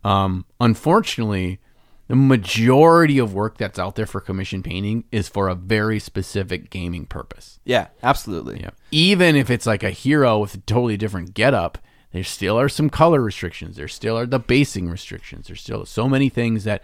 Um, 0.04 0.46
unfortunately, 0.62 1.60
the 2.08 2.16
majority 2.16 3.20
of 3.20 3.34
work 3.34 3.58
that's 3.58 3.78
out 3.78 3.96
there 3.96 4.08
for 4.08 4.20
commission 4.20 4.64
painting 4.64 5.04
is 5.12 5.28
for 5.28 5.48
a 5.48 5.56
very 5.56 6.00
specific 6.00 6.70
gaming 6.70 7.06
purpose. 7.06 7.60
Yeah, 7.66 7.88
absolutely. 8.02 8.62
Yeah. 8.62 8.72
Even 8.90 9.36
if 9.36 9.50
it's 9.50 9.68
like 9.68 9.84
a 9.84 9.92
hero 9.92 10.40
with 10.40 10.56
a 10.56 10.60
totally 10.60 10.98
different 10.98 11.34
getup, 11.34 11.78
there 12.12 12.24
still 12.24 12.60
are 12.60 12.70
some 12.70 12.90
color 12.90 13.22
restrictions. 13.22 13.76
There 13.76 13.88
still 13.88 14.18
are 14.18 14.26
the 14.26 14.40
basing 14.40 14.90
restrictions. 14.90 15.48
There's 15.48 15.62
still 15.62 15.86
so 15.86 16.10
many 16.10 16.30
things 16.30 16.64
that 16.64 16.82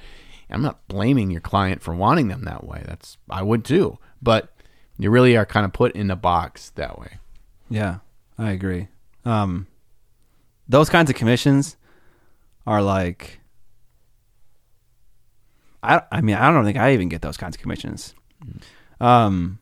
I'm 0.50 0.62
not 0.62 0.88
blaming 0.88 1.32
your 1.32 1.42
client 1.42 1.82
for 1.82 1.96
wanting 1.96 2.28
them 2.28 2.46
that 2.46 2.66
way. 2.66 2.84
That's 2.86 3.18
I 3.30 3.42
would 3.42 3.66
too. 3.66 3.98
But 4.22 4.54
you 4.98 5.10
really 5.10 5.36
are 5.36 5.46
kind 5.46 5.66
of 5.66 5.74
put 5.74 5.96
in 5.96 6.10
a 6.12 6.16
box 6.16 6.72
that 6.72 7.00
way. 7.00 7.18
Yeah, 7.70 7.98
I 8.38 8.52
agree. 8.52 8.88
Um, 9.26 9.68
those 10.68 10.90
kinds 10.90 11.10
of 11.10 11.16
commissions 11.16 11.78
are 12.68 12.82
like, 12.82 13.40
I, 15.84 16.02
I 16.12 16.22
mean, 16.22 16.36
I 16.36 16.52
don't 16.52 16.66
think 16.66 16.78
I 16.78 16.94
even 16.94 17.10
get 17.10 17.22
those 17.22 17.38
kinds 17.38 17.56
of 17.56 17.62
commissions. 17.62 18.14
Um, 19.00 19.60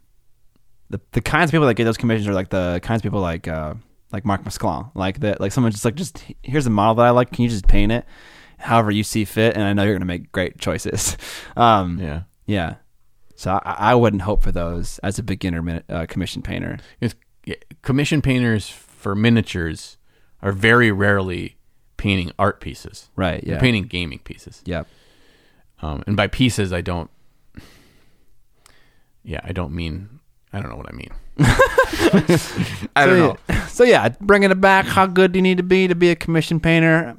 the 0.90 1.00
the 1.14 1.22
kinds 1.22 1.50
of 1.50 1.52
people 1.52 1.68
that 1.68 1.74
get 1.76 1.86
those 1.86 1.98
commissions 1.98 2.28
are 2.28 2.34
like 2.34 2.50
the 2.50 2.80
kinds 2.84 3.00
of 3.00 3.04
people 3.04 3.22
like 3.22 3.48
uh 3.48 3.74
like 4.12 4.26
Marc 4.26 4.44
Masclans, 4.44 4.92
like 4.94 5.22
that, 5.22 5.42
like 5.42 5.52
someone 5.52 5.72
just 5.72 5.86
like 5.86 5.96
just 5.96 6.24
here's 6.44 6.68
a 6.68 6.70
model 6.70 6.96
that 6.96 7.06
I 7.06 7.10
like. 7.10 7.32
Can 7.32 7.44
you 7.44 7.50
just 7.50 7.68
paint 7.68 7.92
it 7.92 8.06
however 8.64 8.92
you 8.92 9.04
see 9.04 9.26
fit? 9.26 9.56
And 9.56 9.64
I 9.64 9.74
know 9.74 9.84
you're 9.84 9.94
gonna 9.96 10.06
make 10.06 10.32
great 10.32 10.58
choices. 10.60 11.18
Um, 11.58 12.00
Yeah. 12.00 12.24
yeah. 12.46 12.76
So 13.36 13.60
I, 13.66 13.92
I 13.92 13.96
wouldn't 13.96 14.22
hope 14.24 14.42
for 14.44 14.52
those 14.52 15.00
as 15.00 15.20
a 15.20 15.24
beginner 15.24 15.84
uh, 15.90 16.06
commission 16.08 16.42
painter. 16.42 16.78
It's, 17.02 17.16
commission 17.82 18.22
painters 18.22 18.70
for 18.70 19.16
miniatures 19.16 19.98
are 20.42 20.52
very 20.52 20.92
rarely 20.92 21.58
painting 21.98 22.32
art 22.40 22.60
pieces. 22.62 23.10
Right. 23.16 23.44
They're 23.46 23.56
Yeah. 23.56 23.62
painting 23.62 23.84
gaming 23.84 24.20
pieces. 24.20 24.62
Yep. 24.66 24.88
Um, 25.82 26.04
and 26.08 26.16
by 26.16 26.28
pieces, 26.28 26.72
I 26.72 26.82
don't. 26.82 27.10
Yeah, 29.24 29.40
I 29.44 29.52
don't 29.52 29.74
mean. 29.74 30.20
I 30.52 30.60
don't 30.62 30.70
know 30.70 30.78
what 30.78 30.88
I 30.90 30.96
mean. 30.96 31.10
I 32.96 33.06
don't 33.06 33.18
know. 33.20 33.38
So, 33.50 33.68
So 33.68 33.84
yeah, 33.84 34.10
bringing 34.22 34.52
it 34.52 34.62
back. 34.62 34.86
How 34.86 35.06
good 35.08 35.32
do 35.32 35.40
you 35.40 35.44
need 35.44 35.58
to 35.58 35.64
be 35.64 35.88
to 35.88 35.96
be 35.96 36.10
a 36.12 36.16
commission 36.16 36.60
painter? 36.60 37.16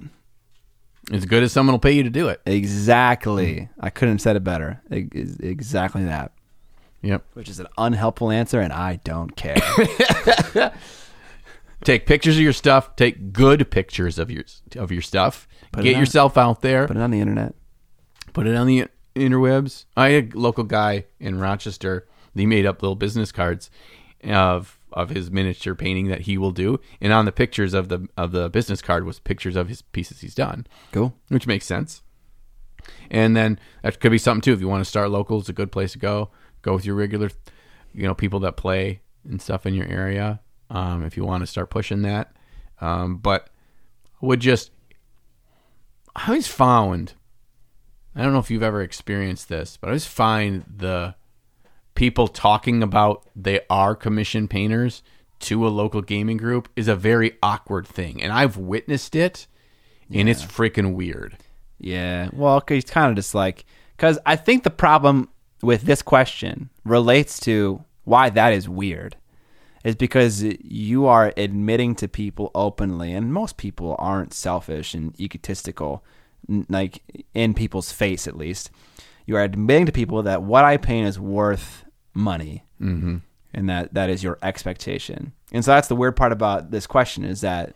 As 1.12 1.24
good 1.26 1.42
as 1.42 1.52
someone 1.52 1.72
will 1.74 1.78
pay 1.80 1.92
you 1.92 2.02
to 2.04 2.10
do 2.10 2.28
it. 2.28 2.40
Exactly. 2.46 3.68
I 3.78 3.90
couldn't 3.90 4.14
have 4.14 4.20
said 4.22 4.36
it 4.36 4.44
better. 4.44 4.80
Is- 4.90 5.38
Exactly 5.38 6.04
that. 6.04 6.32
Yep. 7.02 7.24
Which 7.34 7.48
is 7.50 7.60
an 7.60 7.66
unhelpful 7.76 8.30
answer, 8.30 8.60
and 8.60 8.72
I 8.72 8.96
don't 9.04 9.36
care. 9.36 9.56
Take 11.84 12.06
pictures 12.06 12.36
of 12.36 12.42
your 12.42 12.54
stuff. 12.54 12.96
Take 12.96 13.32
good 13.32 13.70
pictures 13.70 14.18
of 14.18 14.30
your 14.30 14.44
of 14.76 14.90
your 14.90 15.02
stuff. 15.02 15.46
Put 15.72 15.84
Get 15.84 15.94
on- 15.96 16.00
yourself 16.00 16.38
out 16.38 16.62
there. 16.62 16.86
Put 16.86 16.96
it 16.96 17.02
on 17.02 17.10
the 17.10 17.20
internet. 17.20 17.54
put 18.32 18.46
it 18.46 18.56
on 18.56 18.66
the 18.66 18.86
interwebs. 19.14 19.84
I 19.96 20.10
had 20.10 20.34
a 20.34 20.38
local 20.38 20.64
guy 20.64 21.04
in 21.20 21.38
Rochester. 21.38 22.06
He 22.34 22.46
made 22.46 22.64
up 22.64 22.80
little 22.82 22.96
business 22.96 23.30
cards 23.32 23.70
of 24.24 24.73
of 24.94 25.10
his 25.10 25.30
miniature 25.30 25.74
painting 25.74 26.08
that 26.08 26.22
he 26.22 26.38
will 26.38 26.52
do, 26.52 26.80
and 27.00 27.12
on 27.12 27.24
the 27.26 27.32
pictures 27.32 27.74
of 27.74 27.88
the 27.88 28.08
of 28.16 28.32
the 28.32 28.48
business 28.48 28.80
card 28.80 29.04
was 29.04 29.18
pictures 29.18 29.56
of 29.56 29.68
his 29.68 29.82
pieces 29.82 30.20
he's 30.22 30.34
done, 30.34 30.66
Cool. 30.92 31.14
which 31.28 31.46
makes 31.46 31.66
sense. 31.66 32.02
And 33.10 33.36
then 33.36 33.58
that 33.82 34.00
could 34.00 34.10
be 34.12 34.18
something 34.18 34.40
too. 34.42 34.52
If 34.52 34.60
you 34.60 34.68
want 34.68 34.82
to 34.84 34.88
start 34.88 35.10
local, 35.10 35.38
it's 35.40 35.48
a 35.48 35.52
good 35.54 35.72
place 35.72 35.92
to 35.92 35.98
go. 35.98 36.30
Go 36.62 36.74
with 36.74 36.84
your 36.86 36.94
regular, 36.94 37.30
you 37.92 38.04
know, 38.04 38.14
people 38.14 38.40
that 38.40 38.56
play 38.56 39.00
and 39.28 39.40
stuff 39.40 39.66
in 39.66 39.74
your 39.74 39.86
area. 39.86 40.40
Um, 40.70 41.04
if 41.04 41.16
you 41.16 41.24
want 41.24 41.42
to 41.42 41.46
start 41.46 41.70
pushing 41.70 42.02
that, 42.02 42.34
um, 42.80 43.18
but 43.18 43.50
would 44.20 44.40
just 44.40 44.70
I 46.16 46.28
always 46.28 46.46
found 46.46 47.14
I 48.16 48.22
don't 48.22 48.32
know 48.32 48.38
if 48.38 48.50
you've 48.50 48.62
ever 48.62 48.80
experienced 48.80 49.48
this, 49.48 49.76
but 49.76 49.88
I 49.88 49.90
always 49.90 50.06
find 50.06 50.64
the 50.74 51.14
people 51.94 52.28
talking 52.28 52.82
about 52.82 53.26
they 53.36 53.60
are 53.70 53.94
commission 53.94 54.48
painters 54.48 55.02
to 55.40 55.66
a 55.66 55.68
local 55.68 56.02
gaming 56.02 56.36
group 56.36 56.68
is 56.76 56.88
a 56.88 56.96
very 56.96 57.36
awkward 57.42 57.86
thing, 57.86 58.22
and 58.22 58.32
I've 58.32 58.56
witnessed 58.56 59.14
it, 59.14 59.46
and 60.12 60.28
it's 60.28 60.44
freaking 60.44 60.94
weird. 60.94 61.36
Yeah. 61.78 62.30
Well, 62.32 62.62
it's 62.68 62.90
kind 62.90 63.10
of 63.10 63.16
just 63.16 63.34
like 63.34 63.64
because 63.96 64.18
I 64.24 64.36
think 64.36 64.64
the 64.64 64.70
problem 64.70 65.28
with 65.62 65.82
this 65.82 66.02
question 66.02 66.70
relates 66.84 67.38
to 67.40 67.84
why 68.04 68.30
that 68.30 68.52
is 68.52 68.68
weird. 68.68 69.16
Is 69.84 69.96
because 69.96 70.42
you 70.42 71.04
are 71.04 71.34
admitting 71.36 71.94
to 71.96 72.08
people 72.08 72.50
openly, 72.54 73.12
and 73.12 73.34
most 73.34 73.58
people 73.58 73.96
aren't 73.98 74.32
selfish 74.32 74.94
and 74.94 75.18
egotistical, 75.20 76.02
like 76.70 77.02
in 77.34 77.52
people's 77.52 77.92
face 77.92 78.26
at 78.26 78.38
least. 78.38 78.70
You 79.26 79.36
are 79.36 79.42
admitting 79.42 79.84
to 79.84 79.92
people 79.92 80.22
that 80.22 80.42
what 80.42 80.64
I 80.64 80.78
paint 80.78 81.06
is 81.06 81.20
worth 81.20 81.83
money, 82.14 82.64
mm-hmm. 82.80 83.18
and 83.52 83.68
that 83.68 83.94
that 83.94 84.08
is 84.08 84.22
your 84.22 84.38
expectation. 84.42 85.32
And 85.52 85.64
so 85.64 85.72
that's 85.72 85.88
the 85.88 85.96
weird 85.96 86.16
part 86.16 86.32
about 86.32 86.70
this 86.70 86.86
question 86.86 87.24
is 87.24 87.40
that 87.42 87.74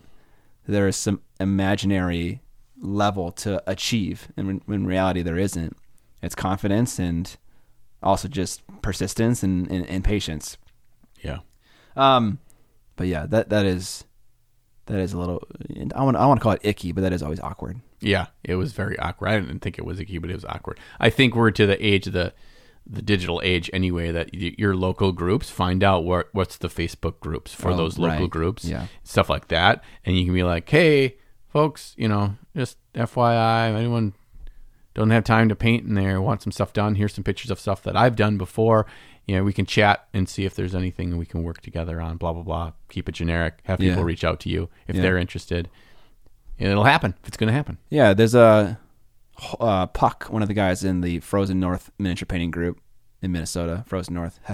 there 0.66 0.88
is 0.88 0.96
some 0.96 1.20
imaginary 1.40 2.40
level 2.80 3.32
to 3.32 3.62
achieve, 3.66 4.28
and 4.36 4.46
when, 4.46 4.62
when 4.66 4.80
in 4.80 4.86
reality 4.86 5.22
there 5.22 5.38
isn't. 5.38 5.76
It's 6.20 6.34
confidence 6.34 6.98
and 6.98 7.36
also 8.02 8.26
just 8.26 8.62
persistence 8.82 9.42
and, 9.42 9.70
and, 9.70 9.86
and 9.86 10.02
patience. 10.02 10.56
Yeah. 11.22 11.38
Um, 11.96 12.38
but 12.96 13.06
yeah, 13.06 13.26
that 13.26 13.50
that 13.50 13.66
is 13.66 14.04
that 14.86 14.98
is 14.98 15.12
a 15.12 15.18
little. 15.18 15.42
I 15.94 16.02
want 16.02 16.16
I 16.16 16.26
want 16.26 16.40
to 16.40 16.42
call 16.42 16.52
it 16.52 16.60
icky, 16.62 16.92
but 16.92 17.02
that 17.02 17.12
is 17.12 17.22
always 17.22 17.40
awkward. 17.40 17.80
Yeah, 18.00 18.26
it 18.44 18.56
was 18.56 18.72
very 18.72 18.98
awkward. 18.98 19.28
I 19.28 19.40
didn't 19.40 19.60
think 19.60 19.78
it 19.78 19.84
was 19.84 20.00
icky, 20.00 20.18
but 20.18 20.30
it 20.30 20.34
was 20.34 20.44
awkward. 20.44 20.78
I 20.98 21.10
think 21.10 21.34
we're 21.34 21.50
to 21.52 21.66
the 21.66 21.84
age 21.84 22.06
of 22.06 22.12
the 22.12 22.32
the 22.88 23.02
digital 23.02 23.40
age 23.44 23.68
anyway 23.72 24.10
that 24.10 24.30
y- 24.32 24.54
your 24.56 24.74
local 24.74 25.12
groups 25.12 25.50
find 25.50 25.84
out 25.84 26.04
what 26.04 26.28
what's 26.32 26.56
the 26.56 26.68
Facebook 26.68 27.20
groups 27.20 27.52
for 27.52 27.70
Oh, 27.70 27.76
those 27.76 27.98
local 27.98 28.20
right. 28.20 28.30
groups, 28.30 28.64
Yeah. 28.64 28.86
stuff 29.04 29.28
like 29.28 29.48
that, 29.48 29.82
and 30.04 30.16
you 30.16 30.24
can 30.24 30.32
be 30.34 30.42
like, 30.42 30.68
"Hey, 30.68 31.16
folks, 31.48 31.94
you 31.98 32.08
know, 32.08 32.36
just 32.56 32.78
FYI, 32.94 33.68
anyone 33.74 34.14
don't 34.94 35.10
have 35.10 35.24
time 35.24 35.48
to 35.48 35.54
paint 35.54 35.86
in 35.86 35.94
there, 35.94 36.20
want 36.20 36.42
some 36.42 36.50
stuff 36.52 36.72
done, 36.72 36.94
here's 36.96 37.12
some 37.14 37.22
pictures 37.24 37.50
of 37.50 37.60
stuff 37.60 37.82
that 37.82 37.96
I've 37.96 38.16
done 38.16 38.36
before. 38.38 38.86
You 39.26 39.36
know, 39.36 39.44
we 39.44 39.52
can 39.52 39.66
chat 39.66 40.08
and 40.14 40.26
see 40.28 40.44
if 40.46 40.54
there's 40.54 40.74
anything 40.74 41.18
we 41.18 41.26
can 41.26 41.42
work 41.42 41.60
together 41.60 42.00
on. 42.00 42.16
Blah 42.16 42.32
blah 42.32 42.42
blah. 42.42 42.72
Keep 42.88 43.10
it 43.10 43.12
generic. 43.12 43.58
Have 43.64 43.78
people 43.80 43.98
Yeah. 43.98 44.04
reach 44.04 44.24
out 44.24 44.40
to 44.40 44.48
you 44.48 44.70
if 44.88 44.96
Yeah. 44.96 45.02
they're 45.02 45.18
interested. 45.18 45.68
And 46.58 46.70
it'll 46.70 46.84
happen 46.84 47.14
if 47.22 47.28
it's 47.28 47.36
going 47.36 47.48
to 47.48 47.52
happen. 47.54 47.76
Yeah, 47.90 48.14
there's 48.14 48.34
a 48.34 48.78
uh, 49.60 49.86
Puck, 49.86 50.26
one 50.30 50.42
of 50.42 50.48
the 50.48 50.54
guys 50.54 50.84
in 50.84 51.00
the 51.00 51.20
Frozen 51.20 51.60
North 51.60 51.90
miniature 51.98 52.26
painting 52.26 52.50
group 52.50 52.80
in 53.22 53.32
Minnesota, 53.32 53.84
Frozen 53.86 54.14
North. 54.14 54.38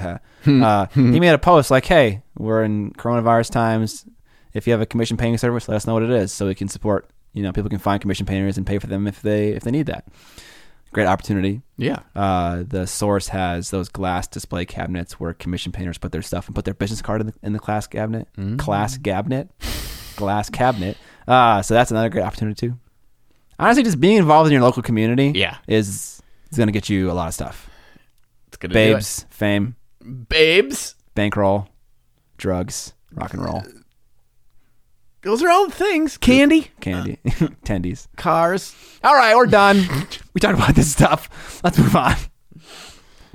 uh, 0.47 0.87
he 0.95 1.21
made 1.21 1.35
a 1.35 1.39
post 1.39 1.71
like, 1.71 1.85
"Hey, 1.87 2.23
we're 2.37 2.63
in 2.63 2.93
coronavirus 2.93 3.51
times. 3.51 4.07
If 4.53 4.67
you 4.67 4.73
have 4.73 4.81
a 4.81 4.87
commission 4.87 5.17
painting 5.17 5.39
service, 5.39 5.69
let 5.69 5.77
us 5.77 5.87
know 5.87 5.95
what 5.95 6.03
it 6.03 6.11
is, 6.11 6.33
so 6.33 6.47
we 6.47 6.55
can 6.55 6.69
support. 6.69 7.11
You 7.33 7.43
know, 7.43 7.53
people 7.53 7.71
can 7.71 7.81
find 7.81 8.01
commission 8.01 8.27
painters 8.27 8.57
and 8.57 8.67
pay 8.67 8.79
for 8.79 8.87
them 8.87 9.07
if 9.07 9.23
they 9.23 9.49
if 9.49 9.65
they 9.65 9.71
need 9.71 9.87
that. 9.87 10.07
Great 10.93 11.09
opportunity. 11.09 11.61
Yeah. 11.77 11.99
Uh, 12.15 12.63
the 12.65 12.87
source 12.87 13.29
has 13.29 13.71
those 13.71 13.89
glass 13.89 14.29
display 14.29 14.65
cabinets 14.65 15.19
where 15.19 15.35
commission 15.35 15.73
painters 15.73 15.99
put 15.99 16.13
their 16.13 16.23
stuff 16.23 16.47
and 16.47 16.55
put 16.55 16.65
their 16.65 16.75
business 16.75 17.03
card 17.03 17.21
in 17.21 17.27
the, 17.27 17.35
in 17.43 17.53
the 17.53 17.59
class 17.59 17.89
cabinet. 17.89 18.29
Class 18.59 18.97
cabinet, 18.99 19.51
glass 20.15 20.49
cabinet. 20.51 20.97
Uh, 21.27 21.63
so 21.63 21.75
that's 21.75 21.91
another 21.91 22.11
great 22.11 22.23
opportunity 22.23 22.69
too. 22.69 22.79
Honestly, 23.59 23.83
just 23.83 24.01
being 24.01 24.17
involved 24.17 24.47
in 24.49 24.53
your 24.53 24.63
local 24.63 24.83
community, 24.83 25.33
Yeah. 25.35 25.57
is 25.69 26.21
is 26.51 26.57
going 26.59 26.69
to 26.69 26.73
get 26.73 26.89
you 26.89 27.11
a 27.11 27.15
lot 27.15 27.29
of 27.29 27.35
stuff. 27.35 27.69
It's 28.49 28.57
gonna 28.57 28.75
Babes, 28.75 29.27
fame, 29.31 29.75
babes. 30.29 30.95
bankroll, 31.15 31.69
drugs, 32.37 32.93
rock 33.13 33.33
and 33.35 33.45
roll. 33.45 33.63
Those 35.23 35.43
are 35.43 35.49
all 35.49 35.71
things. 35.71 36.17
Candy, 36.19 36.71
Candy, 36.81 37.17
tendies. 37.65 38.07
cars. 38.17 38.75
All 39.03 39.15
right, 39.15 39.35
we're 39.35 39.47
done. 39.47 39.79
we 40.35 40.41
talked 40.41 40.59
about 40.59 40.75
this 40.75 40.93
stuff. 40.93 41.61
Let's 41.65 41.79
move 41.79 41.97
on 41.97 42.15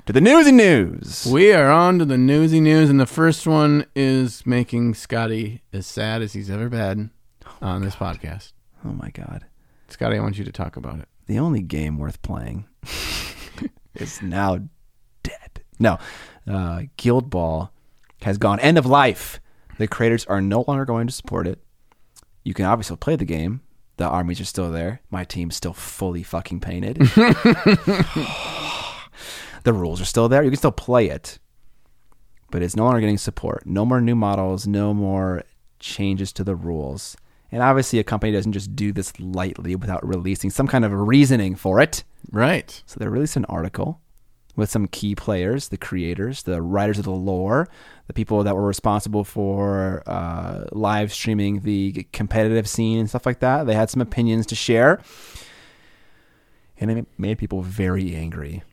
to 0.06 0.14
the 0.14 0.22
newsy 0.22 0.52
news. 0.52 1.28
We 1.30 1.52
are 1.52 1.70
on 1.70 2.00
to 2.00 2.06
the 2.06 2.18
newsy 2.18 2.60
news, 2.62 2.90
and 2.90 3.00
the 3.00 3.06
first 3.08 3.48
one 3.48 3.86
is 3.96 4.46
making 4.46 4.94
Scotty 4.94 5.62
as 5.74 5.88
sad 5.88 6.22
as 6.22 6.34
he's 6.34 6.50
ever 6.50 6.70
been 6.70 7.10
on 7.62 7.82
oh, 7.82 7.86
this 7.86 7.96
podcast. 7.96 8.54
Oh 8.86 8.94
my 8.94 9.10
god. 9.10 9.46
Scotty, 9.92 10.18
I 10.18 10.22
want 10.22 10.38
you 10.38 10.46
to 10.46 10.52
talk 10.52 10.78
about 10.78 11.00
it. 11.00 11.08
the 11.28 11.40
only 11.40 11.62
game 11.62 11.98
worth 11.98 12.22
playing 12.22 12.66
is 13.96 14.22
now 14.22 14.60
dead. 15.24 15.62
No, 15.80 15.98
uh, 16.48 16.84
Guild 16.98 17.30
Ball 17.30 17.72
has 18.22 18.38
gone 18.38 18.60
end 18.60 18.78
of 18.78 18.86
life. 18.86 19.40
The 19.78 19.88
creators 19.88 20.26
are 20.26 20.42
no 20.42 20.66
longer 20.68 20.86
going 20.86 21.08
to 21.08 21.14
support 21.14 21.48
it. 21.48 21.60
You 22.44 22.54
can 22.54 22.66
obviously 22.66 22.98
play 22.98 23.16
the 23.16 23.26
game. 23.26 23.62
The 23.98 24.06
armies 24.06 24.40
are 24.40 24.46
still 24.46 24.72
there. 24.72 25.02
My 25.10 25.24
team's 25.24 25.56
still 25.56 25.74
fully 25.74 26.24
fucking 26.24 26.62
painted. 26.62 26.98
the 29.64 29.74
rules 29.74 30.02
are 30.02 30.06
still 30.06 30.30
there. 30.30 30.44
You 30.44 30.50
can 30.50 30.58
still 30.58 30.72
play 30.72 31.10
it, 31.10 31.40
but 32.52 32.62
it's 32.62 32.76
no 32.76 32.86
longer 32.86 33.02
getting 33.02 33.18
support. 33.18 33.66
No 33.66 33.86
more 33.86 34.02
new 34.02 34.16
models. 34.16 34.68
No 34.68 34.94
more 34.94 35.44
changes 35.80 36.32
to 36.34 36.44
the 36.44 36.56
rules. 36.56 37.16
And 37.52 37.64
obviously, 37.64 38.00
a 38.00 38.04
company 38.04 38.32
doesn't 38.32 38.54
just 38.54 38.76
do 38.76 38.92
this 38.92 39.20
lightly 39.20 39.76
without 39.76 40.08
releasing 40.08 40.50
some 40.50 40.68
kind 40.68 40.86
of 40.86 40.94
reasoning 40.94 41.56
for 41.56 41.80
it. 41.80 42.04
Right. 42.32 42.84
So 42.86 42.98
they 43.00 43.08
released 43.08 43.36
an 43.36 43.46
article 43.46 44.02
with 44.56 44.70
some 44.70 44.88
key 44.88 45.16
players, 45.16 45.70
the 45.70 45.78
creators, 45.78 46.44
the 46.44 46.62
writers 46.62 47.00
of 47.00 47.06
the 47.06 47.12
lore, 47.12 47.68
the 48.08 48.14
people 48.14 48.44
that 48.44 48.56
were 48.56 48.68
responsible 48.68 49.24
for 49.24 50.04
uh, 50.06 50.66
live 50.72 51.12
streaming 51.12 51.62
the 51.62 52.06
competitive 52.12 52.68
scene 52.68 53.00
and 53.00 53.10
stuff 53.10 53.26
like 53.26 53.40
that. 53.40 53.66
They 53.66 53.74
had 53.74 53.90
some 53.90 54.02
opinions 54.02 54.46
to 54.48 54.56
share, 54.56 55.02
and 56.80 56.92
it 56.92 57.08
made 57.18 57.38
people 57.38 57.62
very 57.62 58.16
angry, 58.16 58.64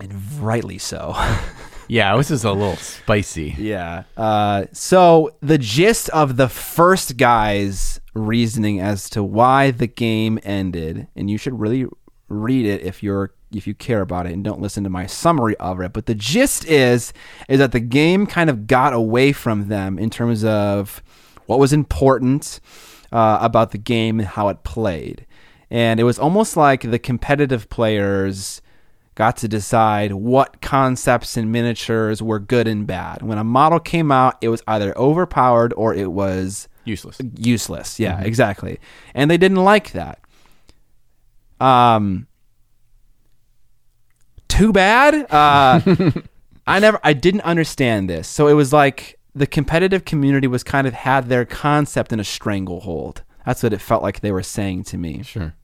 and 0.00 0.40
rightly 0.40 0.78
so. 0.78 1.14
Yeah, 1.88 2.16
this 2.16 2.30
is 2.30 2.44
a 2.44 2.52
little 2.52 2.76
spicy. 2.76 3.54
Yeah. 3.58 4.04
Uh, 4.16 4.66
so 4.72 5.36
the 5.40 5.58
gist 5.58 6.08
of 6.10 6.36
the 6.36 6.48
first 6.48 7.16
guy's 7.16 8.00
reasoning 8.14 8.80
as 8.80 9.08
to 9.10 9.22
why 9.22 9.70
the 9.70 9.86
game 9.86 10.38
ended, 10.42 11.08
and 11.14 11.30
you 11.30 11.38
should 11.38 11.58
really 11.58 11.86
read 12.28 12.66
it 12.66 12.82
if 12.82 13.02
you're 13.02 13.32
if 13.52 13.66
you 13.66 13.74
care 13.74 14.00
about 14.00 14.26
it 14.26 14.32
and 14.32 14.42
don't 14.42 14.60
listen 14.60 14.82
to 14.84 14.90
my 14.90 15.06
summary 15.06 15.56
of 15.58 15.80
it. 15.80 15.92
But 15.92 16.06
the 16.06 16.14
gist 16.14 16.64
is 16.66 17.12
is 17.48 17.58
that 17.58 17.72
the 17.72 17.80
game 17.80 18.26
kind 18.26 18.50
of 18.50 18.66
got 18.66 18.92
away 18.92 19.32
from 19.32 19.68
them 19.68 19.98
in 19.98 20.10
terms 20.10 20.44
of 20.44 21.02
what 21.46 21.58
was 21.58 21.72
important 21.72 22.60
uh, 23.12 23.38
about 23.40 23.70
the 23.70 23.78
game 23.78 24.18
and 24.18 24.28
how 24.28 24.48
it 24.48 24.64
played. 24.64 25.26
And 25.70 25.98
it 25.98 26.04
was 26.04 26.18
almost 26.18 26.56
like 26.56 26.82
the 26.82 26.98
competitive 26.98 27.68
players 27.68 28.62
got 29.16 29.36
to 29.38 29.48
decide 29.48 30.12
what 30.12 30.60
concepts 30.62 31.36
and 31.36 31.50
miniatures 31.50 32.22
were 32.22 32.38
good 32.38 32.68
and 32.68 32.86
bad. 32.86 33.22
When 33.22 33.38
a 33.38 33.42
model 33.44 33.80
came 33.80 34.12
out, 34.12 34.36
it 34.40 34.48
was 34.50 34.62
either 34.68 34.96
overpowered 34.96 35.72
or 35.76 35.92
it 35.94 36.12
was 36.12 36.68
Useless. 36.84 37.18
useless. 37.36 37.98
Yeah, 37.98 38.20
exactly. 38.20 38.78
And 39.14 39.28
they 39.28 39.38
didn't 39.38 39.56
like 39.64 39.90
that. 39.92 40.20
Um 41.60 42.28
too 44.48 44.72
bad. 44.72 45.26
Uh 45.32 45.80
I 46.66 46.78
never 46.78 47.00
I 47.02 47.12
didn't 47.12 47.40
understand 47.42 48.08
this. 48.08 48.28
So 48.28 48.46
it 48.48 48.52
was 48.54 48.72
like 48.72 49.18
the 49.34 49.46
competitive 49.46 50.04
community 50.04 50.46
was 50.46 50.62
kind 50.62 50.86
of 50.86 50.92
had 50.94 51.28
their 51.28 51.44
concept 51.44 52.12
in 52.12 52.20
a 52.20 52.24
stranglehold. 52.24 53.22
That's 53.44 53.62
what 53.62 53.72
it 53.72 53.80
felt 53.80 54.02
like 54.02 54.20
they 54.20 54.32
were 54.32 54.42
saying 54.42 54.84
to 54.84 54.98
me. 54.98 55.22
Sure. 55.22 55.54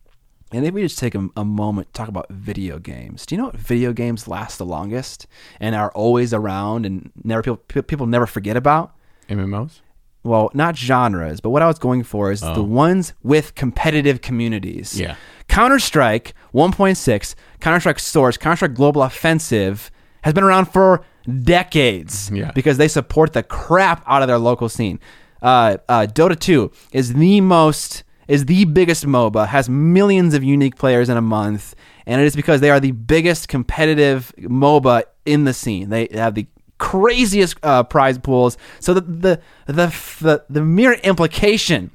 And 0.52 0.66
if 0.66 0.74
we 0.74 0.82
just 0.82 0.98
take 0.98 1.14
a, 1.14 1.28
a 1.36 1.44
moment 1.44 1.88
to 1.88 1.92
talk 1.98 2.08
about 2.08 2.26
video 2.30 2.78
games. 2.78 3.24
Do 3.26 3.34
you 3.34 3.40
know 3.40 3.46
what 3.46 3.56
video 3.56 3.92
games 3.92 4.28
last 4.28 4.58
the 4.58 4.66
longest 4.66 5.26
and 5.60 5.74
are 5.74 5.90
always 5.92 6.34
around 6.34 6.84
and 6.86 7.10
never 7.24 7.42
people 7.42 7.82
people 7.82 8.06
never 8.06 8.26
forget 8.26 8.56
about? 8.56 8.94
MMOs? 9.28 9.80
well, 10.24 10.50
not 10.54 10.76
genres, 10.76 11.40
but 11.40 11.50
what 11.50 11.62
I 11.62 11.66
was 11.66 11.78
going 11.80 12.04
for 12.04 12.30
is 12.30 12.40
the 12.42 12.62
ones 12.62 13.12
with 13.24 13.54
competitive 13.56 14.20
communities. 14.20 14.98
Yeah. 15.00 15.16
Counter 15.48 15.80
Strike 15.80 16.34
1.6, 16.54 17.34
Counter 17.60 17.80
Strike 17.80 17.98
Source, 17.98 18.36
Counter 18.36 18.56
Strike 18.56 18.74
Global 18.74 19.02
Offensive 19.02 19.90
has 20.22 20.32
been 20.32 20.44
around 20.44 20.66
for 20.66 21.04
decades 21.42 22.30
Yeah. 22.32 22.52
because 22.52 22.78
they 22.78 22.86
support 22.88 23.32
the 23.32 23.42
crap 23.42 24.04
out 24.06 24.22
of 24.22 24.28
their 24.28 24.38
local 24.38 24.68
scene. 24.68 25.00
Uh, 25.40 25.78
uh, 25.88 26.06
Dota 26.08 26.38
2 26.38 26.70
is 26.92 27.14
the 27.14 27.40
most 27.40 28.04
is 28.28 28.46
the 28.46 28.64
biggest 28.66 29.04
MOBA, 29.06 29.48
has 29.48 29.68
millions 29.68 30.34
of 30.34 30.44
unique 30.44 30.76
players 30.76 31.08
in 31.08 31.16
a 31.16 31.20
month, 31.22 31.74
and 32.06 32.20
it 32.20 32.24
is 32.24 32.36
because 32.36 32.60
they 32.60 32.70
are 32.70 32.80
the 32.80 32.92
biggest 32.92 33.48
competitive 33.48 34.32
MOBA 34.38 35.02
in 35.26 35.44
the 35.44 35.52
scene. 35.52 35.88
They 35.90 36.08
have 36.12 36.34
the 36.34 36.46
craziest 36.78 37.56
uh, 37.62 37.82
prize 37.84 38.18
pools. 38.18 38.56
So 38.80 38.94
the 38.94 39.00
the, 39.02 39.40
the 39.66 39.86
the 40.20 40.44
the 40.50 40.62
mere 40.62 40.94
implication 40.94 41.90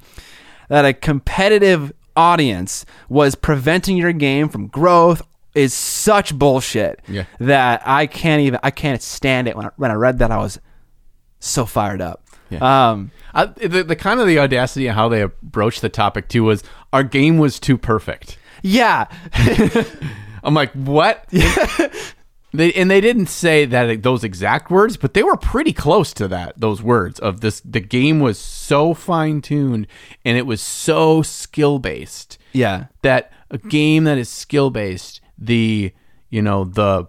that 0.68 0.84
a 0.84 0.92
competitive 0.94 1.92
audience 2.16 2.84
was 3.08 3.34
preventing 3.34 3.96
your 3.96 4.12
game 4.12 4.48
from 4.48 4.66
growth 4.66 5.22
is 5.54 5.72
such 5.74 6.34
bullshit 6.38 7.00
Yeah. 7.08 7.24
that 7.40 7.82
I 7.86 8.06
can't 8.06 8.42
even 8.42 8.60
I 8.62 8.70
can't 8.70 9.02
stand 9.02 9.48
it. 9.48 9.56
When 9.56 9.66
I, 9.66 9.70
when 9.76 9.90
I 9.90 9.94
read 9.94 10.18
that, 10.18 10.30
I 10.30 10.38
was 10.38 10.58
so 11.40 11.64
fired 11.66 12.00
up. 12.00 12.22
Yeah. 12.50 12.90
Um, 12.90 13.10
I, 13.34 13.46
the, 13.46 13.84
the 13.84 13.96
kind 13.96 14.20
of 14.20 14.26
the 14.26 14.38
audacity 14.38 14.86
of 14.86 14.94
how 14.94 15.08
they 15.08 15.22
approached 15.22 15.82
the 15.82 15.88
topic 15.88 16.28
too 16.28 16.44
was 16.44 16.64
our 16.92 17.02
game 17.02 17.38
was 17.38 17.60
too 17.60 17.76
perfect. 17.78 18.38
yeah, 18.62 19.06
I'm 20.42 20.54
like, 20.54 20.72
what? 20.72 21.26
they 22.52 22.72
and 22.72 22.90
they 22.90 23.00
didn't 23.00 23.26
say 23.26 23.64
that 23.66 24.02
those 24.02 24.24
exact 24.24 24.70
words, 24.70 24.96
but 24.96 25.14
they 25.14 25.22
were 25.22 25.36
pretty 25.36 25.72
close 25.72 26.12
to 26.14 26.28
that. 26.28 26.58
Those 26.58 26.82
words 26.82 27.20
of 27.20 27.40
this, 27.42 27.60
the 27.60 27.80
game 27.80 28.20
was 28.20 28.38
so 28.38 28.94
fine 28.94 29.42
tuned 29.42 29.86
and 30.24 30.38
it 30.38 30.46
was 30.46 30.60
so 30.60 31.22
skill 31.22 31.78
based 31.78 32.38
yeah, 32.52 32.86
that 33.02 33.32
a 33.50 33.58
game 33.58 34.04
that 34.04 34.18
is 34.18 34.28
skill 34.28 34.70
based, 34.70 35.20
the 35.36 35.92
you 36.30 36.42
know 36.42 36.64
the 36.64 37.06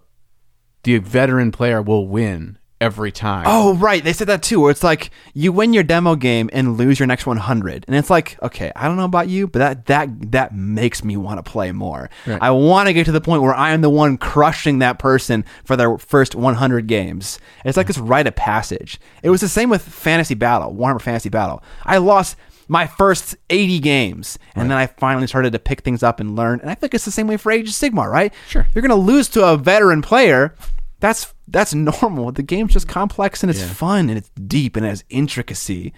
the 0.84 0.98
veteran 1.00 1.52
player 1.52 1.82
will 1.82 2.08
win 2.08 2.58
every 2.82 3.12
time. 3.12 3.46
Oh, 3.48 3.76
right. 3.76 4.04
They 4.04 4.14
said 4.14 4.28
that 4.28 4.44
too. 4.44 4.62
Where 4.62 4.72
it's 4.72 4.84
like 4.84 5.12
you 5.34 5.52
win 5.52 5.74
your 5.74 5.84
demo 5.84 6.16
game 6.16 6.50
and 6.54 6.78
lose 6.78 7.00
your 7.00 7.08
next 7.08 7.26
100, 7.26 7.86
and 7.88 7.96
it's 7.96 8.10
like, 8.10 8.42
okay, 8.42 8.72
I 8.76 8.88
don't 8.88 8.98
know 8.98 9.06
about 9.06 9.30
you, 9.30 9.48
but 9.48 9.60
that 9.60 9.86
that 9.88 10.32
that 10.32 10.56
makes 10.56 11.04
me 11.04 11.18
want 11.18 11.44
to 11.44 11.50
play 11.50 11.72
more. 11.72 12.10
Right. 12.26 12.42
I 12.42 12.52
want 12.52 12.88
to 12.88 12.94
get 12.94 13.06
to 13.06 13.12
the 13.12 13.22
point 13.22 13.42
where 13.42 13.54
I 13.54 13.72
am 13.72 13.82
the 13.82 13.90
one 13.90 14.18
crushing 14.18 14.80
that 14.80 15.00
person 15.00 15.46
for 15.64 15.76
their 15.76 15.98
first 15.98 16.36
100 16.36 16.88
games. 16.88 17.40
It's 17.66 17.78
like 17.78 17.86
mm. 17.86 17.90
this 17.90 17.98
rite 17.98 18.28
of 18.28 18.36
passage. 18.36 19.00
It 19.24 19.30
was 19.30 19.42
the 19.42 19.50
same 19.50 19.70
with 19.70 19.82
Fantasy 19.82 20.36
Battle, 20.36 20.74
Warhammer 20.74 21.02
Fantasy 21.02 21.30
Battle. 21.30 21.64
I 21.84 21.98
lost 21.98 22.38
my 22.70 22.86
first 22.86 23.36
80 23.50 23.80
games, 23.80 24.38
and 24.56 24.70
then 24.70 24.78
I 24.78 24.86
finally 24.86 25.26
started 25.26 25.54
to 25.54 25.60
pick 25.60 25.82
things 25.82 26.04
up 26.04 26.20
and 26.20 26.36
learn. 26.36 26.60
And 26.62 26.70
I 26.70 26.76
think 26.76 26.94
it's 26.94 27.04
the 27.04 27.12
same 27.12 27.26
way 27.26 27.36
for 27.36 27.52
Age 27.52 27.68
of 27.68 27.74
Sigmar, 27.74 28.10
right? 28.10 28.32
Sure. 28.48 28.68
You're 28.74 28.84
gonna 28.84 28.96
lose 28.96 29.28
to 29.30 29.46
a 29.46 29.58
veteran 29.58 30.02
player. 30.04 30.54
That's 31.00 31.34
that's 31.48 31.74
normal. 31.74 32.32
The 32.32 32.44
game's 32.44 32.74
just 32.74 32.88
complex 32.88 33.42
and 33.44 33.50
it's 33.50 33.64
fun 33.64 34.10
and 34.10 34.18
it's 34.18 34.30
deep 34.32 34.76
and 34.76 34.86
it 34.86 34.90
has 34.90 35.04
intricacy. 35.10 35.94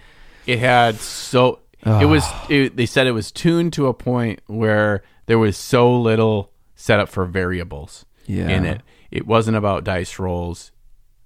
It 0.46 0.58
had 0.58 0.96
so 0.96 1.60
it 1.84 2.06
was. 2.06 2.24
It, 2.48 2.76
they 2.76 2.86
said 2.86 3.06
it 3.06 3.12
was 3.12 3.32
tuned 3.32 3.72
to 3.74 3.88
a 3.88 3.94
point 3.94 4.40
where 4.46 5.02
there 5.26 5.38
was 5.38 5.56
so 5.56 5.94
little 6.00 6.52
setup 6.76 7.08
for 7.08 7.24
variables 7.24 8.04
Yeah. 8.26 8.48
in 8.48 8.64
it. 8.64 8.82
It 9.10 9.26
wasn't 9.26 9.56
about 9.56 9.82
dice 9.84 10.18
rolls. 10.18 10.70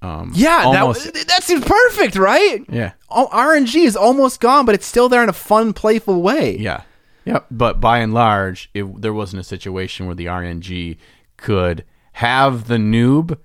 Um, 0.02 0.32
Yeah, 0.34 0.62
almost. 0.64 1.12
that 1.12 1.26
that 1.28 1.42
seems 1.42 1.64
perfect, 1.64 2.16
right? 2.16 2.64
yeah, 2.68 2.92
Oh, 3.10 3.28
RNG 3.32 3.84
is 3.84 3.96
almost 3.96 4.40
gone, 4.40 4.64
but 4.66 4.74
it's 4.74 4.86
still 4.86 5.08
there 5.08 5.22
in 5.22 5.28
a 5.28 5.32
fun, 5.34 5.72
playful 5.72 6.20
way. 6.22 6.56
yeah, 6.58 6.82
yep. 7.24 7.46
But 7.50 7.80
by 7.80 7.98
and 7.98 8.12
large, 8.14 8.70
it, 8.74 9.00
there 9.00 9.14
wasn't 9.14 9.40
a 9.40 9.44
situation 9.44 10.04
where 10.06 10.14
the 10.14 10.26
RNG 10.26 10.96
could 11.38 11.84
have 12.14 12.68
the 12.68 12.76
noob 12.76 13.38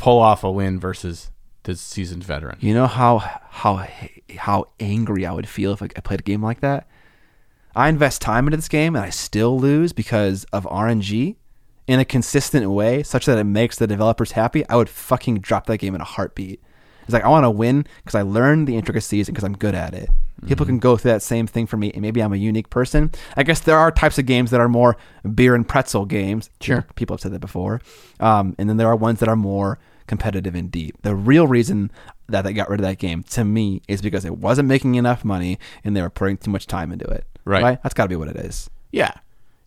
pull 0.00 0.18
off 0.18 0.42
a 0.42 0.50
win 0.50 0.80
versus 0.80 1.30
the 1.64 1.76
seasoned 1.76 2.24
veteran. 2.24 2.56
You 2.60 2.72
know 2.72 2.86
how 2.86 3.18
how 3.18 3.86
how 4.38 4.68
angry 4.80 5.26
I 5.26 5.32
would 5.32 5.48
feel 5.48 5.72
if 5.72 5.82
I 5.82 5.88
played 5.88 6.20
a 6.20 6.22
game 6.22 6.42
like 6.42 6.60
that. 6.60 6.88
I 7.76 7.88
invest 7.88 8.22
time 8.22 8.46
into 8.46 8.56
this 8.56 8.68
game 8.68 8.96
and 8.96 9.04
I 9.04 9.10
still 9.10 9.60
lose 9.60 9.92
because 9.92 10.44
of 10.52 10.64
RNG 10.64 11.36
in 11.86 12.00
a 12.00 12.04
consistent 12.04 12.70
way, 12.70 13.02
such 13.02 13.26
that 13.26 13.38
it 13.38 13.44
makes 13.44 13.76
the 13.76 13.86
developers 13.86 14.32
happy. 14.32 14.66
I 14.68 14.76
would 14.76 14.88
fucking 14.88 15.40
drop 15.40 15.66
that 15.66 15.78
game 15.78 15.94
in 15.94 16.00
a 16.00 16.04
heartbeat. 16.04 16.62
It's 17.02 17.12
like 17.12 17.24
I 17.24 17.28
want 17.28 17.44
to 17.44 17.50
win 17.50 17.84
because 18.02 18.14
I 18.14 18.22
learned 18.22 18.68
the 18.68 18.76
intricacies 18.76 19.28
and 19.28 19.34
because 19.34 19.44
I'm 19.44 19.56
good 19.56 19.74
at 19.74 19.92
it. 19.92 20.08
People 20.46 20.64
can 20.64 20.78
go 20.78 20.96
through 20.96 21.10
that 21.10 21.22
same 21.22 21.46
thing 21.46 21.66
for 21.66 21.76
me, 21.76 21.90
and 21.92 22.00
maybe 22.00 22.22
I'm 22.22 22.32
a 22.32 22.36
unique 22.36 22.70
person. 22.70 23.10
I 23.36 23.42
guess 23.42 23.60
there 23.60 23.76
are 23.76 23.90
types 23.90 24.18
of 24.18 24.24
games 24.24 24.50
that 24.50 24.60
are 24.60 24.68
more 24.68 24.96
beer 25.34 25.54
and 25.54 25.68
pretzel 25.68 26.06
games. 26.06 26.48
Sure. 26.62 26.86
people 26.94 27.14
have 27.14 27.20
said 27.20 27.32
that 27.32 27.40
before. 27.40 27.82
Um, 28.20 28.54
and 28.58 28.66
then 28.66 28.78
there 28.78 28.88
are 28.88 28.96
ones 28.96 29.20
that 29.20 29.28
are 29.28 29.36
more 29.36 29.78
competitive 30.10 30.56
and 30.56 30.70
deep. 30.72 31.00
The 31.02 31.14
real 31.14 31.46
reason 31.46 31.90
that 32.28 32.42
they 32.42 32.52
got 32.52 32.68
rid 32.68 32.80
of 32.80 32.84
that 32.84 32.98
game 32.98 33.22
to 33.30 33.44
me 33.44 33.80
is 33.86 34.02
because 34.02 34.24
it 34.24 34.36
wasn't 34.38 34.66
making 34.68 34.96
enough 34.96 35.24
money 35.24 35.56
and 35.84 35.96
they 35.96 36.02
were 36.02 36.10
putting 36.10 36.36
too 36.36 36.50
much 36.50 36.66
time 36.66 36.90
into 36.92 37.06
it. 37.06 37.24
Right. 37.44 37.80
That's 37.82 37.94
got 37.94 38.04
to 38.04 38.08
be 38.08 38.16
what 38.16 38.26
it 38.28 38.36
is. 38.36 38.68
Yeah. 38.90 39.12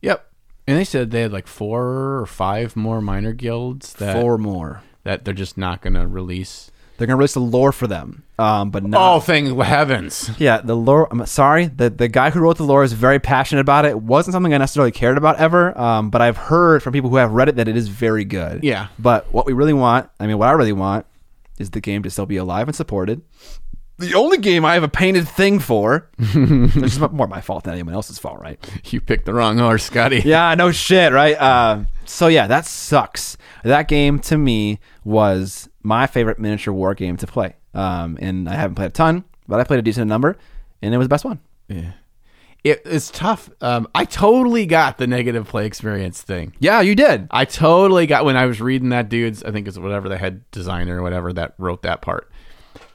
Yep. 0.01 0.29
And 0.67 0.77
they 0.77 0.83
said 0.83 1.11
they 1.11 1.21
had 1.21 1.31
like 1.31 1.47
four 1.47 2.19
or 2.19 2.25
five 2.25 2.75
more 2.75 3.01
minor 3.01 3.31
guilds 3.31 3.93
that 3.93 4.19
Four 4.21 4.37
more. 4.37 4.83
that 5.03 5.23
they're 5.23 5.33
just 5.33 5.57
not 5.57 5.81
going 5.81 5.93
to 5.93 6.05
release. 6.05 6.71
They're 7.03 7.07
gonna 7.07 7.17
release 7.17 7.33
the 7.33 7.41
lore 7.41 7.73
for 7.73 7.85
them, 7.85 8.23
um, 8.39 8.71
but 8.71 8.81
not. 8.85 9.15
Oh, 9.15 9.19
thank 9.19 9.53
heavens! 9.59 10.31
Yeah, 10.37 10.61
the 10.61 10.73
lore. 10.73 11.09
I'm 11.11 11.25
sorry. 11.25 11.65
The 11.65 11.89
the 11.89 12.07
guy 12.07 12.29
who 12.29 12.39
wrote 12.39 12.55
the 12.55 12.63
lore 12.63 12.81
is 12.81 12.93
very 12.93 13.19
passionate 13.19 13.59
about 13.59 13.83
it. 13.83 13.89
It 13.89 14.01
wasn't 14.01 14.31
something 14.31 14.53
I 14.53 14.57
necessarily 14.57 14.93
cared 14.93 15.17
about 15.17 15.35
ever, 15.35 15.77
um, 15.77 16.09
but 16.09 16.21
I've 16.21 16.37
heard 16.37 16.81
from 16.81 16.93
people 16.93 17.09
who 17.09 17.17
have 17.17 17.33
read 17.33 17.49
it 17.49 17.57
that 17.57 17.67
it 17.67 17.75
is 17.75 17.89
very 17.89 18.23
good. 18.23 18.63
Yeah. 18.63 18.87
But 18.97 19.33
what 19.33 19.45
we 19.45 19.51
really 19.51 19.73
want, 19.73 20.09
I 20.17 20.27
mean, 20.27 20.37
what 20.37 20.47
I 20.47 20.53
really 20.53 20.71
want, 20.71 21.05
is 21.59 21.71
the 21.71 21.81
game 21.81 22.03
to 22.03 22.09
still 22.09 22.25
be 22.25 22.37
alive 22.37 22.69
and 22.69 22.75
supported. 22.75 23.21
The 23.97 24.13
only 24.13 24.37
game 24.37 24.63
I 24.63 24.75
have 24.75 24.83
a 24.83 24.87
painted 24.87 25.27
thing 25.27 25.59
for, 25.59 26.09
which 26.17 26.77
is 26.77 26.99
more 26.99 27.27
my 27.27 27.41
fault 27.41 27.65
than 27.65 27.73
anyone 27.73 27.95
else's 27.95 28.17
fault, 28.17 28.39
right? 28.39 28.65
You 28.93 29.01
picked 29.01 29.25
the 29.25 29.33
wrong 29.33 29.57
horse, 29.57 29.83
Scotty. 29.83 30.21
Yeah, 30.23 30.55
no 30.55 30.71
shit, 30.71 31.11
right? 31.11 31.35
Uh, 31.35 31.83
so 32.05 32.27
yeah, 32.27 32.47
that 32.47 32.65
sucks. 32.65 33.35
That 33.65 33.89
game 33.89 34.19
to 34.19 34.37
me 34.37 34.79
was 35.03 35.67
my 35.83 36.07
favorite 36.07 36.39
miniature 36.39 36.73
war 36.73 36.95
game 36.95 37.17
to 37.17 37.27
play. 37.27 37.55
Um, 37.73 38.17
and 38.21 38.47
I 38.49 38.55
haven't 38.55 38.75
played 38.75 38.87
a 38.87 38.91
ton, 38.91 39.23
but 39.47 39.59
I 39.59 39.63
played 39.63 39.79
a 39.79 39.83
decent 39.83 40.07
number, 40.07 40.37
and 40.81 40.93
it 40.93 40.97
was 40.97 41.05
the 41.05 41.09
best 41.09 41.25
one. 41.25 41.39
Yeah. 41.67 41.91
It, 42.63 42.81
it's 42.85 43.11
tough. 43.11 43.49
Um, 43.59 43.89
I 43.93 44.05
totally 44.05 44.65
got 44.65 44.97
the 44.97 45.05
negative 45.05 45.47
play 45.47 45.65
experience 45.65 46.21
thing. 46.21 46.53
Yeah, 46.59 46.79
you 46.79 46.95
did. 46.95 47.27
I 47.29 47.43
totally 47.43 48.07
got 48.07 48.23
when 48.23 48.37
I 48.37 48.45
was 48.45 48.61
reading 48.61 48.89
that 48.89 49.09
dude's. 49.09 49.43
I 49.43 49.51
think 49.51 49.67
it's 49.67 49.77
whatever 49.77 50.07
the 50.07 50.17
head 50.17 50.49
designer 50.51 50.99
or 50.99 51.03
whatever 51.03 51.33
that 51.33 51.55
wrote 51.57 51.81
that 51.81 52.01
part, 52.01 52.31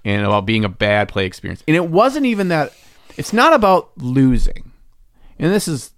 and 0.06 0.24
about 0.24 0.46
being 0.46 0.64
a 0.64 0.70
bad 0.70 1.08
play 1.08 1.26
experience. 1.26 1.62
And 1.68 1.76
it 1.76 1.86
wasn't 1.90 2.24
even 2.24 2.48
that. 2.48 2.72
It's 3.18 3.34
not 3.34 3.52
about 3.52 3.90
losing, 3.98 4.72
and 5.38 5.52
this 5.52 5.68
is. 5.68 5.92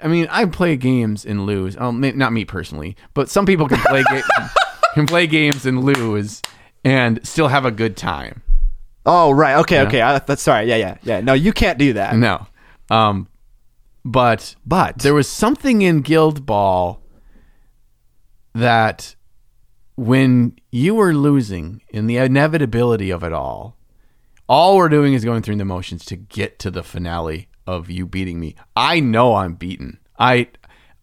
I 0.00 0.06
mean, 0.08 0.26
I 0.30 0.44
play 0.46 0.76
games 0.76 1.26
and 1.26 1.44
lose. 1.44 1.76
May- 1.78 2.12
not 2.12 2.32
me 2.32 2.46
personally, 2.46 2.96
but 3.12 3.28
some 3.28 3.44
people 3.44 3.68
can 3.68 3.80
play 3.80 4.02
ga- 4.10 4.22
can 4.96 5.06
play 5.06 5.26
games 5.26 5.66
and 5.66 5.84
lose 5.84 6.40
and 6.84 7.24
still 7.26 7.48
have 7.48 7.64
a 7.66 7.70
good 7.70 7.96
time. 7.96 8.42
Oh, 9.04 9.30
right. 9.30 9.56
Okay, 9.58 9.82
okay. 9.82 10.00
I, 10.00 10.18
that's 10.18 10.42
sorry. 10.42 10.66
Yeah, 10.66 10.76
yeah, 10.76 10.96
yeah. 11.02 11.20
No, 11.20 11.34
you 11.34 11.52
can't 11.52 11.78
do 11.78 11.92
that. 11.92 12.16
No, 12.16 12.46
um, 12.90 13.28
but 14.04 14.56
But 14.64 14.98
there 14.98 15.14
was 15.14 15.28
something 15.28 15.82
in 15.82 16.00
Guild 16.00 16.46
Ball 16.46 17.00
that 18.54 19.14
when 19.96 20.56
you 20.72 20.94
were 20.94 21.12
losing 21.12 21.82
in 21.90 22.06
the 22.06 22.16
inevitability 22.16 23.10
of 23.10 23.22
it 23.22 23.32
all, 23.32 23.76
all 24.48 24.76
we're 24.76 24.88
doing 24.88 25.12
is 25.12 25.24
going 25.24 25.42
through 25.42 25.56
the 25.56 25.64
motions 25.64 26.04
to 26.06 26.16
get 26.16 26.58
to 26.60 26.70
the 26.70 26.82
finale 26.82 27.48
of 27.66 27.90
you 27.90 28.06
beating 28.06 28.40
me. 28.40 28.54
I 28.74 29.00
know 29.00 29.34
I'm 29.34 29.54
beaten. 29.54 29.98
I, 30.18 30.48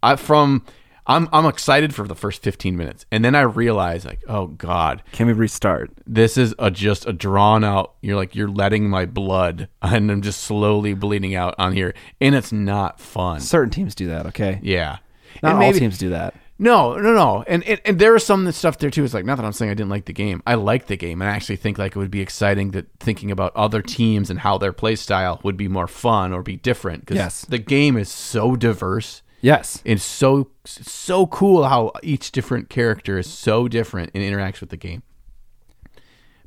I 0.02 0.15
from 0.15 0.65
I'm 1.05 1.27
I'm 1.34 1.45
excited 1.45 1.93
for 1.93 2.07
the 2.07 2.15
first 2.15 2.41
15 2.43 2.77
minutes, 2.77 3.05
and 3.11 3.25
then 3.25 3.35
I 3.35 3.41
realize 3.41 4.05
like, 4.05 4.21
oh 4.27 4.47
God, 4.47 5.03
can 5.11 5.27
we 5.27 5.34
restart? 5.34 5.91
this 6.07 6.38
is 6.38 6.55
a 6.59 6.71
just 6.71 7.05
a 7.07 7.11
drawn 7.13 7.63
out. 7.63 7.93
You're 8.01 8.15
like 8.15 8.35
you're 8.35 8.47
letting 8.47 8.89
my 8.89 9.05
blood, 9.05 9.67
and 9.81 10.09
I'm 10.11 10.21
just 10.21 10.41
slowly 10.41 10.93
bleeding 10.93 11.35
out 11.35 11.55
on 11.57 11.73
here, 11.73 11.93
and 12.21 12.34
it's 12.35 12.51
not 12.53 12.99
fun. 13.01 13.41
Certain 13.41 13.69
teams 13.69 13.95
do 13.95 14.07
that. 14.07 14.25
Okay, 14.27 14.59
Yeah, 14.63 14.97
not 15.41 15.49
and 15.49 15.53
all 15.55 15.59
maybe 15.59 15.80
teams 15.80 15.97
do 15.97 16.09
that. 16.11 16.35
no, 16.57 16.95
no, 16.95 17.13
no, 17.13 17.43
and, 17.47 17.63
and 17.65 17.81
and 17.84 17.99
there 17.99 18.13
was 18.13 18.25
some 18.25 18.49
stuff 18.53 18.77
there 18.77 18.89
too. 18.89 19.03
It's 19.03 19.13
like 19.13 19.25
not 19.25 19.35
that 19.35 19.45
I'm 19.45 19.51
saying 19.51 19.71
I 19.71 19.73
didn't 19.73 19.89
like 19.89 20.05
the 20.05 20.13
game. 20.13 20.41
I 20.47 20.53
like 20.55 20.88
the 20.88 20.95
game, 20.95 21.21
and 21.21 21.30
I 21.30 21.35
actually 21.35 21.57
think 21.57 21.77
like 21.77 21.97
it 21.97 21.99
would 21.99 22.11
be 22.11 22.21
exciting 22.21 22.71
that 22.71 22.85
thinking 23.01 23.30
about 23.30 23.53
other 23.57 23.81
teams 23.81 24.30
and 24.30 24.39
how 24.39 24.57
their 24.57 24.71
play 24.71 24.95
style 24.95 25.41
would 25.43 25.57
be 25.57 25.67
more 25.67 25.88
fun 25.88 26.31
or 26.31 26.43
be 26.43 26.55
different. 26.55 27.01
Because 27.01 27.17
Yes. 27.17 27.41
the 27.45 27.57
game 27.59 27.97
is 27.97 28.07
so 28.09 28.55
diverse. 28.55 29.21
Yes. 29.44 29.82
It's 29.84 30.06
so 30.06 30.52
so 30.64 31.28
cool 31.28 31.65
how 31.65 31.91
each 32.02 32.32
different 32.32 32.70
character 32.70 33.18
is 33.18 33.30
so 33.30 33.68
different 33.68 34.11
and 34.15 34.24
interacts 34.24 34.61
with 34.61 34.70
the 34.70 34.78
game. 34.78 35.03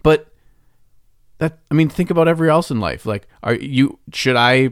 But 0.03 0.33
that 1.37 1.59
I 1.71 1.75
mean, 1.75 1.91
think 1.91 2.09
about 2.11 2.27
every 2.27 2.49
else 2.49 2.71
in 2.71 2.81
life. 2.81 3.05
Like, 3.05 3.29
are 3.43 3.55
you 3.55 3.99
should 4.15 4.35
I 4.35 4.71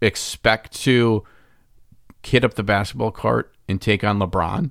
expect 0.00 0.72
to 0.84 1.22
hit 2.22 2.44
up 2.44 2.54
the 2.54 2.62
basketball 2.62 3.12
court 3.12 3.54
and 3.68 3.78
take 3.78 4.02
on 4.02 4.18
LeBron? 4.18 4.70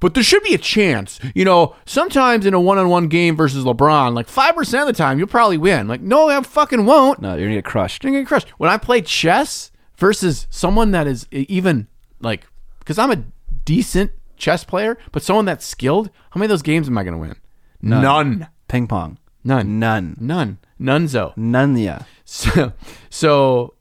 But 0.00 0.14
there 0.14 0.24
should 0.24 0.42
be 0.42 0.54
a 0.54 0.58
chance. 0.58 1.20
You 1.36 1.44
know, 1.44 1.76
sometimes 1.86 2.46
in 2.46 2.54
a 2.54 2.60
one-on-one 2.60 3.06
game 3.06 3.36
versus 3.36 3.64
LeBron, 3.64 4.16
like 4.16 4.26
five 4.26 4.56
percent 4.56 4.88
of 4.88 4.88
the 4.88 5.00
time, 5.00 5.20
you'll 5.20 5.28
probably 5.28 5.58
win. 5.58 5.86
Like, 5.86 6.00
no, 6.00 6.30
I 6.30 6.42
fucking 6.42 6.84
won't. 6.84 7.20
No, 7.20 7.36
you're 7.36 7.46
gonna 7.46 7.58
get 7.58 7.64
crushed. 7.64 8.02
You're 8.02 8.10
gonna 8.10 8.22
get 8.22 8.28
crushed. 8.28 8.48
When 8.58 8.68
I 8.70 8.76
play 8.76 9.02
chess 9.02 9.70
versus 10.00 10.46
someone 10.50 10.90
that 10.90 11.06
is 11.06 11.28
even 11.30 11.86
like, 12.20 12.46
because 12.80 12.98
I'm 12.98 13.12
a 13.12 13.22
decent 13.64 14.10
chess 14.36 14.64
player, 14.64 14.98
but 15.12 15.22
someone 15.22 15.44
that's 15.44 15.64
skilled, 15.64 16.10
how 16.30 16.38
many 16.38 16.46
of 16.46 16.50
those 16.50 16.62
games 16.62 16.88
am 16.88 16.98
I 16.98 17.04
gonna 17.04 17.18
win? 17.18 17.36
None. 17.80 18.48
Ping 18.66 18.88
pong. 18.88 19.18
None. 19.44 19.78
None. 19.78 20.16
None. 20.18 20.58
Nonezo. 20.80 21.36
None. 21.36 21.76
Yeah. 21.76 22.02
So, 22.24 22.72
so 23.10 23.74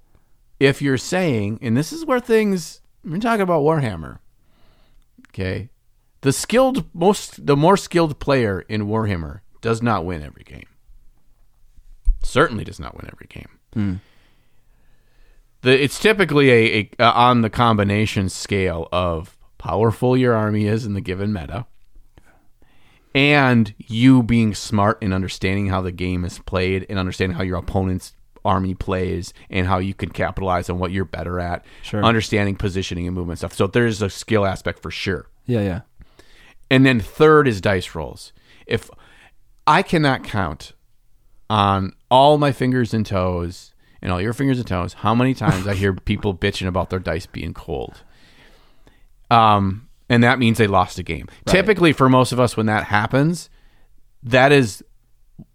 if 0.59 0.81
you're 0.81 0.97
saying, 0.97 1.59
and 1.61 1.77
this 1.77 1.93
is 1.93 2.03
where 2.05 2.19
things 2.19 2.81
we're 3.05 3.19
talking 3.19 3.41
about 3.41 3.61
Warhammer, 3.61 4.19
okay, 5.29 5.69
the 6.21 6.33
skilled 6.33 6.85
most, 6.93 7.45
the 7.45 7.55
more 7.55 7.77
skilled 7.77 8.19
player 8.19 8.61
in 8.61 8.87
Warhammer 8.87 9.41
does 9.61 9.81
not 9.81 10.03
win 10.03 10.23
every 10.23 10.43
game. 10.43 10.65
Certainly 12.23 12.63
does 12.65 12.79
not 12.79 12.97
win 12.97 13.07
every 13.11 13.27
game. 13.27 13.49
Hmm. 13.73 13.93
The 15.61 15.83
it's 15.83 15.99
typically 15.99 16.51
a, 16.51 16.89
a 16.99 17.03
on 17.03 17.41
the 17.41 17.49
combination 17.49 18.29
scale 18.29 18.87
of 18.91 19.37
powerful 19.57 20.15
your 20.15 20.33
army 20.33 20.65
is 20.65 20.85
in 20.85 20.93
the 20.93 21.01
given 21.01 21.33
meta 21.33 21.65
and 23.13 23.73
you 23.77 24.23
being 24.23 24.53
smart 24.53 24.99
and 25.01 25.13
understanding 25.13 25.67
how 25.67 25.81
the 25.81 25.91
game 25.91 26.23
is 26.23 26.39
played 26.39 26.85
and 26.89 26.99
understanding 26.99 27.37
how 27.37 27.43
your 27.43 27.57
opponent's 27.57 28.13
army 28.45 28.73
plays 28.73 29.33
and 29.49 29.67
how 29.67 29.79
you 29.79 29.93
can 29.93 30.09
capitalize 30.09 30.69
on 30.69 30.79
what 30.79 30.91
you're 30.91 31.05
better 31.05 31.39
at. 31.39 31.65
Sure. 31.81 32.03
Understanding 32.03 32.55
positioning 32.55 33.07
and 33.07 33.15
movement 33.15 33.39
stuff. 33.39 33.53
So 33.53 33.67
there's 33.67 34.01
a 34.01 34.09
skill 34.09 34.45
aspect 34.45 34.81
for 34.81 34.91
sure. 34.91 35.27
Yeah. 35.45 35.61
Yeah. 35.61 35.81
And 36.69 36.85
then 36.85 36.99
third 36.99 37.47
is 37.47 37.61
dice 37.61 37.95
rolls. 37.95 38.31
If 38.67 38.89
I 39.65 39.81
cannot 39.81 40.23
count 40.23 40.73
on 41.49 41.93
all 42.11 42.37
my 42.37 42.51
fingers 42.51 42.93
and 42.93 43.05
toes 43.05 43.73
and 44.01 44.11
all 44.11 44.21
your 44.21 44.33
fingers 44.33 44.57
and 44.59 44.67
toes 44.67 44.93
how 44.93 45.13
many 45.15 45.33
times 45.33 45.67
I 45.67 45.73
hear 45.75 45.93
people 45.93 46.33
bitching 46.35 46.67
about 46.67 46.89
their 46.89 46.99
dice 46.99 47.25
being 47.25 47.53
cold. 47.53 48.03
Um 49.29 49.87
and 50.09 50.23
that 50.23 50.39
means 50.39 50.57
they 50.57 50.67
lost 50.67 50.97
a 50.97 51.03
game. 51.03 51.27
Typically 51.45 51.93
for 51.93 52.09
most 52.09 52.31
of 52.31 52.39
us 52.39 52.57
when 52.57 52.65
that 52.65 52.85
happens, 52.85 53.49
that 54.23 54.51
is 54.51 54.83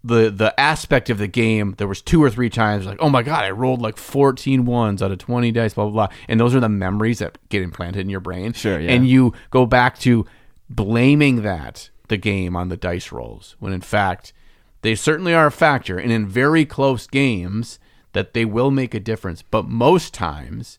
the 0.02 0.30
the 0.30 0.58
aspect 0.58 1.10
of 1.10 1.18
the 1.18 1.26
game 1.26 1.74
there 1.76 1.86
was 1.86 2.00
two 2.00 2.22
or 2.22 2.30
three 2.30 2.48
times 2.48 2.86
like 2.86 2.96
oh 3.00 3.10
my 3.10 3.22
god 3.22 3.44
i 3.44 3.50
rolled 3.50 3.82
like 3.82 3.98
14 3.98 4.64
ones 4.64 5.02
out 5.02 5.12
of 5.12 5.18
20 5.18 5.52
dice 5.52 5.74
blah 5.74 5.84
blah 5.84 6.06
blah 6.06 6.16
and 6.26 6.40
those 6.40 6.54
are 6.54 6.60
the 6.60 6.70
memories 6.70 7.18
that 7.18 7.36
get 7.50 7.60
implanted 7.62 8.00
in 8.00 8.08
your 8.08 8.20
brain 8.20 8.54
Sure, 8.54 8.80
yeah. 8.80 8.90
and 8.92 9.06
you 9.06 9.34
go 9.50 9.66
back 9.66 9.98
to 9.98 10.24
blaming 10.70 11.42
that 11.42 11.90
the 12.08 12.16
game 12.16 12.56
on 12.56 12.70
the 12.70 12.78
dice 12.78 13.12
rolls 13.12 13.56
when 13.58 13.74
in 13.74 13.82
fact 13.82 14.32
they 14.80 14.94
certainly 14.94 15.34
are 15.34 15.48
a 15.48 15.52
factor 15.52 15.98
and 15.98 16.10
in 16.10 16.26
very 16.26 16.64
close 16.64 17.06
games 17.06 17.78
that 18.15 18.32
they 18.35 18.45
will 18.45 18.70
make 18.70 18.95
a 18.95 19.01
difference 19.01 19.43
but 19.43 19.66
most 19.69 20.12
times 20.15 20.78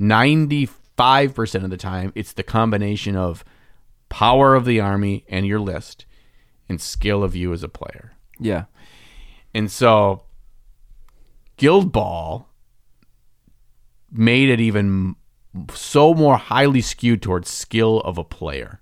95% 0.00 1.64
of 1.64 1.70
the 1.70 1.76
time 1.76 2.12
it's 2.14 2.32
the 2.32 2.42
combination 2.42 3.16
of 3.16 3.44
power 4.08 4.54
of 4.54 4.64
the 4.64 4.80
army 4.80 5.24
and 5.28 5.46
your 5.46 5.60
list 5.60 6.06
and 6.68 6.80
skill 6.80 7.22
of 7.24 7.34
you 7.36 7.52
as 7.52 7.62
a 7.62 7.68
player 7.68 8.12
Yeah. 8.38 8.64
and 9.52 9.70
so 9.70 10.22
Guild 11.56 11.92
Ball 11.92 12.48
made 14.10 14.48
it 14.48 14.60
even 14.60 15.14
so 15.72 16.14
more 16.14 16.36
highly 16.36 16.80
skewed 16.80 17.22
towards 17.22 17.48
skill 17.48 18.00
of 18.00 18.18
a 18.18 18.24
player. 18.24 18.80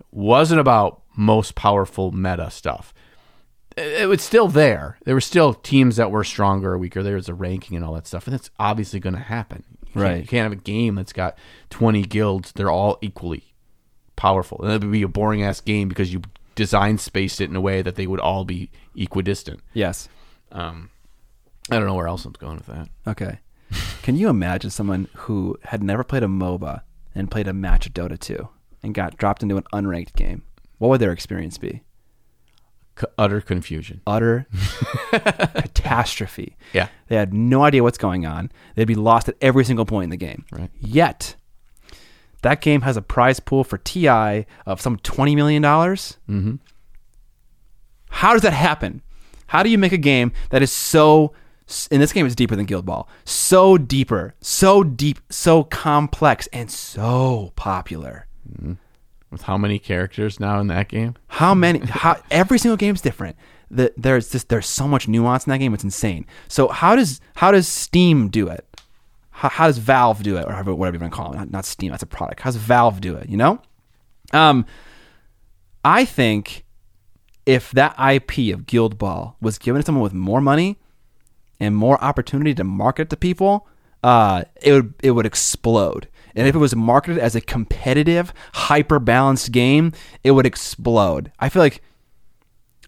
It 0.00 0.06
wasn't 0.10 0.60
about 0.60 1.02
most 1.16 1.54
powerful 1.54 2.10
meta 2.10 2.50
stuff. 2.50 2.92
It 3.76 4.08
was 4.08 4.22
still 4.22 4.48
there. 4.48 4.98
There 5.04 5.14
were 5.14 5.20
still 5.20 5.52
teams 5.52 5.96
that 5.96 6.10
were 6.10 6.24
stronger 6.24 6.72
or 6.72 6.78
weaker. 6.78 7.02
There 7.02 7.16
was 7.16 7.28
a 7.28 7.34
ranking 7.34 7.76
and 7.76 7.84
all 7.84 7.92
that 7.94 8.06
stuff, 8.06 8.26
and 8.26 8.32
that's 8.34 8.50
obviously 8.58 9.00
going 9.00 9.14
to 9.16 9.20
happen. 9.20 9.64
You 9.70 9.86
can't- 9.92 9.96
Right. 10.04 10.20
You 10.22 10.26
can't 10.26 10.42
have 10.44 10.52
a 10.52 10.56
game 10.62 10.94
that's 10.94 11.12
got 11.12 11.36
twenty 11.70 12.02
guilds. 12.02 12.52
They're 12.52 12.70
all 12.70 12.98
equally 13.02 13.52
powerful. 14.16 14.60
And 14.62 14.70
that 14.70 14.82
would 14.82 14.92
be 14.92 15.02
a 15.02 15.08
boring 15.08 15.42
ass 15.42 15.60
game 15.60 15.88
because 15.88 16.12
you 16.12 16.22
design 16.54 16.96
spaced 16.98 17.40
it 17.40 17.50
in 17.50 17.56
a 17.56 17.60
way 17.60 17.82
that 17.82 17.96
they 17.96 18.06
would 18.06 18.20
all 18.20 18.44
be 18.46 18.70
equidistant. 18.96 19.60
Yes. 19.74 20.08
Um, 20.52 20.88
I 21.70 21.76
don't 21.78 21.86
know 21.86 21.94
where 21.94 22.08
else 22.08 22.24
I'm 22.24 22.32
going 22.32 22.56
with 22.56 22.66
that. 22.66 22.88
Okay. 23.06 23.40
Can 24.02 24.16
you 24.16 24.28
imagine 24.28 24.70
someone 24.70 25.08
who 25.14 25.58
had 25.64 25.82
never 25.82 26.02
played 26.04 26.22
a 26.22 26.26
MOBA 26.28 26.80
and 27.14 27.30
played 27.30 27.48
a 27.48 27.52
match 27.52 27.86
of 27.86 27.92
Dota 27.92 28.18
2 28.18 28.48
and 28.82 28.94
got 28.94 29.16
dropped 29.18 29.42
into 29.42 29.56
an 29.56 29.64
unranked 29.72 30.14
game? 30.14 30.42
what 30.78 30.88
would 30.88 31.00
their 31.00 31.12
experience 31.12 31.56
be? 31.58 31.82
C- 32.98 33.06
utter 33.18 33.40
confusion. 33.40 34.00
Utter 34.06 34.46
catastrophe. 35.10 36.56
Yeah. 36.72 36.88
They 37.08 37.16
had 37.16 37.34
no 37.34 37.62
idea 37.64 37.82
what's 37.82 37.98
going 37.98 38.26
on. 38.26 38.50
They'd 38.74 38.86
be 38.86 38.94
lost 38.94 39.28
at 39.28 39.36
every 39.40 39.64
single 39.64 39.84
point 39.84 40.04
in 40.04 40.10
the 40.10 40.16
game. 40.16 40.44
Right. 40.50 40.70
Yet, 40.80 41.36
that 42.42 42.60
game 42.60 42.82
has 42.82 42.96
a 42.96 43.02
prize 43.02 43.40
pool 43.40 43.64
for 43.64 43.78
TI 43.78 44.46
of 44.66 44.80
some 44.80 44.98
$20 44.98 45.34
million. 45.34 45.62
Mm-hmm. 45.62 46.54
How 48.10 48.32
does 48.32 48.42
that 48.42 48.52
happen? 48.52 49.02
How 49.48 49.62
do 49.62 49.70
you 49.70 49.78
make 49.78 49.92
a 49.92 49.98
game 49.98 50.32
that 50.50 50.62
is 50.62 50.72
so 50.72 51.32
and 51.90 52.00
this 52.00 52.12
game 52.12 52.26
is 52.26 52.36
deeper 52.36 52.54
than 52.54 52.64
Guild 52.64 52.86
Ball. 52.86 53.08
So 53.24 53.76
deeper, 53.76 54.34
so 54.40 54.84
deep, 54.84 55.18
so 55.28 55.64
complex 55.64 56.46
and 56.52 56.70
so 56.70 57.52
popular. 57.56 58.28
With 59.30 59.42
how 59.42 59.58
many 59.58 59.78
characters 59.78 60.38
now 60.38 60.60
in 60.60 60.68
that 60.68 60.88
game? 60.88 61.16
How 61.26 61.54
many 61.54 61.80
how 61.80 62.20
every 62.30 62.58
single 62.58 62.76
game 62.76 62.94
is 62.94 63.00
different. 63.00 63.36
The, 63.70 63.92
there's 63.96 64.30
just 64.30 64.48
there's 64.48 64.66
so 64.66 64.86
much 64.86 65.08
nuance 65.08 65.46
in 65.46 65.50
that 65.50 65.58
game, 65.58 65.74
it's 65.74 65.82
insane. 65.82 66.26
So 66.48 66.68
how 66.68 66.94
does 66.94 67.20
how 67.34 67.50
does 67.50 67.66
Steam 67.66 68.28
do 68.28 68.48
it? 68.48 68.64
How, 69.30 69.48
how 69.48 69.66
does 69.66 69.78
Valve 69.78 70.22
do 70.22 70.36
it, 70.36 70.44
or 70.44 70.46
whatever, 70.46 70.74
whatever 70.74 70.96
you 70.96 71.00
want 71.00 71.12
to 71.12 71.16
call 71.16 71.32
it? 71.32 71.36
Not, 71.36 71.50
not 71.50 71.64
Steam, 71.64 71.90
that's 71.90 72.02
a 72.02 72.06
product. 72.06 72.40
How 72.40 72.50
does 72.50 72.56
Valve 72.56 73.00
do 73.00 73.16
it? 73.16 73.28
You 73.28 73.36
know, 73.36 73.60
um, 74.32 74.64
I 75.84 76.04
think 76.04 76.64
if 77.44 77.70
that 77.72 77.94
IP 77.98 78.54
of 78.54 78.66
Guild 78.66 78.98
Ball 78.98 79.36
was 79.40 79.58
given 79.58 79.80
to 79.80 79.86
someone 79.86 80.02
with 80.02 80.14
more 80.14 80.40
money 80.40 80.78
and 81.60 81.76
more 81.76 82.02
opportunity 82.02 82.54
to 82.54 82.64
market 82.64 83.10
to 83.10 83.16
people, 83.16 83.68
uh, 84.02 84.44
it 84.62 84.72
would 84.72 84.94
it 85.02 85.10
would 85.12 85.26
explode. 85.26 86.08
And 86.36 86.46
if 86.46 86.54
it 86.54 86.58
was 86.58 86.76
marketed 86.76 87.18
as 87.18 87.34
a 87.34 87.40
competitive, 87.40 88.32
hyper 88.52 88.98
balanced 88.98 89.50
game, 89.52 89.92
it 90.22 90.32
would 90.32 90.46
explode. 90.46 91.32
I 91.40 91.48
feel 91.48 91.62
like 91.62 91.82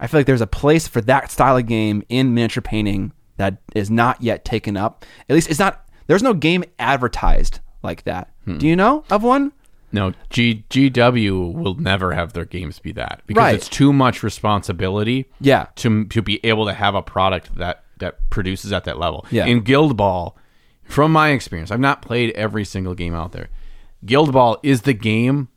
I 0.00 0.06
feel 0.06 0.20
like 0.20 0.26
there's 0.26 0.40
a 0.40 0.46
place 0.46 0.86
for 0.86 1.00
that 1.02 1.30
style 1.30 1.56
of 1.56 1.66
game 1.66 2.02
in 2.08 2.34
miniature 2.34 2.62
painting 2.62 3.12
that 3.36 3.58
is 3.74 3.90
not 3.90 4.22
yet 4.22 4.44
taken 4.44 4.76
up. 4.76 5.04
At 5.28 5.34
least 5.34 5.50
it's 5.50 5.58
not. 5.58 5.84
There's 6.06 6.22
no 6.22 6.34
game 6.34 6.64
advertised 6.78 7.60
like 7.82 8.04
that. 8.04 8.32
Do 8.46 8.52
hmm. 8.54 8.64
you 8.64 8.76
know 8.76 9.04
of 9.10 9.22
one? 9.22 9.52
No, 9.90 10.12
G- 10.28 10.64
GW 10.68 11.54
will 11.54 11.74
never 11.74 12.12
have 12.12 12.34
their 12.34 12.44
games 12.44 12.78
be 12.78 12.92
that 12.92 13.22
because 13.26 13.40
Right. 13.40 13.54
it's 13.54 13.70
too 13.70 13.90
much 13.92 14.22
responsibility. 14.22 15.26
Yeah. 15.40 15.66
to 15.76 16.04
to 16.06 16.22
be 16.22 16.44
able 16.44 16.66
to 16.66 16.74
have 16.74 16.94
a 16.94 17.02
product 17.02 17.54
that 17.56 17.84
that 17.98 18.30
produces 18.30 18.72
at 18.72 18.84
that 18.84 18.98
level. 18.98 19.26
Yeah. 19.30 19.46
In 19.46 19.60
Guild 19.60 19.96
Ball, 19.96 20.36
from 20.88 21.12
my 21.12 21.30
experience, 21.30 21.70
I've 21.70 21.80
not 21.80 22.02
played 22.02 22.30
every 22.34 22.64
single 22.64 22.94
game 22.94 23.14
out 23.14 23.32
there. 23.32 23.48
Guild 24.04 24.32
Ball 24.32 24.58
is 24.62 24.82
the 24.82 24.92
game 24.94 25.48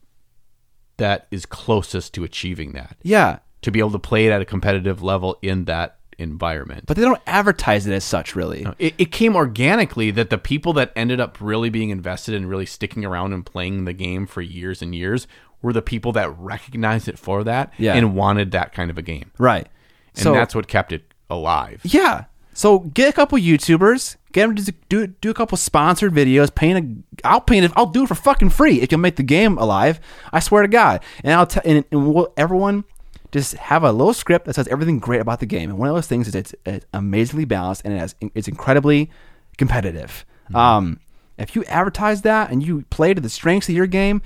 that 0.98 1.28
is 1.32 1.46
closest 1.46 2.14
to 2.16 2.24
achieving 2.24 2.74
that. 2.74 2.98
Yeah, 3.02 3.40
To 3.64 3.72
be 3.72 3.80
able 3.80 3.92
to 3.92 4.00
play 4.00 4.28
it 4.28 4.32
at 4.32 4.42
a 4.42 4.46
competitive 4.46 5.02
level 5.02 5.38
in 5.42 5.66
that 5.66 5.98
environment. 6.18 6.84
but 6.86 6.98
they 6.98 7.02
don't 7.04 7.22
advertise 7.26 7.88
it 7.88 7.94
as 7.94 8.04
such, 8.04 8.36
really. 8.36 8.66
It, 8.78 8.94
it 9.00 9.12
came 9.12 9.36
organically 9.36 10.12
that 10.12 10.30
the 10.30 10.38
people 10.38 10.74
that 10.74 10.92
ended 10.96 11.20
up 11.20 11.38
really 11.42 11.70
being 11.72 11.90
invested 11.90 12.36
and 12.36 12.48
really 12.48 12.68
sticking 12.68 13.04
around 13.06 13.34
and 13.34 13.44
playing 13.44 13.86
the 13.86 13.94
game 13.94 14.28
for 14.28 14.42
years 14.42 14.84
and 14.84 14.94
years 14.94 15.26
were 15.64 15.74
the 15.74 15.82
people 15.82 16.12
that 16.12 16.30
recognized 16.38 17.08
it 17.08 17.18
for 17.18 17.44
that 17.46 17.74
Yeah. 17.80 17.96
and 17.96 18.16
wanted 18.16 18.52
that 18.52 18.72
kind 18.74 18.92
of 18.92 18.98
a 19.00 19.02
game. 19.02 19.32
Right. 19.40 19.68
And 20.16 20.24
so 20.24 20.34
that's 20.34 20.54
what 20.54 20.68
kept 20.68 20.92
it 20.92 21.04
alive. 21.30 21.82
Yeah. 21.84 22.26
So 22.54 22.80
get 22.80 23.10
a 23.10 23.14
couple 23.14 23.38
YouTubers, 23.38 24.18
get 24.34 24.48
them 24.48 24.56
to 24.56 24.74
do 24.90 25.08
do 25.08 25.30
a 25.30 25.34
couple 25.34 25.58
sponsored 25.58 26.14
videos. 26.14 26.54
Paint 26.54 27.06
a, 27.24 27.28
I'll 27.28 27.42
paint 27.42 27.66
it. 27.66 27.72
I'll 27.76 27.86
do 27.86 28.04
it 28.04 28.08
for 28.08 28.16
fucking 28.16 28.50
free 28.50 28.82
if 28.82 28.92
you'll 28.92 29.02
make 29.02 29.16
the 29.16 29.24
game 29.24 29.58
alive. 29.58 30.00
I 30.34 30.40
swear 30.40 30.62
to 30.62 30.68
God. 30.68 31.04
And 31.24 31.34
I'll 31.34 31.48
tell 31.48 31.64
and, 31.66 31.86
and 31.92 32.14
we'll, 32.14 32.34
everyone 32.38 32.84
just 33.32 33.54
have 33.54 33.84
a 33.84 33.92
little 33.92 34.14
script 34.14 34.46
that 34.46 34.56
says 34.56 34.68
everything 34.68 35.00
great 35.00 35.22
about 35.22 35.40
the 35.40 35.46
game. 35.46 35.70
And 35.70 35.80
one 35.80 35.88
of 35.88 35.96
those 35.96 36.08
things 36.08 36.28
is 36.28 36.36
it's, 36.36 36.54
it's 36.66 36.86
amazingly 36.94 37.46
balanced 37.46 37.84
and 37.86 37.94
it 37.94 37.98
has 37.98 38.16
it's 38.36 38.48
incredibly 38.48 39.10
competitive. 39.58 40.26
Um, 40.54 41.00
if 41.38 41.56
you 41.56 41.64
advertise 41.66 42.24
that 42.24 42.52
and 42.52 42.62
you 42.62 42.84
play 42.90 43.14
to 43.14 43.22
the 43.22 43.30
strengths 43.30 43.70
of 43.70 43.76
your 43.76 43.88
game, 43.88 44.22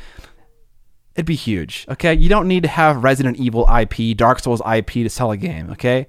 it'd 1.16 1.26
be 1.26 1.36
huge. 1.36 1.86
Okay, 1.90 2.14
you 2.14 2.30
don't 2.30 2.48
need 2.48 2.64
to 2.64 2.70
have 2.70 3.04
Resident 3.04 3.38
Evil 3.38 3.68
IP, 3.70 4.18
Dark 4.18 4.40
Souls 4.40 4.62
IP 4.70 4.88
to 4.94 5.10
sell 5.10 5.32
a 5.32 5.38
game. 5.38 5.70
Okay, 5.72 6.08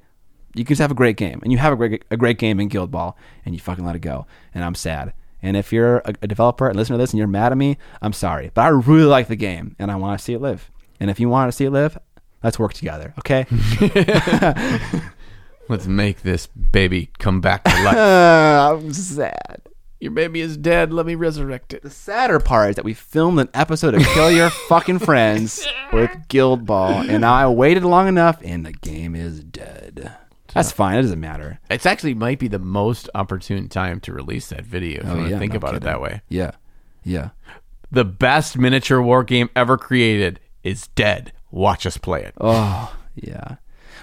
you 0.57 0.65
can 0.65 0.73
just 0.73 0.81
have 0.81 0.91
a 0.91 0.95
great 0.95 1.17
game, 1.17 1.41
and 1.43 1.53
you 1.53 1.59
have 1.59 1.73
a 1.73 1.77
great 1.77 2.05
a 2.11 2.17
great 2.17 2.39
game 2.39 2.61
in 2.61 2.69
Guild 2.69 2.91
Ball, 2.91 3.17
and 3.45 3.55
you 3.55 3.61
fucking 3.61 3.85
let 3.85 3.97
it 3.97 4.01
go. 4.01 4.27
And 4.55 4.65
I'm 4.65 4.75
sad. 4.75 5.13
And 5.43 5.57
if 5.57 5.73
you're 5.73 5.99
a, 5.99 6.15
a 6.23 6.27
developer 6.27 6.67
and 6.67 6.77
listen 6.77 6.95
to 6.95 6.99
this 6.99 7.13
and 7.13 7.19
you're 7.19 7.29
mad 7.29 7.53
at 7.53 7.59
me, 7.59 7.77
I'm 8.03 8.13
sorry, 8.13 8.51
but 8.55 8.63
I 8.63 8.69
really 8.69 9.05
like 9.05 9.29
the 9.29 9.37
game 9.37 9.77
and 9.79 9.91
I 9.91 9.97
want 9.97 10.19
to 10.19 10.25
see 10.25 10.33
it 10.33 10.41
live. 10.41 10.71
And 10.99 11.11
if 11.11 11.21
you 11.21 11.29
want 11.29 11.53
to 11.53 11.57
see 11.57 11.67
it 11.67 11.71
live, 11.71 11.99
let's 12.43 12.59
work 12.59 12.73
together. 12.73 13.15
Okay. 13.19 13.47
Let's 15.69 15.87
make 15.89 16.23
this 16.23 16.47
baby 16.47 17.11
come 17.19 17.41
back 17.41 17.65
to 17.65 17.83
life. 17.83 17.97
I'm 17.97 18.93
sad. 18.93 19.63
Your 19.99 20.13
baby 20.13 20.41
is 20.41 20.57
dead. 20.57 20.93
Let 20.93 21.07
me 21.07 21.17
resurrect 21.17 21.75
it. 21.75 21.83
The 21.83 21.91
sadder 21.91 22.39
part 22.39 22.71
is 22.71 22.77
that 22.77 22.85
we 22.85 22.95
filmed 22.95 23.41
an 23.41 23.49
episode 23.53 23.95
of 23.95 24.03
Kill 24.03 24.31
Your 24.31 24.51
Fucking 24.51 25.01
Friends 25.01 25.67
with 25.93 26.11
Guild 26.29 26.67
Ball, 26.67 27.11
and 27.11 27.25
I 27.25 27.49
waited 27.49 27.83
long 27.83 28.07
enough, 28.07 28.39
and 28.45 28.65
the 28.65 28.73
game 28.73 29.17
is 29.17 29.43
dead. 29.43 30.17
That's 30.57 30.73
fine. 30.73 30.99
It 30.99 31.03
doesn't 31.03 31.21
matter. 31.21 31.61
It's 31.71 31.87
actually 31.87 32.15
might 32.15 32.39
be 32.39 32.49
the 32.49 32.59
most 32.59 33.09
opportune 33.15 33.69
time 33.69 34.01
to 34.01 34.13
release 34.13 34.49
that 34.49 34.65
video 34.65 35.03
if 35.03 35.07
you 35.07 35.15
want 35.15 35.29
to 35.31 35.39
think 35.39 35.53
no 35.53 35.59
about 35.59 35.75
it 35.75 35.83
that 35.83 36.01
way. 36.01 36.23
Yeah. 36.29 36.53
Yeah. 37.05 37.31
The 37.91 38.05
best 38.05 38.59
miniature 38.59 39.01
war 39.01 39.23
game 39.23 39.49
ever 39.55 39.77
created 39.77 40.41
is 40.65 40.89
dead. 40.89 41.33
Watch 41.51 41.87
us 41.87 41.97
play 41.97 42.25
it. 42.25 42.35
Oh, 42.41 42.95
yeah. 43.15 43.57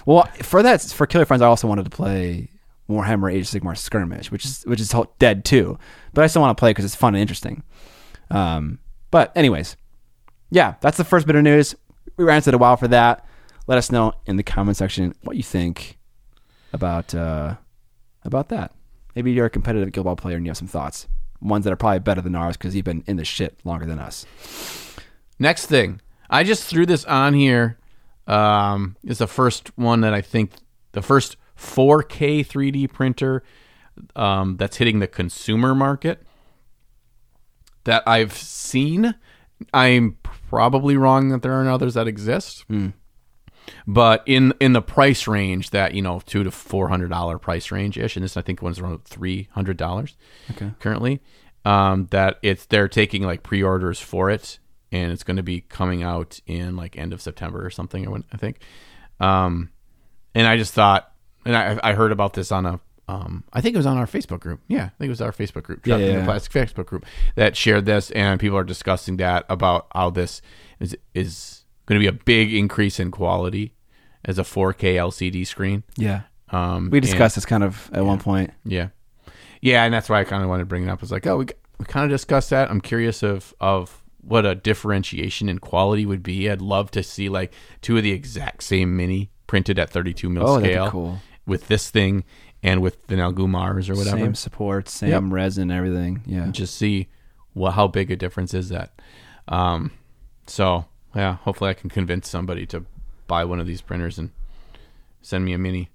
Well, 0.06 0.28
for 0.42 0.62
that, 0.62 0.80
for 0.82 1.06
Killer 1.06 1.24
Friends, 1.24 1.42
I 1.42 1.46
also 1.46 1.68
wanted 1.68 1.84
to 1.84 1.90
play 1.90 2.50
Warhammer 2.88 3.32
Age 3.32 3.54
of 3.54 3.62
Sigmar 3.62 3.76
Skirmish, 3.76 4.30
which 4.30 4.44
is 4.44 4.62
which 4.64 4.80
is 4.80 4.94
dead 5.18 5.44
too. 5.44 5.78
But 6.12 6.24
I 6.24 6.26
still 6.26 6.42
want 6.42 6.56
to 6.56 6.60
play 6.60 6.70
because 6.70 6.84
it's 6.84 6.94
fun 6.94 7.14
and 7.14 7.20
interesting. 7.20 7.62
Um, 8.30 8.78
but 9.10 9.32
anyways, 9.36 9.76
yeah, 10.50 10.74
that's 10.80 10.96
the 10.96 11.04
first 11.04 11.26
bit 11.26 11.36
of 11.36 11.42
news. 11.42 11.74
We 12.16 12.24
ranted 12.24 12.54
a 12.54 12.58
while 12.58 12.76
for 12.76 12.88
that. 12.88 13.26
Let 13.66 13.78
us 13.78 13.90
know 13.90 14.12
in 14.26 14.36
the 14.36 14.42
comment 14.42 14.76
section 14.76 15.14
what 15.22 15.36
you 15.36 15.42
think 15.42 15.98
about 16.74 17.14
uh, 17.14 17.54
about 18.24 18.50
that. 18.50 18.72
Maybe 19.14 19.32
you're 19.32 19.46
a 19.46 19.50
competitive 19.50 19.92
Guild 19.92 20.04
Ball 20.04 20.16
player 20.16 20.36
and 20.36 20.44
you 20.44 20.50
have 20.50 20.58
some 20.58 20.68
thoughts. 20.68 21.06
Ones 21.40 21.64
that 21.64 21.72
are 21.72 21.76
probably 21.76 22.00
better 22.00 22.20
than 22.20 22.34
ours 22.34 22.56
because 22.56 22.74
you've 22.74 22.84
been 22.84 23.04
in 23.06 23.16
the 23.16 23.24
shit 23.24 23.58
longer 23.64 23.86
than 23.86 23.98
us. 23.98 24.26
Next 25.38 25.66
thing, 25.66 26.00
I 26.28 26.42
just 26.42 26.64
threw 26.64 26.84
this 26.84 27.04
on 27.04 27.34
here. 27.34 27.78
Um, 28.26 28.96
it's 29.04 29.18
the 29.18 29.26
first 29.26 29.76
one 29.78 30.00
that 30.00 30.14
I 30.14 30.20
think 30.20 30.52
the 30.92 31.02
first 31.02 31.36
4K 31.58 32.46
3D 32.46 32.90
printer 32.92 33.42
um, 34.16 34.56
that's 34.56 34.76
hitting 34.78 34.98
the 34.98 35.06
consumer 35.06 35.74
market 35.74 36.22
that 37.84 38.02
I've 38.06 38.32
seen. 38.32 39.14
I'm 39.72 40.16
probably 40.22 40.96
wrong 40.96 41.28
that 41.28 41.42
there 41.42 41.52
aren't 41.52 41.68
others 41.68 41.94
that 41.94 42.08
exist, 42.08 42.64
but 43.86 44.22
in 44.26 44.52
in 44.60 44.72
the 44.72 44.82
price 44.82 45.26
range 45.26 45.70
that 45.70 45.94
you 45.94 46.02
know 46.02 46.20
two 46.26 46.44
to 46.44 46.50
four 46.50 46.88
hundred 46.88 47.08
dollar 47.10 47.38
price 47.38 47.70
range 47.70 47.96
ish, 47.98 48.16
and 48.16 48.24
this 48.24 48.36
I 48.36 48.42
think 48.42 48.62
one's 48.62 48.78
around 48.78 49.04
three 49.04 49.48
hundred 49.52 49.76
dollars 49.76 50.16
Okay. 50.50 50.70
currently. 50.80 51.20
Um, 51.64 52.08
that 52.10 52.38
it's 52.42 52.66
they're 52.66 52.88
taking 52.88 53.22
like 53.22 53.42
pre-orders 53.42 53.98
for 53.98 54.28
it, 54.30 54.58
and 54.92 55.10
it's 55.12 55.24
going 55.24 55.38
to 55.38 55.42
be 55.42 55.62
coming 55.62 56.02
out 56.02 56.40
in 56.46 56.76
like 56.76 56.98
end 56.98 57.12
of 57.12 57.22
September 57.22 57.64
or 57.64 57.70
something. 57.70 58.06
I 58.06 58.10
went- 58.10 58.26
I 58.32 58.36
think. 58.36 58.60
Um, 59.20 59.70
and 60.34 60.46
I 60.46 60.56
just 60.56 60.74
thought, 60.74 61.10
and 61.46 61.56
I 61.56 61.78
I 61.82 61.92
heard 61.94 62.12
about 62.12 62.34
this 62.34 62.52
on 62.52 62.66
a 62.66 62.80
um 63.08 63.44
I 63.52 63.60
think 63.60 63.74
it 63.74 63.78
was 63.78 63.86
on 63.86 63.96
our 63.98 64.06
Facebook 64.06 64.40
group. 64.40 64.60
Yeah, 64.68 64.84
I 64.84 64.88
think 64.98 65.06
it 65.06 65.08
was 65.10 65.20
our 65.20 65.32
Facebook 65.32 65.62
group, 65.62 65.86
Yeah, 65.86 65.96
yeah, 65.98 66.06
the 66.06 66.12
yeah. 66.18 66.24
Plastic 66.24 66.52
Facebook 66.52 66.86
group 66.86 67.06
that 67.34 67.56
shared 67.56 67.84
this, 67.86 68.10
and 68.10 68.38
people 68.40 68.56
are 68.58 68.64
discussing 68.64 69.16
that 69.18 69.44
about 69.48 69.86
how 69.94 70.10
this 70.10 70.40
is 70.80 70.96
is 71.14 71.63
going 71.86 72.00
to 72.00 72.02
be 72.02 72.06
a 72.08 72.12
big 72.24 72.54
increase 72.54 72.98
in 73.00 73.10
quality 73.10 73.74
as 74.24 74.38
a 74.38 74.42
4K 74.42 74.94
LCD 74.96 75.46
screen. 75.46 75.82
Yeah. 75.96 76.22
Um, 76.50 76.90
We 76.90 76.98
and- 76.98 77.06
discussed 77.06 77.34
this 77.34 77.44
kind 77.46 77.62
of 77.64 77.90
at 77.92 78.04
one 78.04 78.18
point. 78.18 78.50
yeah, 78.64 78.88
yeah, 79.60 79.84
and 79.84 79.92
that's 79.92 80.08
why 80.08 80.20
I 80.20 80.24
kind 80.24 80.42
of 80.42 80.48
wanted 80.48 80.62
to 80.62 80.66
bring 80.66 80.84
it 80.84 80.88
up. 80.88 81.02
It's 81.02 81.10
like, 81.12 81.26
oh, 81.26 81.38
we 81.38 81.46
we 81.78 81.84
kind 81.86 82.04
of 82.04 82.10
discussed 82.10 82.50
that. 82.50 82.70
I'm 82.70 82.80
curious 82.80 83.22
of 83.22 83.52
of 83.60 84.02
what 84.20 84.46
a 84.46 84.54
differentiation 84.54 85.48
in 85.48 85.58
quality 85.58 86.06
would 86.06 86.22
be. 86.22 86.48
I'd 86.48 86.62
love 86.62 86.90
to 86.92 87.02
see 87.02 87.28
like 87.28 87.52
two 87.82 87.96
of 87.96 88.02
the 88.02 88.12
exact 88.12 88.62
same 88.62 88.96
mini 88.96 89.30
printed 89.46 89.78
at 89.78 89.90
32 89.90 90.28
mil 90.30 90.46
Oh, 90.48 90.58
scale 90.60 90.90
cool. 90.90 91.18
with 91.46 91.66
this 91.68 91.90
thing 91.90 92.24
and 92.62 92.80
with 92.80 93.06
the 93.08 93.16
Nalgumars 93.16 93.90
or 93.90 93.94
whatever. 93.96 94.16
Same 94.18 94.34
support, 94.34 94.88
same 94.88 95.34
resin, 95.34 95.70
everything. 95.70 96.22
Yeah. 96.26 96.46
Just 96.50 96.76
see 96.76 97.08
what 97.52 97.72
how 97.72 97.88
big 97.88 98.10
a 98.10 98.16
difference 98.16 98.54
is 98.54 98.68
that. 98.70 98.92
Um, 99.48 99.90
so 100.46 100.86
yeah, 101.14 101.36
hopefully 101.36 101.70
I 101.70 101.74
can 101.74 101.90
convince 101.90 102.28
somebody 102.28 102.66
to 102.66 102.84
buy 103.26 103.44
one 103.44 103.60
of 103.60 103.66
these 103.66 103.80
printers 103.80 104.18
and 104.18 104.30
send 105.22 105.44
me 105.44 105.52
a 105.52 105.58
mini. 105.58 105.90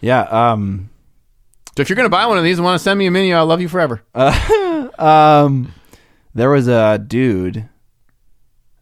Yeah. 0.00 0.22
Um. 0.22 0.90
So 1.76 1.80
if 1.82 1.88
you're 1.88 1.96
gonna 1.96 2.08
buy 2.08 2.26
one 2.26 2.38
of 2.38 2.44
these 2.44 2.58
and 2.58 2.64
want 2.64 2.78
to 2.78 2.82
send 2.82 2.98
me 2.98 3.06
a 3.06 3.10
mini, 3.10 3.32
I'll 3.32 3.46
love 3.46 3.60
you 3.60 3.68
forever. 3.68 4.02
Um. 4.98 5.72
There 6.34 6.50
was 6.50 6.66
a 6.68 6.98
dude. 6.98 7.68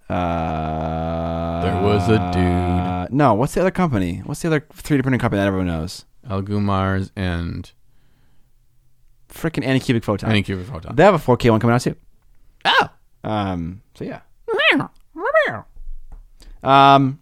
Uh, 0.09 1.63
There 1.63 1.83
was 1.83 2.09
a 2.09 2.19
dude. 2.33 2.43
Uh, 2.43 3.07
no, 3.11 3.35
what's 3.35 3.55
the 3.55 3.61
other 3.61 3.71
company? 3.71 4.23
What's 4.25 4.41
the 4.43 4.49
other 4.49 4.61
3D 4.61 5.03
printing 5.03 5.19
company 5.21 5.39
that 5.41 5.47
everyone 5.47 5.67
knows? 5.69 6.05
Elegoo 6.29 6.61
Mars 6.61 7.13
and 7.17 7.71
Freaking 9.29 9.65
Anycubic 9.65 10.03
Photon. 10.05 10.31
Anycubic 10.31 10.65
Photon. 10.67 10.97
They 10.97 11.05
have 11.05 11.15
a 11.15 11.19
4K 11.19 11.51
one 11.51 11.61
coming 11.61 11.75
out 11.75 11.81
too. 11.83 11.97
Oh. 12.65 12.89
Um, 13.25 13.83
so 13.95 14.05
yeah. 14.05 14.21
Um, 16.63 17.21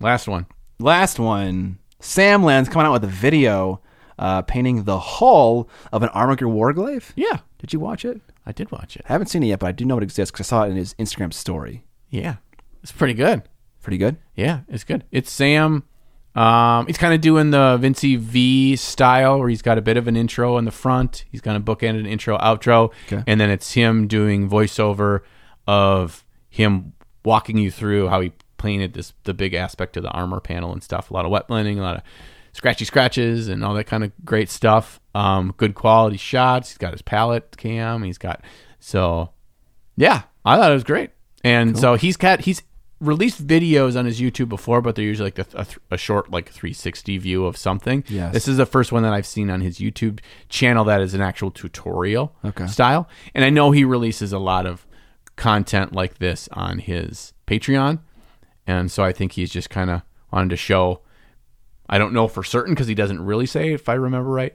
Last 0.00 0.28
one. 0.28 0.46
last 0.78 1.18
one. 1.18 1.78
Sam 2.00 2.42
Lenz's 2.42 2.72
coming 2.72 2.86
out 2.86 2.92
with 2.92 3.04
a 3.04 3.08
video 3.08 3.80
uh, 4.18 4.42
painting 4.42 4.84
the 4.84 4.98
hull 4.98 5.68
of 5.92 6.02
an 6.02 6.08
Armiger 6.10 6.46
Warglaive. 6.46 7.12
Yeah. 7.16 7.38
Did 7.58 7.72
you 7.72 7.80
watch 7.80 8.04
it? 8.04 8.20
I 8.46 8.52
did 8.52 8.70
watch 8.72 8.96
it. 8.96 9.04
I 9.08 9.12
haven't 9.12 9.26
seen 9.28 9.42
it 9.42 9.46
yet, 9.48 9.58
but 9.58 9.66
I 9.66 9.72
do 9.72 9.84
know 9.84 9.98
it 9.98 10.02
exists 10.02 10.30
because 10.30 10.46
I 10.46 10.48
saw 10.48 10.62
it 10.64 10.70
in 10.70 10.76
his 10.76 10.94
Instagram 10.94 11.32
story. 11.32 11.84
Yeah. 12.08 12.36
It's 12.82 12.92
pretty 12.92 13.12
good. 13.14 13.42
Pretty 13.82 13.98
good. 13.98 14.16
Yeah, 14.34 14.60
it's 14.68 14.84
good. 14.84 15.04
It's 15.10 15.30
Sam. 15.30 15.84
Um, 16.34 16.86
he's 16.86 16.96
kind 16.98 17.12
of 17.12 17.20
doing 17.20 17.50
the 17.50 17.76
Vinci 17.78 18.16
V 18.16 18.76
style, 18.76 19.38
where 19.38 19.48
he's 19.48 19.62
got 19.62 19.76
a 19.78 19.82
bit 19.82 19.96
of 19.96 20.06
an 20.08 20.16
intro 20.16 20.56
in 20.58 20.64
the 20.64 20.70
front. 20.70 21.24
He's 21.30 21.40
going 21.40 21.62
to 21.62 21.76
bookend 21.76 21.98
an 21.98 22.06
intro, 22.06 22.38
outro, 22.38 22.92
Okay. 23.06 23.22
and 23.26 23.40
then 23.40 23.50
it's 23.50 23.72
him 23.72 24.06
doing 24.06 24.48
voiceover 24.48 25.20
of 25.66 26.24
him 26.48 26.92
walking 27.24 27.58
you 27.58 27.70
through 27.70 28.08
how 28.08 28.20
he 28.20 28.32
painted 28.60 28.94
this 28.94 29.12
the 29.24 29.34
big 29.34 29.54
aspect 29.54 29.96
of 29.96 30.02
the 30.02 30.10
armor 30.10 30.40
panel 30.40 30.72
and 30.72 30.82
stuff. 30.82 31.10
A 31.10 31.14
lot 31.14 31.24
of 31.24 31.30
wet 31.30 31.48
blending, 31.48 31.78
a 31.78 31.82
lot 31.82 31.96
of 31.96 32.02
scratchy 32.52 32.84
scratches, 32.84 33.48
and 33.48 33.64
all 33.64 33.74
that 33.74 33.84
kind 33.84 34.04
of 34.04 34.12
great 34.24 34.48
stuff. 34.50 35.00
Um, 35.14 35.54
good 35.56 35.74
quality 35.74 36.16
shots. 36.16 36.70
He's 36.70 36.78
got 36.78 36.92
his 36.92 37.02
palette 37.02 37.56
cam. 37.56 38.02
He's 38.02 38.18
got 38.18 38.42
so 38.78 39.30
yeah, 39.96 40.22
I 40.44 40.56
thought 40.56 40.70
it 40.70 40.74
was 40.74 40.84
great. 40.84 41.10
And 41.42 41.78
so 41.78 41.94
he's 41.94 42.16
got 42.16 42.40
he's 42.42 42.62
released 43.00 43.46
videos 43.46 43.98
on 43.98 44.04
his 44.04 44.20
YouTube 44.20 44.50
before, 44.50 44.82
but 44.82 44.94
they're 44.94 45.04
usually 45.06 45.28
like 45.28 45.38
a, 45.38 45.46
a, 45.60 45.64
th- 45.64 45.78
a 45.90 45.96
short 45.96 46.30
like 46.30 46.50
360 46.50 47.16
view 47.16 47.46
of 47.46 47.56
something. 47.56 48.04
Yes. 48.08 48.34
This 48.34 48.46
is 48.46 48.58
the 48.58 48.66
first 48.66 48.92
one 48.92 49.02
that 49.04 49.14
I've 49.14 49.26
seen 49.26 49.48
on 49.48 49.62
his 49.62 49.78
YouTube 49.78 50.20
channel 50.50 50.84
that 50.84 51.00
is 51.00 51.14
an 51.14 51.22
actual 51.22 51.50
tutorial 51.50 52.34
Okay. 52.44 52.66
style. 52.66 53.08
And 53.34 53.42
I 53.42 53.48
know 53.48 53.70
he 53.70 53.84
releases 53.84 54.34
a 54.34 54.38
lot 54.38 54.66
of 54.66 54.86
content 55.36 55.94
like 55.94 56.18
this 56.18 56.46
on 56.52 56.78
his 56.78 57.32
Patreon. 57.46 58.00
And 58.70 58.90
so 58.90 59.02
I 59.02 59.12
think 59.12 59.32
he's 59.32 59.50
just 59.50 59.68
kind 59.68 59.90
of 59.90 60.02
wanted 60.32 60.50
to 60.50 60.56
show 60.56 61.00
I 61.92 61.98
don't 61.98 62.12
know 62.12 62.28
for 62.28 62.44
certain 62.44 62.72
because 62.72 62.86
he 62.86 62.94
doesn't 62.94 63.20
really 63.20 63.46
say, 63.46 63.72
if 63.72 63.88
I 63.88 63.94
remember 63.94 64.30
right, 64.30 64.54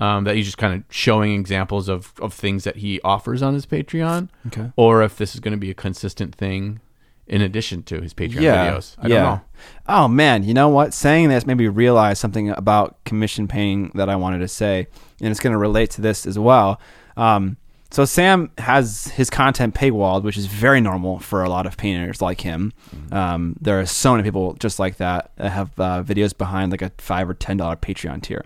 um, 0.00 0.24
that 0.24 0.34
he's 0.34 0.46
just 0.46 0.56
kind 0.56 0.72
of 0.74 0.82
showing 0.88 1.34
examples 1.34 1.90
of, 1.90 2.14
of 2.22 2.32
things 2.32 2.64
that 2.64 2.76
he 2.76 3.02
offers 3.02 3.42
on 3.42 3.52
his 3.52 3.66
Patreon, 3.66 4.30
Okay. 4.46 4.72
or 4.76 5.02
if 5.02 5.18
this 5.18 5.34
is 5.34 5.40
going 5.40 5.52
to 5.52 5.58
be 5.58 5.70
a 5.70 5.74
consistent 5.74 6.34
thing 6.34 6.80
in 7.26 7.42
addition 7.42 7.82
to 7.82 8.00
his 8.00 8.14
Patreon 8.14 8.40
videos. 8.40 8.96
I 8.98 9.08
yeah. 9.08 9.14
don't 9.14 9.24
know. 9.24 9.40
Oh 9.88 10.08
man, 10.08 10.42
you 10.42 10.54
know 10.54 10.70
what? 10.70 10.94
Saying 10.94 11.28
this 11.28 11.44
made 11.44 11.58
me 11.58 11.68
realize 11.68 12.18
something 12.18 12.48
about 12.48 13.04
commission 13.04 13.46
painting 13.46 13.92
that 13.94 14.08
I 14.08 14.16
wanted 14.16 14.38
to 14.38 14.48
say, 14.48 14.86
and 15.20 15.30
it's 15.30 15.38
going 15.38 15.52
to 15.52 15.58
relate 15.58 15.90
to 15.90 16.00
this 16.00 16.24
as 16.24 16.38
well. 16.38 16.80
Um, 17.18 17.58
so 17.90 18.04
Sam 18.04 18.50
has 18.58 19.06
his 19.06 19.30
content 19.30 19.74
paywalled, 19.74 20.22
which 20.22 20.36
is 20.36 20.46
very 20.46 20.80
normal 20.80 21.18
for 21.18 21.42
a 21.42 21.48
lot 21.48 21.66
of 21.66 21.76
painters 21.76 22.22
like 22.22 22.40
him. 22.40 22.72
Um, 23.10 23.56
there 23.60 23.80
are 23.80 23.86
so 23.86 24.12
many 24.12 24.22
people 24.22 24.54
just 24.54 24.78
like 24.78 24.96
that 24.98 25.32
that 25.36 25.50
have 25.50 25.78
uh, 25.78 26.02
videos 26.04 26.36
behind 26.36 26.70
like 26.70 26.82
a 26.82 26.92
five 26.98 27.28
or 27.28 27.34
ten 27.34 27.56
dollar 27.56 27.76
Patreon 27.76 28.22
tier. 28.22 28.44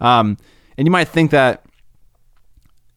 Um, 0.00 0.36
and 0.76 0.86
you 0.86 0.90
might 0.92 1.08
think 1.08 1.30
that 1.30 1.64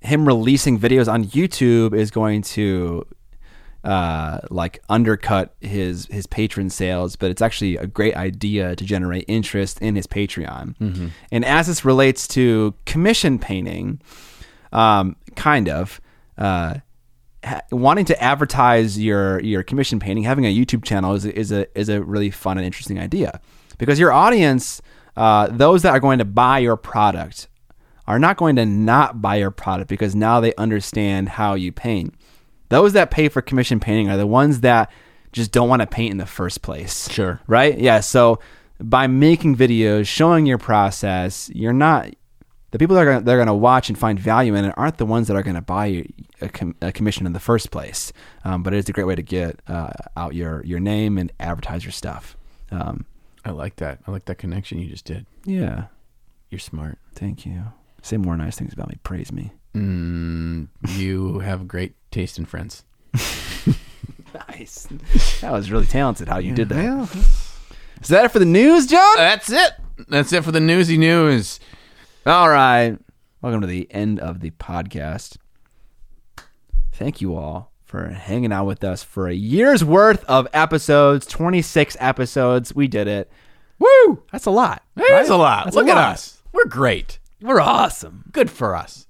him 0.02 0.28
releasing 0.28 0.80
videos 0.80 1.12
on 1.12 1.26
YouTube 1.26 1.94
is 1.94 2.12
going 2.12 2.42
to 2.42 3.06
uh, 3.84 4.40
like 4.50 4.82
undercut 4.90 5.56
his 5.62 6.06
his 6.08 6.28
patron 6.28 6.70
sales, 6.70 7.16
but 7.16 7.32
it's 7.32 7.42
actually 7.42 7.78
a 7.78 7.88
great 7.88 8.16
idea 8.16 8.76
to 8.76 8.84
generate 8.84 9.26
interest 9.28 9.82
in 9.82 9.96
his 9.96 10.06
Patreon. 10.06 11.12
And 11.32 11.46
as 11.46 11.68
this 11.68 11.84
relates 11.86 12.28
to 12.30 12.76
commission 12.86 13.40
painting, 13.40 14.02
um, 14.72 15.16
kind 15.36 15.70
of 15.70 16.02
uh, 16.38 16.76
ha- 17.44 17.62
wanting 17.72 18.06
to 18.06 18.24
advertise 18.24 19.00
your 19.00 19.40
your 19.42 19.64
commission 19.64 20.00
painting, 20.00 20.24
having 20.24 20.46
a 20.46 20.56
YouTube 20.56 20.84
channel 20.84 21.14
is 21.14 21.26
is 21.26 21.52
a 21.52 21.68
is 21.78 21.90
a 21.90 22.02
really 22.02 22.32
fun 22.32 22.58
and 22.58 22.66
interesting 22.66 23.00
idea 23.00 23.40
because 23.78 24.00
your 24.00 24.12
audience, 24.12 24.82
uh, 25.16 25.48
those 25.48 25.82
that 25.82 25.92
are 25.92 26.00
going 26.00 26.20
to 26.20 26.26
buy 26.26 26.60
your 26.60 26.78
product, 26.78 27.48
are 28.08 28.20
not 28.20 28.38
going 28.38 28.56
to 28.56 28.66
not 28.66 29.22
buy 29.22 29.36
your 29.36 29.52
product 29.52 29.90
because 29.90 30.16
now 30.16 30.40
they 30.40 30.54
understand 30.56 31.30
how 31.30 31.56
you 31.56 31.72
paint. 31.72 32.14
Those 32.70 32.94
that 32.94 33.12
pay 33.12 33.28
for 33.28 33.42
commission 33.42 33.80
painting 33.80 34.10
are 34.10 34.18
the 34.18 34.28
ones 34.28 34.62
that 34.62 34.92
just 35.32 35.52
don't 35.52 35.70
want 35.70 35.82
to 35.82 35.88
paint 35.88 36.12
in 36.12 36.18
the 36.18 36.26
first 36.26 36.62
place. 36.62 37.10
Sure. 37.10 37.42
Right? 37.48 37.78
Yeah. 37.78 38.02
So 38.02 38.40
by 38.80 39.08
making 39.08 39.56
videos, 39.56 40.08
showing 40.08 40.46
your 40.46 40.58
process, 40.58 41.50
you're 41.54 41.74
not 41.74 42.10
the 42.72 42.80
people 42.80 42.96
that 42.96 43.02
are 43.04 43.06
gonna, 43.14 43.22
they're 43.22 43.38
going 43.38 43.48
to 43.48 43.54
watch 43.54 43.90
and 43.90 43.98
find 43.98 44.20
value 44.20 44.56
in 44.56 44.66
it 44.66 44.74
aren't 44.78 44.98
the 44.98 45.06
ones 45.06 45.28
that 45.28 45.36
are 45.36 45.44
going 45.44 45.56
to 45.56 45.62
buy 45.62 46.06
a, 46.42 46.50
com- 46.50 46.76
a 46.82 46.92
commission 46.92 47.26
in 47.26 47.34
the 47.34 47.40
first 47.40 47.70
place. 47.72 48.12
Um, 48.46 48.64
but 48.64 48.74
it 48.74 48.78
is 48.78 48.90
a 48.90 48.94
great 48.94 49.06
way 49.06 49.16
to 49.16 49.22
get 49.22 49.60
uh, 49.68 49.92
out 50.18 50.34
your 50.36 50.64
your 50.66 50.80
name 50.80 51.18
and 51.18 51.32
advertise 51.40 51.84
your 51.84 51.92
stuff. 51.92 52.36
Um, 52.72 53.06
I 53.46 53.52
like 53.52 53.76
that. 53.78 54.00
I 54.08 54.12
like 54.12 54.26
that 54.26 54.38
connection 54.38 54.80
you 54.80 54.88
just 54.90 55.06
did. 55.06 55.26
yeah. 55.46 55.86
You're 56.50 56.60
smart. 56.60 56.98
Thank 57.16 57.46
you. 57.46 57.64
Say 58.02 58.18
more 58.18 58.36
nice 58.36 58.58
things 58.58 58.74
about 58.74 58.90
me. 58.90 58.98
Praise 59.04 59.32
me. 59.32 59.52
Mm, 59.74 60.68
you 60.98 61.40
have 61.48 61.66
great 61.66 61.94
taste 62.12 62.38
in 62.38 62.46
friends. 62.46 62.84
Nice. 64.50 64.88
That 65.42 65.52
was 65.52 65.72
really 65.72 65.86
talented 65.86 66.28
how 66.30 66.38
you 66.40 66.54
did 66.54 66.70
that. 66.70 67.10
Is 68.02 68.08
that 68.10 68.26
it 68.26 68.32
for 68.32 68.40
the 68.40 68.46
news, 68.46 68.88
John? 68.88 69.18
That's 69.18 69.50
it. 69.50 69.72
That's 70.08 70.32
it 70.34 70.44
for 70.44 70.52
the 70.52 70.60
newsy 70.60 70.98
news. 70.98 71.60
All 72.26 72.50
right. 72.50 72.98
Welcome 73.42 73.62
to 73.62 73.68
the 73.68 73.88
end 73.90 74.20
of 74.20 74.42
the 74.42 74.52
podcast. 74.52 75.38
Thank 76.92 77.20
you 77.20 77.36
all 77.36 77.72
for 77.84 78.10
hanging 78.10 78.52
out 78.52 78.66
with 78.68 78.84
us 78.84 79.02
for 79.02 79.28
a 79.28 79.34
year's 79.34 79.84
worth 79.84 80.24
of 80.26 80.48
episodes 80.54 81.26
26 81.26 81.98
episodes. 82.00 82.76
We 82.76 82.88
did 82.88 83.08
it. 83.08 83.32
Woo! 83.80 84.24
That's 84.32 84.46
a 84.46 84.52
lot. 84.52 84.84
That's 84.96 85.30
a 85.30 85.36
lot. 85.36 85.66
That's 85.66 85.76
Look 85.76 85.88
a 85.88 85.92
at 85.92 85.98
us. 85.98 86.44
We're 86.52 86.66
great. 86.66 87.18
We're 87.42 87.60
awesome. 87.60 88.26
Good 88.32 88.52
for 88.52 88.76
us. 88.76 89.08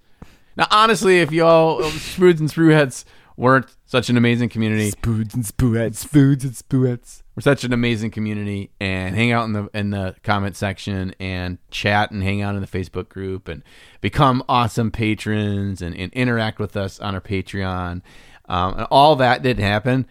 Now, 0.56 0.68
honestly, 0.72 1.20
if 1.20 1.34
y'all 1.34 1.84
uh, 1.84 1.90
Spoods 1.90 2.40
and 2.40 2.50
Screwheads 2.50 3.04
weren't 3.36 3.68
such 3.92 4.10
an 4.10 4.16
amazing 4.16 4.48
community, 4.48 4.90
Spoods 4.92 5.36
and 5.36 5.44
spooheads, 5.44 5.96
spoods 5.96 6.46
and 6.46 6.54
spooheads. 6.54 7.24
we're 7.36 7.42
such 7.42 7.66
an 7.66 7.74
amazing 7.74 8.10
community, 8.10 8.72
and 8.80 9.16
hang 9.16 9.34
out 9.34 9.44
in 9.44 9.52
the 9.52 9.70
in 9.74 9.90
the 9.90 10.16
comment 10.24 10.56
section 10.56 11.14
and 11.20 11.58
chat 11.72 12.10
and 12.12 12.24
hang 12.24 12.42
out 12.42 12.56
in 12.56 12.62
the 12.62 12.68
Facebook 12.68 13.10
group 13.10 13.50
and 13.50 13.64
become 14.00 14.44
awesome 14.48 14.92
patrons 14.92 15.82
and, 15.82 15.94
and 15.98 16.14
interact 16.14 16.58
with 16.58 16.78
us 16.78 17.02
on 17.02 17.16
our 17.16 17.22
Patreon. 17.22 18.02
Um, 18.48 18.74
and 18.78 18.88
all 18.90 19.18
that 19.18 19.44
didn't 19.44 19.64
happen. 19.66 20.08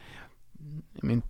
I 1.02 1.06
mean, 1.06 1.22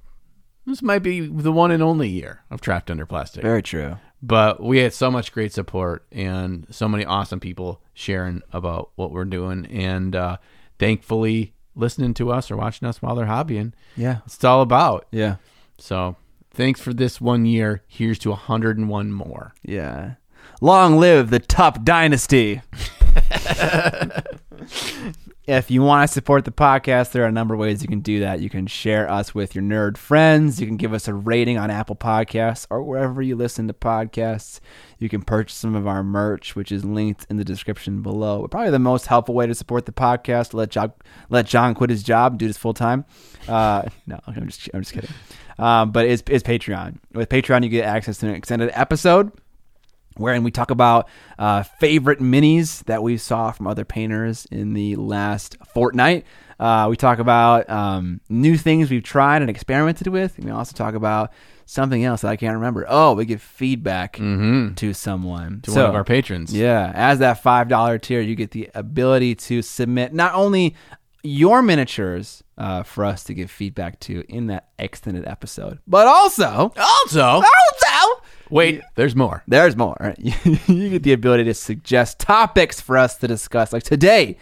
this 0.67 0.83
might 0.83 1.05
be 1.05 1.21
the 1.21 1.53
one 1.53 1.71
and 1.71 1.83
only 1.85 2.09
year 2.09 2.43
of 2.51 2.61
Trapped 2.61 2.91
Under 2.91 3.07
Plastic. 3.07 3.43
Very 3.43 3.63
true. 3.63 3.97
but 4.21 4.61
we 4.61 4.79
had 4.79 4.93
so 4.93 5.09
much 5.11 5.31
great 5.33 5.53
support 5.53 6.05
and 6.11 6.67
so 6.71 6.89
many 6.89 7.05
awesome 7.05 7.39
people 7.39 7.81
sharing 7.95 8.43
about 8.53 8.91
what 8.97 9.13
we're 9.13 9.25
doing 9.25 9.67
and 9.67 10.17
uh, 10.17 10.37
thankfully 10.79 11.55
listening 11.75 12.15
to 12.15 12.31
us 12.31 12.51
or 12.51 12.57
watching 12.57 12.87
us 12.89 13.01
while 13.03 13.15
they're 13.15 13.27
hobbying 13.27 13.73
Yeah. 13.97 14.19
it's 14.27 14.43
all 14.45 14.63
about 14.63 15.07
Yeah. 15.11 15.37
so 15.79 16.17
thanks 16.51 16.81
for 16.81 16.93
this 16.93 17.21
one 17.21 17.47
year 17.47 17.83
here's 17.89 18.19
to 18.21 18.31
101 18.31 19.13
more 19.13 19.55
Yeah. 19.63 20.15
Long 20.63 20.99
live 20.99 21.31
the 21.31 21.39
Tup 21.39 21.85
Dynasty. 21.85 22.61
if 25.47 25.71
you 25.71 25.81
want 25.81 26.07
to 26.07 26.13
support 26.13 26.45
the 26.45 26.51
podcast, 26.51 27.13
there 27.13 27.23
are 27.23 27.29
a 27.29 27.33
number 27.33 27.55
of 27.55 27.61
ways 27.61 27.81
you 27.81 27.89
can 27.89 28.01
do 28.01 28.21
that. 28.21 28.41
You 28.41 28.51
can 28.51 28.67
share 28.67 29.11
us 29.11 29.35
with 29.35 29.55
your 29.55 29.65
nerd 29.65 29.97
friends. 29.97 30.61
You 30.61 30.67
can 30.67 30.77
give 30.77 30.93
us 30.93 31.09
a 31.09 31.15
rating 31.15 31.57
on 31.57 31.71
Apple 31.71 31.97
Podcasts 31.97 32.67
or 32.69 32.83
wherever 32.83 33.23
you 33.23 33.37
listen 33.37 33.69
to 33.69 33.73
podcasts. 33.73 34.61
You 34.99 35.09
can 35.09 35.23
purchase 35.23 35.57
some 35.57 35.75
of 35.75 35.87
our 35.87 36.03
merch, 36.03 36.55
which 36.55 36.71
is 36.71 36.85
linked 36.85 37.25
in 37.31 37.39
the 37.39 37.45
description 37.45 38.03
below. 38.03 38.47
Probably 38.47 38.71
the 38.71 38.79
most 38.79 39.07
helpful 39.07 39.35
way 39.35 39.47
to 39.47 39.55
support 39.55 39.87
the 39.87 39.93
podcast. 39.93 40.53
Let 40.53 40.69
John, 40.69 40.93
let 41.31 41.47
John 41.47 41.75
quit 41.75 41.89
his 41.89 42.03
job, 42.03 42.37
do 42.37 42.47
this 42.47 42.59
full 42.59 42.75
time. 42.75 43.07
Uh, 43.49 43.85
no, 44.07 44.21
I'm 44.27 44.47
just, 44.47 44.69
I'm 44.75 44.83
just 44.83 44.93
kidding. 44.93 45.11
Um, 45.59 45.91
but 45.91 46.05
it's, 46.05 46.23
it's 46.27 46.47
Patreon. 46.47 46.99
With 47.15 47.31
Patreon, 47.31 47.63
you 47.63 47.71
get 47.71 47.87
access 47.87 48.19
to 48.19 48.29
an 48.29 48.35
extended 48.35 48.71
episode 48.75 49.33
wherein 50.21 50.45
we 50.45 50.51
talk 50.51 50.71
about 50.71 51.09
uh, 51.39 51.63
favorite 51.63 52.21
minis 52.21 52.85
that 52.85 53.03
we 53.03 53.17
saw 53.17 53.51
from 53.51 53.67
other 53.67 53.85
painters 53.85 54.47
in 54.51 54.75
the 54.75 54.97
last 54.97 55.57
fortnight. 55.75 56.25
Uh, 56.59 56.87
we 56.91 56.97
talk 56.97 57.19
about 57.19 57.69
um, 57.71 58.21
new 58.29 58.57
things 58.57 58.91
we've 58.91 59.03
tried 59.03 59.41
and 59.41 59.51
experimented 59.51 60.07
with. 60.09 60.37
And 60.37 60.45
we 60.45 60.51
also 60.51 60.77
talk 60.77 60.95
about 60.95 61.33
something 61.65 62.05
else 62.05 62.21
that 62.21 62.29
I 62.29 62.37
can't 62.37 62.55
remember. 62.55 62.85
Oh, 62.89 63.15
we 63.15 63.25
give 63.25 63.41
feedback 63.41 64.17
to 64.17 64.93
someone. 64.93 65.61
to 65.63 65.71
one 65.71 65.81
of 65.89 65.95
our 65.95 66.05
patrons 66.05 66.53
Yeah, 66.55 66.93
as 66.95 67.21
that 67.21 67.43
five 67.43 67.69
dollar 67.69 67.97
tier, 67.99 68.21
you 68.21 68.35
get 68.35 68.51
the 68.51 68.69
ability 68.75 69.37
to 69.37 69.63
submit 69.63 70.13
not 70.13 70.35
only 70.35 70.75
your 71.23 71.61
miniatures 71.63 72.43
uh, 72.59 72.83
for 72.83 73.05
us 73.05 73.25
to 73.25 73.35
give 73.35 73.51
feedback 73.51 74.01
to 74.01 74.25
in 74.29 74.47
that 74.49 74.69
extended 74.79 75.27
episode. 75.27 75.79
But 75.87 76.07
also, 76.07 76.73
Also, 76.77 77.21
also, 77.23 78.23
wait, 78.51 78.83
there's 78.95 79.17
more. 79.17 79.43
there's 79.47 79.77
more. 79.77 80.15
you 80.19 80.91
get 80.91 81.03
the 81.03 81.13
ability 81.13 81.45
to 81.45 81.55
suggest 81.55 82.19
topics 82.19 82.81
for 82.81 82.97
us 82.97 83.17
to 83.19 83.29
discuss. 83.29 83.73
Like 83.73 83.83
today 83.83 84.37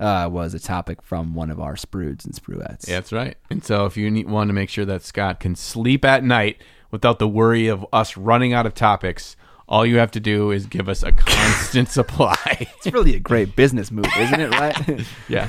uh, 0.00 0.28
was 0.30 0.54
a 0.54 0.58
topic 0.58 1.02
from 1.02 1.34
one 1.34 1.50
of 1.50 1.60
our 1.60 1.74
sprudes 1.74 2.24
and 2.24 2.34
spruettes. 2.34 2.88
Yeah, 2.88 2.96
that's 2.96 3.12
right. 3.12 3.36
And 3.50 3.64
so, 3.64 3.86
if 3.86 3.96
you 3.96 4.10
need, 4.10 4.28
want 4.28 4.48
to 4.48 4.54
make 4.54 4.68
sure 4.68 4.84
that 4.84 5.02
Scott 5.02 5.40
can 5.40 5.56
sleep 5.56 6.04
at 6.04 6.24
night 6.24 6.60
without 6.90 7.18
the 7.18 7.28
worry 7.28 7.68
of 7.68 7.86
us 7.92 8.16
running 8.16 8.52
out 8.52 8.66
of 8.66 8.74
topics, 8.74 9.36
all 9.68 9.84
you 9.84 9.98
have 9.98 10.10
to 10.12 10.20
do 10.20 10.50
is 10.50 10.66
give 10.66 10.88
us 10.88 11.02
a 11.02 11.12
constant 11.12 11.88
supply. 11.90 12.36
It's 12.78 12.92
really 12.92 13.16
a 13.16 13.20
great 13.20 13.56
business 13.56 13.90
move, 13.90 14.06
isn't 14.16 14.40
it? 14.40 14.50
Right? 14.50 15.06
yeah. 15.28 15.46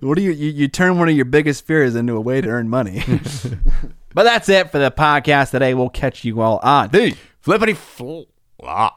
what 0.00 0.16
do 0.16 0.22
you, 0.22 0.30
you 0.30 0.50
you 0.50 0.68
turn 0.68 0.98
one 0.98 1.08
of 1.08 1.16
your 1.16 1.26
biggest 1.26 1.66
fears 1.66 1.94
into 1.94 2.14
a 2.14 2.20
way 2.20 2.40
to 2.40 2.48
earn 2.48 2.68
money? 2.68 3.02
but 4.14 4.22
that's 4.22 4.48
it 4.48 4.70
for 4.70 4.78
the 4.78 4.90
podcast 4.90 5.50
today. 5.50 5.74
We'll 5.74 5.90
catch 5.90 6.24
you 6.24 6.40
all 6.40 6.58
on 6.62 6.88
the 6.90 7.16
Flippity 7.40 7.74
flop. 7.74 8.26
Ah. 8.62 8.96